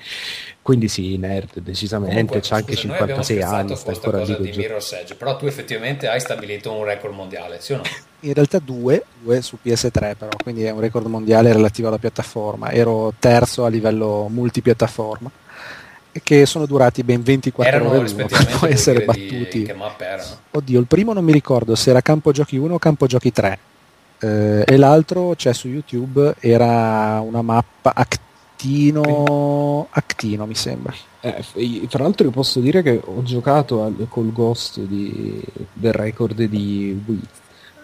quindi 0.61 0.88
sì 0.88 1.17
nerd 1.17 1.59
decisamente 1.59 2.15
Comunque, 2.27 2.41
c'ha 2.41 2.56
anche 2.56 2.75
scusa, 2.75 2.88
noi 2.88 2.97
abbiamo 2.99 3.23
56 3.23 3.35
scherzato 3.38 3.56
anni 3.56 3.75
sta 3.75 3.91
ancora 3.91 4.23
lì 4.23 4.51
di. 4.51 4.57
Mirror's 4.57 4.91
Edge, 4.91 5.15
però 5.15 5.35
tu 5.38 5.45
effettivamente 5.45 6.07
hai 6.07 6.19
stabilito 6.19 6.73
un 6.73 6.83
record 6.83 7.14
mondiale, 7.14 7.59
sì 7.61 7.73
o 7.73 7.77
no? 7.77 7.83
In 8.22 8.33
realtà 8.33 8.59
due, 8.59 9.03
due 9.22 9.41
su 9.41 9.57
PS3 9.64 10.15
però, 10.17 10.30
quindi 10.41 10.64
è 10.64 10.72
un 10.72 10.80
record 10.80 11.06
mondiale 11.06 11.53
relativo 11.53 11.88
alla 11.88 11.99
piattaforma. 11.99 12.72
Ero 12.72 13.14
terzo 13.19 13.64
a 13.64 13.69
livello 13.69 14.27
multipiattaforma, 14.30 15.30
che 16.23 16.45
sono 16.45 16.65
durati 16.65 17.03
ben 17.03 17.21
24 17.23 17.73
Erano 17.75 17.89
ore 17.91 17.97
l'uno 18.09 18.25
per 18.25 18.25
rispettivamente 18.37 18.51
poi 18.59 18.59
vuol 18.59 18.71
essere 18.71 19.05
battuti. 19.05 19.63
che 19.63 19.73
mappe 19.73 20.05
erano? 20.05 20.29
Oddio, 20.51 20.79
il 20.79 20.85
primo 20.87 21.13
non 21.13 21.23
mi 21.23 21.31
ricordo 21.31 21.75
se 21.75 21.89
era 21.91 22.01
Campo 22.01 22.31
Giochi 22.31 22.57
1 22.57 22.73
o 22.73 22.79
Campo 22.79 23.05
Giochi 23.07 23.31
3. 23.31 23.59
eh, 24.19 24.63
e 24.65 24.77
l'altro 24.77 25.33
c'è 25.35 25.53
su 25.53 25.67
YouTube, 25.67 26.35
era 26.39 27.19
una 27.21 27.41
mappa 27.41 27.93
Actino, 27.95 29.87
Actino 29.91 30.45
mi 30.45 30.55
sembra. 30.55 30.93
Eh, 31.21 31.43
tra 31.89 32.03
l'altro 32.03 32.25
io 32.25 32.31
posso 32.31 32.59
dire 32.59 32.81
che 32.81 33.01
ho 33.03 33.21
giocato 33.23 33.83
al- 33.83 34.07
col 34.09 34.31
ghost 34.31 34.79
di- 34.81 35.41
del 35.73 35.93
record 35.93 36.41
di 36.43 37.01
Wii 37.05 37.21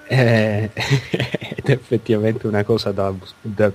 Eh, 0.07 0.69
ed 1.55 1.65
è 1.65 1.71
effettivamente 1.71 2.45
una 2.47 2.63
cosa 2.63 2.91
da, 2.91 3.11
da- 3.41 3.71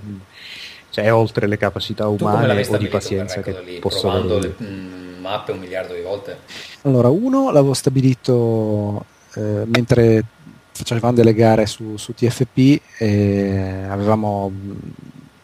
cioè 0.89 1.05
è 1.05 1.13
oltre 1.13 1.47
le 1.47 1.57
capacità 1.57 2.07
umane 2.07 2.67
o 2.67 2.77
di 2.77 2.87
pazienza 2.87 3.41
che 3.41 3.55
lì, 3.63 3.79
posso 3.79 4.01
provando 4.01 4.37
avere. 4.37 4.55
le 4.57 4.65
mm, 4.65 5.21
mappe 5.21 5.51
un 5.51 5.59
miliardo 5.59 5.93
di 5.93 6.01
volte? 6.01 6.39
Allora, 6.81 7.09
uno 7.09 7.51
l'avevo 7.51 7.73
stabilito 7.73 9.05
eh, 9.35 9.63
mentre 9.65 10.23
facevamo 10.71 11.13
delle 11.13 11.33
gare 11.33 11.65
su, 11.65 11.97
su 11.97 12.13
TFP 12.13 12.81
e 12.97 13.85
avevamo, 13.89 14.49
mh, 14.49 14.77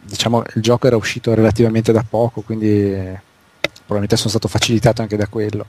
diciamo, 0.01 0.43
il 0.55 0.61
gioco 0.61 0.87
era 0.87 0.95
uscito 0.95 1.33
relativamente 1.33 1.91
da 1.91 2.05
poco, 2.07 2.41
quindi 2.41 2.67
eh, 2.67 3.19
probabilmente 3.59 4.15
sono 4.15 4.29
stato 4.29 4.47
facilitato 4.47 5.01
anche 5.01 5.17
da 5.17 5.27
quello. 5.27 5.65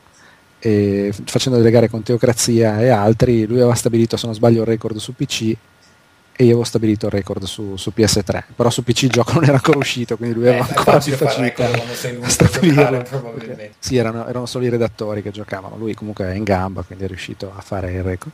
E 0.59 1.13
facendo 1.25 1.59
delle 1.59 1.71
gare 1.71 1.91
con 1.91 2.03
Teocrazia 2.03 2.81
e 2.81 2.89
altri, 2.89 3.45
lui 3.47 3.59
aveva 3.59 3.75
stabilito, 3.75 4.17
se 4.17 4.27
non 4.27 4.35
sbaglio, 4.35 4.63
il 4.63 4.67
record 4.67 4.97
su 4.97 5.15
PC 5.15 5.55
e 6.39 6.45
io 6.45 6.51
avevo 6.51 6.65
stabilito 6.65 7.07
il 7.07 7.13
record 7.13 7.45
su, 7.45 7.77
su 7.77 7.93
PS3, 7.97 8.43
però 8.55 8.69
su 8.69 8.83
PC 8.85 9.03
il 9.05 9.11
gioco 9.11 9.33
non 9.33 9.45
era 9.45 9.55
ancora 9.55 9.79
uscito, 9.79 10.17
quindi 10.17 10.37
lui 10.37 10.45
Eh, 10.47 10.51
aveva 10.51 10.67
è 10.67 10.69
ancora 10.77 10.99
più 10.99 11.13
facilità 11.17 11.65
a 12.23 12.29
stabilirlo. 12.29 13.03
probabilmente. 13.03 13.73
Sì, 13.79 13.97
erano, 13.97 14.27
erano 14.27 14.47
solo 14.47 14.65
i 14.67 14.69
redattori 14.69 15.23
che 15.23 15.31
giocavano, 15.31 15.77
lui 15.77 15.95
comunque 15.95 16.27
è 16.27 16.35
in 16.35 16.45
gamba, 16.45 16.83
quindi 16.83 17.05
è 17.05 17.09
riuscito 17.09 17.53
a 17.57 17.61
fare 17.63 17.93
il 17.93 18.03
record. 18.03 18.33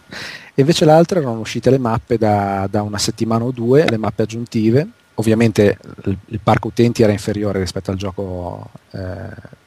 E 0.55 0.61
invece 0.61 0.85
l'altro 0.85 1.19
erano 1.21 1.39
uscite 1.39 1.71
le 1.71 1.79
mappe 1.79 2.19
da, 2.19 2.67
da 2.69 2.83
una 2.83 2.99
settimana 2.99 3.45
o 3.45 3.51
due, 3.53 3.85
le 3.89 3.97
mappe 3.99 4.23
aggiuntive. 4.23 4.87
Ovviamente 5.15 5.79
il, 6.05 6.17
il 6.27 6.41
parco 6.43 6.69
utenti 6.69 7.03
era 7.03 7.13
inferiore 7.13 7.59
rispetto 7.61 7.91
al 7.91 7.97
gioco 7.97 8.69
eh, 8.93 9.01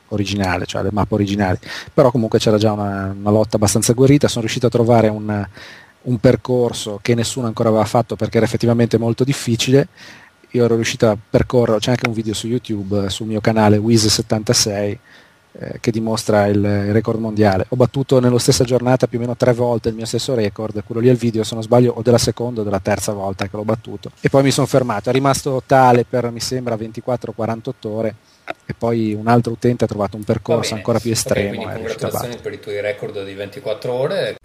originale, 0.09 0.65
cioè 0.65 0.83
le 0.83 0.89
mappe 0.91 1.13
originali, 1.15 1.57
però 1.93 2.11
comunque 2.11 2.39
c'era 2.39 2.57
già 2.57 2.71
una, 2.71 3.15
una 3.17 3.29
lotta 3.31 3.55
abbastanza 3.55 3.91
agguerrita. 3.93 4.27
Sono 4.27 4.41
riuscito 4.41 4.67
a 4.67 4.69
trovare 4.69 5.07
un, 5.07 5.47
un 6.05 6.17
percorso 6.19 6.99
che 7.01 7.15
nessuno 7.15 7.47
ancora 7.47 7.69
aveva 7.69 7.85
fatto 7.85 8.15
perché 8.15 8.37
era 8.37 8.45
effettivamente 8.45 8.97
molto 8.97 9.23
difficile. 9.23 9.87
Io 10.51 10.63
ero 10.63 10.75
riuscito 10.75 11.09
a 11.09 11.17
percorrere, 11.29 11.79
c'è 11.79 11.91
anche 11.91 12.07
un 12.07 12.13
video 12.13 12.33
su 12.33 12.47
YouTube, 12.47 13.05
eh, 13.05 13.09
sul 13.09 13.27
mio 13.27 13.41
canale 13.41 13.77
Wiz76, 13.77 14.97
eh, 15.57 15.79
che 15.79 15.91
dimostra 15.91 16.47
il, 16.47 16.57
il 16.57 16.93
record 16.93 17.19
mondiale. 17.19 17.65
Ho 17.69 17.75
battuto 17.75 18.19
nello 18.19 18.37
stessa 18.37 18.63
giornata 18.63 19.07
più 19.07 19.17
o 19.17 19.21
meno 19.21 19.35
tre 19.35 19.53
volte 19.53 19.89
il 19.89 19.95
mio 19.95 20.05
stesso 20.05 20.33
record, 20.33 20.81
quello 20.85 21.01
lì 21.01 21.07
è 21.09 21.11
il 21.11 21.17
video 21.17 21.43
se 21.43 21.55
non 21.55 21.63
sbaglio 21.63 21.93
o 21.93 22.01
della 22.01 22.17
seconda 22.17 22.61
o 22.61 22.63
della 22.63 22.79
terza 22.79 23.11
volta 23.11 23.47
che 23.47 23.55
l'ho 23.55 23.65
battuto. 23.65 24.11
E 24.21 24.29
poi 24.29 24.43
mi 24.43 24.51
sono 24.51 24.67
fermato, 24.67 25.09
è 25.09 25.13
rimasto 25.13 25.61
tale 25.65 26.05
per 26.05 26.31
mi 26.31 26.39
sembra 26.39 26.75
24-48 26.75 27.71
ore 27.81 28.15
e 28.65 28.73
poi 28.77 29.13
un 29.13 29.27
altro 29.27 29.53
utente 29.53 29.83
ha 29.83 29.87
trovato 29.87 30.15
un 30.15 30.23
percorso 30.23 30.69
bene. 30.69 30.75
ancora 30.77 30.99
più 30.99 31.11
estremo. 31.11 31.47
e 31.47 31.49
riuscito 31.49 31.67
a 31.67 31.73
congratulazioni 31.73 32.37
per 32.41 32.53
i 32.53 32.59
tuoi 32.59 32.81
record 32.81 33.25
di 33.25 33.33
24 33.33 33.91
ore. 33.91 34.35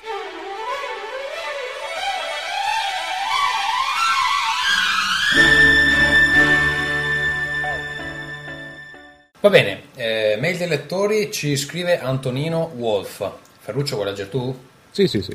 Va 9.41 9.49
bene, 9.49 9.83
eh, 9.95 10.37
mail 10.39 10.57
dei 10.59 10.69
lettori 10.69 11.31
ci 11.33 11.57
scrive 11.57 11.99
Antonino 11.99 12.71
Wolf. 12.77 13.31
Ferruccio 13.61 13.95
vuoi 13.97 14.09
leggere 14.09 14.29
tu? 14.29 14.55
Sì, 14.91 15.07
sì, 15.07 15.23
sì. 15.23 15.35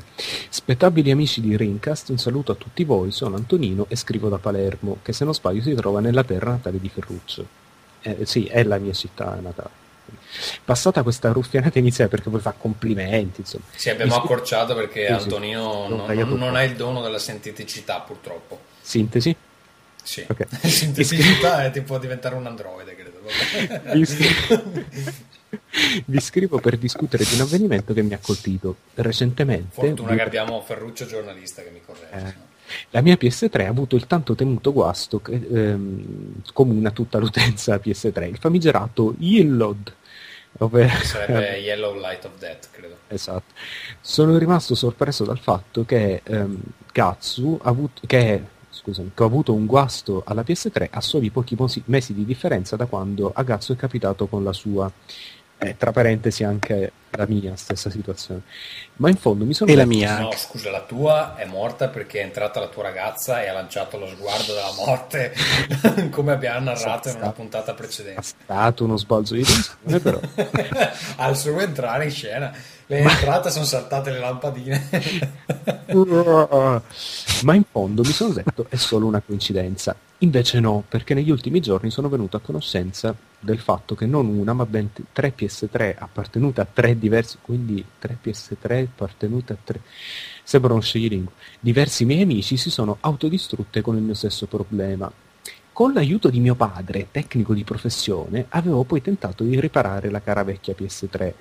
Spettabili 0.49 1.09
amici 1.09 1.41
di 1.41 1.55
Rincast, 1.57 2.09
un 2.09 2.19
saluto 2.19 2.51
a 2.51 2.55
tutti 2.55 2.83
voi, 2.83 3.11
sono 3.11 3.35
Antonino 3.35 3.85
e 3.89 3.95
scrivo 3.95 4.29
da 4.29 4.37
Palermo, 4.37 4.97
che 5.01 5.11
se 5.13 5.23
non 5.25 5.33
sbaglio 5.33 5.61
si 5.61 5.73
trova 5.73 6.01
nella 6.01 6.23
terra 6.23 6.51
natale 6.51 6.79
di 6.79 6.89
Ferruccio. 6.89 7.47
Eh, 8.01 8.25
sì, 8.25 8.45
è 8.45 8.63
la 8.63 8.77
mia 8.77 8.93
città 8.93 9.39
natale. 9.41 9.83
Passata 10.63 11.01
questa 11.01 11.31
ruffianata 11.31 11.79
iniziale 11.79 12.09
perché 12.09 12.29
poi 12.29 12.41
fa 12.41 12.51
complimenti, 12.55 13.41
insomma. 13.41 13.63
Sì, 13.75 13.89
abbiamo 13.89 14.11
scu- 14.13 14.25
accorciato 14.25 14.75
perché 14.75 15.07
Sì, 15.07 15.13
sì. 15.13 15.23
Antonino 15.23 15.87
L'ho 15.87 16.05
non, 16.05 16.29
non- 16.37 16.55
ha 16.55 16.63
il 16.63 16.75
dono 16.75 17.01
della 17.01 17.17
sinteticità, 17.17 18.01
purtroppo. 18.01 18.59
Sintesi? 18.81 19.35
Sì, 20.03 20.23
Ok. 20.29 20.45
sinteticità 20.67 21.63
è 21.65 21.71
tipo 21.71 21.97
diventare 21.97 22.35
un 22.35 22.45
androide, 22.45 22.93
credo. 22.93 23.04
Vi 23.93 24.05
scri- 24.05 25.23
Vi 26.05 26.19
scrivo 26.19 26.59
per 26.59 26.77
discutere 26.77 27.23
di 27.23 27.35
un 27.35 27.41
avvenimento 27.41 27.93
che 27.93 28.01
mi 28.01 28.13
ha 28.13 28.19
colpito 28.21 28.75
recentemente. 28.95 29.67
Fortuna 29.71 30.15
che 30.15 30.21
abbiamo 30.21 30.61
Ferruccio 30.61 31.05
giornalista 31.05 31.61
che 31.61 31.69
mi 31.71 31.81
corregge. 31.85 32.27
Eh, 32.27 32.33
La 32.91 33.01
mia 33.01 33.15
PS3 33.15 33.65
ha 33.65 33.69
avuto 33.69 33.95
il 33.95 34.07
tanto 34.07 34.35
temuto 34.35 34.73
guasto 34.73 35.21
che 35.21 35.33
ehm, 35.33 36.41
comune 36.53 36.87
a 36.87 36.91
tutta 36.91 37.17
l'utenza 37.19 37.75
PS3, 37.83 38.27
il 38.29 38.37
famigerato 38.37 39.15
Yellowed. 39.19 39.93
Ovvero, 40.59 41.03
Sarebbe 41.03 41.57
Yellow 41.57 41.99
Light 41.99 42.23
of 42.23 42.37
Death, 42.39 42.69
credo. 42.71 42.95
Esatto. 43.07 43.53
Sono 43.99 44.37
rimasto 44.37 44.73
sorpreso 44.73 45.25
dal 45.25 45.39
fatto 45.39 45.83
che 45.83 46.21
ehm, 46.23 46.57
Gatsu 46.93 47.59
ha 47.61 47.69
avuto, 47.69 48.01
che, 48.07 48.41
scusami, 48.85 49.11
che 49.15 49.23
ho 49.23 49.25
avuto 49.25 49.53
un 49.53 49.65
guasto 49.65 50.21
alla 50.25 50.43
PS3 50.43 50.89
a 50.91 51.01
soli 51.01 51.31
pochi 51.31 51.55
mosi- 51.57 51.81
mesi 51.85 52.13
di 52.13 52.23
differenza 52.23 52.75
da 52.75 52.85
quando 52.85 53.31
a 53.33 53.41
Gatsu 53.41 53.73
è 53.73 53.75
capitato 53.75 54.27
con 54.27 54.43
la 54.43 54.53
sua. 54.53 54.91
Eh, 55.57 55.77
tra 55.77 55.93
parentesi 55.93 56.43
anche 56.43 56.91
la 57.11 57.25
mia 57.29 57.55
stessa 57.55 57.89
situazione. 57.89 58.41
Ma 58.97 59.07
in 59.09 59.15
fondo 59.15 59.45
mi 59.45 59.53
sono 59.53 59.71
E 59.71 59.75
la 59.75 59.85
detto- 59.85 59.95
mia 59.97 60.19
No, 60.19 60.31
scusa, 60.35 60.69
la 60.69 60.81
tua 60.81 61.37
è 61.37 61.45
morta 61.45 61.87
perché 61.87 62.19
è 62.19 62.23
entrata 62.23 62.59
la 62.59 62.67
tua 62.67 62.83
ragazza 62.83 63.41
e 63.41 63.47
ha 63.47 63.53
lanciato 63.53 63.97
lo 63.97 64.05
sguardo 64.05 64.53
della 64.53 64.73
morte, 64.85 65.33
come 66.11 66.33
abbiamo 66.33 66.65
narrato 66.65 67.07
in 67.07 67.15
una 67.15 67.31
puntata 67.31 67.71
è 67.71 67.73
precedente. 67.73 68.21
stato 68.21 68.83
uno 68.83 68.97
sbalzo 68.97 69.33
di 69.33 69.43
tensione, 69.43 69.99
però. 70.01 70.19
Al 71.17 71.37
suo 71.37 71.57
entrare 71.61 72.03
in 72.03 72.11
scena, 72.11 72.53
le 72.87 72.97
entrate 72.97 73.49
sono 73.49 73.65
saltate 73.65 74.11
le 74.11 74.19
lampadine. 74.19 74.89
Ma 77.43 77.53
in 77.53 77.63
fondo 77.69 78.03
mi 78.03 78.11
sono 78.11 78.33
detto 78.33 78.67
è 78.69 78.75
solo 78.75 79.05
una 79.07 79.21
coincidenza. 79.21 79.95
Invece 80.19 80.59
no, 80.59 80.83
perché 80.87 81.13
negli 81.13 81.29
ultimi 81.29 81.59
giorni 81.59 81.91
sono 81.91 82.07
venuto 82.09 82.37
a 82.37 82.39
conoscenza 82.39 83.15
del 83.39 83.59
fatto 83.59 83.95
che 83.95 84.05
non 84.05 84.27
una, 84.27 84.53
ma 84.53 84.65
ben 84.65 84.89
tre 85.11 85.33
PS3 85.37 85.95
appartenute 85.97 86.61
a 86.61 86.67
tre 86.71 86.97
diversi, 86.97 87.37
quindi 87.41 87.83
tre 87.99 88.17
PS3 88.23 88.83
appartenute 88.83 89.53
a 89.53 89.57
tre, 89.61 89.81
sembra 90.43 90.73
uno 90.73 90.81
sceglielingue, 90.81 91.33
diversi 91.59 92.05
miei 92.05 92.21
amici 92.21 92.55
si 92.55 92.69
sono 92.69 92.97
autodistrutte 93.01 93.81
con 93.81 93.97
il 93.97 94.03
mio 94.03 94.13
stesso 94.15 94.45
problema. 94.47 95.11
Con 95.75 95.91
l'aiuto 95.91 96.29
di 96.29 96.39
mio 96.39 96.55
padre, 96.55 97.09
tecnico 97.11 97.53
di 97.53 97.65
professione, 97.65 98.45
avevo 98.47 98.85
poi 98.85 99.01
tentato 99.01 99.43
di 99.43 99.59
riparare 99.59 100.09
la 100.09 100.21
cara 100.21 100.45
vecchia 100.45 100.73
PS3 100.73 101.33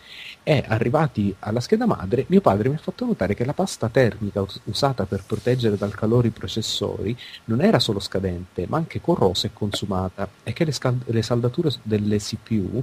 e 0.43 0.65
arrivati 0.67 1.33
alla 1.39 1.61
scheda 1.61 1.87
madre, 1.87 2.25
mio 2.27 2.41
padre 2.41 2.69
mi 2.69 2.75
ha 2.75 2.79
fatto 2.79 3.05
notare 3.05 3.35
che 3.35 3.45
la 3.45 3.53
pasta 3.53 3.89
termica 3.89 4.41
us- 4.41 4.61
usata 4.65 5.07
per 5.07 5.23
proteggere 5.25 5.77
dal 5.77 5.95
calore 5.95 6.27
i 6.27 6.31
processori 6.33 7.17
non 7.45 7.61
era 7.61 7.79
solo 7.79 8.01
scadente, 8.01 8.67
ma 8.69 8.77
anche 8.77 9.01
corrosa 9.01 9.47
e 9.47 9.53
consumata 9.53 10.29
e 10.43 10.53
che 10.53 10.65
le, 10.65 10.73
scal- 10.73 10.99
le 11.05 11.23
saldature 11.23 11.71
delle 11.85 12.19
CPU 12.19 12.83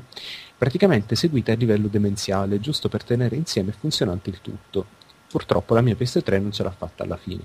praticamente 0.58 1.18
seguite 1.18 1.52
a 1.52 1.56
livello 1.56 1.90
demenziale, 1.90 2.62
giusto 2.62 2.88
per 2.88 3.04
tenere 3.04 3.36
insieme 3.36 3.74
funzionante 3.74 4.30
il 4.30 4.40
tutto. 4.40 4.86
Purtroppo 5.28 5.74
la 5.74 5.82
mia 5.82 5.98
PS3 6.00 6.42
non 6.42 6.54
ce 6.54 6.64
l'ha 6.64 6.72
fatta 6.72 7.04
alla 7.04 7.18
fine. 7.18 7.44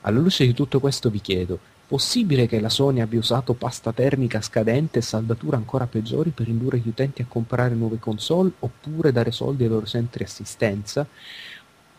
Alla 0.00 0.18
luce 0.18 0.44
di 0.44 0.54
tutto 0.54 0.80
questo 0.80 1.08
vi 1.08 1.20
chiedo, 1.20 1.58
possibile 1.94 2.48
che 2.48 2.58
la 2.58 2.70
Sony 2.70 3.00
abbia 3.00 3.20
usato 3.20 3.52
pasta 3.52 3.92
termica 3.92 4.40
scadente 4.40 4.98
e 4.98 5.02
saldature 5.02 5.54
ancora 5.54 5.86
peggiori 5.86 6.30
per 6.30 6.48
indurre 6.48 6.78
gli 6.78 6.88
utenti 6.88 7.22
a 7.22 7.26
comprare 7.28 7.76
nuove 7.76 8.00
console 8.00 8.50
oppure 8.58 9.12
dare 9.12 9.30
soldi 9.30 9.62
ai 9.62 9.68
loro 9.68 9.86
centri 9.86 10.24
assistenza? 10.24 11.06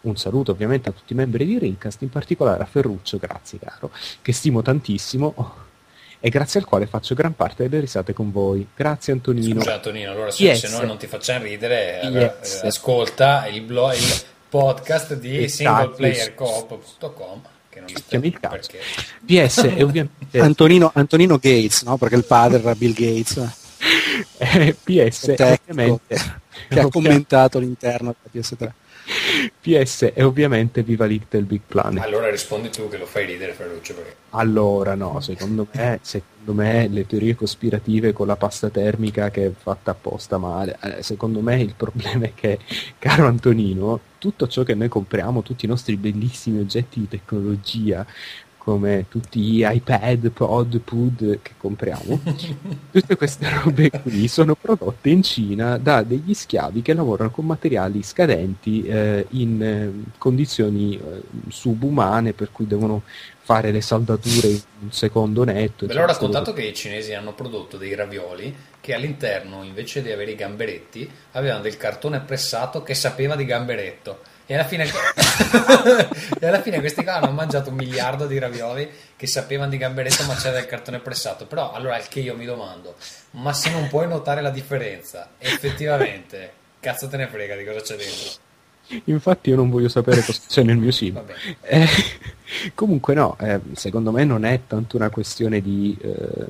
Un 0.02 0.18
saluto 0.18 0.52
ovviamente 0.52 0.90
a 0.90 0.92
tutti 0.92 1.14
i 1.14 1.16
membri 1.16 1.46
di 1.46 1.58
Rincast, 1.58 2.02
in 2.02 2.10
particolare 2.10 2.62
a 2.62 2.66
Ferruccio, 2.66 3.18
grazie 3.18 3.58
caro, 3.58 3.90
che 4.22 4.34
stimo 4.34 4.62
tantissimo 4.62 5.34
e 6.20 6.28
grazie 6.30 6.60
al 6.60 6.66
quale 6.66 6.88
faccio 6.88 7.16
gran 7.16 7.34
parte 7.34 7.64
delle 7.64 7.80
risate 7.80 8.12
con 8.12 8.34
voi. 8.34 8.68
Grazie 8.76 9.14
Antonino. 9.14 9.62
Scusa 9.62 9.76
Antonino, 9.76 10.12
allora 10.12 10.30
se, 10.30 10.44
Yes. 10.44 10.60
se 10.66 10.78
noi 10.78 10.86
non 10.88 10.98
ti 10.98 11.08
facciamo 11.08 11.46
ridere, 11.46 12.02
eh, 12.02 12.08
Yes. 12.10 12.64
eh, 12.64 12.68
ascolta 12.68 13.48
il, 13.48 13.62
blog, 13.62 13.94
il 13.94 14.24
podcast 14.50 15.14
di 15.16 15.42
Esatto. 15.42 15.96
Che 17.76 17.80
non 17.82 17.90
Chiami 18.08 18.28
il 18.28 18.40
cazzo. 18.40 18.72
perché 18.72 18.80
PS 19.26 19.62
è 19.64 19.84
ovviamente 19.84 20.40
Antonino, 20.40 20.92
Antonino 20.94 21.36
Gates, 21.36 21.84
no? 21.84 21.98
perché 21.98 22.16
il 22.16 22.24
padre 22.24 22.60
era 22.60 22.74
Bill 22.74 22.94
Gates, 22.94 23.38
eh, 24.38 24.76
PS 24.82 25.28
è 25.28 25.36
tecnico, 25.36 26.00
ovviamente 26.08 26.16
che 26.70 26.80
ha 26.80 26.88
commentato 26.90 27.60
l'interno 27.60 28.16
della 28.32 28.46
PS3. 28.46 28.72
PS 29.62 30.12
è 30.14 30.24
ovviamente 30.24 30.84
Viva 30.84 31.06
Little 31.06 31.42
Big 31.42 31.62
Planet. 31.66 32.04
allora 32.04 32.30
rispondi 32.30 32.70
tu 32.70 32.90
che 32.90 32.98
lo 32.98 33.06
fai 33.06 33.26
ridere 33.26 33.54
Ferruccio 33.54 33.94
perché 33.94 34.16
Allora, 34.32 34.96
no, 34.96 35.20
secondo 35.22 35.68
me, 35.74 36.00
secondo 36.02 36.54
me 36.54 36.88
le 36.88 37.06
teorie 37.06 37.36
cospirative 37.36 38.14
con 38.14 38.28
la 38.28 38.36
pasta 38.36 38.70
termica 38.70 39.30
che 39.30 39.48
è 39.48 39.52
fatta 39.52 39.92
apposta 39.92 40.38
male, 40.38 40.78
eh, 40.82 41.04
secondo 41.04 41.40
me 41.42 41.60
il 41.62 41.74
problema 41.76 42.26
è 42.26 42.34
che, 42.34 42.60
caro 43.00 43.28
Antonino, 43.28 44.00
tutto 44.18 44.48
ciò 44.48 44.64
che 44.64 44.74
noi 44.74 44.88
compriamo, 44.88 45.44
tutti 45.44 45.66
i 45.66 45.68
nostri 45.68 45.98
bellissimi 45.98 46.60
oggetti 46.60 47.00
di 47.00 47.08
tecnologia, 47.08 48.06
come 48.66 49.06
tutti 49.10 49.40
gli 49.40 49.64
iPad, 49.64 50.32
Pod, 50.32 50.80
Pud 50.80 51.40
che 51.44 51.52
compriamo, 51.56 52.20
tutte 52.92 53.16
queste 53.16 53.48
robe 53.48 53.92
qui 53.92 54.28
sono 54.28 54.56
prodotte 54.56 55.12
in 55.12 55.22
Cina 55.22 55.78
da 55.78 56.02
degli 56.02 56.34
schiavi 56.34 56.82
che 56.82 56.96
lavorano 56.96 57.30
con 57.30 57.46
materiali 57.46 58.02
scadenti 58.02 58.82
eh, 58.82 59.28
in 59.30 59.62
eh, 59.62 60.12
condizioni 60.18 60.98
eh, 60.98 61.22
subumane 61.48 62.34
per 62.34 62.52
cui 62.52 62.66
devono 62.66 63.04
fare 63.38 63.70
le 63.70 63.82
saldature 63.82 64.48
in 64.48 64.62
un 64.80 64.92
secondo 64.92 65.44
netto. 65.44 65.86
Ve 65.86 65.94
l'ho 65.94 66.08
raccontato 66.08 66.52
che 66.52 66.64
i 66.64 66.74
cinesi 66.74 67.14
hanno 67.14 67.36
prodotto 67.36 67.78
dei 67.78 67.94
ravioli 67.94 68.52
che 68.82 68.96
all'interno, 68.96 69.62
invece 69.62 70.02
di 70.02 70.12
avere 70.12 70.32
i 70.32 70.36
gamberetti, 70.36 71.08
avevano 71.34 71.62
del 71.62 71.78
cartone 71.78 72.20
pressato 72.22 72.82
che 72.82 72.96
sapeva 72.96 73.36
di 73.36 73.46
gamberetto. 73.46 74.22
E 74.48 74.54
alla 74.54 74.66
fine, 74.66 74.86
e 76.40 76.48
alla 76.48 76.62
fine 76.62 76.80
questi 76.80 77.04
qua 77.04 77.16
hanno 77.16 77.32
mangiato 77.32 77.72
un 77.72 77.76
miliardo 77.76 78.28
di 78.28 78.38
ravioli 78.38 78.88
che 79.16 79.26
sapevano 79.26 79.72
di 79.72 79.78
gamberetto 79.78 80.24
ma 80.26 80.36
c'era 80.36 80.56
del 80.56 80.68
cartone 80.68 81.00
pressato. 81.00 81.48
Però 81.48 81.72
allora 81.72 81.98
il 81.98 82.08
che 82.08 82.20
io 82.20 82.36
mi 82.36 82.46
domando, 82.46 82.96
ma 83.32 83.54
se 83.54 83.72
non 83.72 83.88
puoi 83.88 84.08
notare 84.08 84.42
la 84.42 84.52
differenza, 84.52 85.32
effettivamente, 85.40 86.52
cazzo 86.80 87.08
te 87.08 87.18
ne 87.18 87.28
frega 87.28 87.56
di 87.56 87.66
cosa 87.66 87.82
c'è 87.82 87.96
dentro. 87.96 88.44
Infatti 89.06 89.50
io 89.50 89.56
non 89.56 89.72
voglio 89.72 89.90
sapere 89.90 90.22
cosa 90.22 90.40
c'è 90.48 90.64
nel 90.64 90.78
mio 90.78 90.92
cibo. 90.92 91.26
Eh, 91.68 91.88
comunque 92.76 93.16
no, 93.16 93.36
eh, 93.40 93.60
secondo 93.74 94.12
me 94.12 94.24
non 94.24 94.46
è 94.46 94.62
tanto 94.68 94.98
una 94.98 95.10
questione 95.10 95.62
di 95.62 95.98
eh, 96.00 96.46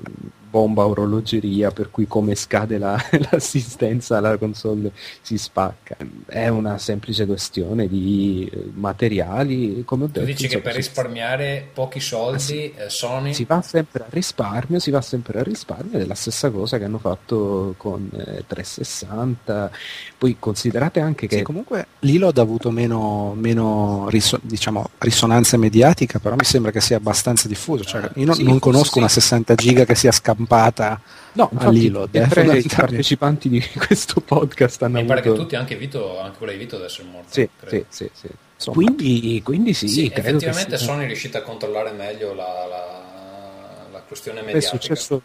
bomba 0.55 0.83
a 0.83 0.87
orologeria 0.87 1.69
per 1.71 1.91
cui 1.91 2.07
come 2.07 2.33
scade 2.33 2.77
la- 2.77 2.95
l'assistenza 3.29 4.15
alla 4.17 4.37
console 4.37 4.93
si 5.21 5.37
spacca. 5.37 5.97
È 6.25 6.47
una 6.47 6.77
semplice 6.77 7.25
questione 7.25 7.89
di 7.89 8.49
eh, 8.49 8.69
materiali, 8.73 9.83
come 9.83 10.05
ho 10.05 10.07
Tu 10.07 10.13
detto. 10.13 10.25
dici 10.25 10.47
che 10.47 10.61
per 10.61 10.75
risparmiare 10.75 11.67
pochi 11.73 11.99
soldi 11.99 12.73
eh, 12.73 12.89
Sony 12.89 13.33
si 13.33 13.43
va 13.43 13.61
sempre 13.61 14.03
a 14.03 14.07
risparmio, 14.09 14.79
si 14.79 14.91
va 14.91 15.01
sempre 15.01 15.39
a 15.39 15.43
risparmio 15.43 15.97
ed 15.97 16.03
è 16.03 16.07
la 16.07 16.15
stessa 16.15 16.49
cosa 16.49 16.77
che 16.77 16.85
hanno 16.85 16.99
fatto 16.99 17.73
con 17.77 18.09
eh, 18.13 18.45
360. 18.47 19.71
Poi 20.17 20.37
considerate 20.39 21.01
anche 21.01 21.27
che 21.27 21.37
Sì, 21.37 21.43
comunque 21.43 21.85
l'Ilod 21.99 22.37
ha 22.37 22.41
avuto 22.41 22.71
meno, 22.71 23.33
meno 23.35 24.07
riso- 24.09 24.39
diciamo, 24.41 24.89
risonanza 24.99 25.57
mediatica, 25.57 26.19
però 26.19 26.35
mi 26.37 26.45
sembra 26.45 26.71
che 26.71 26.79
sia 26.79 26.95
abbastanza 26.95 27.49
diffuso. 27.49 27.83
Cioè, 27.83 28.09
io 28.15 28.25
non, 28.25 28.35
Sì, 28.35 28.43
non 28.43 28.59
conosco 28.59 28.93
sì. 28.93 28.97
una 28.99 29.09
60 29.09 29.55
giga 29.55 29.83
che 29.83 29.95
sia 29.95 30.11
scampata 30.45 31.01
No, 31.33 31.49
all'Ilod. 31.57 32.15
i 32.15 32.27
tre 32.29 32.63
partecipanti 32.75 33.49
di 33.49 33.61
questo 33.75 34.21
podcast 34.21 34.81
hanno 34.83 34.99
Mi 35.01 35.05
pare 35.05 35.21
che 35.21 35.27
avuto... 35.27 35.43
tutti, 35.43 35.55
anche 35.55 35.75
Vito, 35.75 36.19
anche 36.19 36.37
quello 36.37 36.53
di 36.53 36.57
Vito 36.57 36.75
deve 36.77 36.87
essere 36.87 37.07
morto. 37.09 37.27
Sì, 37.33 37.49
sì, 37.67 37.85
sì, 37.89 38.09
sì. 38.57 38.69
Quindi, 38.71 39.41
quindi 39.43 39.73
sì, 39.73 39.87
Sì, 39.89 40.09
credo 40.09 40.21
che 40.21 40.45
effettivamente 40.45 40.77
Sony 40.77 41.03
è 41.03 41.07
riuscita 41.07 41.39
a 41.39 41.41
controllare 41.41 41.91
meglio 41.91 42.33
la, 42.33 42.65
la- 42.69 43.85
la 43.91 43.99
questione 44.07 44.39
è 44.39 44.43
mediatica. 44.43 44.71
successo, 44.71 45.17
è 45.17 45.21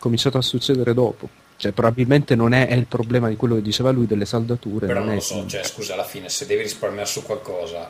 cominciato 0.00 0.38
a 0.38 0.42
succedere 0.42 0.92
dopo. 0.94 1.28
Cioè, 1.58 1.70
probabilmente 1.72 2.34
non 2.34 2.52
è, 2.52 2.66
è 2.66 2.74
il 2.74 2.86
problema 2.86 3.28
di 3.28 3.36
quello 3.36 3.54
che 3.54 3.62
diceva 3.62 3.90
lui 3.90 4.06
delle 4.06 4.26
saldature. 4.26 4.86
Però 4.86 4.98
non 4.98 5.08
non 5.08 5.12
è- 5.14 5.18
lo 5.18 5.22
so, 5.22 5.46
cioè, 5.46 5.62
scusa, 5.62 5.92
alla 5.94 6.04
fine 6.04 6.28
se 6.28 6.44
devi 6.46 6.62
risparmiare 6.62 7.06
su 7.06 7.22
qualcosa, 7.22 7.88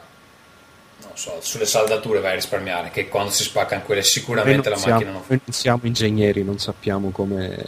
so, 1.17 1.39
sulle 1.41 1.67
saldature 1.67 2.21
vai 2.21 2.33
a 2.33 2.35
risparmiare, 2.35 2.91
che 2.91 3.09
quando 3.09 3.31
si 3.31 3.43
spaccano 3.43 3.83
quelle 3.83 4.03
sicuramente 4.03 4.69
la 4.69 4.77
siamo, 4.77 4.93
macchina 4.93 5.13
non 5.13 5.23
noi 5.27 5.41
non 5.45 5.55
siamo 5.55 5.81
ingegneri, 5.85 6.45
non 6.45 6.59
sappiamo 6.59 7.11
come, 7.11 7.59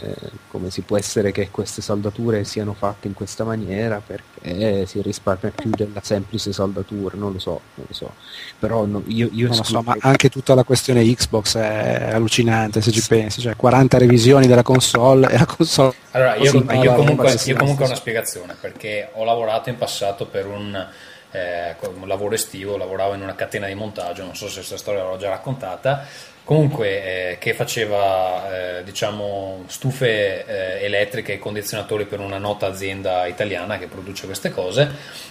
come 0.47 0.69
si 0.69 0.81
può 0.81 0.97
essere 0.97 1.31
che 1.31 1.49
queste 1.49 1.81
saldature 1.81 2.43
siano 2.43 2.73
fatte 2.73 3.07
in 3.07 3.13
questa 3.13 3.43
maniera 3.43 4.01
perché 4.05 4.85
si 4.85 5.01
risparmia 5.01 5.51
più 5.51 5.71
della 5.71 6.01
semplice 6.01 6.53
saldatura, 6.53 7.15
non 7.17 7.33
lo 7.33 7.39
so, 7.39 7.61
non 7.75 7.85
lo 7.87 7.93
so. 7.93 8.13
Però 8.59 8.85
no, 8.85 9.03
io, 9.07 9.29
io 9.31 9.47
Non 9.47 9.57
lo 9.57 9.63
so, 9.63 9.81
ma 9.81 9.95
anche 9.99 10.29
tutta 10.29 10.53
la 10.53 10.63
questione 10.63 11.03
Xbox 11.03 11.57
è 11.57 12.11
allucinante 12.13 12.81
se 12.81 12.91
ci 12.91 13.03
pensi, 13.07 13.41
cioè 13.41 13.55
40 13.55 13.97
revisioni 13.97 14.47
della 14.47 14.63
console 14.63 15.29
e 15.29 15.37
la 15.37 15.45
console 15.45 15.93
Allora, 16.11 16.35
io, 16.35 16.51
Così, 16.51 16.57
io 16.57 16.63
ma 16.63 16.83
la 16.83 16.93
comunque, 16.93 17.37
io 17.45 17.55
comunque 17.55 17.83
ho 17.85 17.87
una 17.87 17.95
spiegazione 17.95 18.55
perché 18.59 19.09
ho 19.13 19.23
lavorato 19.23 19.69
in 19.69 19.77
passato 19.77 20.25
per 20.25 20.45
un, 20.45 20.87
eh, 21.31 21.75
un 21.81 22.07
lavoro 22.07 22.35
estivo, 22.35 22.77
lavoravo 22.77 23.13
in 23.13 23.21
una 23.21 23.35
catena 23.35 23.67
di 23.67 23.75
montaggio, 23.75 24.23
non 24.23 24.35
so 24.35 24.47
se 24.47 24.55
questa 24.55 24.77
storia 24.77 25.03
l'ho 25.03 25.17
già 25.17 25.29
raccontata, 25.29 26.05
comunque 26.43 27.31
eh, 27.31 27.37
che 27.37 27.53
faceva 27.53 28.77
eh, 28.79 28.83
diciamo 28.83 29.65
stufe 29.67 30.45
eh, 30.45 30.83
elettriche 30.85 31.33
e 31.33 31.39
condizionatori 31.39 32.05
per 32.05 32.19
una 32.19 32.39
nota 32.39 32.65
azienda 32.65 33.27
italiana 33.27 33.77
che 33.77 33.87
produce 33.87 34.25
queste 34.25 34.49
cose. 34.49 34.89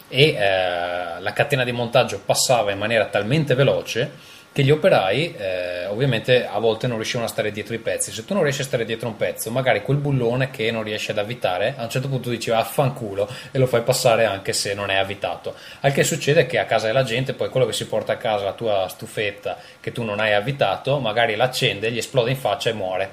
E 0.09 0.28
eh, 0.28 1.20
la 1.20 1.33
catena 1.35 1.65
di 1.65 1.73
montaggio 1.73 2.20
passava 2.25 2.70
in 2.70 2.78
maniera 2.78 3.07
talmente 3.07 3.55
veloce 3.55 4.36
che 4.59 4.65
gli 4.65 4.73
operai 4.73 5.37
eh, 5.37 5.87
ovviamente 5.87 6.45
a 6.45 6.59
volte 6.59 6.89
non 6.89 6.97
riuscivano 6.97 7.27
a 7.27 7.31
stare 7.31 7.53
dietro 7.53 7.75
i 7.75 7.78
pezzi. 7.78 8.11
Se 8.11 8.25
tu 8.25 8.35
non 8.35 8.43
riesci 8.43 8.62
a 8.62 8.65
stare 8.65 8.85
dietro 8.85 9.07
un 9.07 9.17
pezzo, 9.17 9.53
magari 9.53 9.83
quel 9.83 9.99
bullone 9.99 10.51
che 10.51 10.73
non 10.73 10.83
riesci 10.83 11.12
ad 11.12 11.19
avvitare, 11.19 11.75
a 11.77 11.85
un 11.85 11.89
certo 11.89 12.09
punto 12.09 12.28
dici 12.28 12.51
affanculo 12.51 13.33
e 13.53 13.59
lo 13.61 13.69
fai 13.69 13.83
passare 13.83 14.25
anche 14.25 14.53
se 14.53 14.75
non 14.75 14.91
è 14.91 14.97
avvitato. 14.97 15.55
Al 15.83 15.93
che 15.93 16.03
succede 16.03 16.47
che 16.47 16.59
a 16.59 16.65
casa 16.65 16.89
della 16.89 17.05
gente, 17.05 17.35
poi 17.35 17.51
quello 17.51 17.67
che 17.67 17.73
si 17.73 17.87
porta 17.87 18.15
a 18.15 18.17
casa, 18.17 18.43
la 18.43 18.53
tua 18.53 18.89
stufetta 18.89 19.59
che 19.78 19.93
tu 19.93 20.03
non 20.03 20.19
hai 20.19 20.33
avvitato, 20.33 20.99
magari 20.99 21.37
l'accende, 21.37 21.93
gli 21.93 21.99
esplode 21.99 22.31
in 22.31 22.37
faccia 22.37 22.70
e 22.70 22.73
muore. 22.73 23.11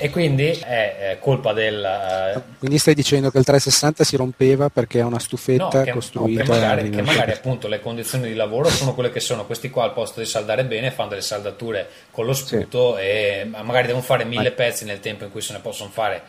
E 0.00 0.10
quindi 0.10 0.46
è, 0.50 0.96
è 1.10 1.18
colpa 1.18 1.52
del... 1.52 1.82
eh, 1.84 2.40
Quindi 2.58 2.78
stai 2.78 2.94
dicendo 2.94 3.30
che 3.30 3.38
il 3.38 3.44
360 3.44 4.04
si 4.04 4.16
rompeva 4.16 4.68
perché 4.68 5.00
è 5.00 5.02
una 5.02 5.14
No, 5.14 5.18
stufetta 5.18 5.82
che, 5.82 5.90
costruita 5.90 6.42
che 6.44 6.48
magari, 6.48 6.90
che 6.90 7.02
magari 7.02 7.32
appunto 7.32 7.66
le 7.66 7.80
condizioni 7.80 8.28
di 8.28 8.34
lavoro 8.34 8.68
sono 8.68 8.94
quelle 8.94 9.10
che 9.10 9.18
sono. 9.18 9.44
Questi 9.44 9.70
qua 9.70 9.82
al 9.84 9.92
posto 9.92 10.20
di 10.20 10.26
saldare 10.26 10.64
bene 10.64 10.92
fanno 10.92 11.08
delle 11.10 11.20
saldature 11.22 11.88
con 12.12 12.26
lo 12.26 12.32
sputo 12.32 12.96
e 12.96 13.44
magari 13.50 13.86
devono 13.88 14.04
fare 14.04 14.24
mille 14.24 14.52
pezzi 14.52 14.84
nel 14.84 15.00
tempo 15.00 15.24
in 15.24 15.30
cui 15.32 15.40
se 15.40 15.52
ne 15.52 15.58
possono 15.58 15.90
fare, 15.90 16.22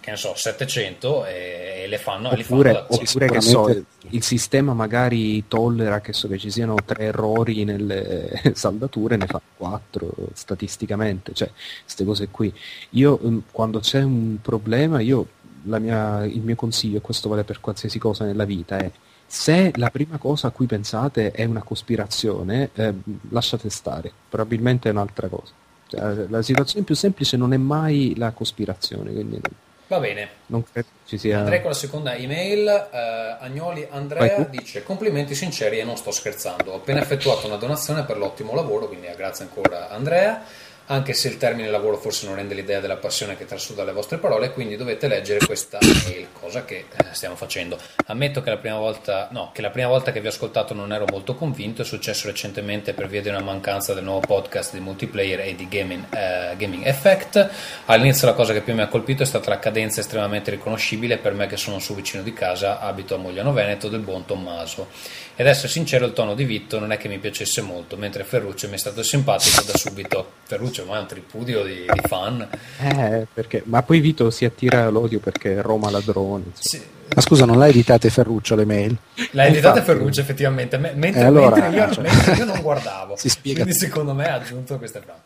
che 0.00 0.10
ne 0.10 0.16
so, 0.16 0.32
700 0.34 1.26
e, 1.26 1.84
le 1.86 1.98
fanno, 1.98 2.30
fanno 2.30 2.42
Oppure, 2.42 2.72
da 2.72 2.86
soli. 2.88 3.06
oppure 3.06 3.26
che 3.28 3.40
so, 3.40 3.84
il 4.10 4.22
sistema 4.22 4.74
magari 4.74 5.46
tollera 5.46 6.00
che, 6.00 6.12
so, 6.12 6.28
che 6.28 6.38
ci 6.38 6.50
siano 6.50 6.76
tre 6.84 7.04
errori 7.04 7.64
nelle 7.64 8.40
saldature, 8.54 9.16
ne 9.16 9.26
fa 9.26 9.40
quattro 9.56 10.10
statisticamente, 10.32 11.32
cioè 11.34 11.50
queste 11.82 12.04
cose 12.04 12.28
qui. 12.28 12.52
Io 12.90 13.20
mm, 13.24 13.38
quando 13.50 13.80
c'è 13.80 14.02
un 14.02 14.38
problema, 14.40 15.00
io, 15.00 15.26
la 15.64 15.78
mia- 15.78 16.24
il 16.24 16.40
mio 16.40 16.56
consiglio, 16.56 16.98
e 16.98 17.00
questo 17.00 17.28
vale 17.28 17.44
per 17.44 17.60
qualsiasi 17.60 17.98
cosa 17.98 18.24
nella 18.24 18.44
vita, 18.44 18.78
è 18.78 18.90
se 19.26 19.70
la 19.76 19.90
prima 19.90 20.18
cosa 20.18 20.48
a 20.48 20.50
cui 20.50 20.66
pensate 20.66 21.30
è 21.30 21.44
una 21.44 21.62
cospirazione, 21.62 22.70
eh, 22.74 22.92
lasciate 23.28 23.70
stare, 23.70 24.10
probabilmente 24.28 24.88
è 24.88 24.92
un'altra 24.92 25.28
cosa. 25.28 25.52
Cioè, 25.86 26.26
la 26.28 26.42
situazione 26.42 26.84
più 26.84 26.96
semplice 26.96 27.36
non 27.36 27.52
è 27.52 27.56
mai 27.56 28.14
la 28.16 28.32
cospirazione, 28.32 29.12
quindi 29.12 29.40
Va 29.90 29.98
bene. 29.98 30.28
non 30.46 30.62
credo 30.62 30.86
ci 31.04 31.18
sia... 31.18 31.38
Andrei 31.38 31.60
con 31.60 31.70
la 31.70 31.76
seconda 31.76 32.14
email. 32.14 32.68
eh, 32.68 33.36
Agnoli 33.40 33.88
Andrea 33.90 34.38
dice: 34.48 34.84
Complimenti 34.84 35.34
sinceri 35.34 35.80
e 35.80 35.84
non 35.84 35.96
sto 35.96 36.12
scherzando. 36.12 36.70
Ho 36.70 36.76
appena 36.76 37.00
effettuato 37.00 37.48
una 37.48 37.56
donazione 37.56 38.04
per 38.04 38.16
l'ottimo 38.16 38.54
lavoro, 38.54 38.86
quindi 38.86 39.08
grazie 39.16 39.46
ancora 39.46 39.90
Andrea. 39.90 40.44
Anche 40.90 41.12
se 41.12 41.28
il 41.28 41.36
termine 41.36 41.70
lavoro 41.70 41.96
forse 41.96 42.26
non 42.26 42.34
rende 42.34 42.52
l'idea 42.52 42.80
della 42.80 42.96
passione 42.96 43.36
che 43.36 43.44
trasuda 43.44 43.84
le 43.84 43.92
vostre 43.92 44.18
parole, 44.18 44.50
quindi 44.50 44.74
dovete 44.74 45.06
leggere 45.06 45.46
questa 45.46 45.78
mail, 45.80 46.26
cosa 46.32 46.64
che 46.64 46.86
eh, 46.90 47.04
stiamo 47.12 47.36
facendo. 47.36 47.78
Ammetto 48.06 48.42
che 48.42 48.50
la 48.50 48.56
prima 48.56 48.76
volta, 48.76 49.28
no, 49.30 49.52
che 49.54 49.62
la 49.62 49.70
prima 49.70 49.86
volta 49.86 50.10
che 50.10 50.20
vi 50.20 50.26
ho 50.26 50.30
ascoltato 50.30 50.74
non 50.74 50.92
ero 50.92 51.04
molto 51.08 51.36
convinto, 51.36 51.82
è 51.82 51.84
successo 51.84 52.26
recentemente 52.26 52.92
per 52.92 53.06
via 53.06 53.22
di 53.22 53.28
una 53.28 53.38
mancanza 53.38 53.94
del 53.94 54.02
nuovo 54.02 54.26
podcast 54.26 54.72
di 54.72 54.80
multiplayer 54.80 55.38
e 55.38 55.54
di 55.54 55.68
gaming, 55.68 56.06
eh, 56.12 56.56
gaming 56.56 56.84
Effect. 56.84 57.50
All'inizio 57.84 58.26
la 58.26 58.34
cosa 58.34 58.52
che 58.52 58.60
più 58.60 58.74
mi 58.74 58.80
ha 58.80 58.88
colpito 58.88 59.22
è 59.22 59.26
stata 59.26 59.48
la 59.48 59.60
cadenza 59.60 60.00
estremamente 60.00 60.50
riconoscibile 60.50 61.18
per 61.18 61.34
me 61.34 61.46
che 61.46 61.56
sono 61.56 61.78
su 61.78 61.94
vicino 61.94 62.24
di 62.24 62.32
casa, 62.32 62.80
abito 62.80 63.14
a 63.14 63.18
Mogliano 63.18 63.52
Veneto, 63.52 63.88
del 63.88 64.00
buon 64.00 64.24
Tommaso. 64.24 64.88
Ed 65.36 65.46
essere 65.46 65.68
sincero, 65.68 66.04
il 66.04 66.12
tono 66.12 66.34
di 66.34 66.44
Vitto 66.44 66.80
non 66.80 66.90
è 66.90 66.96
che 66.96 67.06
mi 67.06 67.18
piacesse 67.18 67.62
molto, 67.62 67.96
mentre 67.96 68.24
Ferruccio 68.24 68.66
mi 68.66 68.74
è 68.74 68.78
stato 68.78 69.04
simpatico 69.04 69.62
da 69.62 69.74
subito. 69.78 70.32
Ferruccio 70.42 70.79
ormai 70.80 70.98
è 70.98 71.00
un 71.00 71.06
tripudio 71.06 71.62
di, 71.64 71.84
di 71.92 72.00
fan. 72.06 72.46
Eh, 72.80 73.26
perché... 73.32 73.62
Ma 73.66 73.82
poi 73.82 74.00
Vito 74.00 74.30
si 74.30 74.44
attira 74.44 74.88
l'odio 74.90 75.18
perché 75.20 75.60
Roma 75.62 75.90
ladrone. 75.90 76.44
insomma. 76.54 76.58
Sì, 76.58 76.82
Ma 77.14 77.20
scusa, 77.20 77.44
non 77.44 77.58
l'hai 77.58 77.70
editate 77.70 78.10
Ferruccio 78.10 78.54
le 78.54 78.64
mail? 78.64 78.96
L'ha 79.32 79.46
Infatti. 79.46 79.80
Ferruccio 79.80 80.20
effettivamente, 80.20 80.78
me- 80.78 80.92
mentre, 80.94 81.20
Eh, 81.22 81.24
allora, 81.24 81.56
mentre 81.56 81.78
io, 81.80 81.92
cioè, 81.92 82.02
mentre 82.04 82.34
io 82.34 82.44
non 82.44 82.60
guardavo. 82.60 83.16
si 83.18 83.28
spiega 83.28 83.62
Quindi 83.62 83.78
secondo 83.78 84.14
me 84.14 84.28
ha 84.30 84.34
aggiunto 84.34 84.78
queste 84.78 85.00
frasi. 85.00 85.20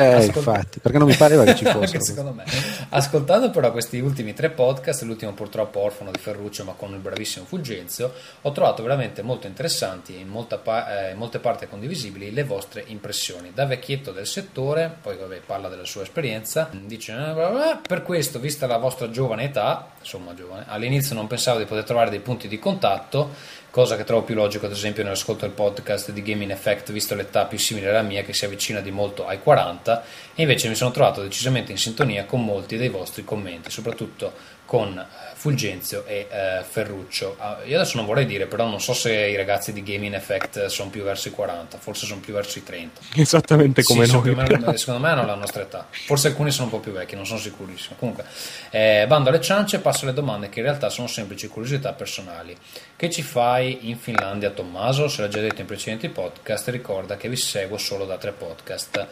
Eh, 0.00 0.12
Ascol- 0.14 0.36
infatti, 0.36 0.78
perché 0.78 0.98
non 0.98 1.08
mi 1.08 1.14
pareva 1.16 1.44
che 1.44 1.54
ci 1.56 1.64
fossero. 1.70 2.02
secondo 2.02 2.32
me. 2.32 2.44
Ascoltando 2.90 3.50
però 3.50 3.72
questi 3.72 3.98
ultimi 3.98 4.32
tre 4.32 4.50
podcast, 4.50 5.02
l'ultimo 5.02 5.32
purtroppo 5.32 5.80
orfano 5.80 6.10
di 6.10 6.18
Ferruccio 6.18 6.64
ma 6.64 6.72
con 6.76 6.92
il 6.92 6.98
bravissimo 7.00 7.44
Fulgenzio, 7.44 8.12
ho 8.42 8.52
trovato 8.52 8.82
veramente 8.82 9.22
molto 9.22 9.46
interessanti 9.46 10.14
e 10.16 10.20
in, 10.20 10.46
pa- 10.62 11.08
eh, 11.08 11.12
in 11.12 11.18
molte 11.18 11.38
parti 11.40 11.66
condivisibili 11.68 12.32
le 12.32 12.44
vostre 12.44 12.84
impressioni. 12.86 13.50
Da 13.52 13.66
vecchietto 13.66 14.12
del 14.12 14.26
settore, 14.26 14.94
poi 15.02 15.16
vabbè, 15.16 15.40
parla 15.44 15.68
della 15.68 15.84
sua 15.84 16.02
esperienza, 16.02 16.68
dice 16.72 17.12
"Eh, 17.12 17.78
per 17.86 18.02
questo, 18.02 18.38
vista 18.38 18.66
la 18.66 18.78
vostra 18.78 19.10
giovane 19.10 19.44
età, 19.44 19.88
insomma 19.98 20.34
giovane, 20.34 20.64
all'inizio 20.68 21.14
non 21.14 21.26
pensavo 21.26 21.58
di 21.58 21.64
poter 21.64 21.84
trovare 21.84 22.10
dei 22.10 22.20
punti 22.20 22.46
di 22.48 22.58
contatto, 22.58 23.30
cosa 23.70 23.96
che 23.96 24.04
trovo 24.04 24.22
più 24.22 24.34
logico 24.34 24.66
ad 24.66 24.72
esempio 24.72 25.02
nell'ascolto 25.02 25.44
del 25.44 25.54
podcast 25.54 26.10
di 26.10 26.22
Gaming 26.22 26.50
Effect 26.50 26.90
visto 26.90 27.14
l'età 27.14 27.44
più 27.44 27.58
simile 27.58 27.90
alla 27.90 28.02
mia 28.02 28.22
che 28.22 28.32
si 28.32 28.44
avvicina 28.44 28.80
di 28.80 28.90
molto 28.90 29.26
ai 29.26 29.40
40 29.40 30.04
e 30.34 30.42
invece 30.42 30.68
mi 30.68 30.74
sono 30.74 30.90
trovato 30.90 31.22
decisamente 31.22 31.72
in 31.72 31.78
sintonia 31.78 32.24
con 32.24 32.44
molti 32.44 32.76
dei 32.76 32.88
vostri 32.88 33.24
commenti 33.24 33.70
soprattutto 33.70 34.32
con 34.64 34.98
eh, 34.98 35.27
Fulgenzio 35.48 36.04
e 36.06 36.26
eh, 36.30 36.62
Ferruccio 36.68 37.36
Ah, 37.38 37.58
io 37.64 37.78
adesso 37.80 37.96
non 37.96 38.04
vorrei 38.06 38.26
dire 38.26 38.46
però 38.46 38.66
non 38.68 38.80
so 38.80 38.92
se 38.92 39.12
i 39.12 39.36
ragazzi 39.36 39.72
di 39.72 39.82
Gaming 39.82 40.14
Effect 40.14 40.66
sono 40.66 40.90
più 40.90 41.02
verso 41.02 41.28
i 41.28 41.30
40 41.30 41.78
forse 41.78 42.06
sono 42.06 42.20
più 42.20 42.34
verso 42.34 42.58
i 42.58 42.62
30 42.64 43.00
Esattamente 43.14 43.82
come 43.82 44.04
sì, 44.06 44.12
noi. 44.12 44.34
meno- 44.34 44.76
secondo 44.76 45.00
me 45.00 45.08
hanno 45.12 45.24
la 45.24 45.34
nostra 45.34 45.62
età. 45.62 45.86
Forse 45.90 46.28
alcuni 46.28 46.50
sono 46.50 46.64
un 46.66 46.70
po' 46.70 46.78
più 46.80 46.92
vecchi, 46.92 47.14
non 47.16 47.26
sono 47.26 47.38
sicurissimo. 47.38 47.96
Comunque, 47.98 48.24
eh, 48.70 49.04
bando 49.08 49.28
alle 49.30 49.40
ciance 49.40 49.76
e 49.76 49.78
passo 49.80 50.04
alle 50.04 50.14
domande 50.14 50.48
che 50.48 50.58
in 50.60 50.64
realtà 50.66 50.88
sono 50.90 51.06
semplici 51.06 51.48
curiosità 51.48 51.92
personali. 51.92 52.56
Che 52.96 53.10
ci 53.10 53.22
fai 53.22 53.88
in 53.88 53.98
Finlandia, 53.98 54.50
Tommaso? 54.50 55.08
Se 55.08 55.22
l'ha 55.22 55.28
già 55.28 55.40
detto 55.40 55.60
in 55.60 55.66
precedenti 55.66 56.08
podcast, 56.08 56.68
ricorda 56.68 57.16
che 57.16 57.28
vi 57.28 57.36
seguo 57.36 57.78
solo 57.78 58.04
da 58.04 58.16
tre 58.18 58.32
podcast. 58.32 59.06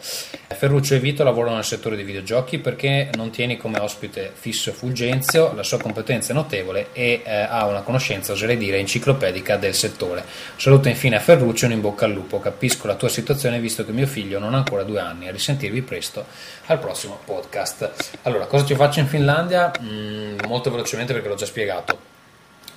Ferruccio 0.47 0.95
e 0.95 0.99
Vito 0.99 1.23
lavorano 1.23 1.55
nel 1.55 1.63
settore 1.65 1.95
dei 1.95 2.05
videogiochi 2.05 2.59
perché 2.59 3.09
non 3.15 3.29
tieni 3.29 3.57
come 3.57 3.79
ospite 3.79 4.31
fisso 4.33 4.71
Fulgenzio, 4.71 5.53
la 5.53 5.63
sua 5.63 5.79
competenza 5.79 6.26
è 6.31 6.35
notevole 6.35 6.89
e 6.93 7.21
eh, 7.23 7.33
ha 7.33 7.65
una 7.65 7.81
conoscenza, 7.81 8.31
oserei 8.31 8.57
dire, 8.57 8.77
enciclopedica 8.77 9.57
del 9.57 9.73
settore. 9.73 10.23
Saluto 10.55 10.87
infine 10.87 11.15
a 11.15 11.19
Ferruccio 11.19 11.65
un 11.65 11.71
in 11.73 11.81
bocca 11.81 12.05
al 12.05 12.11
lupo. 12.11 12.39
Capisco 12.39 12.87
la 12.87 12.95
tua 12.95 13.09
situazione 13.09 13.59
visto 13.59 13.85
che 13.85 13.91
mio 13.91 14.07
figlio 14.07 14.39
non 14.39 14.53
ha 14.53 14.57
ancora 14.57 14.83
due 14.83 14.99
anni. 14.99 15.27
A 15.27 15.31
risentirvi 15.31 15.81
presto 15.81 16.25
al 16.67 16.79
prossimo 16.79 17.19
podcast. 17.23 17.91
Allora, 18.23 18.45
cosa 18.45 18.65
ci 18.65 18.75
faccio 18.75 18.99
in 18.99 19.07
Finlandia? 19.07 19.71
Mm, 19.81 20.37
molto 20.47 20.71
velocemente 20.71 21.13
perché 21.13 21.27
l'ho 21.27 21.35
già 21.35 21.45
spiegato. 21.45 22.15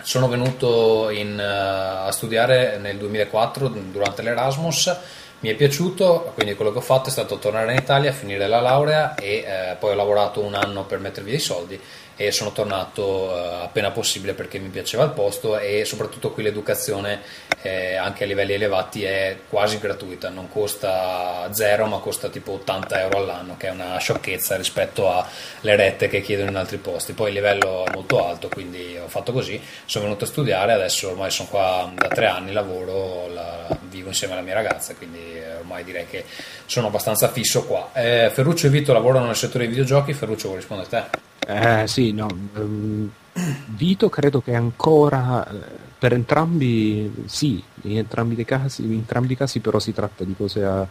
Sono 0.02 0.28
venuto 0.28 1.10
in, 1.10 1.38
eh, 1.38 2.06
a 2.06 2.10
studiare 2.10 2.78
nel 2.78 2.96
2004 2.96 3.68
durante 3.68 4.22
l'Erasmus, 4.22 4.96
mi 5.40 5.48
è 5.48 5.54
piaciuto, 5.54 6.32
quindi 6.34 6.54
quello 6.54 6.70
che 6.70 6.78
ho 6.78 6.82
fatto 6.82 7.08
è 7.08 7.12
stato 7.12 7.38
tornare 7.38 7.72
in 7.72 7.78
Italia, 7.78 8.12
finire 8.12 8.46
la 8.46 8.60
laurea 8.60 9.14
e 9.14 9.36
eh, 9.36 9.76
poi 9.78 9.92
ho 9.92 9.94
lavorato 9.94 10.42
un 10.42 10.54
anno 10.54 10.84
per 10.84 10.98
mettervi 10.98 11.30
dei 11.30 11.38
soldi 11.38 11.80
e 12.20 12.32
sono 12.32 12.52
tornato 12.52 13.34
eh, 13.34 13.62
appena 13.62 13.90
possibile 13.92 14.34
perché 14.34 14.58
mi 14.58 14.68
piaceva 14.68 15.04
il 15.04 15.12
posto 15.12 15.58
e 15.58 15.86
soprattutto 15.86 16.32
qui 16.32 16.42
l'educazione 16.42 17.22
eh, 17.62 17.96
anche 17.96 18.24
a 18.24 18.26
livelli 18.26 18.52
elevati 18.52 19.04
è 19.04 19.38
quasi 19.48 19.78
gratuita, 19.78 20.28
non 20.28 20.50
costa 20.50 21.48
zero 21.52 21.86
ma 21.86 21.96
costa 21.96 22.28
tipo 22.28 22.52
80 22.52 23.00
euro 23.00 23.16
all'anno 23.16 23.56
che 23.56 23.68
è 23.68 23.70
una 23.70 23.96
sciocchezza 23.96 24.56
rispetto 24.56 25.10
alle 25.10 25.76
rette 25.76 26.08
che 26.08 26.20
chiedono 26.20 26.50
in 26.50 26.56
altri 26.56 26.76
posti, 26.76 27.14
poi 27.14 27.28
il 27.28 27.36
livello 27.36 27.86
è 27.86 27.90
molto 27.94 28.22
alto 28.22 28.48
quindi 28.48 28.98
ho 29.02 29.08
fatto 29.08 29.32
così, 29.32 29.58
sono 29.86 30.04
venuto 30.04 30.24
a 30.24 30.26
studiare, 30.26 30.74
adesso 30.74 31.08
ormai 31.08 31.30
sono 31.30 31.48
qua 31.48 31.90
da 31.94 32.08
tre 32.08 32.26
anni, 32.26 32.52
lavoro, 32.52 33.28
la- 33.32 33.66
vivo 33.88 34.08
insieme 34.08 34.34
alla 34.34 34.42
mia 34.42 34.54
ragazza 34.54 34.94
quindi 34.94 35.36
eh, 35.36 35.56
ormai 35.56 35.84
direi 35.84 36.06
che 36.06 36.26
sono 36.66 36.88
abbastanza 36.88 37.28
fisso 37.30 37.64
qua. 37.64 37.90
Eh, 37.94 38.30
Ferruccio 38.30 38.66
e 38.66 38.70
Vito 38.70 38.92
lavorano 38.92 39.24
nel 39.24 39.36
settore 39.36 39.60
dei 39.64 39.68
videogiochi, 39.68 40.12
Ferruccio 40.12 40.48
vuoi 40.48 40.60
rispondere 40.60 40.96
a 40.96 41.00
te? 41.00 41.29
Eh 41.52 41.86
sì, 41.88 42.12
no, 42.12 42.28
ehm, 42.54 43.10
Vito 43.66 44.08
credo 44.08 44.40
che 44.40 44.54
ancora 44.54 45.48
eh, 45.48 45.58
per 45.98 46.12
entrambi 46.12 47.24
sì, 47.26 47.62
in 47.82 47.98
entrambi 47.98 48.40
i 48.40 48.44
casi, 48.44 48.84
in 48.84 48.92
entrambi 48.92 49.32
i 49.32 49.36
casi 49.36 49.60
però 49.60 49.78
si 49.78 49.92
tratta 49.92 50.24
di 50.24 50.34
cose 50.36 50.64
a, 50.64 50.86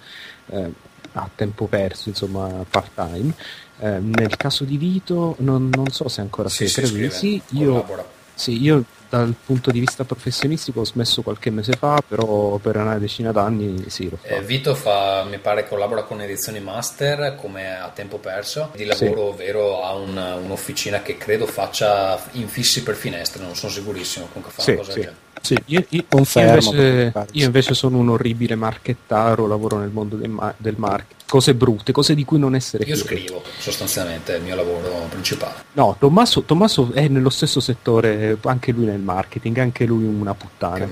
eh, 0.48 0.72
a 1.14 1.30
tempo 1.34 1.66
perso, 1.68 2.10
insomma 2.10 2.66
part 2.70 2.92
time. 2.94 3.34
Eh, 3.80 4.00
nel 4.00 4.36
caso 4.36 4.66
di 4.66 4.78
Vito 4.78 5.36
non, 5.40 5.70
non 5.74 5.88
so 5.90 6.10
se 6.10 6.22
ancora 6.22 6.50
Sì, 6.50 6.68
si 6.68 6.82
di 6.82 6.88
scrive, 6.88 7.10
sì, 7.12 7.42
io, 7.50 7.86
sì, 8.34 8.62
io 8.62 8.84
dal 9.10 9.34
punto 9.44 9.72
di 9.72 9.80
vista 9.80 10.04
professionistico 10.04 10.82
ho 10.82 10.86
smesso 10.86 11.22
qualche 11.24 11.50
mese 11.50 11.74
fa, 11.74 12.02
però 12.08 12.58
per 12.58 12.76
una 12.78 12.98
decina 13.00 13.32
d'anni 13.32 13.90
sì. 13.90 14.10
Eh, 14.22 14.42
Vito 14.42 14.76
fa, 14.76 15.24
mi 15.24 15.40
pare, 15.40 15.68
collabora 15.68 16.04
con 16.04 16.22
Edizioni 16.22 16.60
Master 16.60 17.36
come 17.36 17.76
a 17.80 17.90
tempo 17.90 18.18
perso. 18.20 18.70
Di 18.76 18.86
lavoro 18.86 19.32
vero 19.34 19.82
ha 19.84 19.94
un- 19.94 20.40
un'officina 20.44 21.02
che 21.02 21.18
credo 21.18 21.48
faccia 21.48 22.22
infissi 22.34 22.84
per 22.84 22.96
finestre, 22.96 23.42
non 23.44 23.56
sono 23.56 23.72
sicurissimo. 23.72 24.28
Comunque 24.28 24.52
fa 24.52 24.62
Sì, 24.62 24.70
una 24.72 24.80
cosa 24.80 24.92
sì. 24.92 24.98
del 25.00 25.08
genere. 25.08 25.28
Sì, 25.42 25.56
Io, 25.66 25.84
io- 25.90 26.04
Confermo, 26.08 26.72
io 26.74 26.82
invece, 26.82 27.28
io 27.32 27.46
invece 27.46 27.74
sono 27.74 27.98
un 27.98 28.10
orribile 28.10 28.56
marchettaro, 28.56 29.48
lavoro 29.48 29.78
nel 29.78 29.90
mondo 29.90 30.16
del, 30.16 30.30
ma- 30.30 30.54
del 30.58 30.76
marketing, 30.78 31.18
cose 31.28 31.54
brutte, 31.54 31.92
cose 31.92 32.16
di 32.16 32.26
cui 32.26 32.40
non 32.40 32.56
essere 32.56 32.84
Io 32.86 32.96
fiero. 32.96 33.08
scrivo, 33.08 33.44
sostanzialmente, 33.58 34.34
è 34.34 34.38
il 34.38 34.44
mio 34.44 34.56
lavoro 34.56 35.08
principale. 35.10 35.64
No, 35.74 35.96
Tommaso, 36.00 36.42
Tommaso 36.44 36.92
è 36.94 37.08
nello 37.08 37.30
stesso 37.30 37.60
settore, 37.60 38.38
anche 38.46 38.72
lui 38.72 38.86
nel 38.86 39.00
marketing, 39.00 39.58
anche 39.60 39.86
lui 39.86 40.04
una 40.06 40.34
puttana. 40.34 40.88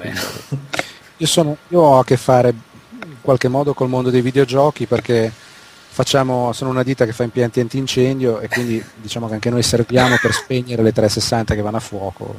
Io, 1.17 1.27
sono- 1.27 1.57
io 1.69 1.79
ho 1.81 1.99
a 1.99 2.03
che 2.03 2.17
fare 2.17 2.49
in 2.49 3.15
qualche 3.21 3.47
modo 3.47 3.73
col 3.73 3.89
mondo 3.89 4.09
dei 4.09 4.21
videogiochi 4.21 4.85
perché 4.85 5.31
facciamo, 5.97 6.53
sono 6.53 6.69
una 6.69 6.83
ditta 6.83 7.05
che 7.05 7.11
fa 7.11 7.23
impianti 7.23 7.59
antincendio 7.59 8.39
e 8.39 8.47
quindi 8.49 8.83
diciamo 9.01 9.27
che 9.27 9.33
anche 9.33 9.49
noi 9.49 9.63
serviamo 9.63 10.15
per 10.21 10.31
spegnere 10.31 10.83
le 10.83 10.93
360 10.93 11.55
che 11.55 11.61
vanno 11.61 11.77
a 11.77 11.79
fuoco. 11.79 12.35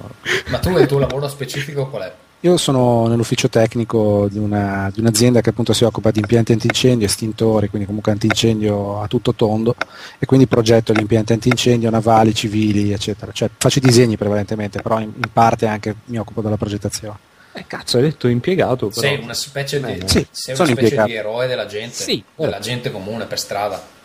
Ma 0.51 0.61
tu 0.61 0.77
e 0.77 0.83
il 0.83 0.87
tuo 0.87 1.01
lavoro 1.01 1.27
specifico 1.27 1.89
qual 1.89 2.03
è? 2.03 2.15
Io 2.43 2.57
sono 2.57 3.09
nell'ufficio 3.09 3.49
tecnico 3.49 4.29
di, 4.31 4.39
una- 4.39 4.93
di 4.95 5.01
un'azienda 5.01 5.41
che 5.41 5.51
appunto 5.51 5.73
si 5.73 5.83
occupa 5.83 6.13
di 6.13 6.21
impianti 6.21 6.53
antincendio, 6.53 7.05
estintori, 7.05 7.69
quindi 7.69 7.85
comunque 7.85 8.13
antincendio 8.13 9.03
a 9.03 9.09
tutto 9.09 9.35
tondo 9.35 9.75
e 10.21 10.25
quindi 10.25 10.47
progetto 10.47 10.93
gli 10.93 11.01
impianti 11.01 11.33
antincendio 11.33 11.91
navali, 11.91 12.33
civili, 12.37 12.93
eccetera. 12.93 13.33
Cioè 13.33 13.51
faccio 13.59 13.79
i 13.79 13.83
disegni 13.83 14.17
prevalentemente, 14.17 14.81
però 14.83 15.01
in, 15.01 15.11
in 15.13 15.31
parte 15.33 15.67
anche 15.67 15.97
mi 16.05 16.19
occupo 16.19 16.41
della 16.41 16.57
progettazione. 16.57 17.19
Eh, 17.59 17.65
cazzo, 17.67 17.97
hai 17.97 18.05
detto 18.05 18.29
impiegato, 18.29 18.89
però... 18.89 19.01
Sei 19.01 19.19
una 19.21 19.35
specie 19.35 19.81
di, 19.81 19.93
Eh, 19.93 20.03
sì, 20.09 20.27
sei 20.31 20.55
sono 20.57 20.71
una 20.71 20.79
specie 20.81 21.03
di 21.05 21.15
eroe 21.15 21.47
della 21.47 21.67
gente, 21.67 21.95
Sì, 21.95 22.23
della 22.35 22.59
eh. 22.59 22.61
gente 22.61 22.91
comune 22.91 23.27
per 23.27 23.39
strada. 23.39 23.97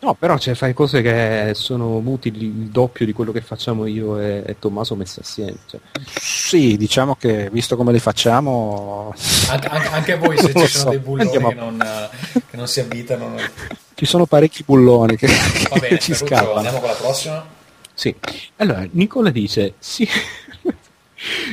No, 0.00 0.14
però 0.14 0.38
cioè, 0.38 0.54
fai 0.54 0.74
cose 0.74 1.02
che 1.02 1.50
sono 1.54 1.96
utili 1.96 2.44
il 2.44 2.52
doppio 2.70 3.04
di 3.04 3.12
quello 3.12 3.32
che 3.32 3.40
facciamo 3.40 3.84
io 3.84 4.16
e, 4.20 4.44
e 4.46 4.56
Tommaso 4.56 4.94
messi 4.94 5.18
assieme. 5.18 5.56
Cioè. 5.68 5.80
Sì, 6.20 6.76
diciamo 6.76 7.16
che 7.16 7.48
visto 7.50 7.74
come 7.76 7.90
li 7.90 7.98
facciamo 7.98 9.12
Anche, 9.48 9.66
anche- 9.66 9.88
anche 9.88 10.16
voi 10.16 10.38
se 10.38 10.52
ci 10.54 10.66
sono 10.66 10.66
so. 10.68 10.88
dei 10.90 10.98
bulloni 11.00 11.22
Andiamo 11.22 11.48
che 11.48 11.54
non, 11.56 12.10
che 12.48 12.56
non 12.56 12.68
si 12.68 12.78
avvitano. 12.78 13.26
non- 13.28 13.50
ci 13.94 14.06
sono 14.06 14.26
parecchi 14.26 14.62
bulloni 14.64 15.16
che, 15.16 15.26
Va 15.26 15.78
bene, 15.80 15.98
ci 15.98 16.12
Ferruccio, 16.12 16.26
scappano. 16.26 16.54
andiamo 16.54 16.78
con 16.78 16.88
la 16.90 16.94
prossima. 16.94 17.46
Sì. 17.92 18.14
Allora, 18.58 18.86
Nicola 18.92 19.30
dice, 19.30 19.74
sì, 19.80 20.08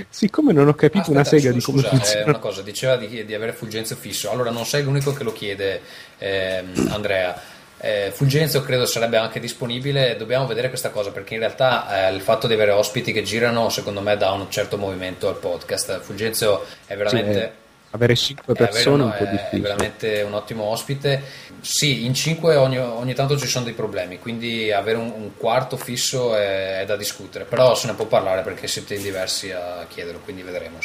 siccome 0.10 0.54
non 0.54 0.68
ho 0.68 0.74
capito 0.74 1.12
una 1.12 1.22
Aspetta, 1.22 1.42
sega 1.42 1.60
scu- 1.60 1.76
di 1.76 1.82
come 1.82 1.82
scusa, 1.82 1.96
eh, 1.96 1.98
funziona... 1.98 2.26
una 2.26 2.40
cosa, 2.40 2.62
diceva 2.62 2.96
di, 2.98 3.26
di 3.26 3.34
avere 3.34 3.54
Fulgenzio 3.54 3.96
fisso. 3.96 4.30
Allora, 4.30 4.52
non 4.52 4.66
sei 4.66 4.84
l'unico 4.84 5.14
che 5.14 5.24
lo 5.24 5.34
chiede, 5.34 5.82
ehm, 6.18 6.90
Andrea. 6.92 7.54
Eh, 7.78 8.12
Fulgenzio 8.14 8.62
credo 8.62 8.86
sarebbe 8.86 9.18
anche 9.18 9.40
disponibile. 9.40 10.16
Dobbiamo 10.18 10.46
vedere 10.48 10.70
questa 10.70 10.90
cosa 10.90 11.12
perché 11.12 11.34
in 11.34 11.42
realtà 11.42 12.08
eh, 12.08 12.14
il 12.14 12.22
fatto 12.22 12.48
di 12.48 12.54
avere 12.54 12.72
ospiti 12.72 13.12
che 13.12 13.24
girano, 13.24 13.70
secondo 13.70 14.02
me, 14.02 14.16
dà 14.18 14.32
un 14.32 14.50
certo 14.50 14.78
movimento 14.78 15.28
al 15.28 15.38
podcast. 15.38 16.00
Fulgenzio 16.00 16.66
è 16.86 16.96
veramente. 16.96 17.34
Sì, 17.34 17.40
eh, 17.40 17.64
avere 17.96 18.16
cinque 18.16 18.54
è, 18.54 18.58
persone 18.58 18.80
è 18.80 18.84
vero, 18.84 19.04
un 19.06 19.12
po' 19.18 19.24
no, 19.24 19.30
è 19.30 19.32
difficile. 19.32 19.62
veramente 19.62 20.22
un 20.22 20.34
ottimo 20.34 20.64
ospite. 20.64 21.22
Sì, 21.62 22.06
in 22.06 22.14
5 22.14 22.56
ogni, 22.58 22.78
ogni 22.78 23.16
tanto 23.16 23.38
ci 23.40 23.48
sono 23.48 23.66
dei 23.66 23.74
problemi, 23.74 24.20
quindi 24.20 24.72
avere 24.72 24.98
un, 25.00 25.12
un 25.16 25.32
quarto 25.36 25.78
fisso 25.78 26.36
è, 26.36 26.82
è 26.82 26.86
da 26.86 26.96
discutere, 26.96 27.46
però 27.46 27.74
se 27.74 27.88
ne 27.88 27.94
può 27.94 28.06
parlare 28.06 28.44
perché 28.44 28.68
siete 28.68 28.94
in 28.96 29.02
diversi 29.02 29.50
a 29.52 29.86
chiederlo, 29.90 30.20
quindi 30.20 30.44
vedremo. 30.44 30.78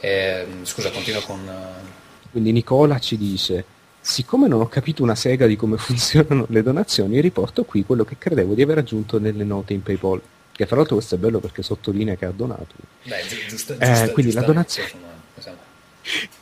Ehm, 0.00 0.64
scusa, 0.64 0.90
continuo 0.90 1.20
con... 1.22 1.40
eh, 1.48 2.28
Quindi 2.30 2.52
Nicola 2.52 2.98
ci 3.00 3.16
dice, 3.16 3.64
siccome 4.00 4.46
non 4.46 4.60
ho 4.60 4.68
capito 4.68 5.02
una 5.02 5.14
sega 5.16 5.46
di 5.46 5.56
come 5.56 5.76
funzionano 5.78 6.46
le 6.50 6.62
donazioni, 6.62 7.20
riporto 7.20 7.64
qui 7.64 7.84
quello 7.84 8.04
che 8.04 8.16
credevo 8.18 8.54
di 8.54 8.62
aver 8.62 8.78
aggiunto 8.78 9.18
nelle 9.18 9.44
note 9.44 9.72
in 9.72 9.82
PayPal. 9.82 10.20
Che 10.52 10.64
fra 10.66 10.76
l'altro 10.76 10.94
questo 10.96 11.16
è 11.16 11.18
bello 11.18 11.38
perché 11.38 11.62
sottolinea 11.62 12.14
che 12.14 12.24
ha 12.24 12.32
donato. 12.34 12.74
Beh, 13.02 13.24
giu- 13.28 13.44
giusta- 13.46 13.74
Eh, 13.78 14.10
quindi 14.12 14.32
la 14.32 14.40
donazione- 14.42 14.88
insomma. 14.90 15.14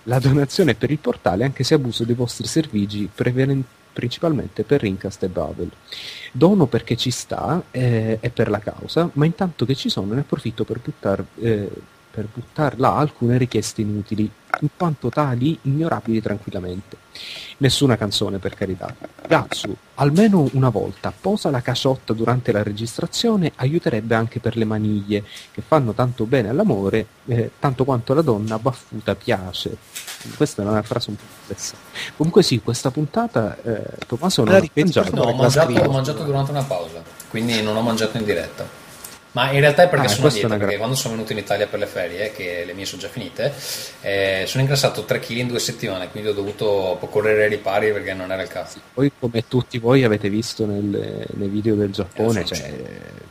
La 0.05 0.19
donazione 0.19 0.75
per 0.75 0.91
il 0.91 0.99
portale 0.99 1.45
anche 1.45 1.65
se 1.65 1.75
abuso 1.75 2.05
dei 2.05 2.15
vostri 2.15 2.47
servigi 2.47 3.09
principalmente 3.95 4.65
per 4.65 4.83
Rincast 4.83 5.23
e 5.23 5.29
Babel. 5.29 5.71
Dono 6.33 6.67
perché 6.67 6.97
ci 6.97 7.11
sta 7.11 7.63
eh, 7.71 8.19
e 8.21 8.31
per 8.31 8.51
la 8.51 8.59
causa, 8.59 9.09
ma 9.15 9.25
intanto 9.25 9.65
che 9.65 9.75
ci 9.75 9.89
sono 9.89 10.13
ne 10.13 10.21
approfitto 10.21 10.65
per 10.65 10.81
buttar, 10.81 11.25
eh, 11.41 11.71
per 12.15 12.29
buttar 12.33 12.79
là 12.79 12.95
alcune 12.97 13.37
richieste 13.39 13.81
inutili, 13.81 14.31
in 14.61 14.69
quanto 14.77 15.09
tali 15.09 15.59
ignorabili 15.63 16.23
tranquillamente. 16.23 16.97
Nessuna 17.57 17.97
canzone 17.97 18.39
per 18.39 18.55
carità. 18.55 18.95
Gatsu, 19.27 19.75
almeno 19.95 20.49
una 20.53 20.69
volta, 20.69 21.13
posa 21.19 21.51
la 21.51 21.61
caciotta 21.61 22.13
durante 22.13 22.53
la 22.53 22.63
registrazione 22.63 23.51
aiuterebbe 23.57 24.15
anche 24.15 24.39
per 24.39 24.57
le 24.57 24.65
maniglie, 24.65 25.25
che 25.51 25.63
fanno 25.67 25.93
tanto 25.93 26.25
bene 26.25 26.51
all'amore, 26.51 27.07
eh, 27.27 27.51
tanto 27.59 27.85
quanto 27.85 28.15
la 28.15 28.23
donna 28.23 28.59
baffuta 28.61 29.17
piace. 29.17 29.77
Questa 30.37 30.63
è 30.63 30.67
una 30.67 30.83
frase 30.83 31.11
un 31.11 31.17
po' 31.17 31.25
complessa. 31.37 31.75
Comunque 32.17 32.43
sì, 32.45 32.61
questa 32.61 32.93
puntata 32.93 33.57
eh, 33.61 33.83
Tommaso 34.07 34.45
non 34.45 34.55
ha 34.55 34.71
mangiato. 34.73 35.17
No, 35.17 35.23
ho 35.23 35.35
mangiato, 35.35 35.73
ho 35.73 35.91
mangiato 35.91 36.23
durante 36.23 36.51
una 36.53 36.63
pausa, 36.63 37.03
quindi 37.29 37.61
non 37.61 37.77
ho 37.77 37.83
mangiato 37.83 38.17
in 38.19 38.25
diretta. 38.25 38.83
Ma 39.35 39.51
in 39.51 39.59
realtà 39.61 39.83
è 39.83 39.89
perché 39.89 40.07
Ah, 40.07 40.09
sono 40.09 40.27
a 40.29 40.31
dieta, 40.31 40.47
perché 40.49 40.65
gra- 40.67 40.77
quando 40.77 40.95
sono 40.95 41.15
venuto 41.15 41.33
in 41.33 41.39
Italia 41.39 41.67
per 41.67 41.81
le 41.81 41.87
ferie, 41.87 42.31
che 42.33 42.63
le 42.65 42.73
mie 42.73 42.85
sono 42.85 43.01
già 43.03 43.09
finite, 43.09 43.53
eh, 44.03 44.45
sono 44.47 44.63
ingrassato 44.63 45.05
3 45.05 45.19
kg 45.19 45.31
in 45.31 45.49
due 45.49 45.59
settimane, 45.59 46.09
quindi 46.09 46.29
ho 46.29 46.33
dovuto 46.35 46.97
correre 47.11 47.43
ai 47.45 47.49
ripari 47.49 47.91
perché 47.93 48.15
non 48.15 48.31
era 48.31 48.43
il 48.43 48.49
caso. 48.49 48.79
Poi 48.95 49.11
come 49.19 49.43
tutti 49.49 49.79
voi 49.79 50.05
avete 50.05 50.29
visto 50.29 50.67
nel- 50.67 51.27
nei 51.35 51.49
video 51.49 51.75
del 51.75 51.91
Giappone, 51.91 52.41
Eh, 52.43 52.45
cioè, 52.45 52.73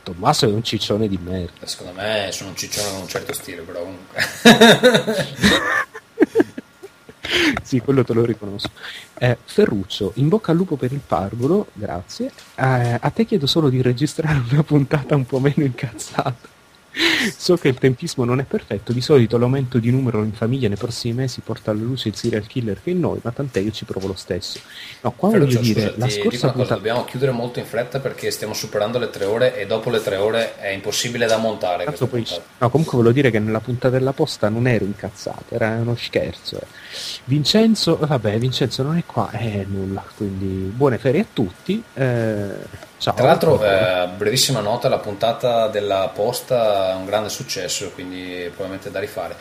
Tommaso 0.02 0.44
è 0.46 0.52
un 0.52 0.62
ciccione 0.62 1.08
di 1.08 1.18
merda. 1.22 1.64
Secondo 1.66 1.94
me 2.00 2.28
sono 2.32 2.50
un 2.50 2.56
ciccione 2.56 2.90
con 2.90 3.00
un 3.00 3.08
certo 3.08 3.32
stile, 3.32 3.62
però 3.62 3.80
comunque. 3.80 4.22
sì, 7.62 7.80
quello 7.80 8.04
te 8.04 8.12
lo 8.12 8.24
riconosco. 8.24 8.70
Eh, 9.18 9.36
Ferruccio, 9.44 10.12
in 10.16 10.28
bocca 10.28 10.52
al 10.52 10.56
lupo 10.56 10.76
per 10.76 10.92
il 10.92 11.00
parvolo, 11.04 11.68
grazie. 11.72 12.30
Eh, 12.54 12.98
a 13.00 13.10
te 13.10 13.24
chiedo 13.24 13.46
solo 13.46 13.68
di 13.68 13.82
registrare 13.82 14.42
una 14.50 14.62
puntata 14.62 15.14
un 15.14 15.26
po' 15.26 15.40
meno 15.40 15.64
incazzata. 15.64 16.53
So 17.36 17.56
che 17.56 17.68
il 17.68 17.74
tempismo 17.74 18.24
non 18.24 18.38
è 18.38 18.44
perfetto, 18.44 18.92
di 18.92 19.00
solito 19.00 19.36
l'aumento 19.36 19.78
di 19.78 19.90
numero 19.90 20.22
in 20.22 20.32
famiglia 20.32 20.68
nei 20.68 20.76
prossimi 20.76 21.14
mesi 21.14 21.40
porta 21.40 21.70
alla 21.72 21.82
luce 21.82 22.08
il 22.08 22.16
serial 22.16 22.46
killer 22.46 22.80
che 22.82 22.90
è 22.90 22.92
in 22.92 23.00
noi, 23.00 23.18
ma 23.22 23.32
tant'è 23.32 23.60
io 23.60 23.70
ci 23.72 23.84
provo 23.84 24.06
lo 24.06 24.14
stesso. 24.14 24.60
No, 25.00 25.12
qua 25.12 25.30
voglio 25.30 25.46
Ferruccio, 25.46 25.60
dire, 25.62 25.80
scusa, 25.80 25.94
la 25.98 26.08
scorsa 26.08 26.50
puntata... 26.52 26.74
dobbiamo 26.74 27.04
chiudere 27.04 27.32
molto 27.32 27.58
in 27.58 27.66
fretta 27.66 27.98
perché 27.98 28.30
stiamo 28.30 28.54
superando 28.54 28.98
le 28.98 29.10
tre 29.10 29.24
ore 29.24 29.56
e 29.58 29.66
dopo 29.66 29.90
le 29.90 30.02
tre 30.02 30.16
ore 30.16 30.56
è 30.56 30.68
impossibile 30.68 31.26
da 31.26 31.36
montare 31.36 31.84
poi- 31.84 32.26
no, 32.58 32.70
comunque 32.70 32.96
volevo 32.96 33.14
dire 33.14 33.30
che 33.30 33.38
nella 33.38 33.60
puntata 33.60 33.96
della 33.98 34.12
posta 34.12 34.48
non 34.48 34.66
ero 34.66 34.84
incazzato, 34.84 35.54
era 35.54 35.70
uno 35.70 35.96
scherzo. 35.96 36.56
eh. 36.60 36.66
Vincenzo, 37.24 37.96
vabbè, 37.96 38.38
Vincenzo 38.38 38.82
non 38.82 38.96
è 38.96 39.04
qua, 39.04 39.30
eh, 39.32 39.66
nulla, 39.68 40.04
quindi 40.16 40.70
buone 40.74 40.98
ferie 40.98 41.22
a 41.22 41.26
tutti. 41.32 41.82
eh, 41.94 42.92
ciao. 43.04 43.14
Tra 43.14 43.26
l'altro, 43.26 43.62
eh, 43.62 44.08
brevissima 44.16 44.60
nota, 44.60 44.88
la 44.88 44.98
puntata 44.98 45.68
della 45.68 46.10
posta 46.14 46.92
è 46.92 46.94
un 46.94 47.04
grande 47.04 47.28
successo, 47.28 47.90
quindi 47.90 48.44
probabilmente 48.46 48.90
da 48.90 48.98
rifare. 48.98 49.36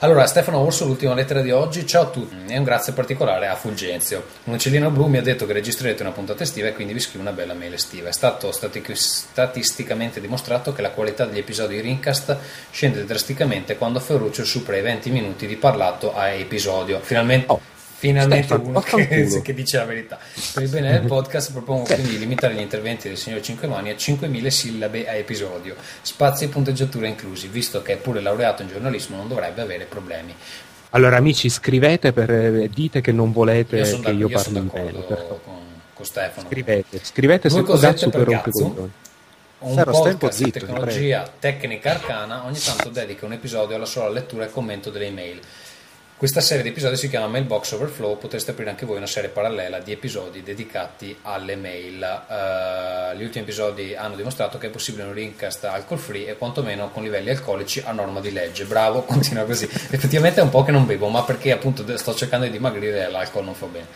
Allora, 0.00 0.26
Stefano 0.26 0.58
Orso, 0.58 0.84
l'ultima 0.84 1.14
lettera 1.14 1.40
di 1.40 1.52
oggi. 1.52 1.86
Ciao 1.86 2.02
a 2.02 2.06
tutti 2.06 2.34
e 2.48 2.58
un 2.58 2.64
grazie 2.64 2.92
particolare 2.92 3.46
a 3.46 3.54
Fulgenzio. 3.54 4.26
Un 4.44 4.54
uccellino 4.54 4.90
blu 4.90 5.06
mi 5.06 5.18
ha 5.18 5.22
detto 5.22 5.46
che 5.46 5.52
registrerete 5.52 6.02
una 6.02 6.10
puntata 6.10 6.42
estiva 6.42 6.68
e 6.68 6.74
quindi 6.74 6.92
vi 6.92 7.00
scrivo 7.00 7.22
una 7.22 7.32
bella 7.32 7.54
mail 7.54 7.72
estiva. 7.72 8.08
È 8.08 8.12
stato 8.12 8.50
stati- 8.52 8.82
statisticamente 8.92 10.20
dimostrato 10.20 10.72
che 10.72 10.82
la 10.82 10.90
qualità 10.90 11.24
degli 11.24 11.38
episodi 11.38 11.76
di 11.76 11.80
Rincast 11.80 12.36
scende 12.70 13.04
drasticamente 13.04 13.78
quando 13.78 14.00
Ferruccio 14.00 14.44
supera 14.44 14.76
i 14.76 14.82
20 14.82 15.10
minuti 15.10 15.46
di 15.46 15.56
parlato 15.56 16.14
a 16.14 16.28
episodio. 16.28 17.00
Finalmente, 17.00 17.52
Oh, 17.52 17.60
finalmente 18.06 18.46
Stefano, 18.46 18.68
uno 18.68 18.80
che, 18.80 19.40
che 19.42 19.54
dice 19.54 19.76
la 19.78 19.84
verità. 19.84 20.18
Per 20.52 20.62
il 20.62 20.68
bene 20.68 20.92
del 20.92 21.02
podcast 21.08 21.52
propongo 21.52 21.84
quindi 21.84 22.10
di 22.10 22.18
limitare 22.18 22.54
gli 22.54 22.60
interventi 22.60 23.08
del 23.08 23.16
signor 23.16 23.40
Cinquemani 23.40 23.90
a 23.90 23.94
5.000 23.94 24.46
sillabe 24.48 25.08
a 25.08 25.14
episodio, 25.14 25.76
spazi 26.02 26.44
e 26.44 26.48
punteggiatura 26.48 27.06
inclusi, 27.06 27.48
visto 27.48 27.82
che 27.82 27.94
è 27.94 27.96
pure 27.96 28.20
laureato 28.20 28.62
in 28.62 28.68
giornalismo 28.68 29.16
non 29.16 29.28
dovrebbe 29.28 29.60
avere 29.60 29.84
problemi. 29.84 30.34
Allora, 30.90 31.16
amici, 31.16 31.48
scrivete 31.50 32.12
per 32.12 32.30
eh, 32.30 32.70
dite 32.72 33.00
che 33.00 33.12
non 33.12 33.32
volete 33.32 33.78
Io 33.78 34.00
che 34.00 34.10
io 34.12 34.28
io 34.28 34.28
parli 34.28 34.60
per 34.60 34.70
favore. 34.70 35.40
con, 35.44 35.54
con 35.92 36.04
Stefano. 36.06 36.48
Scrivete, 36.48 37.00
scrivete 37.02 37.48
Due 37.48 37.64
se 37.66 37.86
Gatsu 37.86 38.10
per 38.10 38.24
Gatsu. 38.24 38.60
rompicoglioni. 38.62 38.92
un 39.58 39.74
po' 39.74 39.90
podcast 39.90 40.38
di 40.38 40.44
zitto, 40.44 40.58
tecnologia 40.60 41.30
tecnica 41.38 41.90
arcana, 41.90 42.44
ogni 42.46 42.58
tanto 42.58 42.88
dedica 42.88 43.26
un 43.26 43.32
episodio 43.32 43.76
alla 43.76 43.84
sola 43.84 44.08
lettura 44.08 44.44
e 44.44 44.50
commento 44.50 44.90
delle 44.90 45.06
email. 45.06 45.40
Questa 46.18 46.40
serie 46.40 46.62
di 46.62 46.70
episodi 46.70 46.96
si 46.96 47.10
chiama 47.10 47.26
Mailbox 47.26 47.72
Overflow, 47.72 48.16
potreste 48.16 48.52
aprire 48.52 48.70
anche 48.70 48.86
voi 48.86 48.96
una 48.96 49.06
serie 49.06 49.28
parallela 49.28 49.80
di 49.80 49.92
episodi 49.92 50.42
dedicati 50.42 51.14
alle 51.20 51.56
mail. 51.56 52.02
Eh, 52.02 53.16
gli 53.18 53.22
ultimi 53.22 53.44
episodi 53.44 53.94
hanno 53.94 54.16
dimostrato 54.16 54.56
che 54.56 54.68
è 54.68 54.70
possibile 54.70 55.04
un 55.04 55.12
rincast 55.12 55.64
alcol 55.64 55.98
free 55.98 56.26
e 56.26 56.38
quantomeno 56.38 56.88
con 56.88 57.02
livelli 57.02 57.28
alcolici 57.28 57.82
a 57.84 57.92
norma 57.92 58.20
di 58.20 58.32
legge. 58.32 58.64
Bravo, 58.64 59.02
continua 59.04 59.44
così. 59.44 59.64
Effettivamente 59.64 60.40
è 60.40 60.42
un 60.42 60.48
po' 60.48 60.64
che 60.64 60.70
non 60.70 60.86
bevo, 60.86 61.08
ma 61.08 61.22
perché 61.22 61.52
appunto 61.52 61.84
sto 61.98 62.14
cercando 62.14 62.46
di 62.46 62.52
dimagrire 62.52 63.04
e 63.04 63.10
l'alcol 63.10 63.44
non 63.44 63.54
fa 63.54 63.66
bene. 63.66 63.86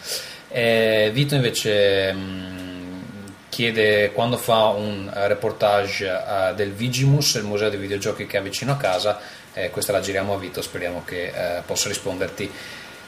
Eh, 0.49 1.11
Vito 1.15 1.35
invece 1.35 2.13
mh, 2.13 2.61
chiede 3.49 4.13
quando 4.13 4.37
fa 4.37 4.67
un 4.67 5.11
reportage 5.13 6.07
eh, 6.07 6.55
del 6.55 6.73
Vigimus, 6.73 7.37
il 7.37 7.45
museo 7.45 7.71
dei 7.71 7.79
videogiochi 7.79 8.27
che 8.27 8.37
ha 8.37 8.43
vicino 8.43 8.73
a 8.73 8.77
casa, 8.77 9.19
eh, 9.55 9.71
questa 9.71 9.93
la 9.93 10.01
giriamo 10.01 10.35
a 10.35 10.39
Vito, 10.39 10.63
speriamo 10.63 11.03
che 11.05 11.27
eh, 11.27 11.63
possa 11.65 11.89
risponderti 11.89 12.51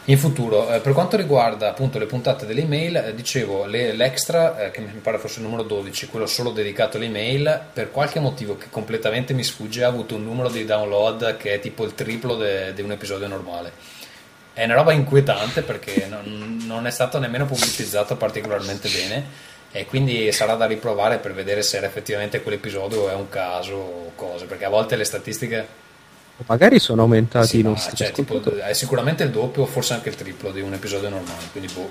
in 0.06 0.18
futuro. 0.18 0.72
Eh, 0.72 0.80
per 0.80 0.92
quanto 0.92 1.16
riguarda 1.16 1.68
appunto 1.68 1.98
le 1.98 2.06
puntate 2.06 2.46
delle 2.46 2.62
email, 2.62 2.96
eh, 2.96 3.14
dicevo 3.14 3.66
le- 3.66 3.92
l'extra, 3.92 4.58
eh, 4.66 4.70
che 4.70 4.80
mi 4.80 4.88
pare 5.00 5.18
fosse 5.18 5.38
il 5.38 5.44
numero 5.44 5.62
12, 5.62 6.08
quello 6.08 6.26
solo 6.26 6.50
dedicato 6.50 6.96
alle 6.96 7.06
email, 7.06 7.66
per 7.72 7.90
qualche 7.90 8.18
motivo 8.18 8.56
che 8.56 8.66
completamente 8.70 9.32
mi 9.32 9.44
sfugge, 9.44 9.84
ha 9.84 9.88
avuto 9.88 10.16
un 10.16 10.24
numero 10.24 10.48
di 10.48 10.64
download 10.64 11.36
che 11.36 11.54
è 11.54 11.60
tipo 11.60 11.84
il 11.84 11.94
triplo 11.94 12.36
di 12.36 12.82
un 12.82 12.90
episodio 12.90 13.28
normale. 13.28 14.00
È 14.54 14.64
una 14.64 14.74
roba 14.74 14.92
inquietante 14.92 15.62
perché 15.62 16.06
non, 16.06 16.62
non 16.66 16.86
è 16.86 16.90
stato 16.90 17.18
nemmeno 17.18 17.46
pubblicizzato 17.46 18.16
particolarmente 18.16 18.88
bene 18.90 19.50
e 19.72 19.86
quindi 19.86 20.30
sarà 20.32 20.54
da 20.54 20.66
riprovare 20.66 21.16
per 21.16 21.32
vedere 21.32 21.62
se 21.62 21.78
era 21.78 21.86
effettivamente 21.86 22.42
quell'episodio 22.42 23.08
è 23.08 23.14
un 23.14 23.30
caso 23.30 23.74
o 23.74 24.12
cose, 24.14 24.44
perché 24.44 24.66
a 24.66 24.68
volte 24.68 24.96
le 24.96 25.04
statistiche 25.04 25.66
Magari 26.46 26.78
sono 26.78 27.02
aumentati 27.02 27.46
sì, 27.46 27.58
i 27.60 27.62
nostri 27.62 27.96
cioè, 27.96 28.12
tipo, 28.12 28.34
ascoltatori. 28.36 28.62
è 28.70 28.72
sicuramente 28.74 29.22
il 29.22 29.30
doppio, 29.30 29.66
forse 29.66 29.94
anche 29.94 30.08
il 30.08 30.14
triplo 30.14 30.50
di 30.50 30.60
un 30.60 30.72
episodio 30.72 31.08
normale. 31.08 31.42
Quindi, 31.50 31.72
boh, 31.72 31.90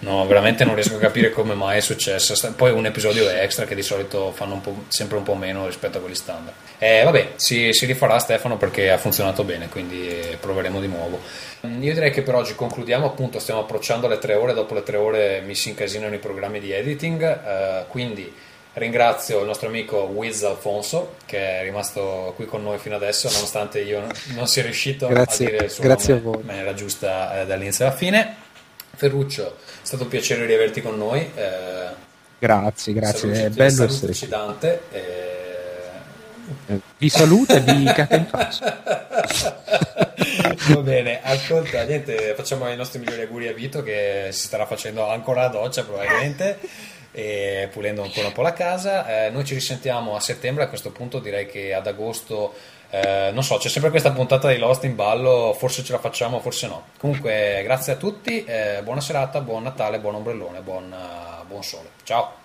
no, 0.00 0.26
veramente 0.26 0.64
non 0.64 0.74
riesco 0.74 0.96
a 0.96 0.98
capire 0.98 1.30
come 1.30 1.54
mai 1.54 1.78
è 1.78 1.80
successo. 1.80 2.34
Poi 2.54 2.70
un 2.72 2.86
episodio 2.86 3.28
extra 3.28 3.64
che 3.64 3.74
di 3.74 3.82
solito 3.82 4.32
fanno 4.32 4.54
un 4.54 4.74
sempre 4.88 5.16
un 5.16 5.22
po' 5.22 5.34
meno 5.34 5.66
rispetto 5.66 5.98
a 5.98 6.00
quelli 6.00 6.16
standard. 6.16 6.54
Eh, 6.78 7.02
vabbè, 7.04 7.32
si, 7.36 7.72
si 7.72 7.86
rifarà 7.86 8.18
Stefano 8.18 8.56
perché 8.56 8.90
ha 8.90 8.98
funzionato 8.98 9.44
bene, 9.44 9.68
quindi 9.68 10.08
eh, 10.08 10.36
proveremo 10.38 10.80
di 10.80 10.88
nuovo. 10.88 11.20
Mm, 11.66 11.82
Io 11.82 11.94
direi 11.94 12.10
che 12.10 12.22
per 12.22 12.34
oggi 12.34 12.54
concludiamo, 12.54 13.06
appunto, 13.06 13.38
stiamo 13.38 13.60
approcciando 13.60 14.06
le 14.08 14.18
tre 14.18 14.34
ore. 14.34 14.52
Dopo 14.52 14.74
le 14.74 14.82
tre 14.82 14.96
ore 14.96 15.42
mi 15.44 15.54
si 15.54 15.70
incasinano 15.70 16.14
i 16.14 16.18
programmi 16.18 16.60
di 16.60 16.72
editing, 16.72 17.22
eh, 17.22 17.84
quindi. 17.88 18.32
Ringrazio 18.76 19.38
il 19.40 19.46
nostro 19.46 19.68
amico 19.68 19.98
Wiz 19.98 20.42
Alfonso 20.42 21.14
che 21.26 21.60
è 21.60 21.62
rimasto 21.62 22.32
qui 22.34 22.44
con 22.44 22.62
noi 22.64 22.78
fino 22.78 22.96
adesso 22.96 23.30
nonostante 23.30 23.80
io 23.80 24.04
non- 24.34 24.48
sia 24.48 24.64
riuscito 24.64 25.06
Grazie- 25.06 25.46
a 25.46 25.50
dire 25.50 25.64
il 25.66 25.70
suo 25.70 25.84
grazie 25.84 26.14
nome 26.14 26.26
a 26.26 26.30
voi. 26.30 26.40
in 26.40 26.46
maniera 26.46 26.74
giusta 26.74 27.40
eh, 27.40 27.46
dall'inizio 27.46 27.86
alla 27.86 27.94
fine. 27.94 28.34
Ferruccio, 28.96 29.56
è 29.56 29.86
stato 29.86 30.02
un 30.04 30.08
piacere 30.08 30.44
riaverti 30.46 30.82
con 30.82 30.96
noi. 30.98 31.20
eh, 31.36 32.02
Grazie, 32.38 32.92
grazie, 32.94 33.18
salutici- 33.20 33.44
è 33.44 33.48
bello 33.50 33.84
essere 33.84 34.12
qui. 34.12 34.28
Dante. 34.28 34.80
eh, 34.90 35.12
Vi 36.98 37.08
saluta 37.08 37.54
e 37.54 37.60
vi 37.60 37.84
cata 37.84 38.16
in 38.16 38.26
faccia. 38.26 38.82
Va 40.68 40.80
bene, 40.80 41.20
ascolta, 41.22 41.84
niente, 41.84 42.34
facciamo 42.36 42.68
i 42.70 42.76
nostri 42.76 42.98
migliori 42.98 43.22
auguri 43.22 43.48
a 43.48 43.52
Vito 43.52 43.82
che 43.82 44.28
si 44.30 44.46
starà 44.46 44.66
facendo 44.66 45.08
ancora 45.08 45.42
la 45.42 45.48
doccia 45.48 45.84
probabilmente 45.84 46.58
e 47.14 47.68
pulendo 47.70 48.02
ancora 48.02 48.26
un 48.26 48.32
po' 48.32 48.42
la 48.42 48.52
casa. 48.52 49.26
Eh, 49.26 49.30
noi 49.30 49.44
ci 49.44 49.54
risentiamo 49.54 50.16
a 50.16 50.20
settembre, 50.20 50.64
a 50.64 50.68
questo 50.68 50.90
punto 50.90 51.20
direi 51.20 51.46
che 51.46 51.72
ad 51.72 51.86
agosto, 51.86 52.54
eh, 52.90 53.30
non 53.32 53.44
so, 53.44 53.56
c'è 53.56 53.68
sempre 53.68 53.90
questa 53.90 54.10
puntata 54.10 54.48
di 54.48 54.58
Lost 54.58 54.82
in 54.82 54.96
ballo, 54.96 55.54
forse 55.56 55.84
ce 55.84 55.92
la 55.92 56.00
facciamo, 56.00 56.40
forse 56.40 56.66
no. 56.66 56.86
Comunque, 56.98 57.60
grazie 57.62 57.92
a 57.92 57.96
tutti, 57.96 58.44
eh, 58.44 58.80
buona 58.82 59.00
serata, 59.00 59.40
buon 59.40 59.62
Natale, 59.62 60.00
buon 60.00 60.16
ombrellone, 60.16 60.60
buon, 60.60 60.92
eh, 60.92 61.44
buon 61.46 61.62
sole. 61.62 61.90
Ciao! 62.02 62.42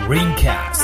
Ringcast. 0.09 0.76